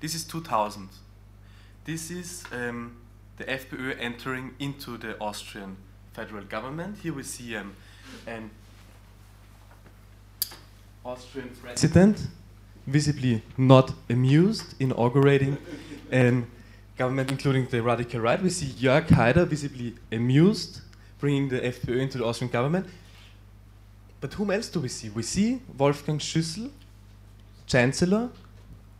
This 0.00 0.14
is 0.14 0.24
2000. 0.24 0.88
This 1.84 2.10
is 2.10 2.44
um, 2.52 2.96
the 3.36 3.44
FPÖ 3.44 3.96
entering 4.00 4.54
into 4.58 4.96
the 4.96 5.18
Austrian 5.20 5.76
federal 6.12 6.44
government. 6.44 6.98
Here 7.02 7.12
we 7.12 7.22
see 7.22 7.56
um, 7.56 7.74
an 8.26 8.50
Austrian 11.04 11.50
president 11.62 12.26
visibly 12.86 13.42
not 13.56 13.92
amused, 14.08 14.74
inaugurating 14.80 15.58
a 16.12 16.42
government 16.96 17.30
including 17.30 17.66
the 17.66 17.82
radical 17.82 18.20
right. 18.20 18.42
We 18.42 18.50
see 18.50 18.66
Jörg 18.66 19.08
Haider 19.08 19.46
visibly 19.46 19.94
amused, 20.10 20.80
bringing 21.18 21.48
the 21.48 21.60
FPÖ 21.60 22.00
into 22.00 22.18
the 22.18 22.24
Austrian 22.24 22.50
government. 22.50 22.86
But 24.20 24.32
whom 24.34 24.50
else 24.50 24.68
do 24.68 24.80
we 24.80 24.88
see? 24.88 25.10
We 25.10 25.22
see 25.22 25.60
Wolfgang 25.76 26.18
Schüssel, 26.18 26.70
chancellor, 27.66 28.30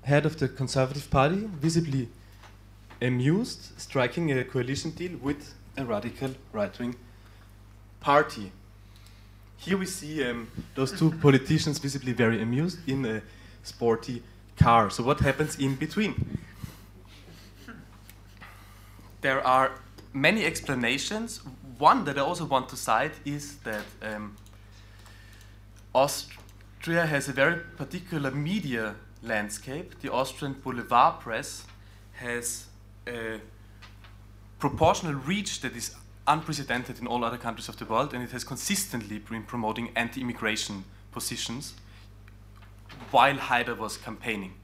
head 0.02 0.26
of 0.26 0.38
the 0.38 0.48
Conservative 0.48 1.10
Party, 1.10 1.48
visibly 1.60 2.08
amused, 3.00 3.78
striking 3.78 4.32
a 4.32 4.44
coalition 4.44 4.90
deal 4.90 5.16
with 5.18 5.54
a 5.76 5.84
radical 5.84 6.30
right 6.52 6.78
wing 6.78 6.96
party. 8.00 8.52
Here 9.58 9.76
we 9.76 9.86
see 9.86 10.24
um, 10.24 10.48
those 10.74 10.92
two 10.98 11.10
politicians 11.10 11.78
visibly 11.78 12.12
very 12.12 12.40
amused 12.42 12.78
in 12.88 13.04
a 13.04 13.22
sporty 13.62 14.22
car. 14.56 14.90
So, 14.90 15.02
what 15.02 15.20
happens 15.20 15.58
in 15.58 15.74
between? 15.74 16.38
There 19.20 19.44
are 19.46 19.72
many 20.12 20.44
explanations. 20.44 21.40
One 21.78 22.04
that 22.04 22.16
I 22.16 22.22
also 22.22 22.44
want 22.44 22.68
to 22.70 22.76
cite 22.76 23.14
is 23.24 23.56
that 23.64 23.84
um, 24.02 24.36
Austria 25.94 27.06
has 27.06 27.28
a 27.28 27.32
very 27.32 27.56
particular 27.76 28.30
media 28.30 28.94
landscape. 29.22 30.00
The 30.00 30.12
Austrian 30.12 30.54
boulevard 30.54 31.20
press 31.20 31.66
has 32.14 32.66
a 33.06 33.40
proportional 34.58 35.14
reach 35.14 35.60
that 35.60 35.76
is 35.76 35.94
unprecedented 36.26 36.98
in 36.98 37.06
all 37.06 37.24
other 37.24 37.38
countries 37.38 37.68
of 37.68 37.76
the 37.76 37.84
world, 37.84 38.12
and 38.12 38.22
it 38.22 38.30
has 38.32 38.44
consistently 38.44 39.18
been 39.18 39.42
promoting 39.42 39.90
anti 39.96 40.20
immigration 40.20 40.84
positions 41.12 41.74
while 43.10 43.36
Haider 43.36 43.76
was 43.76 43.96
campaigning. 43.96 44.54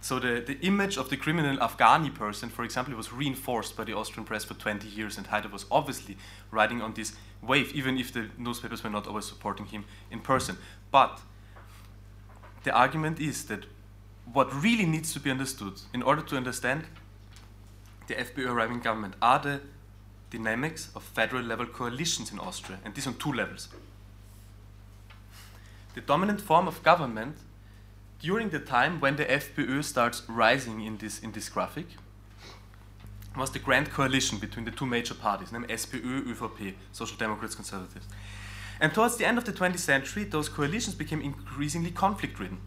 So 0.00 0.18
the, 0.18 0.42
the 0.44 0.58
image 0.66 0.96
of 0.96 1.10
the 1.10 1.16
criminal 1.16 1.56
Afghani 1.58 2.12
person, 2.12 2.48
for 2.48 2.64
example, 2.64 2.94
was 2.96 3.12
reinforced 3.12 3.76
by 3.76 3.84
the 3.84 3.96
Austrian 3.96 4.24
press 4.24 4.44
for 4.44 4.54
20 4.54 4.88
years, 4.88 5.16
and 5.16 5.28
Haider 5.28 5.50
was 5.50 5.64
obviously 5.70 6.16
riding 6.50 6.82
on 6.82 6.94
this 6.94 7.14
wave, 7.40 7.72
even 7.72 7.98
if 7.98 8.12
the 8.12 8.28
newspapers 8.36 8.82
were 8.82 8.90
not 8.90 9.06
always 9.06 9.26
supporting 9.26 9.66
him 9.66 9.84
in 10.10 10.18
person. 10.18 10.56
But 10.90 11.20
the 12.64 12.72
argument 12.72 13.20
is 13.20 13.44
that 13.44 13.64
what 14.32 14.52
really 14.62 14.86
needs 14.86 15.12
to 15.12 15.20
be 15.20 15.30
understood 15.30 15.80
in 15.94 16.02
order 16.02 16.22
to 16.22 16.36
understand 16.36 16.84
the 18.12 18.24
FPÖ 18.24 18.48
arriving 18.48 18.80
government 18.80 19.14
are 19.22 19.38
the 19.38 19.60
dynamics 20.30 20.90
of 20.94 21.02
federal 21.02 21.42
level 21.42 21.66
coalitions 21.66 22.30
in 22.30 22.38
Austria, 22.38 22.78
and 22.84 22.94
this 22.94 23.06
on 23.06 23.14
two 23.14 23.32
levels. 23.32 23.68
The 25.94 26.00
dominant 26.00 26.40
form 26.40 26.68
of 26.68 26.82
government 26.82 27.36
during 28.20 28.50
the 28.50 28.58
time 28.58 29.00
when 29.00 29.16
the 29.16 29.24
FPÖ 29.24 29.82
starts 29.82 30.22
rising 30.28 30.80
in 30.80 30.98
this, 30.98 31.20
in 31.20 31.32
this 31.32 31.48
graphic 31.48 31.86
was 33.36 33.50
the 33.50 33.58
grand 33.58 33.90
coalition 33.90 34.38
between 34.38 34.64
the 34.66 34.70
two 34.70 34.86
major 34.86 35.14
parties, 35.14 35.52
named 35.52 35.68
SPÖ, 35.68 36.26
ÖVP, 36.26 36.74
Social 36.92 37.16
Democrats, 37.16 37.54
Conservatives. 37.54 38.06
And 38.80 38.92
towards 38.92 39.16
the 39.16 39.26
end 39.26 39.38
of 39.38 39.44
the 39.44 39.52
20th 39.52 39.78
century, 39.78 40.24
those 40.24 40.48
coalitions 40.50 40.94
became 40.94 41.22
increasingly 41.22 41.90
conflict 41.90 42.38
ridden. 42.38 42.58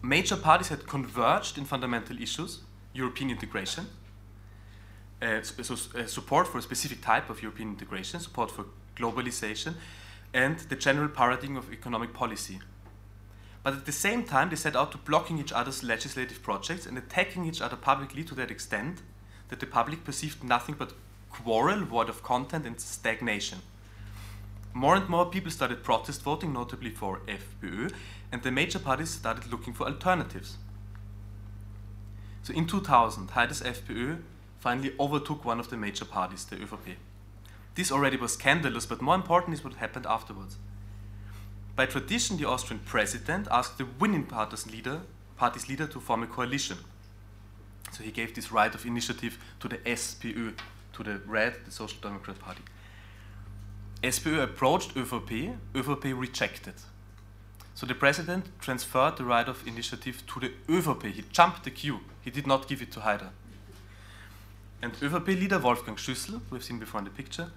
Major 0.00 0.36
parties 0.36 0.68
had 0.68 0.86
converged 0.86 1.58
in 1.58 1.64
fundamental 1.64 2.20
issues, 2.20 2.60
European 2.92 3.30
integration, 3.30 3.86
so, 5.22 5.74
uh, 5.74 6.06
support 6.06 6.48
for 6.48 6.58
a 6.58 6.62
specific 6.62 7.00
type 7.00 7.30
of 7.30 7.42
European 7.42 7.68
integration, 7.68 8.18
support 8.18 8.50
for 8.50 8.66
globalization, 8.96 9.74
and 10.34 10.58
the 10.68 10.76
general 10.76 11.08
paradigm 11.08 11.56
of 11.56 11.72
economic 11.72 12.12
policy. 12.12 12.58
But 13.62 13.74
at 13.74 13.86
the 13.86 13.92
same 13.92 14.24
time, 14.24 14.50
they 14.50 14.56
set 14.56 14.74
out 14.74 14.90
to 14.92 14.98
blocking 14.98 15.38
each 15.38 15.52
other's 15.52 15.84
legislative 15.84 16.42
projects 16.42 16.86
and 16.86 16.98
attacking 16.98 17.44
each 17.44 17.62
other 17.62 17.76
publicly 17.76 18.24
to 18.24 18.34
that 18.34 18.50
extent 18.50 19.02
that 19.48 19.60
the 19.60 19.66
public 19.66 20.02
perceived 20.04 20.42
nothing 20.42 20.74
but 20.76 20.94
quarrel, 21.30 21.84
void 21.84 22.08
of 22.08 22.22
content, 22.24 22.66
and 22.66 22.80
stagnation. 22.80 23.58
More 24.74 24.96
and 24.96 25.08
more 25.08 25.26
people 25.26 25.50
started 25.50 25.84
protest 25.84 26.22
voting, 26.22 26.52
notably 26.52 26.90
for 26.90 27.20
FPÖ, 27.28 27.92
and 28.32 28.42
the 28.42 28.50
major 28.50 28.78
parties 28.78 29.10
started 29.10 29.52
looking 29.52 29.74
for 29.74 29.86
alternatives. 29.86 30.56
So 32.42 32.52
in 32.54 32.66
2000, 32.66 33.30
Haider's 33.30 33.62
FPÖ 33.62 34.22
finally 34.62 34.92
overtook 35.00 35.44
one 35.44 35.58
of 35.58 35.70
the 35.70 35.76
major 35.76 36.04
parties, 36.04 36.44
the 36.44 36.54
ÖVP. 36.54 36.94
This 37.74 37.90
already 37.90 38.16
was 38.16 38.34
scandalous, 38.34 38.86
but 38.86 39.02
more 39.02 39.16
important 39.16 39.54
is 39.54 39.64
what 39.64 39.74
happened 39.74 40.06
afterwards. 40.06 40.56
By 41.74 41.86
tradition, 41.86 42.36
the 42.36 42.48
Austrian 42.48 42.80
president 42.84 43.48
asked 43.50 43.78
the 43.78 43.88
winning 43.98 44.24
party's 44.24 44.68
leader, 44.70 45.00
party's 45.36 45.68
leader 45.68 45.88
to 45.88 45.98
form 45.98 46.22
a 46.22 46.28
coalition. 46.28 46.78
So 47.90 48.04
he 48.04 48.12
gave 48.12 48.36
this 48.36 48.52
right 48.52 48.72
of 48.72 48.86
initiative 48.86 49.36
to 49.58 49.66
the 49.66 49.78
SPÖ, 49.78 50.54
to 50.92 51.02
the 51.02 51.20
Red, 51.26 51.54
the 51.64 51.72
Social 51.72 51.98
Democrat 52.00 52.38
Party. 52.38 52.62
SPÖ 54.04 54.44
approached 54.44 54.94
ÖVP, 54.94 55.56
ÖVP 55.74 56.16
rejected. 56.16 56.74
So 57.74 57.84
the 57.84 57.96
president 57.96 58.46
transferred 58.60 59.16
the 59.16 59.24
right 59.24 59.48
of 59.48 59.66
initiative 59.66 60.22
to 60.28 60.38
the 60.38 60.52
ÖVP. 60.68 61.10
He 61.10 61.24
jumped 61.32 61.64
the 61.64 61.72
queue. 61.72 61.98
He 62.20 62.30
did 62.30 62.46
not 62.46 62.68
give 62.68 62.80
it 62.80 62.92
to 62.92 63.00
Haider. 63.00 63.30
And 64.82 64.92
ÖVP 64.94 65.28
leader 65.38 65.60
Wolfgang 65.60 65.96
Schüssel, 65.96 66.40
we've 66.50 66.64
seen 66.64 66.80
before 66.80 66.98
in 66.98 67.04
the 67.04 67.10
picture, 67.10 67.50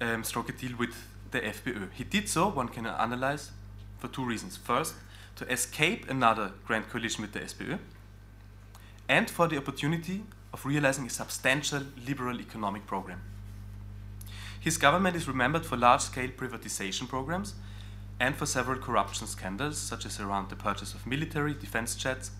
um, 0.00 0.24
struck 0.24 0.48
a 0.48 0.52
deal 0.52 0.76
with 0.78 0.94
the 1.30 1.40
FPÖ. 1.40 1.90
He 1.92 2.04
did 2.04 2.28
so, 2.28 2.48
one 2.48 2.68
can 2.68 2.86
analyze, 2.86 3.50
for 3.98 4.08
two 4.08 4.24
reasons. 4.24 4.56
First, 4.56 4.94
to 5.36 5.44
escape 5.52 6.08
another 6.08 6.52
grand 6.66 6.88
coalition 6.88 7.22
with 7.22 7.32
the 7.32 7.40
SPÖ, 7.40 7.78
and 9.06 9.28
for 9.28 9.48
the 9.48 9.58
opportunity 9.58 10.24
of 10.52 10.64
realizing 10.64 11.06
a 11.06 11.10
substantial 11.10 11.82
liberal 12.06 12.40
economic 12.40 12.86
program. 12.86 13.20
His 14.58 14.78
government 14.78 15.14
is 15.14 15.28
remembered 15.28 15.66
for 15.66 15.76
large 15.76 16.00
scale 16.00 16.30
privatization 16.30 17.06
programs 17.06 17.54
and 18.18 18.34
for 18.34 18.46
several 18.46 18.78
corruption 18.78 19.26
scandals, 19.26 19.76
such 19.76 20.06
as 20.06 20.18
around 20.18 20.48
the 20.48 20.56
purchase 20.56 20.94
of 20.94 21.06
military 21.06 21.52
defense 21.52 21.94
jets 21.94 22.30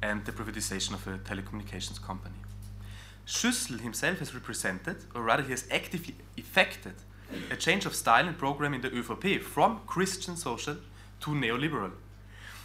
and 0.00 0.24
the 0.24 0.32
privatization 0.32 0.94
of 0.94 1.06
a 1.08 1.18
telecommunications 1.18 2.00
company. 2.00 2.36
Schüssel 3.28 3.80
himself 3.80 4.20
has 4.20 4.34
represented, 4.34 4.96
or 5.14 5.22
rather, 5.22 5.42
he 5.42 5.50
has 5.50 5.66
actively 5.70 6.14
effected, 6.38 6.94
a 7.50 7.56
change 7.56 7.84
of 7.84 7.94
style 7.94 8.26
and 8.26 8.38
program 8.38 8.72
in 8.72 8.80
the 8.80 8.88
ÖVP 8.88 9.42
from 9.42 9.80
Christian 9.86 10.34
social 10.34 10.76
to 11.20 11.30
neoliberal. 11.32 11.92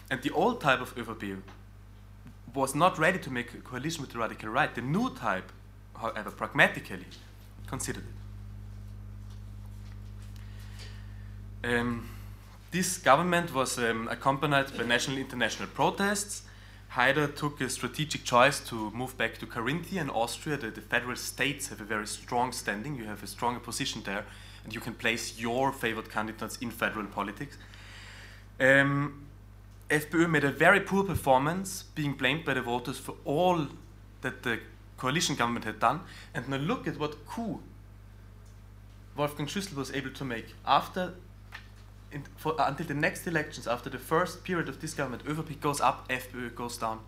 And 0.10 0.22
the 0.22 0.31
old 0.31 0.61
type 0.61 0.80
of 0.80 0.95
ÖVP 0.95 1.41
was 2.56 2.73
not 2.73 2.98
ready 2.98 3.19
to 3.19 3.30
make 3.30 3.53
a 3.53 3.57
coalition 3.57 4.02
with 4.02 4.11
the 4.11 4.19
radical 4.19 4.48
right. 4.49 4.73
The 4.73 4.81
new 4.81 5.10
type, 5.10 5.52
however, 5.99 6.31
pragmatically 6.31 7.07
considered 7.68 8.06
it. 11.64 11.69
Um, 11.77 12.10
this 12.72 12.98
government 12.98 13.53
was 13.53 13.77
um, 13.77 14.07
accompanied 14.10 14.77
by 14.77 14.85
national 14.85 15.18
international 15.18 15.68
protests. 15.69 16.44
Haider 16.95 17.36
took 17.36 17.60
a 17.60 17.70
strategic 17.70 18.24
choice 18.24 18.60
to 18.60 18.91
move 18.91 19.18
back 19.18 19.40
to 19.40 19.48
Carinthia 19.48 19.99
in 19.99 20.11
Austria. 20.11 20.57
The, 20.57 20.70
the, 20.70 20.82
federal 20.82 21.15
states 21.15 21.70
have 21.70 21.82
a 21.82 21.84
very 21.84 22.06
strong 22.06 22.52
standing. 22.52 22.95
You 22.95 23.06
have 23.06 23.24
a 23.24 23.28
stronger 23.28 23.60
position 23.60 24.03
there, 24.06 24.26
and 24.64 24.76
you 24.76 24.80
can 24.80 24.94
place 24.94 25.40
your 25.40 25.72
favored 25.72 26.11
candidates 26.11 26.57
in 26.57 26.70
federal 26.70 27.07
politics. 27.07 27.57
Um, 28.60 29.26
FPÖ 29.90 30.30
made 30.30 30.44
a 30.44 30.52
very 30.52 30.82
poor 30.82 31.03
performance, 31.03 31.84
being 31.95 32.14
blamed 32.14 32.45
by 32.45 32.53
the 32.53 32.61
voters 32.61 32.99
for 32.99 33.15
all 33.26 33.68
that 34.22 34.44
the 34.44 34.60
coalition 34.98 35.36
government 35.36 35.65
had 35.65 35.80
done. 35.80 36.02
And 36.36 36.48
now 36.48 36.57
look 36.57 36.88
at 36.88 36.99
what 36.99 37.26
coup 37.26 37.60
Wolfgang 39.18 39.48
Schüssel 39.48 39.76
was 39.76 39.91
able 39.91 40.11
to 40.11 40.24
make 40.24 40.53
after 40.65 41.15
for, 42.35 42.60
uh, 42.60 42.68
until 42.68 42.85
the 42.85 42.94
next 42.94 43.27
elections, 43.27 43.68
after 43.68 43.90
the 43.90 43.98
first 43.98 44.44
period 44.44 44.69
of 44.69 44.80
this 44.81 44.94
government, 44.94 45.26
ÖVP 45.26 45.60
goes 45.60 45.81
up, 45.81 46.07
FPÖ 46.10 46.53
goes 46.53 46.77
down. 46.77 46.99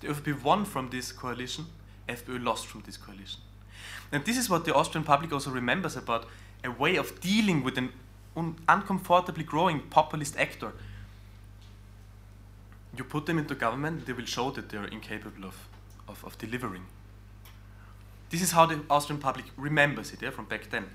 The 0.00 0.08
ÖVP 0.08 0.42
won 0.42 0.64
from 0.64 0.90
this 0.90 1.12
coalition, 1.12 1.66
FPÖ 2.08 2.44
lost 2.44 2.66
from 2.66 2.82
this 2.82 2.96
coalition. 2.96 3.40
And 4.12 4.24
this 4.24 4.36
is 4.36 4.50
what 4.50 4.64
the 4.64 4.74
Austrian 4.74 5.04
public 5.04 5.32
also 5.32 5.50
remembers 5.50 5.96
about 5.96 6.26
a 6.62 6.70
way 6.70 6.96
of 6.96 7.20
dealing 7.20 7.62
with 7.62 7.78
an 7.78 7.92
un 8.36 8.56
uncomfortably 8.68 9.44
growing 9.44 9.80
populist 9.90 10.36
actor. 10.38 10.72
You 12.96 13.04
put 13.04 13.26
them 13.26 13.38
into 13.38 13.54
government, 13.54 14.06
they 14.06 14.12
will 14.12 14.26
show 14.26 14.50
that 14.50 14.68
they 14.68 14.78
are 14.78 14.86
incapable 14.86 15.44
of, 15.44 15.68
of, 16.08 16.24
of 16.24 16.38
delivering. 16.38 16.84
This 18.30 18.42
is 18.42 18.52
how 18.52 18.66
the 18.66 18.80
Austrian 18.90 19.20
public 19.20 19.46
remembers 19.56 20.12
it 20.12 20.22
yeah, 20.22 20.30
from 20.30 20.46
back 20.46 20.70
then. 20.70 20.86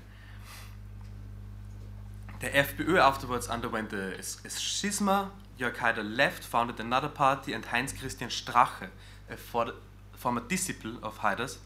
The 2.42 2.48
FPÖ 2.48 2.98
afterwards 2.98 3.46
underwent 3.46 3.92
a, 3.92 4.14
a 4.14 4.48
schisma. 4.48 5.30
Jörg 5.60 5.76
Haider 5.76 6.02
left, 6.02 6.42
founded 6.42 6.80
another 6.80 7.08
party, 7.08 7.52
and 7.52 7.64
Heinz 7.64 7.92
Christian 7.92 8.30
Strache, 8.30 8.88
a 9.30 9.36
for, 9.36 9.74
former 10.12 10.40
disciple 10.40 10.96
of 11.04 11.18
Haider's, 11.18 11.58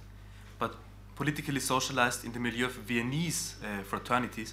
but 0.59 0.75
politically 1.15 1.61
socialized 1.61 2.27
in 2.27 2.33
the 2.33 2.39
milieu 2.39 2.67
of 2.67 2.75
Viennese 2.75 3.55
uh, 3.65 3.85
fraternities, 3.85 4.53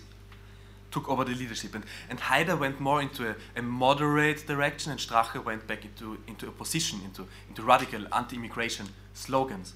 took 0.91 1.09
over 1.09 1.25
the 1.25 1.35
leadership. 1.35 1.75
And, 1.75 1.83
and 2.09 2.17
Haider 2.17 2.57
went 2.57 2.79
more 2.79 3.01
into 3.01 3.31
a, 3.31 3.35
a, 3.57 3.61
moderate 3.61 4.47
direction, 4.47 4.93
and 4.93 5.01
Strache 5.01 5.43
went 5.43 5.67
back 5.67 5.83
into, 5.83 6.19
into 6.25 6.47
opposition, 6.47 7.01
into, 7.03 7.27
into 7.49 7.63
radical 7.63 8.05
anti 8.13 8.37
immigration 8.37 8.87
slogans. 9.13 9.73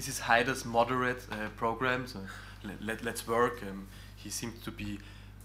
This 0.00 0.08
is 0.08 0.20
Haider's 0.20 0.64
moderate 0.64 1.26
uh, 1.30 1.50
program. 1.58 2.06
So 2.06 2.20
let, 2.64 3.04
let, 3.04 3.14
us 3.14 3.28
work. 3.28 3.62
Um, 3.62 3.86
he 4.16 4.30
seems 4.30 4.58
to 4.64 4.70
be 4.70 4.98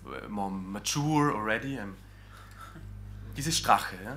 uh, 0.07 0.29
more 0.29 0.49
mature 0.49 1.35
already. 1.35 1.77
Um, 1.77 1.97
this 3.35 3.47
is 3.47 3.59
Strache. 3.59 4.01
Yeah? 4.01 4.15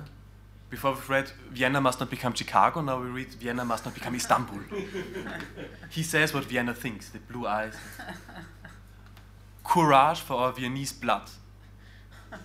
Before 0.69 0.93
we 0.93 0.99
read 1.09 1.29
Vienna 1.51 1.81
must 1.81 1.99
not 1.99 2.09
become 2.09 2.33
Chicago, 2.33 2.79
now 2.79 3.01
we 3.01 3.09
read 3.09 3.33
Vienna 3.33 3.65
must 3.65 3.83
not 3.83 3.93
become 3.93 4.15
Istanbul. 4.15 4.59
he 5.89 6.03
says 6.03 6.33
what 6.33 6.45
Vienna 6.45 6.73
thinks, 6.73 7.09
the 7.09 7.19
blue 7.19 7.45
eyes. 7.45 7.75
Courage 9.65 10.21
for 10.21 10.35
our 10.35 10.53
Viennese 10.53 10.93
blood. 10.93 11.29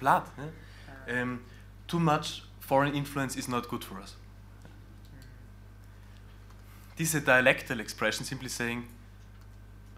Blood. 0.01 0.25
Yeah? 0.37 0.45
Um, 1.07 1.45
too 1.87 2.01
much 2.01 2.45
foreign 2.61 2.95
influence 2.95 3.37
is 3.37 3.47
not 3.47 3.69
good 3.69 3.85
for 3.85 4.01
us. 4.01 4.15
This 6.97 7.15
is 7.15 7.23
a 7.23 7.27
dialectal 7.27 7.81
expression 7.81 8.25
simply 8.25 8.49
saying 8.49 8.87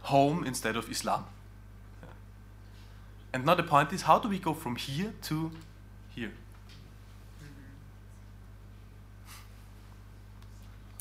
home 0.02 0.44
instead 0.44 0.76
of 0.76 0.90
Islam. 0.90 1.26
And 3.32 3.44
now 3.44 3.54
the 3.54 3.62
point 3.62 3.92
is 3.92 4.02
how 4.02 4.18
do 4.18 4.28
we 4.28 4.38
go 4.38 4.54
from 4.54 4.76
here 4.76 5.12
to 5.22 5.50
here? 6.14 6.32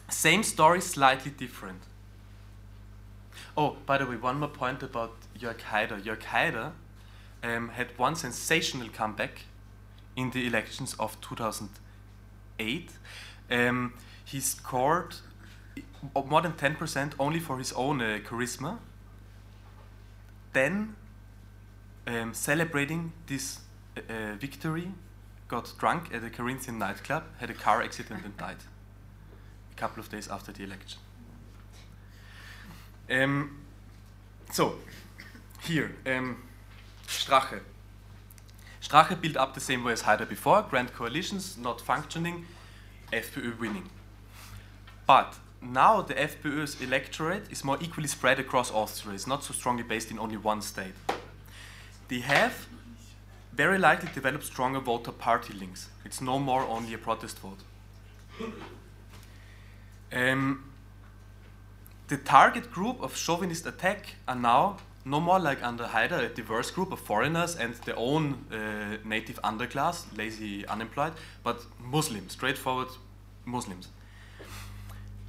Same 0.09 0.43
story, 0.43 0.81
slightly 0.81 1.31
different. 1.31 1.81
Oh, 3.57 3.77
by 3.85 3.97
the 3.97 4.05
way, 4.05 4.17
one 4.17 4.39
more 4.39 4.49
point 4.49 4.83
about 4.83 5.13
Jörg 5.39 5.59
Haider. 5.71 6.01
Jörg 6.01 6.23
Haider 6.23 6.71
um, 7.41 7.69
had 7.69 7.97
one 7.97 8.15
sensational 8.15 8.89
comeback 8.89 9.43
in 10.15 10.31
the 10.31 10.45
elections 10.45 10.93
of 10.99 11.19
2008. 11.21 12.91
Um, 13.49 13.93
he 14.25 14.39
scored 14.39 15.15
more 16.13 16.41
than 16.41 16.53
10% 16.53 17.13
only 17.19 17.39
for 17.39 17.57
his 17.57 17.73
own 17.73 18.01
uh, 18.01 18.19
charisma. 18.23 18.79
Then, 20.53 20.95
um, 22.07 22.33
celebrating 22.33 23.13
this 23.27 23.59
uh, 23.97 24.01
uh, 24.11 24.35
victory, 24.35 24.91
got 25.47 25.73
drunk 25.77 26.13
at 26.13 26.23
a 26.23 26.29
Corinthian 26.29 26.79
nightclub, 26.79 27.23
had 27.39 27.49
a 27.49 27.53
car 27.53 27.81
accident, 27.81 28.23
and 28.23 28.35
died 28.37 28.57
a 29.71 29.79
couple 29.79 30.01
of 30.01 30.09
days 30.09 30.27
after 30.27 30.51
the 30.51 30.63
election. 30.63 30.99
Um, 33.09 33.59
so, 34.51 34.75
here, 35.61 35.95
um, 36.05 36.43
Strache. 37.07 37.61
Strache 38.81 39.19
built 39.19 39.37
up 39.37 39.53
the 39.53 39.59
same 39.59 39.83
way 39.83 39.93
as 39.93 40.03
Haider 40.03 40.27
before, 40.27 40.61
grand 40.69 40.93
coalitions 40.93 41.57
not 41.57 41.81
functioning, 41.81 42.45
FPÖ 43.11 43.59
winning. 43.59 43.89
But 45.05 45.35
now 45.73 46.01
the 46.01 46.13
FPÖ's 46.13 46.79
electorate 46.81 47.51
is 47.51 47.63
more 47.63 47.77
equally 47.81 48.07
spread 48.07 48.39
across 48.39 48.71
Austria. 48.71 49.15
It's 49.15 49.27
not 49.27 49.43
so 49.43 49.53
strongly 49.53 49.83
based 49.83 50.11
in 50.11 50.19
only 50.19 50.37
one 50.37 50.61
state. 50.61 50.93
They 52.07 52.19
have 52.19 52.67
very 53.53 53.77
likely 53.77 54.09
developed 54.13 54.45
stronger 54.45 54.79
voter 54.79 55.11
party 55.11 55.53
links. 55.53 55.89
It's 56.03 56.21
no 56.21 56.39
more 56.39 56.63
only 56.63 56.93
a 56.93 56.97
protest 56.97 57.39
vote. 57.39 57.59
Um, 60.11 60.71
the 62.07 62.17
target 62.17 62.71
group 62.71 63.01
of 63.01 63.15
chauvinist 63.15 63.65
attack 63.65 64.15
are 64.27 64.35
now 64.35 64.77
no 65.05 65.19
more 65.19 65.39
like 65.39 65.63
under 65.63 65.85
Haider, 65.85 66.19
a 66.19 66.29
diverse 66.29 66.71
group 66.71 66.91
of 66.91 66.99
foreigners 66.99 67.55
and 67.55 67.75
their 67.85 67.97
own 67.97 68.45
uh, 68.51 68.97
native 69.03 69.39
underclass, 69.43 70.05
lazy 70.17 70.65
unemployed, 70.67 71.13
but 71.43 71.63
Muslims, 71.79 72.33
straightforward 72.33 72.87
Muslims. 73.45 73.89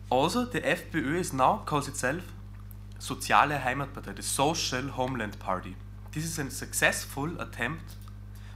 Also, 0.09 0.45
the 0.45 0.61
FPÖ 0.61 1.17
is 1.17 1.33
now 1.33 1.63
calls 1.67 1.89
itself 1.89 2.23
Soziale 3.01 3.61
Heimatpartei, 3.61 4.15
the 4.15 4.23
Social 4.23 4.89
Homeland 4.91 5.37
Party. 5.41 5.75
This 6.13 6.25
is 6.25 6.39
a 6.39 6.49
successful 6.49 7.41
attempt 7.41 7.97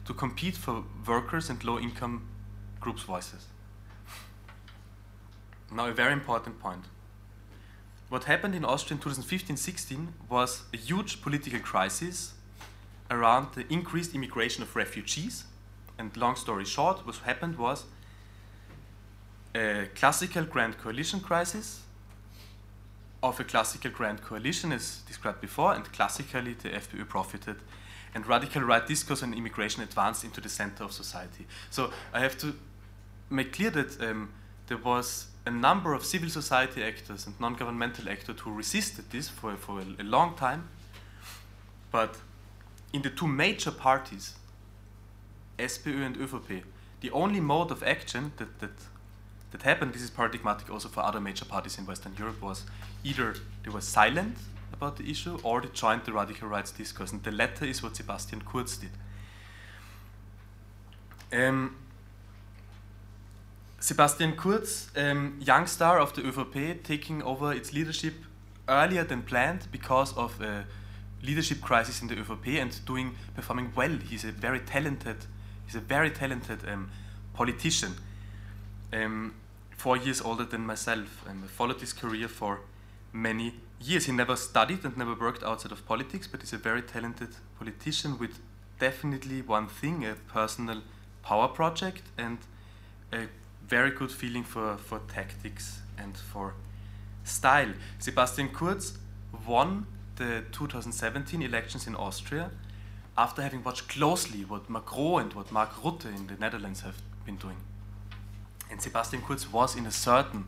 to 0.05 0.15
compete 0.15 0.57
for 0.57 0.85
workers 1.05 1.51
and 1.51 1.63
low-income 1.65 2.23
groups' 2.79 3.03
voices. 3.03 3.47
Now, 5.73 5.89
a 5.89 5.93
very 5.93 6.13
important 6.13 6.61
point. 6.61 6.85
What 8.09 8.25
happened 8.25 8.55
in 8.55 8.65
Austria 8.65 8.97
in 8.97 9.03
2015 9.03 9.57
16 9.57 10.15
was 10.29 10.63
a 10.73 10.77
huge 10.77 11.21
political 11.21 11.59
crisis 11.59 12.35
around 13.11 13.55
the 13.55 13.67
increased 13.73 14.15
immigration 14.15 14.63
of 14.63 14.77
refugees. 14.77 15.45
And 15.99 16.17
long 16.17 16.37
story 16.37 16.65
short, 16.65 17.05
what 17.05 17.17
happened 17.17 17.59
was 17.59 17.85
a 19.55 19.89
classical 19.95 20.45
grand 20.45 20.79
coalition 20.79 21.21
crisis 21.21 21.83
of 23.23 23.39
a 23.39 23.45
classical 23.45 23.91
grand 23.91 24.23
coalition, 24.23 24.73
as 24.73 25.03
described 25.07 25.41
before, 25.41 25.75
and 25.75 25.85
classically 25.93 26.55
the 26.55 26.71
FPÖ 26.71 27.07
profited. 27.09 27.57
And 28.15 28.27
radical 28.27 28.63
right 28.63 28.85
discourse 28.87 29.23
on 29.23 29.35
immigration 29.35 29.83
advanced 29.83 30.25
into 30.25 30.41
the 30.41 30.49
center 30.49 30.85
of 30.85 30.93
society. 30.93 31.47
So 31.71 31.93
I 32.13 32.21
have 32.21 32.37
to 32.39 32.55
make 33.29 33.53
clear 33.53 33.71
that 33.71 34.01
um, 34.01 34.33
there 34.67 34.79
was 34.79 35.27
a 35.47 35.51
number 35.51 35.95
of 35.95 36.05
civil 36.05 36.29
society 36.29 36.83
actors 36.83 37.27
and 37.27 37.39
non-governmental 37.39 38.09
actors 38.09 38.41
who 38.41 38.53
resisted 38.53 39.11
this 39.11 39.29
for, 39.29 39.55
for 39.57 39.81
a, 39.81 40.03
a 40.03 40.05
long 40.05 40.35
time. 40.35 40.69
But 41.91 42.17
in 42.93 43.03
the 43.03 43.11
two 43.11 43.29
major 43.29 43.71
parties, 43.71 44.35
SPÖ 45.59 46.05
and 46.05 46.17
ÖVP, 46.17 46.63
the 47.01 47.11
only 47.11 47.41
mode 47.41 47.71
of 47.71 47.83
action 47.83 48.33
that, 48.37 48.59
that, 48.59 48.71
that 49.51 49.63
happened, 49.63 49.93
this 49.93 50.03
is 50.03 50.11
paradigmatic 50.11 50.71
also 50.71 50.89
for 50.89 51.01
other 51.01 51.21
major 51.21 51.45
parties 51.45 51.79
in 51.79 51.87
Western 51.87 52.15
Europe, 52.19 52.41
was 52.41 52.65
either 53.03 53.35
they 53.65 53.71
were 53.71 53.81
silent 53.81 54.37
about 54.73 54.97
the 54.97 55.11
issue 55.11 55.39
or 55.43 55.61
they 55.61 55.69
joined 55.69 56.05
the 56.05 56.13
radical 56.13 56.49
rights 56.49 56.71
discourse. 56.71 57.13
And 57.13 57.23
the 57.23 57.33
latter 57.33 57.65
is 57.65 57.83
what 57.83 57.97
Sebastian 57.97 58.43
Kurz 58.43 58.79
did. 58.79 58.91
Um, 61.33 61.77
Sebastian 63.81 64.37
Kurz, 64.37 64.89
um, 64.97 65.39
young 65.41 65.67
star 65.67 65.99
of 65.99 66.15
the 66.15 66.23
ÖVP, 66.23 66.83
taking 66.83 67.23
over 67.23 67.53
its 67.53 67.73
leadership 67.73 68.15
earlier 68.69 69.05
than 69.05 69.23
planned 69.23 69.67
because 69.73 70.17
of 70.17 70.41
a 70.41 70.67
leadership 71.23 71.61
crisis 71.61 72.01
in 72.03 72.09
the 72.09 72.15
ÖVP 72.15 72.61
and 72.61 72.85
doing 72.85 73.15
performing 73.35 73.73
well. 73.75 73.91
He's 73.91 74.25
a 74.25 74.33
very 74.33 74.61
talented, 74.61 75.27
he's 75.67 75.75
a 75.75 75.81
very 75.81 76.11
talented 76.11 76.61
um, 76.69 76.91
politician. 77.35 77.95
Um, 78.93 79.35
four 79.71 79.97
years 79.97 80.21
older 80.21 80.45
than 80.45 80.67
myself, 80.67 81.25
and 81.29 81.45
I 81.45 81.47
followed 81.47 81.81
his 81.81 81.93
career 81.93 82.29
for 82.29 82.61
many 83.13 83.55
years. 83.81 84.07
He 84.07 84.13
never 84.13 84.37
studied 84.37 84.85
and 84.85 84.97
never 84.97 85.15
worked 85.15 85.43
outside 85.43 85.73
of 85.73 85.87
politics, 85.87 86.27
but 86.27 86.41
he's 86.41 86.53
a 86.53 86.59
very 86.59 86.83
talented 86.83 87.31
politician 87.59 88.19
with 88.19 88.41
definitely 88.79 89.43
one 89.43 89.69
thing: 89.69 90.05
a 90.05 90.15
personal 90.33 90.83
power 91.23 91.49
project 91.49 92.03
and 92.19 92.39
a 93.13 93.29
very 93.67 93.91
good 93.91 94.11
feeling 94.11 94.45
for, 94.45 94.77
for 94.77 95.01
tactics 95.09 95.81
and 95.97 96.17
for 96.17 96.55
style. 97.25 97.73
Sebastian 97.99 98.49
Kurz 98.49 98.99
won 99.47 99.87
the 100.17 100.45
2017 100.53 101.43
elections 101.43 101.87
in 101.87 101.95
Austria 101.95 102.51
after 103.17 103.43
having 103.43 103.63
watched 103.63 103.89
closely 103.89 104.45
what 104.45 104.69
Macron 104.69 105.23
and 105.23 105.33
what 105.35 105.53
Mark 105.53 105.73
Rutte 105.83 106.07
in 106.07 106.27
the 106.27 106.35
Netherlands 106.35 106.81
have 106.81 106.97
been 107.25 107.37
doing. 107.37 107.57
And 108.71 108.81
Sebastian 108.81 109.23
Kurz 109.23 109.51
was, 109.53 109.77
in 109.77 109.87
a 109.87 109.91
certain 109.91 110.47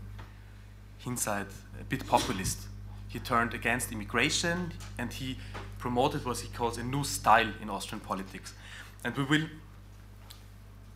hindsight, 1.05 1.49
a 1.81 1.85
bit 1.85 2.07
populist. 2.07 2.69
He 3.09 3.19
turned 3.19 3.53
against 3.53 3.93
immigration 3.93 4.73
and 4.99 5.13
he 5.13 5.37
promoted 5.79 6.25
what 6.25 6.39
he 6.39 6.49
calls 6.49 6.79
a 6.79 6.83
new 6.83 7.05
style 7.05 7.53
in 7.61 7.69
Austrian 7.69 8.01
politics. 8.01 8.55
And 9.05 9.15
we 9.17 9.25
will 9.25 9.47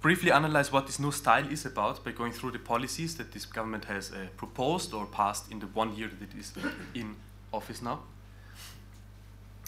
briefly 0.00 0.30
analyze 0.30 0.70
what 0.70 0.86
this 0.86 0.98
new 0.98 1.10
style 1.10 1.46
is 1.50 1.66
about 1.66 2.04
by 2.04 2.12
going 2.12 2.32
through 2.32 2.52
the 2.52 2.58
policies 2.58 3.16
that 3.16 3.32
this 3.32 3.44
government 3.44 3.86
has 3.86 4.12
uh, 4.12 4.28
proposed 4.36 4.94
or 4.94 5.04
passed 5.06 5.50
in 5.50 5.58
the 5.58 5.66
one 5.66 5.96
year 5.96 6.08
that 6.08 6.22
it 6.22 6.38
is 6.38 6.52
in 6.94 7.16
office 7.52 7.82
now. 7.82 8.00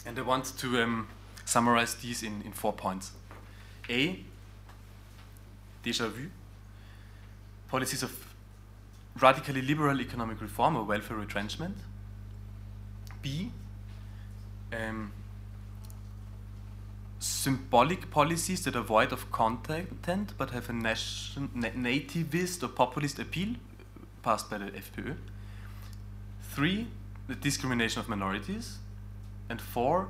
And 0.05 0.17
I 0.17 0.21
want 0.21 0.57
to 0.57 0.81
um, 0.81 1.07
summarize 1.45 1.95
these 1.95 2.23
in, 2.23 2.41
in 2.43 2.53
four 2.53 2.73
points. 2.73 3.11
A, 3.89 4.23
déjà 5.83 6.07
vu, 6.09 6.31
policies 7.69 8.03
of 8.03 8.11
radically 9.21 9.61
liberal 9.61 10.01
economic 10.01 10.41
reform 10.41 10.75
or 10.75 10.83
welfare 10.83 11.17
retrenchment. 11.17 11.77
B, 13.21 13.51
um, 14.73 15.11
symbolic 17.19 18.09
policies 18.09 18.63
that 18.63 18.75
are 18.75 18.81
void 18.81 19.11
of 19.11 19.31
content 19.31 20.33
but 20.37 20.51
have 20.51 20.69
a 20.69 20.73
nation, 20.73 21.49
na 21.53 21.69
nativist 21.69 22.63
or 22.63 22.69
populist 22.69 23.19
appeal 23.19 23.55
passed 24.23 24.49
by 24.49 24.57
the 24.57 24.65
FPÖ. 24.65 25.17
Three, 26.51 26.87
the 27.27 27.35
discrimination 27.35 27.99
of 27.99 28.09
minorities. 28.09 28.79
And 29.49 29.59
four, 29.59 30.09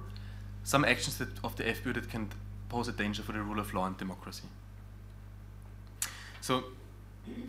some 0.63 0.85
actions 0.85 1.17
that, 1.17 1.29
of 1.43 1.55
the 1.55 1.63
FPÖ 1.63 1.93
that 1.95 2.09
can 2.09 2.29
pose 2.67 2.87
a 2.87 2.91
danger 2.91 3.23
for 3.23 3.31
the 3.31 3.41
rule 3.41 3.59
of 3.59 3.73
law 3.73 3.85
and 3.85 3.97
democracy. 3.97 4.47
So, 6.41 6.65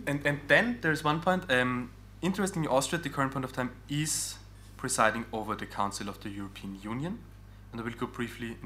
and, 0.06 0.24
and 0.26 0.40
then 0.48 0.78
there's 0.80 1.04
one 1.04 1.20
point. 1.20 1.50
Um, 1.50 1.90
interestingly, 2.22 2.68
Austria 2.68 2.98
at 2.98 3.04
the 3.04 3.10
current 3.10 3.32
point 3.32 3.44
of 3.44 3.52
time 3.52 3.70
is 3.88 4.36
presiding 4.76 5.26
over 5.32 5.54
the 5.54 5.66
Council 5.66 6.08
of 6.08 6.20
the 6.20 6.30
European 6.30 6.78
Union. 6.82 7.18
And 7.72 7.80
I 7.80 7.84
will 7.84 7.92
go 7.92 8.06
briefly 8.06 8.56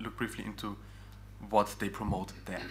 look 0.00 0.16
briefly 0.16 0.44
into 0.44 0.76
what 1.48 1.76
they 1.78 1.88
promote 1.88 2.32
there. 2.46 2.62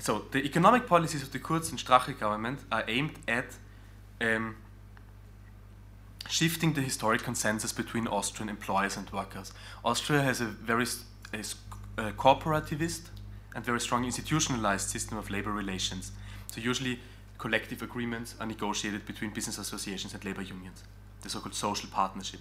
So, 0.00 0.26
the 0.30 0.44
economic 0.44 0.86
policies 0.86 1.22
of 1.22 1.32
the 1.32 1.38
Kurz 1.38 1.70
and 1.70 1.78
Strache 1.78 2.18
government 2.18 2.60
are 2.70 2.84
aimed 2.86 3.14
at 3.26 3.46
um, 4.20 4.56
shifting 6.28 6.74
the 6.74 6.82
historic 6.82 7.22
consensus 7.22 7.72
between 7.72 8.06
Austrian 8.06 8.48
employers 8.48 8.96
and 8.96 9.10
workers. 9.10 9.52
Austria 9.84 10.22
has 10.22 10.40
a 10.40 10.46
very 10.46 10.86
a, 11.32 11.38
a 11.96 12.12
corporativist 12.12 13.08
and 13.54 13.64
very 13.64 13.80
strong 13.80 14.04
institutionalized 14.04 14.90
system 14.90 15.16
of 15.16 15.30
labor 15.30 15.50
relations. 15.50 16.12
So, 16.52 16.60
usually, 16.60 17.00
collective 17.38 17.82
agreements 17.82 18.34
are 18.40 18.46
negotiated 18.46 19.06
between 19.06 19.30
business 19.30 19.58
associations 19.58 20.14
and 20.14 20.24
labor 20.24 20.42
unions, 20.42 20.82
the 21.22 21.28
so 21.28 21.40
called 21.40 21.54
social 21.54 21.88
partnership. 21.90 22.40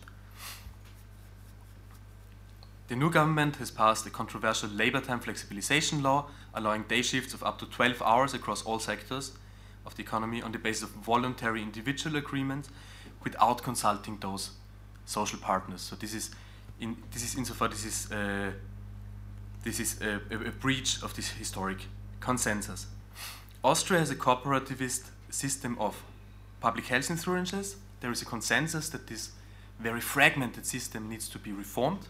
The 2.88 2.96
new 2.96 3.10
government 3.10 3.56
has 3.56 3.72
passed 3.72 4.06
a 4.06 4.12
controversial 4.12 4.70
labor 4.70 5.02
time 5.02 5.20
flexibilization 5.20 6.04
law, 6.04 6.28
allowing 6.54 6.84
day 6.84 7.02
shifts 7.02 7.34
of 7.34 7.44
up 7.44 7.58
to 7.60 7.66
12 7.66 8.02
hours 8.04 8.34
across 8.34 8.62
all 8.64 8.80
sectors 8.80 9.32
of 9.86 9.96
the 9.96 10.04
economy 10.04 10.42
on 10.42 10.52
the 10.52 10.60
basis 10.60 10.84
of 10.84 10.90
voluntary 10.90 11.64
individual 11.64 12.16
agreements 12.16 12.70
without 13.24 13.64
consulting 13.64 14.18
those 14.20 14.52
social 15.06 15.40
partners. 15.40 15.82
So 15.82 15.96
this 15.96 16.14
is, 16.14 16.30
in, 16.80 16.96
this 17.12 17.24
is 17.24 17.36
insofar 17.36 17.70
this 17.70 17.86
is, 17.86 18.12
uh, 18.12 18.52
this 19.64 19.80
is 19.80 20.00
a, 20.02 20.22
a, 20.32 20.48
a 20.48 20.52
breach 20.52 21.02
of 21.02 21.16
this 21.16 21.30
historic 21.30 21.88
consensus. 22.20 22.86
Austria 23.66 24.00
has 24.00 24.12
a 24.12 24.16
cooperativist 24.16 25.10
system 25.30 25.78
of 25.80 26.04
public 26.62 26.86
health 26.86 27.10
insurances. 27.10 27.76
There 28.02 28.12
is 28.12 28.22
a 28.22 28.26
consensus 28.26 28.90
that 28.90 29.08
this 29.08 29.32
very 29.80 30.02
fragmented 30.02 30.66
system 30.66 31.10
needs 31.10 31.28
to 31.30 31.40
be 31.40 31.52
reformed 31.52 32.08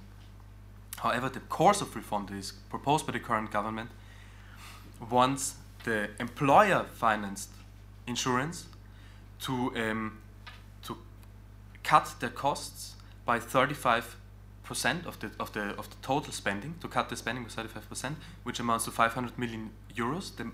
However, 0.97 1.29
the 1.29 1.41
course 1.41 1.81
of 1.81 1.95
reform 1.95 2.25
that 2.27 2.35
is 2.35 2.53
proposed 2.69 3.05
by 3.05 3.13
the 3.13 3.19
current 3.19 3.51
government 3.51 3.89
wants 5.09 5.55
the 5.83 6.09
employer 6.19 6.85
financed 6.93 7.49
insurance 8.07 8.67
to, 9.41 9.75
um, 9.75 10.19
to 10.83 10.97
cut 11.83 12.15
their 12.19 12.29
costs 12.29 12.95
by 13.25 13.39
35 13.39 14.17
percent 14.63 15.05
of 15.05 15.19
the, 15.19 15.29
of, 15.39 15.53
the, 15.53 15.61
of 15.77 15.87
the 15.91 15.95
total 16.01 16.33
spending, 16.33 16.73
to 16.81 16.87
cut 16.87 17.09
the 17.09 17.15
spending 17.15 17.43
by 17.43 17.49
35 17.49 17.87
percent, 17.87 18.17
which 18.43 18.59
amounts 18.59 18.85
to 18.85 18.91
500 18.91 19.37
million 19.37 19.69
euros, 19.95 20.35
the 20.35 20.49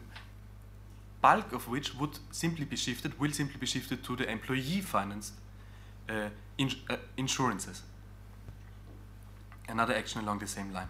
bulk 1.21 1.53
of 1.53 1.67
which 1.67 1.95
would 1.95 2.19
simply 2.31 2.65
be 2.65 2.75
shifted, 2.75 3.19
will 3.19 3.31
simply 3.31 3.57
be 3.59 3.65
shifted 3.65 4.03
to 4.03 4.15
the 4.15 4.29
employee 4.29 4.81
financed 4.81 5.33
uh, 6.09 6.29
uh, 6.89 6.95
insurances 7.17 7.83
another 9.67 9.93
action 9.93 10.21
along 10.21 10.39
the 10.39 10.47
same 10.47 10.73
line. 10.73 10.89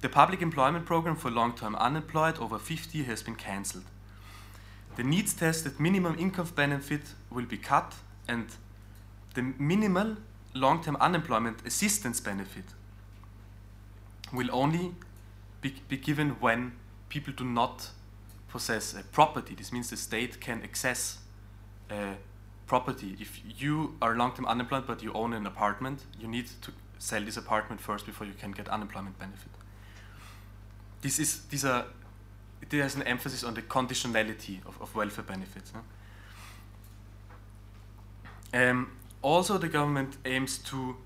The 0.00 0.08
public 0.08 0.42
employment 0.42 0.86
program 0.86 1.16
for 1.16 1.30
long 1.30 1.54
term 1.54 1.74
unemployed 1.76 2.38
over 2.38 2.58
50 2.58 3.04
has 3.04 3.22
been 3.22 3.34
cancelled. 3.34 3.84
The 4.96 5.04
needs 5.04 5.34
tested 5.34 5.78
minimum 5.78 6.18
income 6.18 6.50
benefit 6.54 7.02
will 7.30 7.46
be 7.46 7.56
cut, 7.56 7.94
and 8.26 8.46
the 9.34 9.42
minimal 9.58 10.16
long 10.54 10.82
term 10.82 10.96
unemployment 11.00 11.66
assistance 11.66 12.20
benefit 12.20 12.64
will 14.32 14.48
only 14.52 14.94
be, 15.60 15.74
be 15.88 15.96
given 15.96 16.30
when 16.40 16.72
people 17.08 17.32
do 17.32 17.44
not 17.44 17.90
possess 18.48 18.94
a 18.94 19.02
property. 19.02 19.54
This 19.54 19.72
means 19.72 19.90
the 19.90 19.96
state 19.96 20.40
can 20.40 20.62
access 20.62 21.18
a 21.90 22.14
property. 22.66 23.16
If 23.20 23.40
you 23.58 23.96
are 24.00 24.16
long 24.16 24.32
term 24.32 24.46
unemployed 24.46 24.86
but 24.86 25.02
you 25.02 25.12
own 25.12 25.32
an 25.32 25.46
apartment, 25.46 26.04
you 26.18 26.28
need 26.28 26.46
to 26.62 26.72
sell 26.98 27.22
this 27.22 27.36
apartment 27.36 27.80
first 27.80 28.06
before 28.06 28.26
you 28.26 28.34
can 28.34 28.52
get 28.52 28.68
unemployment 28.68 29.18
benefit. 29.18 29.50
This 31.00 31.18
is 31.18 31.44
these 31.50 31.64
are 31.64 31.84
there's 32.68 32.96
an 32.96 33.02
emphasis 33.02 33.44
on 33.44 33.54
the 33.54 33.62
conditionality 33.62 34.58
of, 34.66 34.80
of 34.82 34.94
welfare 34.94 35.24
benefits. 35.24 35.72
Um, 38.52 38.92
also, 39.22 39.58
the 39.58 39.68
government 39.68 40.16
aims 40.24 40.58
to 40.58 40.96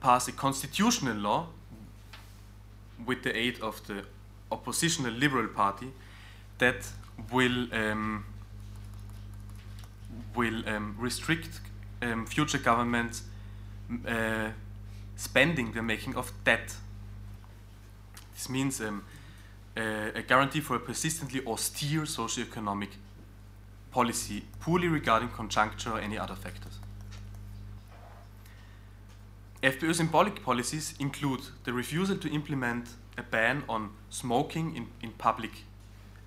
pass 0.00 0.28
a 0.28 0.32
constitutional 0.32 1.16
law 1.16 1.48
with 3.04 3.22
the 3.22 3.36
aid 3.36 3.60
of 3.60 3.86
the 3.86 4.04
oppositional 4.50 5.12
Liberal 5.12 5.48
Party 5.48 5.92
that 6.58 6.88
will 7.30 7.72
um, 7.72 8.24
will 10.34 10.68
um, 10.68 10.96
restrict 10.98 11.60
um, 12.00 12.26
future 12.26 12.58
governments 12.58 13.22
uh, 14.06 14.48
spending 15.16 15.72
the 15.72 15.82
making 15.82 16.16
of 16.16 16.32
debt. 16.44 16.74
This 18.34 18.48
means 18.48 18.80
um, 18.80 19.04
uh, 19.76 20.10
a 20.14 20.22
guarantee 20.22 20.60
for 20.60 20.76
a 20.76 20.80
persistently 20.80 21.44
austere 21.46 22.06
socio-economic 22.06 22.90
policy, 23.90 24.42
poorly 24.60 24.88
regarding 24.88 25.28
conjuncture 25.28 25.92
or 25.92 26.00
any 26.00 26.18
other 26.18 26.34
factors. 26.34 26.78
FPÖ 29.62 29.94
symbolic 29.94 30.42
policies 30.42 30.94
include 30.98 31.40
the 31.64 31.72
refusal 31.72 32.16
to 32.16 32.28
implement 32.28 32.88
a 33.16 33.22
ban 33.22 33.62
on 33.68 33.90
smoking 34.10 34.74
in, 34.74 34.86
in 35.02 35.12
public 35.12 35.64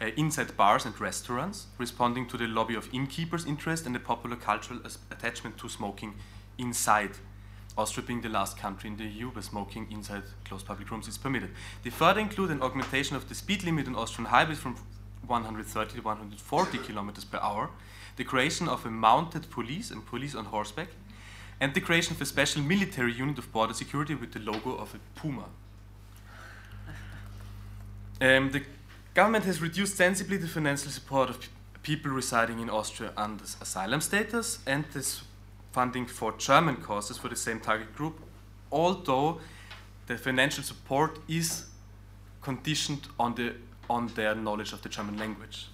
uh, 0.02 0.08
inside 0.18 0.56
bars 0.58 0.86
and 0.86 1.00
restaurants, 1.00 1.68
responding 1.78 2.28
to 2.28 2.38
the 2.38 2.48
lobby 2.48 2.76
of 2.76 2.90
innkeepers' 2.94 3.46
interest 3.46 3.86
and 3.86 3.96
the 3.96 4.00
popular 4.00 4.36
cultural 4.36 4.80
attachment 5.12 5.58
to 5.58 5.70
smoking 5.70 6.16
inside. 6.58 7.12
Austria 7.78 8.06
being 8.06 8.22
the 8.22 8.30
last 8.30 8.58
country 8.58 8.90
in 8.90 8.96
the 8.96 9.04
EU 9.04 9.30
where 9.30 9.42
smoking 9.42 9.92
inside 9.92 10.24
closed 10.46 10.66
public 10.66 10.90
rooms 10.90 11.08
is 11.08 11.18
permitted. 11.18 11.50
They 11.84 11.90
further 11.90 12.22
include 12.22 12.52
an 12.52 12.62
augmentation 12.62 13.16
of 13.16 13.28
the 13.28 13.36
speed 13.36 13.64
limit 13.64 13.88
on 13.88 13.96
Austrian 13.96 14.30
highways 14.30 14.60
from 14.60 14.78
130 15.28 15.96
to 15.96 16.02
140 16.02 16.78
kilometers 16.80 17.26
per 17.26 17.40
hour, 17.40 17.70
the 18.16 18.24
creation 18.24 18.70
of 18.70 18.86
a 18.86 18.90
mounted 18.90 19.50
police 19.50 19.92
and 19.92 20.06
police 20.06 20.36
on 20.36 20.46
horseback, 20.46 20.90
and 21.60 21.74
the 21.74 21.82
creation 21.82 22.14
of 22.14 22.22
a 22.22 22.26
special 22.26 22.62
military 22.62 23.14
unit 23.14 23.38
of 23.38 23.52
border 23.52 23.74
security 23.74 24.16
with 24.16 24.34
the 24.34 24.40
logo 24.40 24.76
of 24.76 24.96
a 24.96 25.20
puma. 25.20 25.46
Um, 28.22 28.52
the 28.52 28.64
government 29.16 29.46
has 29.46 29.62
reduced 29.62 29.96
sensibly 29.96 30.38
the 30.38 30.48
financial 30.48 30.92
support 30.92 31.30
of 31.30 31.50
people 31.82 32.12
residing 32.12 32.60
in 32.60 32.70
Austria 32.70 33.12
under 33.16 33.46
asylum 33.62 34.02
status 34.02 34.60
and 34.68 34.84
this 34.94 35.24
funding 35.72 36.06
for 36.06 36.34
German 36.34 36.76
causes 36.76 37.18
for 37.18 37.30
the 37.30 37.36
same 37.36 37.60
target 37.60 37.96
group, 37.96 38.20
although 38.72 39.40
the 40.08 40.18
financial 40.18 40.64
support 40.64 41.18
is 41.30 41.66
conditioned 42.42 43.08
on, 43.18 43.36
the, 43.36 43.54
on 43.90 44.08
their 44.16 44.36
knowledge 44.36 44.74
of 44.74 44.82
the 44.82 44.90
German 44.90 45.18
language. 45.18 45.68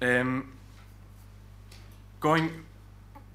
Um, 0.00 0.52
going 2.20 2.64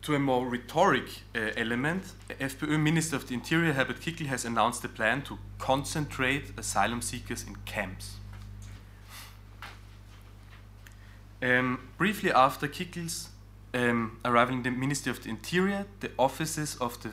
to 0.01 0.15
a 0.15 0.19
more 0.19 0.47
rhetoric 0.47 1.23
uh, 1.35 1.51
element, 1.57 2.03
FPÖ 2.29 2.79
Minister 2.79 3.17
of 3.17 3.27
the 3.27 3.33
Interior 3.33 3.73
Herbert 3.73 3.99
Kickl 3.99 4.27
has 4.27 4.45
announced 4.45 4.85
a 4.85 4.89
plan 4.89 5.21
to 5.23 5.37
concentrate 5.59 6.57
asylum 6.57 7.01
seekers 7.01 7.43
in 7.43 7.57
camps. 7.65 8.15
Um, 11.41 11.89
briefly 11.97 12.31
after 12.31 12.67
Kickl's 12.67 13.29
um, 13.73 14.19
arrival 14.25 14.55
in 14.55 14.63
the 14.63 14.71
Ministry 14.71 15.11
of 15.11 15.21
the 15.21 15.29
Interior, 15.29 15.85
the 15.99 16.09
offices 16.17 16.75
of 16.77 17.01
the 17.03 17.09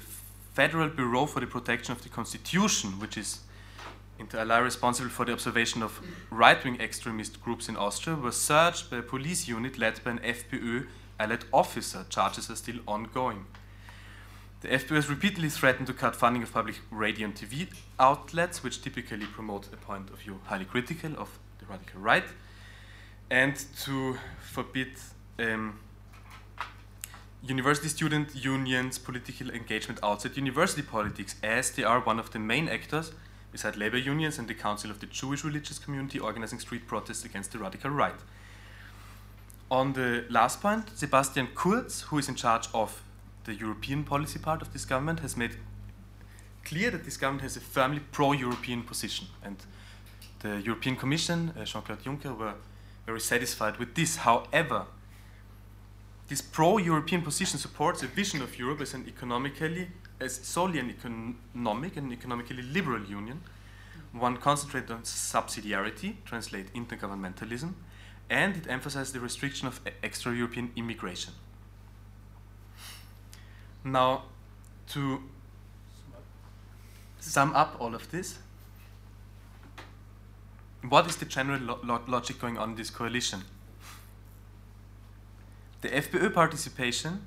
Federal 0.55 0.89
Bureau 0.89 1.27
for 1.27 1.41
the 1.41 1.47
Protection 1.47 1.93
of 1.93 2.03
the 2.03 2.09
Constitution, 2.09 2.99
which 3.01 3.19
is 3.19 3.41
inter 4.19 4.39
alia 4.39 4.63
responsible 4.63 5.11
for 5.11 5.27
the 5.27 5.33
observation 5.33 5.83
of 5.83 6.01
right-wing 6.31 6.81
extremist 6.81 7.43
groups 7.43 7.69
in 7.69 7.77
Austria, 7.77 8.17
were 8.17 8.33
searched 8.33 8.91
by 8.91 8.99
a 8.99 9.03
police 9.03 9.47
unit 9.47 9.77
led 9.77 10.03
by 10.03 10.13
an 10.13 10.21
FPÖ 10.21 10.87
allied 11.21 11.45
officer. 11.53 12.07
Charges 12.09 12.49
are 12.49 12.57
still 12.57 12.79
ongoing. 12.89 13.45
The 14.63 14.69
FPÖ 14.69 14.95
has 14.95 15.11
repeatedly 15.11 15.51
threatened 15.51 15.89
to 15.89 15.93
cut 15.93 16.17
funding 16.17 16.43
of 16.43 16.51
public 16.51 16.81
radio 16.91 17.27
and 17.27 17.35
TV 17.35 17.69
outlets, 18.01 18.63
which 18.63 18.81
typically 18.81 19.27
promote 19.27 19.67
a 19.71 19.77
point 19.77 20.09
of 20.09 20.21
view 20.21 20.41
highly 20.45 20.65
critical 20.65 21.13
of 21.19 21.39
the 21.59 21.67
radical 21.67 22.01
right, 22.01 22.25
and 23.31 23.57
to 23.85 24.17
forbid 24.41 24.89
um, 25.39 25.79
university 27.43 27.89
student 27.89 28.35
unions' 28.35 28.99
political 28.99 29.51
engagement 29.51 29.99
outside 30.03 30.37
university 30.37 30.83
politics, 30.83 31.37
as 31.43 31.71
they 31.73 31.85
are 31.85 32.01
one 32.01 32.19
of 32.19 32.31
the 32.31 32.39
main 32.39 32.69
actors, 32.69 33.13
beside 33.53 33.77
labor 33.77 33.99
unions 33.99 34.39
and 34.39 34.49
the 34.49 34.55
Council 34.55 34.91
of 34.91 35.01
the 35.01 35.07
Jewish 35.07 35.45
Religious 35.45 35.79
Community, 35.79 36.19
organizing 36.19 36.59
street 36.59 36.87
protests 36.87 37.25
against 37.25 37.53
the 37.53 37.59
radical 37.59 37.91
right. 37.91 38.15
On 39.71 39.93
the 39.93 40.25
last 40.31 40.61
point, 40.61 40.91
Sebastian 40.95 41.49
Kurz, 41.55 42.03
who 42.03 42.19
is 42.19 42.29
in 42.29 42.35
charge 42.35 42.69
of 42.73 43.03
the 43.45 43.55
European 43.55 44.05
policy 44.05 44.39
part 44.39 44.63
of 44.63 44.73
this 44.73 44.85
government, 44.85 45.21
has 45.21 45.37
made 45.37 45.57
clear 46.65 46.91
that 46.91 47.05
this 47.05 47.17
government 47.17 47.43
has 47.43 47.57
a 47.57 47.61
firmly 47.61 48.01
pro-European 48.11 48.83
position, 48.83 49.27
and 49.43 49.57
the 50.41 50.61
European 50.61 50.97
Commission, 50.97 51.53
uh, 51.59 51.65
Jean-Claude 51.65 52.03
Juncker, 52.03 52.37
were 52.37 52.55
very 53.07 53.21
satisfied 53.21 53.79
with 53.79 53.95
this. 53.95 54.17
However, 54.17 54.87
this 56.29 56.41
pro-European 56.41 57.23
position 57.23 57.59
supports 57.59 58.03
a 58.03 58.07
vision 58.07 58.41
of 58.41 58.59
Europe 58.59 58.81
as 58.81 58.95
an 58.95 59.07
economically, 59.07 59.89
as 60.21 60.35
solely 60.35 60.79
an 60.79 60.91
economic 60.91 61.97
and 61.97 62.13
economically 62.13 62.63
liberal 62.63 63.05
union, 63.05 63.43
one 64.13 64.37
concentrated 64.39 64.91
on 64.91 65.03
subsidiarity, 65.03 66.17
translate 66.25 66.73
intergovernmentalism, 66.73 67.75
and 68.31 68.57
it 68.57 68.67
emphasizes 68.69 69.13
the 69.13 69.21
restriction 69.21 69.69
of 69.69 69.81
extra-European 70.03 70.71
immigration. 70.77 71.35
Now, 73.85 74.25
to 74.89 75.23
sum 77.21 77.55
up 77.55 77.77
all 77.79 77.95
of 77.95 78.11
this, 78.11 78.39
what 80.91 81.07
is 81.07 81.17
the 81.17 81.25
general 81.25 81.61
lo- 81.61 81.81
lo- 81.83 82.03
logic 82.07 82.41
going 82.41 82.59
on 82.59 82.71
in 82.71 82.77
this 82.77 82.91
coalition? 82.91 83.43
The 85.81 85.89
FPÖ 85.89 86.33
participation 86.33 87.27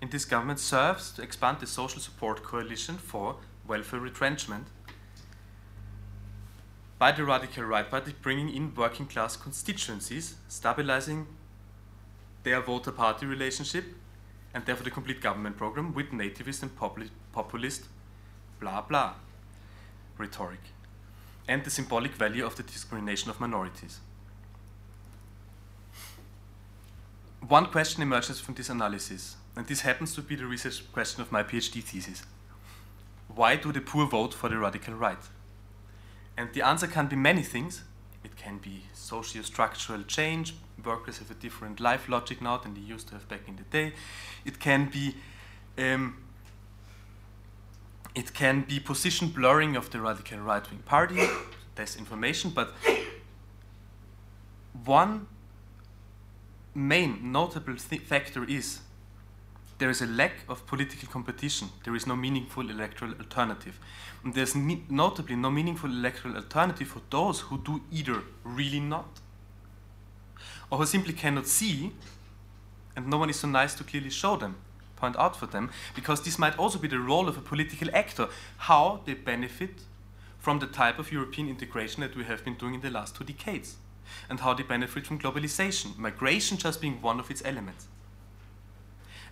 in 0.00 0.10
this 0.10 0.24
government 0.24 0.60
serves 0.60 1.10
to 1.12 1.22
expand 1.22 1.58
the 1.60 1.66
social 1.66 2.00
support 2.00 2.42
coalition 2.42 2.96
for 2.96 3.36
welfare 3.66 4.00
retrenchment 4.00 4.68
by 6.98 7.12
the 7.12 7.24
radical 7.24 7.64
right 7.64 7.88
party, 7.88 8.14
bringing 8.22 8.48
in 8.48 8.74
working 8.74 9.06
class 9.06 9.36
constituencies, 9.36 10.34
stabilizing 10.48 11.26
their 12.42 12.60
voter 12.60 12.90
party 12.90 13.26
relationship, 13.26 13.84
and 14.54 14.64
therefore 14.66 14.84
the 14.84 14.90
complete 14.90 15.20
government 15.20 15.56
program 15.56 15.94
with 15.94 16.10
nativist 16.10 16.62
and 16.62 16.74
populi- 16.76 17.10
populist 17.32 17.84
blah 18.58 18.80
blah 18.80 19.14
rhetoric, 20.16 20.60
and 21.48 21.64
the 21.64 21.70
symbolic 21.70 22.12
value 22.12 22.44
of 22.44 22.54
the 22.56 22.62
discrimination 22.62 23.30
of 23.30 23.40
minorities. 23.40 24.00
One 27.48 27.66
question 27.66 28.02
emerges 28.02 28.38
from 28.38 28.54
this 28.54 28.68
analysis, 28.68 29.36
and 29.56 29.66
this 29.66 29.80
happens 29.80 30.14
to 30.14 30.22
be 30.22 30.36
the 30.36 30.46
research 30.46 30.82
question 30.92 31.22
of 31.22 31.32
my 31.32 31.42
PhD 31.42 31.82
thesis. 31.82 32.22
Why 33.34 33.56
do 33.56 33.72
the 33.72 33.80
poor 33.80 34.06
vote 34.06 34.34
for 34.34 34.48
the 34.50 34.58
radical 34.58 34.94
right? 34.94 35.18
And 36.36 36.52
the 36.52 36.62
answer 36.62 36.86
can 36.86 37.06
be 37.06 37.16
many 37.16 37.42
things. 37.42 37.82
It 38.22 38.36
can 38.36 38.58
be 38.58 38.82
socio-structural 38.92 40.02
change. 40.02 40.54
Workers 40.84 41.18
have 41.18 41.30
a 41.30 41.34
different 41.34 41.80
life 41.80 42.08
logic 42.08 42.42
now 42.42 42.58
than 42.58 42.74
they 42.74 42.80
used 42.80 43.08
to 43.08 43.14
have 43.14 43.28
back 43.28 43.48
in 43.48 43.56
the 43.56 43.62
day. 43.62 43.94
It 44.44 44.58
can 44.60 44.90
be 44.90 45.14
um, 45.78 46.16
it 48.18 48.34
can 48.34 48.62
be 48.62 48.80
position 48.80 49.28
blurring 49.28 49.76
of 49.76 49.90
the 49.90 50.00
radical 50.00 50.38
right-wing 50.38 50.82
party, 50.84 51.28
disinformation, 51.76 52.52
but 52.52 52.74
one 54.84 55.28
main 56.74 57.32
notable 57.32 57.76
factor 57.76 58.44
is 58.44 58.80
there 59.78 59.88
is 59.88 60.02
a 60.02 60.06
lack 60.06 60.32
of 60.48 60.66
political 60.66 61.08
competition. 61.08 61.68
There 61.84 61.94
is 61.94 62.08
no 62.08 62.16
meaningful 62.16 62.68
electoral 62.68 63.12
alternative. 63.12 63.78
And 64.24 64.34
there's 64.34 64.56
notably 64.56 65.36
no 65.36 65.50
meaningful 65.52 65.88
electoral 65.88 66.34
alternative 66.34 66.88
for 66.88 67.02
those 67.10 67.38
who 67.42 67.58
do 67.58 67.82
either 67.92 68.22
really 68.42 68.80
not 68.80 69.20
or 70.70 70.78
who 70.78 70.86
simply 70.86 71.12
cannot 71.12 71.46
see, 71.46 71.92
and 72.96 73.06
no 73.06 73.18
one 73.18 73.30
is 73.30 73.38
so 73.38 73.46
nice 73.46 73.74
to 73.76 73.84
clearly 73.84 74.10
show 74.10 74.36
them, 74.36 74.56
point 74.98 75.16
out 75.16 75.36
for 75.36 75.46
them, 75.46 75.70
because 75.94 76.22
this 76.22 76.38
might 76.38 76.58
also 76.58 76.78
be 76.78 76.88
the 76.88 76.98
role 76.98 77.28
of 77.28 77.38
a 77.38 77.40
political 77.40 77.88
actor, 77.94 78.28
how 78.56 79.00
they 79.04 79.14
benefit 79.14 79.80
from 80.38 80.58
the 80.58 80.66
type 80.66 80.98
of 80.98 81.12
European 81.12 81.48
integration 81.48 82.00
that 82.02 82.16
we 82.16 82.24
have 82.24 82.44
been 82.44 82.54
doing 82.54 82.74
in 82.74 82.80
the 82.80 82.90
last 82.90 83.16
two 83.16 83.24
decades, 83.24 83.76
and 84.28 84.40
how 84.40 84.54
they 84.54 84.62
benefit 84.62 85.06
from 85.06 85.18
globalization, 85.18 85.96
migration 85.96 86.56
just 86.56 86.80
being 86.80 87.00
one 87.02 87.20
of 87.20 87.30
its 87.30 87.42
elements. 87.44 87.86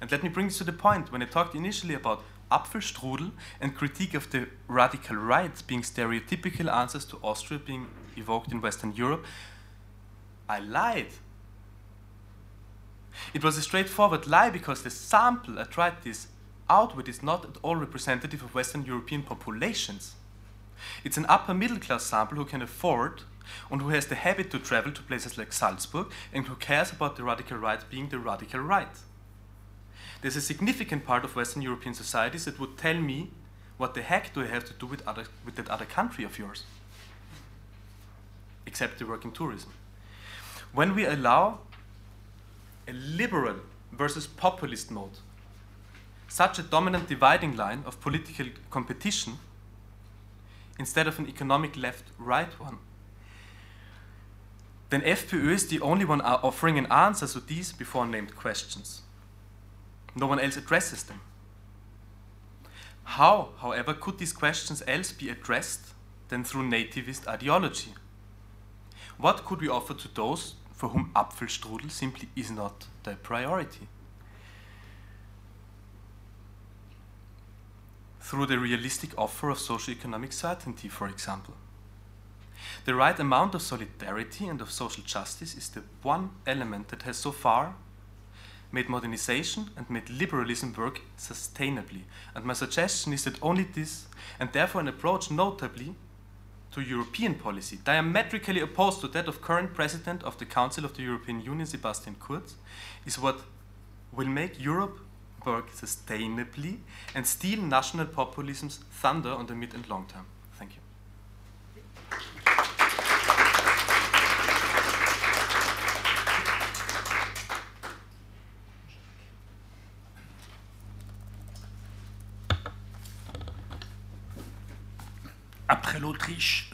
And 0.00 0.12
let 0.12 0.22
me 0.22 0.28
bring 0.28 0.48
this 0.48 0.58
to 0.58 0.64
the 0.64 0.72
point. 0.72 1.10
When 1.10 1.22
I 1.22 1.26
talked 1.26 1.54
initially 1.54 1.94
about 1.94 2.22
Apfelstrudel 2.50 3.32
and 3.60 3.74
critique 3.74 4.14
of 4.14 4.30
the 4.30 4.48
radical 4.68 5.16
right 5.16 5.62
being 5.66 5.82
stereotypical 5.82 6.72
answers 6.72 7.04
to 7.06 7.18
Austria 7.22 7.58
being 7.58 7.88
evoked 8.16 8.52
in 8.52 8.60
Western 8.60 8.94
Europe, 8.94 9.24
I 10.48 10.60
lied. 10.60 11.08
It 13.34 13.44
was 13.44 13.56
a 13.56 13.62
straightforward 13.62 14.26
lie 14.26 14.50
because 14.50 14.82
the 14.82 14.90
sample 14.90 15.58
I 15.58 15.64
tried 15.64 16.02
this 16.02 16.28
out 16.68 16.96
with 16.96 17.08
is 17.08 17.22
not 17.22 17.44
at 17.44 17.56
all 17.62 17.76
representative 17.76 18.42
of 18.42 18.54
Western 18.54 18.84
European 18.84 19.22
populations. 19.22 20.14
It's 21.04 21.16
an 21.16 21.26
upper 21.28 21.54
middle 21.54 21.78
class 21.78 22.04
sample 22.04 22.36
who 22.36 22.44
can 22.44 22.62
afford 22.62 23.22
and 23.70 23.80
who 23.80 23.88
has 23.90 24.06
the 24.06 24.14
habit 24.14 24.50
to 24.50 24.58
travel 24.58 24.92
to 24.92 25.02
places 25.02 25.38
like 25.38 25.52
Salzburg 25.52 26.08
and 26.32 26.46
who 26.46 26.56
cares 26.56 26.92
about 26.92 27.16
the 27.16 27.24
radical 27.24 27.56
right 27.56 27.80
being 27.90 28.08
the 28.08 28.18
radical 28.18 28.60
right. 28.60 28.96
There's 30.20 30.36
a 30.36 30.40
significant 30.40 31.04
part 31.04 31.24
of 31.24 31.36
Western 31.36 31.62
European 31.62 31.94
societies 31.94 32.46
that 32.46 32.58
would 32.58 32.76
tell 32.76 32.98
me 33.00 33.30
what 33.76 33.94
the 33.94 34.02
heck 34.02 34.32
do 34.32 34.42
I 34.42 34.46
have 34.46 34.64
to 34.64 34.72
do 34.72 34.86
with, 34.86 35.06
other, 35.06 35.24
with 35.44 35.56
that 35.56 35.68
other 35.68 35.84
country 35.84 36.24
of 36.24 36.38
yours? 36.38 36.64
Except 38.64 38.98
to 38.98 39.06
work 39.06 39.24
in 39.24 39.32
tourism. 39.32 39.72
When 40.72 40.94
we 40.94 41.04
allow 41.04 41.60
a 42.89 42.92
liberal 42.92 43.56
versus 43.92 44.26
populist 44.26 44.90
mode, 44.90 45.18
such 46.28 46.58
a 46.58 46.62
dominant 46.62 47.08
dividing 47.08 47.56
line 47.56 47.82
of 47.86 48.00
political 48.00 48.47
competition, 48.70 49.39
instead 50.78 51.06
of 51.06 51.18
an 51.18 51.28
economic 51.28 51.76
left 51.76 52.05
right 52.18 52.58
one, 52.60 52.78
then 54.90 55.00
FPÖ 55.00 55.50
is 55.50 55.66
the 55.66 55.81
only 55.81 56.05
one 56.05 56.20
offering 56.20 56.78
an 56.78 56.86
answer 56.86 57.26
to 57.26 57.40
these 57.40 57.73
before 57.73 58.06
named 58.06 58.36
questions. 58.36 59.02
No 60.15 60.26
one 60.26 60.39
else 60.39 60.56
addresses 60.56 61.02
them. 61.02 61.20
How, 63.05 63.50
however, 63.58 63.94
could 63.94 64.18
these 64.18 64.32
questions 64.32 64.82
else 64.86 65.12
be 65.12 65.28
addressed 65.28 65.94
than 66.28 66.44
through 66.44 66.68
nativist 66.68 67.26
ideology? 67.26 67.94
What 69.18 69.44
could 69.44 69.60
we 69.60 69.68
offer 69.68 69.94
to 69.94 70.08
those 70.15 70.55
for 70.76 70.90
whom 70.90 71.10
Apfelstrudel 71.16 71.90
simply 71.90 72.28
is 72.36 72.50
not 72.50 72.86
their 73.02 73.16
priority? 73.16 73.88
Through 78.20 78.46
the 78.46 78.58
realistic 78.58 79.10
offer 79.16 79.50
of 79.50 79.58
socio-economic 79.58 80.32
certainty, 80.32 80.88
for 80.88 81.08
example. 81.08 81.55
The 82.84 82.94
right 82.94 83.18
amount 83.18 83.55
of 83.55 83.62
solidarity 83.62 84.46
and 84.46 84.60
of 84.60 84.70
social 84.70 85.02
justice 85.02 85.55
is 85.55 85.68
the 85.70 85.82
one 86.02 86.30
element 86.46 86.88
that 86.88 87.02
has 87.02 87.16
so 87.16 87.32
far 87.32 87.74
made 88.72 88.88
modernization 88.88 89.70
and 89.76 89.88
made 89.88 90.10
liberalism 90.10 90.74
work 90.76 91.00
sustainably. 91.16 92.02
And 92.34 92.44
my 92.44 92.52
suggestion 92.52 93.12
is 93.12 93.24
that 93.24 93.42
only 93.42 93.64
this, 93.64 94.06
and 94.38 94.52
therefore 94.52 94.80
an 94.80 94.88
approach 94.88 95.30
notably 95.30 95.94
to 96.76 96.82
European 96.82 97.34
policy, 97.34 97.78
diametrically 97.82 98.60
opposed 98.60 99.00
to 99.00 99.08
that 99.08 99.26
of 99.28 99.40
current 99.40 99.72
President 99.72 100.22
of 100.22 100.36
the 100.36 100.44
Council 100.44 100.84
of 100.84 100.94
the 100.94 101.02
European 101.02 101.40
Union, 101.40 101.66
Sebastian 101.66 102.16
Kurz, 102.20 102.55
is 103.06 103.18
what 103.18 103.40
will 104.12 104.28
make 104.28 104.60
Europe 104.62 105.00
work 105.46 105.70
sustainably 105.72 106.76
and 107.14 107.26
steal 107.26 107.62
national 107.62 108.06
populism's 108.06 108.80
thunder 108.90 109.30
on 109.30 109.46
the 109.46 109.55
mid 109.55 109.72
and 109.72 109.88
long 109.88 110.06
term. 110.06 110.26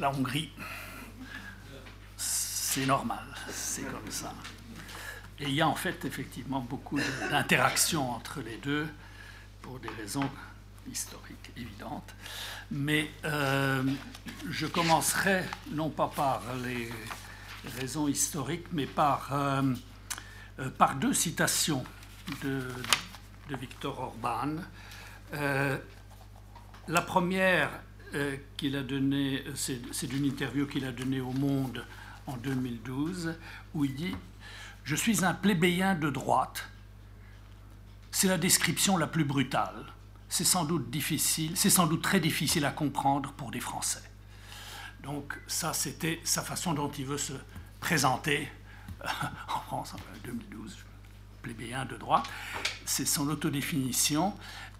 La 0.02 0.10
Hongrie, 0.10 0.50
c'est 2.16 2.86
normal, 2.86 3.24
c'est 3.52 3.82
comme 3.82 4.10
ça. 4.10 4.34
Et 5.39 5.44
il 5.44 5.55
y 5.55 5.60
a 5.60 5.68
en 5.68 5.76
fait 5.76 6.05
effectivement 6.05 6.58
beaucoup 6.58 6.98
d'interactions 7.31 8.10
entre 8.10 8.40
les 8.40 8.56
deux 8.56 8.89
pour 9.60 9.78
des 9.78 9.89
raisons 9.90 10.28
historiques 10.90 11.52
évidentes. 11.56 12.16
Mais 12.72 13.12
euh, 13.24 13.84
je 14.50 14.66
commencerai 14.66 15.44
non 15.70 15.89
pas 15.89 16.08
par 16.08 16.42
les 16.64 16.90
raisons 17.78 18.08
historiques, 18.08 18.66
mais 18.72 18.86
par, 18.86 19.32
euh, 19.32 19.62
euh, 20.58 20.68
par 20.70 20.97
deux 20.97 21.14
citations 21.14 21.84
de, 22.42 22.60
de 23.48 23.56
Victor 23.56 24.00
Orban. 24.00 24.56
la 26.89 27.02
première 27.02 27.70
qu'il 28.57 28.76
a 28.76 28.82
donnée, 28.82 29.44
c'est 29.55 30.07
d'une 30.07 30.24
interview 30.24 30.66
qu'il 30.66 30.84
a 30.84 30.92
donnée 30.92 31.20
au 31.20 31.32
Monde 31.32 31.84
en 32.26 32.36
2012, 32.36 33.34
où 33.74 33.84
il 33.84 33.94
dit 33.94 34.15
Je 34.84 34.97
suis 34.97 35.24
un 35.24 35.34
plébéien 35.34 35.94
de 35.94 36.10
droite. 36.10 36.68
C'est 38.10 38.28
la 38.28 38.39
description 38.39 38.97
la 38.97 39.07
plus 39.07 39.24
brutale. 39.24 39.86
C'est 40.28 40.44
sans 40.44 40.65
doute 40.65 40.91
difficile, 40.91 41.52
c'est 41.57 41.70
sans 41.70 41.86
doute 41.86 42.02
très 42.02 42.20
difficile 42.20 42.65
à 42.65 42.70
comprendre 42.70 43.32
pour 43.32 43.50
des 43.50 43.60
Français. 43.60 44.02
Donc 45.02 45.39
ça, 45.47 45.73
c'était 45.73 46.20
sa 46.24 46.42
façon 46.42 46.73
dont 46.73 46.91
il 46.91 47.05
veut 47.05 47.18
se 47.18 47.32
présenter 47.81 48.49
en 49.05 49.60
France 49.60 49.94
en 49.94 49.99
2012, 50.24 50.78
plébéien 51.42 51.84
de 51.84 51.97
droite. 51.97 52.24
C'est 52.84 53.07
son 53.07 53.28
autodéfinition. 53.28 54.34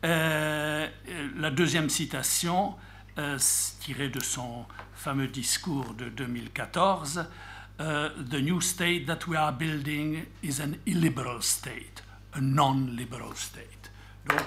Euh, 0.05 0.89
la 1.37 1.51
deuxième 1.51 1.91
citation, 1.91 2.75
euh, 3.19 3.39
tirée 3.81 4.09
de 4.09 4.21
son 4.21 4.65
fameux 4.95 5.29
discours 5.29 5.95
de 5.95 6.09
2014, 6.09 7.27
uh, 7.79 7.83
The 8.31 8.41
new 8.41 8.61
state 8.61 9.07
that 9.07 9.27
we 9.27 9.37
are 9.37 9.53
building 9.53 10.27
is 10.43 10.61
an 10.61 10.77
illiberal 10.87 11.43
state, 11.43 12.03
a 12.35 12.41
non-liberal 12.41 13.35
state. 13.35 13.91
Donc, 14.27 14.41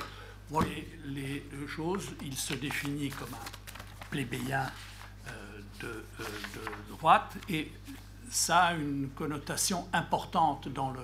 voyez 0.50 0.88
les 1.06 1.44
deux 1.52 1.68
choses. 1.68 2.10
Il 2.22 2.35
se 2.35 2.53
définit 2.53 3.10
comme 3.10 3.34
un 3.34 4.06
plébéien 4.10 4.72
euh, 5.27 5.32
de, 5.82 5.88
euh, 5.88 6.24
de, 6.24 6.95
droite 6.95 7.35
et 7.50 7.72
ça 8.30 8.66
a 8.66 8.74
une 8.74 9.10
connotation 9.10 9.88
importante 9.94 10.69
dans 10.69 10.92
le, 10.92 11.02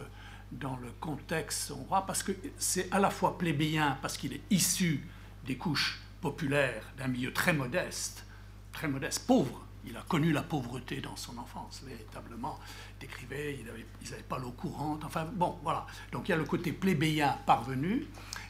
dans 0.51 0.77
le 0.77 0.91
contexte 0.99 1.71
hongrois 1.71 2.05
parce 2.05 2.23
que 2.23 2.31
c'est 2.57 2.91
à 2.91 2.99
la 2.99 3.09
fois 3.09 3.37
plébéien 3.37 3.97
parce 4.01 4.17
qu'il 4.17 4.33
est 4.33 4.41
issu 4.49 5.05
des 5.45 5.57
couches 5.57 5.99
populaires 6.21 6.83
d'un 6.97 7.07
milieu 7.07 7.33
très 7.33 7.53
modeste, 7.53 8.25
très 8.71 8.87
modeste, 8.87 9.25
pauvre, 9.27 9.65
il 9.85 9.97
a 9.97 10.01
connu 10.01 10.31
la 10.31 10.43
pauvreté 10.43 11.01
dans 11.01 11.15
son 11.15 11.37
enfance, 11.37 11.81
véritablement. 11.85 12.59
Décrivait, 12.99 13.59
ils 13.59 13.65
n'avaient 13.65 14.23
pas 14.23 14.37
l'eau 14.37 14.51
courante. 14.51 15.03
Enfin, 15.03 15.25
bon, 15.25 15.57
voilà. 15.63 15.87
Donc 16.11 16.29
il 16.29 16.31
y 16.31 16.33
a 16.33 16.37
le 16.37 16.45
côté 16.45 16.71
plébéien 16.71 17.37
parvenu, 17.45 18.05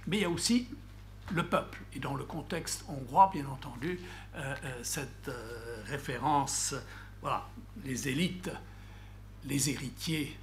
mais 0.08 0.17
il 0.17 0.22
y 0.22 0.25
a 0.25 0.30
aussi 0.30 0.67
le 1.32 1.48
peuple. 1.48 1.80
Et 1.93 2.00
dans 2.00 2.16
le 2.16 2.25
contexte 2.25 2.83
hongrois, 2.90 3.30
bien 3.33 3.45
entendu, 3.45 4.00
euh, 4.35 4.56
euh, 4.64 4.80
cette 4.83 5.30
euh, 5.30 5.83
référence, 5.85 6.75
voilà, 7.22 7.48
les 7.85 8.08
élites, 8.09 8.51
les 9.45 9.69
héritiers 9.69 10.38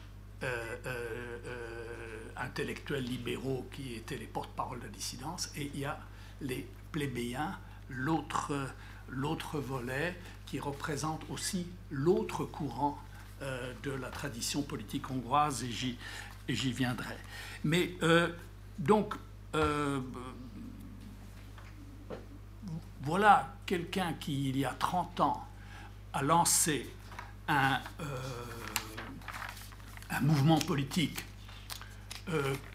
intellectuels 2.37 3.03
libéraux 3.03 3.69
qui 3.73 3.95
étaient 3.95 4.17
les 4.17 4.27
porte-parole 4.27 4.79
de 4.79 4.85
la 4.85 4.91
dissidence, 4.91 5.51
et 5.57 5.69
il 5.75 5.81
y 5.81 5.85
a 5.85 5.99
les 6.41 6.69
plébéiens, 6.93 7.59
l'autre 7.91 9.59
volet 9.59 10.17
qui 10.47 10.59
représente 10.59 11.23
aussi 11.31 11.67
l'autre 11.91 12.45
courant 12.45 12.99
euh, 13.43 13.73
de 13.83 13.91
la 13.91 14.09
tradition 14.09 14.63
politique 14.63 15.11
hongroise, 15.11 15.63
et 15.63 15.71
j'y 16.49 16.73
viendrai. 16.73 17.17
Mais 17.65 17.95
euh, 18.03 18.29
donc, 18.79 19.15
euh, 19.55 20.01
voilà 23.03 23.55
quelqu'un 23.67 24.15
qui, 24.15 24.49
il 24.49 24.57
y 24.57 24.65
a 24.65 24.73
30 24.73 25.21
ans, 25.21 25.47
a 26.15 26.23
lancé 26.23 26.91
un, 27.47 27.79
un 30.11 30.21
mouvement 30.21 30.59
politique 30.59 31.25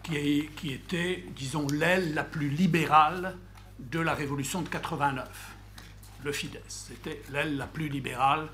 qui, 0.02 0.48
qui 0.56 0.72
était, 0.72 1.24
disons, 1.36 1.66
l'aile 1.68 2.14
la 2.14 2.24
plus 2.24 2.48
libérale 2.48 3.36
de 3.90 4.00
la 4.00 4.14
révolution 4.14 4.62
de 4.62 4.68
89 4.68 5.54
le 6.24 6.32
Fidesz. 6.32 6.62
C'était 6.68 7.22
l'aile 7.30 7.56
la 7.56 7.66
plus 7.66 7.88
libérale 7.88 8.48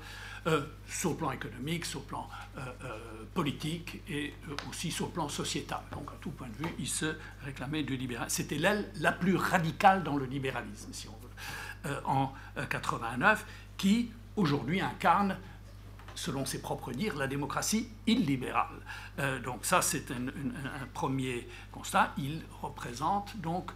euh, 0.47 0.61
sur 0.87 1.11
le 1.11 1.17
plan 1.17 1.31
économique, 1.31 1.85
sur 1.85 1.99
le 1.99 2.05
plan 2.05 2.27
euh, 2.57 2.61
euh, 2.83 2.97
politique 3.33 4.01
et 4.09 4.33
aussi 4.69 4.91
sur 4.91 5.07
le 5.07 5.11
plan 5.11 5.29
sociétal. 5.29 5.81
Donc 5.91 6.09
à 6.09 6.15
tout 6.19 6.31
point 6.31 6.47
de 6.47 6.55
vue, 6.55 6.73
il 6.79 6.87
se 6.87 7.15
réclamait 7.43 7.83
du 7.83 7.95
libéralisme. 7.95 8.35
C'était 8.35 8.57
l'aile 8.57 8.91
la 8.99 9.11
plus 9.11 9.35
radicale 9.35 10.03
dans 10.03 10.17
le 10.17 10.25
libéralisme, 10.25 10.91
si 10.93 11.07
on 11.07 11.11
veut, 11.11 12.01
en 12.05 12.31
89, 12.69 13.45
qui 13.77 14.11
aujourd'hui 14.35 14.81
incarne 14.81 15.37
selon 16.13 16.45
ses 16.45 16.61
propres 16.61 16.91
dires, 16.91 17.15
la 17.15 17.27
démocratie 17.27 17.87
illibérale. 18.05 18.81
donc 19.43 19.65
ça, 19.65 19.81
c'est 19.81 20.11
un, 20.11 20.27
un, 20.27 20.85
premier 20.93 21.47
constat. 21.71 22.13
Il 22.17 22.41
représente 22.61 23.35
donc, 23.37 23.71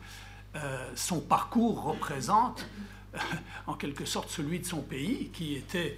son 0.96 1.20
parcours 1.22 1.84
représente 1.84 2.66
en 3.68 3.74
quelque 3.74 4.06
sorte 4.06 4.30
celui 4.30 4.60
de 4.60 4.66
son 4.66 4.82
pays, 4.82 5.30
qui 5.34 5.56
était 5.56 5.98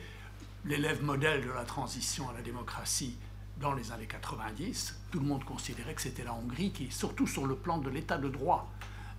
l'élève 0.65 1.03
modèle 1.03 1.45
de 1.45 1.51
la 1.51 1.63
transition 1.63 2.29
à 2.29 2.33
la 2.33 2.41
démocratie 2.41 3.15
dans 3.59 3.73
les 3.73 3.91
années 3.91 4.07
90, 4.07 4.99
tout 5.11 5.19
le 5.19 5.25
monde 5.25 5.43
considérait 5.43 5.95
que 5.95 6.01
c'était 6.01 6.23
la 6.23 6.33
Hongrie 6.33 6.71
qui, 6.71 6.91
surtout 6.91 7.25
sur 7.25 7.45
le 7.45 7.55
plan 7.55 7.77
de 7.79 7.89
l'état 7.89 8.17
de 8.17 8.29
droit, 8.29 8.71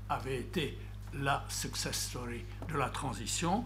avait 0.08 0.38
été 0.38 0.78
la 1.14 1.44
success 1.48 2.08
story 2.08 2.44
de 2.68 2.76
la 2.76 2.88
transition 2.88 3.64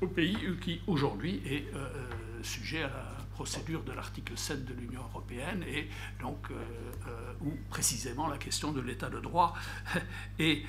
au 0.00 0.06
pays 0.06 0.36
qui 0.60 0.80
aujourd'hui 0.86 1.42
est 1.46 1.66
euh, 1.74 1.78
euh, 1.78 2.42
sujet 2.42 2.82
à 2.82 2.88
la 2.88 3.09
procédure 3.40 3.82
de 3.84 3.92
l'article 3.92 4.36
7 4.36 4.66
de 4.66 4.74
l'Union 4.74 5.00
européenne 5.12 5.64
et 5.66 5.88
donc 6.20 6.48
euh, 6.50 7.32
où 7.40 7.52
précisément 7.70 8.28
la 8.28 8.36
question 8.36 8.70
de 8.70 8.82
l'état 8.82 9.08
de 9.08 9.18
droit 9.18 9.54
est, 10.38 10.62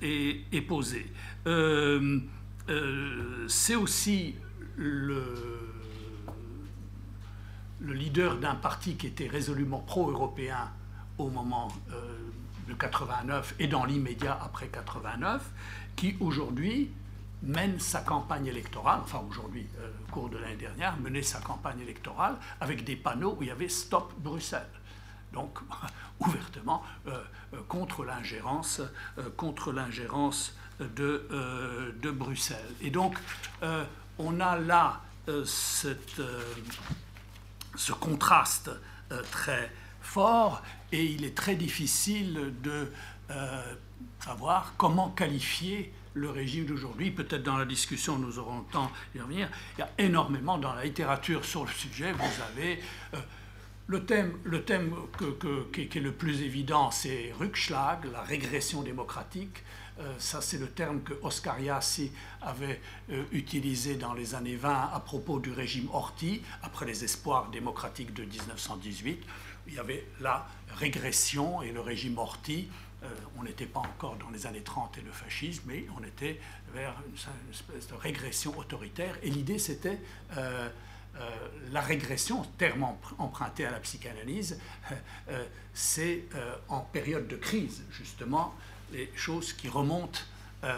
est 0.00 0.60
posée. 0.62 1.12
C'est 3.48 3.76
aussi 3.76 4.34
le 4.76 5.66
le 7.80 7.92
leader 7.92 8.38
d'un 8.38 8.54
parti 8.54 8.96
qui 8.96 9.06
était 9.06 9.28
résolument 9.28 9.80
pro-européen 9.80 10.70
au 11.18 11.28
moment 11.28 11.68
euh, 11.92 12.16
de 12.68 12.74
89 12.74 13.54
et 13.58 13.66
dans 13.68 13.84
l'immédiat 13.84 14.38
après 14.42 14.68
89, 14.68 15.42
qui 15.94 16.16
aujourd'hui 16.20 16.90
mène 17.42 17.78
sa 17.78 18.00
campagne 18.00 18.46
électorale, 18.46 19.00
enfin 19.02 19.22
aujourd'hui, 19.28 19.66
euh, 19.78 19.90
au 20.08 20.12
cours 20.12 20.28
de 20.28 20.38
l'année 20.38 20.56
dernière, 20.56 20.96
menait 20.98 21.22
sa 21.22 21.40
campagne 21.40 21.80
électorale 21.80 22.36
avec 22.60 22.84
des 22.84 22.96
panneaux 22.96 23.36
où 23.38 23.42
il 23.42 23.48
y 23.48 23.50
avait 23.50 23.68
Stop 23.68 24.12
Bruxelles. 24.18 24.66
Donc, 25.32 25.58
ouvertement, 26.20 26.82
euh, 27.08 27.22
contre 27.68 28.04
l'ingérence, 28.04 28.80
contre 29.36 29.72
l'ingérence 29.72 30.56
de, 30.80 31.94
de, 32.00 32.10
Bruxelles. 32.10 32.74
Et 32.80 32.90
donc, 32.90 33.16
on 34.18 34.40
a 34.40 34.58
là 34.58 35.02
ce 35.26 35.92
contraste 37.92 38.70
euh, 39.12 39.22
très 39.30 39.70
fort 40.00 40.62
et 40.90 41.04
il 41.04 41.24
est 41.24 41.36
très 41.36 41.54
difficile 41.54 42.54
de 42.62 42.90
euh, 43.30 43.74
savoir 44.18 44.74
comment 44.76 45.10
qualifier 45.10 45.92
le 46.16 46.30
régime 46.30 46.64
d'aujourd'hui. 46.64 47.10
Peut-être 47.10 47.42
dans 47.42 47.58
la 47.58 47.66
discussion, 47.66 48.18
nous 48.18 48.38
aurons 48.38 48.60
le 48.60 48.72
temps 48.72 48.90
d'y 49.14 49.20
revenir. 49.20 49.48
Il 49.76 49.80
y 49.80 49.84
a 49.84 49.90
énormément 49.98 50.58
dans 50.58 50.72
la 50.72 50.84
littérature 50.84 51.44
sur 51.44 51.64
le 51.64 51.70
sujet. 51.70 52.12
Vous 52.12 52.42
avez 52.52 52.80
euh, 53.14 53.18
le 53.86 54.04
thème, 54.04 54.32
le 54.44 54.62
thème 54.62 54.94
qui, 55.72 55.82
est 55.82 56.00
le 56.00 56.12
plus 56.12 56.42
évident, 56.42 56.90
c'est 56.90 57.32
Rückschlag, 57.38 58.06
la 58.10 58.22
régression 58.22 58.82
démocratique. 58.82 59.62
Euh, 59.98 60.12
ça, 60.18 60.40
c'est 60.40 60.58
le 60.58 60.68
terme 60.68 61.02
que 61.02 61.14
Oscar 61.22 61.60
Yassi 61.60 62.10
avait 62.42 62.80
euh, 63.10 63.22
utilisé 63.32 63.96
dans 63.96 64.14
les 64.14 64.34
années 64.34 64.56
20 64.56 64.90
à 64.92 65.00
propos 65.00 65.38
du 65.38 65.52
régime 65.52 65.88
Horthy, 65.92 66.42
après 66.62 66.86
les 66.86 67.04
espoirs 67.04 67.50
démocratiques 67.50 68.12
de 68.14 68.24
1918. 68.24 69.22
Il 69.68 69.74
y 69.74 69.78
avait 69.78 70.06
la 70.20 70.46
régression 70.76 71.62
et 71.62 71.72
le 71.72 71.80
régime 71.80 72.18
Horthy. 72.18 72.68
Euh, 73.02 73.08
on 73.36 73.42
n'était 73.42 73.66
pas 73.66 73.80
encore 73.80 74.16
dans 74.16 74.30
les 74.30 74.46
années 74.46 74.62
30 74.62 74.98
et 74.98 75.00
le 75.02 75.12
fascisme, 75.12 75.64
mais 75.66 75.86
on 75.98 76.04
était 76.04 76.40
vers 76.74 76.94
une, 77.06 77.52
espèce 77.52 77.88
de 77.88 77.94
régression 77.94 78.56
autoritaire. 78.58 79.16
Et 79.22 79.30
l'idée, 79.30 79.58
c'était 79.58 79.98
la 81.72 81.80
régression, 81.80 82.42
terme 82.58 82.86
emprunté 83.16 83.64
à 83.64 83.70
la 83.70 83.80
psychanalyse, 83.80 84.60
c'est 85.72 86.24
en 86.68 86.80
période 86.80 87.26
de 87.26 87.36
crise, 87.36 87.84
justement, 87.90 88.54
les 88.92 89.10
choses 89.16 89.52
qui 89.52 89.68
remontent 89.68 90.20
euh, 90.64 90.74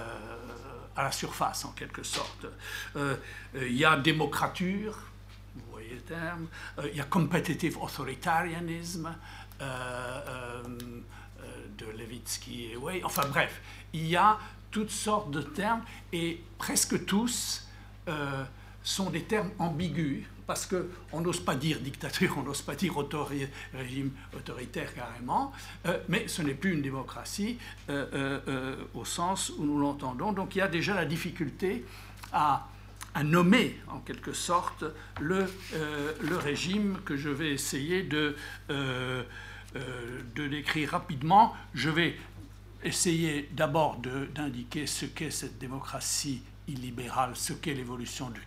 à 0.97 1.05
la 1.05 1.13
surface, 1.13 1.65
en 1.65 1.71
quelque 1.71 2.03
sorte. 2.03 2.47
Euh, 2.97 3.15
il 3.55 3.77
y 3.77 3.85
a 3.85 3.97
démocrature, 3.97 4.99
vous 5.55 5.71
voyez 5.71 5.95
le 5.95 6.01
terme, 6.01 6.49
euh, 6.79 6.89
il 6.91 6.97
y 6.97 7.01
a 7.01 7.05
competitive 7.05 7.79
authoritarianism 7.79 9.15
de 11.79 11.87
Levitsky 11.99 12.73
et 12.73 12.77
Way, 12.77 13.03
enfin 13.05 13.27
bref, 13.29 13.61
il 13.93 14.07
y 14.07 14.17
a 14.17 14.39
toutes 14.71 14.91
sortes 14.91 15.31
de 15.31 15.43
termes 15.43 15.83
et 16.13 16.43
presque 16.59 17.05
tous 17.07 17.67
sont 18.83 19.11
des 19.11 19.23
termes 19.23 19.51
ambigus 19.59 20.25
parce 20.49 20.67
qu'on 20.67 21.21
n'ose 21.21 21.41
pas 21.41 21.55
dire 21.55 21.79
dictature, 21.79 22.35
on 22.39 22.43
n'ose 22.43 22.63
pas 22.63 22.75
dire 22.75 22.95
régime 23.75 24.11
autoritaire 24.35 24.93
carrément, 24.95 25.53
euh, 25.87 25.99
mais 26.09 26.27
ce 26.27 26.41
n'est 26.41 26.55
plus 26.55 26.73
une 26.73 26.81
démocratie 26.83 27.59
euh, 27.91 28.41
euh, 28.49 28.77
au 28.95 29.05
sens 29.05 29.53
où 29.59 29.65
nous 29.65 29.79
l'entendons. 29.79 30.33
Donc 30.33 30.57
il 30.57 30.61
y 30.61 30.63
a 30.63 30.69
déjà 30.69 30.95
la 30.95 31.05
difficulté 31.05 31.85
à, 32.33 32.67
nommer 33.25 33.77
en 33.89 33.99
quelque 33.99 34.33
sorte 34.33 34.85
le, 35.21 35.45
régime 36.39 36.99
que 37.05 37.17
je 37.17 37.29
vais 37.29 37.51
essayer 37.51 38.05
de, 38.05 38.37
de 39.75 40.49
décrire 40.49 40.91
rapidement. 40.91 41.55
Je 41.75 41.91
vais 41.91 42.17
essayer 42.83 43.49
d'abord 43.53 43.99
d'indiquer 44.35 44.87
ce 44.87 45.07
qu'est 45.07 45.31
cette 45.31 45.59
démocratie 45.59 46.43
illibérale, 46.67 47.33
ce 47.35 47.53
qu'est 47.53 47.75
l'évolution 47.75 48.31
du 48.31 48.41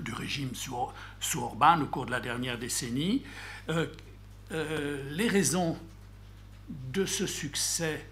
du 0.00 0.12
régime 0.12 0.50
sous, 0.54 1.42
Orban 1.42 1.80
au 1.80 1.86
cours 1.86 2.06
de 2.06 2.10
la 2.10 2.20
dernière 2.20 2.58
décennie. 2.58 3.22
Euh, 3.68 3.86
euh, 4.52 5.02
les 5.10 5.28
raisons 5.28 5.78
de 6.68 7.04
ce 7.04 7.26
succès 7.26 8.06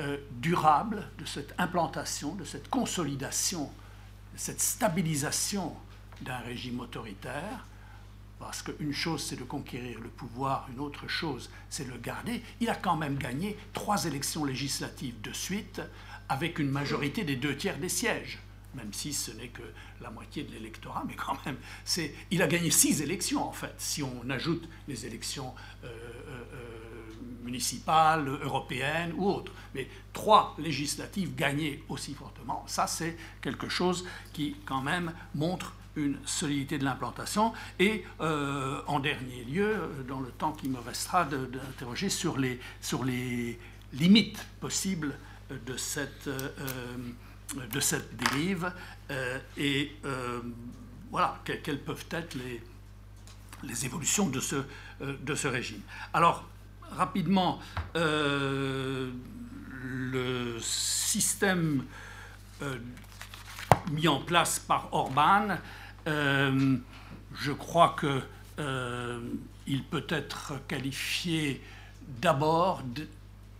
euh, 0.00 0.18
durable, 0.30 1.08
de 1.18 1.24
cette 1.24 1.54
implantation, 1.58 2.34
de 2.34 2.44
cette 2.44 2.68
consolidation, 2.68 3.64
de 4.34 4.38
cette 4.38 4.60
stabilisation 4.60 5.74
d'un 6.22 6.38
régime 6.38 6.80
autoritaire, 6.80 7.66
parce 8.38 8.62
qu'une 8.62 8.92
chose 8.92 9.22
c'est 9.22 9.36
de 9.36 9.44
conquérir 9.44 10.00
le 10.00 10.08
pouvoir, 10.08 10.68
une 10.72 10.80
autre 10.80 11.08
chose 11.08 11.50
c'est 11.70 11.86
de 11.86 11.90
le 11.92 11.98
garder, 11.98 12.42
il 12.60 12.68
a 12.70 12.74
quand 12.74 12.96
même 12.96 13.16
gagné 13.16 13.56
trois 13.72 14.04
élections 14.04 14.44
législatives 14.44 15.20
de 15.20 15.32
suite 15.32 15.80
avec 16.28 16.58
une 16.58 16.70
majorité 16.70 17.24
des 17.24 17.36
deux 17.36 17.56
tiers 17.56 17.78
des 17.78 17.88
sièges 17.88 18.38
même 18.74 18.92
si 18.92 19.12
ce 19.12 19.30
n'est 19.32 19.48
que 19.48 19.62
la 20.00 20.10
moitié 20.10 20.44
de 20.44 20.52
l'électorat, 20.52 21.04
mais 21.06 21.14
quand 21.14 21.36
même, 21.46 21.56
c'est, 21.84 22.14
il 22.30 22.42
a 22.42 22.46
gagné 22.46 22.70
six 22.70 23.00
élections 23.02 23.46
en 23.46 23.52
fait, 23.52 23.74
si 23.78 24.02
on 24.02 24.28
ajoute 24.30 24.68
les 24.88 25.06
élections 25.06 25.54
euh, 25.84 25.86
euh, 25.86 26.44
euh, 26.52 27.14
municipales, 27.42 28.28
européennes 28.28 29.12
ou 29.16 29.28
autres. 29.28 29.52
Mais 29.74 29.88
trois 30.12 30.54
législatives 30.58 31.34
gagnées 31.34 31.82
aussi 31.88 32.14
fortement, 32.14 32.64
ça 32.66 32.86
c'est 32.86 33.16
quelque 33.40 33.68
chose 33.68 34.06
qui 34.32 34.56
quand 34.66 34.82
même 34.82 35.12
montre 35.34 35.74
une 35.96 36.16
solidité 36.24 36.78
de 36.78 36.84
l'implantation. 36.84 37.52
Et 37.78 38.04
en 38.20 39.00
dernier 39.00 39.44
lieu, 39.44 39.76
dans 40.08 40.20
le 40.20 40.30
temps 40.30 40.52
qui 40.52 40.68
me 40.68 40.78
restera, 40.78 41.24
d'interroger 41.24 42.08
sur 42.08 42.38
les, 42.38 42.58
sur 42.80 43.04
les 43.04 43.58
limites 43.92 44.44
possibles 44.60 45.16
de 45.50 45.76
cette 45.76 46.28
de 47.54 47.80
cette 47.80 48.16
dérive 48.16 48.72
euh, 49.10 49.38
et 49.56 49.96
euh, 50.04 50.40
voilà, 51.10 51.40
quelles 51.44 51.80
peuvent 51.80 52.06
être 52.10 52.34
les, 52.34 52.62
les 53.62 53.86
évolutions 53.86 54.28
de 54.28 54.40
ce, 54.40 54.56
euh, 54.56 55.16
de 55.20 55.34
ce 55.34 55.48
régime. 55.48 55.80
Alors, 56.12 56.44
rapidement, 56.90 57.60
le 57.94 58.82
système 60.60 61.84
mis 63.90 64.06
en 64.08 64.20
place 64.20 64.58
par 64.58 64.92
Orban, 64.92 65.56
je 66.06 67.52
crois 67.52 67.96
que 67.98 68.22
il 69.66 69.82
peut 69.84 70.06
être 70.08 70.54
qualifié 70.68 71.62
d'abord 72.20 72.82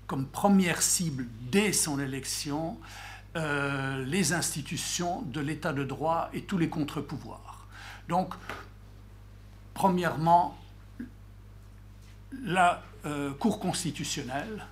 comme 0.07 0.27
première 0.27 0.83
cible 0.83 1.27
dès 1.51 1.73
son 1.73 1.99
élection 1.99 2.79
euh, 3.37 4.05
les 4.05 4.33
institutions 4.33 5.23
de 5.23 5.41
l'état 5.41 5.73
de 5.73 5.83
droit 5.83 6.31
et 6.33 6.43
tous 6.43 6.57
les 6.57 6.69
contre-pouvoirs. 6.69 7.67
Donc, 8.09 8.33
premièrement, 9.73 10.57
la 12.45 12.81
euh, 13.07 13.33
Cour 13.33 13.59
constitutionnelle, 13.59 14.65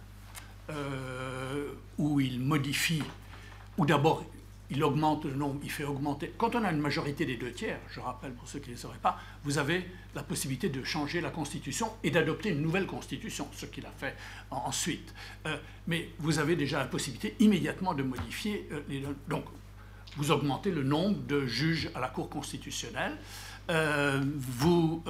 euh, 0.71 1.73
où 1.99 2.21
il 2.21 2.39
modifie, 2.39 3.03
ou 3.79 3.85
d'abord 3.85 4.25
il 4.73 4.83
augmente 4.83 5.27
le 5.27 5.35
nombre, 5.35 5.61
il 5.63 5.71
fait 5.71 5.85
augmenter. 5.85 6.33
Quand 6.39 6.55
on 6.55 6.65
a 6.65 6.73
une 6.73 6.81
majorité 6.81 7.27
des 7.27 7.37
deux 7.37 7.53
tiers, 7.53 7.79
je 7.91 8.01
rappelle 8.01 8.33
pour 8.33 8.49
ceux 8.49 8.59
qui 8.59 8.71
ne 8.71 8.75
le 8.75 8.81
sauraient 8.81 8.97
pas, 8.97 9.19
vous 9.45 9.59
avez 9.59 9.87
la 10.15 10.23
possibilité 10.23 10.71
de 10.71 10.83
changer 10.83 11.21
la 11.21 11.31
Constitution 11.31 11.91
et 12.03 12.11
d'adopter 12.11 12.49
une 12.49 12.63
nouvelle 12.63 12.87
Constitution, 12.87 13.47
ce 13.53 13.67
qu'il 13.67 13.85
a 13.85 13.91
fait 13.91 14.17
ensuite. 14.51 15.13
Euh, 15.47 15.57
mais 15.87 16.09
vous 16.19 16.39
avez 16.39 16.57
déjà 16.57 16.79
la 16.79 16.87
possibilité 16.87 17.37
immédiatement 17.39 17.93
de 17.93 18.03
modifier 18.03 18.67
euh. 18.73 18.81
Donc, 19.29 19.45
vous 20.17 20.31
augmentez 20.31 20.71
le 20.71 20.83
nombre 20.83 21.19
de 21.27 21.45
juges 21.45 21.91
à 21.95 22.01
la 22.01 22.09
Cour 22.09 22.31
constitutionnelle, 22.31 23.19
euh, 23.71 24.23
vous 24.37 25.05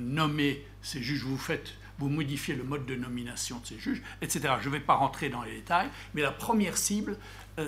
nommez 0.00 0.64
ces 0.82 1.02
juges, 1.02 1.22
vous 1.22 1.38
faites 1.38 1.74
vous 1.98 2.08
modifiez 2.08 2.54
le 2.54 2.62
mode 2.62 2.84
de 2.84 2.94
nomination 2.94 3.58
de 3.58 3.66
ces 3.66 3.78
juges, 3.78 4.02
etc. 4.20 4.54
Je 4.60 4.68
ne 4.68 4.74
vais 4.74 4.80
pas 4.80 4.94
rentrer 4.94 5.28
dans 5.28 5.42
les 5.42 5.54
détails, 5.54 5.88
mais 6.14 6.22
la 6.22 6.30
première 6.30 6.76
cible, 6.76 7.16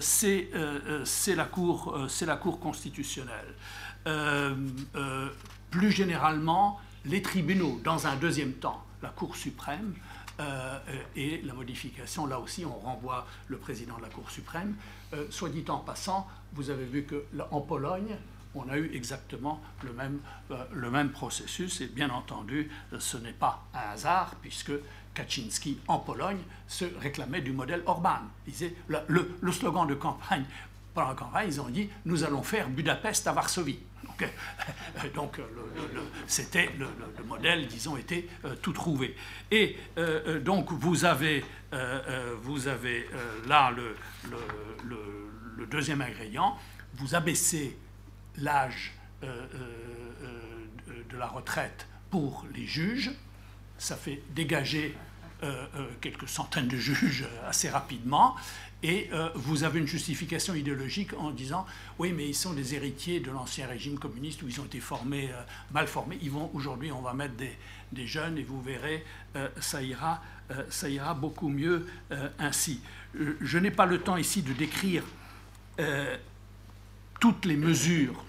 c'est 0.01 0.49
euh, 0.55 1.05
euh, 1.05 1.35
la, 1.35 1.45
cour, 1.45 1.99
la 2.27 2.37
Cour 2.37 2.61
constitutionnelle. 2.61 3.55
plus 5.71 5.91
généralement, 5.91 6.81
les 7.05 7.23
tribunaux, 7.23 7.81
dans 7.85 8.07
un 8.07 8.17
deuxième 8.17 8.53
temps, 8.55 8.85
la 9.03 9.11
Cour 9.11 9.37
suprême, 9.37 9.95
euh, 10.41 10.79
et 11.17 11.43
la 11.43 11.53
modification, 11.53 12.27
là 12.27 12.39
aussi, 12.39 12.65
on 12.65 12.79
renvoie 12.79 13.27
le 13.49 13.57
président 13.57 13.97
de 13.97 14.03
la 14.03 14.09
Cour 14.09 14.31
suprême. 14.31 14.77
soit 15.31 15.49
dit 15.49 15.65
en 15.69 15.79
passant, 15.79 16.29
vous 16.53 16.71
avez 16.71 16.85
vu 16.85 17.07
qu'en 17.07 17.61
Pologne, 17.61 18.17
on 18.55 18.69
a 18.69 18.79
eu 18.79 18.91
exactement 18.95 19.61
le 19.85 19.93
même, 19.93 20.21
le 20.73 20.91
même 20.91 21.11
processus, 21.11 21.81
et 21.81 21.87
bien 21.87 22.11
entendu, 22.11 22.71
ce 22.99 23.17
n'est 23.17 23.33
pas 23.33 23.65
un 23.75 23.93
hasard, 23.93 24.35
puisque 24.41 24.73
Kaczynski 25.19 25.79
en 25.89 25.99
Pologne 25.99 26.39
se 26.69 26.85
réclamait 27.01 27.41
du 27.41 27.51
modèle 27.53 27.83
Orban. 27.87 28.21
Il 28.47 28.73
le, 28.87 29.37
le, 29.41 29.53
slogan 29.53 29.85
de 29.87 29.95
campagne 29.95 30.45
pendant 30.95 31.09
la 31.09 31.15
campagne, 31.15 31.49
ils 31.49 31.61
ont 31.61 31.69
dit 31.69 31.91
nous 32.05 32.23
allons 32.23 32.45
faire 32.45 32.69
Budapest 32.69 33.27
à 33.27 33.33
Varsovie. 33.33 33.81
Donc, 35.15 35.39
euh, 35.39 35.43
c'était 36.27 36.71
le, 36.79 36.87
modèle, 37.25 37.67
disons, 37.67 37.97
était 37.97 38.29
euh, 38.45 38.55
tout 38.63 38.73
trouvé. 38.73 39.17
Et 39.51 39.77
euh, 39.97 40.41
donc 40.41 40.73
vous 40.73 41.05
avez, 41.05 41.45
vous 42.43 42.69
avez 42.69 43.09
là 43.47 43.71
le, 43.71 43.97
le, 44.85 45.67
deuxième 45.67 46.01
ingrédient, 46.01 46.57
vous 46.95 47.15
abaissez 47.15 47.77
l'âge 48.39 48.95
de 49.23 51.17
la 51.17 51.27
retraite 51.27 51.87
pour 52.11 52.47
les 52.55 52.67
juges, 52.67 53.13
ça 53.79 53.97
fait 53.97 54.23
dégager 54.31 54.95
euh, 54.95 54.97
euh, 54.97 55.08
quelques 56.01 56.29
centaines 56.29 56.69
de 56.69 56.77
juges 56.77 57.27
assez 57.47 57.69
rapidement, 57.69 58.37
et 58.83 59.09
euh, 59.13 59.29
vous 59.35 59.65
avez 59.65 59.81
une 59.81 59.89
justification 59.89 60.55
idéologique 60.55 61.13
en 61.15 61.33
disant 61.33 61.67
oui, 61.99 62.13
mais 62.13 62.29
ils 62.29 62.35
sont 62.35 62.53
des 62.53 62.77
héritiers 62.77 63.19
de 63.19 63.31
l'ancien 63.31 63.67
régime 63.67 63.99
communiste 63.99 64.43
où 64.43 64.49
ils 64.49 64.61
ont 64.61 64.65
été 64.65 64.79
formés, 64.79 65.31
mal 65.73 65.89
formés. 65.89 66.19
Ils 66.23 66.31
vont 66.31 66.49
aujourd'hui, 66.55 66.93
on 66.93 67.03
va 67.03 67.13
mettre 67.13 67.35
des, 67.35 67.57
des, 67.91 68.07
jeunes 68.07 68.39
et 68.39 68.45
vous 68.45 68.63
verrez, 68.63 69.05
ça 69.61 69.83
ira, 69.83 70.23
ça 70.71 70.89
ira 70.89 71.15
beaucoup 71.15 71.49
mieux 71.49 71.87
ainsi. 72.39 72.81
je 73.15 73.59
n'ai 73.59 73.73
pas 73.73 73.87
le 73.87 73.99
temps 73.99 74.17
ici 74.17 74.43
de 74.43 74.53
décrire 74.53 75.03
toutes 77.19 77.45
les 77.47 77.57
mesures 77.57 78.25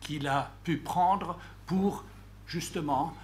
qu'il 0.00 0.28
a 0.28 0.50
pu 0.64 0.78
prendre 0.78 1.38
pour 1.66 2.04
justement 2.46 3.14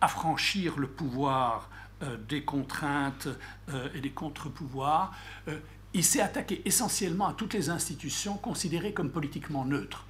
affranchir 0.00 0.78
le 0.78 0.86
pouvoir 0.86 1.68
euh, 2.02 2.16
des 2.28 2.44
contraintes 2.44 3.28
euh, 3.70 3.88
et 3.92 4.00
des 4.00 4.10
contre-pouvoirs, 4.10 5.12
euh, 5.48 5.58
il 5.94 6.04
s'est 6.04 6.20
attaqué 6.20 6.62
essentiellement 6.64 7.26
à 7.26 7.32
toutes 7.32 7.54
les 7.54 7.70
institutions 7.70 8.36
considérées 8.36 8.92
comme 8.92 9.10
politiquement 9.10 9.64
neutres. 9.64 10.06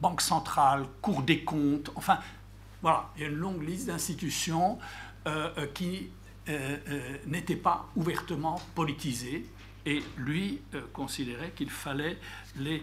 Banque 0.00 0.20
centrale, 0.20 0.84
Cour 1.00 1.22
des 1.22 1.42
comptes, 1.42 1.90
enfin, 1.96 2.18
voilà, 2.80 3.10
il 3.16 3.22
y 3.22 3.24
a 3.24 3.28
une 3.28 3.36
longue 3.36 3.62
liste 3.62 3.86
d'institutions 3.86 4.78
qui 5.74 6.10
n'étaient 7.26 7.56
pas 7.56 7.86
ouvertement 7.94 8.60
politisées. 8.74 9.46
Et 9.86 10.02
lui 10.16 10.60
considérait 10.92 11.52
qu'il 11.52 11.70
fallait 11.70 12.18
les 12.56 12.82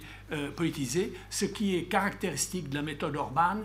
politiser. 0.56 1.14
Ce 1.30 1.46
qui 1.46 1.76
est 1.76 1.84
caractéristique 1.84 2.70
de 2.70 2.76
la 2.76 2.82
méthode 2.82 3.16
Orban, 3.18 3.58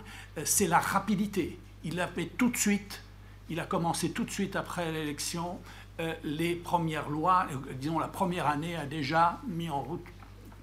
c'est 0.43 0.67
la 0.67 0.79
rapidité 0.79 1.57
il 1.85 1.99
a 2.01 2.07
fait 2.07 2.25
tout 2.25 2.49
de 2.49 2.57
suite, 2.57 3.01
il 3.49 3.59
a 3.59 3.65
commencé 3.65 4.11
tout 4.11 4.25
de 4.25 4.31
suite 4.31 4.55
après 4.55 4.91
l'élection, 4.91 5.59
euh, 5.99 6.13
les 6.23 6.55
premières 6.55 7.09
lois, 7.09 7.47
euh, 7.51 7.73
disons 7.79 7.99
la 7.99 8.09
première 8.09 8.47
année 8.47 8.75
a 8.75 8.85
déjà 8.85 9.39
mis 9.47 9.69
en 9.69 9.81
route 9.81 10.05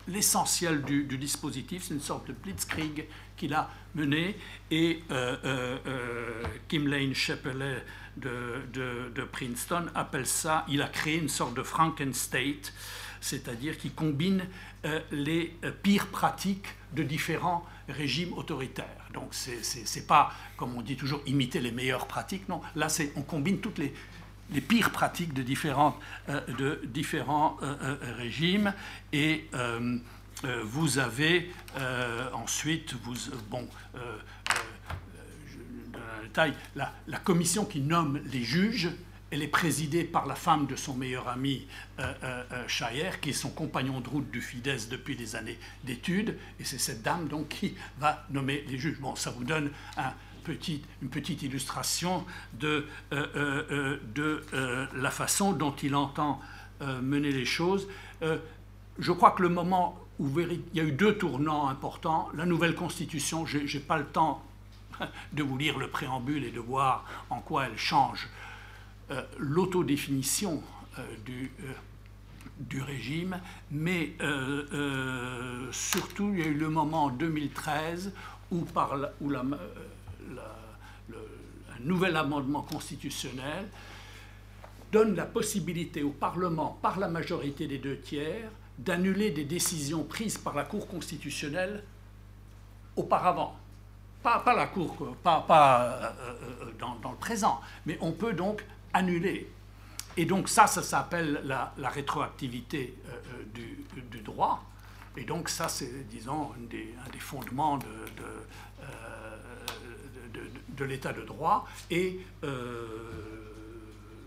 l'essentiel 0.09 0.83
du, 0.83 1.05
dispositif, 1.17 1.85
c'est 1.85 1.95
une 1.95 2.01
sorte 2.01 2.27
de 2.27 2.33
blitzkrieg 2.33 3.07
qu'il 3.37 3.55
a 3.55 3.71
mené, 3.95 4.37
et 4.73 5.01
euh, 5.13 6.43
Kim 6.69 6.89
Lane 6.89 7.15
Chapelet 7.15 7.85
de, 8.17 8.67
de, 8.73 9.23
Princeton 9.23 9.87
appelle 9.95 10.27
ça, 10.27 10.67
il 10.69 10.83
a 10.83 10.89
créé 10.89 11.19
une 11.19 11.29
sorte 11.29 11.55
de 11.55 11.63
Franken-State, 11.63 12.75
c'est-à-dire 13.21 13.79
qui 13.79 13.91
combine 13.91 14.45
les 15.13 15.57
pires 15.85 16.09
pratiques 16.09 16.67
de 16.93 17.05
différents 17.05 17.65
régimes 17.89 18.33
autoritaires. 18.33 19.02
Donc 19.13 19.35
c'est 19.35 20.07
pas, 20.07 20.33
comme 20.57 20.77
on 20.77 20.83
dit 20.83 20.97
toujours, 20.97 21.23
imiter 21.27 21.61
les 21.61 21.73
meilleures 21.73 22.07
pratiques. 22.07 22.49
Non, 22.49 22.61
là 22.77 22.89
c'est 22.89 23.13
on 23.17 23.23
combine 23.23 23.59
toutes 23.59 23.79
les, 23.79 23.93
les 24.53 24.61
pires 24.61 24.91
pratiques 24.91 25.33
de, 25.33 25.45
euh, 26.29 26.41
de 26.59 26.81
différents 26.87 27.57
euh, 27.63 27.75
euh, 27.83 27.97
régimes 28.17 28.73
et 29.13 29.49
vous 30.65 30.99
avez 30.99 31.53
ensuite, 32.33 32.95
vous, 33.05 33.15
bon, 33.49 33.69
détail, 36.25 36.55
la, 36.75 36.93
la, 37.07 37.19
commission 37.19 37.65
qui 37.65 37.81
nomme 37.81 38.21
les 38.33 38.43
juges 38.43 38.91
elle 39.33 39.43
est 39.43 39.49
présidée 39.49 40.05
par 40.05 40.27
la 40.27 40.35
femme 40.35 40.67
de 40.67 40.77
son 40.77 40.95
meilleur 40.95 41.27
ami 41.27 41.67
euh, 41.99 42.13
euh, 42.23 42.43
euh 42.53 43.11
qui 43.23 43.31
est 43.31 43.33
son 43.33 43.49
compagnon 43.49 44.01
de 44.01 44.09
route 44.09 44.31
du 44.31 44.43
Fidesz 44.43 44.89
depuis 44.91 45.17
des 45.17 45.37
années 45.37 45.59
d'études. 45.85 46.37
Et 46.61 46.65
c'est 46.65 46.79
cette 46.79 47.03
dame 47.03 47.29
donc 47.29 47.49
qui 47.49 47.75
va 47.99 48.27
nommer 48.31 48.63
les 48.69 48.77
juges. 48.77 49.01
Bon, 49.01 49.17
ça 49.17 49.31
vous 49.31 49.45
donne 49.45 49.71
une 50.47 51.09
petite 51.09 51.43
illustration 51.43 52.27
de, 52.61 52.87
euh, 53.13 53.99
de 54.15 54.45
la 54.95 55.11
façon 55.11 55.53
dont 55.53 55.75
il 55.83 55.95
entend 55.95 56.41
mener 57.01 57.31
les 57.31 57.47
choses. 57.47 57.89
je 58.99 59.13
crois 59.13 59.31
que 59.31 59.43
le 59.43 59.49
moment 59.49 59.99
où 60.19 60.41
il 60.41 60.63
y 60.75 60.81
a 60.81 60.85
eu 60.85 60.93
deux 60.93 61.17
tournants 61.17 61.69
importants, 61.69 62.29
la 62.35 62.45
nouvelle 62.45 62.75
constitution, 62.75 63.47
je 63.47 63.59
n'ai 63.59 63.83
pas 63.83 63.97
le 63.97 64.07
temps 64.07 64.43
de 65.33 65.43
vous 65.43 65.57
lire 65.57 65.79
le 65.79 65.89
préambule 65.89 66.45
et 66.45 66.51
de 66.51 66.61
voir 66.61 67.07
en 67.31 67.41
quoi 67.41 67.67
elle 67.67 67.79
change 67.79 68.29
l'autodéfinition 69.39 70.63
euh, 70.99 71.03
du, 71.25 71.51
euh, 71.61 71.73
du 72.61 72.83
régime, 72.83 73.41
mais 73.71 74.13
surtout 75.73 76.31
il 76.35 76.39
y 76.39 76.43
a 76.43 76.47
eu 76.47 76.55
le 76.55 76.69
moment 76.69 77.05
en 77.05 77.09
2013 77.11 78.13
où, 78.51 78.61
par 78.61 78.93
un 78.93 79.01
nouvel 81.81 82.15
amendement 82.17 82.61
constitutionnel 82.61 83.69
donne 84.93 85.17
la 85.17 85.25
possibilité 85.25 86.03
au 86.03 86.11
Parlement, 86.11 86.79
par 86.83 86.99
la 87.01 87.09
majorité 87.09 87.67
des 87.67 87.79
deux 87.79 87.99
tiers, 87.99 88.51
d'annuler 88.79 89.31
des 89.31 89.45
décisions 89.45 90.05
prises 90.05 90.37
par 90.37 90.55
la 90.55 90.65
Cour 90.65 90.87
constitutionnelle 90.87 91.83
auparavant. 92.97 93.57
Pas, 94.23 94.41
pas 94.41 94.55
la 94.55 94.67
Cour, 94.67 95.17
pas, 95.23 95.41
pas 95.41 96.15
dans, 96.79 96.97
dans, 96.97 97.13
le 97.13 97.17
présent, 97.17 97.63
mais 97.87 97.97
on 98.03 98.13
peut 98.13 98.35
donc 98.35 98.63
annulé. 98.93 99.51
Et 100.17 100.25
donc 100.25 100.49
ça, 100.49 100.67
ça 100.67 100.83
s'appelle 100.83 101.41
la, 101.45 101.73
rétroactivité 101.89 102.95
euh, 103.09 103.13
euh, 103.59 104.01
du, 104.11 104.21
droit. 104.21 104.65
Et 105.17 105.25
donc 105.25 105.49
ça, 105.49 105.69
c'est, 105.69 106.09
disons, 106.09 106.51
un 106.53 106.67
des, 106.69 107.19
fondements 107.19 107.79
de, 107.79 107.85
de, 107.85 108.29
euh, 108.83 109.37
de, 110.77 110.85
l'état 110.85 111.13
de 111.13 111.23
droit. 111.23 111.67
Et 111.91 112.21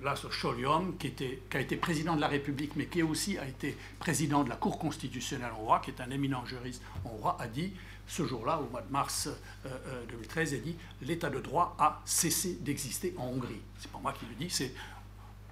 là, 0.03 0.15
ce 0.15 0.29
Schollium, 0.29 0.97
qui, 0.97 1.07
était, 1.07 1.41
qui 1.49 1.57
a 1.57 1.59
été 1.59 1.75
président 1.77 2.15
de 2.15 2.21
la 2.21 2.27
République, 2.27 2.75
mais 2.75 2.85
qui 2.85 3.01
aussi 3.01 3.37
a 3.37 3.47
été 3.47 3.75
président 3.99 4.43
de 4.43 4.49
la 4.49 4.55
Cour 4.55 4.77
constitutionnelle 4.77 5.51
hongroise, 5.59 5.81
qui 5.83 5.91
est 5.91 6.01
un 6.01 6.09
éminent 6.11 6.45
juriste 6.45 6.81
hongrois, 7.03 7.37
a 7.39 7.47
dit 7.47 7.73
ce 8.07 8.25
jour-là, 8.25 8.59
au 8.59 8.69
mois 8.69 8.81
de 8.81 8.91
mars 8.91 9.29
2013, 10.09 10.51
il 10.51 10.55
a 10.55 10.59
dit 10.59 10.75
l'état 11.01 11.29
de 11.29 11.39
droit 11.39 11.75
a 11.79 12.01
cessé 12.05 12.57
d'exister 12.61 13.13
en 13.17 13.25
Hongrie. 13.25 13.61
C'est 13.79 13.91
pas 13.91 13.99
moi 13.99 14.13
qui 14.13 14.25
le 14.25 14.35
dis, 14.35 14.49
c'est 14.49 14.73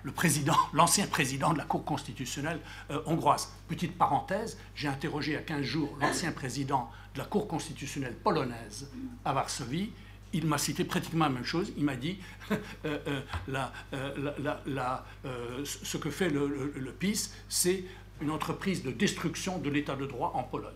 le 0.04 0.12
président, 0.12 0.58
l'ancien 0.74 1.08
président 1.08 1.54
de 1.54 1.58
la 1.58 1.66
Cour 1.66 1.84
constitutionnelle 1.84 2.60
euh, 2.92 3.02
hongroise. 3.06 3.52
Petite 3.68 3.98
parenthèse, 3.98 4.58
j'ai 4.76 4.88
interrogé 4.88 5.36
à 5.36 5.42
15 5.42 5.64
jours 5.64 5.98
l'ancien 6.00 6.32
président 6.32 6.90
de 7.16 7.20
la 7.20 7.26
Cour 7.26 7.48
constitutionnelle 7.48 8.16
polonaise 8.16 8.90
à 9.26 9.34
Varsovie. 9.34 9.92
Il 10.34 10.48
m'a 10.48 10.58
cité 10.58 10.84
pratiquement 10.84 11.26
la 11.26 11.32
même 11.32 11.46
chose. 11.46 11.72
Il 11.78 11.86
m'a 11.86 11.96
dit 11.96 12.20
euh, 12.86 13.22
euh, 13.54 15.64
ce 15.64 15.98
que 15.98 16.10
fait 16.10 16.30
le 16.30 16.96
PIS, 16.98 17.30
c'est 17.50 17.84
une 18.22 18.32
entreprise 18.32 18.84
de 18.84 18.92
destruction 18.92 19.60
de 19.60 19.70
l'état 19.70 19.96
de 19.96 20.06
droit 20.06 20.32
en 20.36 20.44
Pologne 20.44 20.74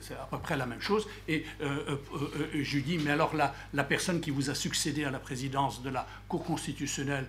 c'est 0.00 0.14
à 0.14 0.26
peu 0.30 0.38
près 0.38 0.56
la 0.56 0.66
même 0.66 0.80
chose. 0.80 1.06
Et 1.26 1.44
euh, 1.60 1.84
euh, 1.88 1.98
euh, 2.14 2.62
je 2.62 2.76
lui 2.76 2.82
dis, 2.82 2.98
mais 2.98 3.10
alors 3.10 3.34
la, 3.34 3.54
la, 3.72 3.84
personne 3.84 4.20
qui 4.20 4.30
vous 4.30 4.50
a 4.50 4.54
succédé 4.54 5.04
à 5.04 5.10
la 5.10 5.18
présidence 5.18 5.82
de 5.82 5.90
la 5.90 6.06
Cour 6.28 6.44
constitutionnelle, 6.44 7.26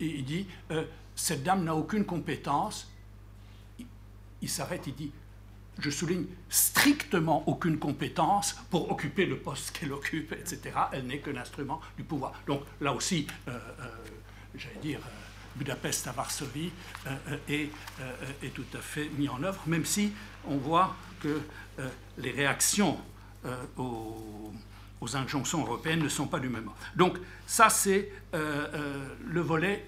il 0.00 0.24
dit, 0.24 0.46
cette 1.14 1.42
dame 1.42 1.64
n'a 1.64 1.74
aucune 1.74 2.04
compétence. 2.04 2.90
Il, 4.42 4.48
s'arrête, 4.48 4.86
il 4.86 4.94
dit, 4.94 5.12
je 5.78 5.90
souligne 5.90 6.26
strictement 6.48 7.48
aucune 7.48 7.78
compétence 7.78 8.56
pour 8.70 8.90
occuper 8.90 9.26
le 9.26 9.38
poste 9.38 9.76
qu'elle 9.76 9.92
occupe, 9.92 10.32
etc. 10.32 10.60
Elle 10.92 11.06
n'est 11.06 11.18
qu'un 11.18 11.36
instrument 11.36 11.80
du 11.96 12.04
pouvoir. 12.04 12.32
Donc 12.46 12.62
là 12.80 12.92
aussi, 12.92 13.26
j'allais 14.54 14.80
dire, 14.82 15.00
Budapest 15.56 16.06
à 16.06 16.12
Varsovie 16.12 16.72
est, 17.48 17.70
est, 18.42 18.54
tout 18.54 18.64
à 18.74 18.78
fait 18.78 19.08
mis 19.16 19.28
en 19.28 19.42
œuvre, 19.42 19.60
même 19.66 19.84
si 19.84 20.12
on 20.46 20.56
voit 20.56 20.96
que 21.20 21.40
euh, 21.78 21.88
les 22.18 22.30
réactions 22.30 22.98
euh, 23.44 23.56
au, 23.76 24.52
aux 25.00 25.16
injonctions 25.16 25.62
européennes 25.62 26.02
ne 26.02 26.08
sont 26.08 26.26
pas 26.26 26.40
du 26.40 26.48
même 26.48 26.66
ordre. 26.68 26.78
Donc 26.96 27.18
ça, 27.46 27.68
c'est 27.70 28.10
le 28.32 29.40
volet 29.40 29.86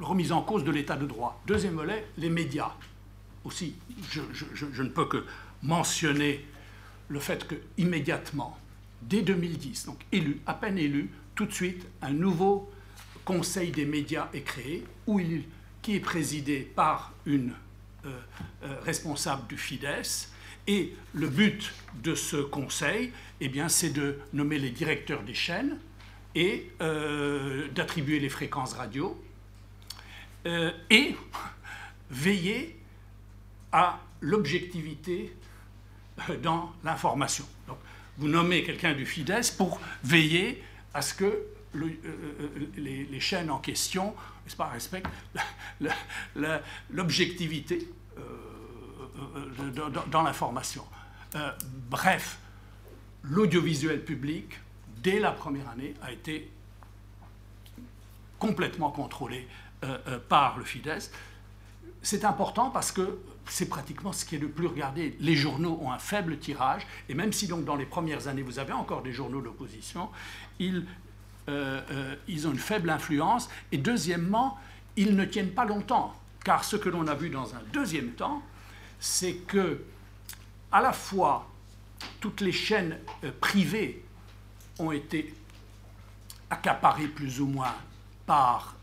remise 0.00 0.32
en 0.32 0.42
cause 0.42 0.64
de 0.64 0.70
l'état 0.70 0.96
de 0.96 1.06
droit. 1.06 1.42
Deuxième 1.46 1.74
volet, 1.74 2.06
les 2.18 2.28
médias. 2.28 2.72
Aussi, 3.44 3.76
je, 4.10 4.20
je 4.32 4.82
ne 4.82 4.88
peux 4.88 5.06
que 5.06 5.24
mentionner 5.62 6.44
le 7.08 7.20
fait 7.20 7.46
que 7.46 7.54
immédiatement, 7.78 8.58
dès 9.02 9.22
2010, 9.22 9.86
donc 9.86 9.98
élu, 10.12 10.40
à 10.46 10.54
peine 10.54 10.78
élu, 10.78 11.10
tout 11.34 11.46
de 11.46 11.52
suite, 11.52 11.86
un 12.02 12.12
nouveau 12.12 12.70
Conseil 13.26 13.72
des 13.72 13.84
médias 13.84 14.28
est 14.32 14.42
créé, 14.42 14.84
qui 15.82 15.96
est 15.96 16.00
présidé 16.00 16.60
par 16.60 17.12
une 17.26 17.52
euh, 18.04 18.10
euh, 18.62 18.80
responsable 18.82 19.48
du 19.48 19.58
FIDES. 19.58 20.28
Et 20.68 20.94
le 21.12 21.28
but 21.28 21.72
de 22.04 22.14
ce 22.14 22.36
conseil, 22.36 23.12
eh 23.40 23.48
bien, 23.48 23.68
c'est 23.68 23.90
de 23.90 24.20
nommer 24.32 24.60
les 24.60 24.70
directeurs 24.70 25.24
des 25.24 25.34
chaînes 25.34 25.76
et 26.36 26.70
euh, 26.80 27.66
d'attribuer 27.74 28.20
les 28.20 28.28
fréquences 28.28 28.74
radio 28.74 29.20
et 30.44 31.16
veiller 32.10 32.78
à 33.72 33.98
l'objectivité 34.20 35.34
dans 36.44 36.72
l'information. 36.84 37.44
Donc, 37.66 37.78
vous 38.18 38.28
nommez 38.28 38.62
quelqu'un 38.62 38.94
du 38.94 39.04
FIDES 39.04 39.50
pour 39.58 39.80
veiller 40.04 40.62
à 40.94 41.02
ce 41.02 41.12
que 41.14 41.42
euh, 41.84 41.98
euh, 42.40 42.66
les, 42.76 43.20
chaînes 43.20 43.50
en 43.50 43.58
question 43.58 44.14
pas, 44.56 44.68
respectent 44.68 45.10
l'objectivité 46.90 47.88
euh, 48.18 49.70
dans, 50.10 50.22
l'information. 50.22 50.84
bref, 51.90 52.38
l'audiovisuel 53.22 54.04
public, 54.04 54.60
dès 55.02 55.18
la 55.18 55.32
première 55.32 55.68
année, 55.68 55.94
a 56.02 56.12
été 56.12 56.50
complètement 58.38 58.90
contrôlé 58.90 59.48
par 60.28 60.58
le 60.58 60.64
FIDES. 60.64 61.10
C'est 62.02 62.24
important 62.24 62.70
parce 62.70 62.92
que 62.92 63.18
c'est 63.48 63.68
pratiquement 63.68 64.12
ce 64.12 64.24
qui 64.24 64.36
est 64.36 64.38
le 64.38 64.48
plus 64.48 64.66
regardé. 64.66 65.16
Les 65.20 65.36
journaux 65.36 65.78
ont 65.82 65.92
un 65.92 65.98
faible 65.98 66.38
tirage, 66.38 66.86
et 67.08 67.14
même 67.14 67.32
si 67.32 67.46
donc 67.46 67.64
dans 67.64 67.76
les 67.76 67.86
premières 67.86 68.28
années 68.28 68.42
vous 68.42 68.58
avez 68.58 68.72
encore 68.72 69.02
des 69.02 69.12
journaux 69.12 69.40
d'opposition, 69.40 70.10
ils, 70.58 70.86
euh, 71.48 71.80
euh, 71.90 72.14
ils 72.26 72.48
ont 72.48 72.52
une 72.52 72.58
faible 72.58 72.90
influence, 72.90 73.48
et 73.70 73.78
deuxièmement, 73.78 74.58
ils 74.96 75.14
ne 75.14 75.24
tiennent 75.24 75.52
pas 75.52 75.64
longtemps, 75.64 76.14
car 76.44 76.64
ce 76.64 76.76
que 76.76 76.88
l'on 76.88 77.06
a 77.06 77.14
vu 77.14 77.30
dans 77.30 77.54
un 77.54 77.60
deuxième 77.72 78.12
temps, 78.12 78.42
c'est 78.98 79.34
que 79.34 79.84
à 80.72 80.80
la 80.80 80.92
fois 80.92 81.48
toutes 82.20 82.40
les 82.40 82.52
chaînes 82.52 82.98
euh, 83.22 83.30
privées 83.40 84.04
ont 84.78 84.90
été 84.90 85.34
accaparées 86.50 87.08
plus 87.08 87.40
ou 87.40 87.46
moins 87.46 87.74
par 88.26 88.76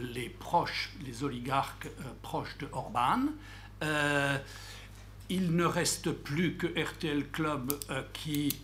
les 0.00 0.28
proches, 0.28 0.92
les 1.04 1.22
oligarques 1.22 1.88
proches 2.22 2.56
de 2.58 2.68
Orban, 2.72 3.26
il 5.30 5.54
ne 5.54 5.64
reste 5.64 6.10
plus 6.10 6.56
que 6.56 6.66
RTL 6.66 7.28
Club 7.30 7.72
qui 8.12 8.58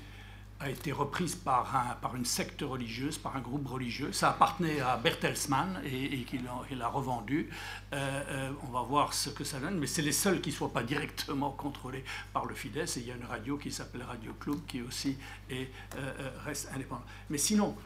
a 0.63 0.71
été 0.71 0.93
reprise 0.93 1.35
par, 1.35 1.75
un, 1.77 1.95
par 1.97 2.15
une 2.17 2.25
secte 2.25 2.63
religieuse, 2.63 3.19
par 3.19 3.37
un 3.37 3.41
groupe 3.41 3.67
religieux. 3.67 4.13
Ça 4.13 4.31
appartenait 4.31 4.81
à 4.81 4.97
Bertelsmann 4.97 5.81
et, 5.85 6.21
et 6.21 6.23
qu'il 6.25 6.43
l'a 6.45 6.89
revendu. 6.89 7.51
Euh, 7.93 8.51
on 8.63 8.71
va 8.73 8.83
voir 8.83 9.13
ce 9.13 9.31
que 9.31 9.45
ça 9.45 9.59
donne, 9.59 9.79
mais 9.79 9.87
c'est 9.87 10.03
les 10.03 10.13
seuls 10.13 10.41
qui 10.41 10.51
ne 10.51 10.55
soient 10.55 10.73
pas 10.73 10.83
directement 10.83 11.51
contrôlés 11.51 12.05
par 12.33 12.47
le 12.47 12.55
Fidesz. 12.55 12.97
Et 12.97 13.01
il 13.01 13.09
y 13.09 13.13
a 13.13 13.17
une 13.17 13.25
radio 13.25 13.57
qui 13.57 13.71
s'appelle 13.71 14.03
Radio 14.03 14.33
Club 14.35 14.59
qui 14.67 14.83
aussi 14.83 15.17
est, 15.51 15.69
reste 16.45 16.71
indépendante. 16.75 17.07
Mais 17.29 17.39
sinon, 17.39 17.77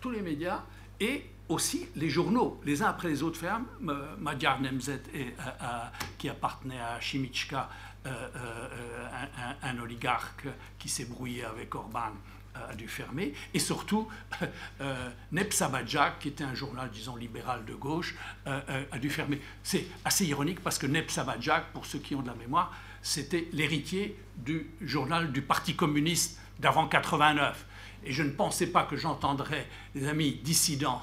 tous 0.00 0.10
les 0.10 0.22
médias 0.22 0.62
et 1.00 1.24
aussi 1.48 1.86
les 1.96 2.08
journaux, 2.08 2.60
les 2.64 2.82
uns 2.82 2.86
après 2.86 3.08
les 3.08 3.22
autres 3.22 3.38
ferment. 3.38 3.66
Euh, 3.88 4.16
Magyar 4.18 4.60
Nemzet, 4.60 5.02
et, 5.12 5.26
euh, 5.26 5.42
euh, 5.62 5.78
qui 6.18 6.28
appartenait 6.28 6.80
à 6.80 7.00
Chimichka, 7.00 7.68
un, 8.04 9.78
oligarque 9.78 10.46
qui 10.78 10.88
s'est 10.88 11.04
brouillé 11.04 11.44
avec 11.44 11.74
Orban, 11.74 12.12
a 12.54 12.74
dû 12.74 12.86
fermer. 12.86 13.34
Et 13.52 13.58
surtout, 13.58 14.08
Nepsabadjak, 15.32 16.20
qui 16.20 16.28
était 16.28 16.44
un 16.44 16.54
journal, 16.54 16.88
disons, 16.90 17.16
libéral 17.16 17.64
de 17.64 17.74
gauche, 17.74 18.14
a 18.46 18.98
dû 18.98 19.10
fermer. 19.10 19.40
C'est 19.62 19.86
assez 20.04 20.24
ironique 20.26 20.60
parce 20.60 20.78
que 20.78 20.86
Nepsabadjak, 20.86 21.72
pour 21.72 21.84
ceux 21.84 21.98
qui 21.98 22.14
ont 22.14 22.22
de 22.22 22.28
la 22.28 22.34
mémoire, 22.34 22.72
c'était 23.02 23.48
l'héritier 23.52 24.16
du 24.36 24.70
journal 24.80 25.32
du 25.32 25.42
Parti 25.42 25.76
communiste 25.76 26.38
d'avant 26.58 26.88
89. 26.88 27.66
Et 28.04 28.12
je 28.12 28.22
ne 28.22 28.30
pensais 28.30 28.66
pas 28.66 28.84
que 28.84 28.96
j'entendrais 28.96 29.68
des 29.94 30.08
amis 30.08 30.40
dissidents 30.42 31.02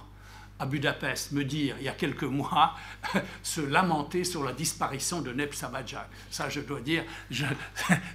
à 0.61 0.67
Budapest 0.67 1.31
me 1.31 1.43
dire, 1.43 1.75
il 1.80 1.85
y 1.85 1.90
a 1.90 1.93
quelques 1.93 2.23
mois, 2.23 2.75
se 3.43 3.61
lamenter 3.61 4.23
sur 4.23 4.43
la 4.43 4.53
disparition 4.53 5.22
de 5.22 5.33
Neb 5.33 5.53
Sabadjak. 5.53 6.07
Ça, 6.30 6.49
je 6.49 6.61
dois 6.61 6.81
dire, 6.81 7.03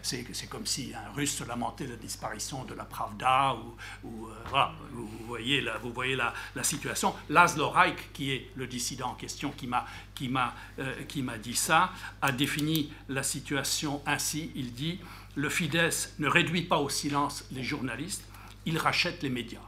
c'est 0.02 0.48
comme 0.48 0.64
si 0.64 0.92
un 0.94 1.12
Russe 1.12 1.34
se 1.34 1.44
lamentait 1.44 1.86
de 1.86 1.90
la 1.90 1.96
disparition 1.96 2.64
de 2.64 2.74
la 2.74 2.84
Pravda, 2.84 3.56
ou, 4.04 4.28
euh, 4.28 4.64
vous 4.92 5.08
voyez, 5.26 5.60
la, 5.60 5.76
vous 5.78 5.92
voyez 5.92 6.14
la, 6.14 6.32
la 6.54 6.62
situation. 6.62 7.14
Laszlo 7.28 7.68
Reich, 7.68 8.12
qui 8.12 8.30
est 8.30 8.50
le 8.54 8.68
dissident 8.68 9.08
en 9.10 9.14
question, 9.14 9.50
qui 9.50 9.66
m'a 9.66 9.84
qui 10.14 10.28
m'a 10.28 10.54
euh, 10.78 11.38
dit 11.42 11.54
ça, 11.54 11.90
a 12.22 12.32
défini 12.32 12.92
la 13.08 13.22
situation 13.22 14.02
ainsi. 14.06 14.52
Il 14.54 14.72
dit, 14.72 15.00
le 15.34 15.48
Fidesz 15.48 16.14
ne 16.20 16.28
réduit 16.28 16.62
pas 16.62 16.78
au 16.78 16.88
silence 16.88 17.44
les 17.50 17.64
journalistes, 17.64 18.24
il 18.64 18.78
rachète 18.78 19.22
les 19.22 19.30
médias. 19.30 19.60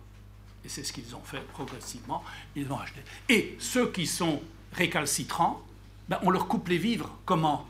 Et 0.69 0.71
c'est 0.71 0.85
ce 0.85 0.93
qu'ils 0.93 1.17
ont 1.17 1.23
fait 1.25 1.41
progressivement. 1.49 2.23
Ils 2.55 2.71
ont 2.71 2.79
acheté. 2.79 3.01
Et 3.31 3.57
ceux 3.59 3.91
qui 3.91 4.07
sont 4.07 4.43
récalcitrants, 4.75 5.63
ben, 6.11 6.19
on 6.21 6.31
leur 6.31 6.47
coupe 6.47 6.69
les 6.69 6.77
vivres. 6.77 7.17
Comment? 7.25 7.67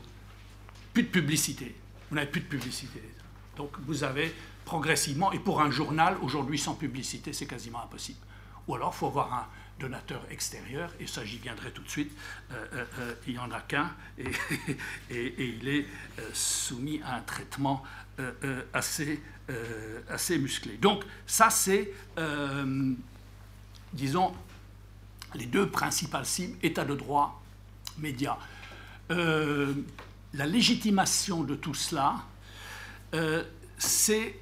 Plus 0.91 1.03
de 1.03 1.07
publicité. 1.07 1.73
Vous 2.09 2.17
n'avez 2.17 2.29
plus 2.29 2.41
de 2.41 2.47
publicité. 2.47 3.01
Donc 3.55 3.71
vous 3.87 4.03
avez 4.03 4.35
progressivement, 4.65 5.31
et 5.31 5.39
pour 5.39 5.61
un 5.61 5.71
journal, 5.71 6.17
aujourd'hui 6.21 6.59
sans 6.59 6.75
publicité, 6.75 7.31
c'est 7.31 7.45
quasiment 7.45 7.81
impossible. 7.81 8.19
Ou 8.67 8.75
alors 8.75 8.91
il 8.93 8.97
faut 8.97 9.07
avoir 9.07 9.33
un 9.33 9.47
donateur 9.79 10.21
extérieur, 10.29 10.91
et 10.99 11.07
ça 11.07 11.23
j'y 11.23 11.37
viendrai 11.37 11.71
tout 11.71 11.81
de 11.81 11.89
suite, 11.89 12.11
euh, 12.51 12.65
euh, 12.73 12.85
euh, 12.99 13.13
il 13.27 13.33
n'y 13.33 13.39
en 13.39 13.49
a 13.51 13.61
qu'un, 13.61 13.95
et, 14.17 14.25
et, 15.09 15.45
il 15.57 15.69
est 15.69 15.85
soumis 16.33 17.01
à 17.05 17.15
un 17.15 17.21
traitement 17.21 17.81
assez 18.73 19.21
euh, 19.49 20.01
assez 20.07 20.37
musclé. 20.37 20.77
Donc 20.77 21.03
ça, 21.25 21.49
c'est, 21.49 21.91
euh, 22.19 22.93
disons, 23.93 24.31
les 25.33 25.47
deux 25.47 25.71
principales 25.71 26.27
cibles, 26.27 26.55
État 26.61 26.85
de 26.85 26.93
droit, 26.93 27.41
médias. 27.97 28.37
Euh, 29.09 29.73
la 30.35 30.45
légitimation 30.45 31.41
de 31.41 31.55
tout 31.55 31.73
cela, 31.73 32.17
c'est 33.79 34.39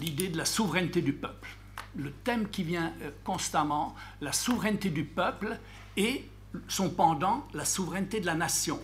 l'idée 0.00 0.26
de 0.26 0.38
la 0.38 0.44
souveraineté 0.44 1.02
du 1.02 1.12
peuple. 1.12 1.50
Le 1.94 2.10
thème 2.10 2.48
qui 2.48 2.64
vient 2.64 2.92
constamment, 3.22 3.94
la 4.20 4.32
souveraineté 4.32 4.90
du 4.90 5.04
peuple 5.04 5.56
et 5.96 6.28
son 6.66 6.90
pendant, 6.90 7.46
la 7.54 7.64
souveraineté 7.64 8.18
de 8.18 8.26
la 8.26 8.34
nation. 8.34 8.82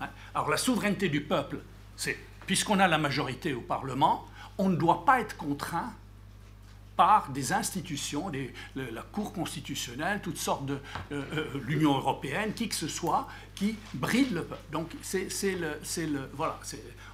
Hein? 0.00 0.08
Alors 0.36 0.50
la 0.50 0.56
souveraineté 0.56 1.08
du 1.08 1.22
peuple, 1.22 1.58
c'est 1.96 2.16
puisqu'on 2.50 2.80
a 2.80 2.88
la 2.88 2.98
majorité 2.98 3.54
au 3.54 3.60
Parlement, 3.60 4.26
on 4.58 4.70
ne 4.70 4.74
doit 4.74 5.04
pas 5.04 5.20
être 5.20 5.36
contraint 5.36 5.92
par 6.96 7.28
des 7.28 7.52
institutions, 7.52 8.28
la 8.74 9.02
Cour 9.02 9.32
constitutionnelle, 9.32 10.20
toutes 10.20 10.36
sortes 10.36 10.66
de 10.66 10.80
euh, 11.12 11.22
euh, 11.32 11.60
l'Union 11.64 11.96
européenne, 11.96 12.52
qui 12.52 12.68
que 12.68 12.74
ce 12.74 12.88
soit, 12.88 13.28
qui 13.54 13.76
bride 13.94 14.32
le 14.32 14.42
peuple. 14.42 14.64
Donc 14.72 14.90
c'est 15.00 15.28
le, 15.54 15.78
le, 16.08 16.30
voilà, 16.34 16.58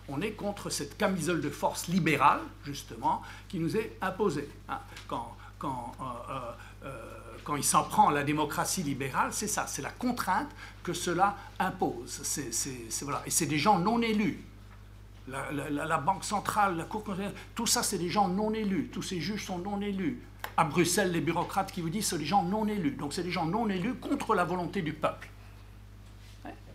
on 0.09 0.23
est 0.23 0.31
contre 0.31 0.71
cette 0.71 0.97
camisole 0.97 1.43
de 1.43 1.51
force 1.51 1.89
libérale 1.89 2.41
justement 2.65 3.21
qui 3.47 3.59
nous 3.59 3.77
est 3.77 3.99
imposée. 4.01 4.49
Hein. 4.71 4.79
Quand, 5.07 5.37
euh, 6.83 7.57
il 7.59 7.65
s'en 7.65 7.85
prend 7.85 8.09
à 8.09 8.13
la 8.15 8.25
démocratie 8.25 8.83
libérale, 8.83 9.35
c'est 9.35 9.49
ça, 9.49 9.67
c'est 9.67 9.83
la 9.83 9.91
contrainte 9.91 10.49
que 10.83 10.95
cela 10.95 11.37
impose. 11.59 12.23
voilà. 13.03 13.23
Et 13.27 13.31
c'est 13.31 13.45
des 13.45 13.59
gens 13.59 13.79
non 13.79 14.01
élus 14.01 14.43
la, 15.29 15.99
Banque 15.99 16.25
centrale, 16.25 16.77
la 16.77 16.85
Cour 16.85 17.05
constitutionnelle, 17.05 17.41
tout 17.55 17.67
ça, 17.67 17.83
c'est 17.83 17.99
des 17.99 18.09
gens 18.09 18.29
non 18.29 18.53
élus. 18.53 18.89
Tous 18.93 19.03
ces 19.03 19.21
juges 19.21 19.45
sont 19.45 19.59
non 19.59 19.81
élus. 19.81 20.23
À 20.57 20.65
Bruxelles, 20.65 21.13
les 21.13 21.21
bureaucrates 21.21 21.73
qui 21.73 21.81
vous 21.81 21.91
disent, 21.91 22.07
c'est 22.07 22.19
des 22.19 22.25
gens 22.25 22.43
non 22.43 22.67
élus. 22.67 22.93
Donc, 22.93 23.13
c'est 23.13 23.23
des 23.23 23.31
gens 23.31 23.47
non 23.47 23.69
élus 23.69 23.95
contre 23.95 24.35
la 24.35 24.45
volonté 24.45 24.83
du 24.83 24.93
peuple. 24.93 25.29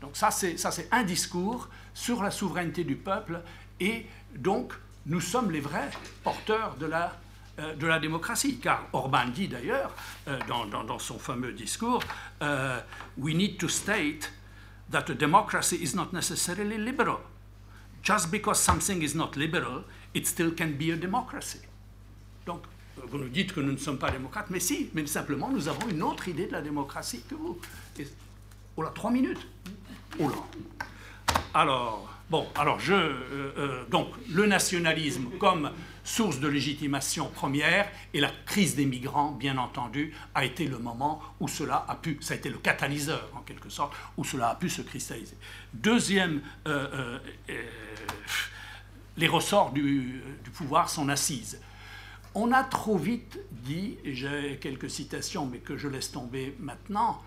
Donc, 0.01 0.15
ça, 0.15 0.31
c'est 0.31 0.87
un 0.91 1.03
discours 1.03 1.69
sur 1.93 2.23
la 2.23 2.31
souveraineté 2.31 2.83
du 2.83 2.95
peuple. 2.95 3.41
Et 3.79 4.05
donc, 4.35 4.73
nous 5.05 5.21
sommes 5.21 5.51
les 5.51 5.59
vrais 5.61 5.89
porteurs 6.23 6.75
de 6.75 6.85
la, 6.87 7.13
euh, 7.59 7.75
de 7.75 7.87
la 7.87 7.99
démocratie. 7.99 8.59
Car 8.59 8.87
Orban 8.93 9.27
dit 9.27 9.47
d'ailleurs, 9.47 9.93
euh, 10.27 10.37
dans, 10.47 10.65
dans, 10.65 10.99
son 10.99 11.19
fameux 11.19 11.53
discours, 11.53 12.03
euh, 12.41 12.79
We 13.17 13.35
need 13.35 13.57
to 13.59 13.67
state 13.67 14.31
that 14.91 15.09
a 15.09 15.13
democracy 15.13 15.77
is 15.81 15.95
not 15.95 16.09
necessarily 16.13 16.77
liberal 16.77 17.19
just 18.03 18.31
because 18.31 18.59
something 18.59 19.01
is 19.01 19.15
not 19.15 19.35
liberal, 19.35 19.83
it 20.13 20.27
still 20.27 20.51
can 20.51 20.71
be 20.77 20.91
a 20.91 20.95
democracy. 20.95 21.59
Donc, 22.45 22.63
vous 23.07 23.17
nous 23.17 23.29
dites 23.29 23.53
que 23.53 23.61
nous 23.61 23.71
ne 23.71 23.77
sommes 23.77 23.97
pas 23.97 24.11
démocrates, 24.11 24.49
mais 24.49 24.59
si, 24.59 24.89
mais 24.93 25.05
simplement 25.07 25.49
nous 25.49 25.67
avons 25.67 25.87
une 25.89 26.01
autre 26.03 26.27
idée 26.27 26.47
de 26.47 26.51
la 26.51 26.61
démocratie 26.61 27.23
que 27.29 27.35
vous. 27.35 27.59
Et, 27.99 28.07
oh 28.77 28.83
là, 28.83 28.91
trois 28.93 29.11
minutes. 29.11 29.47
Oh 30.19 30.29
là. 30.29 30.35
Alors, 31.53 32.09
bon, 32.29 32.47
alors 32.55 32.79
je. 32.79 32.93
Euh, 32.93 33.53
euh, 33.57 33.83
donc, 33.89 34.07
le 34.29 34.45
nationalisme 34.45 35.29
comme 35.39 35.71
source 36.03 36.39
de 36.39 36.47
légitimation 36.47 37.29
première 37.29 37.89
et 38.13 38.19
la 38.19 38.31
crise 38.45 38.75
des 38.75 38.85
migrants, 38.85 39.31
bien 39.31 39.57
entendu, 39.57 40.13
a 40.33 40.45
été 40.45 40.67
le 40.67 40.77
moment 40.77 41.21
où 41.39 41.47
cela 41.47 41.85
a 41.87 41.95
pu, 41.95 42.17
ça 42.21 42.33
a 42.33 42.37
été 42.37 42.49
le 42.49 42.57
catalyseur 42.57 43.29
en 43.35 43.41
quelque 43.41 43.69
sorte, 43.69 43.93
où 44.17 44.23
cela 44.23 44.49
a 44.49 44.55
pu 44.55 44.69
se 44.69 44.81
cristalliser. 44.81 45.37
Deuxième, 45.73 46.41
euh, 46.67 47.19
les 49.17 49.27
ressorts 49.27 49.71
du, 49.71 50.21
pouvoir 50.53 50.89
sont 50.89 51.09
assises. 51.09 51.59
On 52.33 52.51
a 52.51 52.63
trop 52.63 52.97
vite 52.97 53.39
dit, 53.51 53.97
et 54.03 54.15
j'ai 54.15 54.57
quelques 54.61 54.89
citations, 54.89 55.45
mais 55.45 55.59
que 55.59 55.77
je 55.77 55.87
laisse 55.87 56.11
tomber 56.11 56.55
maintenant, 56.59 57.21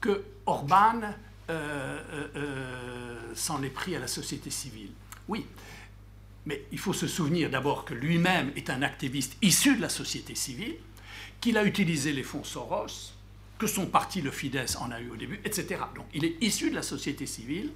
que 0.00 0.24
Orban 0.46 1.00
euh, 1.00 1.12
euh, 1.50 2.28
euh, 2.36 3.16
s'en 3.34 3.62
est 3.62 3.70
pris 3.70 3.96
à 3.96 3.98
la 3.98 4.06
société 4.06 4.50
civile. 4.50 4.92
Oui, 5.28 5.46
mais 6.48 6.64
il 6.72 6.78
faut 6.78 6.94
se 6.94 7.06
souvenir 7.06 7.50
d'abord 7.50 7.84
que 7.84 7.92
lui-même 7.92 8.50
est 8.56 8.70
un 8.70 8.80
activiste 8.80 9.36
issu 9.42 9.76
de 9.76 9.82
la 9.82 9.90
société 9.90 10.34
civile, 10.34 10.76
qu'il 11.42 11.58
a 11.58 11.64
utilisé 11.64 12.10
les 12.10 12.22
fonds 12.22 12.42
Soros, 12.42 13.12
que 13.58 13.66
son 13.66 13.86
parti, 13.86 14.22
le 14.22 14.30
Fidesz, 14.30 14.76
en 14.76 14.90
a 14.90 14.98
eu 14.98 15.10
au 15.10 15.16
début, 15.16 15.38
etc. 15.44 15.82
Donc 15.94 16.06
il 16.14 16.24
est 16.24 16.42
issu 16.42 16.70
de 16.70 16.74
la 16.74 16.82
société 16.82 17.26
civile 17.26 17.70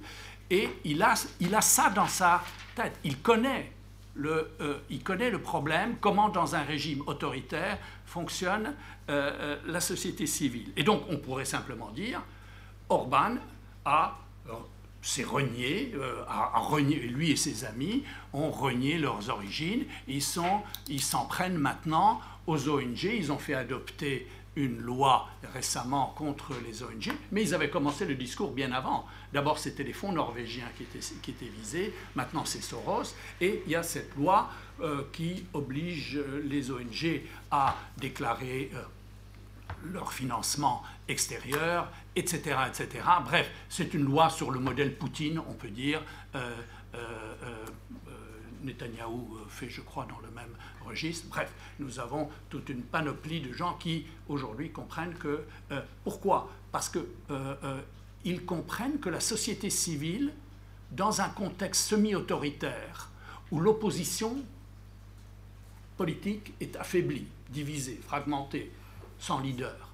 et 0.49 0.67
il 0.85 1.03
a, 1.03 1.13
il 1.39 1.53
a 1.53 1.61
ça 1.61 1.91
dans 1.91 2.07
sa 2.07 2.43
tête. 2.73 2.97
Il 3.03 3.19
connaît 3.19 3.71
le, 4.15 4.49
euh, 4.59 4.79
il 4.89 5.03
connaît 5.03 5.29
le 5.29 5.39
problème, 5.39 5.97
comment 6.01 6.29
dans 6.29 6.55
un 6.55 6.63
régime 6.63 7.03
autoritaire 7.05 7.77
fonctionne 8.07 8.73
euh, 9.09 9.31
euh, 9.39 9.57
la 9.67 9.81
société 9.81 10.25
civile. 10.25 10.71
Et 10.75 10.83
donc 10.83 11.03
on 11.09 11.17
pourrait 11.17 11.45
simplement 11.45 11.91
dire, 11.91 12.23
Orban 12.89 13.35
a 13.85 14.17
s'est 15.03 15.23
renié, 15.23 15.93
a, 16.27 16.59
renié, 16.59 16.95
lui 17.01 17.29
et 17.29 17.35
ses 17.35 17.65
amis 17.65 18.03
ont 18.33 18.49
renié 18.49 18.97
leurs 18.97 19.29
origines, 19.29 19.83
ils 20.07 20.23
s'en 20.23 20.63
ils 20.87 21.03
prennent 21.29 21.57
maintenant 21.57 22.21
aux 22.47 22.69
ONG, 22.69 23.03
ils 23.03 23.31
ont 23.31 23.37
fait 23.37 23.53
adopter 23.53 24.27
une 24.55 24.79
loi 24.79 25.27
récemment 25.53 26.13
contre 26.15 26.53
les 26.65 26.83
ONG, 26.83 27.11
mais 27.31 27.41
ils 27.41 27.55
avaient 27.55 27.69
commencé 27.69 28.05
le 28.05 28.15
discours 28.15 28.51
bien 28.51 28.71
avant. 28.71 29.05
D'abord, 29.31 29.57
c'était 29.57 29.83
les 29.83 29.93
fonds 29.93 30.11
norvégiens 30.11 30.67
qui 30.77 30.83
étaient, 30.83 31.45
visés, 31.45 31.93
maintenant 32.15 32.45
c'est 32.45 32.61
Soros, 32.61 33.15
et 33.41 33.63
il 33.65 33.71
y 33.71 33.75
a 33.75 33.83
cette 33.83 34.15
loi 34.15 34.49
euh, 34.81 35.03
qui 35.11 35.45
oblige 35.53 36.17
euh, 36.17 36.43
les 36.45 36.71
ONG 36.71 37.21
à 37.49 37.75
déclarer 37.97 38.69
euh, 38.75 38.81
leur 39.83 40.13
financement 40.13 40.83
extérieur, 41.07 41.91
etc. 42.15 42.57
etc. 42.67 43.05
Bref, 43.25 43.49
c'est 43.69 43.93
une 43.93 44.03
loi 44.03 44.29
sur 44.29 44.51
le 44.51 44.59
modèle 44.59 44.95
Poutine, 44.95 45.39
on 45.39 45.53
peut 45.53 45.69
dire. 45.69 46.01
Netanyahou 48.63 49.37
fait, 49.49 49.69
je 49.69 49.81
crois, 49.81 50.05
dans 50.05 50.19
le 50.19 50.31
même 50.33 50.55
registre. 50.85 51.27
Bref, 51.29 51.51
nous 51.79 51.99
avons 51.99 52.29
toute 52.49 52.69
une 52.69 52.83
panoplie 52.83 53.41
de 53.41 53.51
gens 53.51 53.73
qui, 53.73 54.05
aujourd'hui, 54.29 54.71
comprennent 54.71 55.15
que... 55.15 55.43
pourquoi? 56.03 56.49
Parce 56.71 56.89
que 56.89 57.05
ils 58.23 58.45
comprennent 58.45 58.99
que 58.99 59.09
la 59.09 59.19
société 59.19 59.69
civile, 59.69 60.33
dans 60.91 61.19
un 61.19 61.29
contexte 61.29 61.89
semi-autoritaire, 61.89 63.09
où 63.51 63.59
l'opposition 63.59 64.37
politique 65.97 66.53
est 66.61 66.75
affaiblie, 66.77 67.27
divisée, 67.49 67.99
fragmentée, 68.05 68.71
sans 69.23 69.39
leader, 69.39 69.89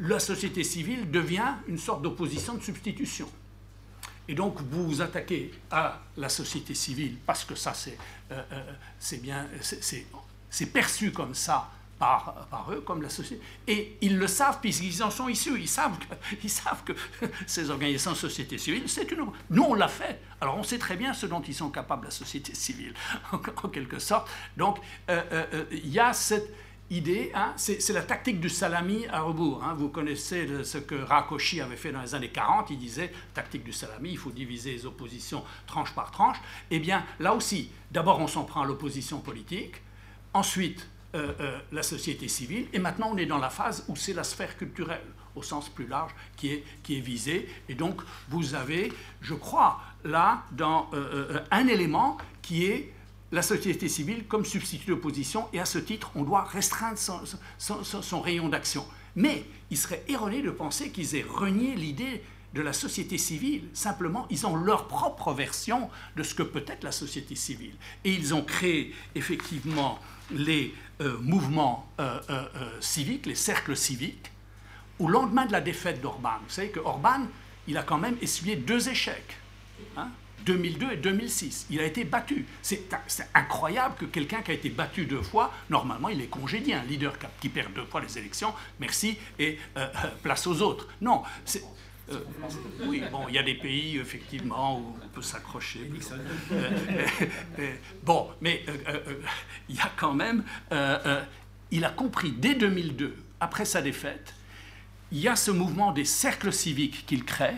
la 0.00 0.18
société 0.18 0.64
civile 0.64 1.10
devient 1.10 1.54
une 1.66 1.78
sorte 1.78 2.02
d'opposition 2.02 2.54
de 2.54 2.62
substitution. 2.62 3.26
Et 4.28 4.34
donc 4.34 4.60
vous 4.60 4.86
vous 4.86 5.00
attaquez 5.00 5.50
à 5.70 6.00
la 6.18 6.28
société 6.28 6.74
civile 6.74 7.16
parce 7.24 7.44
que 7.44 7.54
ça 7.54 7.72
c'est 7.72 7.96
euh, 8.32 8.42
euh, 8.52 9.16
bien, 9.22 9.48
c'est 10.50 10.66
perçu 10.66 11.10
comme 11.10 11.34
ça 11.34 11.70
par, 11.98 12.66
eux 12.70 12.82
comme 12.82 13.00
la 13.00 13.08
société. 13.08 13.42
Et 13.66 13.96
ils 14.02 14.18
le 14.18 14.26
savent 14.26 14.60
puisqu'ils 14.60 15.02
en 15.02 15.10
sont 15.10 15.28
issus. 15.28 15.58
Ils 15.58 15.68
savent 15.68 15.96
que, 15.98 16.48
savent 16.48 16.84
que 16.84 16.92
ces 17.46 17.70
organisations 17.70 18.12
de 18.12 18.16
société 18.16 18.58
civile, 18.58 18.82
c'est 18.88 19.10
une... 19.10 19.24
Nous, 19.48 19.62
on 19.62 19.74
l'a 19.74 19.88
fait. 19.88 20.20
Alors 20.42 20.58
on 20.58 20.62
sait 20.62 20.78
très 20.78 20.96
bien 20.96 21.14
ce 21.14 21.24
dont 21.24 21.40
ils 21.40 21.54
sont 21.54 21.70
capables, 21.70 22.04
la 22.04 22.10
société 22.10 22.54
civile, 22.54 22.92
en, 23.32 23.38
quelque 23.38 23.98
sorte. 23.98 24.28
Donc 24.58 24.80
euh, 25.08 25.64
il 25.70 25.88
y 25.88 25.98
a 25.98 26.12
cette 26.12 26.52
idée, 26.90 27.32
hein, 27.34 27.52
c'est 27.56 27.92
la 27.92 28.02
tactique 28.02 28.40
du 28.40 28.48
salami 28.48 29.06
à 29.08 29.22
rebours. 29.22 29.64
Hein. 29.64 29.74
Vous 29.74 29.88
connaissez 29.88 30.64
ce 30.64 30.78
que 30.78 30.94
Rakoshi 30.94 31.60
avait 31.60 31.76
fait 31.76 31.92
dans 31.92 32.02
les 32.02 32.14
années 32.14 32.30
40, 32.30 32.70
il 32.70 32.78
disait, 32.78 33.12
tactique 33.32 33.64
du 33.64 33.72
salami, 33.72 34.10
il 34.12 34.18
faut 34.18 34.30
diviser 34.30 34.72
les 34.72 34.86
oppositions 34.86 35.42
tranche 35.66 35.94
par 35.94 36.10
tranche. 36.10 36.36
Eh 36.70 36.78
bien, 36.78 37.04
là 37.20 37.34
aussi, 37.34 37.70
d'abord 37.90 38.20
on 38.20 38.26
s'en 38.26 38.44
prend 38.44 38.62
à 38.62 38.66
l'opposition 38.66 39.20
politique, 39.20 39.82
ensuite 40.34 40.88
euh, 41.14 41.32
euh, 41.38 41.58
la 41.70 41.84
société 41.84 42.26
civile. 42.26 42.66
Et 42.72 42.80
maintenant, 42.80 43.10
on 43.12 43.16
est 43.16 43.26
dans 43.26 43.38
la 43.38 43.50
phase 43.50 43.84
où 43.86 43.94
c'est 43.94 44.14
la 44.14 44.24
sphère 44.24 44.56
culturelle, 44.56 45.06
au 45.36 45.44
sens 45.44 45.68
plus 45.68 45.86
large, 45.86 46.10
qui 46.36 46.48
est, 46.48 46.64
qui 46.82 46.98
est 46.98 47.00
visée. 47.00 47.48
Et 47.68 47.74
donc, 47.74 48.02
vous 48.28 48.56
avez, 48.56 48.92
je 49.20 49.34
crois, 49.34 49.80
là, 50.02 50.42
dans, 50.50 50.90
euh, 50.92 51.38
un 51.52 51.68
élément 51.68 52.18
qui 52.42 52.66
est 52.66 52.92
la 53.34 53.42
société 53.42 53.88
civile 53.88 54.24
comme 54.28 54.44
substitut 54.44 54.90
d'opposition. 54.90 55.48
Et 55.52 55.58
à 55.58 55.64
ce 55.64 55.78
titre, 55.78 56.12
on 56.14 56.22
doit 56.22 56.44
restreindre 56.44 56.98
son, 57.58 58.20
rayon 58.20 58.48
d'action. 58.48 58.86
Mais 59.16 59.44
il 59.70 59.76
serait 59.76 60.04
erroné 60.08 60.40
de 60.40 60.50
penser 60.50 60.90
qu'ils 60.90 61.16
aient 61.16 61.26
renié 61.28 61.74
l'idée 61.74 62.22
de 62.54 62.62
la 62.62 62.72
société 62.72 63.18
civile. 63.18 63.64
Simplement, 63.72 64.26
ils 64.30 64.46
ont 64.46 64.54
leur 64.54 64.86
propre 64.86 65.32
version 65.32 65.90
de 66.16 66.22
ce 66.22 66.34
que 66.34 66.44
peut 66.44 66.64
être 66.68 66.84
la 66.84 66.92
société 66.92 67.34
civile. 67.34 67.74
Et 68.04 68.12
ils 68.12 68.34
ont 68.34 68.42
créé 68.42 68.94
effectivement 69.16 69.98
les 70.30 70.72
euh, 71.00 71.18
mouvements 71.20 71.90
euh, 71.98 72.20
euh, 72.30 72.46
civiques, 72.80 73.26
les 73.26 73.34
cercles 73.34 73.76
civiques, 73.76 74.30
au 75.00 75.08
lendemain 75.08 75.46
de 75.46 75.52
la 75.52 75.60
défaite 75.60 76.00
d'Orban. 76.00 76.38
Vous 76.44 76.50
savez 76.50 76.68
que 76.68 76.78
Orban, 76.78 77.26
il 77.66 77.76
a 77.76 77.82
quand 77.82 77.98
même 77.98 78.16
essuyé 78.22 78.54
deux 78.54 78.88
échecs. 78.88 79.38
2002 80.44 80.86
hein, 80.86 80.90
et 80.92 80.96
2006. 80.96 81.66
Il 81.70 81.80
a 81.80 81.84
été 81.84 82.04
battu. 82.04 82.46
C'est 82.62 82.88
incroyable 83.34 83.94
que 83.98 84.04
quelqu'un 84.04 84.42
qui 84.42 84.50
a 84.50 84.54
été 84.54 84.68
battu 84.70 85.06
deux 85.06 85.22
fois, 85.22 85.52
normalement, 85.70 86.08
il 86.08 86.20
est 86.20 86.26
congédié. 86.26 86.74
Un 86.74 86.84
leader 86.84 87.14
qui 87.40 87.48
perd 87.48 87.72
deux 87.72 87.84
fois 87.84 88.00
les 88.00 88.18
élections, 88.18 88.52
merci, 88.80 89.16
et 89.38 89.58
place 90.22 90.46
aux 90.46 90.62
autres. 90.62 90.88
Non, 91.00 91.22
euh, 92.10 92.18
oui, 92.86 93.02
bon, 93.10 93.26
il 93.28 93.34
y 93.34 93.38
a 93.38 93.42
des 93.42 93.54
pays, 93.54 93.96
effectivement, 93.98 94.78
où 94.78 94.96
on 95.02 95.08
peut 95.08 95.22
s'accrocher. 95.22 95.90
Euh, 96.52 96.68
euh, 97.58 97.74
bon, 98.02 98.28
mais 98.40 98.64
il 99.68 99.76
y 99.76 99.80
a 99.80 99.90
quand 99.96 100.12
même. 100.12 100.44
il 101.70 101.84
a 101.84 101.90
compris 101.90 102.32
dès 102.32 102.54
2002, 102.54 103.16
après 103.40 103.64
sa 103.64 103.80
défaite, 103.80 104.34
il 105.12 105.18
y 105.18 105.28
a 105.28 105.36
ce 105.36 105.50
mouvement 105.50 105.92
des 105.92 106.04
cercles 106.04 106.52
civiques 106.52 107.06
qu'il 107.06 107.24
crée. 107.24 107.56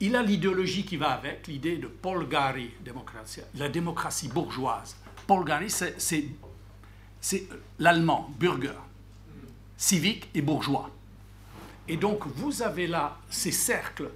Il 0.00 0.14
a 0.14 0.22
l'idéologie 0.22 0.84
qui 0.84 0.96
va 0.96 1.10
avec, 1.10 1.46
l'idée 1.48 1.76
de 1.76 1.88
Paul 1.88 2.28
Gary, 2.28 2.70
démocratie, 2.84 3.40
la 3.56 3.68
démocratie 3.68 4.28
bourgeoise. 4.28 4.96
Paul 5.26 5.44
Gary, 5.44 5.70
c'est 5.70 6.24
l'allemand, 7.78 8.30
Bürger, 8.38 8.78
civique 9.76 10.28
et 10.34 10.42
bourgeois. 10.42 10.90
Et 11.88 11.96
donc, 11.96 12.26
vous 12.26 12.62
avez 12.62 12.86
là 12.86 13.18
ces 13.28 13.50
cercles 13.50 14.10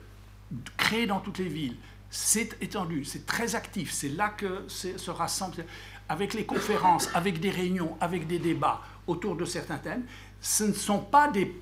créés 0.77 1.07
dans 1.07 1.21
toutes 1.21 1.39
les 1.39 1.49
villes. 1.49 1.77
C'est 2.11 2.63
étendu, 2.63 3.05
c'est 3.05 3.27
très 3.27 3.55
actif. 3.55 3.91
C'est 3.93 4.11
là 4.11 4.29
que 4.29 4.69
se 4.69 5.11
rassemble, 5.11 5.65
avec 6.09 6.35
les 6.35 6.45
conférences, 6.45 7.09
avec 7.15 7.41
des 7.41 7.51
réunions, 7.51 7.97
avec 8.01 8.27
des 8.27 8.39
débats 8.39 8.83
autour 9.07 9.35
de 9.35 9.45
certains 9.45 9.79
thèmes. 9.79 10.05
Ce 10.41 10.65
ne 10.65 10.75
sont 10.75 10.99
pas 10.99 11.29
des 11.29 11.53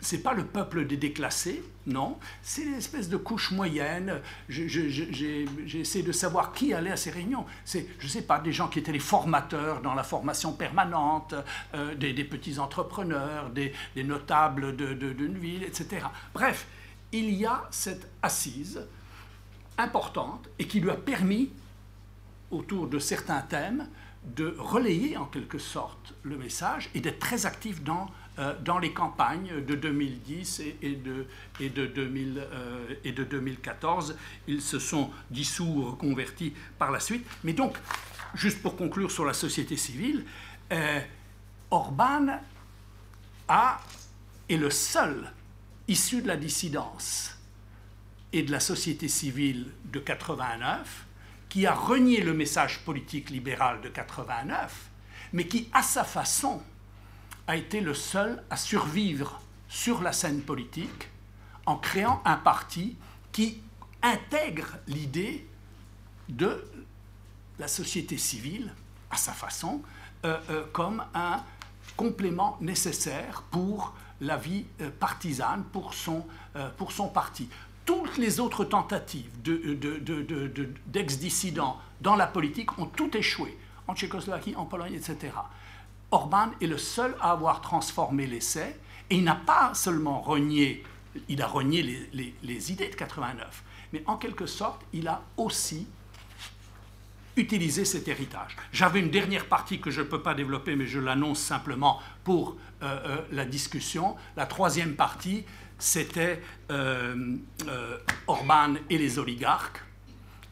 c'est 0.00 0.22
pas 0.22 0.32
le 0.32 0.44
peuple 0.44 0.86
des 0.86 0.96
déclassés, 0.96 1.62
non, 1.86 2.18
c'est 2.42 2.62
une 2.62 2.74
espèce 2.74 3.08
de 3.08 3.16
couche 3.16 3.50
moyenne. 3.50 4.20
J'ai 4.48 5.46
essayé 5.74 6.04
de 6.04 6.12
savoir 6.12 6.52
qui 6.52 6.74
allait 6.74 6.90
à 6.90 6.96
ces 6.96 7.10
réunions. 7.10 7.46
C'est, 7.64 7.88
je 7.98 8.06
sais 8.06 8.22
pas, 8.22 8.38
des 8.38 8.52
gens 8.52 8.68
qui 8.68 8.78
étaient 8.78 8.92
les 8.92 8.98
formateurs 8.98 9.80
dans 9.80 9.94
la 9.94 10.02
formation 10.02 10.52
permanente, 10.52 11.34
euh, 11.74 11.94
des, 11.94 12.24
petits 12.24 12.58
entrepreneurs, 12.58 13.50
des, 13.50 13.72
notables 13.96 14.76
d'une 14.76 14.98
de, 14.98 15.38
ville, 15.38 15.62
etc. 15.64 16.06
Bref, 16.34 16.66
il 17.10 17.30
y 17.30 17.46
a 17.46 17.66
cette 17.70 18.08
assise 18.22 18.86
importante 19.78 20.48
et 20.58 20.66
qui 20.66 20.80
lui 20.80 20.90
a 20.90 20.96
permis, 20.96 21.50
autour 22.50 22.86
de 22.86 22.98
certains 22.98 23.40
thèmes, 23.40 23.88
de 24.24 24.54
relayer 24.58 25.16
en 25.16 25.24
quelque 25.24 25.58
sorte 25.58 26.14
le 26.22 26.36
message 26.36 26.90
et 26.94 27.00
d'être 27.00 27.18
très 27.18 27.46
actif 27.46 27.82
dans 27.82 28.08
dans 28.64 28.78
les 28.78 28.92
campagnes 28.92 29.64
de 29.64 29.74
2010 29.74 30.62
et, 30.82 30.96
de, 30.96 31.26
et, 31.60 31.70
de 31.70 31.86
2000, 31.86 32.38
euh, 32.38 32.94
et 33.04 33.12
de 33.12 33.24
2014. 33.24 34.16
Ils 34.46 34.62
se 34.62 34.78
sont 34.78 35.10
dissous 35.30 35.64
ou 35.64 35.90
reconvertis 35.90 36.54
par 36.78 36.90
la 36.90 37.00
suite. 37.00 37.26
Mais 37.42 37.52
donc, 37.52 37.76
juste 38.34 38.62
pour 38.62 38.76
conclure 38.76 39.10
sur 39.10 39.24
la 39.24 39.32
société 39.32 39.76
civile, 39.76 40.24
euh, 40.72 41.00
Orban 41.70 42.40
a, 43.48 43.80
est 44.48 44.56
le 44.56 44.70
seul 44.70 45.32
issu 45.88 46.22
de 46.22 46.28
la 46.28 46.36
dissidence 46.36 47.36
et 48.32 48.42
de 48.42 48.52
la 48.52 48.60
société 48.60 49.08
civile 49.08 49.72
de 49.86 49.98
89 49.98 51.06
qui 51.48 51.66
a 51.66 51.74
renié 51.74 52.20
le 52.20 52.34
message 52.34 52.80
politique 52.80 53.30
libéral 53.30 53.80
de 53.80 53.88
89, 53.88 54.90
mais 55.32 55.46
qui, 55.46 55.68
à 55.72 55.82
sa 55.82 56.04
façon, 56.04 56.62
a 57.48 57.56
été 57.56 57.80
le 57.80 57.94
seul 57.94 58.42
à 58.50 58.56
survivre 58.56 59.40
sur 59.68 60.02
la 60.02 60.12
scène 60.12 60.42
politique 60.42 61.08
en 61.66 61.76
créant 61.76 62.22
un 62.24 62.36
parti 62.36 62.96
qui 63.32 63.60
intègre 64.02 64.76
l'idée 64.86 65.46
de 66.28 66.64
la 67.58 67.66
société 67.66 68.16
civile, 68.18 68.72
à 69.10 69.16
sa 69.16 69.32
façon, 69.32 69.82
euh, 70.24 70.38
euh, 70.50 70.64
comme 70.72 71.02
un 71.14 71.42
complément 71.96 72.58
nécessaire 72.60 73.42
pour 73.50 73.94
la 74.20 74.36
vie 74.36 74.66
euh, 74.80 74.90
partisane, 74.90 75.64
pour 75.72 75.94
son, 75.94 76.26
pour 76.76 76.92
son 76.92 77.08
parti. 77.08 77.48
Toutes 77.84 78.18
les 78.18 78.40
autres 78.40 78.64
tentatives 78.64 79.30
d'ex-dissidents 80.86 81.78
de, 82.00 82.04
dans 82.04 82.16
la 82.16 82.26
politique 82.26 82.78
ont 82.78 82.86
tout 82.86 83.16
échoué, 83.16 83.56
en 83.86 83.94
Tchécoslovaquie, 83.94 84.54
en 84.56 84.66
Pologne, 84.66 84.94
etc. 84.94 85.32
Orban 86.10 86.50
est 86.60 86.66
le 86.66 86.78
seul 86.78 87.14
à 87.20 87.32
avoir 87.32 87.60
transformé 87.60 88.26
l'essai, 88.26 88.76
et 89.10 89.16
il 89.16 89.24
n'a 89.24 89.34
pas 89.34 89.74
seulement 89.74 90.20
renié, 90.20 90.84
il 91.28 91.42
a 91.42 91.46
renié 91.46 92.08
les, 92.42 92.72
idées 92.72 92.88
de 92.88 92.94
89, 92.94 93.62
mais 93.92 94.02
en 94.06 94.16
quelque 94.16 94.46
sorte, 94.46 94.82
il 94.92 95.08
a 95.08 95.22
aussi 95.36 95.86
utiliser 97.36 97.84
cet 97.84 98.08
héritage. 98.08 98.56
J'avais 98.72 99.00
une 99.00 99.10
dernière 99.10 99.46
partie 99.46 99.80
que 99.80 99.90
je 99.90 100.00
ne 100.00 100.06
peux 100.06 100.22
pas 100.22 100.34
développer, 100.34 100.76
mais 100.76 100.86
je 100.86 100.98
l'annonce 100.98 101.38
simplement 101.38 102.00
pour 102.24 102.56
euh, 102.82 102.98
euh, 103.06 103.20
la 103.30 103.44
discussion. 103.44 104.16
La 104.36 104.46
troisième 104.46 104.96
partie, 104.96 105.44
c'était 105.78 106.42
euh, 106.70 107.36
Orban 108.26 108.74
et 108.90 108.98
les 108.98 109.18
oligarques. 109.18 109.84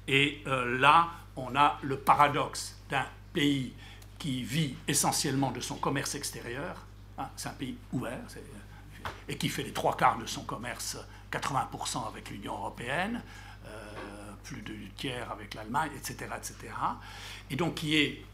Et 0.07 0.44
là, 0.47 1.09
on 1.35 1.57
a 1.57 1.81
le 1.83 1.97
paradoxe 1.97 2.76
d'un 2.89 3.07
pays 3.33 3.73
qui 4.19 4.43
vit 4.43 4.75
essentiellement 4.89 5.51
de 5.51 5.61
son 5.61 5.77
commerce 5.77 6.15
extérieur. 6.15 6.86
Hein, 7.19 7.28
c'est 7.36 7.49
un 7.49 7.53
pays 7.53 7.77
ouvert 7.93 8.20
et 9.28 9.36
qui 9.36 9.49
fait 9.49 9.62
les 9.62 9.73
trois 9.73 9.97
quarts 9.97 10.19
de 10.19 10.27
son 10.27 10.43
commerce, 10.43 10.99
80% 11.31 12.09
avec 12.09 12.31
l'Union 12.31 12.55
européenne 12.55 13.23
plus 14.47 14.62
de 14.62 14.75
tiers 14.97 15.31
avec 15.31 15.55
l'Allemagne, 15.55 15.91
etc., 15.97 16.31
etc. 16.36 16.73
Et 17.51 17.57
donc 17.57 17.75
qui 17.77 17.97
est 17.97 18.25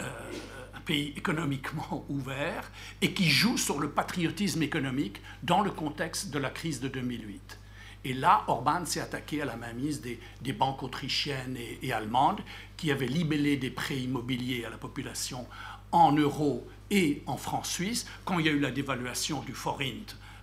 euh, 0.00 0.32
un 0.74 0.80
pays 0.80 1.14
économiquement 1.16 2.04
ouvert 2.08 2.70
et 3.00 3.12
qui 3.14 3.30
joue 3.30 3.56
sur 3.56 3.78
le 3.78 3.90
patriotisme 3.90 4.62
économique 4.62 5.22
dans 5.42 5.60
le 5.60 5.70
contexte 5.70 6.30
de 6.30 6.38
la 6.38 6.50
crise 6.50 6.80
de 6.80 6.88
2008. 6.88 7.59
Et 8.04 8.14
là, 8.14 8.44
Orban 8.46 8.86
s'est 8.86 9.00
attaqué 9.00 9.42
à 9.42 9.44
la 9.44 9.56
mainmise 9.56 10.00
des, 10.00 10.18
des 10.40 10.52
banques 10.52 10.82
autrichiennes 10.82 11.56
et, 11.82 11.92
allemandes 11.92 12.40
qui 12.76 12.90
avaient 12.90 13.06
libellé 13.06 13.56
des 13.56 13.70
prêts 13.70 13.98
immobiliers 13.98 14.64
à 14.64 14.70
la 14.70 14.78
population 14.78 15.46
en 15.92 16.12
euros 16.12 16.66
et 16.90 17.22
en 17.26 17.36
francs 17.36 17.66
suisses 17.66 18.06
quand 18.24 18.38
il 18.38 18.46
y 18.46 18.48
a 18.48 18.52
eu 18.52 18.60
la 18.60 18.70
dévaluation 18.70 19.42
du 19.42 19.52
forint 19.52 19.84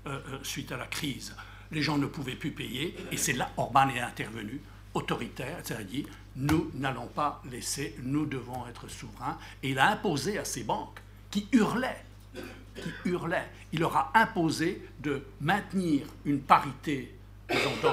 euh, 0.05 0.19
euh, 0.29 0.39
suite 0.43 0.71
à 0.71 0.77
la 0.77 0.85
crise. 0.85 1.35
Les 1.71 1.81
gens 1.81 1.97
ne 1.97 2.05
pouvaient 2.05 2.35
plus 2.35 2.51
payer 2.51 2.95
et 3.11 3.17
c'est 3.17 3.33
là 3.33 3.49
Orban 3.57 3.89
est 3.89 3.99
intervenu 3.99 4.61
autoritaire, 4.93 5.59
c'est-à-dire 5.63 6.05
nous 6.35 6.69
n'allons 6.75 7.07
pas 7.07 7.41
laisser, 7.49 7.95
nous 8.03 8.25
devons 8.25 8.67
être 8.67 8.87
souverains. 8.87 9.37
Et 9.63 9.71
il 9.71 9.79
a 9.79 9.89
imposé 9.89 10.37
à 10.37 10.45
ces 10.45 10.63
banques 10.63 11.01
qui 11.31 11.47
hurlaient, 11.51 12.03
qui 12.75 13.09
hurlaient, 13.09 13.49
il 13.73 13.79
leur 13.79 13.95
a 13.95 14.11
imposé 14.15 14.81
de 14.99 15.25
maintenir 15.41 16.05
une 16.25 16.39
parité 16.39 17.16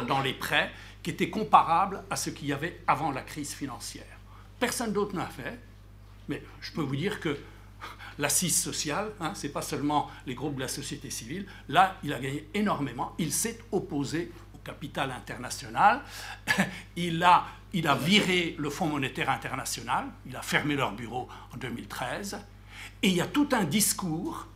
dans, 0.08 0.20
les 0.20 0.34
prêts 0.34 0.70
qui 1.02 1.10
était 1.10 1.31
comparable 1.31 2.02
à 2.10 2.16
ce 2.16 2.31
qu'il 2.31 2.49
y 2.49 2.52
avait 2.52 2.81
avant 2.86 3.12
la 3.12 3.23
crise 3.23 3.55
financière. 3.55 4.05
Personne 4.58 4.92
d'autre 4.92 5.15
n'a 5.15 5.26
fait, 5.26 5.58
mais 6.28 6.42
je 6.60 6.73
peux 6.73 6.83
vous 6.83 6.97
dire 6.97 7.20
que 7.20 7.39
l'assise 8.18 8.60
sociale, 8.60 9.12
hein, 9.20 9.34
ce 9.34 9.47
n'est 9.47 9.52
pas 9.52 9.62
seulement 9.62 10.10
les 10.26 10.34
groupes 10.34 10.57
de 10.57 10.60
la 10.60 10.68
société 10.68 11.10
civile, 11.10 11.47
là, 11.68 11.97
il 12.02 12.12
a 12.12 12.18
gagné 12.18 12.49
énormément, 12.55 13.15
il 13.18 13.33
s'est 13.33 13.58
opposé 13.73 14.33
capital 14.65 15.12
international. 15.12 16.00
Il 16.97 17.23
a, 17.23 17.44
il 17.73 17.86
a 17.86 17.94
viré 17.94 18.57
le 18.58 18.70
Fonds 18.70 18.86
monétaire 18.86 19.28
international, 19.31 20.07
il 20.26 20.34
a 20.36 20.42
fermé 20.42 20.74
leur 20.74 20.92
bureau 20.92 21.28
en 21.52 21.57
2013. 21.57 22.39
Et 23.02 23.08
il 23.08 23.15
y 23.15 23.20
a 23.20 23.26
tout 23.26 23.49
un 23.52 23.65
discours 23.65 24.47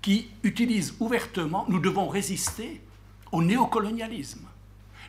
qui 0.00 0.30
utilise 0.42 0.94
ouvertement, 1.00 1.66
nous 1.68 1.80
devons 1.80 2.08
résister 2.08 2.80
au 3.32 3.42
néocolonialisme. 3.42 4.46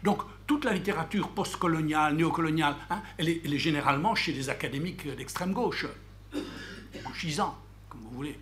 Donc 0.03 0.21
toute 0.47 0.65
la 0.65 0.73
littérature 0.73 1.29
postcoloniale, 1.29 2.15
néocoloniale, 2.15 2.75
hein, 2.89 3.01
elle, 3.17 3.29
est, 3.29 3.41
elle, 3.45 3.53
est, 3.53 3.59
généralement 3.59 4.15
chez 4.15 4.33
les 4.33 4.49
académiques 4.49 5.07
d'extrême 5.15 5.53
gauche, 5.53 5.85
gisant, 7.15 7.57
comme 7.89 8.01
vous 8.01 8.15
voulez. 8.15 8.39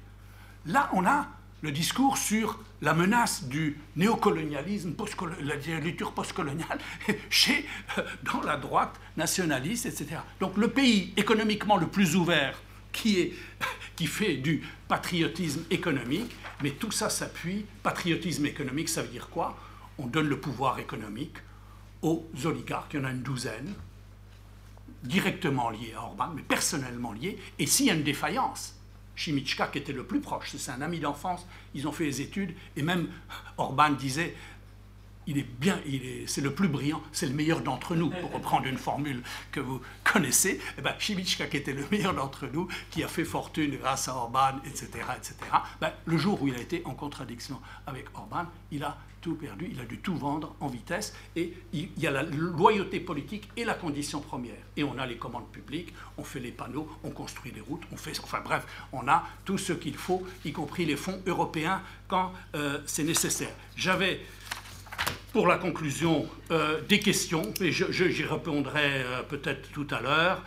Là, 0.65 0.89
on 0.93 1.05
a 1.05 1.27
le 1.61 1.71
discours 1.71 2.17
sur 2.17 2.59
la 2.81 2.93
menace 2.93 3.43
du 3.43 3.77
néocolonialisme, 3.95 4.95
la 5.41 5.55
littérature 5.55 6.13
postcoloniale, 6.13 6.79
chez, 7.29 7.67
euh, 7.97 8.03
dans 8.23 8.41
la 8.41 8.57
droite 8.57 8.99
nationaliste, 9.17 9.85
etc. 9.85 10.21
Donc 10.39 10.57
le 10.57 10.69
pays 10.69 11.13
économiquement 11.17 11.77
le 11.77 11.87
plus 11.87 12.15
ouvert 12.15 12.59
qui, 12.91 13.19
est, 13.19 13.33
qui 13.95 14.07
fait 14.07 14.37
du 14.37 14.63
patriotisme 14.87 15.63
économique, 15.69 16.35
mais 16.63 16.71
tout 16.71 16.91
ça 16.91 17.09
s'appuie, 17.09 17.65
patriotisme 17.83 18.47
économique, 18.47 18.89
ça 18.89 19.03
veut 19.03 19.09
dire 19.09 19.29
quoi? 19.29 19.55
On 20.03 20.07
donne 20.07 20.27
le 20.27 20.39
pouvoir 20.39 20.79
économique 20.79 21.37
aux 22.01 22.25
oligarques, 22.45 22.95
il 22.95 23.01
y 23.01 23.03
en 23.03 23.05
a 23.05 23.11
une 23.11 23.21
douzaine, 23.21 23.75
directement 25.03 25.69
liés 25.69 25.93
à 25.95 26.01
Orban, 26.01 26.29
mais 26.35 26.41
personnellement 26.41 27.13
liés, 27.13 27.37
et 27.59 27.67
s'il 27.67 27.85
y 27.85 27.91
a 27.91 27.93
une 27.93 28.01
défaillance, 28.03 28.75
Chimichka, 29.15 29.67
qui 29.67 29.77
était 29.77 29.93
le 29.93 30.03
plus 30.03 30.19
proche, 30.19 30.55
c'est 30.55 30.71
un 30.71 30.81
ami 30.81 30.99
d'enfance, 30.99 31.45
ils 31.75 31.87
ont 31.87 31.91
fait 31.91 32.05
les 32.05 32.21
études, 32.21 32.55
et 32.75 32.81
même 32.81 33.09
Orban 33.57 33.91
disait 33.91 34.35
il 35.27 35.37
est 35.37 35.47
bien, 35.59 35.79
c'est 36.27 36.41
le 36.41 36.53
plus 36.53 36.67
brillant, 36.67 37.01
c'est 37.11 37.27
le 37.27 37.33
meilleur 37.33 37.61
d'entre 37.61 37.95
nous, 37.95 38.09
pour 38.09 38.31
reprendre 38.31 38.65
une 38.65 38.77
formule 38.77 39.21
que 39.51 39.59
vous 39.59 39.81
connaissez. 40.03 40.59
Eh 40.77 40.81
ben, 40.81 40.93
était 41.53 41.73
le 41.73 41.85
meilleur 41.91 42.13
d'entre 42.13 42.47
nous, 42.47 42.67
qui 42.89 43.03
a 43.03 43.07
fait 43.07 43.25
fortune 43.25 43.77
grâce 43.77 44.07
à 44.07 44.15
Orban, 44.15 44.59
etc., 44.65 44.87
etc. 45.15 45.35
Ben, 45.79 45.91
le 46.05 46.17
jour 46.17 46.41
où 46.41 46.47
il 46.47 46.55
a 46.55 46.59
été 46.59 46.81
en 46.85 46.93
contradiction 46.93 47.59
avec 47.85 48.05
Orban, 48.15 48.45
il 48.71 48.83
a 48.83 48.97
tout 49.21 49.35
perdu, 49.35 49.69
il 49.71 49.79
a 49.79 49.85
dû 49.85 49.99
tout 49.99 50.15
vendre 50.15 50.55
en 50.59 50.67
vitesse, 50.67 51.13
et 51.35 51.53
il 51.73 51.89
y 51.97 52.07
a 52.07 52.11
la 52.11 52.23
loyauté 52.23 52.99
politique 52.99 53.49
et 53.55 53.63
la 53.63 53.75
condition 53.75 54.19
première. 54.19 54.57
Et 54.75 54.83
on 54.83 54.97
a 54.97 55.05
les 55.05 55.17
commandes 55.17 55.49
publiques, 55.51 55.93
on 56.17 56.23
fait 56.23 56.39
les 56.39 56.51
panneaux, 56.51 56.89
on 57.03 57.11
construit 57.11 57.51
des 57.51 57.61
routes, 57.61 57.83
on 57.91 57.97
fait, 57.97 58.19
enfin 58.23 58.41
bref, 58.43 58.65
on 58.91 59.07
a 59.07 59.23
tout 59.45 59.59
ce 59.59 59.73
qu'il 59.73 59.95
faut, 59.95 60.25
y 60.43 60.51
compris 60.51 60.85
les 60.85 60.95
fonds 60.95 61.21
européens 61.27 61.83
quand 62.07 62.33
euh, 62.55 62.79
c'est 62.85 63.03
nécessaire. 63.03 63.53
J'avais 63.75 64.21
pour 65.31 65.47
la 65.47 65.57
conclusion 65.57 66.27
euh, 66.51 66.81
des 66.81 66.99
questions, 66.99 67.53
et 67.61 67.71
j'y 67.71 68.23
répondrai 68.23 69.03
euh, 69.03 69.23
peut-être 69.23 69.71
tout 69.71 69.87
à 69.91 70.01
l'heure, 70.01 70.43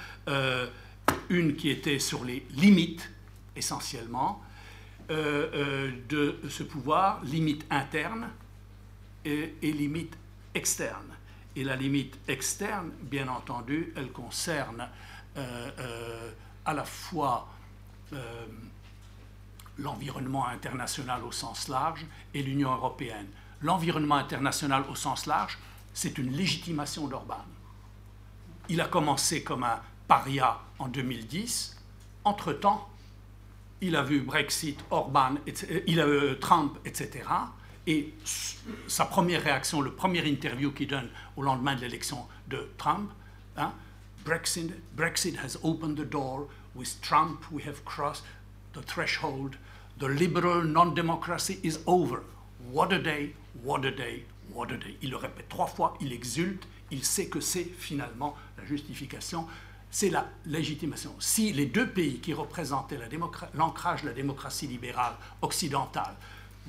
une 1.29 1.57
qui 1.57 1.71
était 1.71 1.99
sur 1.99 2.25
les 2.25 2.47
limites 2.51 3.11
essentiellement 3.57 4.43
de 5.09 6.39
ce 6.49 6.63
pouvoir, 6.63 7.23
limites 7.25 7.67
internes 7.71 8.29
et, 9.25 9.55
limite 9.63 10.17
externe. 10.55 11.15
Et 11.57 11.65
la 11.65 11.77
limite 11.77 12.19
externe, 12.29 12.91
bien 13.03 13.29
entendu, 13.29 13.93
elle 13.97 14.11
concerne 14.11 14.89
euh, 15.37 15.71
euh, 15.79 16.31
à 16.65 16.75
la 16.75 16.85
fois 16.85 17.49
euh, 18.13 18.47
l'environnement 19.79 20.47
international 20.47 21.23
au 21.25 21.33
sens 21.33 21.69
large 21.69 22.07
et 22.33 22.43
l'Union 22.43 22.73
européenne. 22.73 23.27
L'environnement 23.65 24.17
international 24.17 24.85
au 24.91 24.95
sens 24.95 25.25
large, 25.25 25.59
c'est 25.95 26.19
une 26.19 26.31
légitimation 26.31 27.09
d'Orban. 27.09 27.43
Il 28.69 28.79
a 28.83 28.89
commencé 28.89 29.43
comme 29.43 29.65
un 29.65 29.81
paria 30.07 30.61
en 30.79 30.89
2010. 30.89 31.75
Entre-temps, 32.25 32.87
il 33.81 33.97
a 33.97 34.03
vu 34.03 34.21
Brexit, 34.21 34.79
Orban, 34.91 35.37
il 35.87 35.99
a 35.99 36.07
eu 36.07 36.39
Trump, 36.41 36.77
etc. 36.85 37.25
Et 37.87 38.13
sa 38.87 39.07
première 39.07 39.43
réaction, 39.43 39.81
le 39.81 39.93
premier 39.93 40.29
interview 40.29 40.71
qu'il 40.71 40.89
donne 40.89 41.09
au 41.35 41.43
lendemain 41.43 41.75
de 41.75 41.81
l'élection 41.81 42.27
de 42.49 42.69
Trump, 42.77 43.11
hein, 43.57 43.73
Brexit, 44.27 44.75
Brexit 44.95 45.39
has 45.39 45.59
opened 45.63 45.97
the 45.97 46.05
door. 46.05 46.49
With 46.75 47.01
Trump, 47.01 47.41
we 47.51 47.63
have 47.67 47.83
crossed 47.87 48.25
the 48.75 48.83
threshold. 48.83 49.57
The 49.99 50.09
liberal 50.09 50.65
non-democracy 50.65 51.61
is 51.63 51.79
over. 51.87 52.25
What 52.71 52.93
a 52.93 52.99
day, 52.99 53.33
what 53.65 53.85
a 53.85 53.91
day, 53.91 54.25
what 54.53 54.67
a 54.67 54.77
day. 54.77 54.97
Il 55.03 55.11
le 55.11 55.17
répète 55.17 55.49
trois 55.49 55.67
fois, 55.67 55.95
il 56.01 56.13
exulte, 56.13 56.67
il 56.91 57.05
sait 57.05 57.27
que 57.27 57.41
c'est 57.41 57.65
finalement 57.65 58.37
la 58.59 58.65
justification. 58.65 59.47
c'est 59.95 60.11
la 60.11 60.27
légitimation. 60.47 61.15
Si 61.21 61.53
les 61.53 61.67
deux 61.67 61.89
pays 61.89 62.19
qui 62.19 62.33
représentaient 62.35 62.99
l'ancrage 63.55 64.03
de 64.03 64.09
la 64.09 64.13
démocratie 64.13 64.67
libérale 64.67 65.15
occidentale 65.41 66.17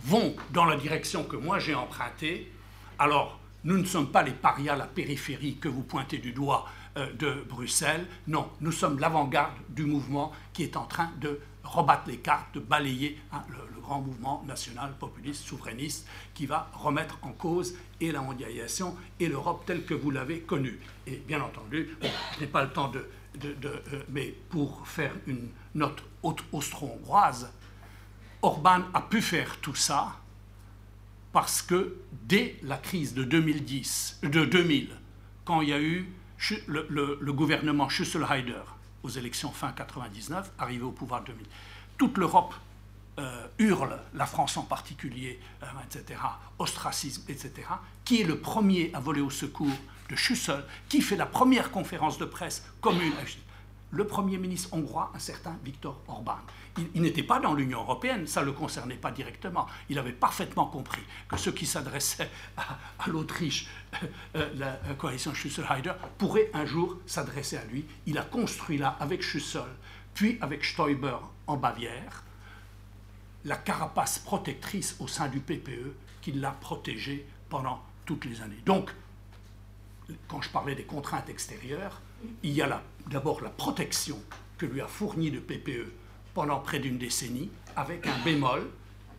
vont 0.04 0.36
dans 0.52 0.66
la 0.66 0.76
direction 0.76 1.24
que 1.24 1.36
moi 1.36 1.58
j'ai 1.58 1.74
empruntée, 1.74 2.52
alors 3.00 3.40
nous 3.64 3.80
ne 3.80 3.86
sommes 3.86 4.12
pas 4.12 4.22
les 4.22 4.32
parias, 4.32 4.76
la 4.76 4.86
périphérie 4.86 5.58
que 5.58 5.68
vous 5.68 5.82
pointez 5.82 6.20
du 6.20 6.34
doigt 6.34 6.68
euh, 6.98 7.12
de 7.14 7.44
Bruxelles. 7.50 8.06
Non, 8.28 8.48
nous 8.62 8.72
sommes 8.72 9.00
l'avant-garde 9.00 9.54
du 9.70 9.86
mouvement 9.86 10.32
qui 10.54 10.62
est 10.62 10.78
en 10.78 10.86
train 10.86 11.12
de 11.20 11.40
rebattre 11.64 12.08
les 12.08 12.18
cartes, 12.18 12.54
de 12.54 12.60
balayer 12.60 13.18
hein, 13.34 13.42
le, 13.50 13.75
grand 13.86 14.02
mouvement 14.02 14.44
national, 14.48 14.94
populiste, 15.00 15.44
souverainiste, 15.46 16.08
qui 16.34 16.46
va 16.46 16.70
remettre 16.74 17.18
en 17.22 17.32
cause 17.32 17.76
et 18.02 18.12
la 18.12 18.22
mondialisation 18.22 18.96
et 19.20 19.28
l'Europe 19.28 19.64
telle 19.66 19.86
que 19.86 19.94
vous 19.94 20.12
l'avez 20.12 20.40
connue. 20.42 20.80
Et 21.08 21.18
bien 21.18 21.42
entendu, 21.42 21.96
je 22.02 22.42
n'ai 22.42 22.48
pas 22.48 22.64
le 22.64 22.72
temps 22.72 22.90
de... 22.90 23.08
Euh, 23.44 24.04
mais 24.10 24.34
pour 24.50 24.88
faire 24.88 25.12
une 25.28 25.50
note 25.74 26.04
austro-hongroise, 26.24 27.52
Orban 28.42 28.84
a 28.94 29.02
pu 29.02 29.22
faire 29.22 29.58
tout 29.60 29.76
ça 29.76 30.16
parce 31.34 31.62
que 31.62 31.98
dès 32.12 32.58
la 32.64 32.78
crise 32.78 33.14
de 33.14 33.24
2010, 33.24 34.20
de 34.24 34.46
2000, 34.46 34.90
quand 35.44 35.62
il 35.62 35.70
y 35.70 35.74
a 35.74 35.82
eu 35.82 36.10
le, 36.68 37.32
gouvernement 37.32 37.90
Schüsselheider 37.90 38.64
aux 39.04 39.10
élections 39.10 39.52
fin 39.52 39.72
99, 39.72 40.52
arrivé 40.58 40.84
au 40.84 40.92
pouvoir 40.92 41.24
2000, 41.24 41.46
toute 41.98 42.18
l'Europe 42.18 42.54
euh, 43.20 43.48
hurle, 43.60 44.00
la 44.14 44.26
France 44.26 44.58
en 44.58 44.64
particulier, 44.64 45.40
euh, 45.64 45.66
etc., 45.86 46.20
ostracisme, 46.60 47.24
etc., 47.30 47.52
qui 48.04 48.22
est 48.22 48.26
le 48.26 48.40
premier 48.40 48.92
à 48.94 49.00
voler 49.00 49.22
au 49.22 49.30
secours 49.30 49.78
de 50.10 50.16
Schüssel, 50.16 50.64
qui 50.90 51.02
fait 51.02 51.16
la 51.16 51.26
première 51.26 51.72
conférence 51.72 52.18
de 52.18 52.26
presse 52.26 52.66
commune 52.82 53.14
le 53.96 54.06
Premier 54.06 54.38
ministre 54.38 54.74
hongrois, 54.74 55.12
un 55.16 55.20
certain 55.20 55.58
Viktor 55.64 55.98
Orban. 56.08 56.38
Il, 56.94 57.02
n'était 57.02 57.24
pas 57.24 57.40
dans 57.40 57.54
l'Union 57.54 57.80
européenne, 57.80 58.28
ça 58.28 58.42
ne 58.42 58.48
le 58.48 58.52
concernait 58.52 58.96
pas 58.96 59.12
directement. 59.12 59.68
Il 59.90 59.98
avait 59.98 60.12
parfaitement 60.12 60.66
compris 60.66 61.02
que 61.30 61.38
ceux 61.38 61.54
qui 61.54 61.66
s'adressaient 61.66 62.30
à, 62.58 62.78
l'Autriche, 63.08 63.70
euh, 64.36 64.50
la 64.56 64.74
coalition 64.98 65.34
Schüssel-Heider, 65.34 65.94
pourraient 66.18 66.52
un 66.54 66.66
jour 66.66 66.98
s'adresser 67.06 67.56
à 67.56 67.64
lui. 67.64 67.86
Il 68.06 68.18
a 68.18 68.24
construit 68.24 68.78
là, 68.78 68.98
avec 69.00 69.22
Schüssel, 69.22 69.64
puis 70.14 70.38
avec 70.42 70.66
Stoiber 70.66 71.18
en 71.48 71.56
Bavière, 71.56 72.25
la 73.46 73.56
carapace 73.56 74.20
protectrice 74.20 74.96
au 75.00 75.08
sein 75.08 75.28
du 75.28 75.40
PPE 75.40 75.94
qui 76.22 76.32
l'a 76.34 76.52
protégé 76.52 77.28
pendant 77.50 77.82
toutes 78.06 78.26
les 78.26 78.42
années. 78.42 78.60
Donc, 78.66 78.92
quand 80.28 80.42
je 80.42 80.50
parlais 80.50 80.76
des 80.76 80.84
contraintes 80.84 81.30
extérieures, 81.30 82.02
il 82.44 82.52
y 82.52 82.62
a 82.62 82.82
d'abord 83.08 83.42
la 83.42 83.50
protection 83.50 84.20
que 84.58 84.66
lui 84.66 84.82
a 84.82 84.88
fournie 84.88 85.30
le 85.30 85.42
PPE 85.42 85.92
pendant 86.34 86.60
près 86.60 86.80
d'une 86.80 86.98
décennie, 86.98 87.50
avec 87.76 88.06
un 88.08 88.18
bémol, 88.24 88.70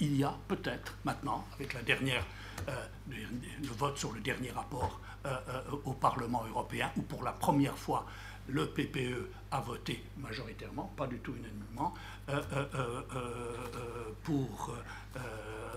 il 0.00 0.16
y 0.16 0.24
a 0.24 0.34
peut-être 0.48 0.96
maintenant, 1.04 1.46
avec 1.54 1.72
la 1.72 1.82
dernière, 1.82 2.24
euh, 2.68 2.86
le 3.08 3.68
vote 3.68 3.96
sur 3.96 4.12
le 4.12 4.20
dernier 4.20 4.50
rapport 4.50 5.00
euh, 5.24 5.36
euh, 5.48 5.62
au 5.84 5.92
Parlement 5.92 6.44
européen, 6.46 6.90
où 6.96 7.02
pour 7.02 7.22
la 7.22 7.32
première 7.32 7.76
fois 7.76 8.06
le 8.48 8.68
PPE 8.68 9.30
a 9.50 9.60
voté 9.60 10.04
majoritairement, 10.18 10.92
pas 10.96 11.06
du 11.06 11.18
tout 11.18 11.34
unanimement, 11.34 11.94
pour 14.24 14.74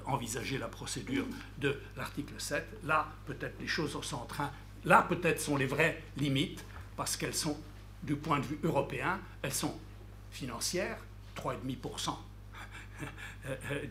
envisager 0.06 0.58
la 0.58 0.68
procédure 0.68 1.26
de 1.58 1.80
l'article 1.95 2.34
7. 2.38 2.66
Là, 2.84 3.08
peut-être 3.26 3.60
les 3.60 3.68
choses 3.68 4.00
sont 4.02 4.18
en 4.18 4.26
train, 4.26 4.52
là 4.86 5.06
peut-être 5.08 5.40
sont 5.40 5.58
les 5.58 5.66
vraies 5.68 6.02
limites, 6.18 6.64
parce 6.95 7.16
qu'elles 7.16 7.36
sont, 7.36 7.58
du 8.03 8.16
point 8.16 8.40
de 8.40 8.45
vue 8.45 8.60
européen, 8.64 9.19
elles 9.42 9.53
sont 9.53 9.78
financières, 10.32 10.98
3,5% 11.36 12.16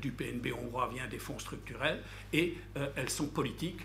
du 0.00 0.12
PNB 0.12 0.52
hongrois 0.52 0.88
vient 0.88 1.06
des 1.06 1.18
fonds 1.18 1.38
structurels, 1.38 2.02
et 2.32 2.58
euh, 2.76 2.88
elles 2.96 3.10
sont 3.10 3.28
politiques, 3.28 3.80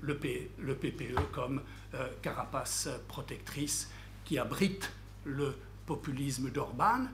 le, 0.00 0.16
PPE 0.16 1.16
e 1.16 1.20
comme 1.32 1.62
euh, 1.94 2.08
carapace 2.22 2.88
protectrice 3.08 3.90
qui 4.24 4.38
abrite 4.38 4.92
le 5.24 5.56
populisme 5.86 6.50
d'Orban, 6.50 7.06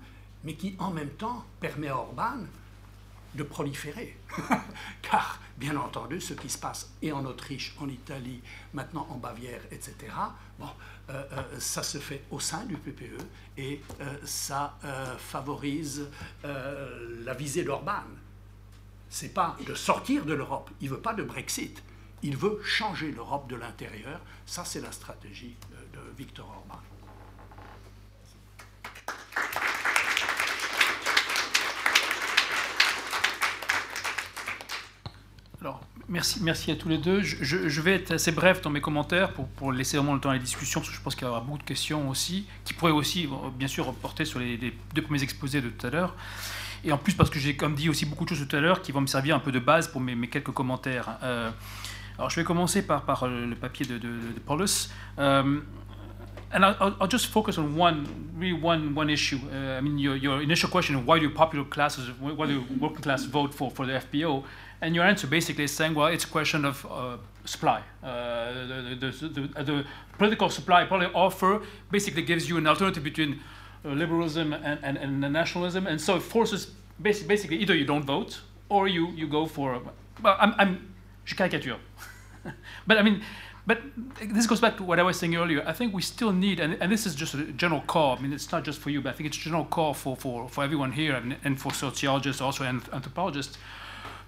mais 0.44 0.54
qui 0.54 0.76
en 0.78 0.90
même 0.90 1.10
temps 1.10 1.44
permet 1.60 1.88
à 1.88 1.96
Orban 1.96 2.38
de 3.34 3.42
proliférer. 3.42 4.16
Car, 5.02 5.40
bien 5.56 5.76
entendu, 5.76 6.20
ce 6.20 6.34
qui 6.34 6.48
se 6.48 6.58
passe 6.58 6.92
et 7.02 7.12
en 7.12 7.24
Autriche, 7.24 7.74
en 7.80 7.88
Italie, 7.88 8.40
maintenant 8.72 9.06
en 9.10 9.16
Bavière, 9.16 9.62
etc., 9.70 9.94
bon, 10.58 10.68
euh, 11.10 11.24
euh, 11.32 11.42
ça 11.58 11.82
se 11.82 11.98
fait 11.98 12.22
au 12.30 12.40
sein 12.40 12.64
du 12.64 12.76
PPE 12.76 13.18
et 13.56 13.80
euh, 14.00 14.16
ça 14.24 14.78
favorise 15.18 16.08
la 16.42 17.34
visée 17.34 17.64
d'Orban. 17.64 18.02
C'est 19.08 19.34
pas 19.34 19.56
de 19.66 19.74
sortir 19.74 20.24
de 20.24 20.34
l'Europe, 20.34 20.70
il 20.80 20.90
veut 20.90 21.00
pas 21.00 21.14
de 21.14 21.22
Brexit, 21.22 21.82
il 22.22 22.36
veut 22.36 22.60
changer 22.64 23.12
l'Europe 23.12 23.48
de 23.48 23.56
l'intérieur. 23.56 24.20
Ça, 24.46 24.64
c'est 24.64 24.80
la 24.80 24.92
stratégie 24.92 25.56
de 25.92 26.00
Viktor 26.16 26.48
Orban. 26.48 26.80
Alors, 35.64 35.80
merci, 36.10 36.40
merci 36.42 36.70
à 36.72 36.76
tous 36.76 36.90
les 36.90 36.98
deux. 36.98 37.22
Je, 37.22 37.80
vais 37.80 37.94
être 37.94 38.10
assez 38.10 38.32
bref 38.32 38.60
dans 38.60 38.68
mes 38.68 38.82
commentaires 38.82 39.32
pour, 39.32 39.72
laisser 39.72 39.96
vraiment 39.96 40.12
le 40.12 40.20
temps 40.20 40.28
à 40.28 40.34
la 40.34 40.38
discussion, 40.38 40.80
parce 40.80 40.90
que 40.90 40.94
je 40.94 41.00
pense 41.00 41.14
qu'il 41.14 41.26
y 41.26 41.30
aura 41.30 41.40
beaucoup 41.40 41.56
de 41.56 41.62
questions 41.62 42.10
aussi, 42.10 42.46
qui 42.66 42.74
pourraient 42.74 42.92
aussi, 42.92 43.26
bien 43.58 43.66
sûr, 43.66 43.90
porter 43.94 44.26
sur 44.26 44.40
les, 44.40 44.58
deux 44.58 45.00
premiers 45.00 45.22
exposés 45.22 45.62
de 45.62 45.70
tout 45.70 45.86
à 45.86 45.88
l'heure. 45.88 46.16
Et 46.84 46.92
en 46.92 46.98
plus, 46.98 47.14
parce 47.14 47.30
que 47.30 47.38
j'ai, 47.38 47.56
comme 47.56 47.74
dit, 47.74 47.88
aussi 47.88 48.04
beaucoup 48.04 48.24
de 48.24 48.28
choses 48.28 48.46
tout 48.46 48.54
à 48.54 48.60
l'heure 48.60 48.82
qui 48.82 48.92
vont 48.92 49.00
me 49.00 49.06
servir 49.06 49.36
un 49.36 49.38
peu 49.38 49.52
de 49.52 49.58
base 49.58 49.88
pour 49.88 50.02
mes, 50.02 50.28
quelques 50.28 50.52
commentaires. 50.52 51.16
Euh, 51.22 51.50
alors, 52.18 52.28
je 52.28 52.38
vais 52.38 52.44
commencer 52.44 52.86
par, 52.86 53.22
euh, 53.22 53.46
le 53.46 53.56
papier 53.56 53.86
de, 53.86 53.98
Paulus. 54.44 54.90
Euh, 55.18 55.60
and 56.52 56.62
I'll, 57.00 57.10
just 57.10 57.32
focus 57.32 57.56
on 57.56 57.74
one, 57.74 58.04
really 58.38 58.52
one, 58.52 58.92
one 58.94 59.08
issue. 59.08 59.38
Uh, 59.50 59.78
I 59.78 59.80
mean, 59.80 59.98
your, 59.98 60.16
your 60.16 60.42
initial 60.42 60.68
question: 60.68 61.06
Why 61.06 61.18
do 61.18 61.30
popular 61.30 61.64
classes, 61.64 62.10
why 62.20 62.46
do 62.46 62.62
working 62.78 63.00
class 63.00 63.24
vote 63.24 63.54
for 63.54 63.70
for 63.70 63.86
the 63.86 63.94
FPO? 63.94 64.44
And 64.84 64.94
your 64.94 65.06
answer 65.06 65.26
basically 65.26 65.64
is 65.64 65.72
saying, 65.72 65.94
well, 65.94 66.08
it's 66.08 66.24
a 66.24 66.28
question 66.28 66.66
of 66.66 66.84
uh, 66.84 67.16
supply. 67.46 67.82
Uh, 68.02 68.52
the, 68.52 68.96
the, 69.00 69.28
the, 69.28 69.64
the, 69.64 69.84
political 70.18 70.50
supply, 70.50 70.84
political 70.84 71.18
offer, 71.18 71.62
basically 71.90 72.20
gives 72.20 72.50
you 72.50 72.58
an 72.58 72.66
alternative 72.66 73.02
between 73.02 73.40
uh, 73.82 73.88
liberalism 73.88 74.52
and, 74.52 74.78
and, 74.82 74.98
and, 74.98 75.32
nationalism. 75.32 75.86
And 75.86 75.98
so 75.98 76.16
it 76.16 76.20
forces, 76.22 76.72
basically, 77.00 77.56
either 77.56 77.74
you 77.74 77.86
don't 77.86 78.04
vote 78.04 78.42
or 78.68 78.86
you, 78.86 79.08
you 79.12 79.26
go 79.26 79.46
for, 79.46 79.80
well, 80.22 80.36
I'm, 80.38 80.54
I'm 80.58 80.94
je 81.24 81.34
caricature. 81.34 81.78
but 82.86 82.98
I 82.98 83.02
mean, 83.02 83.22
but 83.66 83.80
this 84.20 84.46
goes 84.46 84.60
back 84.60 84.76
to 84.76 84.82
what 84.82 85.00
I 85.00 85.02
was 85.02 85.18
saying 85.18 85.34
earlier. 85.34 85.64
I 85.66 85.72
think 85.72 85.94
we 85.94 86.02
still 86.02 86.32
need, 86.32 86.60
and, 86.60 86.76
and 86.82 86.92
this 86.92 87.06
is 87.06 87.14
just 87.14 87.32
a 87.32 87.44
general 87.52 87.80
call. 87.86 88.18
I 88.18 88.20
mean, 88.20 88.34
it's 88.34 88.52
not 88.52 88.64
just 88.64 88.80
for 88.80 88.90
you, 88.90 89.00
but 89.00 89.14
I 89.14 89.16
think 89.16 89.28
it's 89.28 89.38
a 89.38 89.40
general 89.40 89.64
call 89.64 89.94
for, 89.94 90.14
for, 90.14 90.46
for 90.50 90.62
everyone 90.62 90.92
here 90.92 91.14
and, 91.14 91.38
and 91.42 91.58
for 91.58 91.72
sociologists 91.72 92.42
also 92.42 92.64
and 92.64 92.82
anthropologists 92.92 93.56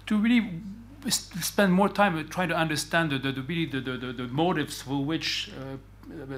to 0.07 0.17
really 0.17 0.61
spend 1.09 1.71
more 1.71 1.89
time 1.89 2.27
trying 2.29 2.49
to 2.49 2.55
understand 2.55 3.11
the, 3.11 3.19
the, 3.19 3.31
the 3.31 3.41
really 3.41 3.65
the, 3.65 3.79
the, 3.79 4.13
the, 4.13 4.27
motives 4.27 4.81
for 4.81 5.03
which 5.03 5.51
uh, 5.57 5.77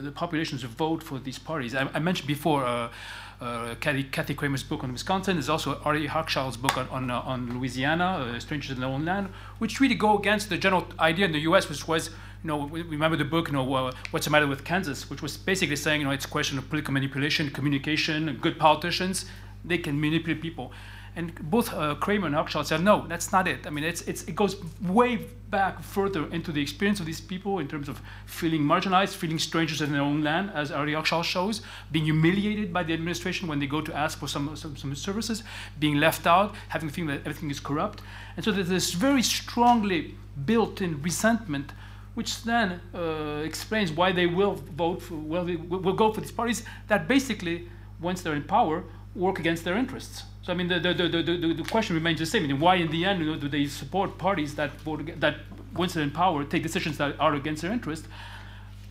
the 0.02 0.12
populations 0.12 0.64
vote 0.64 1.02
for 1.02 1.18
these 1.20 1.40
parties. 1.40 1.74
I, 1.74 1.90
I 1.94 2.00
mentioned 2.00 2.28
before 2.28 2.66
uh, 2.66 2.90
uh, 3.42 3.76
Kathy, 3.80 4.04
Kathy, 4.04 4.34
Kramer's 4.34 4.64
book 4.64 4.84
on 4.84 4.92
Wisconsin. 4.92 5.36
There's 5.38 5.50
also 5.50 5.80
Ari 5.86 6.08
Hochschild's 6.08 6.58
book 6.58 6.78
on, 6.78 6.90
on, 6.90 7.10
uh, 7.10 7.22
on 7.22 7.58
Louisiana, 7.58 8.34
uh, 8.36 8.40
Strangers 8.40 8.72
in 8.72 8.82
Their 8.82 8.90
Own 8.90 9.06
Land, 9.06 9.30
which 9.60 9.80
really 9.80 9.96
go 9.96 10.18
against 10.18 10.50
the 10.50 10.58
general 10.58 10.88
idea 11.00 11.26
in 11.26 11.32
the 11.32 11.40
U.S., 11.42 11.70
which 11.70 11.88
was, 11.88 12.10
you 12.44 12.48
know, 12.48 12.68
remember 12.68 13.16
the 13.16 13.26
book, 13.26 13.48
you 13.48 13.54
know, 13.54 13.74
uh, 13.74 13.92
What's 14.12 14.26
the 14.26 14.32
Matter 14.32 14.48
with 14.48 14.66
Kansas, 14.66 15.10
which 15.10 15.22
was 15.22 15.38
basically 15.38 15.78
saying, 15.78 16.02
you 16.02 16.08
know, 16.08 16.12
it's 16.12 16.26
a 16.26 16.30
question 16.30 16.58
of 16.58 16.68
political 16.70 16.94
manipulation, 16.94 17.50
communication, 17.50 18.38
good 18.42 18.60
politicians, 18.60 19.26
they 19.64 19.78
can 19.78 20.00
manipulate 20.00 20.42
people. 20.42 20.74
And 21.20 21.36
both 21.52 21.74
uh, 21.74 21.96
Kramer 21.96 22.28
and 22.28 22.36
Hochschild 22.36 22.66
said, 22.66 22.82
no, 22.82 23.06
that's 23.10 23.34
not 23.34 23.46
it. 23.46 23.68
I 23.68 23.72
mean, 23.72 23.84
it's, 23.84 24.04
it's, 24.04 24.24
it 24.24 24.36
goes 24.38 24.56
way 24.82 25.18
back 25.50 25.84
further 25.84 26.32
into 26.32 26.54
the 26.54 26.62
experience 26.62 27.02
of 27.02 27.06
these 27.06 27.20
people 27.20 27.60
in 27.60 27.68
terms 27.68 27.90
of 27.90 28.00
feeling 28.26 28.62
marginalized, 28.62 29.16
feeling 29.16 29.38
strangers 29.38 29.82
in 29.82 29.92
their 29.92 30.02
own 30.02 30.24
land, 30.24 30.50
as 30.54 30.72
Ari 30.72 30.94
Hochschild 30.94 31.26
shows, 31.26 31.62
being 31.92 32.06
humiliated 32.06 32.72
by 32.72 32.84
the 32.84 32.94
administration 32.94 33.50
when 33.50 33.60
they 33.60 33.68
go 33.68 33.82
to 33.82 33.94
ask 33.94 34.18
for 34.18 34.30
some, 34.30 34.56
some, 34.56 34.78
some 34.78 34.96
services, 34.96 35.44
being 35.78 35.98
left 36.00 36.26
out, 36.26 36.56
having 36.70 36.88
the 36.88 36.94
feeling 36.94 37.10
that 37.10 37.20
everything 37.28 37.52
is 37.52 37.60
corrupt. 37.60 38.02
And 38.38 38.46
so 38.46 38.54
there's 38.54 38.70
this 38.70 38.94
very 38.94 39.22
strongly 39.22 40.16
built 40.46 40.80
in 40.80 41.02
resentment 41.02 41.74
which 42.14 42.44
then 42.44 42.80
uh, 42.96 43.42
explains 43.44 43.92
why 43.92 44.14
they 44.14 44.26
will 44.26 44.56
vote 44.56 45.02
for, 45.02 45.16
well, 45.16 45.44
they 45.44 45.58
will 45.58 45.94
go 45.94 46.14
for 46.14 46.22
these 46.22 46.32
parties 46.32 46.64
that 46.88 47.10
basically, 47.10 47.68
once 48.00 48.22
they're 48.22 48.36
in 48.36 48.44
power, 48.44 48.86
work 49.16 49.38
against 49.38 49.66
their 49.66 49.76
interests. 49.76 50.24
So 50.50 50.54
I 50.54 50.56
mean, 50.56 50.68
the, 50.68 50.80
the, 50.80 51.08
the, 51.08 51.22
the, 51.22 51.54
the 51.54 51.64
question 51.64 51.96
remains 51.96 52.18
the 52.18 52.26
same. 52.26 52.44
I 52.44 52.48
mean, 52.48 52.60
why 52.60 52.78
in 52.78 52.90
the 52.90 53.06
end 53.06 53.20
you 53.20 53.28
know, 53.28 53.36
do 53.36 53.48
they 53.48 53.68
support 53.68 54.18
parties 54.18 54.56
that 54.56 54.72
that 55.20 55.36
once 55.76 55.94
they're 55.94 56.02
in 56.02 56.10
power 56.10 56.44
take 56.44 56.64
decisions 56.64 56.98
that 56.98 57.20
are 57.20 57.36
against 57.36 57.62
their 57.62 57.72
interest? 57.72 58.08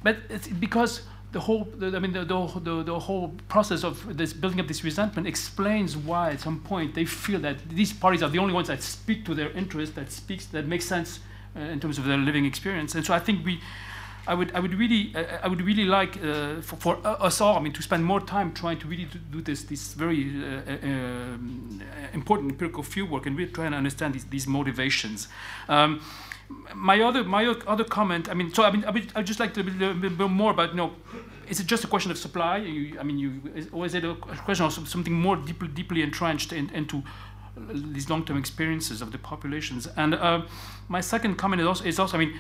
But 0.05 0.19
it's 0.29 0.47
because 0.47 1.03
the 1.33 1.41
whole, 1.41 1.65
the, 1.65 1.97
I 1.97 1.99
mean, 1.99 2.13
the, 2.13 2.25
the, 2.25 2.85
the, 2.85 2.99
whole 3.01 3.35
process 3.49 3.83
of 3.83 4.17
this 4.17 4.33
building 4.33 4.61
up 4.61 4.69
this 4.69 4.85
resentment 4.85 5.27
explains 5.27 5.97
why 5.97 6.31
at 6.31 6.41
some 6.41 6.61
point 6.61 6.95
they 6.95 7.05
feel 7.05 7.41
that 7.41 7.69
these 7.69 7.93
parties 7.93 8.23
are 8.23 8.29
the 8.29 8.39
only 8.39 8.55
ones 8.55 8.69
that 8.69 8.81
speak 8.81 9.25
to 9.25 9.35
their 9.35 9.51
interest, 9.51 9.97
that 9.97 10.13
speaks, 10.13 10.47
that 10.47 10.69
makes 10.69 10.85
sense 10.85 11.19
uh, 11.57 11.61
in 11.75 11.81
terms 11.81 11.99
of 11.99 12.05
their 12.05 12.19
living 12.19 12.45
experience. 12.45 12.95
And 12.95 13.05
so 13.05 13.13
I 13.13 13.19
think 13.19 13.45
we, 13.45 13.61
I 14.29 14.35
would, 14.35 14.55
I 14.55 14.61
would 14.61 14.75
really, 14.75 15.13
uh, 15.15 15.39
I 15.43 15.49
would 15.49 15.63
really 15.63 15.87
like 15.87 16.23
uh, 16.23 16.61
for, 16.61 16.77
for, 16.77 16.99
us 17.05 17.41
all, 17.41 17.57
I 17.57 17.61
mean, 17.61 17.73
to 17.73 17.83
spend 17.83 18.05
more 18.05 18.21
time 18.21 18.53
trying 18.53 18.79
to 18.81 18.87
really 18.87 19.09
do 19.33 19.41
this, 19.41 19.63
this 19.65 19.95
very 19.95 20.31
uh, 20.45 20.71
uh, 20.71 20.87
um, 20.87 21.83
important 22.13 22.53
empirical 22.53 22.83
fieldwork 22.83 23.25
and 23.27 23.37
really 23.39 23.51
trying 23.51 23.71
to 23.71 23.79
understand 23.79 24.15
these, 24.15 24.27
these 24.27 24.47
motivations. 24.47 25.29
Um, 25.69 26.03
my 26.75 27.01
other 27.03 27.25
my 27.25 27.47
other 27.67 27.85
comment. 27.85 28.29
I 28.31 28.35
mean, 28.35 28.53
so 28.55 28.63
I 28.65 28.71
mean, 28.71 28.85
I 28.85 28.91
would 28.91 29.13
I'd 29.15 29.27
just 29.27 29.41
like 29.41 29.53
to 29.55 29.61
a 29.61 29.95
bit 29.95 30.19
more 30.19 30.51
about 30.51 30.71
you 30.71 30.77
know, 30.77 30.93
is 31.49 31.61
it 31.61 31.67
just 31.67 31.85
a 31.85 31.87
question 31.87 32.11
of 32.11 32.19
supply? 32.19 32.59
You, 32.59 32.99
I 32.99 33.03
mean, 33.03 33.19
you 33.19 33.69
or 33.73 33.85
is 33.85 33.95
it 33.95 34.05
a 34.05 34.15
question 34.15 34.65
of 34.65 34.89
something 34.89 35.13
more 35.13 35.37
deeply 35.37 35.69
deeply 35.69 36.03
entrenched 36.03 36.53
in, 36.53 36.71
into 36.71 37.03
these 37.71 38.09
long-term 38.09 38.39
experiences 38.39 39.03
of 39.03 39.13
the 39.13 39.19
populations? 39.19 39.89
And 39.97 40.15
uh, 40.15 40.43
my 40.89 41.03
second 41.03 41.37
comment 41.37 41.61
is 41.61 41.67
also, 41.67 41.85
is 41.85 41.99
also 41.99 42.17
I 42.17 42.21
mean. 42.21 42.39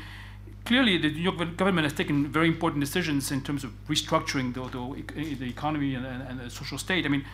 Clearly, 0.68 0.98
the 0.98 1.10
New 1.10 1.22
York 1.22 1.56
government 1.56 1.86
has 1.86 1.94
taken 1.94 2.26
very 2.30 2.46
important 2.46 2.80
decisions 2.80 3.32
in 3.32 3.40
terms 3.40 3.64
of 3.64 3.70
restructuring 3.88 4.52
the, 4.52 4.60
the, 4.68 5.34
the 5.34 5.48
economy 5.48 5.94
and, 5.94 6.04
and, 6.04 6.38
the 6.38 6.50
social 6.50 6.76
state. 6.76 7.06
I 7.06 7.08
mean, 7.08 7.24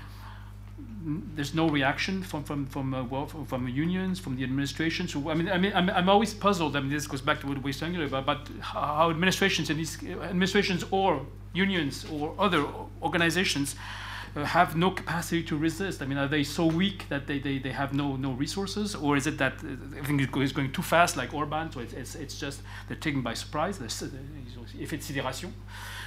there's 1.34 1.52
no 1.52 1.68
reaction 1.68 2.22
from 2.22 2.44
from 2.44 2.66
from 2.66 2.94
uh, 2.94 3.02
well, 3.02 3.26
from, 3.26 3.44
from, 3.44 3.66
unions, 3.66 4.20
from 4.20 4.36
the 4.36 4.44
administration. 4.44 5.08
So 5.08 5.30
I 5.30 5.34
mean, 5.34 5.48
I 5.48 5.58
mean, 5.58 5.72
I'm, 5.74 5.90
I'm 5.90 6.08
always 6.08 6.32
puzzled. 6.32 6.76
I 6.76 6.80
mean, 6.80 6.90
this 6.90 7.08
goes 7.08 7.22
back 7.22 7.40
to 7.40 7.48
what 7.48 7.56
we 7.56 7.70
were 7.70 7.72
saying 7.72 7.96
earlier 7.96 8.06
about, 8.06 8.22
about 8.22 8.48
how 8.60 9.10
administrations 9.10 9.68
and 9.68 9.80
these 9.80 10.00
administrations 10.04 10.84
or 10.92 11.26
unions 11.52 12.06
or 12.12 12.36
other 12.38 12.64
organizations 13.02 13.74
have 14.34 14.76
no 14.76 14.90
capacity 14.90 15.42
to 15.44 15.56
resist. 15.56 16.02
I 16.02 16.06
mean, 16.06 16.18
are 16.18 16.26
they 16.26 16.42
so 16.42 16.66
weak 16.66 17.08
that 17.08 17.26
they, 17.26 17.38
they, 17.38 17.58
they 17.58 17.70
have 17.70 17.94
no 17.94 18.16
no 18.16 18.32
resources, 18.32 18.94
or 18.96 19.16
is 19.16 19.26
it 19.26 19.38
that 19.38 19.52
uh, 19.62 19.98
everything 19.98 20.18
is 20.42 20.52
going 20.52 20.72
too 20.72 20.82
fast, 20.82 21.16
like 21.16 21.32
Orban? 21.32 21.70
So 21.70 21.80
it's, 21.80 21.92
it's, 21.92 22.14
it's 22.16 22.38
just 22.40 22.62
they're 22.88 22.96
taken 22.96 23.22
by 23.22 23.34
surprise. 23.34 23.78
Effet 23.78 24.98
de 24.98 25.02
sidération. 25.02 25.52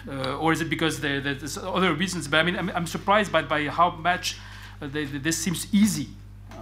Uh, 0.08 0.38
or 0.38 0.52
is 0.52 0.62
it 0.62 0.70
because 0.70 1.00
there's 1.00 1.58
other 1.58 1.94
reasons? 1.94 2.28
But 2.28 2.38
I 2.38 2.44
mean, 2.44 2.58
I'm, 2.58 2.70
I'm 2.72 2.88
surprised 2.88 3.32
by, 3.32 3.42
by 3.44 3.68
how 3.68 3.92
much 3.92 4.38
they, 4.80 5.06
this 5.06 5.38
seems 5.38 5.74
easy 5.74 6.10
uh, 6.52 6.56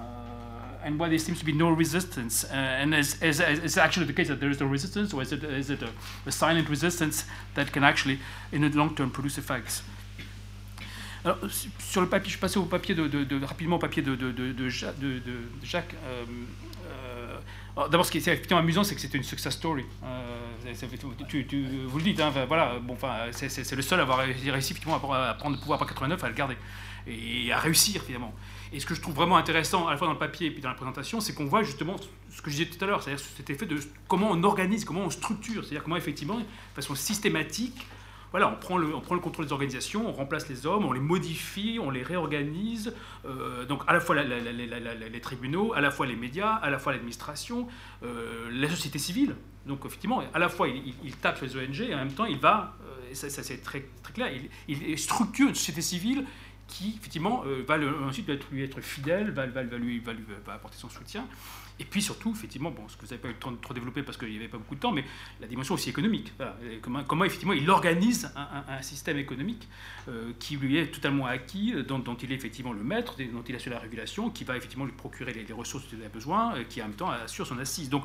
and 0.83 0.99
why 0.99 1.09
there 1.09 1.19
seems 1.19 1.39
to 1.39 1.45
be 1.45 1.51
no 1.51 1.69
resistance. 1.71 2.43
Uh, 2.43 2.53
and 2.53 2.93
is, 2.93 3.21
is, 3.21 3.39
is 3.39 3.77
actually 3.77 4.05
the 4.05 4.13
case 4.13 4.27
that 4.27 4.39
there 4.39 4.49
is 4.49 4.59
no 4.59 4.67
resistance, 4.67 5.13
or 5.13 5.21
is 5.21 5.31
it, 5.31 5.43
is 5.43 5.69
it 5.69 5.81
a, 5.81 5.89
a 6.25 6.31
silent 6.31 6.69
resistance 6.69 7.25
that 7.55 7.71
can 7.71 7.83
actually, 7.83 8.19
in 8.51 8.61
the 8.61 8.69
long 8.69 8.95
term, 8.95 9.09
produce 9.09 9.37
effects? 9.37 9.81
Alors, 11.25 11.39
sur 11.79 12.01
le 12.01 12.07
papier, 12.07 12.31
je 12.31 12.37
passé 12.37 12.59
au 12.59 12.65
papier 12.65 12.93
de, 12.93 13.07
de, 13.07 13.23
de 13.23 13.43
rapidement 13.43 13.77
au 13.77 13.79
papier 13.79 14.03
de, 14.03 14.69
Jacques. 14.69 15.95
Euh, 16.05 16.23
euh, 16.87 17.87
D'abord, 17.89 18.05
ce 18.05 18.11
qui 18.11 18.19
est 18.19 18.21
effectivement 18.21 18.59
amusant, 18.59 18.83
c'est 18.83 18.93
que 18.93 19.01
c'était 19.01 19.17
une 19.17 19.23
success 19.23 19.55
story. 19.55 19.83
Euh, 20.03 20.73
tu, 21.27 21.65
vous 21.87 21.97
le 21.97 22.03
dites, 22.03 22.19
hein, 22.19 22.31
voilà, 22.47 22.77
bon, 22.79 22.95
c'est 23.31 23.75
le 23.75 23.81
seul 23.81 23.99
à 23.99 24.03
avoir 24.03 24.19
réussi 24.19 24.47
effectivement 24.47 24.95
à, 24.95 25.33
prendre 25.33 25.55
le 25.55 25.59
pouvoir 25.59 25.79
par 25.79 25.87
89, 25.87 26.23
à 26.23 26.27
le 26.29 26.35
garder 26.35 26.57
et 27.07 27.51
à 27.51 27.57
réussir 27.57 28.03
finalement. 28.03 28.33
Et 28.71 28.79
ce 28.79 28.85
que 28.85 28.93
je 28.93 29.01
trouve 29.01 29.15
vraiment 29.15 29.37
intéressant, 29.37 29.87
à 29.87 29.91
la 29.91 29.97
fois 29.97 30.07
dans 30.07 30.13
le 30.13 30.19
papier 30.19 30.47
et 30.47 30.51
puis 30.51 30.61
dans 30.61 30.69
la 30.69 30.75
présentation, 30.75 31.21
c'est 31.21 31.33
qu'on 31.33 31.45
voit 31.45 31.63
justement 31.63 31.95
ce 32.29 32.41
que 32.41 32.51
je 32.51 32.57
disais 32.57 32.69
tout 32.69 32.83
à 32.83 32.87
l'heure, 32.87 33.01
c'est-à-dire 33.01 33.23
cet 33.35 33.49
effet 33.49 33.65
de 33.65 33.79
comment 34.07 34.29
on 34.31 34.43
organise, 34.43 34.85
comment 34.85 35.01
on 35.01 35.09
structure, 35.09 35.63
c'est-à-dire 35.63 35.83
comment 35.83 35.97
effectivement, 35.97 36.37
de 36.37 36.45
façon 36.75 36.93
systématique, 36.95 37.85
voilà, 38.35 38.49
on 38.49 38.55
prend, 38.57 38.77
le, 38.77 39.21
contrôle 39.21 39.45
des 39.45 39.53
organisations, 39.53 40.09
on 40.09 40.11
remplace 40.11 40.49
les 40.49 40.65
hommes, 40.65 40.83
on 40.83 40.91
les 40.91 40.99
modifie, 40.99 41.79
on 41.81 41.89
les 41.89 42.03
réorganise. 42.03 42.93
Euh, 43.25 43.63
donc 43.63 43.83
à 43.87 43.93
la 43.93 44.01
fois 44.01 44.13
les 44.21 45.21
tribunaux, 45.21 45.71
à 45.73 45.79
la 45.79 45.89
fois 45.89 46.05
les 46.05 46.17
médias, 46.17 46.55
à 46.55 46.69
la 46.69 46.77
fois 46.77 46.91
l'administration, 46.91 47.69
euh, 48.03 48.49
la 48.51 48.67
société 48.67 48.99
civile. 48.99 49.37
Donc 49.65 49.85
effectivement, 49.85 50.21
à 50.33 50.39
la 50.39 50.49
fois 50.49 50.67
il, 50.67 51.15
tape 51.15 51.39
les 51.43 51.55
ONG 51.55 51.79
et 51.79 51.93
en 51.93 51.99
même 51.99 52.11
temps 52.11 52.25
il 52.25 52.37
va, 52.37 52.75
euh, 52.83 53.13
ça, 53.13 53.29
c'est 53.29 53.61
très, 53.63 53.85
clair, 54.13 54.29
il, 54.67 54.81
il, 54.85 54.99
structure 54.99 55.47
une 55.47 55.55
société 55.55 55.79
civile 55.79 56.25
qui 56.67 56.95
effectivement 56.99 57.45
va 57.65 57.77
ensuite 58.05 58.29
lui 58.51 58.65
être 58.65 58.81
fidèle, 58.81 59.31
va, 59.31 59.45
lui, 59.45 60.03
apporter 60.49 60.75
son 60.77 60.89
soutien. 60.89 61.25
Et 61.79 61.83
puis 61.83 62.01
surtout, 62.01 62.31
effectivement, 62.31 62.71
bon, 62.71 62.87
ce 62.87 62.95
que 62.95 63.01
vous 63.01 63.07
n'avez 63.07 63.21
pas 63.21 63.27
eu 63.27 63.31
le 63.31 63.37
temps 63.37 63.51
de 63.51 63.57
trop 63.57 63.73
développer 63.73 64.01
parce 64.01 64.17
qu'il 64.17 64.29
n'y 64.29 64.37
avait 64.37 64.47
pas 64.47 64.57
beaucoup 64.57 64.75
de 64.75 64.79
temps, 64.79 64.91
mais 64.91 65.03
la 65.41 65.47
dimension 65.47 65.73
aussi 65.73 65.89
économique. 65.89 66.33
Comment, 66.81 67.25
effectivement 67.25 67.53
il 67.53 67.69
organise 67.69 68.31
un, 68.35 68.81
système 68.81 69.17
économique 69.17 69.67
euh, 70.07 70.31
qui 70.39 70.57
lui 70.57 70.77
est 70.77 70.87
totalement 70.87 71.25
acquis, 71.25 71.73
dont, 71.87 71.99
dont, 71.99 72.15
il 72.15 72.31
est 72.31 72.35
effectivement 72.35 72.71
le 72.71 72.83
maître, 72.83 73.15
dont 73.17 73.43
il 73.47 73.55
assure 73.55 73.71
la 73.71 73.79
régulation, 73.79 74.29
qui 74.29 74.43
va 74.43 74.55
effectivement 74.55 74.85
lui 74.85 74.93
procurer 74.93 75.33
les, 75.33 75.53
ressources 75.53 75.83
dont 75.89 75.97
il 75.99 76.05
a 76.05 76.09
besoin, 76.09 76.55
euh, 76.55 76.63
qui 76.63 76.81
en 76.81 76.85
même 76.85 76.95
temps 76.95 77.09
assure 77.09 77.47
son 77.47 77.57
assise. 77.57 77.89
Donc 77.89 78.03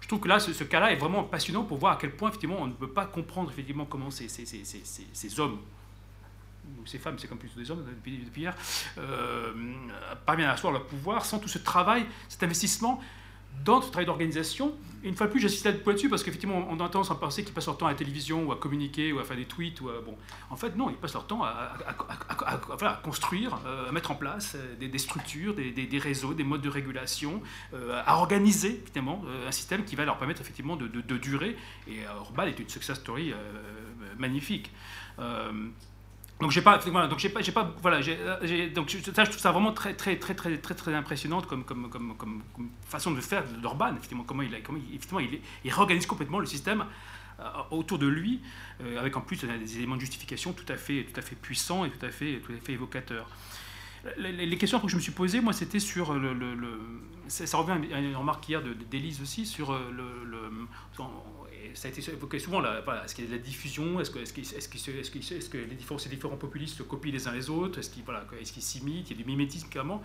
je 0.00 0.08
trouve 0.08 0.20
que 0.20 0.28
là, 0.28 0.38
ce, 0.38 0.64
cas-là 0.64 0.92
est 0.92 0.96
vraiment 0.96 1.24
passionnant 1.24 1.64
pour 1.64 1.78
voir 1.78 1.94
à 1.94 1.98
quel 2.00 2.12
point 2.12 2.30
effectivement 2.30 2.58
on 2.60 2.66
ne 2.66 2.72
peut 2.72 2.90
pas 2.90 3.06
comprendre 3.06 3.50
effectivement 3.50 3.84
comment 3.84 4.10
ces 4.10 5.40
hommes 5.40 5.58
ou 6.80 6.86
ces 6.86 6.98
femmes, 6.98 7.18
c'est 7.18 7.28
comme 7.28 7.38
plutôt 7.38 7.58
des 7.58 7.70
hommes 7.70 7.84
depuis, 7.84 8.18
depuis 8.18 8.42
hier, 8.42 8.54
euh, 8.98 9.52
parviennent 10.26 10.48
à 10.48 10.52
asseoir 10.52 10.72
leur 10.72 10.86
pouvoir 10.86 11.24
sans 11.24 11.38
tout 11.38 11.48
ce 11.48 11.58
travail, 11.58 12.06
cet 12.28 12.42
investissement 12.42 13.00
dans 13.64 13.82
ce 13.82 13.90
travail 13.90 14.06
d'organisation. 14.06 14.74
Et 15.02 15.08
une 15.08 15.14
fois 15.14 15.26
de 15.26 15.32
plus, 15.32 15.40
j'insiste 15.40 15.64
là-dessus 15.64 16.08
parce 16.08 16.22
qu'effectivement, 16.22 16.66
on 16.70 16.74
a 16.74 16.88
tendance 16.88 17.10
à 17.10 17.14
penser 17.14 17.44
qu'ils 17.44 17.52
passent 17.52 17.66
leur 17.66 17.76
temps 17.76 17.86
à 17.86 17.90
la 17.90 17.96
télévision 17.96 18.44
ou 18.44 18.52
à 18.52 18.56
communiquer 18.56 19.12
ou 19.12 19.18
à 19.18 19.24
faire 19.24 19.36
des 19.36 19.44
tweets. 19.44 19.80
Ou 19.80 19.86
bon. 20.04 20.16
En 20.50 20.56
fait, 20.56 20.76
non, 20.76 20.88
ils 20.88 20.96
passent 20.96 21.14
leur 21.14 21.26
temps 21.26 21.42
à, 21.42 21.74
à, 21.86 23.00
construire, 23.02 23.60
euh, 23.66 23.88
à 23.88 23.92
mettre 23.92 24.10
en 24.10 24.14
place 24.14 24.56
euh, 24.56 24.76
des, 24.76 24.98
structures, 24.98 25.54
des, 25.54 25.98
réseaux, 25.98 26.32
des 26.32 26.44
modes 26.44 26.62
de 26.62 26.68
régulation, 26.68 27.42
à 28.06 28.16
organiser 28.16 28.82
finalement 28.86 29.22
un 29.46 29.52
système 29.52 29.84
qui 29.84 29.96
va 29.96 30.04
leur 30.04 30.18
permettre 30.18 30.40
effectivement 30.40 30.76
de 30.76 31.16
durer. 31.18 31.56
Et 31.88 32.06
Orban 32.18 32.44
est 32.44 32.58
une 32.58 32.68
success 32.68 32.98
story 32.98 33.34
magnifique. 34.18 34.70
Donc 36.40 36.50
j'ai 36.50 36.62
pas, 36.62 36.78
voilà, 36.78 37.06
donc 37.06 37.18
j'ai 37.18 37.28
pas, 37.28 37.74
voilà, 37.82 38.00
donc 38.74 38.90
ça, 38.90 39.24
je 39.24 39.30
trouve 39.30 39.40
ça 39.40 39.52
vraiment 39.52 39.72
très, 39.72 39.94
très, 39.94 40.16
très, 40.16 40.34
très, 40.34 40.56
très, 40.56 40.74
très 40.74 40.94
impressionnante 40.94 41.46
comme, 41.46 41.64
façon 42.86 43.10
de 43.10 43.20
faire 43.20 43.44
d'Orban, 43.62 43.94
effectivement, 43.96 44.24
comment 44.24 44.42
il, 44.42 44.62
comment 44.62 45.20
il, 45.20 45.40
il, 45.64 45.70
réorganise 45.70 46.06
complètement 46.06 46.38
le 46.38 46.46
système 46.46 46.86
euh, 47.40 47.44
autour 47.70 47.98
de 47.98 48.06
lui, 48.06 48.40
euh, 48.82 48.98
avec 48.98 49.16
en 49.16 49.20
plus 49.20 49.44
des 49.44 49.76
éléments 49.76 49.96
de 49.96 50.00
justification 50.00 50.52
tout 50.54 50.70
à 50.72 50.76
fait, 50.76 51.04
tout 51.04 51.20
à 51.20 51.22
fait 51.22 51.36
puissants 51.36 51.84
et 51.84 51.90
tout 51.90 52.04
à 52.04 52.10
fait, 52.10 52.40
tout 52.40 52.52
à 52.52 52.56
fait 52.56 52.72
évocateurs. 52.72 53.28
Les, 54.16 54.56
questions 54.56 54.80
que 54.80 54.88
je 54.88 54.96
me 54.96 55.00
suis 55.00 55.12
posées, 55.12 55.40
moi, 55.42 55.52
c'était 55.52 55.78
sur 55.78 56.14
le, 56.14 56.34
ça, 57.28 57.58
revient 57.58 57.92
à 57.92 57.98
une 58.00 58.16
remarque 58.16 58.48
hier 58.48 58.62
d'Élise 58.90 59.20
aussi 59.20 59.44
sur 59.44 59.72
euh, 59.72 59.90
le, 59.92 60.50
ça 61.74 61.88
a 61.88 61.90
été 61.90 62.10
évoqué 62.10 62.38
souvent, 62.38 62.62
est-ce 63.04 63.14
qu'il 63.14 63.24
y 63.24 63.28
a 63.28 63.30
de 63.30 63.36
la 63.36 63.42
diffusion 63.42 64.00
Est-ce 64.00 64.10
que, 64.10 65.58
les 65.58 65.74
différents, 65.74 65.98
ces 65.98 66.08
différents 66.08 66.36
populistes 66.36 66.76
se 66.78 66.82
copient 66.82 67.12
les 67.12 67.28
uns 67.28 67.32
les 67.32 67.50
autres 67.50 67.78
Est-ce 67.78 67.90
qu'ils 67.90 68.04
voilà, 68.04 68.24
est 68.40 68.44
s'imitent 68.44 69.10
Il 69.10 69.16
y 69.16 69.20
a 69.20 69.22
du 69.22 69.28
mimétisme 69.28 69.68
clairement. 69.68 70.02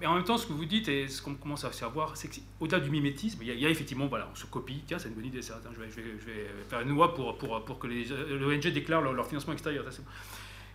mais 0.00 0.06
en 0.06 0.14
même 0.14 0.24
temps, 0.24 0.38
ce 0.38 0.46
que 0.46 0.52
vous 0.52 0.64
dites 0.64 0.88
et 0.88 1.08
ce 1.08 1.22
qu'on 1.22 1.34
commence 1.34 1.64
à 1.64 1.72
savoir, 1.72 2.16
c'est 2.16 2.28
qu'au-delà 2.28 2.80
du 2.80 2.90
mimétisme, 2.90 3.40
il 3.42 3.58
y, 3.58 3.66
a, 3.66 3.70
effectivement, 3.70 4.06
voilà, 4.06 4.28
on 4.32 4.34
se 4.34 4.46
copie. 4.46 4.82
Tiens, 4.86 4.98
c'est 4.98 5.08
une 5.08 5.14
bonne 5.14 5.26
idée, 5.26 5.42
ça. 5.42 5.60
je, 5.72 5.80
vais, 5.80 5.90
je, 5.90 5.96
vais, 5.96 6.02
vais, 6.02 6.48
faire 6.68 6.80
une 6.80 6.90
loi 6.90 7.14
pour, 7.14 7.36
pour, 7.38 7.64
pour 7.64 7.78
que 7.78 7.86
les 7.86 8.10
ONG 8.12 8.66
déclarent 8.68 9.02
leur, 9.02 9.26
financement 9.26 9.52
extérieur. 9.52 9.84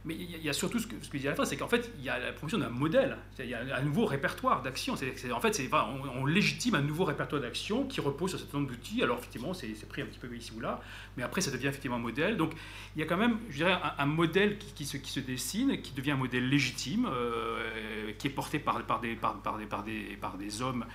Mais 0.05 0.15
il 0.15 0.41
y, 0.41 0.49
a 0.49 0.53
surtout 0.53 0.79
ce 0.79 0.87
que, 0.87 0.95
ce 1.01 1.09
que 1.09 1.17
je 1.17 1.21
dis 1.21 1.27
à 1.27 1.31
la 1.31 1.35
fin, 1.35 1.43
c'est 1.43 1.57
qu'en 1.57 1.67
fait, 1.67 1.91
il 1.97 2.05
y 2.05 2.09
a 2.09 2.17
la 2.17 2.31
promotion 2.31 2.57
d'un 2.57 2.69
modèle, 2.69 3.17
il 3.37 3.49
y 3.49 3.53
a 3.53 3.77
un 3.77 3.81
nouveau 3.81 4.05
répertoire 4.05 4.61
d'action. 4.61 4.93
En 4.93 5.39
fait, 5.41 5.69
on, 6.15 6.25
légitime 6.25 6.75
un 6.75 6.81
nouveau 6.81 7.03
répertoire 7.03 7.41
d'action 7.41 7.85
qui 7.85 7.99
repose 7.99 8.31
sur 8.31 8.39
un 8.39 8.43
certain 8.43 8.61
d'outils. 8.61 9.03
Alors, 9.03 9.17
effectivement, 9.17 9.53
c'est 9.53 9.87
pris 9.89 10.01
un 10.01 10.05
petit 10.05 10.19
peu 10.19 10.33
ici 10.33 10.53
ou 10.55 10.61
là, 10.61 10.79
mais 11.17 11.23
après, 11.23 11.41
ça 11.41 11.51
devient 11.51 11.67
effectivement 11.67 11.97
un 11.97 12.01
modèle. 12.01 12.37
Donc, 12.37 12.53
il 12.95 12.99
y 12.99 13.03
a 13.03 13.05
quand 13.05 13.17
même, 13.17 13.39
je 13.49 13.57
dirais, 13.57 13.77
un, 13.97 14.05
modèle 14.05 14.57
qui, 14.57 14.85
se, 14.85 15.19
dessine, 15.19 15.81
qui 15.81 15.91
devient 15.93 16.11
un 16.11 16.17
modèle 16.17 16.47
légitime, 16.47 17.05
euh, 17.11 18.13
qui 18.17 18.27
est 18.27 18.31
porté 18.31 18.59
par, 18.59 18.81
des, 19.01 20.61
hommes 20.61 20.85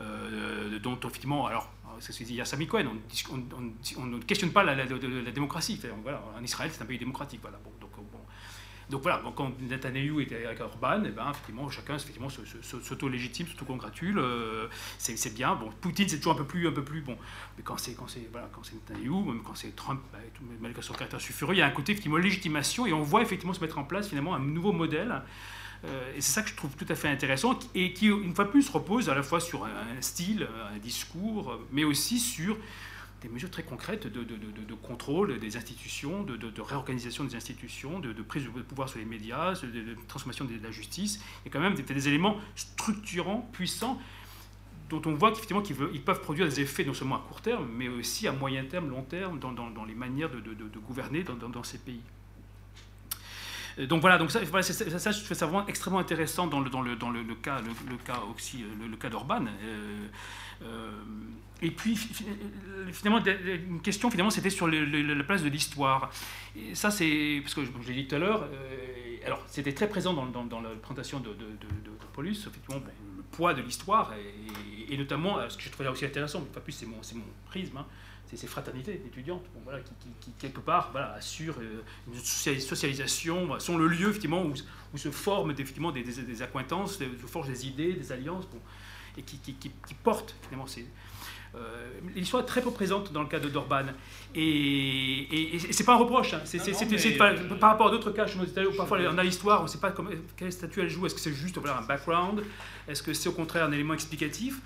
euh, 0.00 0.78
dont, 0.78 0.98
effectivement, 1.04 1.46
alors, 1.46 1.70
c'est 2.00 2.12
ce 2.12 2.18
que 2.20 2.24
dit 2.24 2.40
Sami 2.44 2.66
Cohen, 2.66 2.86
on, 3.30 4.06
ne 4.06 4.18
questionne 4.20 4.52
pas 4.52 4.64
la, 4.64 4.86
démocratie. 5.32 5.80
En 6.38 6.42
Israël, 6.42 6.70
c'est 6.72 6.82
un 6.82 6.86
pays 6.86 6.98
démocratique. 6.98 7.40
Voilà. 7.42 7.58
Donc, 8.90 9.02
voilà, 9.02 9.22
quand 9.34 9.52
Netanyahu 9.60 10.22
était 10.22 10.44
avec 10.44 10.60
Orban, 10.60 11.02
eh 11.06 11.10
ben, 11.10 11.30
effectivement, 11.30 11.68
chacun 11.70 11.96
effectivement, 11.96 12.28
s'auto-légitime, 12.28 13.46
s'auto-congratule. 13.46 14.18
Euh, 14.18 14.66
c'est 14.98 15.34
bien. 15.34 15.54
Bon, 15.54 15.70
Poutine, 15.80 16.08
c'est 16.08 16.18
toujours 16.18 16.34
un 16.34 16.36
peu 16.36 16.44
plus, 16.44 16.68
un 16.68 16.72
peu 16.72 16.84
plus 16.84 17.00
bon. 17.00 17.16
Mais 17.56 17.62
quand 17.62 17.78
c'est 17.78 17.96
voilà, 18.30 18.48
Netanyahu, 18.72 19.24
même 19.24 19.42
quand 19.42 19.54
c'est 19.54 19.74
Trump, 19.74 20.00
bah, 20.12 20.18
malgré 20.60 20.82
son 20.82 20.92
caractère 20.92 21.20
sulfureux, 21.20 21.54
il 21.54 21.58
y 21.58 21.62
a 21.62 21.66
un 21.66 21.70
côté 21.70 21.92
effectivement 21.92 22.18
légitimation 22.18 22.86
et 22.86 22.92
on 22.92 23.02
voit 23.02 23.22
effectivement 23.22 23.54
se 23.54 23.60
mettre 23.60 23.78
en 23.78 23.84
place 23.84 24.08
finalement 24.08 24.34
un 24.34 24.40
nouveau 24.40 24.72
modèle. 24.72 25.22
Euh, 25.84 26.16
et 26.16 26.20
c'est 26.20 26.32
ça 26.32 26.42
que 26.42 26.48
je 26.48 26.54
trouve 26.54 26.74
tout 26.76 26.86
à 26.88 26.94
fait 26.94 27.08
intéressant 27.08 27.58
et 27.74 27.92
qui, 27.92 28.06
une 28.06 28.34
fois 28.34 28.44
de 28.44 28.50
plus, 28.50 28.68
repose 28.70 29.08
à 29.08 29.14
la 29.14 29.22
fois 29.22 29.40
sur 29.40 29.64
un 29.64 30.00
style, 30.00 30.48
un 30.72 30.78
discours, 30.78 31.58
mais 31.72 31.84
aussi 31.84 32.18
sur 32.18 32.56
des 33.24 33.30
mesures 33.30 33.50
très 33.50 33.62
concrètes 33.62 34.06
de, 34.06 34.74
contrôle 34.74 35.38
des 35.38 35.56
institutions, 35.56 36.22
de, 36.24 36.60
réorganisation 36.60 37.24
des 37.24 37.34
institutions, 37.34 37.98
de, 37.98 38.12
prise 38.22 38.44
de 38.44 38.62
pouvoir 38.62 38.88
sur 38.88 38.98
les 38.98 39.06
médias, 39.06 39.54
de, 39.54 39.96
transformation 40.06 40.44
de 40.44 40.62
la 40.62 40.70
justice. 40.70 41.20
Il 41.42 41.48
y 41.48 41.48
a 41.48 41.52
quand 41.52 41.60
même 41.60 41.74
des, 41.74 42.08
éléments 42.08 42.36
structurants, 42.54 43.48
puissants, 43.52 43.98
dont 44.90 45.00
on 45.06 45.14
voit 45.14 45.30
qu'effectivement 45.30 45.62
qu'ils 45.62 46.02
peuvent 46.02 46.20
produire 46.20 46.46
des 46.46 46.60
effets 46.60 46.84
non 46.84 46.92
seulement 46.92 47.16
à 47.16 47.24
court 47.26 47.40
terme, 47.40 47.66
mais 47.74 47.88
aussi 47.88 48.28
à 48.28 48.32
moyen 48.32 48.64
terme, 48.64 48.90
long 48.90 49.02
terme, 49.02 49.38
dans, 49.38 49.84
les 49.86 49.94
manières 49.94 50.28
de, 50.28 50.78
gouverner 50.86 51.24
dans, 51.24 51.62
ces 51.62 51.78
pays. 51.78 52.02
Donc 53.78 54.02
voilà, 54.02 54.18
donc 54.18 54.30
ça, 54.30 54.40
ça, 54.44 54.98
ça, 54.98 55.10
je 55.12 55.24
trouve 55.24 55.36
ça 55.36 55.46
vraiment 55.46 55.66
extrêmement 55.66 55.98
intéressant 55.98 56.46
dans 56.46 56.60
le, 56.60 56.68
dans 56.68 56.82
le, 56.82 56.94
dans 56.94 57.10
le, 57.10 57.24
cas, 57.34 57.60
le, 57.88 57.96
cas 57.96 58.20
le, 58.88 58.96
cas 58.96 59.08
d'Orban. 59.08 59.46
Euh, 59.46 59.48
euh, 59.64 60.06
et 61.64 61.70
puis, 61.70 61.96
finalement, 62.92 63.24
une 63.24 63.80
question, 63.80 64.10
finalement, 64.10 64.30
c'était 64.30 64.50
sur 64.50 64.68
la 64.68 65.24
place 65.24 65.42
de 65.42 65.48
l'histoire. 65.48 66.10
Et 66.56 66.74
ça, 66.74 66.90
c'est, 66.90 67.40
parce 67.42 67.54
que 67.54 67.62
je, 67.64 67.88
l'ai 67.88 68.02
dit 68.02 68.06
tout 68.06 68.16
à 68.16 68.18
l'heure, 68.18 68.42
euh, 68.42 69.16
alors 69.24 69.42
c'était 69.46 69.72
très 69.72 69.88
présent 69.88 70.12
dans, 70.12 70.60
la 70.60 70.68
présentation 70.82 71.20
de, 71.20 71.34
Paulus, 72.12 72.46
effectivement, 72.46 72.82
le 73.16 73.22
poids 73.32 73.54
de 73.54 73.62
l'histoire, 73.62 74.12
et, 74.90 74.96
notamment, 74.96 75.38
ce 75.48 75.56
que 75.56 75.62
je 75.62 75.70
trouvais 75.70 75.88
aussi 75.88 76.04
intéressant, 76.04 76.40
mais 76.40 76.52
pas 76.52 76.60
plus, 76.60 76.72
c'est 76.72 76.86
mon, 76.86 76.96
mon 76.96 77.24
prisme, 77.46 77.78
hein, 77.78 77.86
c'est 78.26 78.36
ces 78.36 78.46
fraternités 78.46 78.94
étudiantes, 79.06 79.44
voilà, 79.64 79.80
qui, 80.20 80.32
quelque 80.38 80.60
part 80.60 80.90
voilà, 80.92 81.14
assurent 81.14 81.58
une 82.06 82.60
socialisation, 82.60 83.58
sont 83.58 83.78
le 83.78 83.88
lieu 83.88 84.10
effectivement 84.10 84.44
où, 84.44 84.98
se 84.98 85.10
forment 85.10 85.52
effectivement 85.52 85.92
des, 85.92 86.02
des, 86.02 86.42
accointances, 86.42 86.98
se 86.98 87.26
forgent 87.26 87.48
des 87.48 87.66
idées, 87.66 87.94
des 87.94 88.12
alliances, 88.12 88.46
bon, 88.46 88.60
et 89.16 89.22
qui, 89.22 89.70
portent 90.02 90.34
finalement 90.42 90.66
ces, 90.66 90.86
euh, 91.56 91.60
l'histoire 92.16 92.42
est 92.42 92.46
très 92.46 92.60
peu 92.60 92.70
présente 92.72 93.12
dans 93.12 93.22
le 93.22 93.28
cas 93.28 93.38
de 93.38 93.48
Dorban. 93.48 93.84
Et, 94.34 95.54
et, 95.54 95.58
c'est 95.72 95.84
pas 95.84 95.94
un 95.94 95.98
reproche, 95.98 96.34
hein. 96.34 96.40
c'est, 96.44 96.60
euh, 96.60 97.54
par 97.60 97.70
rapport 97.70 97.88
à 97.88 97.90
d'autres 97.90 98.10
cas, 98.10 98.26
je 98.26 98.38
me 98.38 98.46
disais, 98.46 98.64
parfois 98.76 98.98
on 99.08 99.18
a 99.18 99.22
l'histoire, 99.22 99.60
on 99.60 99.64
ne 99.64 99.68
sait 99.68 99.78
pas 99.78 99.94
quel 100.36 100.50
statut 100.50 100.80
elle 100.80 100.88
joue, 100.88 101.06
est-ce 101.06 101.14
que 101.14 101.20
c'est 101.20 101.32
juste 101.32 101.56
voilà, 101.58 101.78
un 101.78 101.82
background, 101.82 102.42
est-ce 102.88 103.02
que 103.02 103.12
c'est 103.12 103.28
au 103.28 103.32
contraire 103.32 103.66
un 103.66 103.72
élément 103.72 103.94
explicatif 103.94 104.60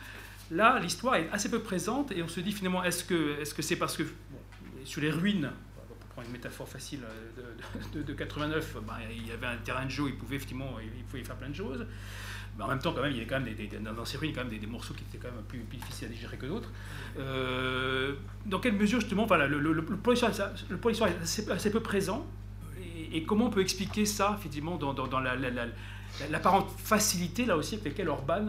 Là, 0.51 0.79
l'histoire 0.79 1.17
est 1.17 1.29
assez 1.31 1.51
peu 1.51 1.61
présente 1.61 2.11
et 2.13 2.23
on 2.23 2.29
se 2.29 2.41
dit 2.41 2.53
finalement, 2.53 2.83
est-ce 2.83 3.05
que 3.05 3.37
c'est 3.45 3.59
-ce 3.59 3.63
c'est 3.63 3.77
parce 3.77 3.99
que 3.99 4.05
sur 4.85 5.03
les 5.03 5.11
ruines, 5.11 5.51
pour 5.87 5.97
prendre 6.07 6.27
une 6.29 6.33
métaphore 6.33 6.69
facile 6.69 7.01
euh, 7.05 8.03
de, 8.03 8.15
89, 8.15 8.79
bah, 8.87 8.97
il 9.11 9.27
y 9.29 9.33
avait 9.33 9.47
un 9.47 9.59
terrain 9.59 9.85
de 9.85 9.91
jeu, 9.91 10.05
il 10.07 10.17
pouvait 10.17 10.37
effectivement 10.37 10.71
il 10.81 11.05
pouvait 11.05 11.23
faire 11.23 11.37
plein 11.37 11.51
de 11.51 11.55
choses. 11.55 11.87
Mais 12.59 12.65
en 12.65 12.69
même 12.69 12.81
temps, 12.81 12.93
quand 12.93 13.03
même, 13.03 13.13
il 13.13 13.19
y 13.19 13.21
a 13.21 13.25
quand 13.25 13.39
même 13.39 13.95
dans 13.95 14.05
ces 14.05 14.19
ruines 14.19 14.33
quand 14.35 14.45
même 14.45 14.59
des, 14.59 14.67
morceaux 14.67 14.93
qui 14.93 15.05
étaient 15.05 15.19
quand 15.19 15.33
même 15.33 15.45
plus, 15.45 15.61
difficiles 15.77 16.09
à 16.09 16.11
digérer 16.11 16.37
que 16.37 16.47
d'autres. 16.47 16.73
Euh, 17.17 18.15
dans 18.47 18.59
quelle 18.59 18.75
mesure, 18.75 19.01
justement, 19.01 19.27
voilà, 19.27 19.47
le, 19.47 19.61
le, 19.61 19.73
le, 19.73 19.87
le 19.89 20.13
est 20.13 21.53
assez, 21.53 21.71
peu 21.71 21.81
présent 21.81 22.27
et, 23.13 23.23
comment 23.23 23.47
on 23.47 23.51
peut 23.51 23.61
expliquer 23.61 24.05
ça, 24.05 24.37
effectivement, 24.39 24.77
dans, 24.77 24.93
dans, 24.93 25.21
l'apparente 26.31 26.69
facilité, 26.79 27.47
là 27.47 27.57
aussi, 27.57 27.77
avec 27.77 27.93
laquelle 27.93 28.09
Orban, 28.09 28.49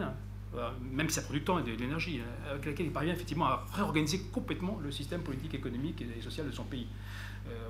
euh, 0.56 0.70
même 0.90 1.08
si 1.08 1.14
ça 1.14 1.22
produit 1.22 1.40
du 1.40 1.46
temps 1.46 1.60
et 1.60 1.62
de, 1.62 1.70
l'énergie, 1.70 2.20
euh, 2.20 2.50
avec 2.54 2.66
laquelle 2.66 2.86
il 2.86 2.92
parvient 2.92 3.12
effectivement 3.12 3.46
à 3.46 3.64
réorganiser 3.72 4.22
complètement 4.32 4.80
le 4.82 4.90
système 4.90 5.22
politique, 5.22 5.54
économique 5.54 6.02
et 6.02 6.20
social 6.20 6.46
de 6.48 6.52
son 6.52 6.64
pays. 6.64 6.88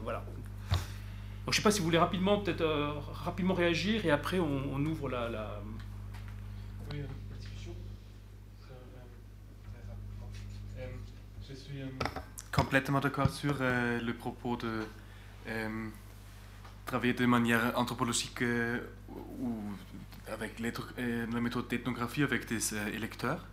voilà. 0.02 0.24
Donc, 1.44 1.54
je 1.54 1.58
ne 1.58 1.62
sais 1.62 1.62
pas 1.62 1.70
si 1.70 1.80
vous 1.80 1.86
voulez 1.86 1.98
rapidement, 1.98 2.38
peut-être 2.38 2.64
rapidement 3.12 3.54
réagir 3.54 4.06
et 4.06 4.10
après 4.10 4.38
on, 4.38 4.84
ouvre 4.84 5.08
la, 5.08 5.28
la 5.28 5.60
suis 11.70 11.84
complètement 12.52 13.00
d'accord 13.00 13.30
sur 13.30 13.56
euh, 13.60 14.00
le 14.00 14.14
propos 14.14 14.56
de 14.56 14.82
euh, 15.48 15.88
travailler 16.86 17.14
de 17.14 17.26
manière 17.26 17.72
anthropologique 17.76 18.42
euh, 18.42 18.80
ou 19.38 19.60
avec 20.28 20.60
la 20.60 21.40
méthode 21.40 21.68
d'ethnographie 21.68 22.22
avec 22.22 22.46
des 22.46 22.74
électeurs. 22.94 23.44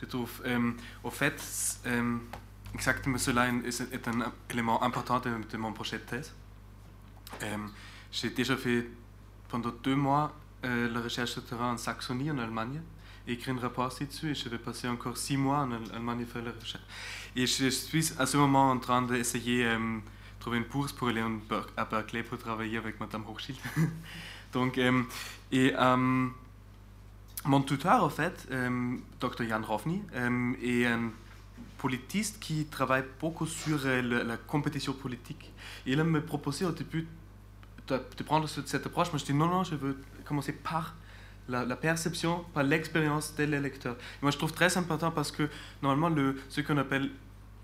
Je 0.00 0.04
trouve, 0.04 0.42
au 1.02 1.10
fait, 1.10 1.42
exactement 2.74 3.16
cela 3.16 3.48
est, 3.48 4.08
un 4.08 4.32
élément 4.50 4.82
important 4.82 5.18
de, 5.20 5.56
mon 5.56 5.72
projet 5.72 5.96
de 5.96 6.02
thèse. 6.02 6.34
J'ai 8.12 8.28
déjà 8.28 8.54
fait 8.58 8.86
pendant 9.48 9.70
deux 9.70 9.94
mois 9.94 10.34
euh, 10.64 10.92
la 10.92 11.00
recherche 11.00 11.36
de 11.36 11.40
terrain 11.40 11.72
en 11.72 11.78
Saxonie, 11.78 12.30
en 12.30 12.38
Allemagne, 12.38 12.80
écrit 13.26 13.50
un 13.50 13.58
rapport 13.58 13.88
dessus, 13.88 14.30
et 14.30 14.34
je 14.34 14.48
vais 14.48 14.58
passer 14.58 14.88
encore 14.88 15.16
six 15.16 15.36
mois 15.36 15.58
en 15.58 15.72
Allemagne 15.72 16.26
la 16.34 16.52
recherche. 16.52 16.84
Et 17.34 17.46
je 17.46 17.68
suis 17.68 18.12
à 18.18 18.26
ce 18.26 18.36
moment 18.36 18.70
en 18.70 18.78
train 18.78 19.02
d'essayer 19.02 19.64
de 19.64 19.70
euh, 19.70 19.98
trouver 20.38 20.58
une 20.58 20.64
bourse 20.64 20.92
pour 20.92 21.08
aller 21.08 21.22
à 21.76 21.84
Berkeley 21.84 22.22
pour 22.22 22.38
travailler 22.38 22.78
avec 22.78 23.00
Madame 23.00 23.24
Hochschild. 23.28 23.58
Donc, 24.52 24.78
euh, 24.78 25.02
et 25.52 25.72
mon 27.44 27.62
tuteur, 27.62 28.02
en 28.02 28.08
fait, 28.08 28.48
Dr. 29.20 29.44
Jan 29.48 29.62
Rovny, 29.62 30.02
est 30.62 30.86
un 30.86 31.10
politiste 31.78 32.40
qui 32.40 32.64
travaille 32.66 33.04
beaucoup 33.20 33.46
sur 33.46 33.78
la, 33.84 34.36
compétition 34.38 34.92
politique. 34.92 35.52
il 35.84 36.02
me 36.02 36.24
proposé 36.24 36.64
au 36.64 36.72
début 36.72 37.06
de, 37.86 38.00
de 38.16 38.22
prendre 38.24 38.48
cette 38.48 38.86
approche, 38.86 39.08
mais 39.12 39.18
je 39.18 39.26
dis 39.26 39.34
non, 39.34 39.46
non, 39.46 39.62
je 39.62 39.74
veux 39.74 39.96
commencer 40.24 40.52
par 40.52 40.94
la, 41.48 41.76
perception, 41.76 42.44
par 42.52 42.62
l'expérience 42.64 43.34
de 43.36 43.44
l'électeur. 43.44 43.96
Moi, 44.22 44.30
je 44.30 44.38
trouve 44.38 44.52
très 44.52 44.76
important 44.76 45.10
parce 45.10 45.30
que 45.30 45.48
normalement, 45.82 46.08
le, 46.08 46.36
ce 46.48 46.60
qu'on 46.60 46.78
appelle 46.78 47.10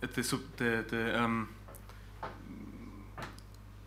de, 0.02 1.17
um, 1.17 1.47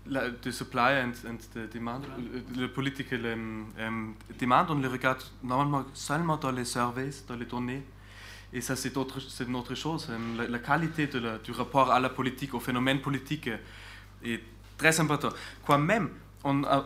la, 0.07 0.23
supply 0.51 1.01
and, 1.03 1.13
and 1.27 1.37
the 1.53 1.71
demand, 1.73 2.01
le, 2.17 2.61
le 2.61 2.67
political 2.71 3.25
um, 3.25 3.65
um, 3.79 4.15
demand, 4.39 4.67
on 4.69 4.75
le 4.75 4.87
regarde 4.87 5.23
normalement 5.43 5.85
seulement 5.93 6.37
dans 6.37 6.51
les 6.51 6.65
surveys, 6.65 7.11
dans 7.27 7.35
les 7.35 7.45
données. 7.45 7.83
Et 8.53 8.61
ça, 8.61 8.75
c'est 8.75 8.95
une 8.95 9.55
autre 9.55 9.75
chose. 9.75 10.09
La, 10.37 10.47
la 10.47 10.59
qualité 10.59 11.07
du 11.07 11.51
rapport 11.51 11.91
à 11.91 11.99
la 11.99 12.09
politique, 12.09 12.53
au 12.53 12.59
phénomène 12.59 13.01
politique, 13.01 13.49
est 14.23 14.41
très 14.77 14.97
important. 14.99 15.29
Quoi 15.65 15.77
même, 15.77 16.09
on 16.43 16.63
a 16.63 16.85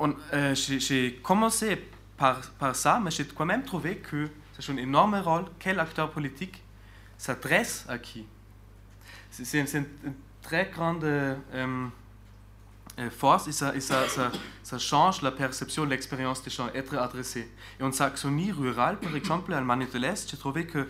euh, 0.00 0.54
j'ai 0.54 1.14
commencé 1.22 1.84
par, 2.16 2.40
ça, 2.74 3.00
mais 3.02 3.10
j'ai 3.10 3.24
quand 3.24 3.46
même 3.46 3.64
trouvé 3.64 3.96
que 3.96 4.28
ça 4.54 4.60
joue 4.60 4.72
un 4.72 4.82
énorme 4.82 5.16
rôle. 5.16 5.44
Quel 5.58 5.78
acteur 5.80 6.10
politique 6.10 6.62
s'adresse 7.16 7.84
à 7.88 7.98
qui? 7.98 8.26
C'est 9.30 9.60
une, 9.60 9.86
très 10.42 10.70
grande 10.72 11.04
euh, 11.04 11.36
euh, 12.98 13.10
force 13.10 13.48
et, 13.48 13.52
ça, 13.52 14.78
change 14.78 15.22
la 15.22 15.30
perception, 15.30 15.84
l'expérience 15.84 16.42
des 16.42 16.50
gens 16.50 16.68
être 16.74 16.96
adressés. 16.96 17.50
Et 17.78 17.82
en 17.82 17.92
Saxonie 17.92 18.50
rurale, 18.50 18.98
par 18.98 19.14
exemple, 19.14 19.52
en 19.52 19.56
Allemagne 19.56 19.86
de 19.92 19.98
l'Est, 19.98 20.30
j'ai 20.30 20.36
trouvé 20.36 20.66
que 20.66 20.88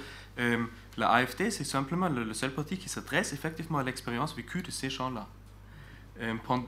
la 0.97 1.11
AFD, 1.11 1.51
c'est 1.51 1.65
simplement 1.65 2.09
le, 2.09 2.33
seul 2.33 2.53
parti 2.53 2.79
qui 2.79 2.89
s'adresse 2.89 3.33
effectivement 3.33 3.79
à 3.79 3.83
l'expérience 3.83 4.35
vécue 4.37 4.63
de 4.63 4.71
ces 4.71 4.89
gens-là, 4.89 5.27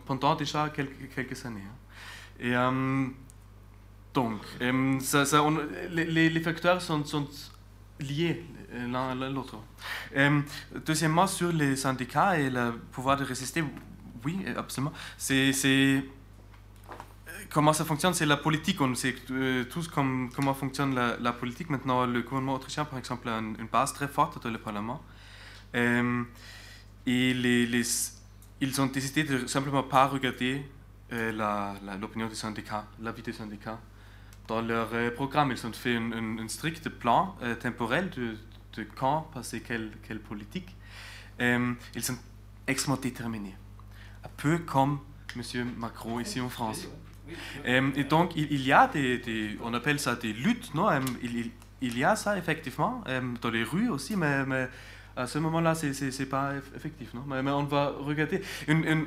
pendant 0.07 0.35
déjà 0.35 0.69
quelques, 0.71 1.15
quelques 1.15 1.47
années. 1.47 1.63
Hein. 1.65 1.80
Et 2.41 2.57
euh, 2.57 3.07
donc, 4.15 4.41
euh, 4.63 4.99
ça, 5.01 5.25
les, 5.91 6.41
facteurs 6.41 6.81
sont, 6.81 7.05
liés 8.01 8.43
l'un 8.73 9.11
à 9.11 9.29
l'autre. 9.29 9.59
Euh, 10.17 10.41
deuxièmement, 10.87 11.27
sur 11.27 11.53
les 11.53 11.77
syndicats 11.77 12.39
et 12.39 12.49
le 12.49 12.73
pouvoir 12.93 13.19
de 13.19 13.25
résister, 13.25 13.63
oui, 14.25 14.39
absolument. 14.57 14.93
C'est 15.19 16.03
comment 17.51 17.75
ça 17.75 17.85
fonctionne, 17.85 18.15
c'est 18.15 18.25
la 18.25 18.39
politique. 18.39 18.81
On 18.81 18.95
sait 18.95 19.15
tous 19.69 19.89
comme, 19.89 20.31
comment 20.35 20.55
fonctionne 20.55 20.95
la, 20.95 21.33
politique. 21.33 21.69
Maintenant, 21.69 22.07
le 22.07 22.23
gouvernement 22.23 22.55
autrichien, 22.55 22.87
par 22.87 22.99
exemple, 22.99 23.29
a 23.29 23.39
une, 23.39 23.69
base 23.71 23.93
très 23.93 24.09
forte 24.09 24.43
dans 24.43 24.51
le 24.51 24.59
Parlement. 24.59 25.03
et 25.75 27.31
ils 28.63 28.81
ont 28.81 28.87
décidé 28.87 29.25
de 29.25 29.47
simplement 29.47 29.83
pas 29.83 30.07
regarder 30.07 30.65
l'opinion 31.11 32.29
des 32.29 32.35
syndicats, 32.35 32.87
l'avis 33.01 33.23
des 33.23 33.33
syndicats. 33.33 33.79
Dans 34.47 34.61
leur 34.61 34.89
euh, 34.95 35.11
programme, 35.11 35.53
ils 35.53 35.67
ont 35.67 35.73
fait 35.73 35.97
un, 35.97 36.49
strict 36.49 36.89
plan 36.89 37.37
euh, 37.43 37.55
temporel 37.55 38.11
de, 38.11 38.37
quand 38.97 39.29
passer 39.33 39.61
quelle, 39.61 39.93
quelle 40.07 40.21
politique. 40.21 40.75
Euh, 41.41 41.73
ils 41.95 42.03
sont 42.03 42.17
extrêmement 42.67 43.01
déterminés, 43.01 43.55
un 44.25 44.31
peu 44.37 44.59
comme 44.59 45.01
M. 45.37 45.71
Macron 45.77 46.19
ici 46.21 46.41
en 46.41 46.49
France. 46.49 46.89
et 47.65 48.05
donc, 48.05 48.35
il, 48.35 48.63
y 48.63 48.73
a 48.73 48.89
des, 48.89 49.57
on 49.63 49.73
appelle 49.73 50.01
ça 50.01 50.17
des 50.17 50.33
luttes, 50.33 50.75
non? 50.75 50.89
Il, 51.23 51.99
y 51.99 52.05
a 52.05 52.17
ça 52.17 52.37
effectivement, 52.37 53.05
dans 53.41 53.51
les 53.51 53.63
rues 53.63 53.89
aussi, 53.89 54.17
mais 54.17 54.69
à 55.21 55.27
ce 55.27 55.39
moment-là, 55.39 55.75
ce 55.75 55.87
n'est 55.87 56.27
pas 56.27 56.55
effectif. 56.75 57.13
Non? 57.15 57.25
Mais, 57.27 57.51
on 57.51 57.65
va 57.65 57.93
regarder. 57.99 58.43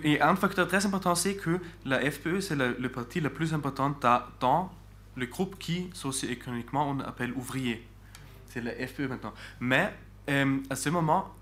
et 0.04 0.22
un 0.22 0.36
facteur 0.36 0.68
très 0.68 0.86
important, 0.86 1.16
c'est 1.16 1.36
que 1.36 1.60
la 1.86 2.00
FPE, 2.12 2.40
c'est 2.40 2.56
le, 2.56 2.90
parti 2.90 3.20
le 3.20 3.30
plus 3.30 3.54
important 3.54 3.96
dans 4.40 4.72
le 5.16 5.26
groupe 5.26 5.58
qui, 5.60 5.90
socio-économiquement, 5.94 6.90
on 6.90 7.00
appelle 7.00 7.34
ouvrier. 7.34 7.86
C'est 8.48 8.62
la 8.62 8.72
FPE 8.88 9.08
maintenant. 9.10 9.34
Mais 9.60 9.94
euh, 10.30 10.58
à 10.70 10.76
ce 10.76 10.90
moment, 10.90 11.34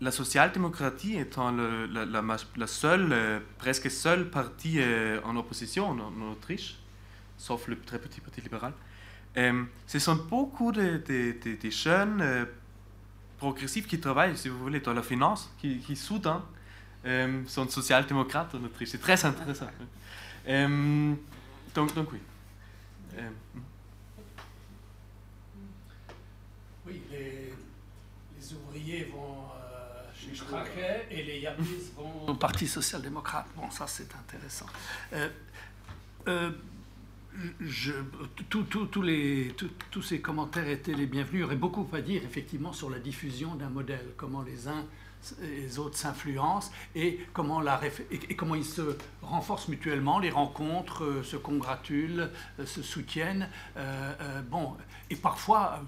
la 0.00 0.12
social-démocratie 0.12 1.16
étant 1.16 1.50
le- 1.50 1.86
la, 1.86 2.66
seule, 2.66 3.08
euh, 3.12 3.40
presque 3.58 3.90
seule 3.90 4.30
parti 4.30 4.76
euh, 4.78 5.20
en 5.24 5.36
opposition 5.36 5.88
en, 5.90 6.30
Autriche, 6.30 6.78
sauf 7.36 7.66
le 7.66 7.78
très 7.80 7.98
petit 7.98 8.20
parti 8.20 8.40
libéral, 8.40 8.72
ce 9.86 9.98
sont 10.00 10.16
beaucoup 10.16 10.72
de- 10.72 11.00
de 11.08 11.70
jeunes 11.70 12.46
progressifs 13.38 13.86
qui 13.86 13.98
travaillent, 14.00 14.36
si 14.36 14.48
vous 14.48 14.58
voulez, 14.58 14.80
dans 14.80 14.92
la 14.94 15.02
finance, 15.02 15.50
qui, 15.58 15.78
qui 15.78 15.96
soudain 15.96 16.44
euh, 17.06 17.42
sont 17.46 17.68
social-démocrates 17.68 18.54
en 18.54 18.64
Autriche. 18.64 18.90
C'est 18.90 19.00
très 19.00 19.24
intéressant. 19.24 19.68
Euh, 20.48 21.14
donc, 21.74 21.94
donc 21.94 22.12
oui. 22.12 22.18
Euh, 23.16 23.30
Oui, 26.86 27.02
les, 27.10 27.52
les 28.38 28.54
ouvriers 28.54 29.04
vont 29.12 29.44
euh, 29.44 30.08
chez 30.14 30.34
Strache 30.34 30.68
et 31.10 31.22
les 31.22 31.40
Yabis 31.40 31.92
vont 31.94 32.28
au 32.28 32.34
Parti 32.34 32.66
social-démocrate. 32.66 33.46
Bon, 33.54 33.70
ça 33.70 33.86
c'est 33.86 34.08
intéressant. 34.14 34.66
Tous 39.90 40.02
ces 40.02 40.20
commentaires 40.20 40.68
étaient 40.68 40.94
les 40.94 41.06
bienvenus. 41.06 41.34
Il 41.34 41.40
y 41.40 41.44
aurait 41.44 41.56
beaucoup 41.56 41.88
à 41.92 42.00
dire 42.00 42.22
effectivement 42.24 42.72
sur 42.72 42.90
la 42.90 42.98
diffusion 42.98 43.54
d'un 43.54 43.68
modèle, 43.68 44.12
comment 44.16 44.42
les 44.42 44.68
uns 44.68 44.84
et 45.42 45.62
les 45.62 45.78
autres 45.78 45.96
s'influencent 45.96 46.70
et 46.94 47.20
comment, 47.32 47.60
ils 48.54 48.64
se 48.64 48.96
renforcent 49.22 49.68
mutuellement, 49.68 50.18
les 50.18 50.30
rencontres, 50.30 51.04
euh, 51.04 51.22
se 51.22 51.36
congratulent, 51.36 52.30
euh, 52.58 52.66
se 52.66 52.82
soutiennent. 52.82 53.48
Euh, 53.76 54.42
bon, 54.42 54.76
et 55.10 55.16
parfois, 55.16 55.82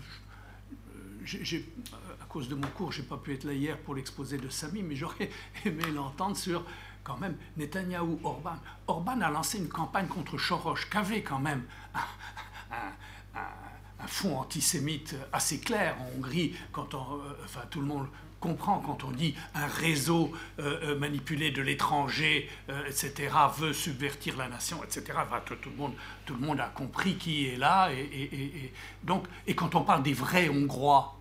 à 2.21 2.25
cause 2.29 2.49
de 2.49 2.55
mon 2.55 2.67
cours, 2.69 2.93
j'ai 2.93 3.03
pas 3.03 3.17
pu 3.17 3.35
être 3.35 3.45
là 3.45 3.53
hier 3.53 3.79
pour 3.79 3.95
l'exposé 3.95 4.39
de 4.39 4.49
Samy, 4.49 4.83
mais 4.83 4.97
j'aurais 4.97 5.31
aimé 5.65 5.85
l'entendre 5.95 6.37
sur 6.37 6.65
quand 7.05 7.17
même 7.19 7.37
Netanyahou, 7.57 8.21
Orban. 8.25 8.57
Orban 8.87 9.21
a 9.21 9.31
lancé 9.31 9.59
une 9.59 9.69
campagne 9.69 10.07
contre 10.07 10.39
Soros, 10.39 10.75
qu'avait 10.91 11.23
quand 11.23 11.39
même 11.39 11.65
un, 11.95 13.39
un- 13.39 14.07
fond 14.07 14.39
antisémite 14.39 15.15
assez 15.33 15.61
clair 15.61 15.95
en 16.01 16.17
Hongrie, 16.19 16.57
quand 16.73 16.95
on, 16.95 17.17
euh, 17.17 17.37
enfin 17.45 17.61
tout 17.71 17.81
le 17.81 17.87
monde 17.87 18.07
comprend 18.41 18.79
quand 18.79 19.05
on 19.05 19.11
dit 19.11 19.35
un 19.55 19.67
réseau 19.67 20.33
euh, 20.59 20.81
euh, 20.95 20.99
manipulé 20.99 21.51
de 21.51 21.61
l'étranger, 21.61 22.49
etc., 22.89 23.35
veut 23.59 23.75
subvertir 23.75 24.39
la 24.39 24.49
nation, 24.49 24.83
etc. 24.83 25.13
Enfin, 25.19 25.41
tout, 25.45 25.55
le 25.69 25.77
monde, 25.77 25.93
tout 26.25 26.35
le 26.35 26.41
monde 26.41 26.59
a 26.59 26.69
compris 26.69 27.17
qui 27.17 27.49
est 27.49 27.57
là. 27.59 27.91
Et, 27.93 28.73
donc, 29.05 29.27
et 29.47 29.55
quand 29.55 29.75
on 29.75 29.83
parle 29.83 30.03
des 30.03 30.15
vrais 30.15 30.49
Hongrois, 30.49 31.19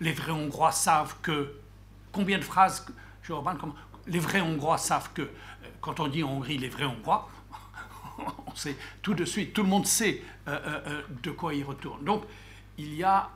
les 0.00 0.12
vrais 0.12 0.32
Hongrois 0.32 0.72
savent 0.72 1.14
que. 1.22 1.54
Combien 2.12 2.38
de 2.38 2.44
phrases, 2.44 2.84
Orban, 3.28 3.54
les 4.10 4.18
vrais 4.18 4.40
Hongrois 4.42 4.76
savent 4.78 5.10
que. 5.14 5.22
euh, 5.22 5.28
Quand 5.80 5.98
on 6.00 6.08
dit 6.08 6.22
Hongrie 6.22 6.58
les 6.58 6.68
vrais 6.68 6.84
Hongrois, 6.84 7.28
on 8.46 8.54
sait 8.54 8.76
tout 9.02 9.14
de 9.14 9.24
suite, 9.24 9.54
tout 9.54 9.62
le 9.62 9.68
monde 9.68 9.86
sait 9.86 10.22
euh, 10.48 10.58
euh, 10.86 11.02
de 11.22 11.30
quoi 11.30 11.54
il 11.54 11.64
retourne. 11.64 12.04
Donc, 12.04 12.24
il 12.76 12.94
y 12.94 13.02
a. 13.04 13.30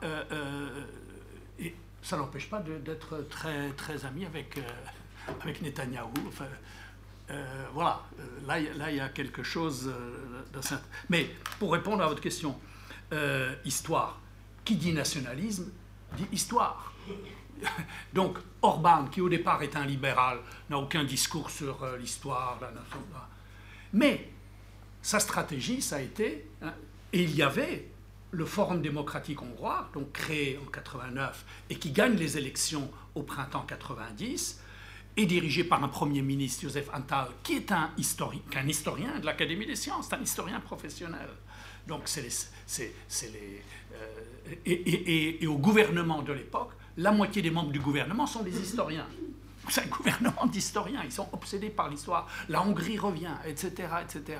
et 1.59 1.73
ça 2.01 2.17
n'empêche 2.17 2.49
pas 2.49 2.59
de- 2.59 2.77
d'être 2.77 3.27
très, 3.29 3.69
très 3.71 4.05
ami 4.05 4.25
avec, 4.25 4.59
avec 5.41 5.61
Netanyahou. 5.61 6.13
Voilà, 7.73 8.03
là, 8.45 8.59
là, 8.75 8.91
il 8.91 8.97
y 8.97 8.99
a 8.99 9.09
quelque 9.09 9.41
chose 9.43 9.91
d'assez. 10.53 10.75
Mais 11.09 11.29
pour 11.59 11.71
répondre 11.73 12.03
à 12.03 12.07
votre 12.07 12.21
question, 12.21 12.59
histoire. 13.65 14.19
Qui 14.63 14.75
dit 14.77 14.93
nationalisme 14.93 15.71
dit 16.17 16.25
histoire. 16.31 16.91
Donc, 18.13 18.37
Orban, 18.61 19.05
qui 19.05 19.21
au 19.21 19.29
départ 19.29 19.61
est 19.63 19.75
un 19.75 19.85
libéral, 19.85 20.39
n'a 20.69 20.77
aucun 20.77 21.03
discours 21.03 21.49
sur 21.49 21.83
euh, 21.83 21.97
l'histoire, 21.97 22.57
la 22.61 22.71
nation. 22.71 22.99
Mais 23.93 24.29
sa 25.01 25.19
stratégie, 25.19 25.81
ça 25.81 25.97
a 25.97 26.01
été, 26.01 26.49
hein, 26.61 26.73
et 27.13 27.23
il 27.23 27.35
y 27.35 27.41
avait 27.41 27.89
le 28.31 28.45
Forum 28.45 28.81
démocratique 28.81 29.41
hongrois, 29.41 29.89
donc 29.93 30.11
créé 30.11 30.59
en 30.61 30.69
89 30.69 31.45
et 31.69 31.75
qui 31.75 31.91
gagne 31.91 32.15
les 32.15 32.37
élections 32.37 32.91
au 33.13 33.23
printemps 33.23 33.65
90, 33.65 34.61
et 35.17 35.25
dirigé 35.25 35.63
par 35.63 35.81
un 35.81 35.87
Premier 35.87 36.21
ministre, 36.21 36.63
Joseph 36.63 36.89
Antal, 36.93 37.29
qui 37.41 37.53
est 37.55 37.71
un, 37.71 37.89
histori- 37.97 38.41
un 38.57 38.67
historien 38.67 39.17
de 39.19 39.25
l'Académie 39.25 39.65
des 39.65 39.77
sciences, 39.77 40.11
un 40.11 40.21
historien 40.21 40.59
professionnel. 40.59 41.29
Donc, 41.87 42.01
c'est 42.05 42.23
les. 42.23 43.63
euh, 43.93 44.55
et 44.65 45.47
au 45.47 45.57
gouvernement 45.57 46.21
de 46.21 46.33
l'époque, 46.33 46.71
la 46.97 47.11
moitié 47.11 47.41
des 47.41 47.51
membres 47.51 47.71
du 47.71 47.79
gouvernement 47.79 48.27
sont 48.27 48.43
des 48.43 48.57
historiens. 48.59 49.07
C'est 49.69 49.81
un 49.81 49.87
gouvernement 49.87 50.45
d'historiens, 50.45 51.01
ils 51.03 51.11
sont 51.11 51.27
obsédés 51.33 51.69
par 51.69 51.89
l'histoire. 51.89 52.27
La 52.49 52.61
Hongrie 52.61 52.97
revient, 52.97 53.33
etc. 53.45 53.87
etc. 54.03 54.39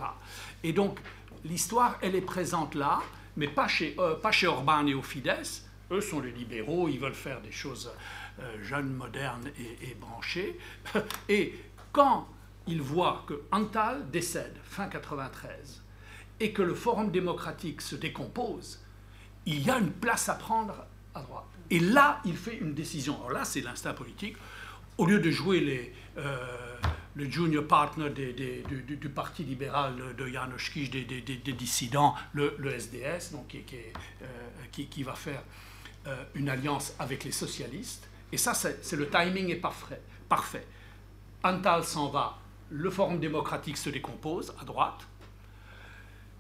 Et 0.64 0.72
donc, 0.72 1.00
l'histoire, 1.44 1.98
elle 2.02 2.16
est 2.16 2.22
présente 2.22 2.76
là, 2.76 3.02
mais 3.36 3.48
pas 3.48 3.68
chez, 3.68 3.96
euh, 4.00 4.18
Orban 4.48 4.86
et 4.86 4.94
au 4.94 5.02
Fidesz. 5.02 5.66
Eux 5.92 6.02
sont 6.02 6.20
les 6.20 6.32
libéraux, 6.32 6.88
ils 6.88 7.00
veulent 7.00 7.14
faire 7.14 7.42
des 7.42 7.52
choses 7.52 7.92
euh, 8.40 8.64
jeunes, 8.64 8.94
modernes 8.94 9.50
et, 9.60 9.92
et 9.92 9.96
branchées. 9.96 10.60
Et 11.30 11.54
quand 11.92 12.28
ils 12.68 12.82
voient 12.82 13.24
que 13.28 13.42
Antal 13.52 14.10
décède 14.10 14.56
fin 14.64 14.88
93 14.88 15.84
et 16.40 16.52
que 16.52 16.62
le 16.62 16.74
Forum 16.74 17.12
démocratique 17.12 17.82
se 17.82 17.96
décompose, 17.96 18.82
il 19.46 19.64
y 19.64 19.70
a 19.70 19.78
une 19.78 19.92
place 19.92 20.28
à 20.30 20.36
prendre 20.36 20.86
à 21.14 21.22
droite. 21.22 21.55
Et 21.70 21.80
là, 21.80 22.22
il 22.26 22.36
fait 22.38 22.58
une 22.58 22.74
décision. 22.74 23.16
Alors 23.18 23.32
là, 23.32 23.46
c'est 23.46 23.62
l'instinct 23.62 23.94
politique. 23.94 24.38
Au 24.98 25.06
lieu 25.06 25.20
de 25.20 25.32
jouer 25.32 25.94
euh, 26.18 26.38
le 27.16 27.30
junior 27.30 27.66
partner 27.66 28.10
du, 28.10 29.10
Parti 29.10 29.44
libéral 29.44 29.96
de 30.18 30.28
Janos 30.28 30.70
Kish, 30.72 30.90
des, 30.90 31.04
dissidents, 31.54 32.16
le, 32.34 32.56
le 32.60 32.72
SDS, 32.72 33.32
donc, 33.32 33.56
euh, 33.56 34.28
qui- 34.72 35.04
va 35.04 35.16
faire 35.16 35.42
euh, 36.08 36.24
une 36.36 36.50
alliance 36.50 36.94
avec 37.00 37.24
les 37.24 37.32
socialistes. 37.32 38.08
Et 38.32 38.38
ça, 38.38 38.54
c'est 38.54 38.96
le 38.96 39.10
timing 39.10 39.50
est 39.50 39.56
parfait. 39.56 40.02
parfait. 40.30 40.66
Antal 41.44 41.84
s'en 41.84 42.10
va, 42.10 42.40
le 42.70 42.90
Forum 42.90 43.20
démocratique 43.20 43.78
se 43.78 43.90
décompose 43.90 44.54
à 44.60 44.66
droite, 44.66 45.06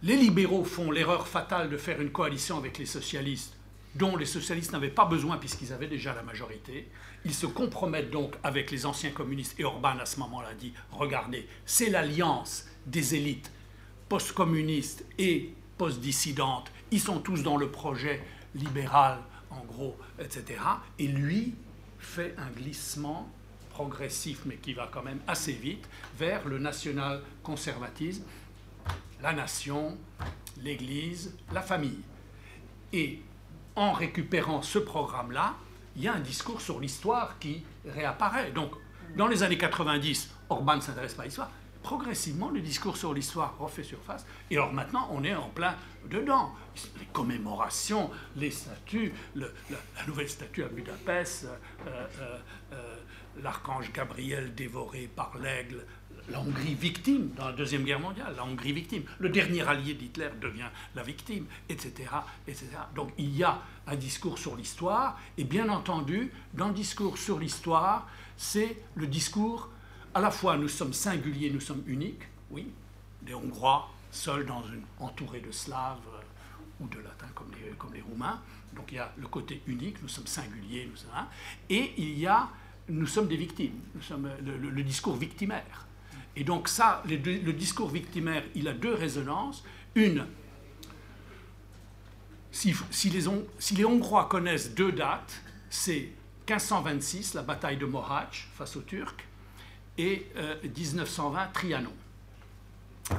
les 0.01 0.15
libéraux 0.15 0.63
font 0.63 0.91
l'erreur 0.91 1.27
fatale 1.27 1.69
de 1.69 1.77
faire 1.77 2.01
une 2.01 2.11
coalition 2.11 2.57
avec 2.57 2.77
les 2.77 2.85
socialistes, 2.85 3.55
dont 3.95 4.15
les 4.17 4.25
socialistes 4.25 4.71
n'avaient 4.71 4.89
pas 4.89 5.05
besoin 5.05 5.37
puisqu'ils 5.37 5.73
avaient 5.73 5.87
déjà 5.87 6.13
la 6.13 6.23
majorité. 6.23 6.89
Ils 7.23 7.33
se 7.33 7.45
compromettent 7.45 8.11
donc 8.11 8.35
avec 8.43 8.71
les 8.71 8.85
anciens 8.85 9.11
communistes 9.11 9.59
et 9.59 9.63
Orban 9.63 9.97
à 9.99 10.05
ce 10.05 10.19
moment-là 10.19 10.53
dit, 10.53 10.73
regardez, 10.91 11.47
c'est 11.65 11.89
l'alliance 11.89 12.67
des 12.85 13.15
élites 13.15 13.51
post-communistes 14.09 15.05
et 15.17 15.53
post-dissidentes. 15.77 16.71
Ils 16.91 16.99
sont 16.99 17.19
tous 17.19 17.41
dans 17.41 17.57
le 17.57 17.69
projet 17.69 18.21
libéral, 18.53 19.19
en 19.49 19.63
gros, 19.65 19.97
etc. 20.19 20.59
Et 20.99 21.07
lui 21.07 21.55
fait 21.99 22.35
un 22.37 22.49
glissement 22.51 23.29
progressif, 23.71 24.41
mais 24.45 24.55
qui 24.55 24.73
va 24.73 24.89
quand 24.91 25.03
même 25.03 25.19
assez 25.27 25.51
vite, 25.51 25.87
vers 26.17 26.47
le 26.47 26.59
national-conservatisme 26.59 28.23
la 29.21 29.33
nation, 29.33 29.97
l'Église, 30.61 31.33
la 31.51 31.61
famille. 31.61 32.01
Et 32.93 33.19
en 33.75 33.91
récupérant 33.91 34.61
ce 34.61 34.79
programme-là, 34.79 35.55
il 35.95 36.03
y 36.03 36.07
a 36.07 36.13
un 36.13 36.19
discours 36.19 36.61
sur 36.61 36.79
l'histoire 36.79 37.39
qui 37.39 37.63
réapparaît. 37.85 38.51
Donc, 38.51 38.71
dans 39.15 39.27
les 39.27 39.43
années 39.43 39.57
90, 39.57 40.29
Orban 40.49 40.77
ne 40.77 40.81
s'intéresse 40.81 41.13
pas 41.13 41.23
à 41.23 41.25
l'histoire. 41.25 41.51
Progressivement, 41.83 42.49
le 42.49 42.61
discours 42.61 42.97
sur 42.97 43.13
l'histoire 43.13 43.55
refait 43.59 43.83
surface. 43.83 44.25
Et 44.49 44.57
alors 44.57 44.73
maintenant, 44.73 45.07
on 45.11 45.23
est 45.23 45.35
en 45.35 45.49
plein 45.49 45.75
dedans. 46.09 46.51
Les 46.99 47.05
commémorations, 47.13 48.09
les 48.35 48.49
statues, 48.49 49.13
la 49.35 49.47
nouvelle 50.07 50.27
statue 50.27 50.63
à 50.63 50.67
Budapest, 50.67 51.45
euh, 51.45 52.07
euh, 52.19 52.37
euh, 52.73 52.95
l'archange 53.43 53.93
Gabriel 53.93 54.55
dévoré 54.55 55.07
par 55.15 55.37
l'aigle, 55.37 55.85
la 56.29 56.39
Hongrie 56.39 56.73
victime 56.73 57.29
dans 57.35 57.45
la 57.47 57.53
Deuxième 57.53 57.83
Guerre 57.83 57.99
mondiale, 57.99 58.33
la 58.35 58.43
Hongrie 58.43 58.73
victime. 58.73 59.03
Le 59.19 59.29
dernier 59.29 59.61
allié 59.61 59.93
d'Hitler 59.93 60.29
devient 60.41 60.69
la 60.95 61.03
victime, 61.03 61.45
etc., 61.69 61.93
etc. 62.47 62.67
Donc 62.95 63.11
il 63.17 63.35
y 63.35 63.43
a 63.43 63.61
un 63.87 63.95
discours 63.95 64.37
sur 64.39 64.55
l'histoire, 64.55 65.19
et 65.37 65.43
bien 65.43 65.69
entendu, 65.69 66.31
dans 66.53 66.69
le 66.69 66.73
discours 66.73 67.17
sur 67.17 67.37
l'histoire, 67.39 68.07
c'est 68.37 68.77
le 68.95 69.07
discours, 69.07 69.69
à 70.13 70.19
la 70.21 70.31
fois 70.31 70.57
nous 70.57 70.67
sommes 70.67 70.93
singuliers, 70.93 71.51
nous 71.51 71.59
sommes 71.61 71.83
uniques, 71.87 72.23
oui, 72.49 72.67
des 73.21 73.33
Hongrois, 73.33 73.89
seuls 74.11 74.45
dans 74.45 74.63
une, 74.63 74.81
entourés 74.99 75.41
de 75.41 75.51
Slaves 75.51 75.97
euh, 76.13 76.21
ou 76.83 76.87
de 76.87 76.97
Latins 76.99 77.29
comme 77.35 77.51
les, 77.51 77.71
comme 77.77 77.93
les 77.93 78.01
Roumains. 78.01 78.41
Donc 78.75 78.91
il 78.91 78.95
y 78.95 78.99
a 78.99 79.11
le 79.17 79.27
côté 79.27 79.61
unique, 79.67 80.01
nous 80.01 80.07
sommes 80.07 80.27
singuliers, 80.27 80.87
nous 80.89 80.95
sommes. 80.97 81.09
Et 81.69 81.93
il 81.97 82.17
y 82.17 82.25
a, 82.27 82.49
nous 82.89 83.07
sommes 83.07 83.27
des 83.27 83.37
victimes, 83.37 83.79
nous 83.93 84.01
sommes 84.01 84.29
le- 84.43 84.57
le 84.69 84.83
discours 84.83 85.15
victimaire. 85.15 85.85
Et 86.35 86.43
donc 86.43 86.67
ça, 86.67 87.01
le, 87.07 87.53
discours 87.53 87.89
victimaire, 87.89 88.43
il 88.55 88.67
a 88.67 88.73
deux 88.73 88.93
résonances. 88.93 89.63
Une, 89.95 90.25
si, 92.51 92.73
les, 93.09 93.85
Hongrois 93.85 94.25
connaissent 94.25 94.73
deux 94.73 94.91
dates, 94.91 95.41
c'est 95.69 96.09
1526, 96.47 97.33
la 97.33 97.43
bataille 97.43 97.77
de 97.77 97.85
Mohacs 97.85 98.47
face 98.55 98.75
aux 98.75 98.81
Turcs, 98.81 99.15
et 99.97 100.27
1920, 100.63 101.47
Trianon. 101.53 101.93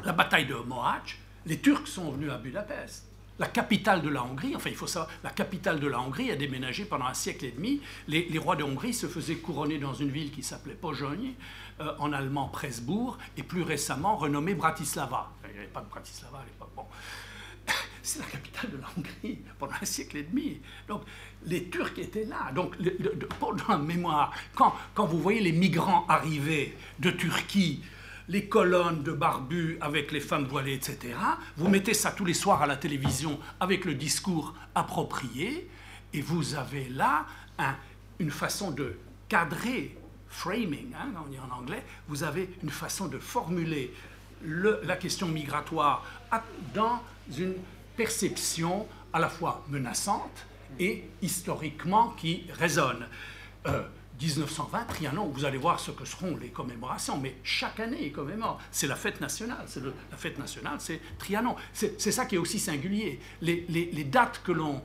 La 0.05 0.12
bataille 0.12 0.47
de 0.47 0.55
Mohacs, 0.55 1.19
les 1.47 1.59
Turcs 1.59 1.86
sont 1.86 2.11
venus 2.11 2.31
à 2.31 2.39
Budapest 2.39 3.07
la 3.39 3.47
capitale 3.47 4.03
de 4.03 4.09
la 4.09 4.25
Hongrie, 4.25 4.57
enfin 4.57 4.70
il 4.70 4.77
faut 4.77 4.86
savoir, 4.86 5.11
la 5.23 5.31
capitale 5.31 5.78
de 5.78 5.86
la 5.86 6.01
Hongrie 6.01 6.31
a 6.31 6.36
déménagé 6.36 6.85
pendant 6.85 7.07
un 7.07 7.15
siècle 7.15 7.45
et 7.45 7.51
demi. 7.51 7.81
Les, 8.09 8.39
rois 8.39 8.57
de 8.57 8.62
Hongrie 8.62 8.95
se 8.95 9.07
faisaient 9.07 9.36
couronner 9.36 9.78
dans 9.78 9.95
une 9.95 10.11
ville 10.11 10.31
qui 10.31 10.43
s'appelait 10.43 10.75
Pozsony, 10.75 11.35
euh, 11.81 11.93
en 11.99 12.13
allemand 12.13 12.49
Presbourg, 12.49 13.19
et 13.37 13.43
plus 13.43 13.63
récemment 13.63 14.17
renommée 14.17 14.55
Bratislava. 14.55 15.31
Il 15.45 15.53
n'y 15.53 15.59
avait 15.59 15.67
pas 15.69 15.81
de 15.81 15.89
Bratislava 15.89 16.39
à 16.39 16.45
l'époque. 16.45 16.71
Bon. 16.75 16.85
C'est 18.03 18.21
la 18.21 18.27
capitale 18.27 18.71
de 18.71 18.77
la 18.79 18.87
Hongrie 18.97 19.41
pendant 19.59 19.75
un 19.81 19.85
siècle 19.85 20.19
et 20.19 20.23
demi. 20.23 20.61
Donc 20.87 21.03
les 21.45 21.69
Turcs 21.69 21.99
étaient 21.99 22.25
là. 22.25 22.53
Donc 22.55 22.77
pour 23.41 23.55
dans 23.55 23.79
mémoire, 23.79 24.33
quand, 24.55 24.75
quand 24.95 25.07
vous 25.07 25.21
voyez 25.21 25.41
les 25.41 25.53
migrants 25.53 26.07
arriver 26.09 26.77
de 27.01 27.11
Turquie, 27.11 27.83
les 28.29 28.49
colonnes 28.49 29.03
de 29.03 29.13
barbus 29.13 29.79
avec 29.81 30.13
les 30.13 30.21
femmes 30.21 30.45
voilées, 30.45 30.75
etc. 30.75 31.15
Vous 31.57 31.69
mettez 31.69 31.95
ça 31.95 32.11
tous 32.11 32.25
les 32.25 32.35
soirs 32.35 32.63
à 32.63 32.67
la 32.67 32.77
télévision 32.77 33.39
avec 33.61 33.85
le 33.85 33.95
discours 33.95 34.55
approprié, 34.75 35.69
et 36.13 36.21
vous 36.21 36.55
avez 36.55 36.89
là 36.89 37.27
une 38.19 38.31
façon 38.31 38.71
de 38.71 38.99
cadrer, 39.29 39.97
framing, 40.37 40.93
hein, 40.95 41.13
on 41.25 41.29
dit 41.29 41.39
en 41.39 41.55
anglais, 41.55 41.83
vous 42.09 42.23
avez 42.23 42.51
une 42.63 42.71
façon 42.71 43.09
de 43.09 43.19
formuler 43.19 43.93
la 44.43 44.97
question 44.97 45.27
migratoire 45.29 46.05
dans 46.75 47.01
une 47.37 47.55
perception 47.97 48.87
à 49.13 49.19
la 49.19 49.31
fois 49.31 49.65
menaçante 49.69 50.47
et 50.79 51.05
historiquement 51.23 52.11
qui 52.11 52.47
résonne. 52.59 53.07
Euh, 53.67 53.83
1920, 54.21 54.85
Trianon, 54.85 55.27
vous 55.27 55.45
allez 55.45 55.59
voir 55.59 55.79
ce 55.79 55.91
que 55.91 56.05
seront 56.05 56.37
les 56.37 56.49
commémorations, 56.49 57.19
mais 57.19 57.37
chaque 57.43 57.81
année 57.81 58.11
commémore. 58.11 58.59
C'est 58.71 58.87
la 58.87 58.97
fête 58.97 59.21
nationale. 59.21 59.65
C'est 59.67 59.83
la 59.83 60.17
fête 60.17 60.39
nationale, 60.39 60.77
c'est 60.79 61.01
Trianon. 61.19 61.57
C'est 61.73 61.99
ça 61.99 62.25
qui 62.25 62.37
est 62.37 62.39
aussi 62.39 62.59
singulier. 62.59 63.21
Les, 63.43 64.05
dates 64.05 64.41
que 64.43 64.53
l'on 64.53 64.83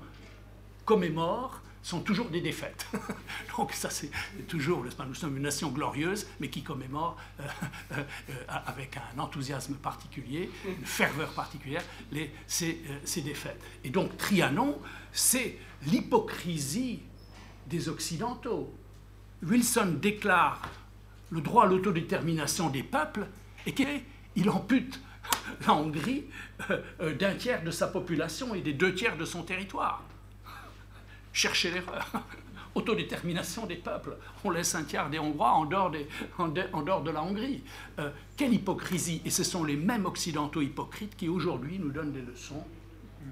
commémore 0.85 1.60
sont 1.81 2.01
toujours 2.01 2.29
des 2.29 2.41
défaites. 2.41 2.87
Donc 3.57 3.73
ça 3.73 3.89
c'est 3.89 4.11
toujours, 4.47 4.83
nous 5.07 5.13
sommes 5.13 5.37
une 5.37 5.43
nation 5.43 5.69
glorieuse, 5.69 6.27
mais 6.39 6.49
qui 6.49 6.63
commémore 6.63 7.17
euh, 7.39 7.43
euh, 7.93 8.03
euh, 8.29 8.33
avec 8.65 8.97
un 8.97 9.19
enthousiasme 9.19 9.75
particulier, 9.75 10.49
une 10.65 10.85
ferveur 10.85 11.33
particulière, 11.33 11.83
ces, 12.47 12.81
défaites. 13.23 13.61
Et 13.83 13.89
donc 13.89 14.17
Trianon, 14.17 14.79
c'est 15.11 15.57
l'hypocrisie 15.87 17.01
des 17.67 17.89
Occidentaux 17.89 18.73
Wilson 19.43 19.95
déclare 19.99 20.61
le 21.31 21.41
droit 21.41 21.63
à 21.63 21.67
l'autodétermination 21.67 22.69
des 22.69 22.83
peuples 22.83 23.25
et 23.65 23.73
qu'il 23.73 24.49
ampute 24.49 24.99
la 25.67 25.73
Hongrie 25.73 26.25
d'un 27.19 27.35
tiers 27.35 27.63
de 27.63 27.71
sa 27.71 27.87
population 27.87 28.53
et 28.53 28.61
des 28.61 28.73
deux 28.73 28.93
tiers 28.93 29.17
de 29.17 29.25
son 29.25 29.43
territoire. 29.43 30.03
Cherchez 31.33 31.71
l'erreur. 31.71 32.11
Autodétermination 32.75 33.65
des 33.65 33.75
peuples. 33.75 34.15
On 34.45 34.49
laisse 34.49 34.75
un 34.75 34.83
tiers 34.83 35.09
des 35.09 35.19
Hongrois 35.19 35.51
en 35.51 35.65
dehors, 35.65 35.91
de, 35.91 37.11
la 37.11 37.21
Hongrie. 37.21 37.63
Euh, 37.99 38.11
quelle 38.37 38.53
hypocrisie 38.53 39.21
Et 39.25 39.29
ce 39.29 39.43
sont 39.43 39.65
les 39.65 39.75
mêmes 39.75 40.05
occidentaux 40.05 40.61
hypocrites 40.61 41.17
qui 41.17 41.27
aujourd'hui 41.27 41.79
nous 41.79 41.91
donnent 41.91 42.13
des 42.13 42.21
leçons 42.21 42.63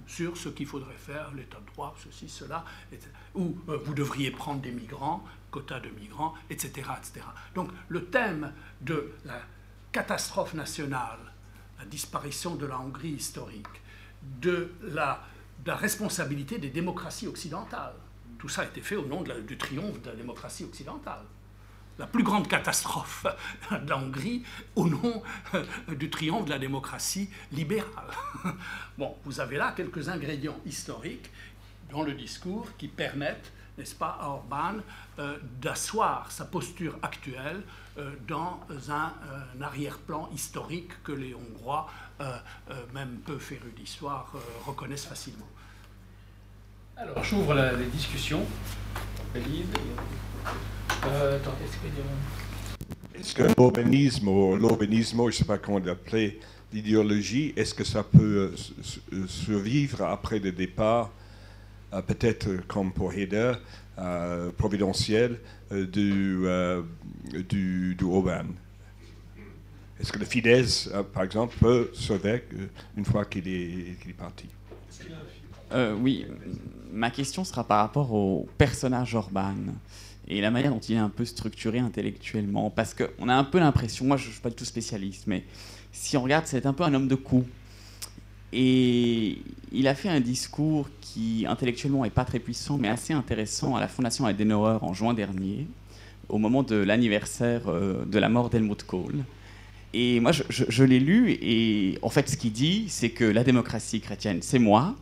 sur 0.07 0.37
ce 0.37 0.49
qu'il 0.49 0.65
faudrait 0.65 0.97
faire, 0.97 1.31
l'état 1.35 1.59
de 1.59 1.65
droit, 1.73 1.95
ceci, 2.03 2.29
cela, 2.29 2.63
ou 3.35 3.57
vous 3.67 3.93
devriez 3.93 4.31
prendre 4.31 4.61
des 4.61 4.71
migrants, 4.71 5.23
quotas 5.51 5.79
de 5.79 5.89
migrants, 5.89 6.33
etc., 6.49 6.89
etc. 6.97 7.25
Donc 7.55 7.69
le 7.87 8.05
thème 8.05 8.53
de 8.81 9.13
la 9.25 9.41
catastrophe 9.91 10.53
nationale, 10.53 11.19
la 11.77 11.85
disparition 11.85 12.55
de 12.55 12.65
la 12.65 12.79
Hongrie 12.79 13.11
historique, 13.11 13.67
de 14.41 14.71
la, 14.81 15.25
responsabilité 15.67 16.57
des 16.57 16.69
démocraties 16.69 17.27
occidentales, 17.27 17.95
tout 18.37 18.49
ça 18.49 18.61
a 18.61 18.65
été 18.65 18.81
fait 18.81 18.95
au 18.95 19.05
nom 19.05 19.23
du 19.23 19.57
triomphe 19.57 20.01
de 20.01 20.09
la 20.09 20.15
démocratie 20.15 20.63
occidentale. 20.63 21.23
La 21.97 22.07
plus 22.07 22.23
grande 22.23 22.47
catastrophe 22.47 23.25
de 23.71 23.89
la 23.89 23.97
Hongrie 23.97 24.43
au 24.75 24.87
nom 24.87 25.21
du 25.89 26.09
triomphe 26.09 26.45
de 26.45 26.51
la 26.51 26.59
démocratie 26.59 27.29
libérale. 27.51 28.11
Bon, 28.97 29.15
vous 29.25 29.39
avez 29.39 29.57
là 29.57 29.73
quelques 29.75 30.09
ingrédients 30.09 30.59
historiques 30.65 31.29
dans 31.91 32.03
le 32.03 32.13
discours 32.13 32.67
qui 32.77 32.87
permettent 32.87 33.51
n'est-ce 33.79 33.95
pas, 33.95 34.17
à 34.19 34.27
Orban 34.27 34.75
euh, 35.17 35.37
d'asseoir 35.61 36.31
sa 36.31 36.45
posture 36.45 36.99
actuelle 37.01 37.63
euh, 37.97 38.11
dans 38.27 38.59
un, 38.89 39.13
arrière-plan 39.61 40.29
historique 40.33 41.01
que 41.03 41.13
les 41.13 41.33
Hongrois, 41.33 41.89
même 42.93 43.17
peu 43.25 43.37
férus 43.37 43.73
d'histoire, 43.75 44.33
reconnaissent 44.65 45.05
facilement. 45.05 45.47
Alors, 46.97 47.23
j'ouvre 47.23 47.53
les 47.53 47.85
discussions. 47.85 48.45
Est-ce 53.15 53.33
que 53.33 53.43
l'urbanisme 53.43 54.27
ou 54.27 54.55
l'urbanisme, 54.55 55.17
je 55.17 55.25
ne 55.25 55.31
sais 55.31 55.45
pas 55.45 55.57
comment 55.57 55.79
l'appeler, 55.79 56.39
l'idéologie, 56.73 57.53
est-ce 57.55 57.73
que 57.73 57.83
ça 57.83 58.03
peut 58.03 58.53
survivre 59.27 60.03
après 60.03 60.39
le 60.39 60.51
départ 60.51 61.11
euh, 61.93 62.01
peut-être 62.01 62.67
comme 62.67 62.91
pour 62.91 63.13
Heder, 63.13 63.53
euh, 63.97 64.51
providentiel 64.57 65.39
euh, 65.71 65.85
du, 65.85 67.43
du, 67.43 67.95
du 67.95 68.03
Est-ce 69.99 70.11
que 70.11 70.19
le 70.19 70.25
Fidesz, 70.25 70.89
par 71.13 71.23
exemple, 71.23 71.55
peut 71.59 71.89
sauver 71.93 72.43
une 72.97 73.05
fois 73.05 73.25
qu'il 73.25 73.47
est, 73.47 74.13
parti? 74.17 74.47
Oui, 75.99 76.25
ma 76.91 77.11
question 77.11 77.43
sera 77.43 77.63
par 77.63 77.79
rapport 77.79 78.13
au 78.13 78.47
personnage 78.57 79.15
Orban 79.15 79.55
et 80.29 80.41
la 80.41 80.51
manière 80.51 80.71
dont 80.71 80.79
il 80.79 80.95
est 80.95 80.99
un 80.99 81.09
peu 81.09 81.25
structuré 81.25 81.79
intellectuellement. 81.79 82.69
Parce 82.69 82.93
qu'on 82.93 83.27
a 83.27 83.33
un 83.33 83.43
peu 83.43 83.59
l'impression, 83.59 84.05
moi 84.05 84.17
je 84.17 84.27
ne 84.27 84.31
suis 84.31 84.41
pas 84.41 84.49
du 84.49 84.55
tout 84.55 84.65
spécialiste, 84.65 85.25
mais 85.27 85.43
si 85.91 86.15
on 86.17 86.23
regarde, 86.23 86.45
c'est 86.45 86.65
un 86.65 86.73
peu 86.73 86.83
un 86.83 86.93
homme 86.93 87.07
de 87.07 87.15
coup. 87.15 87.45
Et 88.53 89.41
il 89.71 89.87
a 89.87 89.95
fait 89.95 90.09
un 90.09 90.19
discours 90.19 90.89
qui 91.01 91.45
intellectuellement 91.47 92.05
est 92.05 92.09
pas 92.11 92.25
très 92.25 92.39
puissant, 92.39 92.77
mais 92.77 92.87
assez 92.87 93.13
intéressant 93.13 93.75
à 93.75 93.79
la 93.79 93.87
Fondation 93.87 94.25
Adenauer 94.25 94.77
en 94.81 94.93
juin 94.93 95.13
dernier, 95.13 95.67
au 96.29 96.37
moment 96.37 96.63
de 96.63 96.75
l'anniversaire 96.75 97.67
euh, 97.67 98.05
de 98.05 98.19
la 98.19 98.29
mort 98.29 98.49
d'Helmut 98.49 98.83
Kohl. 98.83 99.23
Et 99.93 100.19
moi, 100.19 100.31
je, 100.31 100.83
l'ai 100.83 100.99
lu, 100.99 101.31
et 101.41 101.97
en 102.01 102.09
fait, 102.09 102.29
ce 102.29 102.37
qu'il 102.37 102.51
dit, 102.51 102.85
c'est 102.89 103.09
que 103.09 103.25
la 103.25 103.43
démocratie 103.43 104.01
chrétienne, 104.01 104.39
c'est 104.41 104.59
moi, 104.59 104.95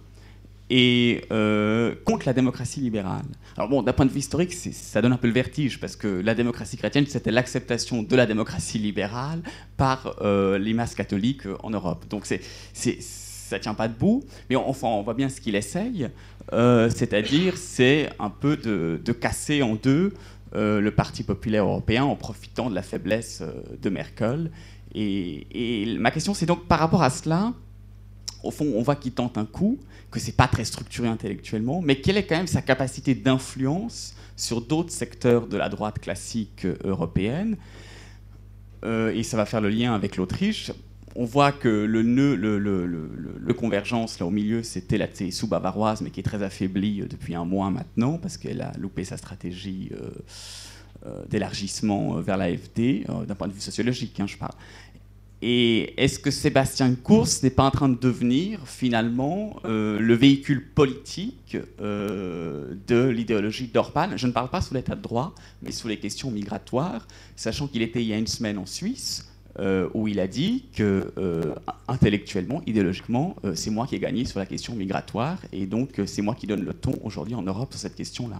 et 0.70 1.26
euh, 1.32 1.94
contre 2.06 2.26
la 2.26 2.34
démocratie 2.34 2.80
libérale. 2.80 3.26
Alors 3.58 3.70
bon, 3.70 3.84
d'un 3.84 3.94
point 3.94 4.06
de 4.06 4.12
vue 4.12 4.20
historique, 4.20 4.54
ça 4.54 5.02
donne 5.02 5.14
un 5.14 5.18
peu 5.18 5.28
le 5.28 5.34
vertige, 5.34 5.80
parce 5.80 5.96
que 5.96 6.08
la 6.08 6.36
démocratie 6.36 6.78
chrétienne, 6.78 7.06
c'était 7.08 7.32
l'acceptation 7.32 8.04
de 8.04 8.16
la 8.16 8.26
démocratie 8.26 8.80
libérale 8.80 9.42
par 9.76 10.16
euh, 10.22 10.58
les 10.58 10.74
masses 10.74 10.96
catholiques 10.96 11.44
en 11.64 11.70
Europe. 11.70 12.06
Donc 12.10 12.26
c'est 12.26 12.42
ça 13.48 13.60
tient 13.60 13.74
pas 13.74 13.88
debout, 13.88 14.24
mais 14.50 14.56
enfin, 14.56 14.88
on 14.88 15.02
voit 15.02 15.14
bien 15.14 15.30
ce 15.30 15.40
qu'il 15.40 15.56
essaye, 15.56 16.10
euh, 16.54 16.90
c'est-à-dire 16.90 17.58
c'est 17.58 18.10
un 18.20 18.30
peu 18.30 18.58
de, 18.58 19.12
casser 19.14 19.62
en 19.62 19.76
deux 19.76 20.14
euh, 20.56 20.80
le 20.80 20.92
Parti 20.92 21.24
populaire 21.24 21.66
européen 21.66 22.04
en 22.04 22.16
profitant 22.16 22.70
de 22.70 22.76
la 22.76 22.82
faiblesse 22.82 23.42
euh, 23.42 23.52
de 23.82 23.90
Merkel. 23.90 24.52
Et, 25.00 25.98
ma 26.00 26.12
question, 26.12 26.34
c'est 26.34 26.46
donc 26.46 26.66
par 26.66 26.80
rapport 26.80 27.04
à 27.04 27.10
cela, 27.10 27.54
au 28.44 28.52
fond, 28.52 28.72
on 28.76 28.82
voit 28.82 28.96
qu'il 28.96 29.12
tente 29.12 29.38
un 29.38 29.46
coup, 29.46 29.78
que 30.10 30.20
c'est 30.20 30.36
pas 30.36 30.48
très 30.48 30.66
structuré 30.66 31.08
intellectuellement, 31.08 31.82
mais 31.82 32.00
quelle 32.00 32.18
est 32.18 32.26
quand 32.26 32.38
même 32.38 32.48
sa 32.48 32.62
capacité 32.62 33.14
d'influence 33.14 34.16
sur 34.36 34.62
d'autres 34.62 34.92
secteurs 34.92 35.48
de 35.48 35.58
la 35.58 35.70
droite 35.70 36.00
classique 36.00 36.66
européenne 36.84 37.58
et 38.86 39.24
ça 39.24 39.36
va 39.36 39.46
faire 39.46 39.60
le 39.60 39.70
lien 39.70 39.94
avec 39.94 40.16
l'Autriche 40.16 40.72
on 41.18 41.26
voit 41.26 41.52
que 41.52 41.68
le 41.68 42.04
nœud, 42.04 42.36
le, 42.36 43.54
convergence 43.54 44.20
là 44.20 44.26
au 44.28 44.30
milieu, 44.30 44.62
c'était 44.62 45.00
la 45.00 45.08
TSU 45.08 45.48
bavaroise, 45.48 46.02
mais 46.02 46.12
qui 46.12 46.20
est 46.20 46.24
très 46.24 46.44
affaiblie 46.44 47.02
euh, 47.02 47.08
depuis 47.08 47.34
un 47.34 47.44
mois 47.44 47.72
maintenant, 47.72 48.20
parce 48.20 48.38
qu'elle 48.38 48.62
a 48.62 48.72
loupé 48.78 49.04
sa 49.04 49.18
stratégie 49.18 49.90
euh, 49.94 50.12
euh, 51.08 51.24
d'élargissement 51.28 52.22
vers 52.22 52.38
l'AFD, 52.38 53.06
d'un 53.28 53.34
point 53.34 53.48
de 53.48 53.54
vue 53.54 53.62
sociologique, 53.62 54.20
hein, 54.20 54.28
je 54.28 54.38
parle. 54.38 54.54
Et 55.42 55.94
est-ce 56.02 56.18
que 56.20 56.32
Sébastien 56.32 56.96
Kurz 56.96 57.44
n'est 57.44 57.52
pas 57.52 57.64
en 57.64 57.72
train 57.72 57.90
de 57.90 58.00
devenir 58.00 58.68
finalement 58.68 59.58
le 59.66 60.14
véhicule 60.16 60.68
politique 60.74 61.56
de 61.80 63.08
l'idéologie 63.10 63.68
d'Orban? 63.68 64.18
Je 64.18 64.26
ne 64.26 64.32
parle 64.32 64.50
pas 64.50 64.62
sous 64.62 64.74
l'état 64.74 64.96
de 64.96 65.02
droit, 65.02 65.36
mais 65.62 65.72
sous 65.72 65.88
les 65.88 65.98
questions 65.98 66.32
migratoires, 66.32 67.08
sachant 67.36 67.68
qu'il 67.68 67.84
était 67.84 68.02
il 68.02 68.08
y 68.08 68.14
a 68.14 68.18
une 68.18 68.26
semaine 68.26 68.58
en 68.58 68.66
Suisse, 68.66 69.28
euh, 69.60 69.90
où 69.96 70.08
il 70.08 70.20
a 70.20 70.28
dit 70.28 70.66
que 70.76 71.12
euh, 71.18 71.56
intellectuellement, 71.88 72.62
idéologiquement, 72.68 73.36
euh, 73.44 73.56
c'est 73.56 73.72
moi 73.72 73.88
qui 73.88 73.96
ai 73.96 74.00
gagné 74.00 74.24
sur 74.24 74.38
la 74.38 74.46
question 74.46 74.76
migratoire, 74.76 75.40
et 75.52 75.66
donc 75.66 76.00
c'est 76.06 76.22
moi 76.22 76.36
qui 76.36 76.46
donne 76.46 76.64
le 76.64 76.74
ton 76.74 76.94
aujourd'hui 77.04 77.34
en 77.34 77.42
Europe 77.42 77.72
sur 77.72 77.80
cette 77.80 77.96
question-là. 77.96 78.40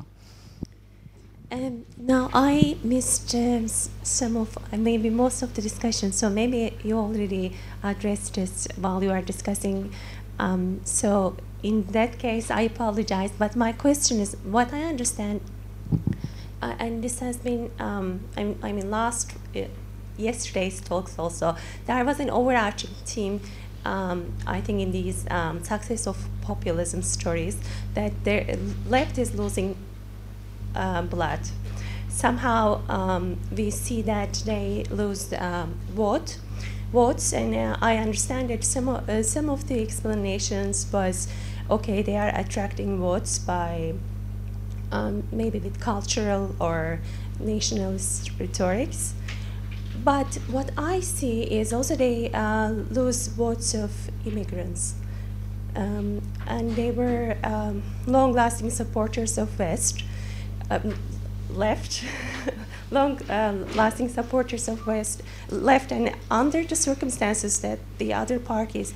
Um, 1.50 1.86
now 1.98 2.30
I 2.34 2.78
missed 2.84 3.34
um, 3.34 3.70
some 3.70 4.36
of 4.36 4.58
uh, 4.58 4.76
maybe 4.76 5.10
most 5.10 5.42
of 5.42 5.54
the 5.54 5.62
discussion, 5.62 6.12
so 6.12 6.30
maybe 6.30 6.78
you 6.84 6.98
already 6.98 7.56
addressed 7.82 8.36
this 8.36 8.68
while 8.76 9.02
you 9.02 9.12
are 9.12 9.22
discussing. 9.22 9.94
Um, 10.40 10.82
so 10.84 11.38
in 11.64 11.86
that 11.88 12.20
case, 12.20 12.52
I 12.52 12.62
apologize. 12.62 13.32
But 13.32 13.56
my 13.56 13.72
question 13.72 14.20
is, 14.20 14.36
what 14.44 14.74
I 14.74 14.84
understand, 14.84 15.40
uh, 16.62 16.76
and 16.80 17.02
this 17.02 17.20
has 17.20 17.38
been, 17.38 17.72
um, 17.80 18.26
I, 18.36 18.54
I 18.62 18.74
mean, 18.74 18.92
last 18.92 19.32
uh, 19.56 19.62
yesterday's 20.18 20.82
talks 20.82 21.18
also, 21.18 21.56
there 21.86 22.04
was 22.04 22.20
an 22.20 22.30
overarching 22.30 22.92
theme. 23.06 23.40
Um, 23.86 24.34
I 24.46 24.60
think 24.60 24.82
in 24.82 24.92
these 24.92 25.26
um, 25.32 25.64
success 25.64 26.08
of 26.08 26.28
populism 26.42 27.02
stories, 27.04 27.58
that 27.94 28.12
the 28.26 28.60
left 28.90 29.18
is 29.18 29.34
losing 29.34 29.78
uh, 30.76 31.02
blood. 31.02 31.40
Somehow 32.10 32.82
um, 32.90 33.38
we 33.56 33.70
see 33.70 34.02
that 34.02 34.42
they 34.46 34.86
lose 34.90 35.34
um, 35.34 35.78
vote, 35.90 36.40
votes, 36.92 37.34
and 37.34 37.54
uh, 37.54 37.78
I 37.82 37.98
understand 37.98 38.50
that 38.50 38.64
some 38.64 38.90
of, 38.90 39.08
uh, 39.08 39.22
some 39.24 39.50
of 39.50 39.68
the 39.68 39.82
explanations 39.82 40.92
was, 40.92 41.28
okay, 41.70 42.02
they 42.02 42.18
are 42.18 42.32
attracting 42.34 43.00
votes 43.00 43.38
by 43.38 43.94
um, 44.92 45.24
maybe 45.32 45.60
with 45.60 45.80
cultural 45.80 46.56
or 46.60 47.02
nationalist 47.40 48.32
rhetorics. 48.40 49.14
But 50.04 50.40
what 50.50 50.72
I 50.78 51.02
see 51.02 51.44
is 51.44 51.74
also 51.74 51.96
they 51.96 52.32
uh, 52.32 52.70
lose 52.70 53.28
votes 53.28 53.74
of 53.74 53.92
immigrants. 54.26 54.96
Um, 55.76 56.22
and 56.48 56.76
they 56.76 56.92
were 56.92 57.38
um, 57.44 57.84
long-lasting 58.08 58.70
supporters 58.72 59.38
of 59.38 59.60
West, 59.60 60.04
um, 60.70 60.96
left, 61.50 62.04
long-lasting 62.92 64.10
supporters 64.10 64.68
of 64.68 64.86
West, 64.88 65.24
left, 65.50 65.92
and 65.92 66.16
under 66.30 66.64
the 66.64 66.76
circumstances 66.76 67.60
that 67.62 67.80
the 67.98 68.14
other 68.14 68.40
parties, 68.40 68.94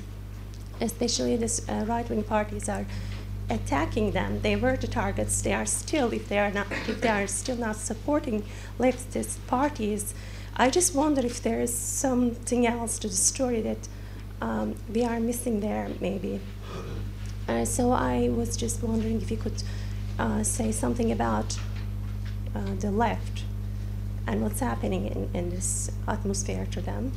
especially 0.80 1.36
the 1.36 1.62
uh, 1.68 1.84
right-wing 1.84 2.22
parties, 2.22 2.68
are 2.68 2.86
attacking 3.50 4.12
them, 4.12 4.40
they 4.40 4.56
were 4.56 4.76
the 4.76 4.86
targets. 4.86 5.42
They 5.42 5.52
are 5.52 5.66
still, 5.66 6.12
if 6.12 6.28
they 6.28 6.38
are 6.38 6.50
not, 6.50 6.66
if 6.88 7.00
they 7.00 7.08
are 7.08 7.26
still 7.26 7.56
not 7.56 7.76
supporting 7.76 8.44
leftist 8.78 9.38
parties, 9.46 10.14
I 10.56 10.70
just 10.70 10.94
wonder 10.94 11.24
if 11.24 11.42
there 11.42 11.60
is 11.60 11.76
something 11.76 12.66
else 12.66 12.98
to 13.00 13.08
the 13.08 13.16
story 13.16 13.60
that 13.62 13.88
um, 14.40 14.74
we 14.92 15.04
are 15.04 15.20
missing 15.20 15.60
there, 15.60 15.88
maybe. 16.00 16.40
Uh, 17.48 17.64
so 17.64 17.92
I 17.92 18.28
was 18.28 18.56
just 18.56 18.82
wondering 18.82 19.20
if 19.20 19.30
you 19.30 19.36
could 19.36 19.62
uh, 20.18 20.42
say 20.42 20.72
something 20.72 21.10
about 21.10 21.58
uh, 22.54 22.74
the 22.78 22.90
left 22.90 23.44
and 24.26 24.42
what's 24.42 24.60
happening 24.60 25.06
in, 25.06 25.30
in 25.34 25.50
this 25.50 25.90
atmosphere 26.06 26.66
to 26.70 26.80
them. 26.80 27.12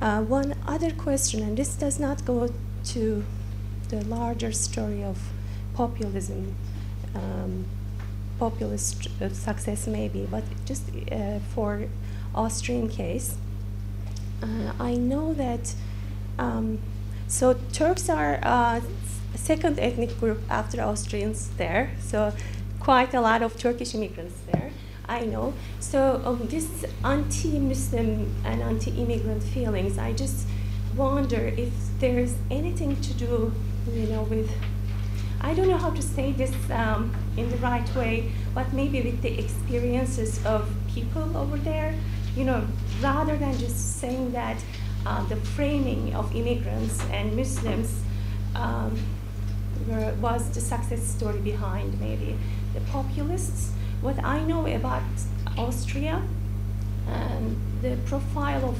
Uh, 0.00 0.22
one 0.22 0.54
other 0.66 0.90
question, 0.90 1.42
and 1.42 1.56
this 1.56 1.74
does 1.74 2.00
not 2.00 2.24
go 2.24 2.52
to 2.84 3.24
the 3.88 4.04
larger 4.04 4.52
story 4.52 5.04
of 5.04 5.18
populism, 5.74 6.54
um, 7.14 7.66
populist 8.38 9.08
uh, 9.20 9.28
success 9.28 9.86
maybe, 9.86 10.26
but 10.30 10.44
just 10.64 10.84
uh, 11.12 11.38
for 11.54 11.86
Austrian 12.34 12.88
case, 12.88 13.36
I 14.78 14.94
know 14.94 15.34
that 15.34 15.74
um, 16.38 16.78
so 17.28 17.54
Turks 17.72 18.08
are 18.08 18.40
second 19.40 19.78
ethnic 19.78 20.18
group 20.20 20.40
after 20.48 20.80
Austrians 20.80 21.50
there. 21.56 21.90
So 22.00 22.32
quite 22.78 23.14
a 23.14 23.20
lot 23.20 23.42
of 23.42 23.56
Turkish 23.56 23.94
immigrants 23.94 24.38
there. 24.52 24.70
I 25.08 25.20
know. 25.24 25.54
So 25.80 26.22
um, 26.24 26.46
this 26.48 26.84
anti-Muslim 27.04 28.32
and 28.44 28.62
anti-immigrant 28.62 29.42
feelings, 29.42 29.98
I 29.98 30.12
just 30.12 30.46
wonder 30.96 31.52
if 31.56 31.72
there's 31.98 32.34
anything 32.50 33.00
to 33.00 33.14
do, 33.14 33.52
you 33.92 34.06
know, 34.06 34.22
with 34.22 34.50
I 35.42 35.54
don't 35.54 35.68
know 35.68 35.78
how 35.78 35.90
to 35.90 36.02
say 36.02 36.32
this 36.32 36.54
um, 36.70 37.14
in 37.38 37.48
the 37.48 37.56
right 37.56 37.88
way, 37.96 38.30
but 38.54 38.70
maybe 38.74 39.00
with 39.00 39.22
the 39.22 39.38
experiences 39.38 40.44
of 40.44 40.70
people 40.94 41.34
over 41.34 41.56
there, 41.56 41.94
you 42.36 42.44
know, 42.44 42.66
rather 43.00 43.38
than 43.38 43.56
just 43.58 44.00
saying 44.00 44.32
that 44.32 44.62
uh, 45.06 45.24
the 45.28 45.36
framing 45.36 46.14
of 46.14 46.36
immigrants 46.36 47.02
and 47.10 47.34
Muslims 47.34 48.02
um, 48.54 48.94
were, 49.90 50.14
was 50.20 50.50
the 50.50 50.60
success 50.60 51.02
story 51.02 51.40
behind 51.40 52.00
maybe 52.00 52.36
the 52.74 52.80
populists. 52.82 53.72
What 54.00 54.22
I 54.24 54.42
know 54.44 54.66
about 54.66 55.02
Austria 55.58 56.22
and 57.08 57.56
the 57.82 57.96
profile 58.06 58.70
of 58.70 58.78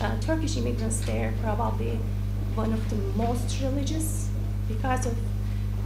uh, 0.00 0.18
Turkish 0.20 0.56
immigrants 0.56 1.00
there, 1.00 1.32
probably 1.42 1.98
one 2.54 2.72
of 2.72 2.90
the 2.90 2.96
most 3.16 3.60
religious 3.62 4.28
because 4.68 5.06
of 5.06 5.16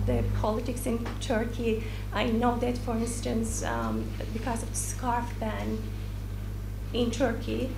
the 0.06 0.24
politics 0.40 0.86
in 0.86 1.06
Turkey. 1.20 1.84
I 2.12 2.24
know 2.24 2.56
that, 2.58 2.76
for 2.78 2.96
instance, 2.96 3.62
um, 3.62 4.04
because 4.32 4.62
of 4.62 4.70
the 4.70 4.76
scarf 4.76 5.32
ban 5.38 5.78
in 6.92 7.10
Turkey, 7.10 7.70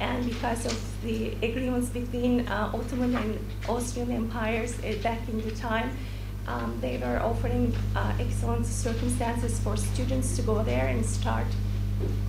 and 0.00 0.24
because 0.24 0.64
of 0.64 1.02
the 1.02 1.32
agreements 1.42 1.90
between 1.90 2.48
uh, 2.48 2.72
Ottoman 2.74 3.14
and 3.14 3.38
Austrian 3.68 4.10
empires 4.10 4.78
uh, 4.78 4.94
back 5.02 5.28
in 5.28 5.40
the 5.42 5.50
time, 5.50 5.90
um, 6.50 6.78
they 6.80 6.98
were 6.98 7.20
offering 7.22 7.74
uh, 7.94 8.12
excellent 8.18 8.66
circumstances 8.66 9.60
for 9.60 9.76
students 9.76 10.34
to 10.36 10.42
go 10.42 10.62
there 10.62 10.88
and 10.88 11.04
start 11.04 11.46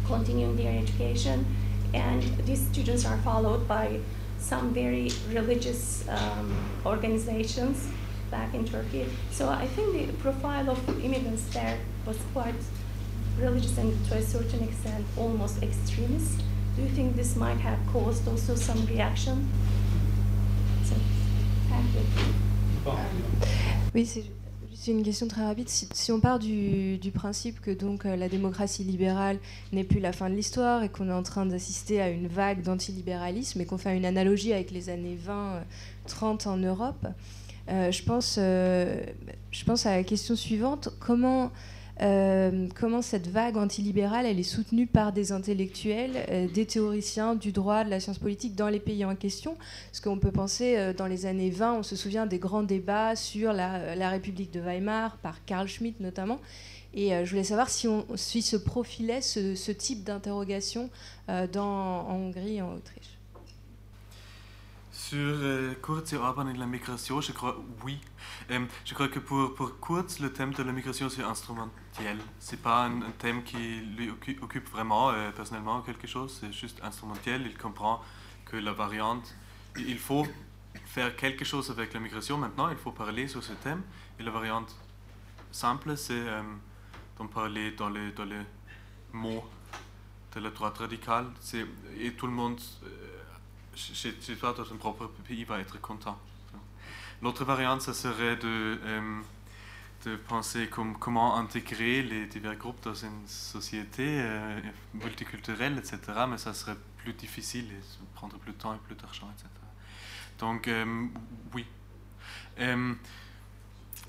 continuing 0.05 0.55
their 0.55 0.77
education. 0.77 1.45
And 1.93 2.21
these 2.45 2.61
students 2.67 3.05
are 3.05 3.17
followed 3.19 3.67
by 3.67 3.99
some 4.37 4.73
very 4.73 5.11
religious 5.29 6.07
um, 6.07 6.55
organizations 6.85 7.87
back 8.29 8.53
in 8.53 8.65
Turkey. 8.65 9.05
So 9.31 9.49
I 9.49 9.67
think 9.67 10.07
the 10.07 10.13
profile 10.17 10.69
of 10.69 11.03
immigrants 11.03 11.43
there 11.53 11.77
was 12.05 12.17
quite 12.33 12.55
religious 13.37 13.77
and 13.77 13.93
to 14.07 14.15
a 14.15 14.21
certain 14.21 14.63
extent 14.63 15.05
almost 15.17 15.61
extremist. 15.63 16.43
Do 16.75 16.83
you 16.83 16.89
think 16.89 17.15
this 17.15 17.35
might 17.35 17.59
have 17.59 17.79
caused 17.91 18.27
also 18.27 18.55
some 18.55 18.85
reaction? 18.85 19.49
So, 20.83 20.95
thank 21.69 21.87
you. 21.93 23.80
Oui, 23.93 24.05
c'est 24.05 24.91
une 24.91 25.03
question 25.03 25.27
très 25.27 25.45
rapide. 25.45 25.67
Si, 25.67 26.11
on 26.13 26.21
part 26.21 26.39
du, 26.39 26.99
principe 27.13 27.59
que 27.59 27.71
donc 27.71 28.05
euh, 28.05 28.15
la 28.15 28.29
démocratie 28.29 28.83
libérale 28.83 29.37
n'est 29.73 29.83
plus 29.83 29.99
la 29.99 30.13
fin 30.13 30.29
de 30.29 30.35
l'histoire 30.35 30.81
et 30.83 30.89
qu'on 30.89 31.09
est 31.09 31.13
en 31.13 31.23
train 31.23 31.45
d'assister 31.45 32.01
à 32.01 32.09
une 32.09 32.27
vague 32.27 32.61
d'antilibéralisme 32.61 33.59
et 33.59 33.65
qu'on 33.65 33.77
fait 33.77 33.95
une 33.95 34.05
analogie 34.05 34.53
avec 34.53 34.71
les 34.71 34.89
années 34.89 35.17
20-30 36.07 36.47
en 36.47 36.57
Europe, 36.57 37.05
euh, 37.69 37.91
je, 37.91 38.03
pense, 38.03 38.37
euh, 38.39 39.03
je 39.51 39.63
pense 39.65 39.85
à 39.85 39.97
la 39.97 40.03
question 40.03 40.35
suivante. 40.35 40.89
Comment 40.99 41.51
euh, 42.01 42.67
comment 42.79 43.01
cette 43.01 43.27
vague 43.27 43.57
antilibérale 43.57 44.25
elle 44.25 44.39
est 44.39 44.43
soutenue 44.43 44.87
par 44.87 45.13
des 45.13 45.31
intellectuels, 45.31 46.25
euh, 46.29 46.47
des 46.47 46.65
théoriciens 46.65 47.35
du 47.35 47.51
droit, 47.51 47.83
de 47.83 47.89
la 47.89 47.99
science 47.99 48.17
politique 48.17 48.55
dans 48.55 48.69
les 48.69 48.79
pays 48.79 49.05
en 49.05 49.15
question? 49.15 49.55
Parce 49.91 49.99
qu'on 49.99 50.17
peut 50.17 50.31
penser, 50.31 50.77
euh, 50.77 50.93
dans 50.93 51.05
les 51.05 51.25
années 51.25 51.51
20, 51.51 51.73
on 51.73 51.83
se 51.83 51.95
souvient 51.95 52.25
des 52.25 52.39
grands 52.39 52.63
débats 52.63 53.15
sur 53.15 53.53
la, 53.53 53.95
la 53.95 54.09
République 54.09 54.51
de 54.51 54.59
Weimar, 54.59 55.17
par 55.17 55.45
Karl 55.45 55.67
Schmitt 55.67 55.99
notamment. 55.99 56.39
Et 56.93 57.11
je 57.23 57.29
voulais 57.29 57.45
savoir 57.45 57.69
si, 57.69 57.87
on, 57.87 58.05
si 58.15 58.41
se 58.41 58.57
profilait 58.57 59.21
ce, 59.21 59.55
ce 59.55 59.71
type 59.71 60.03
d'interrogation 60.03 60.89
en 61.29 62.05
Hongrie 62.09 62.57
et 62.57 62.61
en 62.61 62.73
Autriche. 62.73 63.10
Sur 65.11 65.19
euh, 65.19 65.73
Kurz 65.83 66.13
et 66.13 66.15
Orban 66.15 66.47
et 66.47 66.53
la 66.53 66.65
migration, 66.65 67.19
je 67.19 67.33
crois 67.33 67.57
oui. 67.83 67.99
Euh, 68.49 68.65
je 68.85 68.93
crois 68.93 69.09
que 69.09 69.19
pour, 69.19 69.53
pour 69.55 69.77
Kurz, 69.81 70.19
le 70.21 70.31
thème 70.31 70.53
de 70.53 70.63
la 70.63 70.71
migration, 70.71 71.09
c'est 71.09 71.21
instrumentel. 71.21 72.17
Ce 72.39 72.51
n'est 72.51 72.61
pas 72.61 72.85
un, 72.85 73.01
thème 73.19 73.43
qui 73.43 73.81
lui 73.97 74.09
occupe, 74.09 74.41
occupe 74.41 74.69
vraiment 74.69 75.09
euh, 75.09 75.31
personnellement 75.31 75.81
quelque 75.81 76.07
chose, 76.07 76.39
c'est 76.39 76.53
juste 76.53 76.79
instrumentel. 76.81 77.41
Il 77.45 77.57
comprend 77.57 78.01
que 78.45 78.55
la 78.55 78.71
variante, 78.71 79.35
il 79.75 79.99
faut 79.99 80.25
faire 80.85 81.13
quelque 81.17 81.43
chose 81.43 81.69
avec 81.69 81.93
la 81.93 81.99
migration 81.99 82.37
maintenant, 82.37 82.69
il 82.69 82.77
faut 82.77 82.93
parler 82.93 83.27
sur 83.27 83.43
ce 83.43 83.51
thème. 83.51 83.81
Et 84.17 84.23
la 84.23 84.31
variante 84.31 84.73
simple, 85.51 85.97
c'est 85.97 86.13
euh, 86.13 86.41
d'en 87.17 87.27
parler 87.27 87.71
dans 87.71 87.89
les, 87.89 88.13
dans 88.13 88.23
les 88.23 88.43
mots 89.11 89.43
de 90.33 90.39
la 90.39 90.51
droite 90.51 90.77
radicale. 90.77 91.25
Et 91.99 92.13
tout 92.13 92.27
le 92.27 92.33
monde 92.33 92.61
chez, 93.75 94.15
chez 94.21 94.35
toi, 94.35 94.53
dans 94.53 94.63
ton 94.63 94.77
propre 94.77 95.07
pays, 95.27 95.43
va 95.43 95.59
être 95.59 95.79
content. 95.79 96.19
L'autre 97.21 97.45
variante, 97.45 97.81
ça 97.81 97.93
serait 97.93 98.35
de, 98.35 98.79
euh, 98.83 99.21
de 100.05 100.15
penser 100.15 100.67
comme, 100.67 100.97
comment 100.97 101.37
intégrer 101.37 102.01
les 102.01 102.25
divers 102.25 102.55
groupes 102.55 102.83
dans 102.83 102.95
une 102.95 103.27
société 103.27 104.19
euh, 104.21 104.59
multiculturelle, 104.95 105.77
etc. 105.77 105.99
Mais 106.27 106.39
ça 106.39 106.53
serait 106.53 106.77
plus 106.97 107.13
difficile 107.13 107.65
et 107.65 107.81
ça 107.83 107.99
prendrait 108.15 108.39
plus 108.39 108.53
de 108.53 108.57
temps 108.57 108.73
et 108.73 108.79
plus 108.79 108.95
d'argent, 108.95 109.29
etc. 109.35 109.49
Donc, 110.39 110.67
euh, 110.67 111.07
oui. 111.53 111.65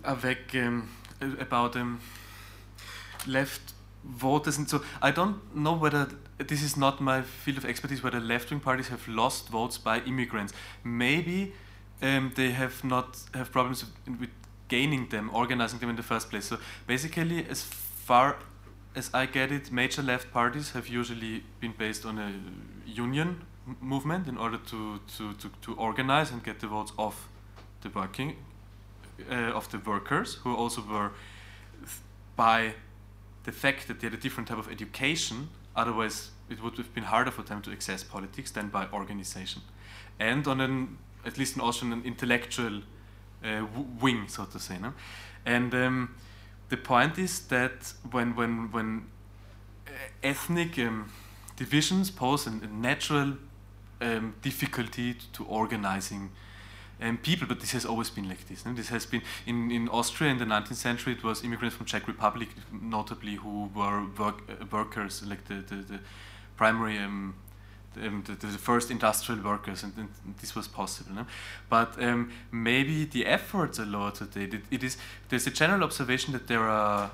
avec 0.04 0.56
about 1.38 1.76
um, 1.76 2.00
left 3.26 3.74
voters, 4.04 4.58
and 4.58 4.68
so 4.68 4.82
I 5.02 5.12
don't 5.12 5.36
this 6.48 6.62
is 6.62 6.76
not 6.76 7.00
my 7.00 7.22
field 7.22 7.58
of 7.58 7.64
expertise. 7.64 8.02
Whether 8.02 8.20
left-wing 8.20 8.60
parties 8.60 8.88
have 8.88 9.06
lost 9.08 9.48
votes 9.48 9.78
by 9.78 10.00
immigrants, 10.00 10.52
maybe 10.84 11.52
um, 12.00 12.32
they 12.34 12.50
have 12.52 12.84
not 12.84 13.18
have 13.34 13.52
problems 13.52 13.84
with, 13.84 14.20
with 14.20 14.30
gaining 14.68 15.08
them, 15.08 15.30
organizing 15.32 15.78
them 15.78 15.90
in 15.90 15.96
the 15.96 16.02
first 16.02 16.30
place. 16.30 16.46
So 16.46 16.58
basically, 16.86 17.46
as 17.48 17.62
far 17.62 18.36
as 18.94 19.10
I 19.14 19.26
get 19.26 19.52
it, 19.52 19.70
major 19.70 20.02
left 20.02 20.32
parties 20.32 20.70
have 20.72 20.88
usually 20.88 21.44
been 21.60 21.74
based 21.78 22.04
on 22.04 22.18
a 22.18 22.32
union 22.86 23.42
movement 23.80 24.26
in 24.28 24.36
order 24.36 24.58
to, 24.58 25.00
to, 25.16 25.34
to, 25.34 25.50
to 25.62 25.74
organize 25.74 26.30
and 26.30 26.42
get 26.42 26.60
the 26.60 26.66
votes 26.66 26.92
of 26.98 27.28
the 27.82 27.88
working 27.90 28.36
uh, 29.30 29.34
of 29.54 29.70
the 29.70 29.78
workers 29.78 30.34
who 30.42 30.54
also 30.54 30.82
were 30.82 31.12
by 32.36 32.74
the 33.44 33.52
fact 33.52 33.86
that 33.88 34.00
they 34.00 34.06
had 34.06 34.14
a 34.14 34.20
different 34.20 34.48
type 34.48 34.58
of 34.58 34.70
education 34.70 35.48
otherwise 35.76 36.30
it 36.52 36.62
would 36.62 36.76
have 36.76 36.92
been 36.94 37.04
harder 37.04 37.30
for 37.30 37.42
them 37.42 37.62
to 37.62 37.72
access 37.72 38.04
politics 38.04 38.50
than 38.50 38.68
by 38.68 38.86
organization 38.92 39.62
and 40.18 40.46
on 40.46 40.60
an 40.60 40.98
at 41.24 41.38
least 41.38 41.56
in 41.56 41.62
Austria 41.62 41.92
an 41.92 42.02
intellectual 42.04 42.82
uh, 43.44 43.66
wing 44.00 44.28
so 44.28 44.44
to 44.44 44.58
say 44.58 44.78
no? 44.78 44.92
and 45.46 45.74
um, 45.74 46.14
the 46.68 46.76
point 46.76 47.18
is 47.18 47.40
that 47.48 47.92
when 48.10 48.36
when 48.36 48.70
when 48.72 49.06
uh, 49.86 49.90
ethnic 50.22 50.78
um, 50.78 51.10
divisions 51.56 52.10
pose 52.10 52.46
a, 52.46 52.50
a 52.50 52.66
natural 52.66 53.34
um, 54.00 54.34
difficulty 54.42 55.14
to 55.32 55.44
organizing 55.44 56.30
um, 57.00 57.18
people, 57.18 57.46
but 57.46 57.60
this 57.60 57.72
has 57.72 57.84
always 57.84 58.10
been 58.10 58.28
like 58.28 58.46
this. 58.48 58.64
No? 58.64 58.72
This 58.72 58.88
has 58.88 59.06
been 59.06 59.22
in, 59.46 59.70
in 59.70 59.88
Austria 59.88 60.30
in 60.30 60.38
the 60.38 60.44
19th 60.44 60.76
century. 60.76 61.14
It 61.14 61.24
was 61.24 61.42
immigrants 61.42 61.76
from 61.76 61.86
Czech 61.86 62.06
Republic, 62.06 62.48
notably, 62.70 63.36
who 63.36 63.70
were 63.74 64.06
work, 64.18 64.42
uh, 64.48 64.64
workers, 64.70 65.22
like 65.26 65.44
the 65.46 65.54
the, 65.54 65.76
the 65.76 66.00
primary. 66.62 66.96
Um, 66.98 67.34
um, 67.96 68.22
the, 68.26 68.34
the, 68.46 68.58
first 68.58 68.90
industrial 68.90 69.42
workers, 69.42 69.82
and, 69.82 69.92
and, 69.98 70.08
this 70.40 70.54
was 70.54 70.66
possible. 70.66 71.12
No? 71.12 71.26
But 71.68 72.02
um, 72.02 72.32
maybe 72.50 73.04
the 73.04 73.26
efforts 73.26 73.78
a 73.78 73.84
lot 73.84 74.14
today. 74.14 74.44
It, 74.56 74.62
it 74.70 74.82
is 74.82 74.96
there's 75.28 75.46
a 75.46 75.50
general 75.50 75.82
observation 75.82 76.32
that 76.32 76.46
there 76.46 76.66
are 76.68 77.10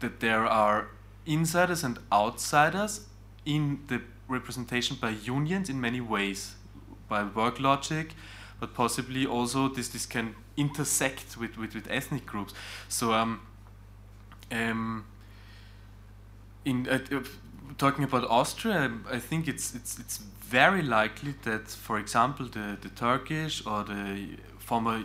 that 0.00 0.20
there 0.20 0.46
are 0.46 0.88
insiders 1.26 1.84
and 1.84 1.98
outsiders 2.10 3.06
in 3.44 3.80
the 3.88 4.00
representation 4.28 4.96
by 5.00 5.10
unions 5.10 5.68
in 5.68 5.80
many 5.80 6.00
ways, 6.00 6.54
by 7.08 7.24
work 7.24 7.58
logic, 7.60 8.14
but 8.60 8.72
possibly 8.72 9.26
also 9.26 9.68
this 9.68 9.88
this 9.88 10.06
can 10.06 10.34
intersect 10.56 11.36
with 11.36 11.58
with, 11.58 11.74
with 11.74 11.86
ethnic 11.90 12.24
groups. 12.24 12.54
So 12.88 13.12
um, 13.12 13.40
um, 14.50 15.04
in 16.64 16.88
uh, 16.88 16.98
talking 17.78 18.04
about 18.04 18.24
Austria, 18.30 18.90
I 19.10 19.18
think 19.18 19.48
it's 19.48 19.74
it's 19.74 19.98
it's 19.98 20.18
very 20.50 20.82
likely 20.82 21.34
that, 21.42 21.68
for 21.68 21.98
example, 21.98 22.46
the 22.46 22.76
the 22.80 22.88
Turkish 22.90 23.66
or 23.66 23.84
the 23.84 24.38
former 24.58 25.04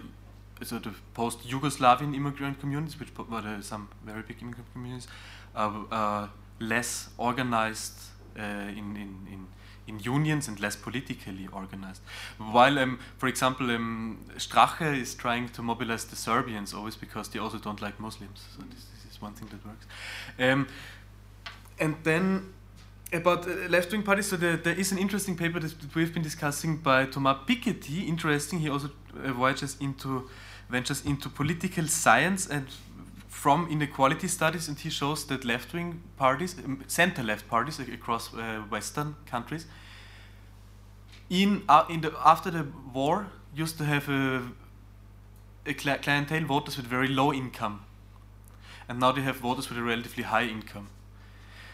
so 0.64 0.80
the 0.80 0.93
post-Yugoslavian 1.14 2.15
immigrant 2.15 2.59
communities, 2.59 2.99
which 2.99 3.09
were 3.17 3.41
the, 3.41 3.64
some 3.64 3.90
very 4.06 4.22
big 4.22 4.38
immigrant 4.41 4.72
communities, 4.73 5.07
are 5.56 5.85
uh, 5.91 6.27
less 6.59 7.09
organized 7.17 7.99
uh, 8.38 8.41
in, 8.41 8.95
in, 8.95 9.27
in, 9.31 9.48
in 9.88 9.99
unions 9.99 10.48
and 10.48 10.59
less 10.59 10.75
politically 10.75 11.48
organized. 11.51 12.01
While, 12.38 12.80
um, 12.80 12.99
for 13.17 13.27
example, 13.27 13.72
um, 13.72 14.19
Strache 14.38 14.99
is 15.01 15.15
trying 15.15 15.49
to 15.49 15.61
mobilize 15.61 16.06
the 16.06 16.15
Serbians 16.15 16.73
always 16.73 16.95
because 16.95 17.30
they 17.30 17.40
also 17.40 17.57
don't 17.57 17.81
like 17.81 17.99
Muslims. 17.99 18.45
So 18.56 18.64
this, 18.69 18.85
this 18.85 19.14
is 19.14 19.22
one 19.22 19.33
thing 19.33 19.49
that 19.49 19.65
works. 19.65 19.85
Um, 20.40 20.67
and 21.82 21.95
then 22.03 22.53
about 23.14 23.45
uh, 23.45 23.68
left-wing 23.69 24.03
parties, 24.03 24.27
so 24.27 24.38
there, 24.38 24.56
there 24.56 24.80
is 24.80 24.92
an 24.92 24.98
interesting 24.98 25.35
paper 25.35 25.60
that 25.60 25.74
we've 25.95 26.14
been 26.14 26.24
discussing 26.24 26.77
by 26.77 27.06
Thomas 27.06 27.38
Piketty. 27.45 28.08
Interesting, 28.08 28.60
he 28.60 28.69
also 28.69 28.88
uh, 28.88 29.34
voyages 29.34 29.76
into 29.82 30.30
ventures 30.69 31.06
into 31.06 31.30
political 31.30 31.88
science 31.88 32.48
and 32.48 32.68
from 33.27 33.68
inequality 33.69 34.27
studies, 34.27 34.69
and 34.69 34.80
he 34.80 34.90
shows 34.90 35.26
that 35.26 35.43
left-wing 35.43 36.01
parties, 36.16 36.56
um, 36.64 36.84
center-left 36.88 37.48
parties 37.48 37.80
across 37.80 38.34
uh, 38.34 38.61
Western 38.69 39.16
countries, 39.26 39.66
in 41.30 41.64
uh, 41.68 41.85
in 41.90 42.01
the 42.01 42.14
after 42.24 42.51
the 42.51 42.66
war 42.93 43.27
used 43.53 43.77
to 43.77 43.84
have 43.84 44.08
a, 44.08 44.42
a 45.66 45.74
clientele 45.74 46.45
voters 46.45 46.77
with 46.77 46.85
very 46.85 47.08
low 47.08 47.34
income, 47.34 47.82
and 48.88 49.00
now 49.00 49.11
they 49.11 49.22
have 49.22 49.38
voters 49.38 49.69
with 49.69 49.77
a 49.77 49.84
relatively 49.84 50.24
high 50.24 50.45
income. 50.45 50.88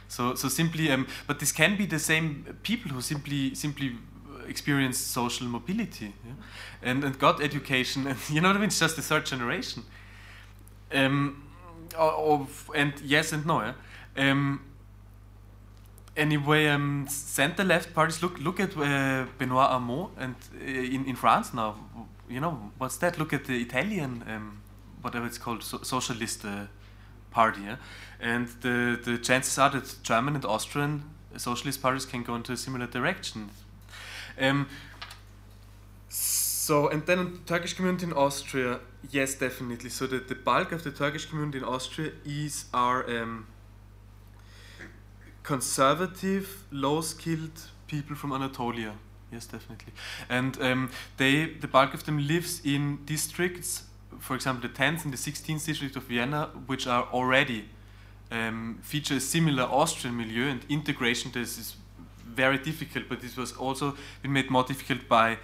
So, 0.08 0.36
so 0.36 0.48
simply, 0.48 0.92
um, 0.92 1.08
but 1.28 1.40
this 1.40 1.52
can 1.52 1.78
be 1.78 1.86
the 1.86 2.00
same 2.00 2.58
people 2.64 2.92
who 2.92 3.02
simply 3.02 3.56
simply 3.56 3.98
experience 4.48 4.98
social 4.98 5.46
mobility 5.48 6.14
yeah? 6.26 6.34
and, 6.82 7.04
and 7.04 7.20
got 7.20 7.42
education, 7.42 8.08
and 8.12 8.18
you 8.30 8.42
know 8.42 8.50
what 8.50 8.58
I 8.58 8.60
mean? 8.60 8.68
It's 8.68 8.80
just 8.80 8.96
the 8.96 9.02
third 9.02 9.26
generation. 9.26 9.84
Um, 10.94 11.44
of, 11.98 12.70
and 12.76 12.94
yes 13.04 13.34
and 13.34 13.46
no. 13.46 13.62
Yeah? 13.62 14.32
Um, 14.32 14.62
anyway, 16.16 16.68
um, 16.68 17.06
center 17.10 17.64
left 17.64 17.94
parties 17.94 18.22
look 18.22 18.40
look 18.40 18.60
at 18.60 18.76
uh, 18.78 19.26
Benoit 19.38 19.70
Hamon 19.70 20.08
and 20.18 20.36
uh, 20.56 20.64
in 20.64 21.06
in 21.06 21.16
France 21.16 21.54
now. 21.54 21.76
You 22.30 22.42
know 22.42 22.72
what's 22.78 22.98
that? 22.98 23.18
Look 23.18 23.34
at 23.34 23.46
the 23.46 23.62
Italian, 23.62 24.24
um, 24.28 24.62
whatever 25.02 25.26
it's 25.26 25.38
called, 25.38 25.64
so 25.64 25.78
socialist 25.84 26.44
uh, 26.46 26.66
party. 27.32 27.62
Yeah? 27.62 27.78
And 28.20 28.48
the, 28.62 29.00
the 29.04 29.18
chances 29.18 29.58
are 29.58 29.70
that 29.70 29.96
German 30.04 30.36
and 30.36 30.46
Austrian 30.46 31.04
socialist 31.36 31.82
parties 31.82 32.06
can 32.06 32.24
go 32.24 32.36
into 32.36 32.52
a 32.54 32.58
similar 32.58 32.88
direction. 32.88 33.50
Um, 34.40 34.68
so, 36.10 36.90
and 36.90 37.06
then 37.06 37.40
Turkish 37.46 37.74
community 37.74 38.06
in 38.06 38.14
Austria, 38.14 38.80
yes, 39.12 39.36
definitely. 39.36 39.90
So 39.90 40.08
the, 40.08 40.20
the 40.20 40.36
bulk 40.36 40.72
of 40.72 40.84
the 40.84 40.92
Turkish 40.92 41.26
community 41.26 41.60
in 41.60 41.64
Austria 41.64 42.12
is 42.26 42.66
our 42.74 43.10
um, 43.10 43.48
conservative, 45.44 46.64
low-skilled 46.72 47.62
people 47.88 48.16
from 48.16 48.34
Anatolia. 48.34 48.94
Yes, 49.32 49.46
definitely. 49.46 49.94
And 50.30 50.62
um, 50.62 50.90
they, 51.18 51.46
the 51.46 51.68
bulk 51.68 51.94
of 51.94 52.04
them 52.04 52.28
lives 52.28 52.62
in 52.64 53.00
districts, 53.06 53.84
for 54.20 54.36
example, 54.36 54.68
the 54.68 54.74
10th 54.74 55.04
and 55.06 55.14
the 55.14 55.18
16th 55.18 55.66
district 55.66 55.96
of 55.96 56.04
Vienna, 56.04 56.50
which 56.66 56.88
are 56.88 57.04
already 57.14 57.70
um, 58.32 58.80
feature 58.82 59.16
a 59.16 59.20
similar 59.20 59.64
Austrian 59.64 60.16
milieu 60.18 60.50
and 60.50 60.66
integration 60.70 61.32
this 61.32 61.58
is 61.58 61.76
very 62.26 62.58
difficult, 62.58 63.06
but 63.10 63.22
this 63.22 63.38
was 63.38 63.54
also 63.54 63.96
been 64.22 64.34
made 64.34 64.50
more 64.50 64.64
difficult 64.64 65.08
by 65.08 65.38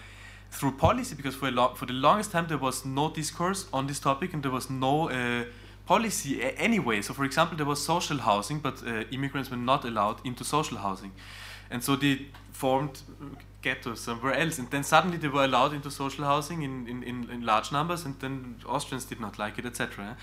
through 0.52 0.72
policy 0.72 1.16
because 1.16 1.36
for, 1.36 1.50
lo- 1.50 1.74
for 1.76 1.86
the 1.88 1.94
longest 1.94 2.32
time 2.32 2.46
there 2.48 2.58
was 2.58 2.86
no 2.86 3.10
discourse 3.10 3.66
on 3.74 3.88
this 3.88 4.00
topic 4.00 4.34
and 4.34 4.44
there 4.44 4.52
was 4.52 4.70
no 4.70 5.10
uh, 5.10 5.46
policy 5.86 6.42
a- 6.42 6.52
anyway. 6.52 7.02
So, 7.02 7.14
for 7.14 7.24
example, 7.24 7.58
there 7.58 7.66
was 7.66 7.84
social 7.84 8.20
housing, 8.20 8.60
but 8.60 8.84
uh, 8.86 9.04
immigrants 9.12 9.50
were 9.50 9.58
not 9.58 9.84
allowed 9.86 10.18
into 10.26 10.44
social 10.44 10.78
housing, 10.78 11.12
and 11.72 11.84
so 11.84 11.96
they 11.96 12.28
formed 12.52 13.02
ghettos 13.64 14.02
somewhere 14.02 14.34
else, 14.34 14.60
and 14.60 14.70
then 14.70 14.84
suddenly 14.84 15.18
they 15.18 15.28
were 15.28 15.46
allowed 15.46 15.74
into 15.74 15.90
social 15.90 16.26
housing 16.26 16.62
in, 16.62 16.88
in, 16.88 17.02
in, 17.04 17.30
in 17.32 17.46
large 17.46 17.72
numbers, 17.72 18.06
and 18.06 18.20
then 18.20 18.56
Austrians 18.68 19.06
did 19.06 19.20
not 19.20 19.40
like 19.40 19.58
it, 19.58 19.66
etc. 19.66 20.18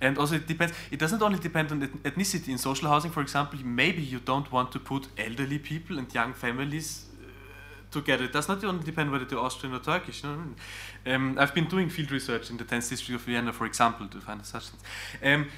And 0.00 0.18
also, 0.18 0.36
it 0.36 0.46
depends. 0.46 0.74
It 0.90 0.98
doesn't 0.98 1.22
only 1.22 1.38
depend 1.38 1.72
on 1.72 1.80
ethnicity. 2.04 2.48
In 2.48 2.58
social 2.58 2.88
housing, 2.88 3.10
for 3.10 3.20
example, 3.20 3.58
maybe 3.64 4.02
you 4.02 4.20
don't 4.20 4.50
want 4.50 4.72
to 4.72 4.78
put 4.78 5.08
elderly 5.18 5.58
people 5.58 5.98
and 5.98 6.12
young 6.14 6.32
families 6.32 7.06
uh, 7.20 7.26
together. 7.90 8.24
It 8.24 8.32
does 8.32 8.48
not 8.48 8.62
only 8.64 8.84
depend 8.84 9.10
whether 9.12 9.24
they're 9.24 9.38
Austrian 9.38 9.74
or 9.74 9.80
Turkish. 9.80 10.22
Um, 10.24 10.56
I've 11.38 11.54
been 11.54 11.68
doing 11.68 11.90
field 11.90 12.10
research 12.10 12.50
in 12.50 12.56
the 12.56 12.64
10th 12.64 12.90
district 12.90 13.20
of 13.20 13.26
Vienna, 13.26 13.52
for 13.52 13.66
example, 13.66 14.08
to 14.08 14.20
find 14.20 14.44
such 14.44 14.68
things. 14.68 14.82
Um, 15.22 15.50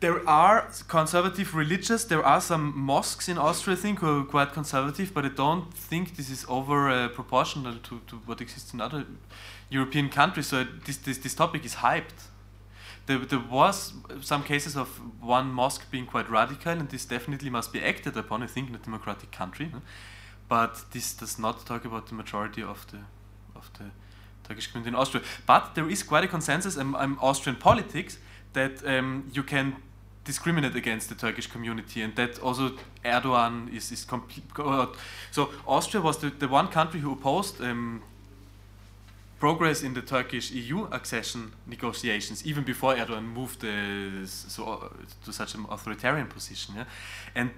there 0.00 0.28
are 0.28 0.68
conservative 0.88 1.54
religious, 1.54 2.04
there 2.04 2.22
are 2.22 2.40
some 2.40 2.72
mosques 2.76 3.28
in 3.28 3.38
Austria, 3.38 3.76
I 3.76 3.80
think, 3.80 4.00
who 4.00 4.20
are 4.20 4.24
quite 4.24 4.52
conservative, 4.52 5.14
but 5.14 5.24
I 5.24 5.28
don't 5.28 5.72
think 5.72 6.16
this 6.16 6.28
is 6.28 6.44
over 6.48 6.90
uh, 6.90 7.08
proportional 7.08 7.74
to, 7.74 8.00
to 8.06 8.16
what 8.26 8.40
exists 8.40 8.74
in 8.74 8.80
other 8.80 9.06
European 9.70 10.10
countries. 10.10 10.48
So 10.48 10.64
this, 10.84 10.98
this, 10.98 11.18
this 11.18 11.34
topic 11.34 11.64
is 11.64 11.76
hyped 11.76 12.28
there, 13.06 13.18
there 13.18 13.38
was 13.38 13.94
some 14.20 14.42
cases 14.42 14.76
of 14.76 15.00
one 15.20 15.52
mosque 15.52 15.90
being 15.90 16.06
quite 16.06 16.28
radical, 16.28 16.72
and 16.72 16.88
this 16.88 17.04
definitely 17.04 17.50
must 17.50 17.72
be 17.72 17.80
acted 17.82 18.16
upon, 18.16 18.42
I 18.42 18.46
think, 18.46 18.68
in 18.68 18.74
a 18.74 18.78
democratic 18.78 19.30
country. 19.30 19.70
But 20.48 20.84
this 20.92 21.14
does 21.14 21.38
not 21.38 21.64
talk 21.66 21.84
about 21.84 22.08
the 22.08 22.14
majority 22.14 22.62
of 22.62 22.86
the 22.90 22.98
of 23.54 23.70
the 23.78 23.90
Turkish 24.46 24.66
community 24.66 24.94
in 24.94 25.00
Austria. 25.00 25.24
But 25.46 25.74
there 25.74 25.88
is 25.88 26.02
quite 26.02 26.24
a 26.24 26.28
consensus 26.28 26.76
in, 26.76 26.94
in 26.94 27.16
Austrian 27.20 27.56
politics 27.56 28.18
that 28.52 28.84
um, 28.86 29.30
you 29.32 29.42
can 29.42 29.76
discriminate 30.26 30.76
against 30.76 31.08
the 31.08 31.14
Turkish 31.14 31.46
community, 31.46 32.02
and 32.02 32.14
that 32.16 32.38
also 32.40 32.72
Erdogan 33.04 33.72
is 33.72 33.92
is 33.92 34.04
complete. 34.04 34.44
So 35.30 35.50
Austria 35.66 36.02
was 36.02 36.18
the, 36.18 36.30
the 36.30 36.48
one 36.48 36.68
country 36.68 37.00
who 37.00 37.12
opposed 37.12 37.60
um, 37.60 38.02
progress 39.38 39.82
in 39.82 39.94
the 39.94 40.00
Turkish 40.00 40.50
EU 40.50 40.86
accession 40.90 41.52
negotiations, 41.66 42.46
even 42.46 42.64
before 42.64 42.94
Erdogan 42.94 43.24
moved 43.24 43.64
uh, 43.64 44.26
so, 44.26 44.64
uh, 44.64 44.88
to 45.24 45.32
such 45.32 45.54
an 45.54 45.66
authoritarian 45.70 46.26
position. 46.26 46.74
Yeah? 46.76 46.84
And 47.34 47.50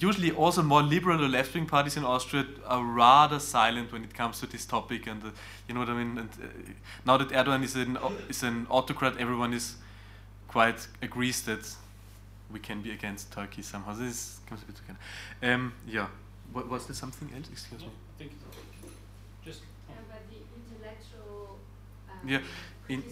usually, 0.00 0.32
also 0.32 0.62
more 0.62 0.82
liberal 0.82 1.22
or 1.22 1.28
left 1.28 1.54
wing 1.54 1.66
parties 1.66 1.96
in 1.96 2.04
Austria 2.04 2.46
are 2.66 2.82
rather 2.82 3.38
silent 3.38 3.92
when 3.92 4.02
it 4.02 4.14
comes 4.14 4.40
to 4.40 4.46
this 4.46 4.64
topic. 4.64 5.06
And 5.06 5.22
uh, 5.22 5.30
you 5.68 5.74
know 5.74 5.80
what 5.80 5.90
I 5.90 5.94
mean? 5.94 6.18
And 6.18 6.30
uh, 6.42 6.46
now 7.04 7.18
that 7.18 7.28
Erdogan 7.28 7.62
is 7.62 7.76
an, 7.76 7.98
is 8.28 8.42
an 8.42 8.66
autocrat, 8.70 9.18
everyone 9.18 9.52
is 9.52 9.76
quite 10.48 10.88
agrees 11.02 11.42
that 11.42 11.76
we 12.52 12.60
can 12.60 12.82
be 12.82 12.90
against 12.92 13.32
Turkey 13.32 13.62
somehow. 13.62 13.94
This 13.94 14.40
comes 14.46 14.62
a 14.62 14.66
bit 14.66 14.76
together. 14.76 14.98
Um, 15.42 15.72
yeah. 15.86 16.08
What, 16.52 16.68
was 16.68 16.86
there 16.86 16.94
something 16.94 17.30
else? 17.34 17.48
Excuse 17.50 17.80
me. 17.80 18.28
Just 19.44 19.60
yeah, 22.26 22.40
in 22.88 23.02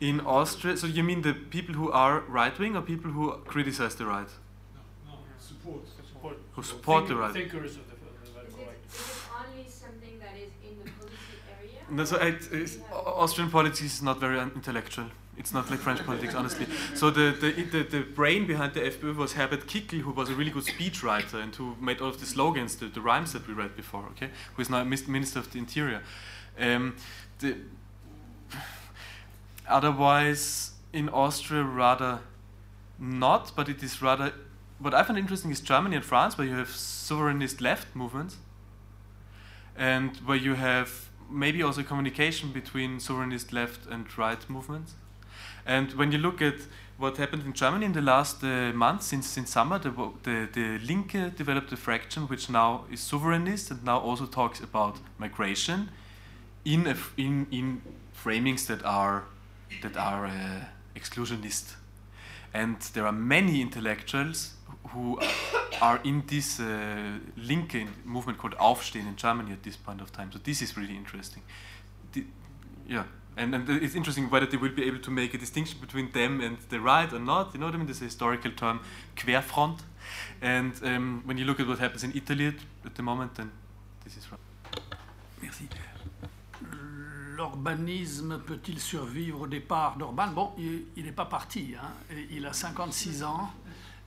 in 0.00 0.20
Austria. 0.20 0.76
So 0.76 0.86
you 0.86 1.02
mean 1.02 1.22
the 1.22 1.32
people 1.32 1.74
who 1.74 1.90
are 1.90 2.20
right 2.20 2.56
wing 2.58 2.76
or 2.76 2.82
people 2.82 3.10
who 3.10 3.32
criticize 3.44 3.94
the 3.94 4.06
right? 4.06 4.28
No, 5.06 5.12
no, 5.12 5.18
support, 5.38 5.80
support. 5.88 6.38
Who 6.52 6.62
support 6.62 7.06
Think, 7.06 7.08
the 7.08 7.16
right? 7.16 7.32
Thinkers 7.32 7.76
of 7.76 7.86
the, 7.88 7.94
of 7.94 8.34
the 8.34 8.46
Is 8.46 8.54
it, 8.54 8.68
is 8.88 9.00
it 9.00 9.16
only 9.40 9.68
something 9.68 10.18
that 10.20 10.36
is 10.36 10.50
in 10.62 10.78
the 10.84 10.90
policy 10.90 11.16
area? 11.58 11.80
No, 11.90 12.04
so 12.04 12.16
it, 12.16 12.48
it's, 12.52 12.78
Austrian 12.92 13.50
politics 13.50 13.82
is 13.82 14.02
not 14.02 14.20
very 14.20 14.38
un- 14.38 14.52
intellectual. 14.54 15.06
It's 15.38 15.52
not 15.52 15.70
like 15.70 15.80
French 15.80 16.04
politics, 16.04 16.34
honestly. 16.34 16.66
So 16.94 17.10
the, 17.10 17.36
the, 17.38 17.62
the, 17.62 17.82
the 17.82 18.00
brain 18.00 18.46
behind 18.46 18.72
the 18.72 18.80
FPÖ 18.80 19.14
was 19.16 19.34
Herbert 19.34 19.66
Kickl, 19.66 20.00
who 20.00 20.10
was 20.12 20.30
a 20.30 20.34
really 20.34 20.50
good 20.50 20.64
speechwriter 20.64 21.42
and 21.42 21.54
who 21.54 21.76
made 21.80 22.00
all 22.00 22.08
of 22.08 22.20
the 22.20 22.26
slogans, 22.26 22.76
the, 22.76 22.86
the 22.86 23.00
rhymes 23.02 23.32
that 23.34 23.46
we 23.46 23.52
read 23.52 23.76
before, 23.76 24.04
okay? 24.12 24.30
Who 24.54 24.62
is 24.62 24.70
now 24.70 24.82
Minister 24.84 25.38
of 25.38 25.52
the 25.52 25.58
Interior. 25.58 26.02
Um, 26.58 26.96
the, 27.40 27.56
otherwise, 29.68 30.72
in 30.92 31.10
Austria, 31.10 31.62
rather 31.62 32.20
not, 32.98 33.52
but 33.54 33.68
it 33.68 33.82
is 33.82 34.00
rather. 34.00 34.32
What 34.78 34.94
I 34.94 35.02
find 35.02 35.18
interesting 35.18 35.50
is 35.50 35.60
Germany 35.60 35.96
and 35.96 36.04
France, 36.04 36.38
where 36.38 36.46
you 36.46 36.54
have 36.54 36.68
sovereignist 36.68 37.60
left 37.60 37.94
movements, 37.94 38.36
and 39.76 40.16
where 40.18 40.36
you 40.36 40.54
have 40.54 41.10
maybe 41.30 41.62
also 41.62 41.82
communication 41.82 42.52
between 42.52 42.98
sovereignist 42.98 43.52
left 43.52 43.86
and 43.86 44.06
right 44.16 44.48
movements. 44.48 44.94
And 45.66 45.92
when 45.94 46.12
you 46.12 46.18
look 46.18 46.40
at 46.40 46.54
what 46.98 47.18
happened 47.18 47.44
in 47.44 47.52
Germany 47.52 47.86
in 47.86 47.92
the 47.92 48.00
last 48.00 48.42
uh, 48.42 48.72
month, 48.72 49.02
since 49.02 49.26
since 49.26 49.50
summer, 49.50 49.78
the, 49.78 49.90
the 50.22 50.48
the 50.52 50.78
Linke 50.78 51.36
developed 51.36 51.72
a 51.72 51.76
fraction 51.76 52.28
which 52.28 52.48
now 52.48 52.84
is 52.90 53.00
sovereignist 53.00 53.70
and 53.70 53.84
now 53.84 53.98
also 53.98 54.26
talks 54.26 54.60
about 54.60 54.96
migration 55.18 55.90
in 56.64 56.86
a, 56.86 56.96
in 57.16 57.46
in 57.50 57.82
framings 58.14 58.66
that 58.66 58.84
are 58.84 59.24
that 59.82 59.96
are 59.96 60.26
uh, 60.26 60.64
exclusionist. 60.94 61.76
And 62.54 62.80
there 62.94 63.04
are 63.04 63.12
many 63.12 63.60
intellectuals 63.60 64.54
who 64.88 65.18
are 65.82 66.00
in 66.04 66.22
this 66.26 66.60
uh, 66.60 67.18
Linke 67.36 67.86
movement 68.04 68.38
called 68.38 68.54
Aufstehen 68.58 69.06
in 69.06 69.16
Germany 69.16 69.52
at 69.52 69.62
this 69.62 69.76
point 69.76 70.00
of 70.00 70.10
time. 70.10 70.30
So 70.32 70.38
this 70.38 70.62
is 70.62 70.76
really 70.76 70.96
interesting. 70.96 71.42
The, 72.12 72.24
yeah, 72.88 73.04
and, 73.36 73.54
and 73.54 73.68
it's 73.68 73.94
interesting 73.94 74.30
whether 74.30 74.46
they 74.46 74.56
will 74.56 74.72
be 74.72 74.84
able 74.84 74.98
to 75.00 75.10
make 75.10 75.34
a 75.34 75.38
distinction 75.38 75.78
between 75.80 76.10
them 76.12 76.40
and 76.40 76.56
the 76.70 76.80
right 76.80 77.12
or 77.12 77.18
not. 77.18 77.52
You 77.52 77.60
know 77.60 77.66
what 77.66 77.74
I 77.74 77.78
mean? 77.78 77.86
There's 77.86 78.00
historical 78.00 78.52
term, 78.52 78.80
Querfront. 79.16 79.80
And 80.40 80.72
um, 80.82 81.22
when 81.24 81.36
you 81.38 81.44
look 81.44 81.60
at 81.60 81.66
what 81.66 81.78
happens 81.78 82.04
in 82.04 82.12
Italy 82.14 82.46
at, 82.46 82.54
at 82.84 82.94
the 82.94 83.02
moment, 83.02 83.34
then 83.34 83.50
this 84.04 84.16
is 84.16 84.30
right. 84.30 84.40
Merci. 85.42 85.68
L'urbanisme 87.36 88.38
peut-il 88.38 88.80
survivre 88.80 89.42
au 89.42 89.46
départ 89.46 89.96
d'Orban? 89.98 90.28
Bon, 90.28 90.52
il 90.58 91.04
n'est 91.04 91.12
pas 91.12 91.26
parti. 91.26 91.74
Hein. 91.78 92.16
Il 92.30 92.46
a 92.46 92.52
56 92.54 93.22
ans 93.24 93.52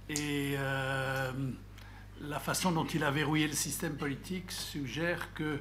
et 0.09 0.55
euh, 0.57 1.31
la 2.21 2.39
façon 2.39 2.71
dont 2.71 2.85
il 2.85 3.03
a 3.03 3.11
verrouillé 3.11 3.47
le 3.47 3.53
système 3.53 3.95
politique 3.95 4.51
suggère 4.51 5.33
que, 5.35 5.59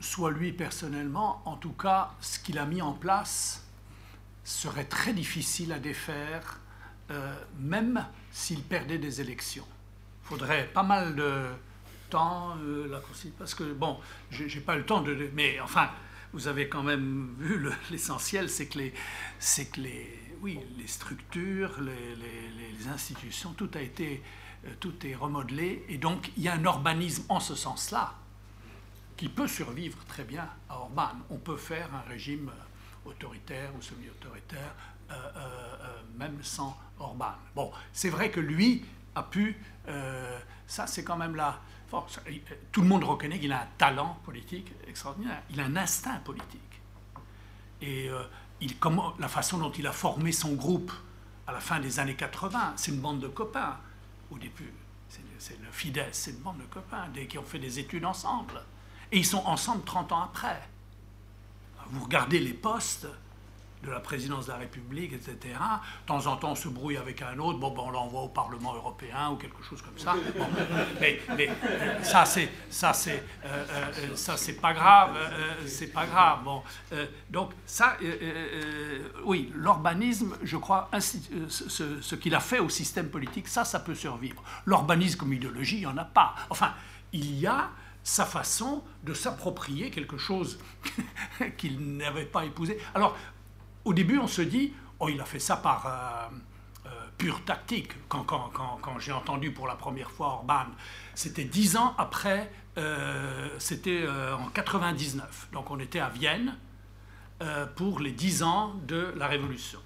soit 0.00 0.30
lui 0.30 0.52
personnellement, 0.52 1.42
en 1.44 1.56
tout 1.56 1.72
cas, 1.72 2.12
ce 2.20 2.38
qu'il 2.38 2.58
a 2.58 2.66
mis 2.66 2.82
en 2.82 2.92
place 2.92 3.64
serait 4.44 4.84
très 4.84 5.12
difficile 5.12 5.72
à 5.72 5.78
défaire, 5.78 6.60
euh, 7.10 7.34
même 7.58 8.06
s'il 8.30 8.62
perdait 8.62 8.98
des 8.98 9.20
élections. 9.20 9.66
Il 10.24 10.28
faudrait 10.28 10.68
pas 10.72 10.82
mal 10.82 11.14
de 11.16 11.46
temps, 12.10 12.56
euh, 12.58 12.88
la, 12.88 13.00
parce 13.38 13.54
que, 13.54 13.72
bon, 13.72 13.98
j'ai 14.30 14.60
pas 14.60 14.76
le 14.76 14.84
temps 14.84 15.02
de... 15.02 15.30
Mais 15.34 15.60
enfin, 15.60 15.90
vous 16.32 16.48
avez 16.48 16.68
quand 16.68 16.82
même 16.82 17.34
vu 17.38 17.68
l'essentiel, 17.90 18.48
c'est 18.48 18.66
que 18.66 18.78
les, 18.78 18.92
que 18.92 19.80
les, 19.80 20.20
oui, 20.40 20.60
les 20.78 20.86
structures, 20.86 21.80
les, 21.80 22.88
institutions, 22.88 23.52
tout 23.52 23.70
a 23.74 23.80
été, 23.80 24.22
euh, 24.64 24.70
tout 24.78 24.94
est 25.04 25.16
remodelé, 25.16 25.84
et 25.88 25.98
donc 25.98 26.30
il 26.36 26.44
y 26.44 26.48
a 26.48 26.54
un 26.54 26.62
urbanisme 26.62 27.24
en 27.28 27.40
ce 27.40 27.56
sens-là 27.56 28.14
qui 29.16 29.28
peut 29.28 29.48
survivre 29.48 29.98
très 30.06 30.24
bien 30.24 30.48
à 30.68 30.78
Orban. 30.78 31.08
On 31.30 31.38
peut 31.38 31.56
faire 31.56 31.88
un 31.94 32.08
régime 32.08 32.50
autoritaire 33.04 33.70
ou 33.76 33.82
semi-autoritaire, 33.82 34.74
euh, 35.10 35.14
euh, 35.14 35.76
euh, 35.80 36.02
même 36.18 36.42
sans 36.42 36.76
Orban. 36.98 37.32
Bon, 37.54 37.72
c'est 37.92 38.10
vrai 38.10 38.30
que 38.30 38.40
lui 38.40 38.84
a 39.14 39.22
pu, 39.22 39.56
euh, 39.88 40.38
ça 40.66 40.86
c'est 40.86 41.04
quand 41.04 41.16
même 41.16 41.36
là. 41.36 41.60
Tout 42.72 42.82
le 42.82 42.88
monde 42.88 43.04
reconnaît 43.04 43.38
qu'il 43.38 43.52
a 43.52 43.62
un 43.62 43.68
talent 43.78 44.18
politique 44.24 44.72
extraordinaire, 44.88 45.42
il 45.50 45.60
a 45.60 45.64
un 45.64 45.76
instinct 45.76 46.18
politique. 46.24 46.60
Et 47.80 48.08
euh, 48.08 48.22
la 49.18 49.28
façon 49.28 49.58
dont 49.58 49.70
il 49.70 49.86
a 49.86 49.92
formé 49.92 50.32
son 50.32 50.54
groupe 50.54 50.92
à 51.46 51.52
la 51.52 51.60
fin 51.60 51.78
des 51.78 52.00
années 52.00 52.16
80, 52.16 52.74
c'est 52.76 52.90
une 52.90 53.00
bande 53.00 53.20
de 53.20 53.28
copains. 53.28 53.78
Au 54.30 54.38
début, 54.38 54.72
c'est 55.38 55.60
le 55.60 55.70
Fidesz, 55.70 56.08
c'est 56.12 56.30
une 56.32 56.38
bande 56.38 56.58
de 56.58 56.64
copains 56.64 57.08
des, 57.08 57.26
qui 57.26 57.38
ont 57.38 57.44
fait 57.44 57.58
des 57.58 57.78
études 57.78 58.04
ensemble. 58.04 58.60
Et 59.16 59.20
ils 59.20 59.24
sont 59.24 59.42
ensemble 59.46 59.82
30 59.82 60.12
ans 60.12 60.24
après. 60.24 60.60
Vous 61.86 62.04
regardez 62.04 62.38
les 62.38 62.52
postes 62.52 63.06
de 63.82 63.90
la 63.90 63.98
présidence 63.98 64.44
de 64.44 64.52
la 64.52 64.58
République, 64.58 65.14
etc. 65.14 65.36
De 66.02 66.06
temps 66.06 66.26
en 66.26 66.36
temps, 66.36 66.50
on 66.50 66.54
se 66.54 66.68
brouille 66.68 66.98
avec 66.98 67.22
un 67.22 67.38
autre, 67.38 67.58
bon, 67.58 67.70
ben, 67.70 67.84
on 67.86 67.90
l'envoie 67.92 68.20
au 68.20 68.28
Parlement 68.28 68.74
européen 68.74 69.30
ou 69.30 69.36
quelque 69.36 69.62
chose 69.62 69.80
comme 69.80 69.96
ça. 69.96 70.16
Mais, 71.00 71.18
mais, 71.34 71.48
ça, 72.02 72.26
c'est 72.26 72.50
ça, 72.68 72.92
c'est 72.92 73.24
euh, 73.46 73.64
euh, 73.70 74.16
ça, 74.16 74.36
c'est 74.36 74.60
pas 74.60 74.74
grave, 74.74 75.16
euh, 75.16 75.66
c'est 75.66 75.86
pas 75.94 76.04
grave. 76.04 76.40
Bon, 76.44 76.62
donc 77.30 77.52
ça, 77.64 77.96
oui, 79.24 79.50
l'urbanisme, 79.54 80.36
je 80.42 80.58
crois, 80.58 80.90
ce, 81.00 82.02
ce 82.02 82.14
qu'il 82.16 82.34
a 82.34 82.40
fait 82.40 82.58
au 82.58 82.68
système 82.68 83.08
politique, 83.08 83.48
ça, 83.48 83.64
ça 83.64 83.80
peut 83.80 83.94
survivre. 83.94 84.42
L'urbanisme 84.66 85.18
comme 85.20 85.32
idéologie, 85.32 85.76
il 85.76 85.80
n'y 85.80 85.86
en 85.86 85.96
a 85.96 86.04
pas. 86.04 86.34
Enfin, 86.50 86.74
il 87.14 87.38
y 87.38 87.46
a 87.46 87.70
sa 88.06 88.24
façon 88.24 88.84
de 89.02 89.14
s'approprier 89.14 89.90
quelque 89.90 90.16
chose 90.16 90.60
qu'il 91.58 91.96
n'avait 91.96 92.24
pas 92.24 92.44
épousé. 92.44 92.78
Alors, 92.94 93.16
au 93.84 93.92
début, 93.92 94.16
on 94.18 94.28
se 94.28 94.42
dit, 94.42 94.72
oh, 95.00 95.08
il 95.08 95.20
a 95.20 95.24
fait 95.24 95.40
ça 95.40 95.56
par 95.56 95.86
euh, 95.86 96.88
euh, 96.88 96.90
pure 97.18 97.44
tactique. 97.44 97.90
Quand, 98.08 98.22
quand, 98.22 98.52
quand, 98.52 98.98
j'ai 99.00 99.10
entendu 99.10 99.50
pour 99.50 99.66
la 99.66 99.74
première 99.74 100.08
fois 100.08 100.28
Orban, 100.28 100.66
c'était 101.16 101.42
dix 101.42 101.76
ans 101.76 101.96
après, 101.98 102.52
euh, 102.78 103.48
c'était 103.58 104.06
en 104.08 104.50
99. 104.50 105.48
Donc 105.52 105.72
on 105.72 105.80
était 105.80 105.98
à 105.98 106.08
Vienne 106.08 106.56
pour 107.74 107.98
les 107.98 108.12
dix 108.12 108.44
ans 108.44 108.74
de 108.86 109.14
la 109.16 109.26
Révolution. 109.26 109.80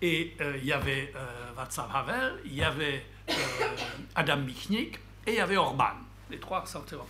Et 0.00 0.36
il 0.58 0.64
y 0.64 0.72
avait 0.72 1.12
Václav 1.56 1.90
Havel, 1.92 2.40
il 2.44 2.54
y 2.54 2.62
avait 2.62 3.04
Adam 4.14 4.36
Michnik 4.36 5.00
et 5.26 5.32
il 5.32 5.34
y 5.34 5.40
avait 5.40 5.56
Orban. 5.56 5.90
Les 6.30 6.38
trois 6.38 6.60
représentants. 6.60 7.04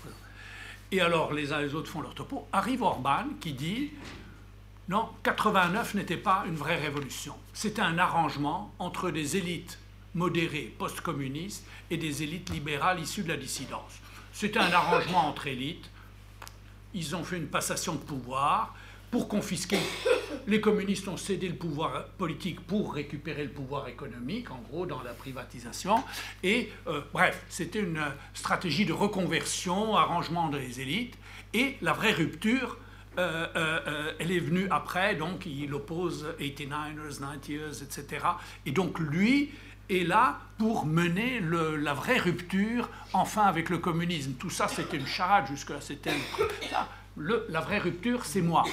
Et 0.92 1.00
alors, 1.00 1.32
les 1.32 1.52
uns 1.54 1.60
et 1.60 1.64
les 1.64 1.74
autres 1.74 1.90
font 1.90 2.02
leur 2.02 2.14
topo. 2.14 2.46
Arrive 2.52 2.82
Orban 2.82 3.24
qui 3.40 3.54
dit 3.54 3.90
non, 4.88 5.08
89 5.22 5.94
n'était 5.94 6.18
pas 6.18 6.44
une 6.46 6.54
vraie 6.54 6.76
révolution. 6.76 7.34
C'était 7.54 7.80
un 7.80 7.96
arrangement 7.98 8.74
entre 8.78 9.10
des 9.10 9.38
élites 9.38 9.78
modérées 10.14 10.74
post-communistes 10.78 11.64
et 11.90 11.96
des 11.96 12.22
élites 12.22 12.50
libérales 12.50 13.00
issues 13.00 13.22
de 13.22 13.28
la 13.28 13.38
dissidence. 13.38 14.00
C'était 14.34 14.58
un 14.58 14.70
arrangement 14.70 15.26
entre 15.28 15.46
élites. 15.46 15.88
Ils 16.92 17.16
ont 17.16 17.24
fait 17.24 17.38
une 17.38 17.46
passation 17.46 17.94
de 17.94 18.00
pouvoir 18.00 18.74
pour 19.12 19.28
confisquer. 19.28 19.78
Les 20.49 20.60
communistes 20.60 21.07
ont 21.07 21.18
cédé 21.18 21.47
le 21.47 21.55
pouvoir 21.55 22.07
politique 22.18 22.60
pour 22.66 22.94
récupérer 22.94 23.44
le 23.44 23.50
pouvoir 23.50 23.86
économique, 23.86 24.50
en 24.50 24.60
gros, 24.68 24.86
dans 24.86 25.02
la 25.02 25.12
privatisation. 25.12 26.02
Et 26.42 26.73
euh, 26.89 27.02
bref, 27.12 27.44
c'était 27.49 27.78
une 27.78 28.02
stratégie 28.34 28.86
de 28.86 28.92
reconversion, 28.92 29.97
arrangement 29.97 30.49
des 30.49 30.81
élites. 30.81 31.16
Et 31.52 31.76
la 31.82 31.92
vraie 31.92 32.12
rupture, 32.12 32.78
euh, 33.18 33.47
euh, 33.55 34.12
elle 34.18 34.32
est 34.32 34.41
venue 34.41 34.66
après, 34.70 35.15
donc 35.15 35.44
il 35.47 35.73
oppose 35.74 36.26
89ers, 36.41 37.20
90ers, 37.20 37.84
etc. 37.84 38.26
Et 38.65 38.73
donc 38.73 38.99
lui 38.99 39.50
est 39.91 40.07
là 40.07 40.41
pour 40.57 40.86
mener 40.86 41.41
la 41.41 41.92
vraie 41.92 42.18
rupture, 42.18 42.89
enfin, 43.12 43.42
avec 43.42 43.68
le 43.68 43.76
communisme. 43.76 44.32
Tout 44.39 44.50
ça, 44.50 44.68
c'était 44.68 44.97
une 44.97 45.07
charade 45.07 45.47
jusque-là. 45.49 45.82
C'était 45.82 46.15
le- 47.16 47.47
la 47.49 47.60
vraie 47.60 47.78
rupture, 47.78 48.24
c'est 48.24 48.42
moi. 48.42 48.65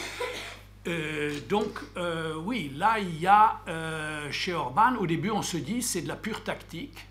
Euh, 0.87 1.39
donc, 1.49 1.79
euh, 1.97 2.35
oui, 2.35 2.71
là, 2.75 2.99
il 2.99 3.19
y 3.19 3.27
a 3.27 3.59
euh, 3.67 4.31
chez 4.31 4.53
Orban, 4.53 4.95
au 4.95 5.05
début, 5.05 5.29
on 5.29 5.41
se 5.41 5.57
dit 5.57 5.81
c'est 5.81 6.01
de 6.01 6.07
la 6.07 6.15
pure 6.15 6.43
tactique. 6.43 7.05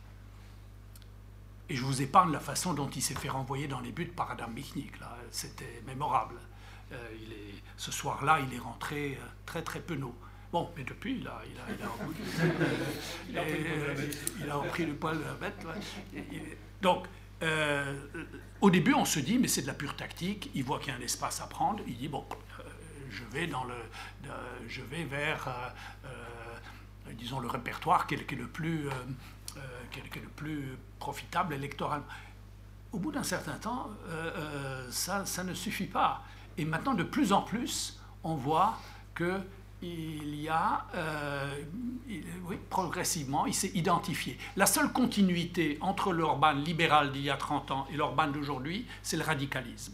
Et 1.68 1.76
je 1.76 1.82
vous 1.84 2.00
épargne 2.00 2.32
la 2.32 2.40
façon 2.40 2.72
dont 2.72 2.88
il 2.88 3.02
s'est 3.02 3.14
fait 3.14 3.28
renvoyer 3.28 3.68
dans 3.68 3.80
les 3.80 3.92
buts 3.92 4.06
par 4.06 4.30
Adam 4.30 4.48
Michnik. 4.48 4.98
Là, 5.00 5.16
c'était 5.30 5.82
mémorable. 5.86 6.36
Il 6.90 7.30
est, 7.32 7.54
ce 7.76 7.92
soir-là, 7.92 8.40
il 8.48 8.54
est 8.56 8.58
rentré 8.58 9.18
très 9.44 9.60
très 9.62 9.80
penaud. 9.80 10.14
Bon, 10.50 10.70
mais 10.74 10.82
depuis, 10.84 11.18
il 11.20 11.28
a, 11.28 11.42
il 11.44 11.60
a, 11.60 11.64
il 13.28 13.38
a, 13.38 13.42
euh, 13.42 13.94
il 14.40 14.50
a 14.50 14.54
repris 14.56 14.86
le 14.86 14.94
poil 14.94 15.18
de 15.18 15.24
la 15.24 15.34
bête. 15.34 15.62
ouais. 15.66 16.56
Donc, 16.80 17.04
euh, 17.42 17.94
au 18.60 18.70
début, 18.70 18.94
on 18.94 19.04
se 19.04 19.20
dit, 19.20 19.38
mais 19.38 19.48
c'est 19.48 19.62
de 19.62 19.66
la 19.66 19.74
pure 19.74 19.94
tactique. 19.96 20.50
Il 20.54 20.64
voit 20.64 20.78
qu'il 20.78 20.88
y 20.92 20.96
a 20.96 20.98
un 20.98 21.02
espace 21.02 21.40
à 21.40 21.46
prendre. 21.46 21.82
Il 21.86 21.96
dit, 21.96 22.08
bon, 22.08 22.24
euh, 22.60 22.62
je 23.10 23.22
vais 23.24 23.46
dans 23.46 23.64
le, 23.64 23.74
je 24.66 24.82
vais 24.82 25.04
vers, 25.04 25.48
euh, 26.04 27.12
disons, 27.12 27.40
le 27.40 27.48
répertoire 27.48 28.06
qui 28.06 28.14
est, 28.14 28.24
qui 28.26 28.34
est 28.34 28.38
le 28.38 28.48
plus, 28.48 28.88
qui 29.90 30.00
est- 30.00 30.22
le 30.22 30.28
plus 30.28 30.76
profitable 30.98 31.54
électoralement. 31.54 32.06
Au 32.92 32.98
bout 32.98 33.12
d'un 33.12 33.22
certain 33.22 33.56
temps, 33.58 33.90
ça, 34.90 35.24
ça 35.26 35.44
ne 35.44 35.54
suffit 35.54 35.86
pas. 35.86 36.22
Et 36.56 36.64
maintenant, 36.64 36.94
de 36.94 37.02
plus 37.04 37.32
en 37.32 37.42
plus, 37.42 38.00
on 38.24 38.34
voit 38.34 38.78
que 39.14 39.40
il 39.82 40.40
y 40.40 40.48
a, 40.48 40.86
euh, 40.94 41.54
oui, 42.44 42.56
progressivement, 42.68 43.46
il 43.46 43.54
s'est 43.54 43.70
identifié. 43.74 44.36
La 44.56 44.66
seule 44.66 44.92
continuité 44.92 45.78
entre 45.80 46.12
l'Orban 46.12 46.52
libéral 46.52 47.12
d'il 47.12 47.22
y 47.22 47.30
a 47.30 47.36
30 47.36 47.70
ans 47.70 47.86
et 47.92 47.96
l'Orban 47.96 48.26
d'aujourd'hui, 48.28 48.86
c'est 49.02 49.16
le 49.16 49.22
radicalisme. 49.22 49.92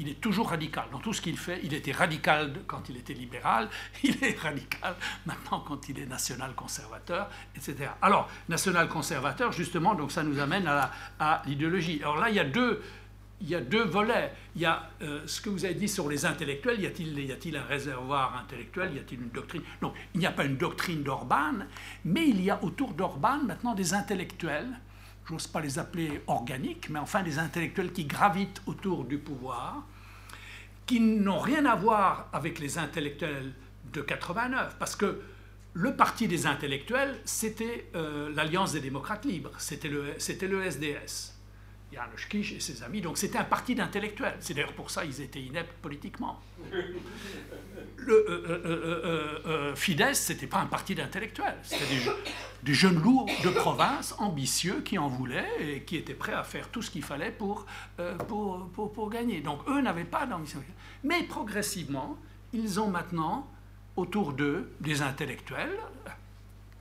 Il 0.00 0.08
est 0.08 0.20
toujours 0.20 0.50
radical. 0.50 0.84
Dans 0.92 1.00
tout 1.00 1.12
ce 1.12 1.20
qu'il 1.20 1.36
fait, 1.36 1.60
il 1.64 1.74
était 1.74 1.90
radical 1.90 2.52
quand 2.68 2.88
il 2.88 2.96
était 2.96 3.14
libéral, 3.14 3.68
il 4.04 4.22
est 4.24 4.38
radical 4.38 4.94
maintenant 5.26 5.60
quand 5.60 5.88
il 5.88 5.98
est 5.98 6.06
national-conservateur, 6.06 7.28
etc. 7.56 7.90
Alors, 8.00 8.30
national-conservateur, 8.48 9.52
justement, 9.52 9.94
donc 9.96 10.12
ça 10.12 10.22
nous 10.22 10.38
amène 10.38 10.68
à 10.68 11.42
l'idéologie. 11.46 12.00
Alors 12.02 12.16
là, 12.16 12.30
il 12.30 12.36
y 12.36 12.40
a 12.40 12.44
deux, 12.44 12.82
il 13.40 13.48
y 13.48 13.54
a 13.54 13.60
deux 13.60 13.84
volets. 13.84 14.32
Il 14.56 14.62
y 14.62 14.66
a 14.66 14.90
euh, 15.02 15.22
ce 15.26 15.40
que 15.40 15.48
vous 15.48 15.64
avez 15.64 15.74
dit 15.74 15.88
sur 15.88 16.08
les 16.08 16.26
intellectuels. 16.26 16.80
Y 16.80 16.86
a-t-il 16.86 17.56
un 17.56 17.62
réservoir 17.62 18.36
intellectuel? 18.36 18.94
Y 18.94 18.98
a-t-il 18.98 19.22
une 19.22 19.28
doctrine? 19.28 19.62
Non, 19.82 19.92
il 20.14 20.20
n'y 20.20 20.26
a 20.26 20.32
pas 20.32 20.44
une 20.44 20.56
doctrine 20.56 21.02
d'Orban, 21.02 21.64
mais 22.04 22.28
il 22.28 22.42
y 22.42 22.50
a 22.50 22.62
autour 22.62 22.94
d'Orban 22.94 23.38
maintenant 23.44 23.74
des 23.74 23.94
intellectuels. 23.94 24.68
J'ose 25.28 25.46
pas 25.46 25.60
les 25.60 25.78
appeler 25.78 26.22
organiques, 26.26 26.88
mais 26.88 26.98
enfin 26.98 27.22
des 27.22 27.38
intellectuels 27.38 27.92
qui 27.92 28.06
gravitent 28.06 28.62
autour 28.66 29.04
du 29.04 29.18
pouvoir, 29.18 29.84
qui 30.86 31.00
n'ont 31.00 31.38
rien 31.38 31.66
à 31.66 31.76
voir 31.76 32.28
avec 32.32 32.58
les 32.58 32.78
intellectuels 32.78 33.52
de 33.92 34.00
89, 34.00 34.76
parce 34.78 34.96
que 34.96 35.20
le 35.74 35.94
parti 35.94 36.28
des 36.28 36.46
intellectuels, 36.46 37.20
c'était 37.24 37.90
euh, 37.94 38.32
l'Alliance 38.34 38.72
des 38.72 38.80
démocrates 38.80 39.26
libres, 39.26 39.52
c'était 39.58 39.88
le, 39.88 40.14
c'était 40.18 40.48
le 40.48 40.62
SDS. 40.62 41.37
Janusz 41.92 42.26
Kish 42.28 42.52
et 42.52 42.60
ses 42.60 42.82
amis, 42.82 43.00
donc 43.00 43.16
c'était 43.18 43.38
un 43.38 43.44
parti 43.44 43.74
d'intellectuels. 43.74 44.36
C'est 44.40 44.54
d'ailleurs 44.54 44.74
pour 44.74 44.90
ça 44.90 45.04
qu'ils 45.04 45.20
étaient 45.22 45.40
ineptes 45.40 45.72
politiquement. 45.80 46.40
Le 47.96 48.12
euh, 48.12 48.28
euh, 48.28 48.62
euh, 48.64 49.42
euh, 49.46 49.74
euh, 49.74 50.12
c'était 50.14 50.46
pas 50.46 50.58
un 50.60 50.66
parti 50.66 50.94
d'intellectuels, 50.94 51.56
c'était 51.62 51.86
des, 51.86 52.00
je- 52.00 52.10
des 52.62 52.74
jeunes 52.74 53.00
lourds 53.02 53.26
de 53.44 53.48
province, 53.50 54.14
ambitieux, 54.18 54.80
qui 54.82 54.98
en 54.98 55.08
voulaient 55.08 55.48
et 55.60 55.82
qui 55.82 55.96
étaient 55.96 56.14
prêts 56.14 56.32
à 56.34 56.44
faire 56.44 56.68
tout 56.68 56.82
ce 56.82 56.90
qu'il 56.90 57.02
fallait 57.02 57.30
pour, 57.30 57.66
euh, 58.00 58.14
pour, 58.16 58.68
pour, 58.70 58.92
pour 58.92 59.10
gagner. 59.10 59.40
Donc 59.40 59.60
eux 59.68 59.80
n'avaient 59.80 60.04
pas 60.04 60.26
d'ambition. 60.26 60.62
Mais 61.04 61.22
progressivement, 61.24 62.16
ils 62.52 62.80
ont 62.80 62.88
maintenant 62.88 63.48
autour 63.96 64.32
d'eux 64.32 64.70
des 64.80 65.02
intellectuels, 65.02 65.78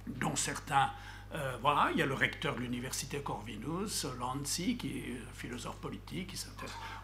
dont 0.07 0.35
certains, 0.35 0.89
euh, 1.35 1.57
voilà, 1.61 1.89
il 1.91 1.99
y 1.99 2.01
a 2.01 2.05
le 2.05 2.13
recteur 2.13 2.55
de 2.55 2.61
l'université 2.61 3.19
Corvinus, 3.19 4.05
Lanzi, 4.19 4.77
qui 4.77 4.99
est 4.99 5.17
philosophe 5.33 5.75
politique, 5.77 6.27
qui 6.27 6.45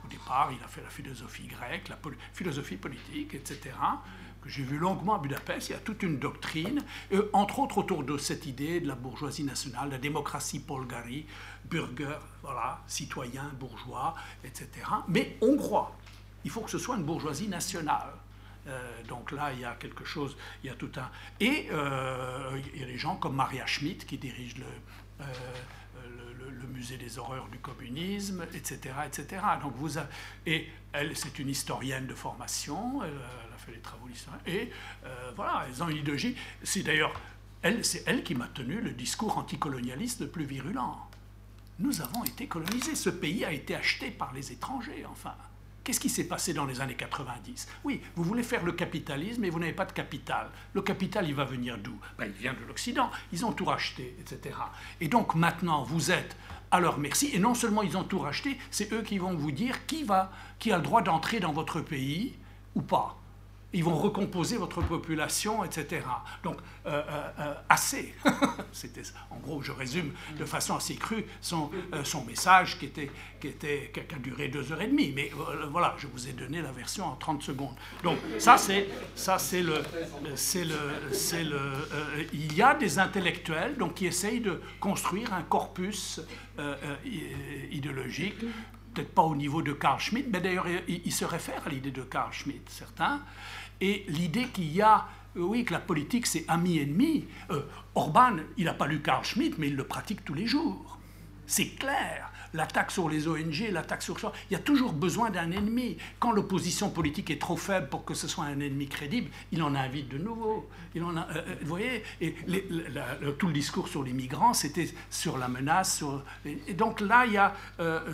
au 0.03 0.07
départ, 0.07 0.51
il 0.51 0.63
a 0.63 0.67
fait 0.67 0.81
la 0.81 0.89
philosophie 0.89 1.47
grecque, 1.47 1.89
la 1.89 1.97
philosophie 2.33 2.77
politique, 2.77 3.33
etc., 3.33 3.71
que 4.41 4.49
j'ai 4.49 4.63
vu 4.63 4.77
longuement 4.77 5.15
à 5.15 5.19
Budapest, 5.19 5.69
il 5.69 5.71
y 5.71 5.75
a 5.75 5.79
toute 5.79 6.03
une 6.03 6.19
doctrine, 6.19 6.83
euh, 7.13 7.29
entre 7.31 7.59
autres 7.59 7.77
autour 7.77 8.03
de 8.03 8.17
cette 8.17 8.45
idée 8.45 8.81
de 8.81 8.87
la 8.87 8.95
bourgeoisie 8.95 9.45
nationale, 9.45 9.89
la 9.89 9.97
démocratie 9.97 10.59
polgari, 10.59 11.25
burger, 11.65 12.17
voilà, 12.41 12.81
citoyen, 12.87 13.51
bourgeois, 13.59 14.15
etc. 14.43 14.67
Mais 15.07 15.37
hongrois. 15.41 15.95
Il 16.43 16.51
faut 16.51 16.59
que 16.59 16.69
ce 16.69 16.77
soit 16.77 16.97
une 16.97 17.03
bourgeoisie 17.03 17.47
nationale. 17.47 18.13
Euh, 18.67 19.03
donc 19.07 19.31
là, 19.31 19.51
il 19.53 19.59
y 19.59 19.65
a 19.65 19.75
quelque 19.75 20.05
chose, 20.05 20.37
il 20.63 20.67
y 20.67 20.69
a 20.69 20.75
tout 20.75 20.91
un... 20.97 21.09
Et 21.39 21.67
il 22.73 22.79
y 22.79 22.83
a 22.83 22.87
des 22.87 22.97
gens 22.97 23.15
comme 23.17 23.35
Maria 23.35 23.65
Schmidt 23.65 24.05
qui 24.05 24.17
dirigent 24.17 24.57
le, 24.59 25.25
euh, 25.25 26.61
musée 26.73 26.97
des 26.97 27.19
horreurs 27.19 27.47
du 27.49 27.59
communisme, 27.59 28.45
etc. 28.53 28.93
etc. 29.05 29.41
Donc 29.61 29.73
vous 29.75 29.97
a- 29.99 30.07
Et 30.45 30.67
elle, 30.91 31.15
c'est 31.15 31.37
une 31.39 31.49
historienne 31.49 32.07
de 32.07 32.15
formation, 32.15 33.03
elle, 33.03 33.11
a 33.13 33.57
fait 33.57 33.73
des 33.73 33.79
travaux 33.79 34.07
d'histoire. 34.07 34.37
Et 34.47 34.71
euh, 35.05 35.31
voilà, 35.35 35.65
elles 35.67 35.83
ont 35.83 35.89
une 35.89 35.97
idéologie. 35.97 36.35
C'est 36.63 36.83
d'ailleurs, 36.83 37.13
elle, 37.61 37.85
c'est 37.85 38.03
elle 38.07 38.23
qui 38.23 38.33
m'a 38.35 38.47
tenu 38.47 38.81
le 38.81 38.91
discours 38.91 39.37
anticolonialiste 39.37 40.21
le 40.21 40.27
plus 40.27 40.45
virulent. 40.45 40.97
Nous 41.79 42.01
avons 42.01 42.23
été 42.23 42.47
colonisés. 42.47 42.95
Ce 42.95 43.09
pays 43.09 43.45
a 43.45 43.51
été 43.51 43.75
acheté 43.75 44.09
par 44.11 44.33
les 44.33 44.51
étrangers, 44.51 45.05
enfin. 45.09 45.35
Qu'est-ce 45.83 45.99
qui 45.99 46.09
s'est 46.09 46.27
passé 46.27 46.53
dans 46.53 46.65
les 46.65 46.79
années 46.79 46.95
90 46.95 47.67
Oui, 47.83 48.01
vous 48.15 48.23
voulez 48.23 48.43
faire 48.43 48.63
le 48.63 48.71
capitalisme 48.71 49.43
et 49.43 49.49
vous 49.49 49.59
n'avez 49.59 49.73
pas 49.73 49.85
de 49.85 49.91
capital. 49.91 50.49
Le 50.73 50.81
capital, 50.81 51.27
il 51.27 51.35
va 51.35 51.43
venir 51.43 51.77
d'où? 51.77 51.99
Ben, 52.17 52.25
Il 52.25 52.31
vient 52.31 52.53
de 52.53 52.63
l'Occident. 52.65 53.11
Ils 53.33 53.45
ont 53.45 53.51
tout 53.51 53.65
racheté, 53.65 54.15
etc. 54.19 54.55
Et 55.01 55.09
donc 55.09 55.35
maintenant, 55.35 55.83
vous 55.83 56.11
êtes 56.11 56.37
à 56.71 56.79
leur 56.79 56.99
merci. 56.99 57.31
Et 57.33 57.39
non 57.39 57.53
seulement 57.53 57.83
ils 57.83 57.97
ont 57.97 58.03
tout 58.03 58.19
racheté, 58.19 58.57
c'est 58.71 58.93
eux 58.93 59.01
qui 59.01 59.17
vont 59.17 59.35
vous 59.35 59.51
dire 59.51 59.85
qui, 59.85 60.05
qui 60.57 60.71
a 60.71 60.77
le 60.77 60.83
droit 60.83 61.01
d'entrer 61.01 61.39
dans 61.41 61.51
votre 61.51 61.81
pays 61.81 62.35
ou 62.75 62.81
pas. 62.81 63.22
Ils 63.73 63.83
vont 63.83 63.95
recomposer 63.95 64.57
votre 64.57 64.81
population, 64.81 65.63
etc. 65.63 66.05
Donc, 66.43 66.57
euh, 66.85 67.01
euh, 67.09 67.29
euh, 67.39 67.53
assez. 67.69 68.13
C'était, 68.71 69.01
en 69.31 69.37
gros, 69.37 69.61
je 69.61 69.71
résume 69.71 70.11
de 70.37 70.45
façon 70.45 70.75
assez 70.75 70.95
crue 70.95 71.25
son, 71.41 71.71
son 72.03 72.23
message 72.25 72.77
qui, 72.77 72.85
était, 72.85 73.09
qui, 73.39 73.47
était, 73.47 73.91
qui 73.93 73.99
a 73.99 74.19
duré 74.19 74.47
deux 74.49 74.71
heures 74.71 74.81
et 74.81 74.87
demie. 74.87 75.11
Mais 75.15 75.31
voilà, 75.71 75.95
je 75.97 76.07
vous 76.07 76.27
ai 76.27 76.33
donné 76.33 76.61
la 76.61 76.71
version 76.71 77.05
en 77.05 77.15
30 77.15 77.41
secondes. 77.41 77.75
Donc, 78.03 78.17
ça, 78.37 78.57
c'est, 78.57 78.87
ça, 79.15 79.39
c'est 79.39 79.63
le. 79.63 79.81
C'est 80.35 80.65
le, 80.65 80.77
c'est 81.11 81.43
le 81.43 81.59
il 82.31 82.53
y 82.55 82.61
a 82.61 82.75
des 82.75 82.99
intellectuels 82.99 83.75
donc, 83.77 83.95
qui 83.95 84.05
essayent 84.05 84.41
de 84.41 84.61
construire 84.79 85.33
un 85.33 85.43
corpus 85.43 86.21
idéologique 87.71 88.43
peut-être 88.93 89.13
pas 89.13 89.23
au 89.23 89.35
niveau 89.35 89.61
de 89.61 89.73
Carl 89.73 89.99
Schmitt, 89.99 90.27
mais 90.31 90.39
d'ailleurs, 90.39 90.67
il, 90.87 91.01
il 91.05 91.11
se 91.11 91.25
réfère 91.25 91.63
à 91.65 91.69
l'idée 91.69 91.91
de 91.91 92.03
Carl 92.03 92.31
Schmitt, 92.31 92.69
certains, 92.69 93.21
et 93.81 94.05
l'idée 94.07 94.45
qu'il 94.45 94.73
y 94.73 94.81
a, 94.81 95.05
euh, 95.37 95.41
oui, 95.41 95.65
que 95.65 95.73
la 95.73 95.79
politique 95.79 96.27
c'est 96.27 96.45
ami-ennemi. 96.47 97.25
Euh, 97.51 97.61
Orban, 97.95 98.37
il 98.57 98.65
n'a 98.65 98.73
pas 98.73 98.87
lu 98.87 99.01
Carl 99.01 99.23
Schmitt, 99.23 99.57
mais 99.57 99.67
il 99.67 99.75
le 99.75 99.85
pratique 99.85 100.23
tous 100.23 100.33
les 100.33 100.47
jours. 100.47 100.97
C'est 101.45 101.69
clair. 101.69 102.29
L'attaque 102.53 102.91
sur 102.91 103.09
les 103.09 103.27
ONG, 103.27 103.69
l'attaque 103.71 104.03
sur 104.03 104.15
il 104.49 104.53
y 104.53 104.55
a 104.55 104.59
toujours 104.59 104.93
besoin 104.93 105.31
d'un 105.31 105.49
ennemi. 105.49 105.97
Quand 106.19 106.31
l'opposition 106.31 106.91
politique 106.91 107.31
est 107.31 107.41
trop 107.41 107.57
faible 107.57 107.89
pour 107.89 108.05
que 108.05 108.13
ce 108.13 108.27
soit 108.27 108.45
un 108.45 108.59
ennemi 108.59 108.87
crédible, 108.87 109.31
il 109.51 109.63
en 109.63 109.73
invite 109.73 110.07
de 110.09 110.19
nouveau. 110.19 110.69
Euh, 110.95 111.41
vous 111.61 111.67
voyez, 111.67 112.03
tout 113.39 113.47
le 113.47 113.53
discours 113.53 113.87
sur 113.87 114.03
les 114.03 114.13
migrants, 114.13 114.53
c'était 114.53 114.87
sur 115.09 115.39
la 115.39 115.47
menace. 115.47 116.03
Et, 116.45 116.75
donc 116.75 117.01
là, 117.01 117.25
il 117.25 117.33
y 117.33 117.37
a. 117.37 117.55
euh, 117.79 118.13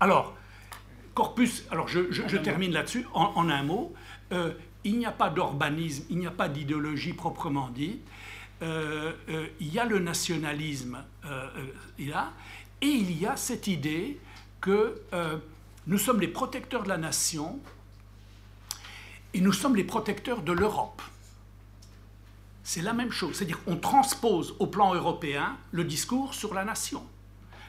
alors, 0.00 0.34
corpus, 1.12 1.66
alors 1.70 1.86
je, 1.86 2.36
termine 2.38 2.72
là-dessus 2.72 3.06
en, 3.12 3.50
un 3.50 3.62
mot. 3.64 3.92
Il 4.84 4.98
n'y 4.98 5.06
a 5.06 5.12
pas 5.12 5.30
d'urbanisme, 5.30 6.04
il 6.10 6.18
n'y 6.18 6.26
a 6.26 6.30
pas 6.30 6.48
d'idéologie 6.48 7.14
proprement 7.14 7.70
dite. 7.70 8.02
Euh, 8.62 9.12
euh, 9.28 9.46
il 9.60 9.72
y 9.72 9.78
a 9.78 9.84
le 9.84 9.98
nationalisme, 9.98 11.02
euh, 11.24 11.48
a, 12.14 12.32
et 12.80 12.86
il 12.86 13.18
y 13.18 13.26
a 13.26 13.36
cette 13.36 13.66
idée 13.66 14.20
que 14.60 15.02
nous 15.86 15.98
sommes 15.98 16.20
les 16.20 16.28
protecteurs 16.28 16.82
de 16.84 16.88
la 16.88 16.96
nation 16.96 17.60
et 19.34 19.40
nous 19.40 19.52
sommes 19.52 19.76
les 19.76 19.84
protecteurs 19.84 20.42
de 20.42 20.52
l'Europe. 20.52 21.02
C'est 22.62 22.80
la 22.80 22.94
même 22.94 23.10
chose, 23.10 23.36
c'est-à-dire 23.36 23.62
qu'on 23.64 23.76
transpose 23.76 24.54
au 24.58 24.66
plan 24.66 24.94
européen 24.94 25.58
le 25.72 25.84
discours 25.84 26.32
sur 26.32 26.54
la 26.54 26.64
nation. 26.64 27.04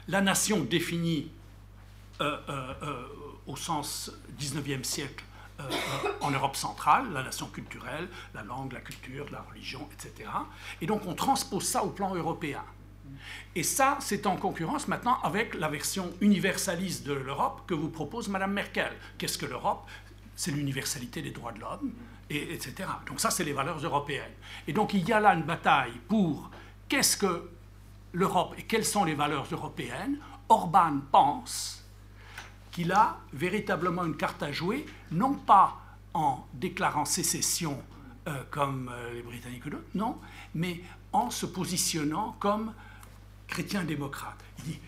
La 0.07 0.21
nation 0.21 0.61
définie 0.61 1.29
au 3.47 3.55
sens 3.57 4.11
19e 4.39 4.83
siècle 4.83 5.25
euh, 5.59 5.63
en 6.21 6.31
Europe 6.31 6.55
centrale, 6.55 7.11
la 7.13 7.23
nation 7.23 7.47
culturelle, 7.47 8.09
la 8.33 8.43
langue, 8.43 8.73
la 8.73 8.81
culture, 8.81 9.25
la 9.31 9.41
religion, 9.41 9.87
etc. 9.93 10.29
Et 10.81 10.85
donc 10.85 11.05
on 11.05 11.13
transpose 11.13 11.65
ça 11.65 11.83
au 11.83 11.89
plan 11.89 12.13
européen. 12.13 12.63
Et 13.55 13.63
ça, 13.63 13.97
c'est 14.01 14.27
en 14.27 14.35
concurrence 14.35 14.87
maintenant 14.87 15.17
avec 15.21 15.53
la 15.53 15.69
version 15.69 16.11
universaliste 16.19 17.05
de 17.05 17.13
l'Europe 17.13 17.61
que 17.67 17.73
vous 17.73 17.89
propose 17.89 18.27
Mme 18.27 18.51
Merkel. 18.51 18.91
Qu'est-ce 19.17 19.37
que 19.37 19.45
l'Europe? 19.45 19.87
C'est 20.35 20.51
l'universalité 20.51 21.21
des 21.21 21.31
droits 21.31 21.53
de 21.53 21.61
l'homme, 21.61 21.93
et, 22.29 22.53
etc. 22.53 22.89
Donc 23.07 23.21
ça, 23.21 23.31
c'est 23.31 23.45
les 23.45 23.53
valeurs 23.53 23.77
européennes. 23.77 24.33
Et 24.67 24.73
donc 24.73 24.93
il 24.93 25.07
y 25.07 25.13
a 25.13 25.19
là 25.21 25.33
une 25.33 25.43
bataille 25.43 25.93
pour 26.09 26.49
qu'est-ce 26.89 27.15
que 27.15 27.49
l'Europe 28.11 28.55
et 28.57 28.63
quelles 28.63 28.85
sont 28.85 29.05
les 29.05 29.15
valeurs 29.15 29.47
européennes? 29.51 30.17
Orban 30.49 30.99
pense 31.11 31.84
qu'il 32.75 32.91
a 32.91 33.21
véritablement 33.31 34.03
une 34.03 34.17
carte 34.17 34.43
à 34.43 34.51
jouer, 34.51 34.85
non 35.09 35.33
pas 35.33 35.79
en 36.13 36.45
déclarant 36.53 37.05
sécession 37.05 37.81
euh, 38.27 38.43
comme 38.51 38.91
euh, 38.93 39.13
les 39.13 39.21
Britanniques 39.21 39.65
ou 39.65 39.69
d'autres, 39.69 39.85
non, 39.93 40.19
mais 40.53 40.81
en 41.13 41.29
se 41.29 41.45
positionnant 41.45 42.35
comme 42.37 42.73
chrétien-démocrate. 43.47 44.37
Il 44.59 44.63
dit, 44.65 44.79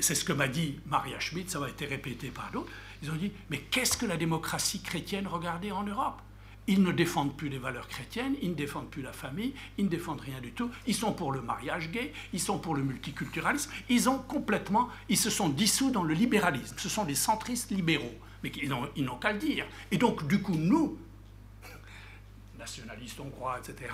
c'est 0.00 0.14
ce 0.14 0.24
que 0.24 0.32
m'a 0.32 0.48
dit 0.48 0.80
Maria 0.86 1.20
Schmidt, 1.20 1.50
ça 1.50 1.62
a 1.62 1.68
été 1.68 1.84
répété 1.84 2.30
par 2.30 2.50
d'autres, 2.50 2.72
ils 3.02 3.10
ont 3.10 3.16
dit, 3.16 3.30
mais 3.50 3.58
qu'est-ce 3.58 3.98
que 3.98 4.06
la 4.06 4.16
démocratie 4.16 4.80
chrétienne 4.80 5.26
regardée 5.26 5.70
en 5.70 5.82
Europe? 5.82 6.22
Ils 6.68 6.82
ne 6.82 6.92
défendent 6.92 7.34
plus 7.34 7.48
les 7.48 7.58
valeurs 7.58 7.88
chrétiennes, 7.88 8.36
ils 8.42 8.50
ne 8.50 8.54
défendent 8.54 8.90
plus 8.90 9.02
la 9.02 9.12
famille, 9.12 9.54
ils 9.78 9.86
ne 9.86 9.90
défendent 9.90 10.20
rien 10.20 10.40
du 10.40 10.52
tout. 10.52 10.70
Ils 10.86 10.94
sont 10.94 11.12
pour 11.12 11.32
le 11.32 11.40
mariage 11.40 11.90
gay, 11.90 12.12
ils 12.34 12.40
sont 12.40 12.58
pour 12.58 12.74
le 12.74 12.82
multiculturalisme. 12.82 13.72
Ils 13.88 14.08
ont 14.08 14.18
complètement, 14.18 14.90
ils 15.08 15.16
se 15.16 15.30
sont 15.30 15.48
dissous 15.48 15.90
dans 15.90 16.04
le 16.04 16.14
libéralisme. 16.14 16.76
Ce 16.78 16.90
sont 16.90 17.04
des 17.04 17.14
centristes 17.14 17.70
libéraux, 17.70 18.14
mais 18.42 18.52
ils 18.54 19.04
n'ont 19.04 19.16
qu'à 19.16 19.32
le 19.32 19.38
dire. 19.38 19.66
Et 19.90 19.96
donc, 19.96 20.28
du 20.28 20.42
coup, 20.42 20.54
nous, 20.54 20.98
nationalistes 22.58 23.18
hongrois, 23.18 23.58
etc., 23.58 23.90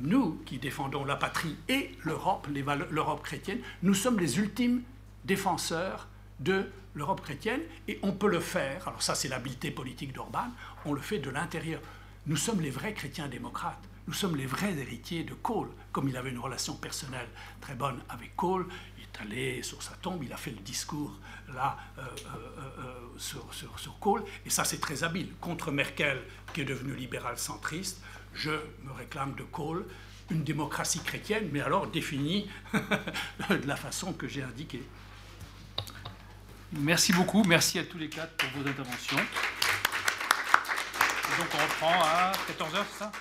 nous 0.00 0.40
qui 0.44 0.58
défendons 0.58 1.04
la 1.04 1.16
patrie 1.16 1.56
et 1.68 1.92
l'Europe, 2.04 2.48
l'Europe 2.90 3.22
chrétienne, 3.22 3.60
nous 3.82 3.94
sommes 3.94 4.18
les 4.18 4.38
ultimes 4.38 4.82
défenseurs 5.24 6.08
de 6.40 6.70
l'Europe 6.94 7.20
chrétienne 7.20 7.60
et 7.86 7.98
on 8.02 8.12
peut 8.12 8.28
le 8.28 8.40
faire, 8.40 8.86
alors 8.88 9.02
ça 9.02 9.14
c'est 9.14 9.28
l'habileté 9.28 9.70
politique 9.70 10.12
d'Orban, 10.12 10.48
on 10.84 10.92
le 10.92 11.00
fait 11.00 11.18
de 11.18 11.30
l'intérieur. 11.30 11.80
Nous 12.28 12.36
sommes 12.36 12.60
les 12.60 12.68
vrais 12.68 12.92
chrétiens 12.92 13.26
démocrates. 13.26 13.82
Nous 14.06 14.12
sommes 14.12 14.36
les 14.36 14.44
vrais 14.44 14.76
héritiers 14.76 15.24
de 15.24 15.32
Kohl. 15.32 15.70
Comme 15.92 16.10
il 16.10 16.16
avait 16.16 16.28
une 16.28 16.38
relation 16.38 16.74
personnelle 16.74 17.28
très 17.62 17.74
bonne 17.74 18.02
avec 18.10 18.36
Kohl, 18.36 18.66
il 18.98 19.04
est 19.04 19.22
allé 19.22 19.62
sur 19.62 19.82
sa 19.82 19.94
tombe, 19.94 20.22
il 20.22 20.30
a 20.34 20.36
fait 20.36 20.50
le 20.50 20.58
discours 20.58 21.18
là 21.54 21.78
euh, 21.96 22.02
euh, 22.02 22.60
euh, 22.80 22.94
sur, 23.16 23.54
sur, 23.54 23.78
sur, 23.78 23.98
Kohl. 23.98 24.24
Et 24.44 24.50
ça, 24.50 24.64
c'est 24.64 24.78
très 24.78 25.04
habile. 25.04 25.30
Contre 25.40 25.70
Merkel, 25.70 26.20
qui 26.52 26.60
est 26.60 26.66
devenue 26.66 26.94
libérale 26.94 27.38
centriste, 27.38 28.02
je 28.34 28.50
me 28.84 28.92
réclame 28.92 29.34
de 29.34 29.44
Kohl 29.44 29.86
une 30.30 30.44
démocratie 30.44 31.00
chrétienne, 31.00 31.48
mais 31.50 31.62
alors 31.62 31.86
définie 31.86 32.50
de 32.74 33.66
la 33.66 33.76
façon 33.76 34.12
que 34.12 34.28
j'ai 34.28 34.42
indiquée. 34.42 34.82
Merci 36.72 37.14
beaucoup. 37.14 37.42
Merci 37.44 37.78
à 37.78 37.84
tous 37.84 37.96
les 37.96 38.10
quatre 38.10 38.36
pour 38.36 38.60
vos 38.60 38.68
interventions 38.68 39.16
donc 41.36 41.48
on 41.54 41.62
reprend 41.62 42.02
à 42.02 42.32
14h, 42.50 42.84
c'est 42.92 42.98
ça? 42.98 43.12